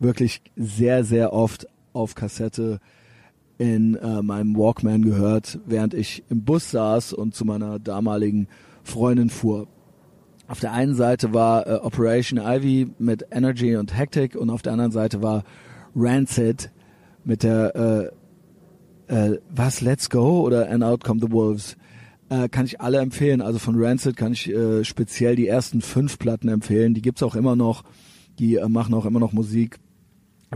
wirklich 0.00 0.42
sehr, 0.56 1.04
sehr 1.04 1.32
oft 1.32 1.68
auf 1.92 2.16
Kassette 2.16 2.80
in 3.58 3.94
äh, 3.94 4.22
meinem 4.22 4.56
Walkman 4.56 5.02
gehört, 5.02 5.60
während 5.64 5.94
ich 5.94 6.24
im 6.28 6.42
Bus 6.42 6.72
saß 6.72 7.12
und 7.12 7.34
zu 7.36 7.44
meiner 7.44 7.78
damaligen 7.78 8.48
Freundin 8.82 9.30
fuhr. 9.30 9.68
Auf 10.46 10.60
der 10.60 10.72
einen 10.72 10.94
Seite 10.94 11.32
war 11.32 11.66
äh, 11.66 11.74
Operation 11.76 12.38
Ivy 12.38 12.90
mit 12.98 13.26
Energy 13.30 13.76
und 13.76 13.96
Hectic 13.96 14.36
und 14.36 14.50
auf 14.50 14.62
der 14.62 14.72
anderen 14.72 14.92
Seite 14.92 15.22
war 15.22 15.44
Rancid 15.96 16.70
mit 17.24 17.42
der 17.42 18.12
äh, 19.08 19.14
äh, 19.14 19.38
was 19.50 19.80
Let's 19.80 20.10
Go 20.10 20.42
oder 20.42 20.70
And 20.70 20.84
Out 20.84 21.04
Come 21.04 21.20
the 21.20 21.32
Wolves. 21.32 21.76
Äh, 22.28 22.48
kann 22.48 22.66
ich 22.66 22.80
alle 22.80 22.98
empfehlen. 22.98 23.40
Also 23.40 23.58
von 23.58 23.74
Rancid 23.76 24.16
kann 24.16 24.32
ich 24.32 24.50
äh, 24.50 24.84
speziell 24.84 25.36
die 25.36 25.46
ersten 25.46 25.80
fünf 25.80 26.18
Platten 26.18 26.48
empfehlen. 26.48 26.94
Die 26.94 27.02
gibt's 27.02 27.22
auch 27.22 27.34
immer 27.34 27.56
noch. 27.56 27.84
Die 28.38 28.56
äh, 28.56 28.68
machen 28.68 28.94
auch 28.94 29.06
immer 29.06 29.20
noch 29.20 29.32
Musik 29.32 29.78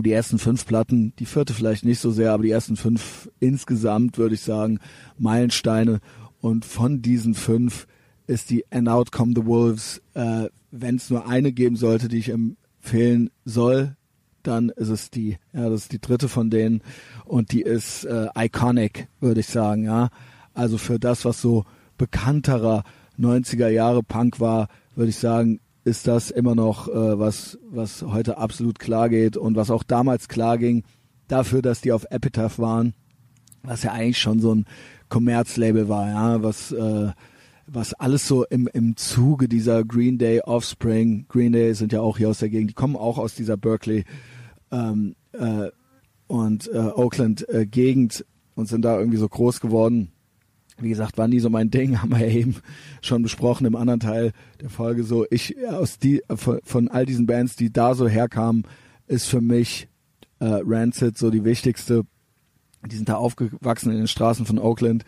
die 0.03 0.13
ersten 0.13 0.39
fünf 0.39 0.67
Platten, 0.67 1.13
die 1.19 1.27
vierte 1.27 1.55
vielleicht 1.55 1.85
nicht 1.85 2.01
so 2.01 2.11
sehr, 2.11 2.33
aber 2.33 2.43
die 2.43 2.51
ersten 2.51 2.77
fünf 2.77 3.31
insgesamt 3.41 4.19
würde 4.19 4.35
ich 4.35 4.43
sagen 4.43 4.79
Meilensteine. 5.19 6.01
Und 6.41 6.65
von 6.65 7.03
diesen 7.03 7.35
fünf 7.35 7.89
ist 8.29 8.51
die 8.51 8.65
And 8.71 8.89
Out 8.89 9.11
Come 9.11 9.33
the 9.35 9.45
Wolves, 9.45 10.01
äh, 10.15 10.49
wenn 10.71 10.97
es 10.97 11.11
nur 11.11 11.27
eine 11.27 11.51
geben 11.51 11.77
sollte, 11.77 12.09
die 12.09 12.19
ich 12.19 12.29
empfehlen 12.29 13.31
soll, 13.45 13.97
dann 14.43 14.69
ist 14.69 14.89
es 14.89 15.11
die. 15.11 15.39
Ja, 15.53 15.69
das 15.69 15.83
ist 15.83 15.93
die 15.93 16.01
dritte 16.01 16.29
von 16.29 16.51
denen 16.51 16.83
und 17.25 17.53
die 17.53 17.63
ist 17.63 18.05
äh, 18.05 18.29
iconic, 18.37 19.09
würde 19.21 19.41
ich 19.41 19.47
sagen. 19.47 19.85
Ja, 19.85 20.11
also 20.55 20.79
für 20.79 20.99
das, 20.99 21.25
was 21.25 21.41
so 21.41 21.65
bekannterer 21.97 22.85
90er 23.19 23.69
Jahre 23.69 24.03
Punk 24.03 24.41
war, 24.41 24.69
würde 24.95 25.11
ich 25.11 25.17
sagen, 25.17 25.61
ist 25.85 26.07
das 26.07 26.31
immer 26.31 26.55
noch 26.55 26.89
äh, 26.89 27.19
was, 27.19 27.59
was 27.71 28.03
heute 28.03 28.37
absolut 28.37 28.79
klar 28.79 29.09
geht 29.09 29.37
und 29.37 29.57
was 29.57 29.71
auch 29.71 29.83
damals 29.83 30.29
klar 30.29 30.59
ging, 30.59 30.85
dafür, 31.29 31.63
dass 31.63 31.81
die 31.81 31.93
auf 31.93 32.07
Epitaph 32.11 32.59
waren, 32.59 32.95
was 33.63 33.83
ja 33.83 33.93
eigentlich 33.93 34.19
schon 34.19 34.41
so 34.41 34.55
ein 34.55 34.67
Kommerzlabel 35.09 35.89
war, 35.89 36.09
ja, 36.09 36.43
was 36.43 36.73
äh, 36.73 37.11
was 37.71 37.95
alles 37.95 38.27
so 38.27 38.45
im, 38.45 38.69
im 38.73 38.97
Zuge 38.97 39.49
dieser 39.49 39.85
Green 39.85 40.19
Day 40.19 40.41
Offspring, 40.41 41.27
Green 41.29 41.53
Day 41.53 41.75
sind 41.75 41.93
ja 41.93 42.01
auch 42.01 42.19
hier 42.19 42.31
aus 42.31 42.39
der 42.39 42.49
Gegend, 42.49 42.71
die 42.71 42.75
kommen 42.75 42.97
auch 42.97 43.19
aus 43.19 43.35
dieser 43.35 43.57
Berkeley 43.57 44.05
ähm, 44.71 45.15
äh, 45.33 45.71
und 46.27 46.69
äh, 46.73 46.79
Oakland 46.79 47.49
äh, 47.49 47.67
Gegend 47.67 48.25
und 48.55 48.69
sind 48.69 48.83
da 48.83 48.99
irgendwie 48.99 49.19
so 49.19 49.29
groß 49.29 49.61
geworden 49.61 50.13
wie 50.81 50.91
gesagt, 50.91 51.19
war 51.19 51.29
nie 51.29 51.41
so 51.41 51.51
mein 51.51 51.71
Ding, 51.71 52.01
haben 52.03 52.17
wir 52.17 52.27
eben 52.27 52.57
schon 53.03 53.23
besprochen 53.23 53.67
im 53.67 53.77
anderen 53.77 54.01
Teil 54.01 54.33
der 54.61 54.71
Folge. 54.71 55.05
So, 55.05 55.27
ich 55.31 55.57
aus 55.69 55.99
die 55.99 56.23
von, 56.35 56.61
von 56.65 56.89
all 56.89 57.07
diesen 57.07 57.27
Bands, 57.27 57.57
die 57.57 57.73
da 57.73 57.95
so 57.95 58.09
herkamen, 58.09 58.65
ist 59.07 59.27
für 59.27 59.41
mich 59.41 59.89
äh, 60.41 60.61
Rancid 60.65 61.19
so 61.19 61.31
die 61.31 61.45
wichtigste. 61.45 62.05
Die 62.87 62.97
sind 62.97 63.09
da 63.09 63.17
aufgewachsen 63.17 63.91
in 63.91 63.99
den 63.99 64.09
Straßen 64.09 64.47
von 64.47 64.59
Oakland, 64.59 65.05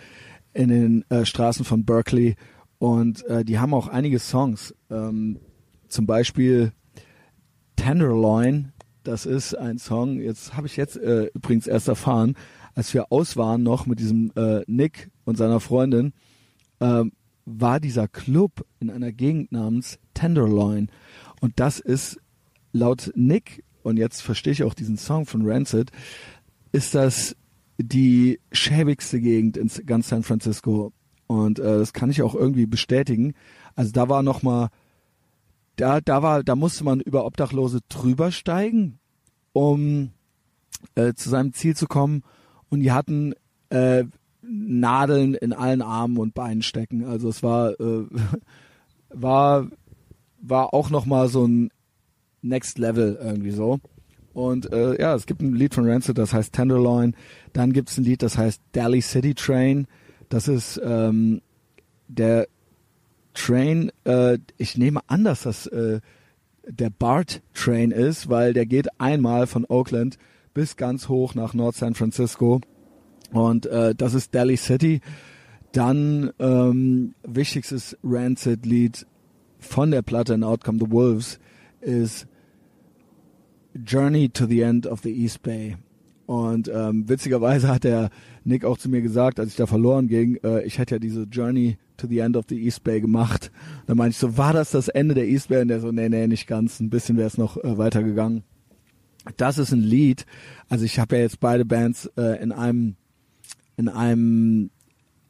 in 0.53 0.69
den 0.69 1.11
äh, 1.11 1.25
Straßen 1.25 1.65
von 1.65 1.85
Berkeley 1.85 2.37
und 2.79 3.25
äh, 3.27 3.45
die 3.45 3.59
haben 3.59 3.75
auch 3.75 3.89
einige 3.89 4.19
Songs. 4.19 4.75
Ähm, 4.91 5.39
zum 5.89 6.07
Beispiel 6.07 6.73
Tenderloin, 7.77 8.73
das 9.03 9.27
ist 9.27 9.55
ein 9.55 9.79
Song, 9.79 10.21
jetzt 10.21 10.57
habe 10.57 10.67
ich 10.67 10.77
jetzt 10.77 10.97
äh, 10.97 11.27
übrigens 11.35 11.67
erst 11.67 11.89
erfahren, 11.89 12.37
als 12.75 12.95
wir 12.95 13.13
aus 13.13 13.37
waren 13.37 13.63
noch 13.63 13.87
mit 13.87 13.99
diesem 13.99 14.33
äh, 14.37 14.63
Nick 14.67 15.11
und 15.25 15.37
seiner 15.37 15.61
Freundin, 15.61 16.13
äh, 16.79 17.05
war 17.45 17.81
dieser 17.81 18.09
Club 18.09 18.65
in 18.79 18.91
einer 18.91 19.13
Gegend 19.13 19.53
namens 19.53 19.99
Tenderloin. 20.15 20.91
Und 21.41 21.59
das 21.61 21.81
ist 21.81 22.19
laut 22.73 23.13
Nick, 23.15 23.65
und 23.83 23.97
jetzt 23.97 24.23
verstehe 24.23 24.53
ich 24.53 24.63
auch 24.63 24.75
diesen 24.75 24.97
Song 24.97 25.27
von 25.27 25.43
Rancid, 25.47 25.91
ist 26.73 26.95
das 26.95 27.37
die 27.85 28.41
schäbigste 28.53 29.21
Gegend 29.21 29.57
in 29.57 29.71
ganz 29.87 30.09
San 30.09 30.23
Francisco. 30.23 30.93
Und 31.27 31.59
äh, 31.59 31.79
das 31.79 31.93
kann 31.93 32.11
ich 32.11 32.23
auch 32.23 32.35
irgendwie 32.35 32.67
bestätigen. 32.67 33.35
Also 33.75 33.93
da 33.93 34.09
war 34.09 34.23
noch 34.23 34.43
mal, 34.43 34.69
da, 35.77 36.01
da 36.01 36.23
war, 36.23 36.43
da 36.43 36.57
musste 36.57 36.85
man 36.85 37.01
über 37.01 37.25
Obdachlose 37.25 37.81
drüber 37.89 38.33
steigen, 38.33 38.99
um 39.53 40.11
äh, 40.95 41.15
zu 41.15 41.29
seinem 41.29 41.53
Ziel 41.53 41.77
zu 41.77 41.87
kommen 41.87 42.23
und 42.69 42.81
die 42.81 42.93
hatten 42.93 43.35
äh, 43.71 44.05
Nadeln 44.43 45.35
in 45.35 45.53
allen 45.53 45.83
Armen 45.83 46.17
und 46.17 46.35
Beinen 46.35 46.63
stecken. 46.63 47.05
Also 47.05 47.29
es 47.29 47.43
war 47.43 47.79
äh, 47.79 48.07
war 49.11 49.69
war 50.41 50.73
auch 50.73 50.91
noch 50.91 51.07
mal 51.07 51.29
so 51.29 51.47
ein 51.47 51.71
Next 52.43 52.79
Level 52.79 53.19
irgendwie 53.21 53.51
so. 53.51 53.81
Und 54.33 54.73
äh, 54.73 55.01
ja, 55.01 55.15
es 55.15 55.27
gibt 55.27 55.43
ein 55.43 55.55
Lied 55.55 55.75
von 55.75 55.89
Rancid, 55.89 56.19
das 56.19 56.33
heißt 56.33 56.53
Tenderloin. 56.53 57.17
Dann 57.53 57.73
gibt 57.73 57.91
es 57.91 57.99
ein 57.99 58.05
Lied, 58.05 58.23
das 58.23 58.39
heißt 58.39 58.63
Delhi 58.75 59.01
City 59.01 59.35
Train. 59.35 59.87
Das 60.29 60.47
ist 60.47 60.81
ähm, 60.85 61.43
der 62.09 62.47
Train. 63.35 63.91
Äh, 64.05 64.39
ich 64.57 64.79
nehme 64.79 65.01
an, 65.09 65.25
dass 65.25 65.43
das 65.43 65.67
äh, 65.67 66.01
der 66.67 66.91
BART 66.91 67.43
Train 67.55 67.91
ist, 67.91 68.29
weil 68.29 68.53
der 68.53 68.67
geht 68.67 68.89
einmal 69.01 69.47
von 69.47 69.65
Oakland 69.65 70.19
bis 70.55 70.77
ganz 70.77 71.09
hoch 71.09 71.35
nach 71.35 71.55
Nord 71.55 71.75
San 71.75 71.95
Francisco. 71.95 72.61
Und 73.33 73.67
äh, 73.67 73.95
das 73.95 74.15
ist 74.15 74.35
Delhi 74.35 74.57
City. 74.57 75.01
Dann 75.73 76.31
ähm, 76.39 77.15
wichtigstes 77.23 77.97
Rancid-Lied 78.03 79.07
von 79.59 79.91
der 79.91 80.03
Platte 80.03 80.35
in 80.35 80.43
Outcome 80.43 80.79
the 80.81 80.91
Wolves 80.91 81.39
ist 81.81 82.27
Journey 83.75 84.29
to 84.29 84.47
the 84.47 84.63
End 84.63 84.87
of 84.87 85.01
the 85.03 85.11
East 85.11 85.43
Bay. 85.43 85.77
Und 86.27 86.71
ähm, 86.73 87.09
witzigerweise 87.09 87.69
hat 87.69 87.85
der 87.85 88.11
Nick 88.45 88.65
auch 88.65 88.79
zu 88.79 88.89
mir 88.89 89.03
gesagt, 89.03 89.41
als 89.41 89.51
ich 89.51 89.57
da 89.57 89.67
verloren 89.67 90.07
ging, 90.07 90.37
äh, 90.45 90.63
ich 90.65 90.79
hätte 90.79 90.95
ja 90.95 90.99
diese 91.01 91.25
Journey 91.25 91.77
to 91.97 92.07
the 92.07 92.19
End 92.19 92.37
of 92.37 92.45
the 92.49 92.63
East 92.63 92.85
Bay 92.85 93.01
gemacht. 93.01 93.51
Da 93.87 93.95
meinte 93.95 94.13
ich 94.13 94.19
so, 94.19 94.37
war 94.37 94.53
das 94.53 94.71
das 94.71 94.89
Ende 94.89 95.15
der 95.15 95.27
East 95.27 95.49
Bay? 95.49 95.61
Und 95.61 95.69
der 95.69 95.81
so, 95.81 95.91
nee, 95.91 96.09
nee, 96.09 96.27
nicht 96.29 96.47
ganz. 96.47 96.79
Ein 96.79 96.91
bisschen 96.91 97.17
wäre 97.17 97.27
es 97.27 97.37
noch 97.37 97.57
äh, 97.57 97.79
weitergegangen. 97.79 98.45
Das 99.37 99.59
ist 99.59 99.73
ein 99.73 99.83
Lied. 99.83 100.25
Also 100.69 100.85
ich 100.85 100.99
habe 100.99 101.17
ja 101.17 101.23
jetzt 101.23 101.41
beide 101.41 101.65
Bands 101.65 102.07
äh, 102.17 102.41
in 102.43 102.53
einem 102.53 102.97
in 103.77 103.89
einem 103.89 104.71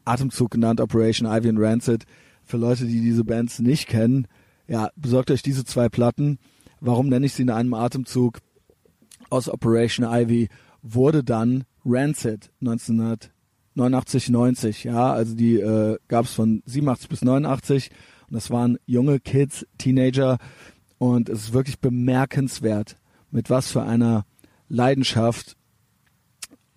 Atemzug 0.04 0.50
genannt, 0.50 0.80
Operation 0.80 1.30
Ivy 1.30 1.48
and 1.48 1.58
Rancid. 1.60 2.04
Für 2.44 2.56
Leute, 2.56 2.84
die 2.84 3.00
diese 3.00 3.24
Bands 3.24 3.60
nicht 3.60 3.86
kennen, 3.86 4.26
ja, 4.66 4.90
besorgt 4.96 5.30
euch 5.30 5.42
diese 5.42 5.64
zwei 5.64 5.88
Platten. 5.88 6.38
Warum 6.80 7.08
nenne 7.08 7.26
ich 7.26 7.34
sie 7.34 7.42
in 7.42 7.50
einem 7.50 7.74
Atemzug? 7.74 8.38
Aus 9.28 9.48
Operation 9.48 10.06
Ivy 10.06 10.48
wurde 10.82 11.22
dann 11.22 11.64
Rancid 11.84 12.50
1989, 12.60 14.30
90. 14.30 14.84
Ja, 14.84 15.12
also 15.12 15.34
die 15.34 15.60
äh, 15.60 15.98
gab 16.08 16.24
es 16.24 16.32
von 16.32 16.62
87 16.66 17.08
bis 17.08 17.22
89 17.22 17.90
und 18.28 18.34
das 18.34 18.50
waren 18.50 18.78
junge 18.86 19.20
Kids, 19.20 19.66
Teenager 19.78 20.38
und 20.98 21.28
es 21.28 21.44
ist 21.44 21.52
wirklich 21.52 21.78
bemerkenswert, 21.80 22.96
mit 23.30 23.50
was 23.50 23.70
für 23.70 23.82
einer 23.82 24.24
Leidenschaft 24.68 25.56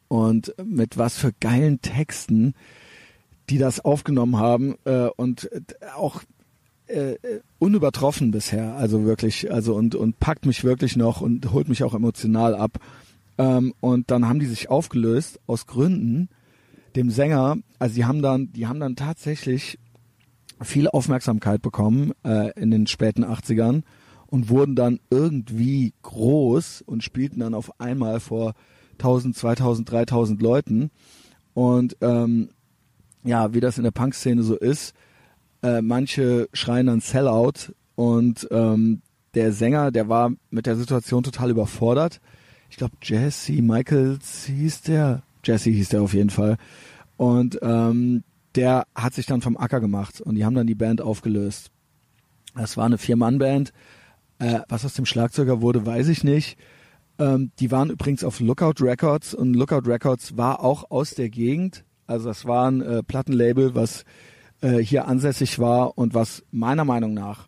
und 0.07 0.53
mit 0.63 0.97
was 0.97 1.17
für 1.17 1.31
geilen 1.39 1.81
Texten 1.81 2.53
die 3.49 3.57
das 3.57 3.83
aufgenommen 3.83 4.37
haben 4.37 4.75
äh, 4.85 5.07
und 5.15 5.49
auch 5.95 6.21
äh, 6.87 7.15
unübertroffen 7.59 8.31
bisher, 8.31 8.75
also 8.75 9.05
wirklich, 9.05 9.51
also 9.51 9.75
und 9.75 9.95
und 9.95 10.19
packt 10.19 10.45
mich 10.45 10.63
wirklich 10.63 10.95
noch 10.95 11.21
und 11.21 11.51
holt 11.51 11.69
mich 11.69 11.83
auch 11.83 11.93
emotional 11.93 12.55
ab. 12.55 12.79
Ähm, 13.37 13.73
und 13.79 14.11
dann 14.11 14.27
haben 14.27 14.39
die 14.39 14.45
sich 14.45 14.69
aufgelöst 14.69 15.39
aus 15.47 15.65
Gründen, 15.65 16.29
dem 16.95 17.09
Sänger, 17.09 17.57
also 17.79 17.95
die 17.95 18.05
haben 18.05 18.21
dann, 18.21 18.51
die 18.53 18.67
haben 18.67 18.79
dann 18.79 18.95
tatsächlich 18.95 19.79
viel 20.61 20.87
Aufmerksamkeit 20.87 21.61
bekommen 21.61 22.11
äh, 22.23 22.51
in 22.59 22.71
den 22.71 22.87
späten 22.87 23.25
80ern 23.25 23.83
und 24.27 24.49
wurden 24.49 24.75
dann 24.75 24.99
irgendwie 25.09 25.93
groß 26.01 26.83
und 26.85 27.03
spielten 27.03 27.39
dann 27.39 27.53
auf 27.53 27.79
einmal 27.79 28.19
vor 28.19 28.53
1000, 28.93 29.35
2000, 29.35 29.91
3000 29.91 30.41
Leuten. 30.41 30.91
Und 31.53 31.97
ähm, 32.01 32.49
ja, 33.23 33.53
wie 33.53 33.59
das 33.59 33.77
in 33.77 33.83
der 33.83 33.91
Punk-Szene 33.91 34.43
so 34.43 34.55
ist, 34.55 34.93
äh, 35.63 35.81
manche 35.81 36.49
schreien 36.53 36.87
dann 36.87 36.99
Sellout 36.99 37.73
und 37.95 38.47
ähm, 38.51 39.01
der 39.33 39.51
Sänger, 39.51 39.91
der 39.91 40.09
war 40.09 40.31
mit 40.51 40.65
der 40.65 40.75
Situation 40.75 41.23
total 41.23 41.49
überfordert. 41.49 42.21
Ich 42.69 42.77
glaube, 42.77 42.93
Jesse 43.01 43.61
Michaels 43.61 44.45
hieß 44.45 44.81
der. 44.81 45.23
Jesse 45.43 45.71
hieß 45.71 45.89
der 45.89 46.01
auf 46.01 46.13
jeden 46.13 46.29
Fall. 46.29 46.57
Und 47.17 47.59
ähm, 47.61 48.23
der 48.55 48.85
hat 48.93 49.13
sich 49.13 49.25
dann 49.25 49.41
vom 49.41 49.57
Acker 49.57 49.79
gemacht 49.79 50.21
und 50.21 50.35
die 50.35 50.45
haben 50.45 50.55
dann 50.55 50.67
die 50.67 50.75
Band 50.75 51.01
aufgelöst. 51.01 51.71
Das 52.55 52.77
war 52.77 52.85
eine 52.85 52.97
Vier-Mann-Band. 52.97 53.73
Äh, 54.39 54.59
was 54.69 54.85
aus 54.85 54.93
dem 54.93 55.05
Schlagzeuger 55.05 55.61
wurde, 55.61 55.85
weiß 55.85 56.07
ich 56.09 56.23
nicht. 56.23 56.57
Ähm, 57.19 57.51
die 57.59 57.71
waren 57.71 57.89
übrigens 57.89 58.23
auf 58.23 58.39
Lookout 58.39 58.83
Records 58.83 59.33
und 59.33 59.53
Lookout 59.53 59.87
Records 59.87 60.37
war 60.37 60.63
auch 60.63 60.91
aus 60.91 61.11
der 61.11 61.29
Gegend. 61.29 61.83
Also 62.05 62.27
das 62.27 62.45
war 62.45 62.69
ein 62.69 62.81
äh, 62.81 63.03
Plattenlabel, 63.03 63.75
was 63.75 64.03
äh, 64.63 64.77
hier 64.79 65.07
ansässig 65.07 65.59
war 65.59 65.97
und 65.97 66.13
was 66.13 66.43
meiner 66.51 66.85
Meinung 66.85 67.13
nach, 67.13 67.47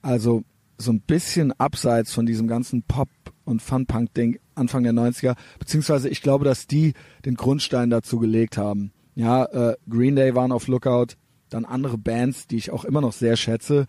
also 0.00 0.44
so 0.78 0.92
ein 0.92 1.00
bisschen 1.00 1.52
abseits 1.52 2.12
von 2.12 2.24
diesem 2.24 2.48
ganzen 2.48 2.82
Pop- 2.82 3.08
und 3.44 3.60
Fun-Punk-Ding 3.60 4.38
Anfang 4.54 4.84
der 4.84 4.92
90er, 4.92 5.34
beziehungsweise 5.58 6.08
ich 6.08 6.22
glaube, 6.22 6.44
dass 6.44 6.66
die 6.66 6.94
den 7.24 7.34
Grundstein 7.34 7.90
dazu 7.90 8.18
gelegt 8.18 8.56
haben. 8.56 8.92
Ja, 9.14 9.44
äh, 9.44 9.76
Green 9.88 10.16
Day 10.16 10.34
waren 10.34 10.52
auf 10.52 10.68
Lookout, 10.68 11.14
dann 11.50 11.64
andere 11.64 11.98
Bands, 11.98 12.46
die 12.46 12.56
ich 12.56 12.70
auch 12.70 12.84
immer 12.84 13.00
noch 13.00 13.12
sehr 13.12 13.36
schätze, 13.36 13.86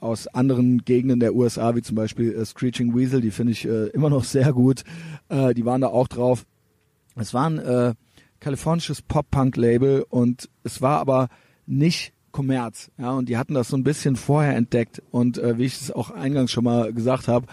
aus 0.00 0.26
anderen 0.26 0.84
Gegenden 0.84 1.20
der 1.20 1.34
USA, 1.34 1.74
wie 1.74 1.82
zum 1.82 1.96
Beispiel 1.96 2.32
äh, 2.32 2.44
Screeching 2.44 2.94
Weasel, 2.94 3.20
die 3.20 3.30
finde 3.30 3.52
ich 3.52 3.66
äh, 3.66 3.86
immer 3.88 4.10
noch 4.10 4.24
sehr 4.24 4.52
gut. 4.52 4.82
Äh, 5.28 5.54
die 5.54 5.64
waren 5.64 5.80
da 5.80 5.88
auch 5.88 6.08
drauf. 6.08 6.44
Es 7.14 7.32
war 7.32 7.48
ein 7.48 7.58
äh, 7.58 7.94
kalifornisches 8.40 9.00
Pop-Punk-Label 9.02 10.04
und 10.08 10.48
es 10.64 10.82
war 10.82 10.98
aber 11.00 11.28
nicht 11.66 12.12
Kommerz. 12.36 12.90
Ja, 12.98 13.12
und 13.12 13.30
die 13.30 13.38
hatten 13.38 13.54
das 13.54 13.68
so 13.68 13.78
ein 13.78 13.82
bisschen 13.82 14.14
vorher 14.14 14.56
entdeckt. 14.56 15.02
Und 15.10 15.38
äh, 15.38 15.56
wie 15.56 15.64
ich 15.64 15.80
es 15.80 15.90
auch 15.90 16.10
eingangs 16.10 16.50
schon 16.50 16.64
mal 16.64 16.92
gesagt 16.92 17.28
habe, 17.28 17.46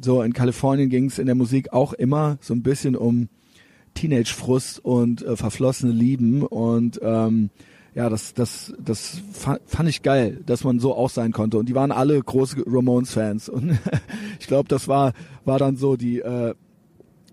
so 0.00 0.22
in 0.22 0.32
Kalifornien 0.32 0.88
ging 0.88 1.04
es 1.04 1.18
in 1.18 1.26
der 1.26 1.34
Musik 1.34 1.74
auch 1.74 1.92
immer 1.92 2.38
so 2.40 2.54
ein 2.54 2.62
bisschen 2.62 2.96
um 2.96 3.28
Teenage-Frust 3.92 4.82
und 4.82 5.22
äh, 5.22 5.36
verflossene 5.36 5.92
Lieben 5.92 6.42
und 6.42 7.00
ähm, 7.02 7.50
ja, 7.94 8.08
das, 8.08 8.32
das, 8.32 8.72
das 8.78 9.20
fand 9.32 9.88
ich 9.88 10.02
geil, 10.02 10.40
dass 10.46 10.64
man 10.64 10.78
so 10.78 10.94
auch 10.94 11.10
sein 11.10 11.32
konnte. 11.32 11.58
Und 11.58 11.68
die 11.68 11.74
waren 11.74 11.90
alle 11.90 12.22
große 12.22 12.62
Ramones-Fans. 12.64 13.48
Und 13.48 13.78
ich 14.40 14.46
glaube, 14.46 14.68
das 14.68 14.86
war, 14.86 15.12
war 15.44 15.58
dann 15.58 15.76
so 15.76 15.96
die 15.96 16.20
äh, 16.20 16.54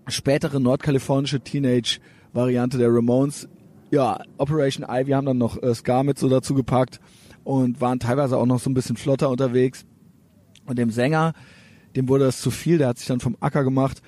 spätere 0.08 0.58
nordkalifornische 0.58 1.40
Teenage-Variante 1.40 2.76
der 2.76 2.92
Ramones. 2.92 3.48
Ja, 3.90 4.20
Operation 4.36 4.86
Ivy 4.88 5.12
haben 5.12 5.26
dann 5.26 5.38
noch 5.38 5.62
äh, 5.62 5.74
Scar 5.74 6.04
mit 6.04 6.18
so 6.18 6.28
dazu 6.28 6.54
gepackt 6.54 7.00
und 7.44 7.80
waren 7.80 8.00
teilweise 8.00 8.36
auch 8.36 8.46
noch 8.46 8.60
so 8.60 8.68
ein 8.68 8.74
bisschen 8.74 8.96
flotter 8.96 9.30
unterwegs. 9.30 9.86
Und 10.66 10.78
dem 10.78 10.90
Sänger, 10.90 11.32
dem 11.96 12.08
wurde 12.08 12.24
das 12.24 12.40
zu 12.40 12.50
viel, 12.50 12.78
der 12.78 12.88
hat 12.88 12.98
sich 12.98 13.06
dann 13.06 13.20
vom 13.20 13.36
Acker 13.40 13.64
gemacht 13.64 14.02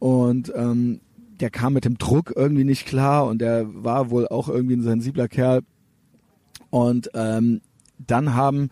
und 0.00 0.52
ähm, 0.56 1.00
der 1.38 1.50
kam 1.50 1.74
mit 1.74 1.84
dem 1.84 1.98
Druck 1.98 2.32
irgendwie 2.34 2.64
nicht 2.64 2.86
klar 2.86 3.26
und 3.26 3.40
der 3.40 3.66
war 3.84 4.10
wohl 4.10 4.26
auch 4.26 4.48
irgendwie 4.48 4.74
ein 4.74 4.82
sensibler 4.82 5.28
Kerl 5.28 5.62
und 6.70 7.10
ähm, 7.14 7.60
dann 7.98 8.34
haben 8.34 8.70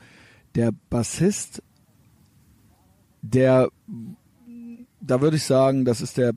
der 0.54 0.72
Bassist, 0.88 1.62
der, 3.22 3.68
da 5.00 5.20
würde 5.20 5.36
ich 5.36 5.44
sagen, 5.44 5.84
das 5.84 6.00
ist 6.00 6.16
der 6.16 6.32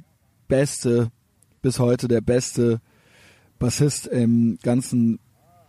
beste, 0.48 1.10
bis 1.62 1.80
heute 1.80 2.08
der 2.08 2.22
beste 2.22 2.82
Bassist 3.64 4.08
im 4.08 4.58
ganzen 4.62 5.20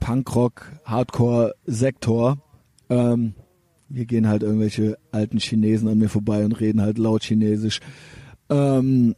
Punkrock, 0.00 0.66
Hardcore-Sektor. 0.84 2.38
Ähm, 2.90 3.34
hier 3.88 4.04
gehen 4.04 4.26
halt 4.26 4.42
irgendwelche 4.42 4.98
alten 5.12 5.38
Chinesen 5.38 5.86
an 5.86 5.98
mir 5.98 6.08
vorbei 6.08 6.44
und 6.44 6.58
reden 6.58 6.82
halt 6.82 6.98
laut 6.98 7.22
Chinesisch. 7.22 7.78
Ähm, 8.50 9.14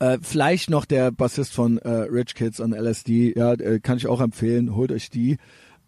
äh, 0.00 0.18
vielleicht 0.20 0.68
noch 0.68 0.84
der 0.84 1.12
Bassist 1.12 1.54
von 1.54 1.78
äh, 1.78 1.88
Rich 1.88 2.34
Kids 2.34 2.60
on 2.60 2.72
LSD, 2.72 3.34
ja, 3.36 3.52
äh, 3.52 3.78
kann 3.78 3.98
ich 3.98 4.08
auch 4.08 4.20
empfehlen, 4.20 4.74
holt 4.74 4.90
euch 4.90 5.08
die 5.08 5.36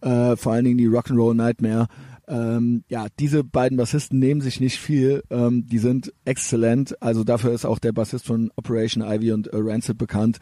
äh, 0.03 0.37
vor 0.37 0.53
allen 0.53 0.65
Dingen 0.65 0.79
die 0.79 0.89
Rock'n'Roll 0.89 1.35
Nightmare. 1.35 1.89
Ähm, 2.29 2.85
ja, 2.91 3.07
diese 3.19 3.43
beiden 3.43 3.77
Bassisten 3.77 4.21
nehmen 4.21 4.41
sich 4.41 4.61
nicht 4.61 4.79
viel, 4.79 5.25
ähm, 5.31 5.67
die 5.67 5.79
sind 5.79 6.13
exzellent, 6.25 7.03
also 7.03 7.25
dafür 7.25 7.53
ist 7.53 7.65
auch 7.65 7.81
der 7.81 7.91
Bassist 7.91 8.25
von 8.25 8.53
Operation 8.55 9.03
Ivy 9.03 9.33
und 9.33 9.49
äh, 9.49 9.57
Rancid 9.57 9.99
bekannt. 9.99 10.39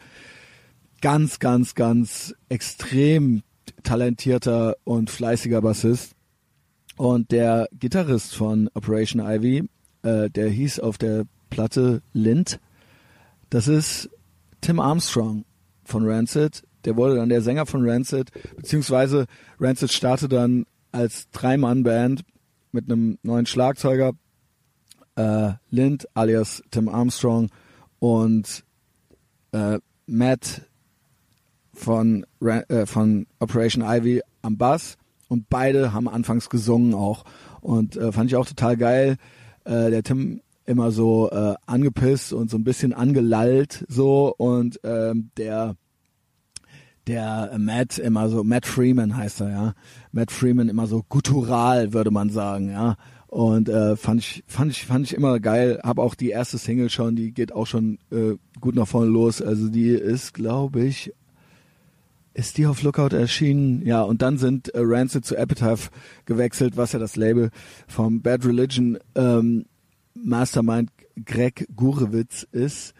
Ganz, 1.01 1.39
ganz, 1.39 1.75
ganz 1.75 2.35
extrem 2.49 3.43
talentierter 3.83 4.75
und 4.83 5.09
fleißiger 5.09 5.61
Bassist. 5.61 6.13
Und 6.97 7.31
der 7.31 7.67
Gitarrist 7.73 8.35
von 8.35 8.69
Operation 8.73 9.21
Ivy, 9.21 9.67
äh, 10.03 10.29
der 10.29 10.49
hieß 10.49 10.79
auf 10.79 10.97
der 10.97 11.25
Platte 11.49 12.01
Lind. 12.13 12.59
Das 13.49 13.67
ist 13.67 14.09
Tim 14.61 14.79
Armstrong 14.79 15.45
von 15.83 16.07
Rancid 16.07 16.63
der 16.85 16.97
wurde 16.97 17.15
dann 17.15 17.29
der 17.29 17.41
Sänger 17.41 17.65
von 17.65 17.87
Rancid, 17.87 18.31
beziehungsweise 18.55 19.25
Rancid 19.59 19.91
startete 19.91 20.35
dann 20.35 20.65
als 20.91 21.29
Drei-Mann-Band 21.31 22.23
mit 22.71 22.85
einem 22.85 23.17
neuen 23.23 23.45
Schlagzeuger, 23.45 24.13
äh, 25.15 25.53
Lind 25.69 26.07
alias 26.13 26.63
Tim 26.71 26.89
Armstrong 26.89 27.49
und 27.99 28.63
äh, 29.51 29.79
Matt 30.07 30.61
von, 31.73 32.25
äh, 32.41 32.85
von 32.85 33.27
Operation 33.39 33.83
Ivy 33.85 34.21
am 34.41 34.57
Bass 34.57 34.97
und 35.27 35.49
beide 35.49 35.93
haben 35.93 36.09
anfangs 36.09 36.49
gesungen 36.49 36.93
auch 36.93 37.23
und 37.61 37.95
äh, 37.95 38.11
fand 38.11 38.29
ich 38.29 38.35
auch 38.35 38.45
total 38.45 38.77
geil. 38.77 39.17
Äh, 39.63 39.91
der 39.91 40.03
Tim 40.03 40.41
immer 40.65 40.91
so 40.91 41.29
äh, 41.31 41.55
angepisst 41.65 42.33
und 42.33 42.49
so 42.49 42.57
ein 42.57 42.63
bisschen 42.63 42.93
angelallt 42.93 43.85
so 43.87 44.33
und 44.37 44.79
ähm, 44.83 45.31
der 45.37 45.75
der 47.07 47.57
Matt 47.57 47.97
immer 47.97 48.29
so, 48.29 48.43
Matt 48.43 48.65
Freeman 48.65 49.17
heißt 49.17 49.41
er, 49.41 49.49
ja. 49.49 49.73
Matt 50.11 50.31
Freeman 50.31 50.69
immer 50.69 50.85
so 50.85 51.03
guttural, 51.09 51.93
würde 51.93 52.11
man 52.11 52.29
sagen, 52.29 52.69
ja. 52.69 52.95
Und 53.27 53.69
äh, 53.69 53.95
fand 53.95 54.19
ich 54.19 54.43
fand 54.45 54.71
ich 54.71 54.85
fand 54.85 55.05
ich 55.05 55.15
immer 55.15 55.39
geil. 55.39 55.79
Habe 55.83 56.01
auch 56.01 56.15
die 56.15 56.29
erste 56.29 56.57
Single 56.57 56.89
schon, 56.89 57.15
die 57.15 57.31
geht 57.31 57.53
auch 57.53 57.65
schon 57.65 57.97
äh, 58.11 58.35
gut 58.59 58.75
nach 58.75 58.87
vorne 58.87 59.09
los. 59.09 59.41
Also 59.41 59.69
die 59.69 59.89
ist, 59.89 60.33
glaube 60.33 60.83
ich, 60.83 61.13
ist 62.33 62.57
die 62.57 62.65
auf 62.65 62.81
Lookout 62.83 63.15
erschienen? 63.15 63.85
Ja, 63.85 64.01
und 64.03 64.21
dann 64.21 64.37
sind 64.37 64.69
äh, 64.69 64.79
Rancid 64.81 65.25
zu 65.25 65.35
Epitaph 65.35 65.91
gewechselt, 66.25 66.77
was 66.77 66.93
ja 66.93 66.99
das 66.99 67.15
Label 67.15 67.51
vom 67.87 68.21
Bad 68.21 68.45
Religion 68.45 68.97
ähm, 69.15 69.65
Mastermind 70.13 70.91
Greg 71.25 71.67
Gurewitz 71.75 72.47
ist 72.51 72.93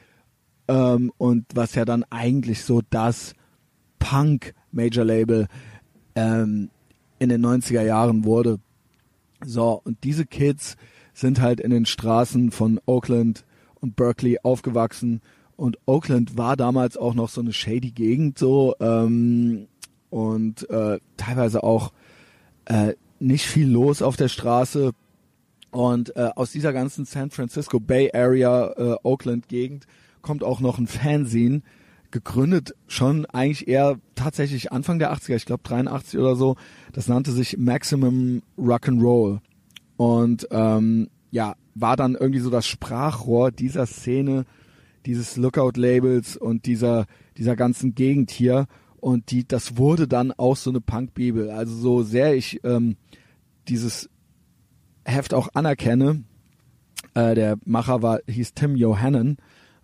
ähm, 0.67 1.11
und 1.17 1.45
was 1.53 1.75
ja 1.75 1.85
dann 1.85 2.03
eigentlich 2.09 2.63
so 2.63 2.81
das 2.89 3.33
Punk 3.99 4.53
Major 4.71 5.05
Label 5.05 5.47
ähm, 6.15 6.69
in 7.19 7.29
den 7.29 7.45
90er 7.45 7.83
Jahren 7.83 8.25
wurde. 8.25 8.59
So, 9.45 9.81
und 9.83 10.03
diese 10.03 10.25
Kids 10.25 10.75
sind 11.13 11.41
halt 11.41 11.59
in 11.59 11.71
den 11.71 11.85
Straßen 11.85 12.51
von 12.51 12.79
Oakland 12.85 13.45
und 13.75 13.95
Berkeley 13.95 14.39
aufgewachsen 14.43 15.21
und 15.55 15.77
Oakland 15.85 16.37
war 16.37 16.57
damals 16.57 16.97
auch 16.97 17.13
noch 17.13 17.29
so 17.29 17.41
eine 17.41 17.53
shady 17.53 17.91
Gegend 17.91 18.37
so 18.37 18.75
ähm, 18.79 19.67
und 20.09 20.69
äh, 20.69 20.99
teilweise 21.17 21.63
auch 21.63 21.91
äh, 22.65 22.93
nicht 23.19 23.45
viel 23.45 23.69
los 23.69 24.01
auf 24.01 24.17
der 24.17 24.27
Straße. 24.27 24.91
Und 25.71 26.15
äh, 26.17 26.29
aus 26.35 26.51
dieser 26.51 26.73
ganzen 26.73 27.05
San 27.05 27.31
Francisco 27.31 27.79
Bay 27.79 28.11
Area, 28.13 28.73
äh, 28.75 28.95
Oakland 29.03 29.47
Gegend 29.47 29.85
kommt 30.21 30.43
auch 30.43 30.59
noch 30.59 30.77
ein 30.77 30.87
Fanzine, 30.87 31.61
gegründet 32.11 32.75
schon 32.87 33.25
eigentlich 33.27 33.67
eher 33.69 33.97
tatsächlich 34.15 34.71
Anfang 34.73 34.99
der 34.99 35.13
80er, 35.13 35.35
ich 35.35 35.45
glaube 35.45 35.63
83 35.63 36.19
oder 36.19 36.35
so. 36.35 36.57
Das 36.91 37.07
nannte 37.07 37.31
sich 37.31 37.57
Maximum 37.57 38.41
Rock'n'Roll. 38.57 39.39
Und 39.95 40.47
ähm, 40.51 41.09
ja, 41.31 41.55
war 41.73 41.95
dann 41.95 42.15
irgendwie 42.15 42.41
so 42.41 42.49
das 42.49 42.67
Sprachrohr 42.67 43.51
dieser 43.51 43.85
Szene, 43.85 44.45
dieses 45.05 45.37
Lookout-Labels 45.37 46.37
und 46.37 46.65
dieser, 46.65 47.05
dieser 47.37 47.55
ganzen 47.55 47.95
Gegend 47.95 48.31
hier. 48.31 48.67
Und 48.99 49.31
die, 49.31 49.47
das 49.47 49.77
wurde 49.77 50.07
dann 50.07 50.31
auch 50.31 50.55
so 50.55 50.69
eine 50.69 50.81
Punk-Bibel. 50.81 51.49
Also 51.49 51.75
so 51.75 52.03
sehr 52.03 52.35
ich 52.35 52.63
ähm, 52.63 52.97
dieses 53.67 54.09
Heft 55.05 55.33
auch 55.33 55.49
anerkenne, 55.53 56.23
äh, 57.13 57.35
der 57.35 57.57
Macher 57.65 58.01
war, 58.01 58.19
hieß 58.27 58.53
Tim 58.53 58.75
Johannen 58.75 59.37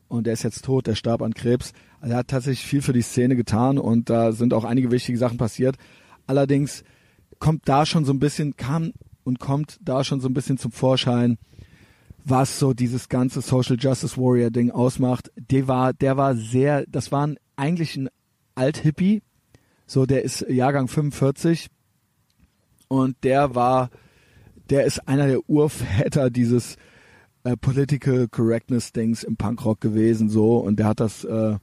und 0.07 0.27
der 0.27 0.33
ist 0.33 0.43
jetzt 0.43 0.63
tot, 0.65 0.87
der 0.87 0.95
starb 0.95 1.21
an 1.21 1.33
Krebs. 1.33 1.73
Also 1.99 2.13
er 2.13 2.19
hat 2.19 2.27
tatsächlich 2.27 2.65
viel 2.65 2.81
für 2.81 2.93
die 2.93 3.01
Szene 3.01 3.35
getan 3.35 3.77
und 3.77 4.09
da 4.09 4.31
sind 4.31 4.53
auch 4.53 4.63
einige 4.63 4.91
wichtige 4.91 5.17
Sachen 5.17 5.37
passiert. 5.37 5.77
Allerdings 6.27 6.83
kommt 7.39 7.67
da 7.67 7.85
schon 7.85 8.05
so 8.05 8.13
ein 8.13 8.19
bisschen, 8.19 8.55
kam 8.55 8.93
und 9.23 9.39
kommt 9.39 9.79
da 9.81 10.03
schon 10.03 10.21
so 10.21 10.29
ein 10.29 10.33
bisschen 10.33 10.57
zum 10.57 10.71
Vorschein, 10.71 11.37
was 12.29 12.59
so 12.59 12.73
dieses 12.73 13.09
ganze 13.09 13.41
Social 13.41 13.77
Justice 13.79 14.17
Warrior 14.17 14.49
Ding 14.49 14.71
ausmacht. 14.71 15.31
Der 15.35 15.67
war, 15.67 15.93
der 15.93 16.17
war 16.17 16.35
sehr, 16.35 16.85
das 16.87 17.11
war 17.11 17.29
eigentlich 17.55 17.95
ein 17.95 18.09
Alt-Hippie, 18.55 19.21
so 19.85 20.05
der 20.05 20.23
ist 20.23 20.45
Jahrgang 20.49 20.87
45 20.87 21.69
und 22.87 23.15
der 23.23 23.55
war, 23.55 23.89
der 24.69 24.85
ist 24.85 25.07
einer 25.07 25.27
der 25.27 25.49
Urväter 25.49 26.29
dieses 26.29 26.75
äh, 27.43 27.55
Political 27.55 28.27
Correctness 28.27 28.91
Dings 28.91 29.23
im 29.23 29.37
Punkrock 29.37 29.79
gewesen, 29.79 30.29
so 30.29 30.57
und 30.57 30.79
der 30.79 30.87
hat 30.87 30.99
das, 30.99 31.23
äh, 31.23 31.57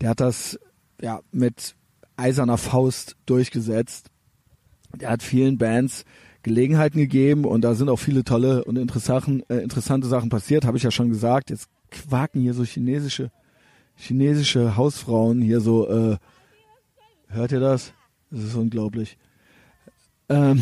der 0.00 0.08
hat 0.08 0.20
das 0.20 0.58
ja 1.00 1.20
mit 1.30 1.74
eiserner 2.16 2.58
Faust 2.58 3.16
durchgesetzt. 3.26 4.10
Der 4.96 5.10
hat 5.10 5.22
vielen 5.22 5.58
Bands 5.58 6.04
Gelegenheiten 6.42 6.98
gegeben 6.98 7.44
und 7.44 7.62
da 7.62 7.74
sind 7.74 7.88
auch 7.88 7.98
viele 7.98 8.24
tolle 8.24 8.64
und 8.64 8.76
interessante, 8.76 9.44
äh, 9.48 9.62
interessante 9.62 10.06
Sachen 10.06 10.30
passiert, 10.30 10.64
habe 10.64 10.76
ich 10.76 10.82
ja 10.82 10.90
schon 10.90 11.10
gesagt. 11.10 11.50
Jetzt 11.50 11.68
quaken 11.90 12.40
hier 12.40 12.54
so 12.54 12.64
chinesische 12.64 13.30
chinesische 14.00 14.76
Hausfrauen 14.76 15.40
hier 15.40 15.60
so. 15.60 15.88
Äh, 15.88 16.16
hört 17.28 17.52
ihr 17.52 17.60
das? 17.60 17.92
Das 18.30 18.42
ist 18.42 18.54
unglaublich. 18.54 19.18
Ähm, 20.28 20.60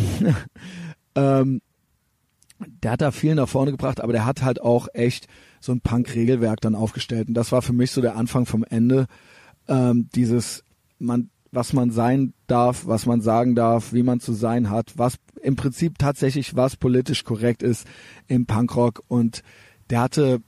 ähm, 1.15 1.61
der 2.83 2.93
hat 2.93 3.01
da 3.01 3.11
viel 3.12 3.35
nach 3.35 3.49
vorne 3.49 3.70
gebracht, 3.70 4.01
aber 4.01 4.12
der 4.12 4.27
hat 4.27 4.43
halt 4.43 4.61
auch 4.61 4.89
echt 4.93 5.28
so 5.61 5.73
ein 5.73 5.81
Punk-Regelwerk 5.81 6.61
dann 6.61 6.75
aufgestellt. 6.75 7.28
Und 7.28 7.35
das 7.35 7.53
war 7.53 7.62
für 7.62 7.73
mich 7.73 7.93
so 7.93 8.01
der 8.01 8.17
Anfang 8.17 8.47
vom 8.47 8.65
Ende. 8.65 9.07
Ähm, 9.69 10.09
dieses, 10.15 10.65
man, 10.99 11.31
was 11.51 11.73
man 11.73 11.91
sein 11.91 12.35
darf, 12.47 12.86
was 12.86 13.07
man 13.07 13.20
sagen 13.20 13.55
darf, 13.55 13.93
wie 13.93 14.02
man 14.02 14.20
zu 14.20 14.33
sein 14.33 14.70
hat, 14.70 14.93
was 14.97 15.17
im 15.43 15.57
Prinzip 15.57 15.99
tatsächlich 15.99 16.57
was 16.57 16.77
politisch 16.77 17.25
korrekt 17.25 17.62
ist 17.62 17.86
im 18.27 18.47
Punkrock. 18.47 19.02
Und 19.09 19.43
der 19.91 20.01
hatte 20.01 20.43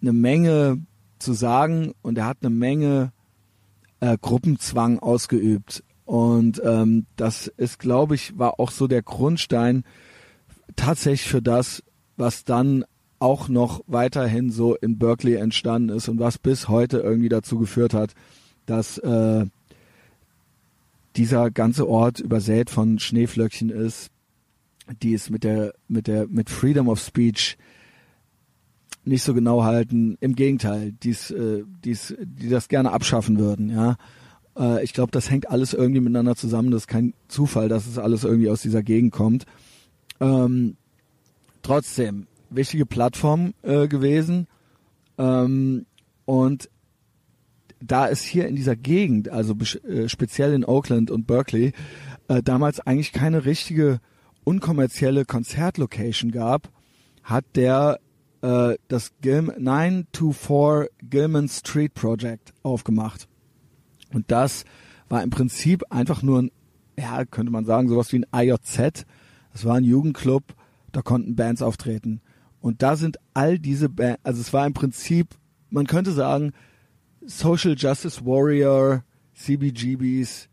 eine 0.00 0.12
Menge 0.12 0.78
zu 1.18 1.32
sagen 1.32 1.92
und 2.02 2.18
er 2.18 2.26
hat 2.26 2.38
eine 2.42 2.50
Menge 2.50 3.12
äh, 4.00 4.16
Gruppenzwang 4.20 4.98
ausgeübt. 4.98 5.82
Und 6.04 6.60
ähm, 6.64 7.06
das 7.16 7.46
ist, 7.46 7.78
glaube 7.78 8.14
ich, 8.14 8.38
war 8.38 8.60
auch 8.60 8.70
so 8.70 8.86
der 8.86 9.02
Grundstein 9.02 9.84
tatsächlich 10.76 11.28
für 11.28 11.42
das, 11.42 11.82
was 12.16 12.44
dann 12.44 12.84
auch 13.18 13.48
noch 13.48 13.80
weiterhin 13.86 14.50
so 14.50 14.74
in 14.74 14.98
Berkeley 14.98 15.36
entstanden 15.36 15.88
ist 15.88 16.08
und 16.08 16.20
was 16.20 16.36
bis 16.38 16.68
heute 16.68 16.98
irgendwie 16.98 17.30
dazu 17.30 17.58
geführt 17.58 17.94
hat, 17.94 18.12
dass 18.66 18.98
äh, 18.98 19.46
dieser 21.16 21.50
ganze 21.50 21.88
Ort 21.88 22.20
übersät 22.20 22.70
von 22.70 22.98
Schneeflöckchen 22.98 23.70
ist, 23.70 24.10
die 25.02 25.14
es 25.14 25.30
mit 25.30 25.44
der 25.44 25.74
mit 25.88 26.06
der 26.06 26.26
mit 26.26 26.50
Freedom 26.50 26.88
of 26.88 27.00
Speech 27.00 27.56
nicht 29.04 29.22
so 29.22 29.34
genau 29.34 29.64
halten. 29.64 30.16
Im 30.20 30.34
Gegenteil, 30.34 30.92
die's, 30.92 31.30
äh, 31.30 31.62
die's, 31.84 32.14
die 32.18 32.48
das 32.48 32.68
gerne 32.68 32.92
abschaffen 32.92 33.38
würden. 33.38 33.70
Ja, 33.70 33.96
äh, 34.56 34.82
ich 34.82 34.92
glaube, 34.92 35.12
das 35.12 35.30
hängt 35.30 35.50
alles 35.50 35.74
irgendwie 35.74 36.00
miteinander 36.00 36.36
zusammen. 36.36 36.70
Das 36.70 36.82
ist 36.82 36.88
kein 36.88 37.14
Zufall, 37.28 37.68
dass 37.68 37.86
es 37.86 37.98
alles 37.98 38.24
irgendwie 38.24 38.50
aus 38.50 38.62
dieser 38.62 38.82
Gegend 38.82 39.12
kommt. 39.12 39.44
Ähm, 40.20 40.76
trotzdem 41.62 42.26
wichtige 42.50 42.86
Plattform 42.86 43.52
äh, 43.62 43.88
gewesen 43.88 44.46
ähm, 45.18 45.86
und 46.24 46.70
da 47.86 48.08
es 48.08 48.22
hier 48.22 48.48
in 48.48 48.56
dieser 48.56 48.76
Gegend, 48.76 49.28
also 49.28 49.54
äh, 49.86 50.08
speziell 50.08 50.54
in 50.54 50.64
Oakland 50.64 51.10
und 51.10 51.26
Berkeley, 51.26 51.72
äh, 52.28 52.42
damals 52.42 52.80
eigentlich 52.80 53.12
keine 53.12 53.44
richtige 53.44 54.00
unkommerzielle 54.44 55.24
Konzertlocation 55.24 56.30
gab, 56.30 56.70
hat 57.22 57.44
der 57.54 57.98
äh, 58.42 58.76
das 58.88 59.12
Gil 59.20 59.42
924 59.58 60.90
Gilman 61.08 61.48
Street 61.48 61.94
Project 61.94 62.52
aufgemacht. 62.62 63.28
Und 64.12 64.30
das 64.30 64.64
war 65.08 65.22
im 65.22 65.30
Prinzip 65.30 65.84
einfach 65.90 66.22
nur 66.22 66.42
ein, 66.42 66.50
ja, 66.98 67.24
könnte 67.24 67.52
man 67.52 67.64
sagen, 67.64 67.88
sowas 67.88 68.12
wie 68.12 68.20
ein 68.20 68.26
IJZ. 68.32 69.06
Das 69.52 69.64
war 69.64 69.76
ein 69.76 69.84
Jugendclub, 69.84 70.42
da 70.92 71.02
konnten 71.02 71.36
Bands 71.36 71.62
auftreten. 71.62 72.20
Und 72.60 72.82
da 72.82 72.96
sind 72.96 73.18
all 73.34 73.58
diese 73.58 73.88
Bands, 73.88 74.20
also 74.22 74.40
es 74.40 74.52
war 74.52 74.66
im 74.66 74.74
Prinzip, 74.74 75.34
man 75.70 75.86
könnte 75.86 76.12
sagen, 76.12 76.52
Social 77.26 77.74
Justice 77.76 78.24
Warrior, 78.24 79.04
CBGBs, 79.34 80.48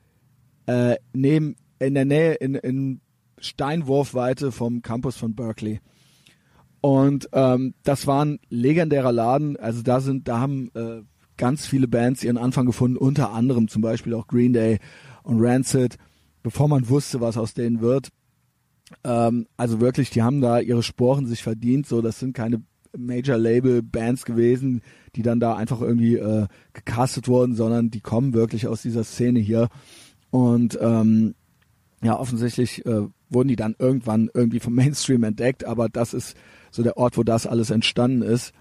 äh, 0.68 0.96
neben, 1.14 1.56
in 1.80 1.94
der 1.94 2.06
Nähe, 2.06 2.34
in, 2.36 2.56
in 2.56 3.02
Steinwurfweite 3.40 4.52
vom 4.52 4.82
Campus 4.82 5.18
von 5.18 5.36
Berkeley. 5.36 5.82
Und 6.82 7.30
ähm, 7.34 7.76
das 7.84 8.08
war 8.08 8.26
ein 8.26 8.40
legendärer 8.50 9.12
Laden. 9.12 9.58
Also 9.58 9.82
da 9.82 10.00
sind, 10.00 10.28
da 10.28 10.40
haben 10.40 10.72
äh, 10.74 11.02
ganz 11.38 11.68
viele 11.68 11.88
Bands 11.88 12.24
ihren 12.24 12.38
Anfang 12.38 12.66
gefunden, 12.66 12.98
unter 12.98 13.32
anderem 13.32 13.68
zum 13.68 13.82
Beispiel 13.82 14.14
auch 14.14 14.28
Green 14.28 14.54
Day 14.54 14.80
und 15.24 15.42
Rancid, 15.42 15.98
bevor 16.44 16.68
man 16.68 16.90
wusste, 16.90 17.22
was 17.22 17.38
aus 17.38 17.54
denen 17.54 17.82
wird. 17.82 18.10
Ähm, 19.04 19.48
also 19.58 19.80
wirklich, 19.80 20.10
die 20.10 20.24
haben 20.24 20.42
da 20.42 20.60
ihre 20.60 20.84
Sporen 20.84 21.28
sich 21.28 21.44
verdient. 21.44 21.88
So, 21.88 22.02
das 22.02 22.20
sind 22.20 22.34
keine 22.34 22.64
Major 22.98 23.38
Label 23.38 23.82
Bands 23.84 24.26
gewesen, 24.26 24.82
die 25.16 25.24
dann 25.24 25.40
da 25.40 25.56
einfach 25.56 25.82
irgendwie 25.82 26.16
äh, 26.16 26.48
gecastet 26.74 27.28
wurden, 27.28 27.56
sondern 27.56 27.92
die 27.92 28.02
kommen 28.02 28.34
wirklich 28.34 28.68
aus 28.68 28.82
dieser 28.82 29.04
Szene 29.04 29.40
hier. 29.40 29.70
Und 30.30 30.78
ähm, 30.82 31.36
ja, 32.02 32.18
offensichtlich 32.18 32.86
äh, 32.86 33.08
wurden 33.30 33.48
die 33.50 33.56
dann 33.56 33.76
irgendwann 33.78 34.30
irgendwie 34.34 34.60
vom 34.60 34.74
Mainstream 34.76 35.24
entdeckt, 35.24 35.66
aber 35.66 35.90
das 35.90 36.14
ist 36.14 36.36
so 36.72 36.84
der 36.84 36.98
Ort, 36.98 37.18
wo 37.18 37.24
das 37.24 37.48
alles 37.48 37.70
entstanden 37.70 38.22
ist. 38.22 38.54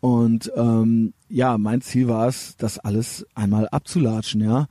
Und 0.00 0.52
ähm, 0.54 1.14
ja, 1.28 1.56
mein 1.56 1.80
Ziel 1.80 2.08
war 2.08 2.28
es, 2.28 2.56
das 2.58 2.78
alles 2.78 3.26
einmal 3.34 3.68
abzulatschen, 3.68 4.42
ja, 4.42 4.66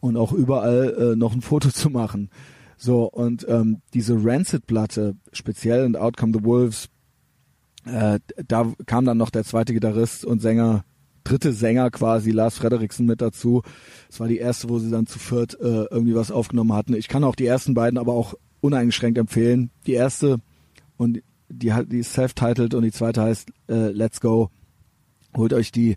und 0.00 0.16
auch 0.16 0.32
überall 0.32 1.12
äh, 1.12 1.16
noch 1.16 1.34
ein 1.34 1.42
Foto 1.42 1.68
zu 1.72 1.90
machen. 1.90 2.30
So, 2.76 3.04
und 3.04 3.46
ähm, 3.48 3.80
diese 3.94 4.16
Rancid-Platte, 4.16 5.14
speziell 5.32 5.84
in 5.84 5.94
Outcome 5.94 6.32
the 6.36 6.44
Wolves, 6.44 6.88
äh, 7.84 8.20
da 8.48 8.72
kam 8.86 9.04
dann 9.04 9.18
noch 9.18 9.30
der 9.30 9.44
zweite 9.44 9.72
Gitarrist 9.72 10.24
und 10.24 10.40
Sänger, 10.40 10.84
dritte 11.24 11.52
Sänger 11.52 11.90
quasi, 11.90 12.30
Lars 12.30 12.56
Frederiksen 12.56 13.06
mit 13.06 13.20
dazu. 13.20 13.62
Das 14.08 14.20
war 14.20 14.28
die 14.28 14.38
erste, 14.38 14.68
wo 14.68 14.78
sie 14.78 14.90
dann 14.90 15.06
zu 15.06 15.18
viert 15.18 15.58
äh, 15.60 15.84
irgendwie 15.90 16.14
was 16.14 16.30
aufgenommen 16.30 16.72
hatten. 16.72 16.94
Ich 16.94 17.08
kann 17.08 17.24
auch 17.24 17.36
die 17.36 17.46
ersten 17.46 17.74
beiden 17.74 17.98
aber 17.98 18.12
auch 18.12 18.34
uneingeschränkt 18.60 19.18
empfehlen. 19.18 19.70
Die 19.86 19.94
erste 19.94 20.38
und 20.96 21.22
die, 21.48 21.72
die 21.86 21.98
ist 21.98 22.12
self-titled 22.14 22.74
und 22.74 22.82
die 22.82 22.92
zweite 22.92 23.22
heißt 23.22 23.50
äh, 23.68 23.90
Let's 23.90 24.20
Go. 24.20 24.50
Holt 25.36 25.52
euch 25.52 25.72
die, 25.72 25.96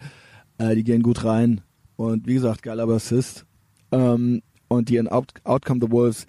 äh, 0.58 0.76
die 0.76 0.84
gehen 0.84 1.04
gut 1.04 1.24
rein. 1.24 1.62
Und 1.96 2.28
wie 2.28 2.34
gesagt, 2.34 2.64
geiler 2.64 2.88
Bassist. 2.88 3.46
Ähm, 3.92 4.42
und 4.68 4.90
die 4.90 4.98
in 4.98 5.08
Out 5.08 5.34
Outcome 5.44 5.80
the 5.82 5.92
Wolves, 5.92 6.26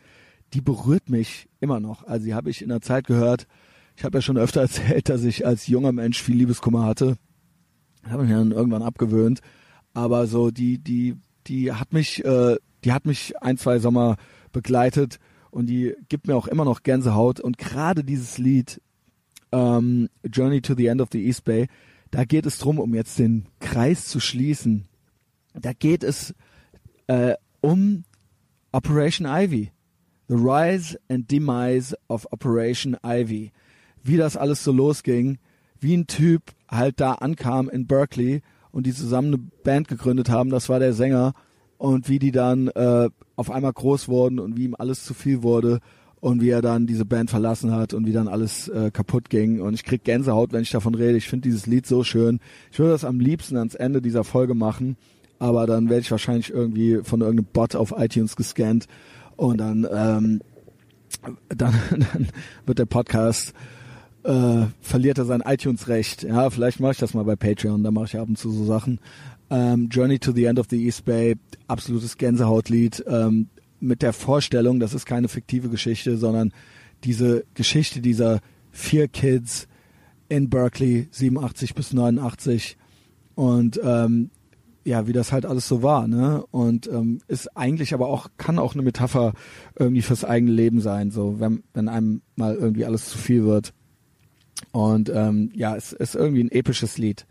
die 0.52 0.60
berührt 0.60 1.08
mich 1.08 1.48
immer 1.60 1.80
noch. 1.80 2.04
Also 2.04 2.26
die 2.26 2.34
habe 2.34 2.50
ich 2.50 2.62
in 2.62 2.68
der 2.68 2.80
Zeit 2.80 3.06
gehört. 3.06 3.46
Ich 3.96 4.04
habe 4.04 4.18
ja 4.18 4.22
schon 4.22 4.38
öfter 4.38 4.60
erzählt, 4.62 5.08
dass 5.08 5.24
ich 5.24 5.46
als 5.46 5.66
junger 5.66 5.92
Mensch 5.92 6.22
viel 6.22 6.36
Liebeskummer 6.36 6.84
hatte. 6.84 7.16
Habe 8.04 8.22
mich 8.22 8.32
dann 8.32 8.52
irgendwann 8.52 8.82
abgewöhnt. 8.82 9.40
Aber 9.94 10.26
so 10.26 10.50
die, 10.50 10.78
die, 10.78 11.16
die 11.46 11.72
hat 11.72 11.92
mich, 11.92 12.24
äh, 12.24 12.56
die 12.84 12.92
hat 12.92 13.06
mich 13.06 13.40
ein, 13.42 13.56
zwei 13.56 13.78
Sommer 13.78 14.16
begleitet 14.52 15.18
und 15.50 15.66
die 15.66 15.94
gibt 16.08 16.26
mir 16.26 16.36
auch 16.36 16.46
immer 16.46 16.64
noch 16.64 16.82
Gänsehaut. 16.82 17.40
Und 17.40 17.58
gerade 17.58 18.04
dieses 18.04 18.38
Lied 18.38 18.80
ähm, 19.52 20.08
Journey 20.30 20.60
to 20.60 20.74
the 20.74 20.86
End 20.86 21.00
of 21.00 21.08
the 21.12 21.24
East 21.24 21.44
Bay, 21.44 21.68
da 22.10 22.24
geht 22.24 22.46
es 22.46 22.58
drum, 22.58 22.78
um 22.78 22.94
jetzt 22.94 23.18
den 23.18 23.46
Kreis 23.60 24.06
zu 24.06 24.20
schließen. 24.20 24.86
Da 25.54 25.72
geht 25.72 26.04
es 26.04 26.34
äh, 27.06 27.34
um 27.60 28.04
Operation 28.72 29.26
Ivy. 29.26 29.72
The 30.28 30.34
Rise 30.34 30.98
and 31.08 31.30
Demise 31.30 31.96
of 32.08 32.26
Operation 32.32 32.96
Ivy. 33.02 33.52
Wie 34.06 34.16
das 34.16 34.36
alles 34.36 34.62
so 34.62 34.72
losging, 34.72 35.38
wie 35.80 35.96
ein 35.96 36.06
Typ 36.06 36.42
halt 36.68 37.00
da 37.00 37.12
ankam 37.12 37.68
in 37.68 37.86
Berkeley 37.86 38.42
und 38.70 38.86
die 38.86 38.92
zusammen 38.92 39.28
eine 39.28 39.38
Band 39.64 39.88
gegründet 39.88 40.30
haben, 40.30 40.50
das 40.50 40.68
war 40.68 40.78
der 40.78 40.92
Sänger, 40.92 41.34
und 41.78 42.08
wie 42.08 42.18
die 42.18 42.32
dann 42.32 42.68
äh, 42.68 43.08
auf 43.36 43.50
einmal 43.50 43.72
groß 43.72 44.08
wurden 44.08 44.38
und 44.38 44.56
wie 44.56 44.64
ihm 44.64 44.74
alles 44.78 45.04
zu 45.04 45.14
viel 45.14 45.42
wurde 45.42 45.80
und 46.20 46.40
wie 46.40 46.50
er 46.50 46.62
dann 46.62 46.86
diese 46.86 47.04
Band 47.04 47.30
verlassen 47.30 47.72
hat 47.72 47.94
und 47.94 48.06
wie 48.06 48.12
dann 48.12 48.28
alles 48.28 48.68
äh, 48.68 48.90
kaputt 48.90 49.28
ging. 49.30 49.60
Und 49.60 49.74
ich 49.74 49.84
krieg 49.84 50.02
Gänsehaut, 50.04 50.52
wenn 50.52 50.62
ich 50.62 50.70
davon 50.70 50.94
rede. 50.94 51.18
Ich 51.18 51.28
finde 51.28 51.48
dieses 51.48 51.66
Lied 51.66 51.86
so 51.86 52.02
schön. 52.02 52.40
Ich 52.72 52.78
würde 52.78 52.92
das 52.92 53.04
am 53.04 53.20
liebsten 53.20 53.56
ans 53.56 53.74
Ende 53.74 54.00
dieser 54.00 54.24
Folge 54.24 54.54
machen, 54.54 54.96
aber 55.38 55.66
dann 55.66 55.88
werde 55.88 56.00
ich 56.00 56.10
wahrscheinlich 56.10 56.50
irgendwie 56.50 57.00
von 57.02 57.20
irgendeinem 57.20 57.48
Bot 57.52 57.76
auf 57.76 57.94
iTunes 57.96 58.36
gescannt 58.36 58.86
und 59.36 59.58
dann, 59.58 59.86
ähm, 59.92 60.40
dann, 61.48 61.74
dann 61.90 62.28
wird 62.64 62.78
der 62.78 62.86
Podcast 62.86 63.52
äh, 64.26 64.66
verliert 64.80 65.18
er 65.18 65.24
sein 65.24 65.42
iTunes-Recht. 65.44 66.24
Ja, 66.24 66.50
vielleicht 66.50 66.80
mache 66.80 66.92
ich 66.92 66.98
das 66.98 67.14
mal 67.14 67.24
bei 67.24 67.36
Patreon, 67.36 67.82
da 67.82 67.90
mache 67.90 68.06
ich 68.06 68.18
ab 68.18 68.28
und 68.28 68.36
zu 68.36 68.50
so 68.50 68.64
Sachen. 68.64 69.00
Ähm, 69.50 69.88
Journey 69.90 70.18
to 70.18 70.32
the 70.32 70.44
End 70.44 70.58
of 70.58 70.66
the 70.68 70.84
East 70.84 71.04
Bay, 71.04 71.36
absolutes 71.68 72.18
Gänsehautlied 72.18 73.04
ähm, 73.06 73.48
mit 73.78 74.02
der 74.02 74.12
Vorstellung, 74.12 74.80
das 74.80 74.94
ist 74.94 75.06
keine 75.06 75.28
fiktive 75.28 75.68
Geschichte, 75.68 76.16
sondern 76.16 76.52
diese 77.04 77.44
Geschichte 77.54 78.00
dieser 78.00 78.40
vier 78.72 79.06
Kids 79.06 79.68
in 80.28 80.50
Berkeley, 80.50 81.06
87 81.12 81.74
bis 81.74 81.92
89 81.92 82.76
und 83.36 83.80
ähm, 83.84 84.30
ja, 84.84 85.06
wie 85.06 85.12
das 85.12 85.32
halt 85.32 85.46
alles 85.46 85.66
so 85.66 85.82
war, 85.82 86.06
ne? 86.06 86.44
Und 86.52 86.86
ähm, 86.86 87.20
ist 87.26 87.56
eigentlich 87.56 87.92
aber 87.92 88.06
auch, 88.06 88.28
kann 88.36 88.58
auch 88.58 88.74
eine 88.74 88.82
Metapher 88.82 89.32
irgendwie 89.76 90.02
fürs 90.02 90.24
eigene 90.24 90.52
Leben 90.52 90.80
sein, 90.80 91.10
so 91.10 91.40
wenn, 91.40 91.64
wenn 91.74 91.88
einem 91.88 92.22
mal 92.36 92.54
irgendwie 92.54 92.84
alles 92.84 93.08
zu 93.08 93.18
viel 93.18 93.44
wird. 93.44 93.72
Und 94.72 95.10
ähm, 95.10 95.50
ja, 95.54 95.76
es 95.76 95.92
ist 95.92 96.14
irgendwie 96.14 96.44
ein 96.44 96.50
episches 96.50 96.98
Lied. 96.98 97.26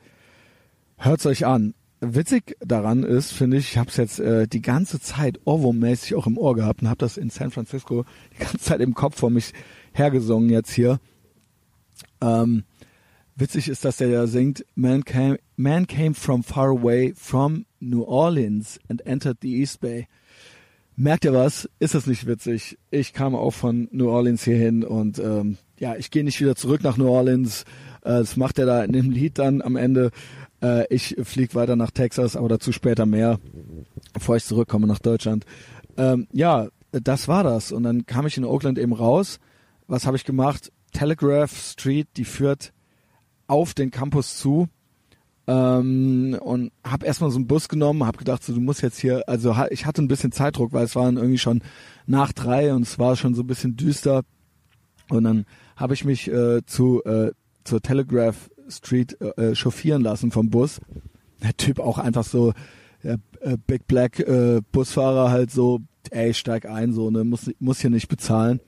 Hört's 0.97 1.25
euch 1.25 1.45
an 1.45 1.73
witzig 2.13 2.57
daran 2.59 3.03
ist, 3.03 3.31
finde 3.31 3.57
ich, 3.57 3.71
ich 3.71 3.77
habe 3.77 3.89
es 3.89 3.97
jetzt 3.97 4.19
äh, 4.19 4.47
die 4.47 4.61
ganze 4.61 4.99
Zeit 4.99 5.39
Ohrwurm-mäßig 5.45 6.15
auch 6.15 6.27
im 6.27 6.37
Ohr 6.37 6.55
gehabt 6.55 6.81
und 6.81 6.89
habe 6.89 6.99
das 6.99 7.17
in 7.17 7.29
San 7.29 7.51
Francisco 7.51 8.05
die 8.33 8.43
ganze 8.43 8.59
Zeit 8.59 8.81
im 8.81 8.93
Kopf 8.93 9.19
vor 9.19 9.29
mich 9.29 9.53
hergesungen 9.93 10.49
jetzt 10.49 10.71
hier. 10.71 10.99
Ähm, 12.21 12.63
witzig 13.35 13.69
ist, 13.69 13.85
dass 13.85 13.97
der 13.97 14.09
da 14.09 14.27
singt, 14.27 14.65
Man 14.75 15.03
came, 15.03 15.37
man 15.55 15.87
came 15.87 16.13
from 16.13 16.43
far 16.43 16.67
away 16.67 17.13
from 17.15 17.65
New 17.79 18.03
Orleans 18.03 18.79
and 18.89 19.05
entered 19.05 19.37
the 19.41 19.55
East 19.55 19.79
Bay. 19.79 20.07
Merkt 20.97 21.25
ihr 21.25 21.33
was? 21.33 21.69
Ist 21.79 21.93
das 21.93 22.07
nicht 22.07 22.25
witzig? 22.25 22.77
Ich 22.89 23.11
kam 23.11 23.35
auch 23.35 23.51
von 23.51 23.89
New 23.91 24.09
Orleans 24.09 24.45
hierhin 24.45 24.83
und 24.85 25.19
ähm, 25.19 25.57
ja, 25.77 25.95
ich 25.97 26.09
gehe 26.09 26.23
nicht 26.23 26.39
wieder 26.39 26.55
zurück 26.55 26.83
nach 26.83 26.95
New 26.95 27.09
Orleans. 27.09 27.63
Äh, 28.01 28.19
das 28.19 28.37
macht 28.37 28.59
er 28.59 28.65
da 28.65 28.83
in 28.83 28.93
dem 28.93 29.11
Lied 29.11 29.37
dann 29.37 29.61
am 29.61 29.75
Ende. 29.75 30.11
Äh, 30.61 30.85
ich 30.93 31.17
fliege 31.23 31.53
weiter 31.53 31.75
nach 31.75 31.91
Texas, 31.91 32.37
aber 32.37 32.47
dazu 32.47 32.71
später 32.71 33.05
mehr, 33.05 33.39
bevor 34.13 34.37
ich 34.37 34.45
zurückkomme 34.45 34.87
nach 34.87 34.99
Deutschland. 34.99 35.45
Ähm, 35.97 36.27
ja, 36.31 36.69
das 36.91 37.27
war 37.27 37.43
das. 37.43 37.73
Und 37.73 37.83
dann 37.83 38.05
kam 38.05 38.25
ich 38.25 38.37
in 38.37 38.45
Oakland 38.45 38.79
eben 38.79 38.93
raus. 38.93 39.39
Was 39.87 40.05
habe 40.05 40.15
ich 40.15 40.23
gemacht? 40.23 40.71
Telegraph 40.93 41.53
Street, 41.57 42.07
die 42.15 42.23
führt 42.23 42.71
auf 43.47 43.73
den 43.73 43.91
Campus 43.91 44.37
zu. 44.37 44.69
Ähm, 45.47 46.37
und 46.41 46.71
habe 46.83 47.05
erstmal 47.05 47.29
so 47.29 47.37
einen 47.37 47.47
Bus 47.47 47.69
genommen, 47.69 48.05
habe 48.05 48.17
gedacht, 48.17 48.43
so, 48.43 48.53
du 48.53 48.61
musst 48.61 48.81
jetzt 48.81 48.99
hier, 48.99 49.27
also 49.27 49.55
ich 49.69 49.85
hatte 49.85 50.01
ein 50.01 50.07
bisschen 50.07 50.31
Zeitdruck, 50.31 50.73
weil 50.73 50.85
es 50.85 50.95
waren 50.95 51.17
irgendwie 51.17 51.37
schon 51.37 51.61
nach 52.07 52.33
drei 52.33 52.73
und 52.73 52.81
es 52.81 52.97
war 52.97 53.15
schon 53.15 53.35
so 53.35 53.43
ein 53.43 53.47
bisschen 53.47 53.75
düster. 53.75 54.23
Und 55.09 55.23
dann 55.23 55.45
habe 55.75 55.93
ich 55.93 56.03
mich 56.03 56.27
äh, 56.27 56.65
zu 56.65 57.03
äh, 57.03 57.31
zur 57.63 57.81
Telegraph 57.81 58.49
Street 58.69 59.19
äh, 59.21 59.53
chauffieren 59.53 60.01
lassen 60.01 60.31
vom 60.31 60.49
Bus. 60.49 60.79
Der 61.43 61.55
Typ 61.57 61.79
auch 61.79 61.97
einfach 61.97 62.23
so, 62.23 62.53
der 63.03 63.19
äh, 63.41 63.57
Big 63.67 63.87
Black 63.87 64.19
äh, 64.19 64.61
Busfahrer 64.71 65.29
halt 65.29 65.51
so, 65.51 65.81
ey, 66.11 66.33
steig 66.33 66.65
ein, 66.65 66.93
so, 66.93 67.11
ne, 67.11 67.23
muss, 67.23 67.51
muss 67.59 67.81
hier 67.81 67.89
nicht 67.89 68.07
bezahlen. 68.07 68.61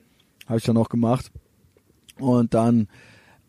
Habe 0.46 0.58
ich 0.58 0.64
dann 0.64 0.76
auch 0.76 0.88
gemacht. 0.88 1.30
Und 2.18 2.54
dann 2.54 2.88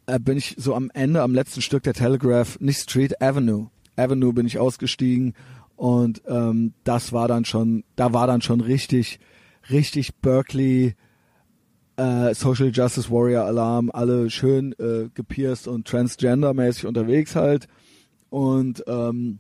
äh, 0.10 0.20
bin 0.20 0.38
ich 0.38 0.56
so 0.58 0.76
am 0.76 0.90
Ende, 0.94 1.22
am 1.22 1.34
letzten 1.34 1.62
Stück 1.62 1.84
der 1.84 1.94
Telegraph, 1.94 2.60
nicht 2.60 2.80
Street, 2.80 3.22
Avenue. 3.22 3.70
Avenue 3.96 4.34
bin 4.34 4.46
ich 4.46 4.60
ausgestiegen 4.60 5.34
und 5.76 6.22
ähm, 6.28 6.74
das 6.84 7.14
war 7.14 7.28
dann 7.28 7.46
schon, 7.46 7.84
da 7.96 8.14
war 8.14 8.28
dann 8.28 8.42
schon 8.42 8.62
richtig, 8.62 9.20
richtig 9.70 10.16
Berkeley 10.16 10.96
äh, 11.98 12.34
Social 12.34 12.72
Justice 12.74 13.12
Warrior 13.12 13.46
Alarm, 13.46 13.92
alle 13.94 14.30
schön 14.30 14.74
äh, 14.80 15.10
gepierst 15.14 15.68
und 15.68 15.88
transgender-mäßig 15.88 16.86
unterwegs 16.86 17.36
halt 17.36 17.68
und 18.30 18.84
ähm, 18.88 19.40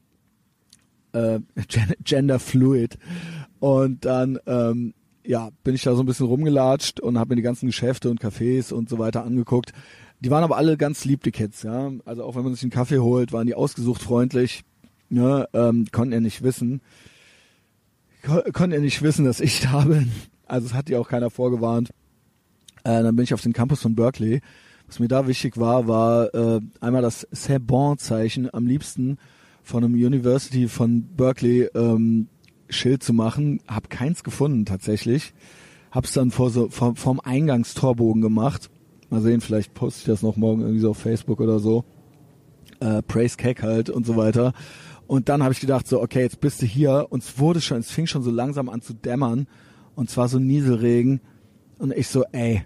äh, 1.13 1.39
gender 2.03 2.39
fluid 2.39 2.97
und 3.59 4.05
dann 4.05 4.39
ähm, 4.45 4.93
ja 5.25 5.49
bin 5.63 5.75
ich 5.75 5.83
da 5.83 5.95
so 5.95 6.03
ein 6.03 6.05
bisschen 6.05 6.25
rumgelatscht 6.25 6.99
und 6.99 7.17
habe 7.17 7.29
mir 7.29 7.35
die 7.37 7.41
ganzen 7.43 7.67
Geschäfte 7.67 8.09
und 8.09 8.21
Cafés 8.21 8.73
und 8.73 8.89
so 8.89 8.99
weiter 8.99 9.23
angeguckt. 9.23 9.73
Die 10.21 10.31
waren 10.31 10.43
aber 10.43 10.57
alle 10.57 10.75
ganz 10.77 11.05
lieb, 11.05 11.23
die 11.23 11.31
Kids, 11.31 11.63
ja. 11.63 11.91
Also 12.05 12.23
auch 12.23 12.35
wenn 12.35 12.43
man 12.43 12.53
sich 12.53 12.63
einen 12.63 12.71
Kaffee 12.71 12.99
holt, 12.99 13.31
waren 13.31 13.47
die 13.47 13.55
ausgesucht 13.55 14.01
freundlich. 14.01 14.63
Ne, 15.11 15.47
ähm, 15.53 15.87
konnten 15.91 16.13
ja 16.13 16.19
nicht 16.19 16.43
wissen, 16.43 16.81
kon 18.23 18.41
konnten 18.53 18.75
ja 18.75 18.79
nicht 18.79 19.01
wissen, 19.01 19.25
dass 19.25 19.39
ich 19.39 19.61
da 19.61 19.81
bin. 19.81 20.11
Also 20.45 20.67
es 20.67 20.73
hat 20.73 20.87
die 20.87 20.95
auch 20.95 21.09
keiner 21.09 21.31
vorgewarnt. 21.31 21.89
Äh, 22.83 23.03
dann 23.03 23.15
bin 23.15 23.23
ich 23.23 23.33
auf 23.33 23.41
den 23.41 23.53
Campus 23.53 23.81
von 23.81 23.95
Berkeley. 23.95 24.41
Was 24.87 24.99
mir 24.99 25.07
da 25.07 25.27
wichtig 25.27 25.57
war, 25.57 25.87
war 25.87 26.33
äh, 26.33 26.61
einmal 26.79 27.01
das 27.01 27.27
C'est 27.31 27.97
Zeichen 27.97 28.53
am 28.53 28.65
liebsten 28.65 29.17
von 29.63 29.83
einem 29.83 29.93
University 29.93 30.67
von 30.67 31.03
Berkeley 31.15 31.69
ähm, 31.75 32.27
Schild 32.69 33.03
zu 33.03 33.13
machen. 33.13 33.61
Hab 33.67 33.89
keins 33.89 34.23
gefunden 34.23 34.65
tatsächlich. 34.65 35.33
Hab's 35.91 36.13
dann 36.13 36.31
vor 36.31 36.49
so 36.49 36.69
vom, 36.69 36.95
vom 36.95 37.19
Eingangstorbogen 37.19 38.21
gemacht. 38.21 38.69
Mal 39.09 39.21
sehen, 39.21 39.41
vielleicht 39.41 39.73
poste 39.73 39.99
ich 40.01 40.05
das 40.05 40.21
noch 40.21 40.35
morgen 40.35 40.61
irgendwie 40.61 40.79
so 40.79 40.91
auf 40.91 40.97
Facebook 40.97 41.39
oder 41.39 41.59
so. 41.59 41.83
Äh, 42.79 43.01
Praise 43.03 43.37
Keck 43.37 43.63
halt 43.63 43.89
und 43.89 44.05
so 44.05 44.15
weiter. 44.15 44.53
Und 45.07 45.27
dann 45.29 45.41
habe 45.41 45.53
ich 45.53 45.59
gedacht 45.59 45.87
so, 45.87 46.01
okay, 46.01 46.21
jetzt 46.21 46.39
bist 46.39 46.61
du 46.61 46.65
hier 46.65 47.07
und 47.09 47.23
es 47.23 47.39
wurde 47.39 47.61
schon, 47.61 47.79
es 47.79 47.89
fing 47.89 48.05
schon 48.05 48.21
so 48.21 48.29
langsam 48.29 48.69
an 48.69 48.81
zu 48.81 48.93
dämmern 48.93 49.47
und 49.95 50.09
zwar 50.09 50.27
so 50.27 50.37
Nieselregen 50.37 51.21
und 51.79 51.93
ich 51.93 52.07
so, 52.07 52.23
ey, 52.31 52.63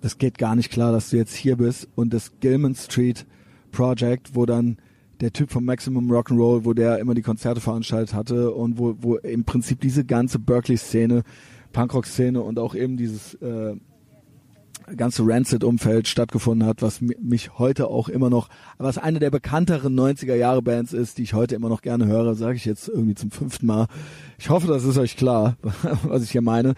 das 0.00 0.18
geht 0.18 0.38
gar 0.38 0.54
nicht 0.54 0.70
klar, 0.70 0.92
dass 0.92 1.10
du 1.10 1.16
jetzt 1.16 1.34
hier 1.34 1.56
bist. 1.56 1.88
Und 1.94 2.12
das 2.12 2.32
Gilman 2.40 2.74
Street 2.74 3.26
Project, 3.70 4.34
wo 4.34 4.46
dann 4.46 4.76
der 5.20 5.32
Typ 5.32 5.50
vom 5.50 5.64
Maximum 5.64 6.10
Rock'n'Roll, 6.10 6.64
wo 6.64 6.72
der 6.74 6.98
immer 6.98 7.14
die 7.14 7.22
Konzerte 7.22 7.60
veranstaltet 7.60 8.12
hatte 8.12 8.50
und 8.50 8.78
wo, 8.78 8.96
wo 9.00 9.16
im 9.16 9.44
Prinzip 9.44 9.80
diese 9.80 10.04
ganze 10.04 10.38
Berkeley-Szene, 10.38 11.22
Punkrock-Szene 11.72 12.42
und 12.42 12.58
auch 12.58 12.74
eben 12.74 12.96
dieses 12.96 13.34
äh, 13.34 13.76
ganze 14.96 15.22
Rancid-Umfeld 15.26 16.08
stattgefunden 16.08 16.66
hat, 16.66 16.82
was 16.82 17.00
mich 17.00 17.58
heute 17.58 17.88
auch 17.88 18.08
immer 18.08 18.30
noch, 18.30 18.48
was 18.78 18.98
eine 18.98 19.18
der 19.18 19.30
bekannteren 19.30 19.98
90er 19.98 20.34
Jahre 20.34 20.62
Bands 20.62 20.92
ist, 20.92 21.18
die 21.18 21.22
ich 21.22 21.34
heute 21.34 21.54
immer 21.54 21.68
noch 21.68 21.82
gerne 21.82 22.06
höre, 22.06 22.34
sage 22.34 22.56
ich 22.56 22.64
jetzt 22.64 22.88
irgendwie 22.88 23.14
zum 23.14 23.30
fünften 23.30 23.66
Mal. 23.66 23.86
Ich 24.38 24.50
hoffe, 24.50 24.66
das 24.66 24.84
ist 24.84 24.98
euch 24.98 25.16
klar, 25.16 25.56
was 26.04 26.22
ich 26.22 26.30
hier 26.30 26.42
meine. 26.42 26.74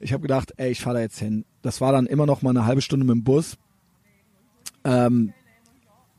Ich 0.00 0.12
habe 0.12 0.22
gedacht, 0.22 0.54
ey, 0.56 0.70
ich 0.70 0.80
fahre 0.80 0.96
da 0.96 1.02
jetzt 1.02 1.18
hin. 1.18 1.44
Das 1.62 1.80
war 1.80 1.92
dann 1.92 2.06
immer 2.06 2.26
noch 2.26 2.42
mal 2.42 2.50
eine 2.50 2.66
halbe 2.66 2.82
Stunde 2.82 3.06
mit 3.06 3.14
dem 3.14 3.24
Bus. 3.24 3.56
Ähm, 4.84 5.32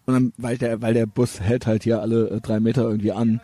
und 0.05 0.13
dann, 0.13 0.33
weil 0.37 0.57
der, 0.57 0.81
weil 0.81 0.93
der 0.93 1.05
Bus 1.05 1.41
hält 1.41 1.67
halt 1.67 1.83
hier 1.83 2.01
alle 2.01 2.29
äh, 2.29 2.41
drei 2.41 2.59
Meter 2.59 2.83
irgendwie 2.83 3.11
an. 3.11 3.41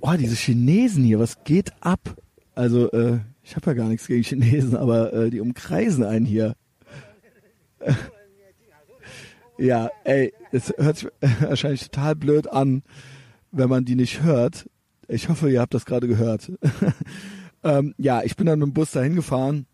Boah, 0.00 0.16
diese 0.16 0.36
Chinesen 0.36 1.04
hier, 1.04 1.18
was 1.18 1.42
geht 1.44 1.72
ab? 1.80 2.16
Also, 2.54 2.90
äh, 2.92 3.18
ich 3.42 3.54
habe 3.54 3.70
ja 3.70 3.74
gar 3.74 3.88
nichts 3.88 4.06
gegen 4.06 4.22
Chinesen, 4.22 4.76
aber 4.76 5.12
äh, 5.12 5.30
die 5.30 5.40
umkreisen 5.40 6.04
einen 6.04 6.26
hier. 6.26 6.54
Ja, 9.58 9.90
ey, 10.04 10.34
es 10.52 10.72
hört 10.76 10.98
sich 10.98 11.08
wahrscheinlich 11.40 11.88
total 11.88 12.14
blöd 12.14 12.48
an, 12.48 12.82
wenn 13.52 13.70
man 13.70 13.84
die 13.84 13.94
nicht 13.94 14.22
hört. 14.22 14.68
Ich 15.08 15.28
hoffe, 15.28 15.50
ihr 15.50 15.60
habt 15.60 15.72
das 15.72 15.86
gerade 15.86 16.08
gehört. 16.08 16.52
ähm, 17.64 17.94
ja, 17.96 18.22
ich 18.22 18.36
bin 18.36 18.46
dann 18.46 18.58
mit 18.58 18.68
dem 18.68 18.74
Bus 18.74 18.90
dahin 18.90 19.14
gefahren 19.14 19.66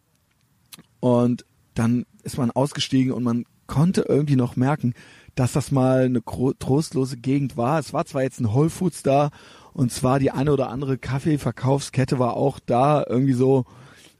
und 1.00 1.44
dann 1.74 2.06
ist 2.22 2.38
man 2.38 2.50
ausgestiegen 2.50 3.12
und 3.12 3.24
man 3.24 3.44
konnte 3.66 4.02
irgendwie 4.02 4.36
noch 4.36 4.54
merken, 4.56 4.94
dass 5.34 5.52
das 5.52 5.72
mal 5.72 6.04
eine 6.04 6.22
trostlose 6.22 7.16
Gegend 7.16 7.56
war. 7.56 7.78
Es 7.78 7.92
war 7.92 8.04
zwar 8.04 8.22
jetzt 8.22 8.40
ein 8.40 8.52
Whole 8.52 8.70
Foods 8.70 9.02
da 9.02 9.30
und 9.72 9.90
zwar 9.90 10.18
die 10.18 10.30
eine 10.30 10.52
oder 10.52 10.68
andere 10.68 10.98
Kaffeeverkaufskette 10.98 12.18
war 12.18 12.36
auch 12.36 12.60
da, 12.60 13.04
irgendwie 13.08 13.32
so, 13.32 13.64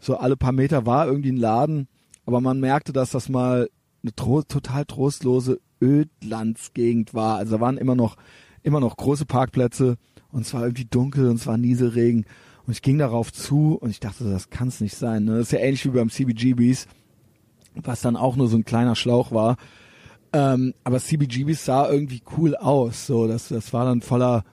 so 0.00 0.16
alle 0.16 0.36
paar 0.36 0.52
Meter 0.52 0.86
war 0.86 1.06
irgendwie 1.06 1.30
ein 1.30 1.36
Laden, 1.36 1.88
aber 2.26 2.40
man 2.40 2.60
merkte, 2.60 2.92
dass 2.92 3.10
das 3.10 3.28
mal 3.28 3.68
eine 4.02 4.14
tro 4.14 4.42
total 4.42 4.84
trostlose 4.84 5.60
Ödlandsgegend 5.80 7.14
war. 7.14 7.36
Also 7.36 7.56
da 7.56 7.60
waren 7.60 7.78
immer 7.78 7.94
noch, 7.94 8.16
immer 8.62 8.80
noch 8.80 8.96
große 8.96 9.26
Parkplätze 9.26 9.96
und 10.30 10.42
es 10.42 10.54
war 10.54 10.62
irgendwie 10.62 10.84
dunkel 10.84 11.28
und 11.28 11.36
es 11.36 11.46
war 11.46 11.58
Nieselregen 11.58 12.26
und 12.66 12.72
ich 12.72 12.82
ging 12.82 12.98
darauf 12.98 13.32
zu 13.32 13.74
und 13.74 13.90
ich 13.90 14.00
dachte, 14.00 14.24
das 14.24 14.50
kann 14.50 14.68
es 14.68 14.80
nicht 14.80 14.96
sein. 14.96 15.24
Ne? 15.24 15.32
Das 15.38 15.48
ist 15.48 15.52
ja 15.52 15.58
ähnlich 15.58 15.84
wie 15.84 15.90
beim 15.90 16.10
CBGBs, 16.10 16.86
was 17.74 18.00
dann 18.00 18.16
auch 18.16 18.36
nur 18.36 18.48
so 18.48 18.56
ein 18.56 18.64
kleiner 18.64 18.94
Schlauch 18.94 19.32
war. 19.32 19.56
Ähm, 20.32 20.74
aber 20.84 20.98
CBGBs 20.98 21.64
sah 21.64 21.90
irgendwie 21.90 22.22
cool 22.36 22.56
aus. 22.56 23.06
So, 23.06 23.26
das, 23.26 23.48
das 23.48 23.72
war 23.72 23.84
dann 23.84 24.00
voller, 24.00 24.44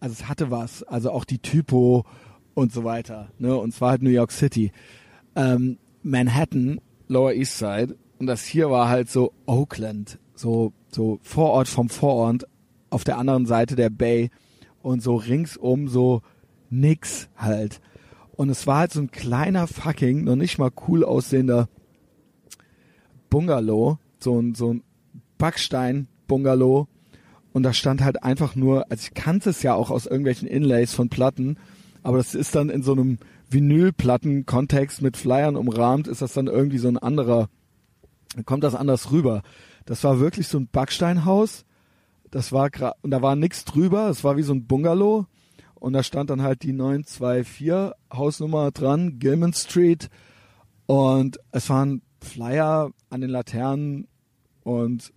also 0.00 0.12
es 0.12 0.28
hatte 0.28 0.50
was. 0.50 0.82
Also 0.84 1.10
auch 1.10 1.24
die 1.24 1.40
Typo 1.40 2.04
und 2.54 2.72
so 2.72 2.84
weiter. 2.84 3.28
Ne? 3.38 3.54
Und 3.56 3.74
zwar 3.74 3.90
halt 3.90 4.02
New 4.02 4.10
York 4.10 4.32
City. 4.32 4.72
Ähm, 5.34 5.78
Manhattan, 6.02 6.80
Lower 7.08 7.32
East 7.32 7.58
Side. 7.58 7.96
Und 8.18 8.26
das 8.26 8.44
hier 8.44 8.70
war 8.70 8.88
halt 8.88 9.10
so 9.10 9.32
Oakland. 9.46 10.18
So, 10.34 10.72
so 10.90 11.18
Vorort 11.22 11.68
vom 11.68 11.88
Vorort 11.88 12.46
auf 12.90 13.04
der 13.04 13.18
anderen 13.18 13.46
Seite 13.46 13.76
der 13.76 13.90
Bay. 13.90 14.30
Und 14.82 15.02
so 15.02 15.16
ringsum 15.16 15.88
so 15.88 16.22
nix 16.70 17.28
halt. 17.36 17.80
Und 18.32 18.50
es 18.50 18.66
war 18.66 18.78
halt 18.78 18.92
so 18.92 19.00
ein 19.00 19.10
kleiner 19.10 19.66
fucking, 19.66 20.24
noch 20.24 20.36
nicht 20.36 20.58
mal 20.58 20.70
cool 20.86 21.04
aussehender 21.04 21.68
Bungalow. 23.30 23.98
So 24.20 24.40
ein, 24.40 24.54
so 24.54 24.74
ein 24.74 24.82
Backstein-Bungalow. 25.38 26.86
Und 27.52 27.62
da 27.62 27.72
stand 27.72 28.04
halt 28.04 28.22
einfach 28.22 28.54
nur, 28.54 28.90
also 28.90 29.02
ich 29.02 29.14
kannte 29.14 29.50
es 29.50 29.62
ja 29.62 29.74
auch 29.74 29.90
aus 29.90 30.06
irgendwelchen 30.06 30.46
Inlays 30.46 30.92
von 30.92 31.08
Platten, 31.08 31.56
aber 32.02 32.18
das 32.18 32.34
ist 32.34 32.54
dann 32.54 32.70
in 32.70 32.82
so 32.82 32.92
einem 32.92 33.18
Vinylplatten-Kontext 33.50 35.02
mit 35.02 35.16
Flyern 35.16 35.56
umrahmt, 35.56 36.08
ist 36.08 36.22
das 36.22 36.32
dann 36.34 36.46
irgendwie 36.46 36.78
so 36.78 36.88
ein 36.88 36.98
anderer, 36.98 37.48
kommt 38.44 38.64
das 38.64 38.74
anders 38.74 39.10
rüber. 39.10 39.42
Das 39.86 40.04
war 40.04 40.20
wirklich 40.20 40.48
so 40.48 40.58
ein 40.58 40.68
Backsteinhaus. 40.68 41.64
Das 42.30 42.52
war 42.52 42.68
und 43.00 43.10
da 43.10 43.22
war 43.22 43.36
nichts 43.36 43.64
drüber. 43.64 44.08
Es 44.10 44.22
war 44.22 44.36
wie 44.36 44.42
so 44.42 44.52
ein 44.52 44.66
Bungalow. 44.66 45.26
Und 45.74 45.92
da 45.92 46.02
stand 46.02 46.28
dann 46.30 46.42
halt 46.42 46.62
die 46.62 46.72
924 46.72 47.94
Hausnummer 48.12 48.70
dran, 48.70 49.18
Gilman 49.18 49.54
Street. 49.54 50.10
Und 50.86 51.38
es 51.52 51.70
waren 51.70 52.02
Flyer 52.20 52.90
an 53.10 53.20
den 53.20 53.30
Laternen 53.30 54.08
und 54.64 55.12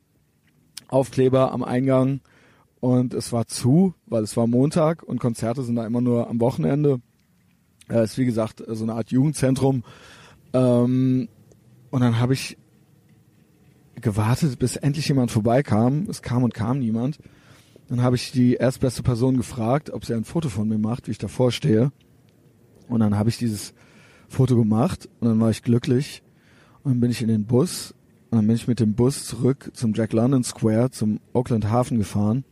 Aufkleber 0.88 1.52
am 1.52 1.64
Eingang 1.64 2.22
und 2.82 3.14
es 3.14 3.32
war 3.32 3.48
zu, 3.48 3.94
weil 4.08 4.24
es 4.24 4.36
war 4.36 4.48
Montag 4.48 5.04
und 5.04 5.20
Konzerte 5.20 5.64
sind 5.64 5.76
da 5.76 5.86
immer 5.86 6.02
nur 6.02 6.30
am 6.30 6.42
Wochenende. 6.42 7.00
Es 8.00 8.12
ist 8.12 8.18
wie 8.18 8.26
gesagt 8.26 8.64
so 8.68 8.84
eine 8.84 8.94
Art 8.94 9.12
Jugendzentrum. 9.12 9.84
Ähm, 10.54 11.28
und 11.90 12.02
dann 12.02 12.20
habe 12.20 12.34
ich 12.34 12.58
gewartet, 14.00 14.58
bis 14.60 14.76
endlich 14.76 15.08
jemand 15.08 15.32
vorbeikam. 15.32 16.08
Es 16.10 16.22
kam 16.22 16.44
und 16.44 16.54
kam 16.54 16.80
niemand. 16.80 17.20
Dann 17.90 18.02
habe 18.02 18.16
ich 18.16 18.32
die 18.32 18.54
erstbeste 18.54 19.04
Person 19.04 19.38
gefragt, 19.38 19.90
ob 19.90 20.06
sie 20.06 20.14
ein 20.14 20.24
Foto 20.24 20.50
von 20.50 20.68
mir 20.68 20.78
macht, 20.78 21.08
wie 21.08 21.12
ich 21.12 21.18
davor 21.18 21.52
stehe. 21.52 21.92
Und 22.88 23.02
dann 23.02 23.18
habe 23.18 23.30
ich 23.30 23.38
dieses 23.38 23.74
Foto 24.30 24.56
gemacht 24.56 25.10
und 25.20 25.28
dann 25.28 25.40
war 25.40 25.50
ich 25.50 25.62
glücklich. 25.62 26.24
Und 26.84 26.92
dann 26.92 27.00
bin 27.02 27.12
ich 27.12 27.22
in 27.22 27.28
den 27.28 27.46
Bus 27.46 27.94
und 28.30 28.38
dann 28.38 28.48
bin 28.48 28.56
ich 28.56 28.68
mit 28.68 28.80
dem 28.80 28.96
Bus 28.96 29.26
zurück 29.26 29.72
zum 29.74 29.94
Jack 29.94 30.14
London 30.14 30.44
Square, 30.44 30.92
zum 30.92 31.20
Auckland 31.34 31.70
Hafen 31.70 31.98
gefahren. 31.98 32.46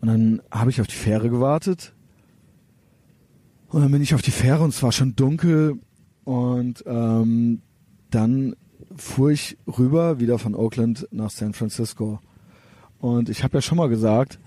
Und 0.00 0.08
dann 0.08 0.42
habe 0.50 0.70
ich 0.70 0.80
auf 0.80 0.86
die 0.86 0.94
Fähre 0.94 1.30
gewartet. 1.30 1.94
Und 3.68 3.82
dann 3.82 3.92
bin 3.92 4.02
ich 4.02 4.14
auf 4.14 4.22
die 4.22 4.30
Fähre 4.30 4.64
und 4.64 4.70
es 4.70 4.82
war 4.82 4.92
schon 4.92 5.14
dunkel. 5.14 5.78
Und 6.24 6.84
ähm, 6.86 7.62
dann 8.10 8.56
fuhr 8.96 9.30
ich 9.30 9.58
rüber 9.66 10.20
wieder 10.20 10.38
von 10.38 10.54
Oakland 10.54 11.06
nach 11.10 11.30
San 11.30 11.54
Francisco. 11.54 12.20
Und 12.98 13.28
ich 13.28 13.44
habe 13.44 13.58
ja 13.58 13.62
schon 13.62 13.78
mal 13.78 13.88
gesagt, 13.88 14.38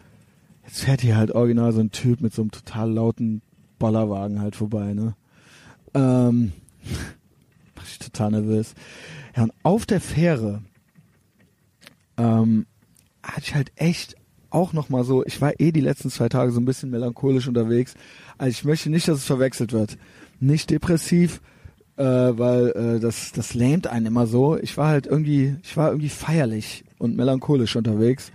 jetzt 0.66 0.82
fährt 0.82 1.02
hier 1.02 1.16
halt 1.16 1.32
original 1.32 1.72
so 1.72 1.80
ein 1.80 1.92
Typ 1.92 2.22
mit 2.22 2.34
so 2.34 2.42
einem 2.42 2.52
total 2.52 2.92
lauten 2.92 3.42
Bollerwagen 3.80 4.42
halt 4.42 4.56
vorbei, 4.56 4.94
ne? 4.94 5.16
Ähm, 5.94 6.52
mach 7.76 7.86
ich 7.86 8.00
total 8.00 8.32
nervös. 8.32 8.74
Ja, 9.36 9.44
und 9.44 9.54
auf 9.64 9.86
der 9.86 10.02
Fähre 10.02 10.62
ähm, 12.18 12.66
hatte 13.24 13.42
ich 13.42 13.56
halt 13.56 13.72
echt 13.76 14.16
auch 14.52 14.74
noch 14.74 14.90
mal 14.90 15.04
so, 15.04 15.26
ich 15.26 15.42
war 15.42 15.60
eh 15.60 15.72
die 15.72 15.82
letzten 15.82 16.10
zwei 16.10 16.30
Tage 16.30 16.52
so 16.52 16.60
ein 16.60 16.66
bisschen 16.66 16.90
melancholisch 16.90 17.48
unterwegs. 17.48 17.96
Also 18.38 18.52
ich 18.52 18.64
möchte 18.64 18.90
nicht, 18.90 19.08
dass 19.08 19.18
es 19.18 19.26
verwechselt 19.26 19.74
wird. 19.74 19.98
Nicht 20.40 20.70
depressiv, 20.70 21.42
äh, 21.98 22.04
weil 22.04 22.70
äh, 22.70 23.00
das 23.00 23.32
das 23.32 23.54
lähmt 23.54 23.88
einen 23.88 24.08
immer 24.08 24.28
so. 24.28 24.58
Ich 24.58 24.78
war 24.78 24.90
halt 24.90 25.08
irgendwie, 25.08 25.56
ich 25.64 25.76
war 25.78 25.90
irgendwie 25.90 26.10
feierlich 26.10 26.84
und 27.00 27.16
melancholisch 27.16 27.76
unterwegs. 27.76 28.32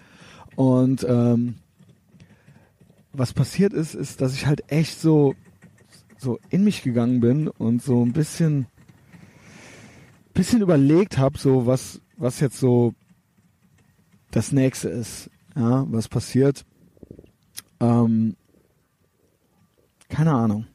Und 0.56 1.06
ähm, 1.08 1.56
was 3.12 3.32
passiert 3.32 3.72
ist, 3.72 3.94
ist, 3.94 4.20
dass 4.20 4.34
ich 4.34 4.46
halt 4.46 4.70
echt 4.72 5.00
so 5.00 5.34
so 6.18 6.38
in 6.50 6.64
mich 6.64 6.82
gegangen 6.82 7.20
bin 7.20 7.48
und 7.48 7.82
so 7.82 8.04
ein 8.04 8.12
bisschen 8.12 8.66
bisschen 10.36 10.60
überlegt 10.60 11.18
habe, 11.18 11.38
so 11.38 11.66
was, 11.66 12.00
was 12.16 12.40
jetzt 12.40 12.58
so 12.60 12.94
das 14.30 14.52
nächste 14.52 14.88
ist, 14.88 15.30
ja, 15.56 15.86
was 15.90 16.08
passiert. 16.08 16.64
Ähm, 17.80 18.36
keine 20.08 20.32
Ahnung. 20.32 20.66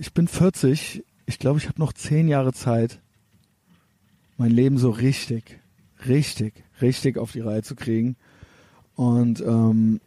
Ich 0.00 0.12
bin 0.12 0.28
40. 0.28 1.04
Ich 1.26 1.38
glaube, 1.38 1.58
ich 1.58 1.68
habe 1.68 1.80
noch 1.80 1.92
zehn 1.92 2.28
Jahre 2.28 2.52
Zeit, 2.52 3.00
mein 4.36 4.50
Leben 4.50 4.78
so 4.78 4.90
richtig, 4.90 5.60
richtig, 6.06 6.64
richtig 6.80 7.18
auf 7.18 7.32
die 7.32 7.40
Reihe 7.40 7.62
zu 7.62 7.74
kriegen. 7.74 8.16
Und 8.94 9.40
ähm, 9.40 10.00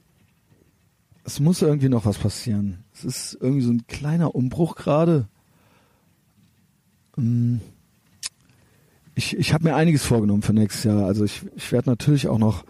es 1.25 1.39
muss 1.39 1.61
irgendwie 1.61 1.89
noch 1.89 2.05
was 2.05 2.17
passieren. 2.17 2.83
Es 2.93 3.03
ist 3.03 3.37
irgendwie 3.39 3.61
so 3.61 3.71
ein 3.71 3.85
kleiner 3.87 4.33
Umbruch 4.33 4.75
gerade. 4.75 5.27
Mm. 7.15 7.57
Ich, 9.19 9.35
ich 9.35 9.53
habe 9.53 9.65
mir 9.65 9.75
einiges 9.75 10.05
vorgenommen 10.05 10.43
für 10.43 10.53
nächstes 10.53 10.85
Jahr. 10.85 11.03
Also 11.03 11.25
ich, 11.25 11.41
ich 11.57 11.73
werde 11.73 11.89
natürlich 11.89 12.29
auch 12.29 12.37
noch 12.37 12.63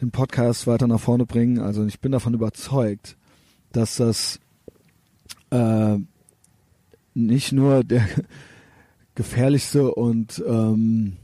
den 0.00 0.12
Podcast 0.12 0.68
weiter 0.68 0.86
nach 0.86 1.00
vorne 1.00 1.26
bringen. 1.26 1.58
Also 1.58 1.84
ich 1.86 1.98
bin 1.98 2.12
davon 2.12 2.34
überzeugt, 2.34 3.16
dass 3.72 3.96
das 3.96 4.38
äh, 5.50 5.96
nicht 7.14 7.50
nur 7.50 7.82
der 7.82 8.06
gefährlichste 9.16 9.92
und 9.92 10.40
ähm, 10.46 11.16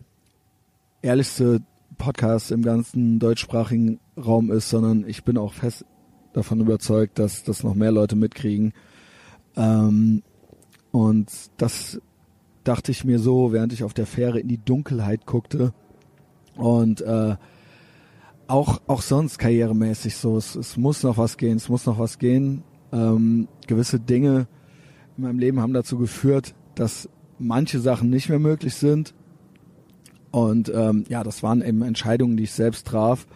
ehrlichste 1.03 1.61
Podcast 1.97 2.51
im 2.51 2.63
ganzen 2.63 3.21
deutschsprachigen 3.21 4.01
Raum 4.17 4.51
ist, 4.51 4.71
sondern 4.71 5.07
ich 5.07 5.23
bin 5.23 5.39
auch 5.39 5.53
fest 5.53 5.85
davon 6.33 6.61
überzeugt, 6.61 7.21
dass 7.21 7.45
das 7.45 7.63
noch 7.63 7.77
mehr 7.77 7.93
Leute 7.93 8.17
mitkriegen. 8.17 8.73
Ähm, 9.55 10.25
und 10.91 11.31
das 11.59 12.01
dachte 12.65 12.91
ich 12.91 13.05
mir 13.05 13.19
so, 13.19 13.53
während 13.53 13.73
ich 13.73 13.85
auf 13.85 13.95
der 13.95 14.07
Fähre 14.07 14.41
in 14.41 14.49
die 14.49 14.63
Dunkelheit 14.63 15.27
guckte. 15.27 15.73
Und 16.57 17.01
äh, 17.01 17.37
auch, 18.47 18.81
auch 18.87 19.03
sonst 19.03 19.39
karrieremäßig 19.39 20.17
so, 20.17 20.37
es, 20.37 20.55
es 20.55 20.77
muss 20.77 21.03
noch 21.03 21.19
was 21.19 21.37
gehen, 21.37 21.57
es 21.57 21.69
muss 21.69 21.87
noch 21.87 21.99
was 21.99 22.19
gehen. 22.19 22.63
Ähm, 22.93 23.49
gewisse 23.67 24.01
Dinge 24.01 24.47
in 25.17 25.25
meinem 25.25 25.39
Leben 25.39 25.61
haben 25.61 25.73
dazu 25.73 25.99
geführt, 25.99 26.55
dass 26.75 27.09
manche 27.39 27.81
Sachen 27.81 28.11
nicht 28.11 28.29
mehr 28.29 28.39
möglich 28.39 28.75
sind. 28.75 29.15
Und 30.31 30.73
ähm, 30.75 31.05
ja, 31.09 31.23
das 31.23 31.43
waren 31.43 31.63
eben 31.63 31.83
Entscheidungen, 31.83 32.37
die 32.37 32.45
ich 32.45 32.53
selbst 32.53 32.87
traf. 32.87 33.27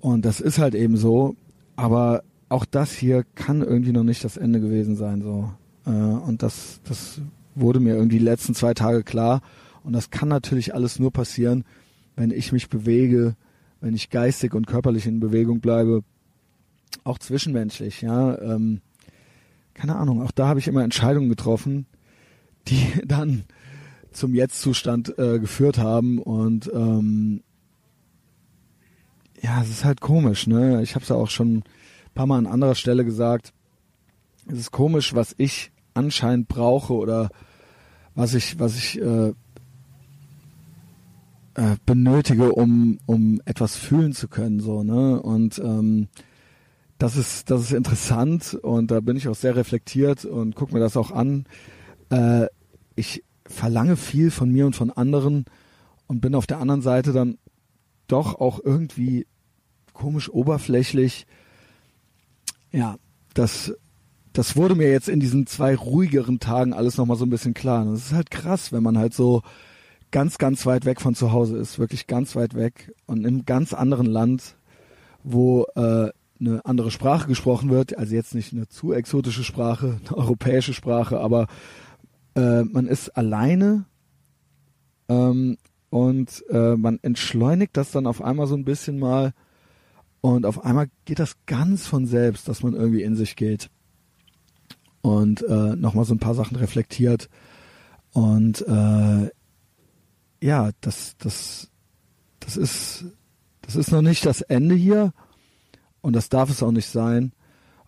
Und 0.00 0.24
das 0.24 0.40
ist 0.40 0.58
halt 0.58 0.74
eben 0.74 0.96
so. 0.96 1.36
Aber 1.76 2.22
auch 2.48 2.64
das 2.64 2.92
hier 2.92 3.24
kann 3.34 3.62
irgendwie 3.62 3.92
noch 3.92 4.04
nicht 4.04 4.24
das 4.24 4.36
Ende 4.36 4.60
gewesen 4.60 4.96
sein. 4.96 5.22
So. 5.22 5.50
Äh, 5.86 5.90
und 5.90 6.42
das, 6.42 6.80
das 6.84 7.20
wurde 7.60 7.80
mir 7.80 7.94
irgendwie 7.94 8.18
die 8.18 8.24
letzten 8.24 8.54
zwei 8.54 8.74
Tage 8.74 9.02
klar. 9.02 9.42
Und 9.82 9.92
das 9.92 10.10
kann 10.10 10.28
natürlich 10.28 10.74
alles 10.74 10.98
nur 10.98 11.12
passieren, 11.12 11.64
wenn 12.16 12.30
ich 12.30 12.52
mich 12.52 12.68
bewege, 12.68 13.36
wenn 13.80 13.94
ich 13.94 14.10
geistig 14.10 14.54
und 14.54 14.66
körperlich 14.66 15.06
in 15.06 15.20
Bewegung 15.20 15.60
bleibe, 15.60 16.02
auch 17.04 17.18
zwischenmenschlich, 17.18 18.02
ja. 18.02 18.38
Ähm, 18.38 18.80
keine 19.74 19.96
Ahnung, 19.96 20.22
auch 20.22 20.32
da 20.32 20.48
habe 20.48 20.58
ich 20.58 20.68
immer 20.68 20.82
Entscheidungen 20.82 21.28
getroffen, 21.28 21.86
die 22.66 22.86
dann 23.06 23.44
zum 24.10 24.34
Jetzt-Zustand 24.34 25.16
äh, 25.18 25.38
geführt 25.38 25.78
haben 25.78 26.18
und 26.18 26.70
ähm, 26.74 27.42
ja, 29.40 29.62
es 29.62 29.70
ist 29.70 29.84
halt 29.84 30.00
komisch, 30.00 30.48
ne? 30.48 30.82
Ich 30.82 30.96
habe 30.96 31.04
es 31.04 31.10
ja 31.10 31.16
auch 31.16 31.30
schon 31.30 31.58
ein 31.58 31.64
paar 32.14 32.26
Mal 32.26 32.38
an 32.38 32.46
anderer 32.46 32.74
Stelle 32.74 33.04
gesagt. 33.04 33.52
Es 34.46 34.58
ist 34.58 34.72
komisch, 34.72 35.14
was 35.14 35.34
ich 35.38 35.70
anscheinend 35.94 36.48
brauche 36.48 36.94
oder 36.94 37.30
was 38.14 38.34
ich, 38.34 38.58
was 38.58 38.76
ich 38.76 39.00
äh, 39.00 39.32
äh, 41.54 41.76
benötige, 41.86 42.52
um, 42.52 42.98
um 43.06 43.40
etwas 43.44 43.76
fühlen 43.76 44.12
zu 44.12 44.28
können, 44.28 44.60
so, 44.60 44.82
ne? 44.82 45.20
Und 45.20 45.58
ähm, 45.58 46.08
das 46.98 47.16
ist, 47.16 47.50
das 47.50 47.62
ist 47.62 47.72
interessant 47.72 48.54
und 48.54 48.90
da 48.90 49.00
bin 49.00 49.16
ich 49.16 49.28
auch 49.28 49.34
sehr 49.34 49.56
reflektiert 49.56 50.24
und 50.24 50.56
gucke 50.56 50.74
mir 50.74 50.80
das 50.80 50.96
auch 50.96 51.10
an. 51.10 51.46
Äh, 52.10 52.46
ich 52.96 53.24
verlange 53.46 53.96
viel 53.96 54.30
von 54.30 54.50
mir 54.50 54.66
und 54.66 54.76
von 54.76 54.90
anderen 54.90 55.44
und 56.06 56.20
bin 56.20 56.34
auf 56.34 56.46
der 56.46 56.58
anderen 56.58 56.82
Seite 56.82 57.12
dann 57.12 57.38
doch 58.08 58.40
auch 58.40 58.60
irgendwie 58.62 59.26
komisch 59.92 60.28
oberflächlich. 60.30 61.26
Ja, 62.72 62.96
das, 63.34 63.74
das 64.38 64.54
wurde 64.54 64.76
mir 64.76 64.88
jetzt 64.88 65.08
in 65.08 65.18
diesen 65.18 65.48
zwei 65.48 65.74
ruhigeren 65.74 66.38
Tagen 66.38 66.72
alles 66.72 66.96
nochmal 66.96 67.16
so 67.16 67.26
ein 67.26 67.30
bisschen 67.30 67.54
klar. 67.54 67.84
Das 67.86 68.06
ist 68.06 68.12
halt 68.12 68.30
krass, 68.30 68.70
wenn 68.70 68.84
man 68.84 68.96
halt 68.96 69.12
so 69.12 69.42
ganz, 70.12 70.38
ganz 70.38 70.64
weit 70.64 70.84
weg 70.84 71.00
von 71.00 71.16
zu 71.16 71.32
Hause 71.32 71.56
ist, 71.56 71.80
wirklich 71.80 72.06
ganz 72.06 72.36
weit 72.36 72.54
weg 72.54 72.94
und 73.06 73.18
in 73.18 73.26
einem 73.26 73.46
ganz 73.46 73.74
anderen 73.74 74.06
Land, 74.06 74.54
wo 75.24 75.66
äh, 75.74 76.10
eine 76.38 76.64
andere 76.64 76.92
Sprache 76.92 77.26
gesprochen 77.26 77.68
wird, 77.70 77.98
also 77.98 78.14
jetzt 78.14 78.32
nicht 78.32 78.52
eine 78.52 78.68
zu 78.68 78.92
exotische 78.92 79.42
Sprache, 79.42 79.98
eine 80.06 80.16
europäische 80.16 80.72
Sprache, 80.72 81.18
aber 81.18 81.48
äh, 82.36 82.62
man 82.62 82.86
ist 82.86 83.08
alleine 83.16 83.86
ähm, 85.08 85.56
und 85.90 86.44
äh, 86.48 86.76
man 86.76 87.00
entschleunigt 87.02 87.76
das 87.76 87.90
dann 87.90 88.06
auf 88.06 88.22
einmal 88.22 88.46
so 88.46 88.54
ein 88.54 88.64
bisschen 88.64 89.00
mal. 89.00 89.32
Und 90.20 90.46
auf 90.46 90.64
einmal 90.64 90.90
geht 91.06 91.18
das 91.18 91.34
ganz 91.46 91.88
von 91.88 92.06
selbst, 92.06 92.48
dass 92.48 92.62
man 92.62 92.74
irgendwie 92.74 93.02
in 93.02 93.16
sich 93.16 93.34
geht 93.34 93.68
und 95.02 95.42
äh, 95.42 95.76
nochmal 95.76 96.04
so 96.04 96.14
ein 96.14 96.18
paar 96.18 96.34
Sachen 96.34 96.56
reflektiert 96.56 97.28
und 98.12 98.66
äh, 98.66 99.30
ja, 100.40 100.70
das, 100.80 101.16
das, 101.18 101.70
das 102.40 102.56
ist, 102.56 103.04
das 103.62 103.76
ist 103.76 103.90
noch 103.90 104.02
nicht 104.02 104.24
das 104.24 104.40
Ende 104.40 104.74
hier 104.74 105.12
und 106.00 106.14
das 106.14 106.28
darf 106.28 106.50
es 106.50 106.62
auch 106.62 106.72
nicht 106.72 106.88
sein. 106.88 107.32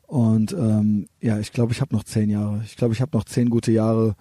Und 0.07 0.53
ähm, 0.53 1.09
ja, 1.21 1.39
ich 1.39 1.53
glaube, 1.53 1.73
ich 1.73 1.81
habe 1.81 1.95
noch 1.95 2.03
zehn 2.03 2.31
Jahre. 2.31 2.63
Ich 2.65 2.77
glaube, 2.77 2.95
ich 2.95 3.01
habe 3.01 3.17
noch 3.17 3.25
zehn 3.25 3.49
gute 3.49 3.71
Jahre, 3.71 4.17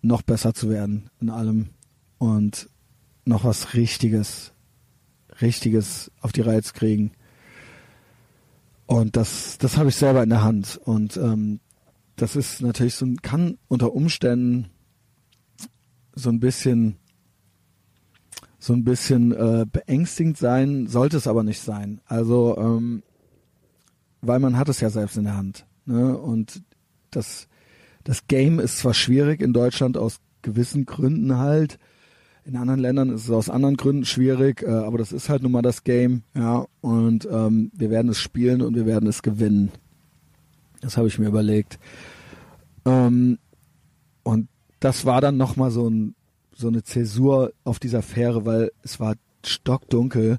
noch 0.00 0.22
besser 0.22 0.54
zu 0.54 0.70
werden 0.70 1.10
in 1.20 1.28
allem 1.28 1.68
und 2.16 2.70
noch 3.26 3.44
was 3.44 3.74
Richtiges, 3.74 4.52
Richtiges 5.42 6.10
auf 6.22 6.32
die 6.32 6.40
Reihe 6.40 6.62
zu 6.62 6.72
kriegen. 6.72 7.12
Und 8.86 9.16
das, 9.16 9.58
das 9.58 9.76
habe 9.76 9.90
ich 9.90 9.96
selber 9.96 10.22
in 10.22 10.30
der 10.30 10.42
Hand. 10.42 10.80
Und 10.82 11.18
ähm, 11.18 11.60
das 12.16 12.36
ist 12.36 12.60
natürlich 12.60 12.94
so, 12.94 13.06
kann 13.22 13.58
unter 13.68 13.92
Umständen 13.92 14.68
so 16.14 16.28
ein 16.30 16.40
bisschen 16.40 16.96
so 18.60 18.74
ein 18.74 18.84
bisschen 18.84 19.32
äh, 19.32 19.64
beängstigend 19.70 20.36
sein, 20.36 20.86
sollte 20.86 21.16
es 21.16 21.26
aber 21.26 21.42
nicht 21.42 21.60
sein. 21.60 22.00
Also, 22.04 22.56
ähm, 22.58 23.02
weil 24.20 24.38
man 24.38 24.58
hat 24.58 24.68
es 24.68 24.80
ja 24.80 24.90
selbst 24.90 25.16
in 25.16 25.24
der 25.24 25.36
Hand. 25.36 25.66
Ne? 25.86 26.16
Und 26.16 26.62
das, 27.10 27.48
das 28.04 28.26
Game 28.28 28.60
ist 28.60 28.78
zwar 28.78 28.92
schwierig 28.92 29.40
in 29.40 29.54
Deutschland 29.54 29.96
aus 29.96 30.20
gewissen 30.42 30.84
Gründen 30.84 31.38
halt. 31.38 31.78
In 32.44 32.56
anderen 32.56 32.80
Ländern 32.80 33.08
ist 33.10 33.24
es 33.24 33.30
aus 33.30 33.48
anderen 33.48 33.76
Gründen 33.76 34.04
schwierig, 34.04 34.62
äh, 34.62 34.70
aber 34.70 34.98
das 34.98 35.12
ist 35.12 35.30
halt 35.30 35.42
nun 35.42 35.52
mal 35.52 35.62
das 35.62 35.82
Game, 35.82 36.22
ja. 36.34 36.66
Und 36.82 37.26
ähm, 37.30 37.70
wir 37.74 37.88
werden 37.88 38.10
es 38.10 38.18
spielen 38.18 38.60
und 38.60 38.74
wir 38.74 38.84
werden 38.84 39.08
es 39.08 39.22
gewinnen. 39.22 39.70
Das 40.80 40.96
habe 40.96 41.08
ich 41.08 41.18
mir 41.18 41.28
überlegt. 41.28 41.78
Ähm, 42.84 43.38
und 44.22 44.48
das 44.80 45.04
war 45.04 45.20
dann 45.20 45.36
nochmal 45.36 45.70
so 45.70 45.88
ein 45.88 46.14
so 46.52 46.68
eine 46.68 46.82
Zäsur 46.82 47.52
auf 47.64 47.78
dieser 47.78 48.02
Fähre, 48.02 48.44
weil 48.44 48.70
es 48.82 49.00
war 49.00 49.14
stockdunkel 49.46 50.38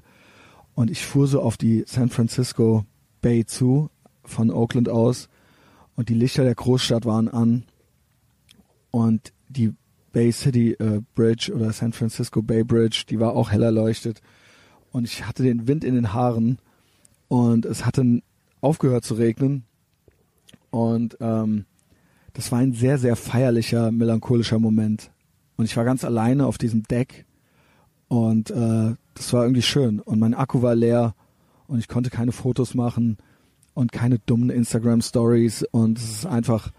und 0.74 0.88
ich 0.88 1.04
fuhr 1.04 1.26
so 1.26 1.42
auf 1.42 1.56
die 1.56 1.84
San 1.86 2.10
Francisco 2.10 2.84
Bay 3.20 3.44
zu 3.44 3.90
von 4.24 4.50
Oakland 4.50 4.88
aus. 4.88 5.28
Und 5.96 6.08
die 6.08 6.14
Lichter 6.14 6.44
der 6.44 6.54
Großstadt 6.54 7.04
waren 7.04 7.28
an. 7.28 7.64
Und 8.92 9.32
die 9.48 9.74
Bay 10.12 10.30
City 10.30 10.72
äh, 10.72 11.00
Bridge 11.14 11.52
oder 11.54 11.72
San 11.72 11.92
Francisco 11.92 12.40
Bay 12.40 12.62
Bridge, 12.62 13.04
die 13.08 13.18
war 13.18 13.34
auch 13.34 13.50
hell 13.50 13.62
erleuchtet 13.62 14.22
und 14.92 15.04
ich 15.04 15.26
hatte 15.26 15.42
den 15.42 15.66
Wind 15.66 15.84
in 15.84 15.94
den 15.94 16.12
Haaren. 16.12 16.58
Und 17.28 17.64
es 17.64 17.86
hatte 17.86 18.22
aufgehört 18.60 19.04
zu 19.04 19.14
regnen 19.14 19.64
und 20.72 21.18
ähm, 21.20 21.66
das 22.32 22.50
war 22.50 22.60
ein 22.60 22.72
sehr, 22.72 22.98
sehr 22.98 23.14
feierlicher, 23.14 23.92
melancholischer 23.92 24.58
Moment. 24.58 25.12
Und 25.56 25.66
ich 25.66 25.76
war 25.76 25.84
ganz 25.84 26.02
alleine 26.02 26.46
auf 26.46 26.56
diesem 26.56 26.82
Deck 26.84 27.26
und 28.08 28.50
äh, 28.50 28.94
das 29.14 29.32
war 29.34 29.42
irgendwie 29.44 29.62
schön. 29.62 30.00
Und 30.00 30.18
mein 30.18 30.34
Akku 30.34 30.62
war 30.62 30.74
leer 30.74 31.14
und 31.66 31.78
ich 31.78 31.88
konnte 31.88 32.08
keine 32.08 32.32
Fotos 32.32 32.74
machen 32.74 33.18
und 33.74 33.92
keine 33.92 34.18
dummen 34.18 34.48
Instagram 34.48 35.02
Stories 35.02 35.62
und 35.70 35.98
es 35.98 36.10
ist 36.10 36.26
einfach, 36.26 36.72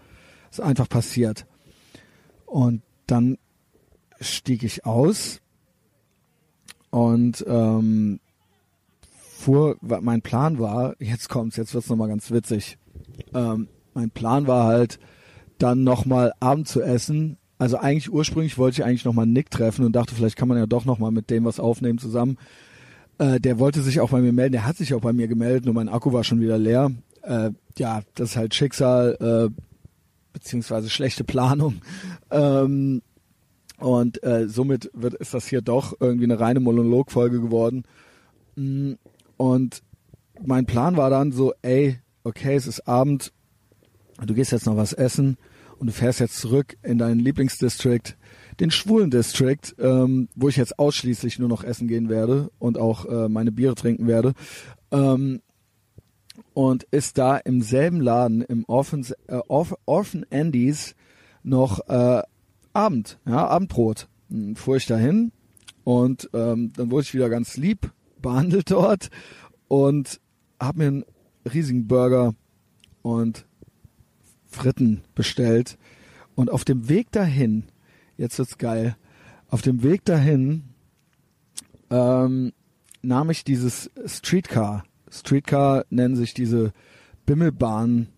es 0.50 0.58
ist 0.58 0.64
einfach 0.64 0.88
passiert. 0.88 1.46
Und 2.46 2.82
dann 3.06 3.38
stieg 4.20 4.64
ich 4.64 4.84
aus 4.84 5.40
und 6.90 7.44
ähm, 7.46 8.18
fuhr, 9.38 9.76
mein 9.80 10.20
Plan 10.20 10.58
war, 10.58 10.96
jetzt 10.98 11.28
kommt's, 11.28 11.56
jetzt 11.56 11.74
wird's 11.74 11.88
nochmal 11.88 12.08
ganz 12.08 12.32
witzig. 12.32 12.76
Ähm, 13.32 13.68
mein 13.94 14.10
Plan 14.10 14.46
war 14.46 14.64
halt, 14.64 14.98
dann 15.58 15.84
nochmal 15.84 16.32
Abend 16.40 16.68
zu 16.68 16.82
essen 16.82 17.38
also 17.58 17.78
eigentlich 17.78 18.12
ursprünglich 18.12 18.58
wollte 18.58 18.80
ich 18.80 18.84
eigentlich 18.84 19.04
nochmal 19.04 19.26
Nick 19.26 19.50
treffen 19.50 19.84
und 19.84 19.92
dachte, 19.92 20.14
vielleicht 20.14 20.36
kann 20.36 20.48
man 20.48 20.58
ja 20.58 20.66
doch 20.66 20.84
nochmal 20.84 21.12
mit 21.12 21.30
dem 21.30 21.44
was 21.44 21.60
aufnehmen 21.60 21.98
zusammen. 21.98 22.36
Äh, 23.18 23.40
der 23.40 23.58
wollte 23.58 23.80
sich 23.80 24.00
auch 24.00 24.10
bei 24.10 24.20
mir 24.20 24.32
melden, 24.32 24.52
der 24.52 24.66
hat 24.66 24.76
sich 24.76 24.92
auch 24.92 25.00
bei 25.00 25.12
mir 25.12 25.28
gemeldet, 25.28 25.64
nur 25.64 25.74
mein 25.74 25.88
Akku 25.88 26.12
war 26.12 26.24
schon 26.24 26.40
wieder 26.40 26.58
leer. 26.58 26.90
Äh, 27.22 27.50
ja, 27.78 28.02
das 28.14 28.30
ist 28.30 28.36
halt 28.36 28.54
Schicksal, 28.54 29.16
äh, 29.20 29.62
beziehungsweise 30.32 30.90
schlechte 30.90 31.22
Planung. 31.22 31.76
Ähm, 32.30 33.02
und 33.78 34.22
äh, 34.24 34.48
somit 34.48 34.90
wird, 34.92 35.14
ist 35.14 35.34
das 35.34 35.46
hier 35.46 35.62
doch 35.62 35.94
irgendwie 36.00 36.24
eine 36.24 36.40
reine 36.40 36.60
Monologfolge 36.60 37.40
geworden. 37.40 37.84
Mm, 38.56 38.92
und 39.36 39.82
mein 40.44 40.66
Plan 40.66 40.96
war 40.96 41.10
dann 41.10 41.32
so, 41.32 41.54
ey, 41.62 41.98
okay, 42.24 42.56
es 42.56 42.66
ist 42.66 42.88
Abend, 42.88 43.32
du 44.24 44.34
gehst 44.34 44.52
jetzt 44.52 44.66
noch 44.66 44.76
was 44.76 44.92
essen 44.92 45.36
und 45.78 45.88
du 45.88 45.92
fährst 45.92 46.20
jetzt 46.20 46.36
zurück 46.36 46.76
in 46.82 46.98
deinen 46.98 47.20
Lieblingsdistrict, 47.20 48.16
den 48.60 48.70
schwulen 48.70 49.10
District, 49.10 49.74
ähm, 49.78 50.28
wo 50.34 50.48
ich 50.48 50.56
jetzt 50.56 50.78
ausschließlich 50.78 51.38
nur 51.38 51.48
noch 51.48 51.64
essen 51.64 51.88
gehen 51.88 52.08
werde 52.08 52.50
und 52.58 52.78
auch 52.78 53.06
äh, 53.06 53.28
meine 53.28 53.52
Biere 53.52 53.74
trinken 53.74 54.06
werde. 54.06 54.34
Ähm, 54.90 55.40
und 56.52 56.84
ist 56.84 57.18
da 57.18 57.36
im 57.36 57.62
selben 57.62 58.00
Laden, 58.00 58.42
im 58.42 58.64
Orphans, 58.66 59.12
äh, 59.26 59.40
Orph 59.48 59.74
Orphan 59.86 60.24
Andy's, 60.30 60.94
noch 61.42 61.88
äh, 61.88 62.22
Abend, 62.72 63.18
ja, 63.26 63.46
Abendbrot. 63.46 64.08
Dann 64.28 64.56
fuhr 64.56 64.76
ich 64.76 64.86
dahin 64.86 65.32
und 65.84 66.30
ähm, 66.32 66.72
dann 66.76 66.90
wurde 66.90 67.02
ich 67.02 67.14
wieder 67.14 67.28
ganz 67.28 67.56
lieb 67.56 67.92
behandelt 68.22 68.70
dort 68.70 69.10
und 69.68 70.20
habe 70.60 70.78
mir 70.78 70.86
einen 70.86 71.04
riesigen 71.52 71.86
Burger 71.86 72.34
und 73.02 73.46
Fritten 74.54 75.02
bestellt. 75.14 75.76
Und 76.34 76.50
auf 76.50 76.64
dem 76.64 76.88
Weg 76.88 77.12
dahin, 77.12 77.64
jetzt 78.16 78.38
wird's 78.38 78.58
geil, 78.58 78.96
auf 79.48 79.62
dem 79.62 79.82
Weg 79.82 80.04
dahin 80.04 80.64
ähm, 81.90 82.52
nahm 83.02 83.30
ich 83.30 83.44
dieses 83.44 83.90
Streetcar. 84.06 84.84
Streetcar 85.10 85.84
nennen 85.90 86.16
sich 86.16 86.34
diese 86.34 86.72
Bimmelbahnen. 87.26 88.08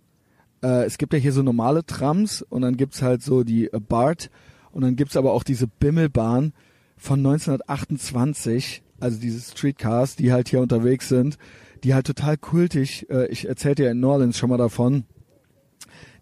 Äh, 0.62 0.84
es 0.84 0.98
gibt 0.98 1.12
ja 1.12 1.18
hier 1.18 1.32
so 1.32 1.42
normale 1.42 1.84
Trams 1.84 2.42
und 2.42 2.62
dann 2.62 2.76
gibt's 2.76 3.02
halt 3.02 3.22
so 3.22 3.44
die 3.44 3.66
äh, 3.72 3.80
BART 3.80 4.30
und 4.72 4.82
dann 4.82 4.96
gibt's 4.96 5.16
aber 5.16 5.32
auch 5.32 5.42
diese 5.42 5.66
Bimmelbahn 5.66 6.52
von 6.96 7.18
1928, 7.18 8.82
also 9.00 9.20
diese 9.20 9.40
Streetcars, 9.40 10.16
die 10.16 10.32
halt 10.32 10.48
hier 10.48 10.60
unterwegs 10.60 11.08
sind, 11.08 11.36
die 11.84 11.94
halt 11.94 12.06
total 12.06 12.38
kultig, 12.38 13.10
äh, 13.10 13.26
ich 13.28 13.46
erzählte 13.48 13.84
ja 13.84 13.90
in 13.90 14.00
New 14.00 14.08
Orleans 14.08 14.38
schon 14.38 14.50
mal 14.50 14.56
davon, 14.56 15.04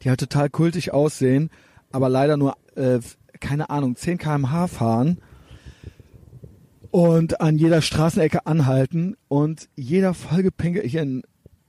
die 0.05 0.11
halt 0.11 0.21
total 0.21 0.51
kultig 0.51 0.93
aussehen, 0.93 1.51
aber 1.91 2.09
leider 2.09 2.37
nur, 2.37 2.57
äh, 2.77 3.01
keine 3.41 3.71
Ahnung, 3.71 3.97
10 3.97 4.19
kmh 4.19 4.69
fahren 4.69 5.19
und 6.91 7.41
an 7.41 7.57
jeder 7.57 7.83
Straßenecke 7.83 8.47
anhalten 8.47 9.17
und 9.29 9.69
jeder 9.75 10.15
vollgepinkelt, 10.15 10.87
hier 10.87 11.03
in 11.03 11.23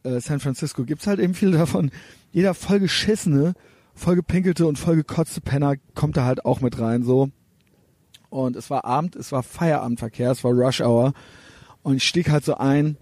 äh, 0.04 0.20
San 0.20 0.40
Francisco 0.40 0.84
gibt's 0.84 1.08
halt 1.08 1.20
eben 1.20 1.34
viele 1.34 1.58
davon, 1.58 1.92
jeder 2.32 2.54
vollgeschissene, 2.54 3.54
vollgepinkelte 3.94 4.68
und 4.68 4.78
vollgekotzte 4.78 5.42
Penner 5.42 5.76
kommt 5.96 6.18
da 6.18 6.26
halt 6.26 6.46
auch 6.46 6.60
mit 6.60 6.80
rein, 6.80 7.04
so. 7.04 7.30
Und 8.30 8.58
es 8.58 8.70
war 8.70 8.84
Abend, 8.84 9.16
es 9.16 9.32
war 9.32 9.44
Feierabendverkehr, 9.44 10.32
es 10.32 10.44
war 10.44 10.52
Rush 10.52 10.82
Hour. 10.82 11.14
Und 11.84 11.96
ich 11.96 12.04
stieg 12.04 12.30
halt 12.30 12.44
so 12.44 12.58
ein 12.58 12.98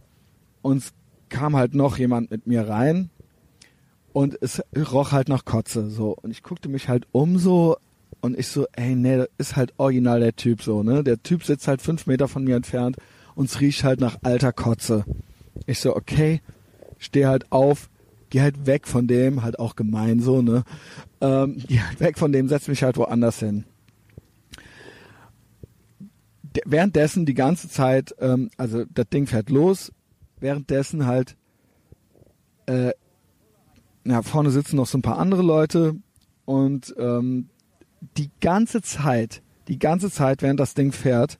und 0.62 0.78
es 0.78 0.94
kam 1.30 1.56
halt 1.56 1.74
noch 1.74 1.98
jemand 1.98 2.30
mit 2.30 2.45
mir 2.45 2.68
rein 2.68 3.10
und 4.14 4.38
es 4.42 4.64
roch 4.75 5.11
halt 5.11 5.27
nach 5.27 5.43
Kotze 5.43 5.90
so 5.90 6.16
und 6.22 6.32
ich 6.32 6.43
guckte 6.43 6.69
mich 6.69 6.88
halt 6.88 7.08
um 7.11 7.38
so 7.38 7.77
und 8.22 8.40
ich 8.40 8.48
so, 8.48 8.67
ey, 8.74 8.95
nee, 8.95 9.17
das 9.17 9.27
ist 9.38 9.56
halt 9.56 9.74
original 9.77 10.22
der 10.22 10.35
Typ 10.35 10.61
so, 10.61 10.82
ne? 10.83 11.03
Der 11.03 11.22
Typ 11.22 11.43
sitzt 11.43 11.67
halt 11.67 11.82
fünf 11.82 12.08
Meter 12.08 12.27
von 12.27 12.43
mir 12.43 12.56
entfernt 12.56 12.95
und 13.35 13.50
es 13.50 13.59
riecht 13.59 13.83
halt 13.83 14.00
nach 14.00 14.17
alter 14.24 14.53
Kotze. 14.53 15.03
Ich 15.66 15.80
so, 15.80 15.95
okay, 15.95 16.42
steh 17.00 17.25
halt 17.25 17.51
auf, 17.51 17.90
geh 18.30 18.42
halt 18.42 18.66
weg 18.66 18.88
von 18.88 19.08
dem, 19.08 19.43
halt 19.43 19.59
auch 19.59 19.75
gemein 19.75 20.22
so, 20.22 20.42
ne? 20.42 20.64
Ähm, 21.19 21.58
geh 21.67 21.80
halt 21.80 22.00
weg 22.00 22.17
von 22.17 22.32
dem, 22.32 22.48
setz 22.48 22.67
mich 22.67 22.83
halt 22.83 22.98
woanders 22.98 23.40
hin. 23.40 23.66
D 26.43 26.61
währenddessen 26.66 27.25
die 27.25 27.33
ganze 27.33 27.67
Zeit, 27.67 28.16
ähm, 28.19 28.51
also 28.58 28.85
das 28.85 29.09
Ding 29.09 29.27
fährt 29.27 29.50
los, 29.50 29.92
währenddessen 30.40 31.06
halt, 31.08 31.35
äh, 32.67 32.92
ja, 34.06 34.22
vorne 34.22 34.51
sitzen 34.51 34.75
noch 34.75 34.88
so 34.88 34.98
ein 34.98 35.01
paar 35.01 35.17
andere 35.17 35.41
Leute 35.41 35.95
und 36.45 36.93
ähm, 36.98 37.49
die 38.17 38.30
ganze 38.41 38.82
Zeit, 38.82 39.41
die 39.67 39.80
ganze 39.80 40.11
Zeit, 40.11 40.41
während 40.41 40.59
das 40.59 40.73
Ding 40.73 40.91
fährt, 40.91 41.40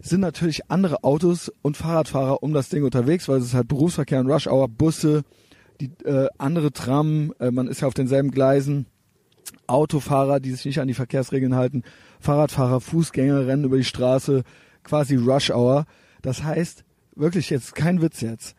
sind 0.00 0.20
natürlich 0.20 0.70
andere 0.70 1.02
Autos 1.02 1.52
und 1.62 1.76
Fahrradfahrer 1.76 2.42
um 2.42 2.52
das 2.52 2.68
Ding 2.68 2.84
unterwegs, 2.84 3.28
weil 3.28 3.38
es 3.38 3.46
ist 3.46 3.54
halt 3.54 3.68
Berufsverkehr 3.68 4.20
und 4.20 4.30
Rush 4.30 4.46
Hour, 4.46 4.68
Busse, 4.68 5.22
die 5.80 5.90
äh, 6.04 6.28
andere 6.38 6.72
Tram, 6.72 7.32
äh, 7.40 7.50
man 7.50 7.66
ist 7.68 7.80
ja 7.80 7.88
auf 7.88 7.94
denselben 7.94 8.30
Gleisen, 8.30 8.86
Autofahrer, 9.66 10.40
die 10.40 10.52
sich 10.52 10.64
nicht 10.64 10.80
an 10.80 10.88
die 10.88 10.94
Verkehrsregeln 10.94 11.54
halten, 11.54 11.82
Fahrradfahrer, 12.20 12.80
Fußgänger 12.80 13.46
rennen 13.46 13.64
über 13.64 13.76
die 13.76 13.84
Straße, 13.84 14.44
quasi 14.82 15.16
Rush 15.16 15.50
Hour. 15.50 15.84
Das 16.22 16.42
heißt, 16.42 16.84
wirklich 17.14 17.50
jetzt 17.50 17.74
kein 17.74 18.00
Witz 18.00 18.20
jetzt. 18.20 18.54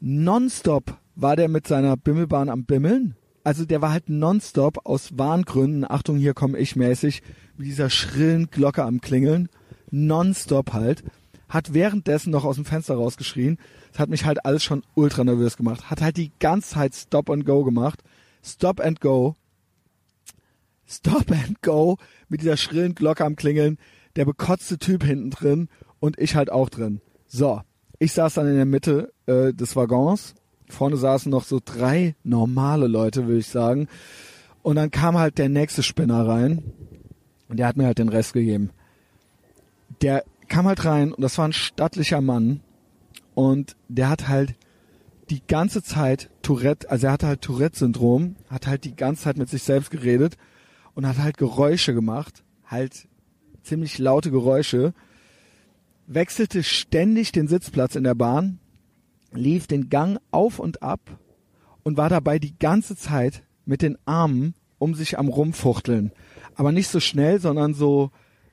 Nonstop 0.00 0.96
war 1.14 1.36
der 1.36 1.48
mit 1.48 1.66
seiner 1.66 1.96
Bimmelbahn 1.96 2.48
am 2.48 2.64
Bimmeln. 2.64 3.16
Also 3.44 3.66
der 3.66 3.82
war 3.82 3.92
halt 3.92 4.08
nonstop 4.08 4.86
aus 4.86 5.18
Warngründen, 5.18 5.84
Achtung, 5.88 6.16
hier 6.16 6.32
komme 6.32 6.58
ich 6.58 6.74
mäßig, 6.74 7.22
mit 7.56 7.66
dieser 7.66 7.90
schrillen 7.90 8.50
Glocke 8.50 8.82
am 8.82 9.00
Klingeln, 9.00 9.48
nonstop 9.90 10.72
halt, 10.72 11.04
hat 11.50 11.74
währenddessen 11.74 12.30
noch 12.30 12.44
aus 12.44 12.56
dem 12.56 12.64
Fenster 12.64 12.94
rausgeschrien. 12.94 13.58
Das 13.92 13.98
hat 13.98 14.08
mich 14.08 14.24
halt 14.24 14.46
alles 14.46 14.64
schon 14.64 14.82
ultra 14.94 15.24
nervös 15.24 15.56
gemacht. 15.56 15.90
Hat 15.90 16.00
halt 16.00 16.16
die 16.16 16.32
ganze 16.38 16.70
Zeit 16.70 16.94
Stop 16.94 17.28
and 17.28 17.44
Go 17.44 17.64
gemacht. 17.64 18.02
Stop 18.42 18.80
and 18.80 19.00
Go. 19.00 19.34
Stop 20.86 21.30
and 21.30 21.60
Go 21.60 21.98
mit 22.28 22.40
dieser 22.40 22.56
schrillen 22.56 22.94
Glocke 22.94 23.24
am 23.24 23.36
Klingeln. 23.36 23.78
Der 24.16 24.24
bekotzte 24.24 24.78
Typ 24.78 25.04
hinten 25.04 25.30
drin 25.30 25.68
und 25.98 26.18
ich 26.18 26.36
halt 26.36 26.50
auch 26.50 26.68
drin. 26.68 27.00
So, 27.26 27.62
ich 28.00 28.12
saß 28.12 28.34
dann 28.34 28.48
in 28.48 28.56
der 28.56 28.64
Mitte 28.64 29.12
äh, 29.26 29.52
des 29.52 29.76
Waggons. 29.76 30.34
Vorne 30.68 30.96
saßen 30.96 31.30
noch 31.30 31.44
so 31.44 31.60
drei 31.62 32.16
normale 32.24 32.88
Leute, 32.88 33.26
würde 33.26 33.38
ich 33.38 33.46
sagen. 33.46 33.88
Und 34.62 34.76
dann 34.76 34.90
kam 34.90 35.18
halt 35.18 35.38
der 35.38 35.50
nächste 35.50 35.82
Spinner 35.82 36.26
rein. 36.26 36.62
Und 37.48 37.58
der 37.58 37.66
hat 37.66 37.76
mir 37.76 37.84
halt 37.84 37.98
den 37.98 38.08
Rest 38.08 38.32
gegeben. 38.32 38.70
Der 40.00 40.24
kam 40.48 40.66
halt 40.66 40.84
rein 40.84 41.12
und 41.12 41.20
das 41.20 41.36
war 41.36 41.46
ein 41.46 41.52
stattlicher 41.52 42.22
Mann. 42.22 42.60
Und 43.34 43.76
der 43.88 44.08
hat 44.08 44.28
halt 44.28 44.54
die 45.28 45.42
ganze 45.46 45.82
Zeit 45.82 46.30
Tourette, 46.42 46.90
also 46.90 47.06
er 47.06 47.12
hatte 47.12 47.26
halt 47.26 47.42
Tourette-Syndrom, 47.42 48.36
hat 48.48 48.66
halt 48.66 48.84
die 48.84 48.96
ganze 48.96 49.24
Zeit 49.24 49.36
mit 49.36 49.50
sich 49.50 49.62
selbst 49.62 49.90
geredet 49.90 50.36
und 50.94 51.06
hat 51.06 51.18
halt 51.18 51.36
Geräusche 51.36 51.92
gemacht. 51.92 52.44
Halt 52.66 53.08
ziemlich 53.62 53.98
laute 53.98 54.30
Geräusche 54.30 54.94
wechselte 56.12 56.62
ständig 56.64 57.32
den 57.32 57.46
Sitzplatz 57.46 57.94
in 57.94 58.04
der 58.04 58.16
Bahn, 58.16 58.58
lief 59.32 59.66
den 59.66 59.88
Gang 59.88 60.18
auf 60.32 60.58
und 60.58 60.82
ab 60.82 61.18
und 61.84 61.96
war 61.96 62.08
dabei 62.08 62.38
die 62.38 62.58
ganze 62.58 62.96
Zeit 62.96 63.44
mit 63.64 63.80
den 63.80 63.96
Armen 64.06 64.54
um 64.78 64.94
sich 64.94 65.18
am 65.18 65.28
Rumfuchteln. 65.28 66.10
Aber 66.56 66.72
nicht 66.72 66.88
so 66.88 66.98
schnell, 66.98 67.40
sondern 67.40 67.74
so 67.74 68.10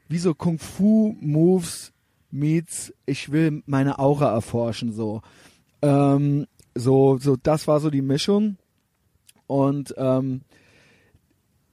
wie 0.07 0.19
so 0.19 0.35
Kung 0.35 0.59
Fu 0.59 1.15
Moves 1.19 1.93
meets 2.29 2.93
ich 3.05 3.31
will 3.31 3.63
meine 3.65 3.99
Aura 3.99 4.31
erforschen 4.31 4.93
so. 4.93 5.21
Ähm, 5.81 6.45
so 6.75 7.17
so 7.17 7.35
das 7.35 7.67
war 7.67 7.79
so 7.79 7.89
die 7.89 8.01
Mischung 8.01 8.57
und 9.47 9.95
ähm, 9.97 10.41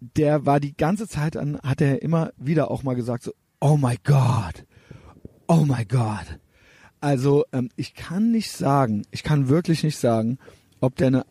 der 0.00 0.46
war 0.46 0.60
die 0.60 0.76
ganze 0.76 1.08
Zeit 1.08 1.36
an 1.36 1.58
hat 1.62 1.80
er 1.80 2.02
immer 2.02 2.32
wieder 2.36 2.70
auch 2.70 2.82
mal 2.82 2.94
gesagt 2.94 3.24
so 3.24 3.32
oh 3.60 3.76
my 3.76 3.96
God 4.04 4.64
oh 5.54 5.64
my 5.64 5.84
God. 5.84 6.40
Also 7.00 7.44
ähm, 7.52 7.68
ich 7.76 7.94
kann 7.94 8.32
nicht 8.32 8.50
sagen, 8.50 9.02
ich 9.10 9.22
kann 9.22 9.48
wirklich 9.48 9.84
nicht 9.84 9.98
sagen, 9.98 10.38
ob 10.80 10.96
der 10.96 11.08
eine 11.08 11.26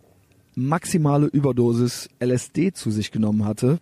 maximale 0.56 1.28
Überdosis 1.28 2.10
LSD 2.24 2.74
zu 2.74 2.92
sich 2.92 3.12
genommen 3.12 3.44
hatte 3.44 3.80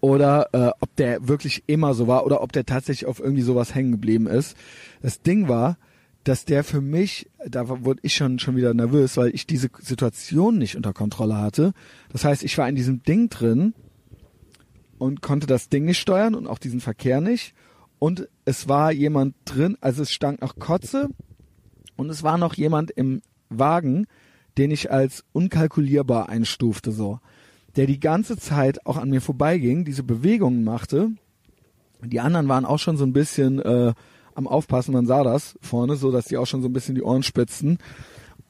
oder 0.00 0.48
äh, 0.52 0.72
ob 0.80 0.96
der 0.96 1.28
wirklich 1.28 1.62
immer 1.66 1.94
so 1.94 2.08
war 2.08 2.26
oder 2.26 2.42
ob 2.42 2.52
der 2.52 2.66
tatsächlich 2.66 3.06
auf 3.06 3.20
irgendwie 3.20 3.42
sowas 3.42 3.74
hängen 3.74 3.92
geblieben 3.92 4.26
ist. 4.26 4.56
Das 5.00 5.22
Ding 5.22 5.48
war, 5.48 5.76
dass 6.24 6.44
der 6.44 6.64
für 6.64 6.80
mich, 6.80 7.30
da 7.46 7.68
wurde 7.68 8.00
ich 8.02 8.14
schon 8.14 8.38
schon 8.38 8.56
wieder 8.56 8.74
nervös, 8.74 9.16
weil 9.16 9.34
ich 9.34 9.46
diese 9.46 9.68
Situation 9.78 10.58
nicht 10.58 10.76
unter 10.76 10.92
Kontrolle 10.92 11.36
hatte. 11.36 11.72
Das 12.10 12.24
heißt, 12.24 12.42
ich 12.42 12.56
war 12.58 12.68
in 12.68 12.74
diesem 12.74 13.02
Ding 13.02 13.28
drin 13.28 13.74
und 14.98 15.20
konnte 15.20 15.46
das 15.46 15.68
Ding 15.68 15.84
nicht 15.84 15.98
steuern 15.98 16.34
und 16.34 16.46
auch 16.46 16.58
diesen 16.58 16.80
Verkehr 16.80 17.20
nicht 17.20 17.54
und 18.02 18.28
es 18.44 18.68
war 18.68 18.90
jemand 18.90 19.36
drin, 19.44 19.78
also 19.80 20.02
es 20.02 20.10
stank 20.10 20.40
nach 20.40 20.56
Kotze. 20.56 21.08
Und 21.94 22.10
es 22.10 22.24
war 22.24 22.36
noch 22.36 22.54
jemand 22.54 22.90
im 22.90 23.22
Wagen, 23.48 24.08
den 24.58 24.72
ich 24.72 24.90
als 24.90 25.22
unkalkulierbar 25.30 26.28
einstufte 26.28 26.90
so, 26.90 27.20
der 27.76 27.86
die 27.86 28.00
ganze 28.00 28.36
Zeit 28.36 28.86
auch 28.86 28.96
an 28.96 29.10
mir 29.10 29.20
vorbeiging, 29.20 29.84
diese 29.84 30.02
Bewegungen 30.02 30.64
machte. 30.64 31.12
Die 32.04 32.18
anderen 32.18 32.48
waren 32.48 32.64
auch 32.64 32.80
schon 32.80 32.96
so 32.96 33.04
ein 33.04 33.12
bisschen 33.12 33.60
äh, 33.60 33.94
am 34.34 34.48
Aufpassen, 34.48 34.94
man 34.94 35.06
sah 35.06 35.22
das 35.22 35.56
vorne, 35.62 35.94
so 35.94 36.10
dass 36.10 36.24
die 36.24 36.38
auch 36.38 36.46
schon 36.48 36.60
so 36.60 36.68
ein 36.68 36.72
bisschen 36.72 36.96
die 36.96 37.04
Ohren 37.04 37.22
spitzten 37.22 37.78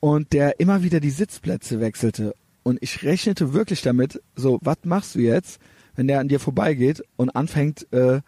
und 0.00 0.32
der 0.32 0.60
immer 0.60 0.82
wieder 0.82 0.98
die 0.98 1.10
Sitzplätze 1.10 1.78
wechselte. 1.78 2.34
Und 2.62 2.78
ich 2.80 3.02
rechnete 3.02 3.52
wirklich 3.52 3.82
damit, 3.82 4.22
so 4.34 4.58
was 4.62 4.78
machst 4.84 5.14
du 5.14 5.18
jetzt, 5.18 5.60
wenn 5.94 6.08
der 6.08 6.20
an 6.20 6.28
dir 6.28 6.40
vorbeigeht 6.40 7.04
und 7.16 7.36
anfängt 7.36 7.92
äh, 7.92 8.22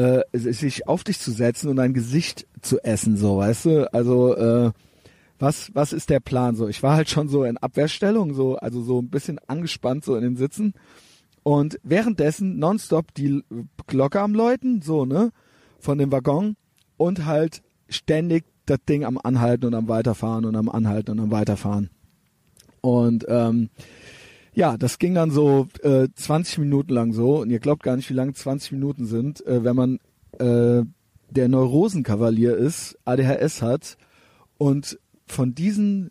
äh, 0.00 0.22
sich 0.32 0.88
auf 0.88 1.04
dich 1.04 1.18
zu 1.18 1.30
setzen 1.30 1.68
und 1.68 1.76
dein 1.76 1.92
Gesicht 1.92 2.46
zu 2.62 2.82
essen, 2.82 3.16
so, 3.16 3.38
weißt 3.38 3.64
du? 3.66 3.92
Also, 3.92 4.34
äh, 4.34 4.70
was, 5.38 5.70
was 5.74 5.92
ist 5.92 6.10
der 6.10 6.20
Plan 6.20 6.54
so? 6.54 6.68
Ich 6.68 6.82
war 6.82 6.96
halt 6.96 7.08
schon 7.08 7.28
so 7.28 7.44
in 7.44 7.56
Abwehrstellung, 7.56 8.34
so, 8.34 8.56
also 8.56 8.82
so 8.82 9.00
ein 9.00 9.08
bisschen 9.08 9.38
angespannt 9.46 10.04
so 10.04 10.14
in 10.16 10.22
den 10.22 10.36
Sitzen. 10.36 10.74
Und 11.42 11.80
währenddessen 11.82 12.58
nonstop 12.58 13.14
die 13.14 13.42
Glocke 13.86 14.20
am 14.20 14.34
Läuten, 14.34 14.82
so, 14.82 15.06
ne, 15.06 15.32
von 15.78 15.98
dem 15.98 16.12
Waggon 16.12 16.56
und 16.96 17.24
halt 17.24 17.62
ständig 17.88 18.44
das 18.66 18.78
Ding 18.88 19.04
am 19.04 19.18
Anhalten 19.22 19.66
und 19.66 19.74
am 19.74 19.88
Weiterfahren 19.88 20.44
und 20.44 20.56
am 20.56 20.68
Anhalten 20.68 21.12
und 21.12 21.20
am 21.20 21.30
Weiterfahren. 21.30 21.90
Und 22.82 23.24
ähm, 23.28 23.70
ja, 24.52 24.76
das 24.76 24.98
ging 24.98 25.14
dann 25.14 25.30
so 25.30 25.68
äh, 25.82 26.08
20 26.14 26.58
Minuten 26.58 26.92
lang 26.92 27.12
so 27.12 27.40
und 27.40 27.50
ihr 27.50 27.60
glaubt 27.60 27.82
gar 27.82 27.96
nicht, 27.96 28.10
wie 28.10 28.14
lang 28.14 28.34
20 28.34 28.72
Minuten 28.72 29.06
sind, 29.06 29.44
äh, 29.46 29.64
wenn 29.64 29.76
man 29.76 29.98
äh, 30.38 30.84
der 31.30 31.48
Neurosenkavalier 31.48 32.56
ist, 32.56 32.98
ADHS 33.04 33.62
hat 33.62 33.96
und 34.58 34.98
von 35.26 35.54
diesen 35.54 36.10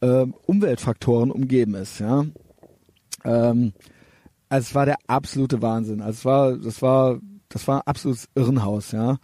äh, 0.00 0.26
Umweltfaktoren 0.46 1.30
umgeben 1.30 1.74
ist, 1.74 2.00
ja. 2.00 2.26
Ähm, 3.24 3.72
also 4.48 4.66
es 4.66 4.74
war 4.74 4.84
der 4.84 4.96
absolute 5.06 5.62
Wahnsinn. 5.62 6.02
Also 6.02 6.18
es 6.18 6.24
war, 6.24 6.56
das 6.58 6.82
war, 6.82 7.18
das 7.48 7.68
war 7.68 7.78
ein 7.78 7.86
absolutes 7.86 8.28
Irrenhaus, 8.34 8.92
ja. 8.92 9.18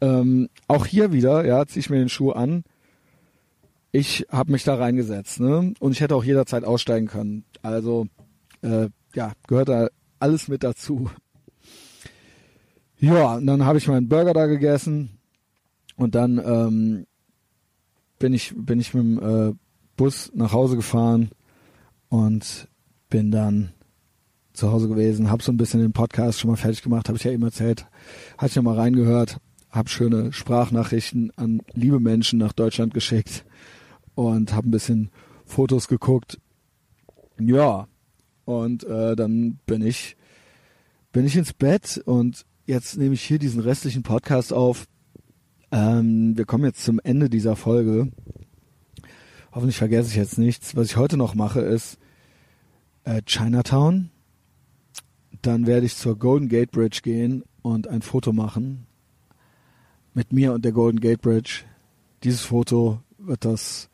Ähm, 0.00 0.48
auch 0.68 0.86
hier 0.86 1.12
wieder, 1.12 1.44
ja, 1.44 1.66
ziehe 1.66 1.80
ich 1.80 1.90
mir 1.90 1.98
den 1.98 2.08
Schuh 2.08 2.32
an 2.32 2.64
ich 3.92 4.26
habe 4.30 4.52
mich 4.52 4.64
da 4.64 4.74
reingesetzt, 4.74 5.38
ne? 5.38 5.74
Und 5.78 5.92
ich 5.92 6.00
hätte 6.00 6.16
auch 6.16 6.24
jederzeit 6.24 6.64
aussteigen 6.64 7.06
können. 7.06 7.44
Also 7.60 8.06
äh, 8.62 8.88
ja, 9.14 9.32
gehört 9.46 9.68
da 9.68 9.88
alles 10.18 10.48
mit 10.48 10.64
dazu. 10.64 11.10
Ja, 12.98 13.34
und 13.34 13.46
dann 13.46 13.66
habe 13.66 13.78
ich 13.78 13.88
meinen 13.88 14.08
Burger 14.08 14.32
da 14.32 14.46
gegessen 14.46 15.18
und 15.96 16.14
dann 16.14 16.38
ähm, 16.38 17.06
bin 18.18 18.32
ich 18.32 18.54
bin 18.56 18.80
ich 18.80 18.94
mit 18.94 19.02
dem 19.02 19.18
äh, 19.50 19.54
Bus 19.96 20.32
nach 20.34 20.52
Hause 20.52 20.76
gefahren 20.76 21.30
und 22.08 22.68
bin 23.10 23.30
dann 23.30 23.72
zu 24.54 24.70
Hause 24.70 24.88
gewesen, 24.88 25.30
habe 25.30 25.42
so 25.42 25.52
ein 25.52 25.56
bisschen 25.56 25.80
den 25.80 25.92
Podcast 25.92 26.40
schon 26.40 26.50
mal 26.50 26.56
fertig 26.56 26.82
gemacht, 26.82 27.08
habe 27.08 27.18
ich 27.18 27.24
ja 27.24 27.32
eben 27.32 27.42
erzählt, 27.42 27.86
hatte 28.38 28.50
ich 28.50 28.54
ja 28.54 28.62
mal 28.62 28.76
reingehört, 28.76 29.38
habe 29.70 29.88
schöne 29.88 30.32
Sprachnachrichten 30.32 31.30
an 31.36 31.60
liebe 31.74 32.00
Menschen 32.00 32.38
nach 32.38 32.52
Deutschland 32.52 32.94
geschickt 32.94 33.44
und 34.14 34.52
habe 34.52 34.68
ein 34.68 34.72
bisschen 34.72 35.10
Fotos 35.44 35.88
geguckt. 35.88 36.38
Ja, 37.40 37.88
und 38.44 38.84
äh, 38.84 39.16
dann 39.16 39.58
bin 39.66 39.82
ich 39.82 40.16
bin 41.12 41.26
ich 41.26 41.36
ins 41.36 41.52
Bett 41.52 42.00
und 42.04 42.46
jetzt 42.66 42.96
nehme 42.96 43.14
ich 43.14 43.22
hier 43.22 43.38
diesen 43.38 43.60
restlichen 43.60 44.02
Podcast 44.02 44.52
auf. 44.52 44.86
Ähm, 45.70 46.36
wir 46.36 46.46
kommen 46.46 46.64
jetzt 46.64 46.84
zum 46.84 47.00
Ende 47.00 47.28
dieser 47.28 47.54
Folge. 47.54 48.10
Hoffentlich 49.52 49.76
vergesse 49.76 50.08
ich 50.08 50.16
jetzt 50.16 50.38
nichts. 50.38 50.74
Was 50.74 50.86
ich 50.86 50.96
heute 50.96 51.18
noch 51.18 51.34
mache, 51.34 51.60
ist 51.60 51.98
äh, 53.04 53.20
Chinatown. 53.26 54.10
Dann 55.42 55.66
werde 55.66 55.84
ich 55.84 55.96
zur 55.96 56.18
Golden 56.18 56.48
Gate 56.48 56.70
Bridge 56.70 57.00
gehen 57.02 57.44
und 57.60 57.88
ein 57.88 58.00
Foto 58.00 58.32
machen 58.32 58.86
mit 60.14 60.32
mir 60.32 60.52
und 60.52 60.64
der 60.64 60.72
Golden 60.72 61.00
Gate 61.00 61.20
Bridge. 61.20 61.64
Dieses 62.22 62.42
Foto 62.42 63.00
wird 63.18 63.44
das, 63.44 63.90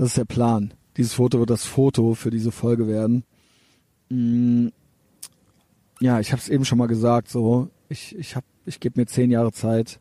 das 0.00 0.08
ist 0.08 0.16
der 0.16 0.24
Plan. 0.24 0.72
Dieses 0.96 1.12
Foto 1.12 1.40
wird 1.40 1.50
das 1.50 1.66
Foto 1.66 2.14
für 2.14 2.30
diese 2.30 2.52
Folge 2.52 2.88
werden. 2.88 3.22
Mm, 4.08 4.68
ja, 6.00 6.20
ich 6.20 6.32
habe 6.32 6.40
es 6.40 6.48
eben 6.48 6.64
schon 6.64 6.78
mal 6.78 6.86
gesagt, 6.86 7.28
so 7.28 7.68
ich 7.90 8.16
ich 8.16 8.34
habe 8.34 8.46
ich 8.64 8.80
gebe 8.80 8.98
mir 8.98 9.04
zehn 9.04 9.30
Jahre 9.30 9.52
Zeit, 9.52 10.00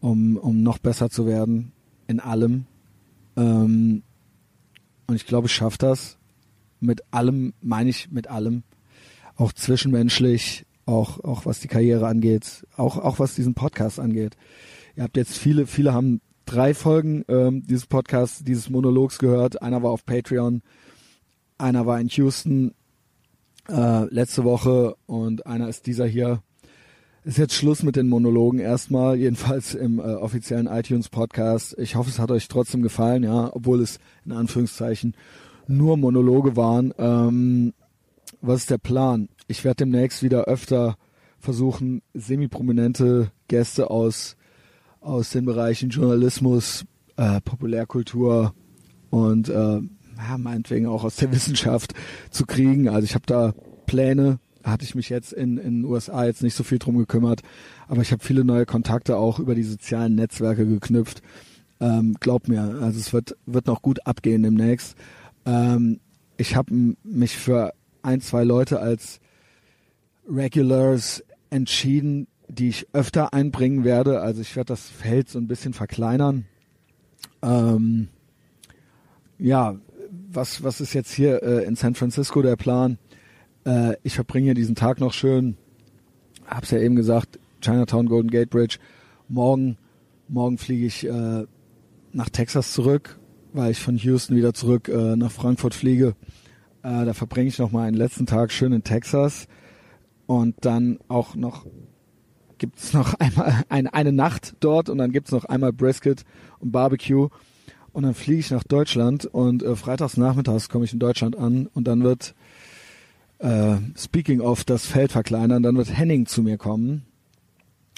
um 0.00 0.36
um 0.36 0.62
noch 0.62 0.78
besser 0.78 1.10
zu 1.10 1.26
werden 1.26 1.72
in 2.06 2.20
allem. 2.20 2.66
Ähm, 3.36 4.04
und 5.08 5.16
ich 5.16 5.26
glaube, 5.26 5.48
ich 5.48 5.52
schaffe 5.52 5.78
das. 5.78 6.16
Mit 6.78 7.02
allem 7.10 7.54
meine 7.60 7.90
ich 7.90 8.12
mit 8.12 8.28
allem, 8.28 8.62
auch 9.34 9.52
zwischenmenschlich, 9.52 10.64
auch 10.84 11.18
auch 11.24 11.44
was 11.44 11.58
die 11.58 11.66
Karriere 11.66 12.06
angeht, 12.06 12.64
auch 12.76 12.98
auch 12.98 13.18
was 13.18 13.34
diesen 13.34 13.54
Podcast 13.54 13.98
angeht. 13.98 14.36
Ihr 14.94 15.02
habt 15.02 15.16
jetzt 15.16 15.36
viele 15.36 15.66
viele 15.66 15.92
haben 15.92 16.20
drei 16.46 16.72
Folgen 16.74 17.24
ähm, 17.28 17.66
dieses 17.66 17.86
Podcasts, 17.86 18.42
dieses 18.42 18.70
Monologs 18.70 19.18
gehört. 19.18 19.60
Einer 19.60 19.82
war 19.82 19.90
auf 19.90 20.06
Patreon, 20.06 20.62
einer 21.58 21.86
war 21.86 22.00
in 22.00 22.08
Houston 22.08 22.72
äh, 23.68 24.04
letzte 24.12 24.44
Woche 24.44 24.96
und 25.06 25.46
einer 25.46 25.68
ist 25.68 25.86
dieser 25.86 26.06
hier. 26.06 26.40
Ist 27.24 27.38
jetzt 27.38 27.54
Schluss 27.54 27.82
mit 27.82 27.96
den 27.96 28.08
Monologen 28.08 28.60
erstmal, 28.60 29.16
jedenfalls 29.18 29.74
im 29.74 29.98
äh, 29.98 30.02
offiziellen 30.02 30.68
iTunes 30.68 31.08
Podcast. 31.08 31.76
Ich 31.78 31.96
hoffe, 31.96 32.08
es 32.08 32.20
hat 32.20 32.30
euch 32.30 32.48
trotzdem 32.48 32.82
gefallen, 32.82 33.24
ja, 33.24 33.50
obwohl 33.52 33.80
es 33.82 33.98
in 34.24 34.32
Anführungszeichen 34.32 35.14
nur 35.66 35.96
Monologe 35.96 36.56
waren. 36.56 36.94
Ähm, 36.96 37.74
was 38.40 38.60
ist 38.60 38.70
der 38.70 38.78
Plan? 38.78 39.28
Ich 39.48 39.64
werde 39.64 39.84
demnächst 39.84 40.22
wieder 40.22 40.44
öfter 40.44 40.96
versuchen, 41.40 42.02
semi-prominente 42.14 43.32
Gäste 43.48 43.90
aus 43.90 44.36
aus 45.06 45.30
den 45.30 45.44
Bereichen 45.44 45.90
Journalismus, 45.90 46.84
äh, 47.16 47.40
Populärkultur 47.40 48.52
und 49.10 49.48
äh, 49.48 49.52
ja, 49.52 50.38
meinetwegen 50.38 50.86
auch 50.86 51.04
aus 51.04 51.16
der 51.16 51.32
Wissenschaft 51.32 51.94
zu 52.30 52.44
kriegen. 52.44 52.88
Also 52.88 53.04
ich 53.04 53.14
habe 53.14 53.26
da 53.26 53.54
Pläne, 53.86 54.38
hatte 54.64 54.84
ich 54.84 54.96
mich 54.96 55.08
jetzt 55.08 55.32
in 55.32 55.58
in 55.58 55.82
den 55.82 55.84
USA 55.84 56.24
jetzt 56.24 56.42
nicht 56.42 56.54
so 56.54 56.64
viel 56.64 56.78
drum 56.78 56.98
gekümmert, 56.98 57.42
aber 57.86 58.02
ich 58.02 58.10
habe 58.10 58.24
viele 58.24 58.44
neue 58.44 58.66
Kontakte 58.66 59.16
auch 59.16 59.38
über 59.38 59.54
die 59.54 59.62
sozialen 59.62 60.16
Netzwerke 60.16 60.66
geknüpft. 60.66 61.22
Ähm, 61.78 62.16
glaub 62.18 62.48
mir, 62.48 62.62
also 62.80 62.98
es 62.98 63.12
wird 63.12 63.36
wird 63.46 63.66
noch 63.66 63.82
gut 63.82 64.06
abgehen 64.06 64.42
demnächst. 64.42 64.96
Ähm, 65.44 66.00
ich 66.36 66.56
habe 66.56 66.94
mich 67.04 67.36
für 67.36 67.72
ein, 68.02 68.20
zwei 68.20 68.42
Leute 68.44 68.80
als 68.80 69.20
Regulars 70.28 71.22
entschieden, 71.50 72.26
die 72.58 72.68
ich 72.68 72.86
öfter 72.92 73.32
einbringen 73.32 73.84
werde. 73.84 74.20
Also 74.20 74.40
ich 74.40 74.56
werde 74.56 74.68
das 74.68 74.88
Feld 74.88 75.28
so 75.28 75.38
ein 75.38 75.48
bisschen 75.48 75.72
verkleinern. 75.72 76.46
Ähm, 77.42 78.08
ja, 79.38 79.76
was, 80.30 80.62
was 80.62 80.80
ist 80.80 80.94
jetzt 80.94 81.12
hier 81.12 81.42
äh, 81.42 81.64
in 81.64 81.76
San 81.76 81.94
Francisco 81.94 82.42
der 82.42 82.56
Plan? 82.56 82.98
Äh, 83.64 83.96
ich 84.02 84.14
verbringe 84.14 84.54
diesen 84.54 84.74
Tag 84.74 85.00
noch 85.00 85.12
schön. 85.12 85.56
Hab's 86.46 86.70
ja 86.70 86.78
eben 86.78 86.96
gesagt, 86.96 87.38
Chinatown 87.60 88.06
Golden 88.06 88.30
Gate 88.30 88.50
Bridge. 88.50 88.78
Morgen, 89.28 89.76
morgen 90.28 90.58
fliege 90.58 90.86
ich 90.86 91.06
äh, 91.06 91.44
nach 92.12 92.28
Texas 92.30 92.72
zurück, 92.72 93.18
weil 93.52 93.72
ich 93.72 93.80
von 93.80 93.96
Houston 93.96 94.36
wieder 94.36 94.54
zurück 94.54 94.88
äh, 94.88 95.16
nach 95.16 95.32
Frankfurt 95.32 95.74
fliege. 95.74 96.14
Äh, 96.82 97.04
da 97.04 97.12
verbringe 97.12 97.48
ich 97.48 97.58
noch 97.58 97.72
mal 97.72 97.86
einen 97.86 97.96
letzten 97.96 98.26
Tag 98.26 98.52
schön 98.52 98.72
in 98.72 98.84
Texas 98.84 99.48
und 100.26 100.54
dann 100.64 100.98
auch 101.08 101.34
noch 101.34 101.66
gibt's 102.58 102.92
noch 102.92 103.14
einmal 103.14 103.64
eine, 103.68 103.92
eine 103.94 104.12
Nacht 104.12 104.54
dort 104.60 104.88
und 104.88 104.98
dann 104.98 105.12
gibt's 105.12 105.32
noch 105.32 105.44
einmal 105.44 105.72
Brisket 105.72 106.24
und 106.58 106.72
Barbecue 106.72 107.28
und 107.92 108.02
dann 108.02 108.14
fliege 108.14 108.40
ich 108.40 108.50
nach 108.50 108.64
Deutschland 108.64 109.24
und 109.26 109.62
äh, 109.62 109.76
freitags 109.76 110.16
nachmittags 110.16 110.68
komme 110.68 110.84
ich 110.84 110.92
in 110.92 110.98
Deutschland 110.98 111.36
an 111.36 111.66
und 111.72 111.86
dann 111.88 112.02
wird 112.02 112.34
äh, 113.38 113.76
speaking 113.96 114.40
of 114.40 114.64
das 114.64 114.86
Feld 114.86 115.12
verkleinern, 115.12 115.62
dann 115.62 115.76
wird 115.76 115.96
Henning 115.96 116.26
zu 116.26 116.42
mir 116.42 116.58
kommen 116.58 117.06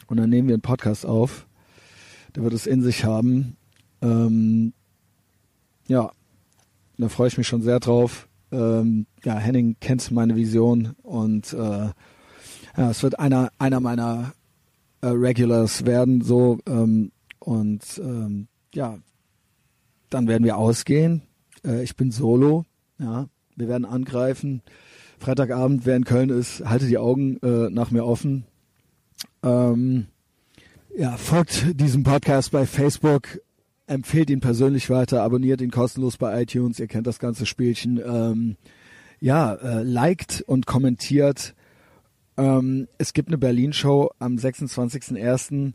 und 0.07 0.17
dann 0.17 0.31
nehmen 0.31 0.49
wir 0.49 0.55
einen 0.55 0.63
Podcast 0.63 1.07
auf. 1.07 1.47
Der 2.35 2.43
wird 2.43 2.53
es 2.53 2.67
in 2.67 2.83
sich 2.83 3.05
haben. 3.05 3.57
Ähm, 4.03 4.73
ja, 5.89 6.13
da 6.99 7.09
freue 7.09 7.29
ich 7.29 7.39
mich 7.39 7.49
schon 7.49 7.63
sehr 7.63 7.81
drauf. 7.81 8.29
Ähm, 8.53 9.07
ja, 9.25 9.37
Henning 9.37 9.77
kennt 9.81 10.11
meine 10.11 10.37
Vision 10.37 10.95
und 11.03 11.53
äh, 11.53 11.57
ja, 12.77 12.91
es 12.91 13.03
wird 13.03 13.19
einer 13.19 13.51
einer 13.59 13.81
meiner 13.81 14.33
äh, 15.01 15.09
Regulars 15.09 15.87
werden, 15.87 16.23
so 16.23 16.59
ähm, 16.67 17.13
und 17.39 17.83
ähm, 17.99 18.49
ja, 18.75 18.99
dann 20.11 20.29
werden 20.29 20.45
wir 20.45 20.57
ausgehen. 20.57 21.23
Äh, 21.65 21.83
ich 21.83 21.97
bin 21.97 22.11
solo, 22.11 22.65
ja, 22.99 23.29
wir 23.57 23.69
werden 23.69 23.85
angreifen. 23.85 24.63
Freitagabend, 25.19 25.85
wer 25.85 25.97
in 25.97 26.05
Köln 26.05 26.31
ist, 26.31 26.65
halte 26.65 26.87
die 26.87 26.99
Augen 26.99 27.39
äh, 27.43 27.71
nach 27.71 27.91
mir 27.91 28.05
offen. 28.05 28.45
Ähm, 29.43 30.07
ja, 30.97 31.17
folgt 31.17 31.81
diesem 31.81 32.03
Podcast 32.03 32.51
bei 32.53 32.67
Facebook, 32.67 33.41
empfehlt 33.87 34.31
ihn 34.31 34.41
persönlich 34.41 34.91
weiter, 34.91 35.23
abonniert 35.23 35.61
ihn 35.61 35.71
kostenlos 35.71 36.17
bei 36.17 36.43
iTunes, 36.43 36.79
ihr 36.79 36.87
kennt 36.87 37.07
das 37.07 37.19
ganze 37.19 37.47
Spielchen. 37.47 38.01
Ähm, 38.05 38.57
ja, 39.21 39.55
äh, 39.55 39.83
liked 39.83 40.43
und 40.47 40.67
kommentiert 40.67 41.55
ähm, 42.39 42.89
es 42.97 43.13
gibt 43.13 43.29
eine 43.29 43.39
Berlin-Show 43.39 44.11
am 44.19 44.37
26.01. 44.37 45.73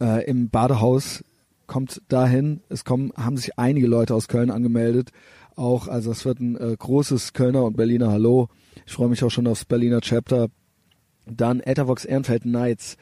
Äh, 0.00 0.24
im 0.28 0.50
Badehaus. 0.50 1.24
Kommt 1.66 2.02
dahin. 2.08 2.60
Es 2.68 2.84
kommen, 2.84 3.12
haben 3.16 3.36
sich 3.36 3.58
einige 3.58 3.86
Leute 3.86 4.14
aus 4.14 4.28
Köln 4.28 4.50
angemeldet. 4.50 5.10
Auch, 5.56 5.88
also 5.88 6.12
es 6.12 6.24
wird 6.24 6.38
ein 6.38 6.56
äh, 6.56 6.76
großes 6.78 7.32
Kölner 7.32 7.64
und 7.64 7.76
Berliner 7.76 8.12
Hallo. 8.12 8.48
Ich 8.84 8.92
freue 8.92 9.08
mich 9.08 9.24
auch 9.24 9.30
schon 9.30 9.46
aufs 9.46 9.64
Berliner 9.64 10.00
Chapter. 10.02 10.48
Dann 11.24 11.60
Ethervox 11.60 12.04
Ehrenfeld 12.04 12.44
Nights 12.44 12.96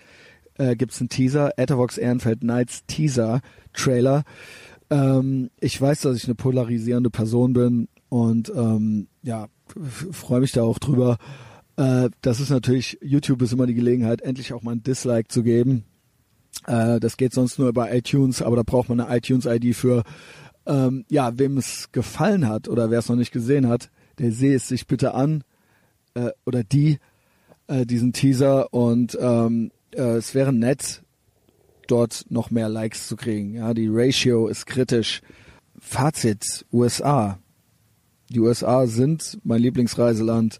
äh, 0.56 0.76
gibt's 0.76 1.00
einen 1.00 1.08
Teaser. 1.08 1.58
Ethervox 1.58 1.98
Ehrenfeld 1.98 2.44
Nights 2.44 2.86
Teaser 2.86 3.40
Trailer. 3.74 4.22
Ähm, 4.88 5.50
ich 5.60 5.78
weiß, 5.78 6.02
dass 6.02 6.16
ich 6.16 6.24
eine 6.24 6.36
polarisierende 6.36 7.10
Person 7.10 7.52
bin 7.52 7.88
und 8.08 8.50
ähm, 8.54 9.08
ja, 9.22 9.48
freue 10.12 10.40
mich 10.40 10.52
da 10.52 10.62
auch 10.62 10.78
drüber. 10.78 11.18
Äh, 11.76 12.10
das 12.22 12.40
ist 12.40 12.50
natürlich, 12.50 12.98
YouTube 13.02 13.42
ist 13.42 13.52
immer 13.52 13.66
die 13.66 13.74
Gelegenheit, 13.74 14.22
endlich 14.22 14.52
auch 14.52 14.62
mal 14.62 14.72
ein 14.72 14.82
Dislike 14.82 15.28
zu 15.28 15.42
geben. 15.42 15.84
Äh, 16.66 17.00
das 17.00 17.16
geht 17.16 17.32
sonst 17.32 17.58
nur 17.58 17.72
bei 17.72 17.96
iTunes, 17.96 18.42
aber 18.42 18.56
da 18.56 18.62
braucht 18.62 18.88
man 18.88 19.00
eine 19.00 19.16
iTunes-ID 19.16 19.74
für. 19.74 20.04
Ähm, 20.66 21.04
ja, 21.10 21.38
wem 21.38 21.58
es 21.58 21.92
gefallen 21.92 22.48
hat 22.48 22.68
oder 22.68 22.90
wer 22.90 23.00
es 23.00 23.08
noch 23.10 23.16
nicht 23.16 23.32
gesehen 23.32 23.68
hat, 23.68 23.90
der 24.18 24.32
sehe 24.32 24.56
es 24.56 24.66
sich 24.66 24.86
bitte 24.86 25.12
an 25.12 25.44
äh, 26.14 26.30
oder 26.46 26.64
die 26.64 26.98
äh, 27.66 27.84
diesen 27.84 28.12
Teaser 28.12 28.72
und 28.72 29.16
ähm, 29.20 29.70
äh, 29.94 30.16
es 30.16 30.34
wäre 30.34 30.52
nett, 30.52 31.02
dort 31.86 32.24
noch 32.30 32.50
mehr 32.50 32.68
Likes 32.68 33.08
zu 33.08 33.16
kriegen. 33.16 33.54
Ja, 33.54 33.74
die 33.74 33.88
Ratio 33.90 34.48
ist 34.48 34.66
kritisch. 34.66 35.20
Fazit: 35.78 36.64
USA. 36.72 37.38
Die 38.30 38.40
USA 38.40 38.86
sind 38.86 39.38
mein 39.44 39.60
Lieblingsreiseland. 39.60 40.58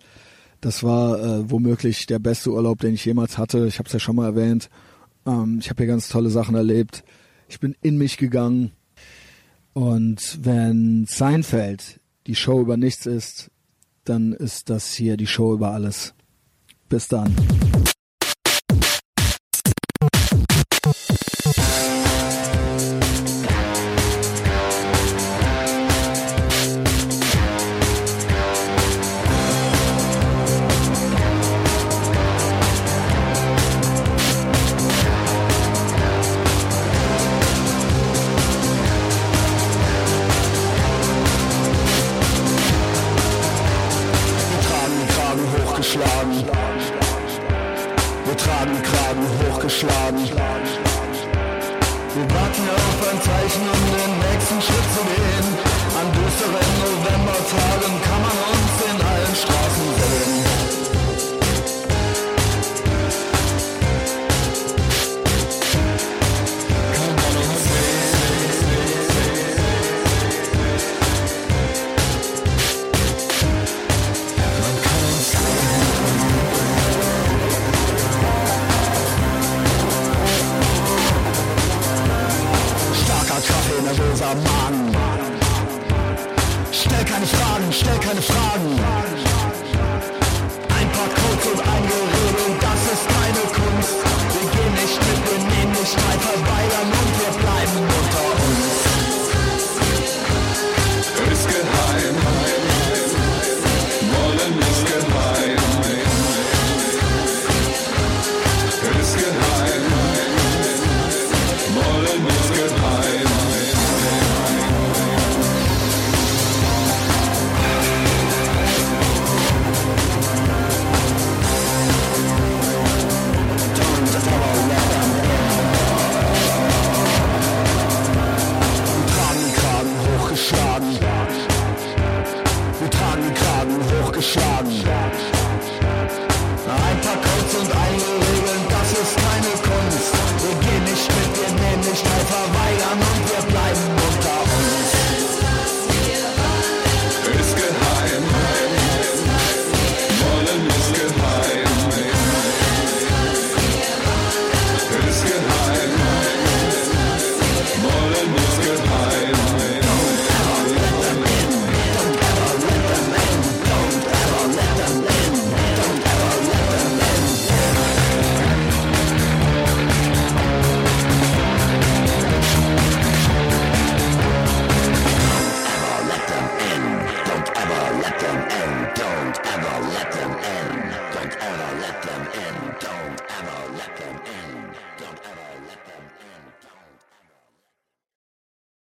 Das 0.64 0.82
war 0.82 1.20
äh, 1.20 1.50
womöglich 1.50 2.06
der 2.06 2.18
beste 2.18 2.50
Urlaub, 2.50 2.80
den 2.80 2.94
ich 2.94 3.04
jemals 3.04 3.36
hatte. 3.36 3.66
Ich 3.66 3.78
habe 3.78 3.86
es 3.86 3.92
ja 3.92 3.98
schon 3.98 4.16
mal 4.16 4.24
erwähnt. 4.24 4.70
Ähm, 5.26 5.58
ich 5.60 5.68
habe 5.68 5.82
hier 5.82 5.86
ganz 5.86 6.08
tolle 6.08 6.30
Sachen 6.30 6.54
erlebt. 6.54 7.04
Ich 7.50 7.60
bin 7.60 7.76
in 7.82 7.98
mich 7.98 8.16
gegangen. 8.16 8.72
Und 9.74 10.38
wenn 10.40 11.04
Seinfeld 11.06 12.00
die 12.26 12.34
Show 12.34 12.62
über 12.62 12.78
nichts 12.78 13.04
ist, 13.04 13.50
dann 14.04 14.32
ist 14.32 14.70
das 14.70 14.94
hier 14.94 15.18
die 15.18 15.26
Show 15.26 15.52
über 15.52 15.72
alles. 15.72 16.14
Bis 16.88 17.08
dann. 17.08 17.34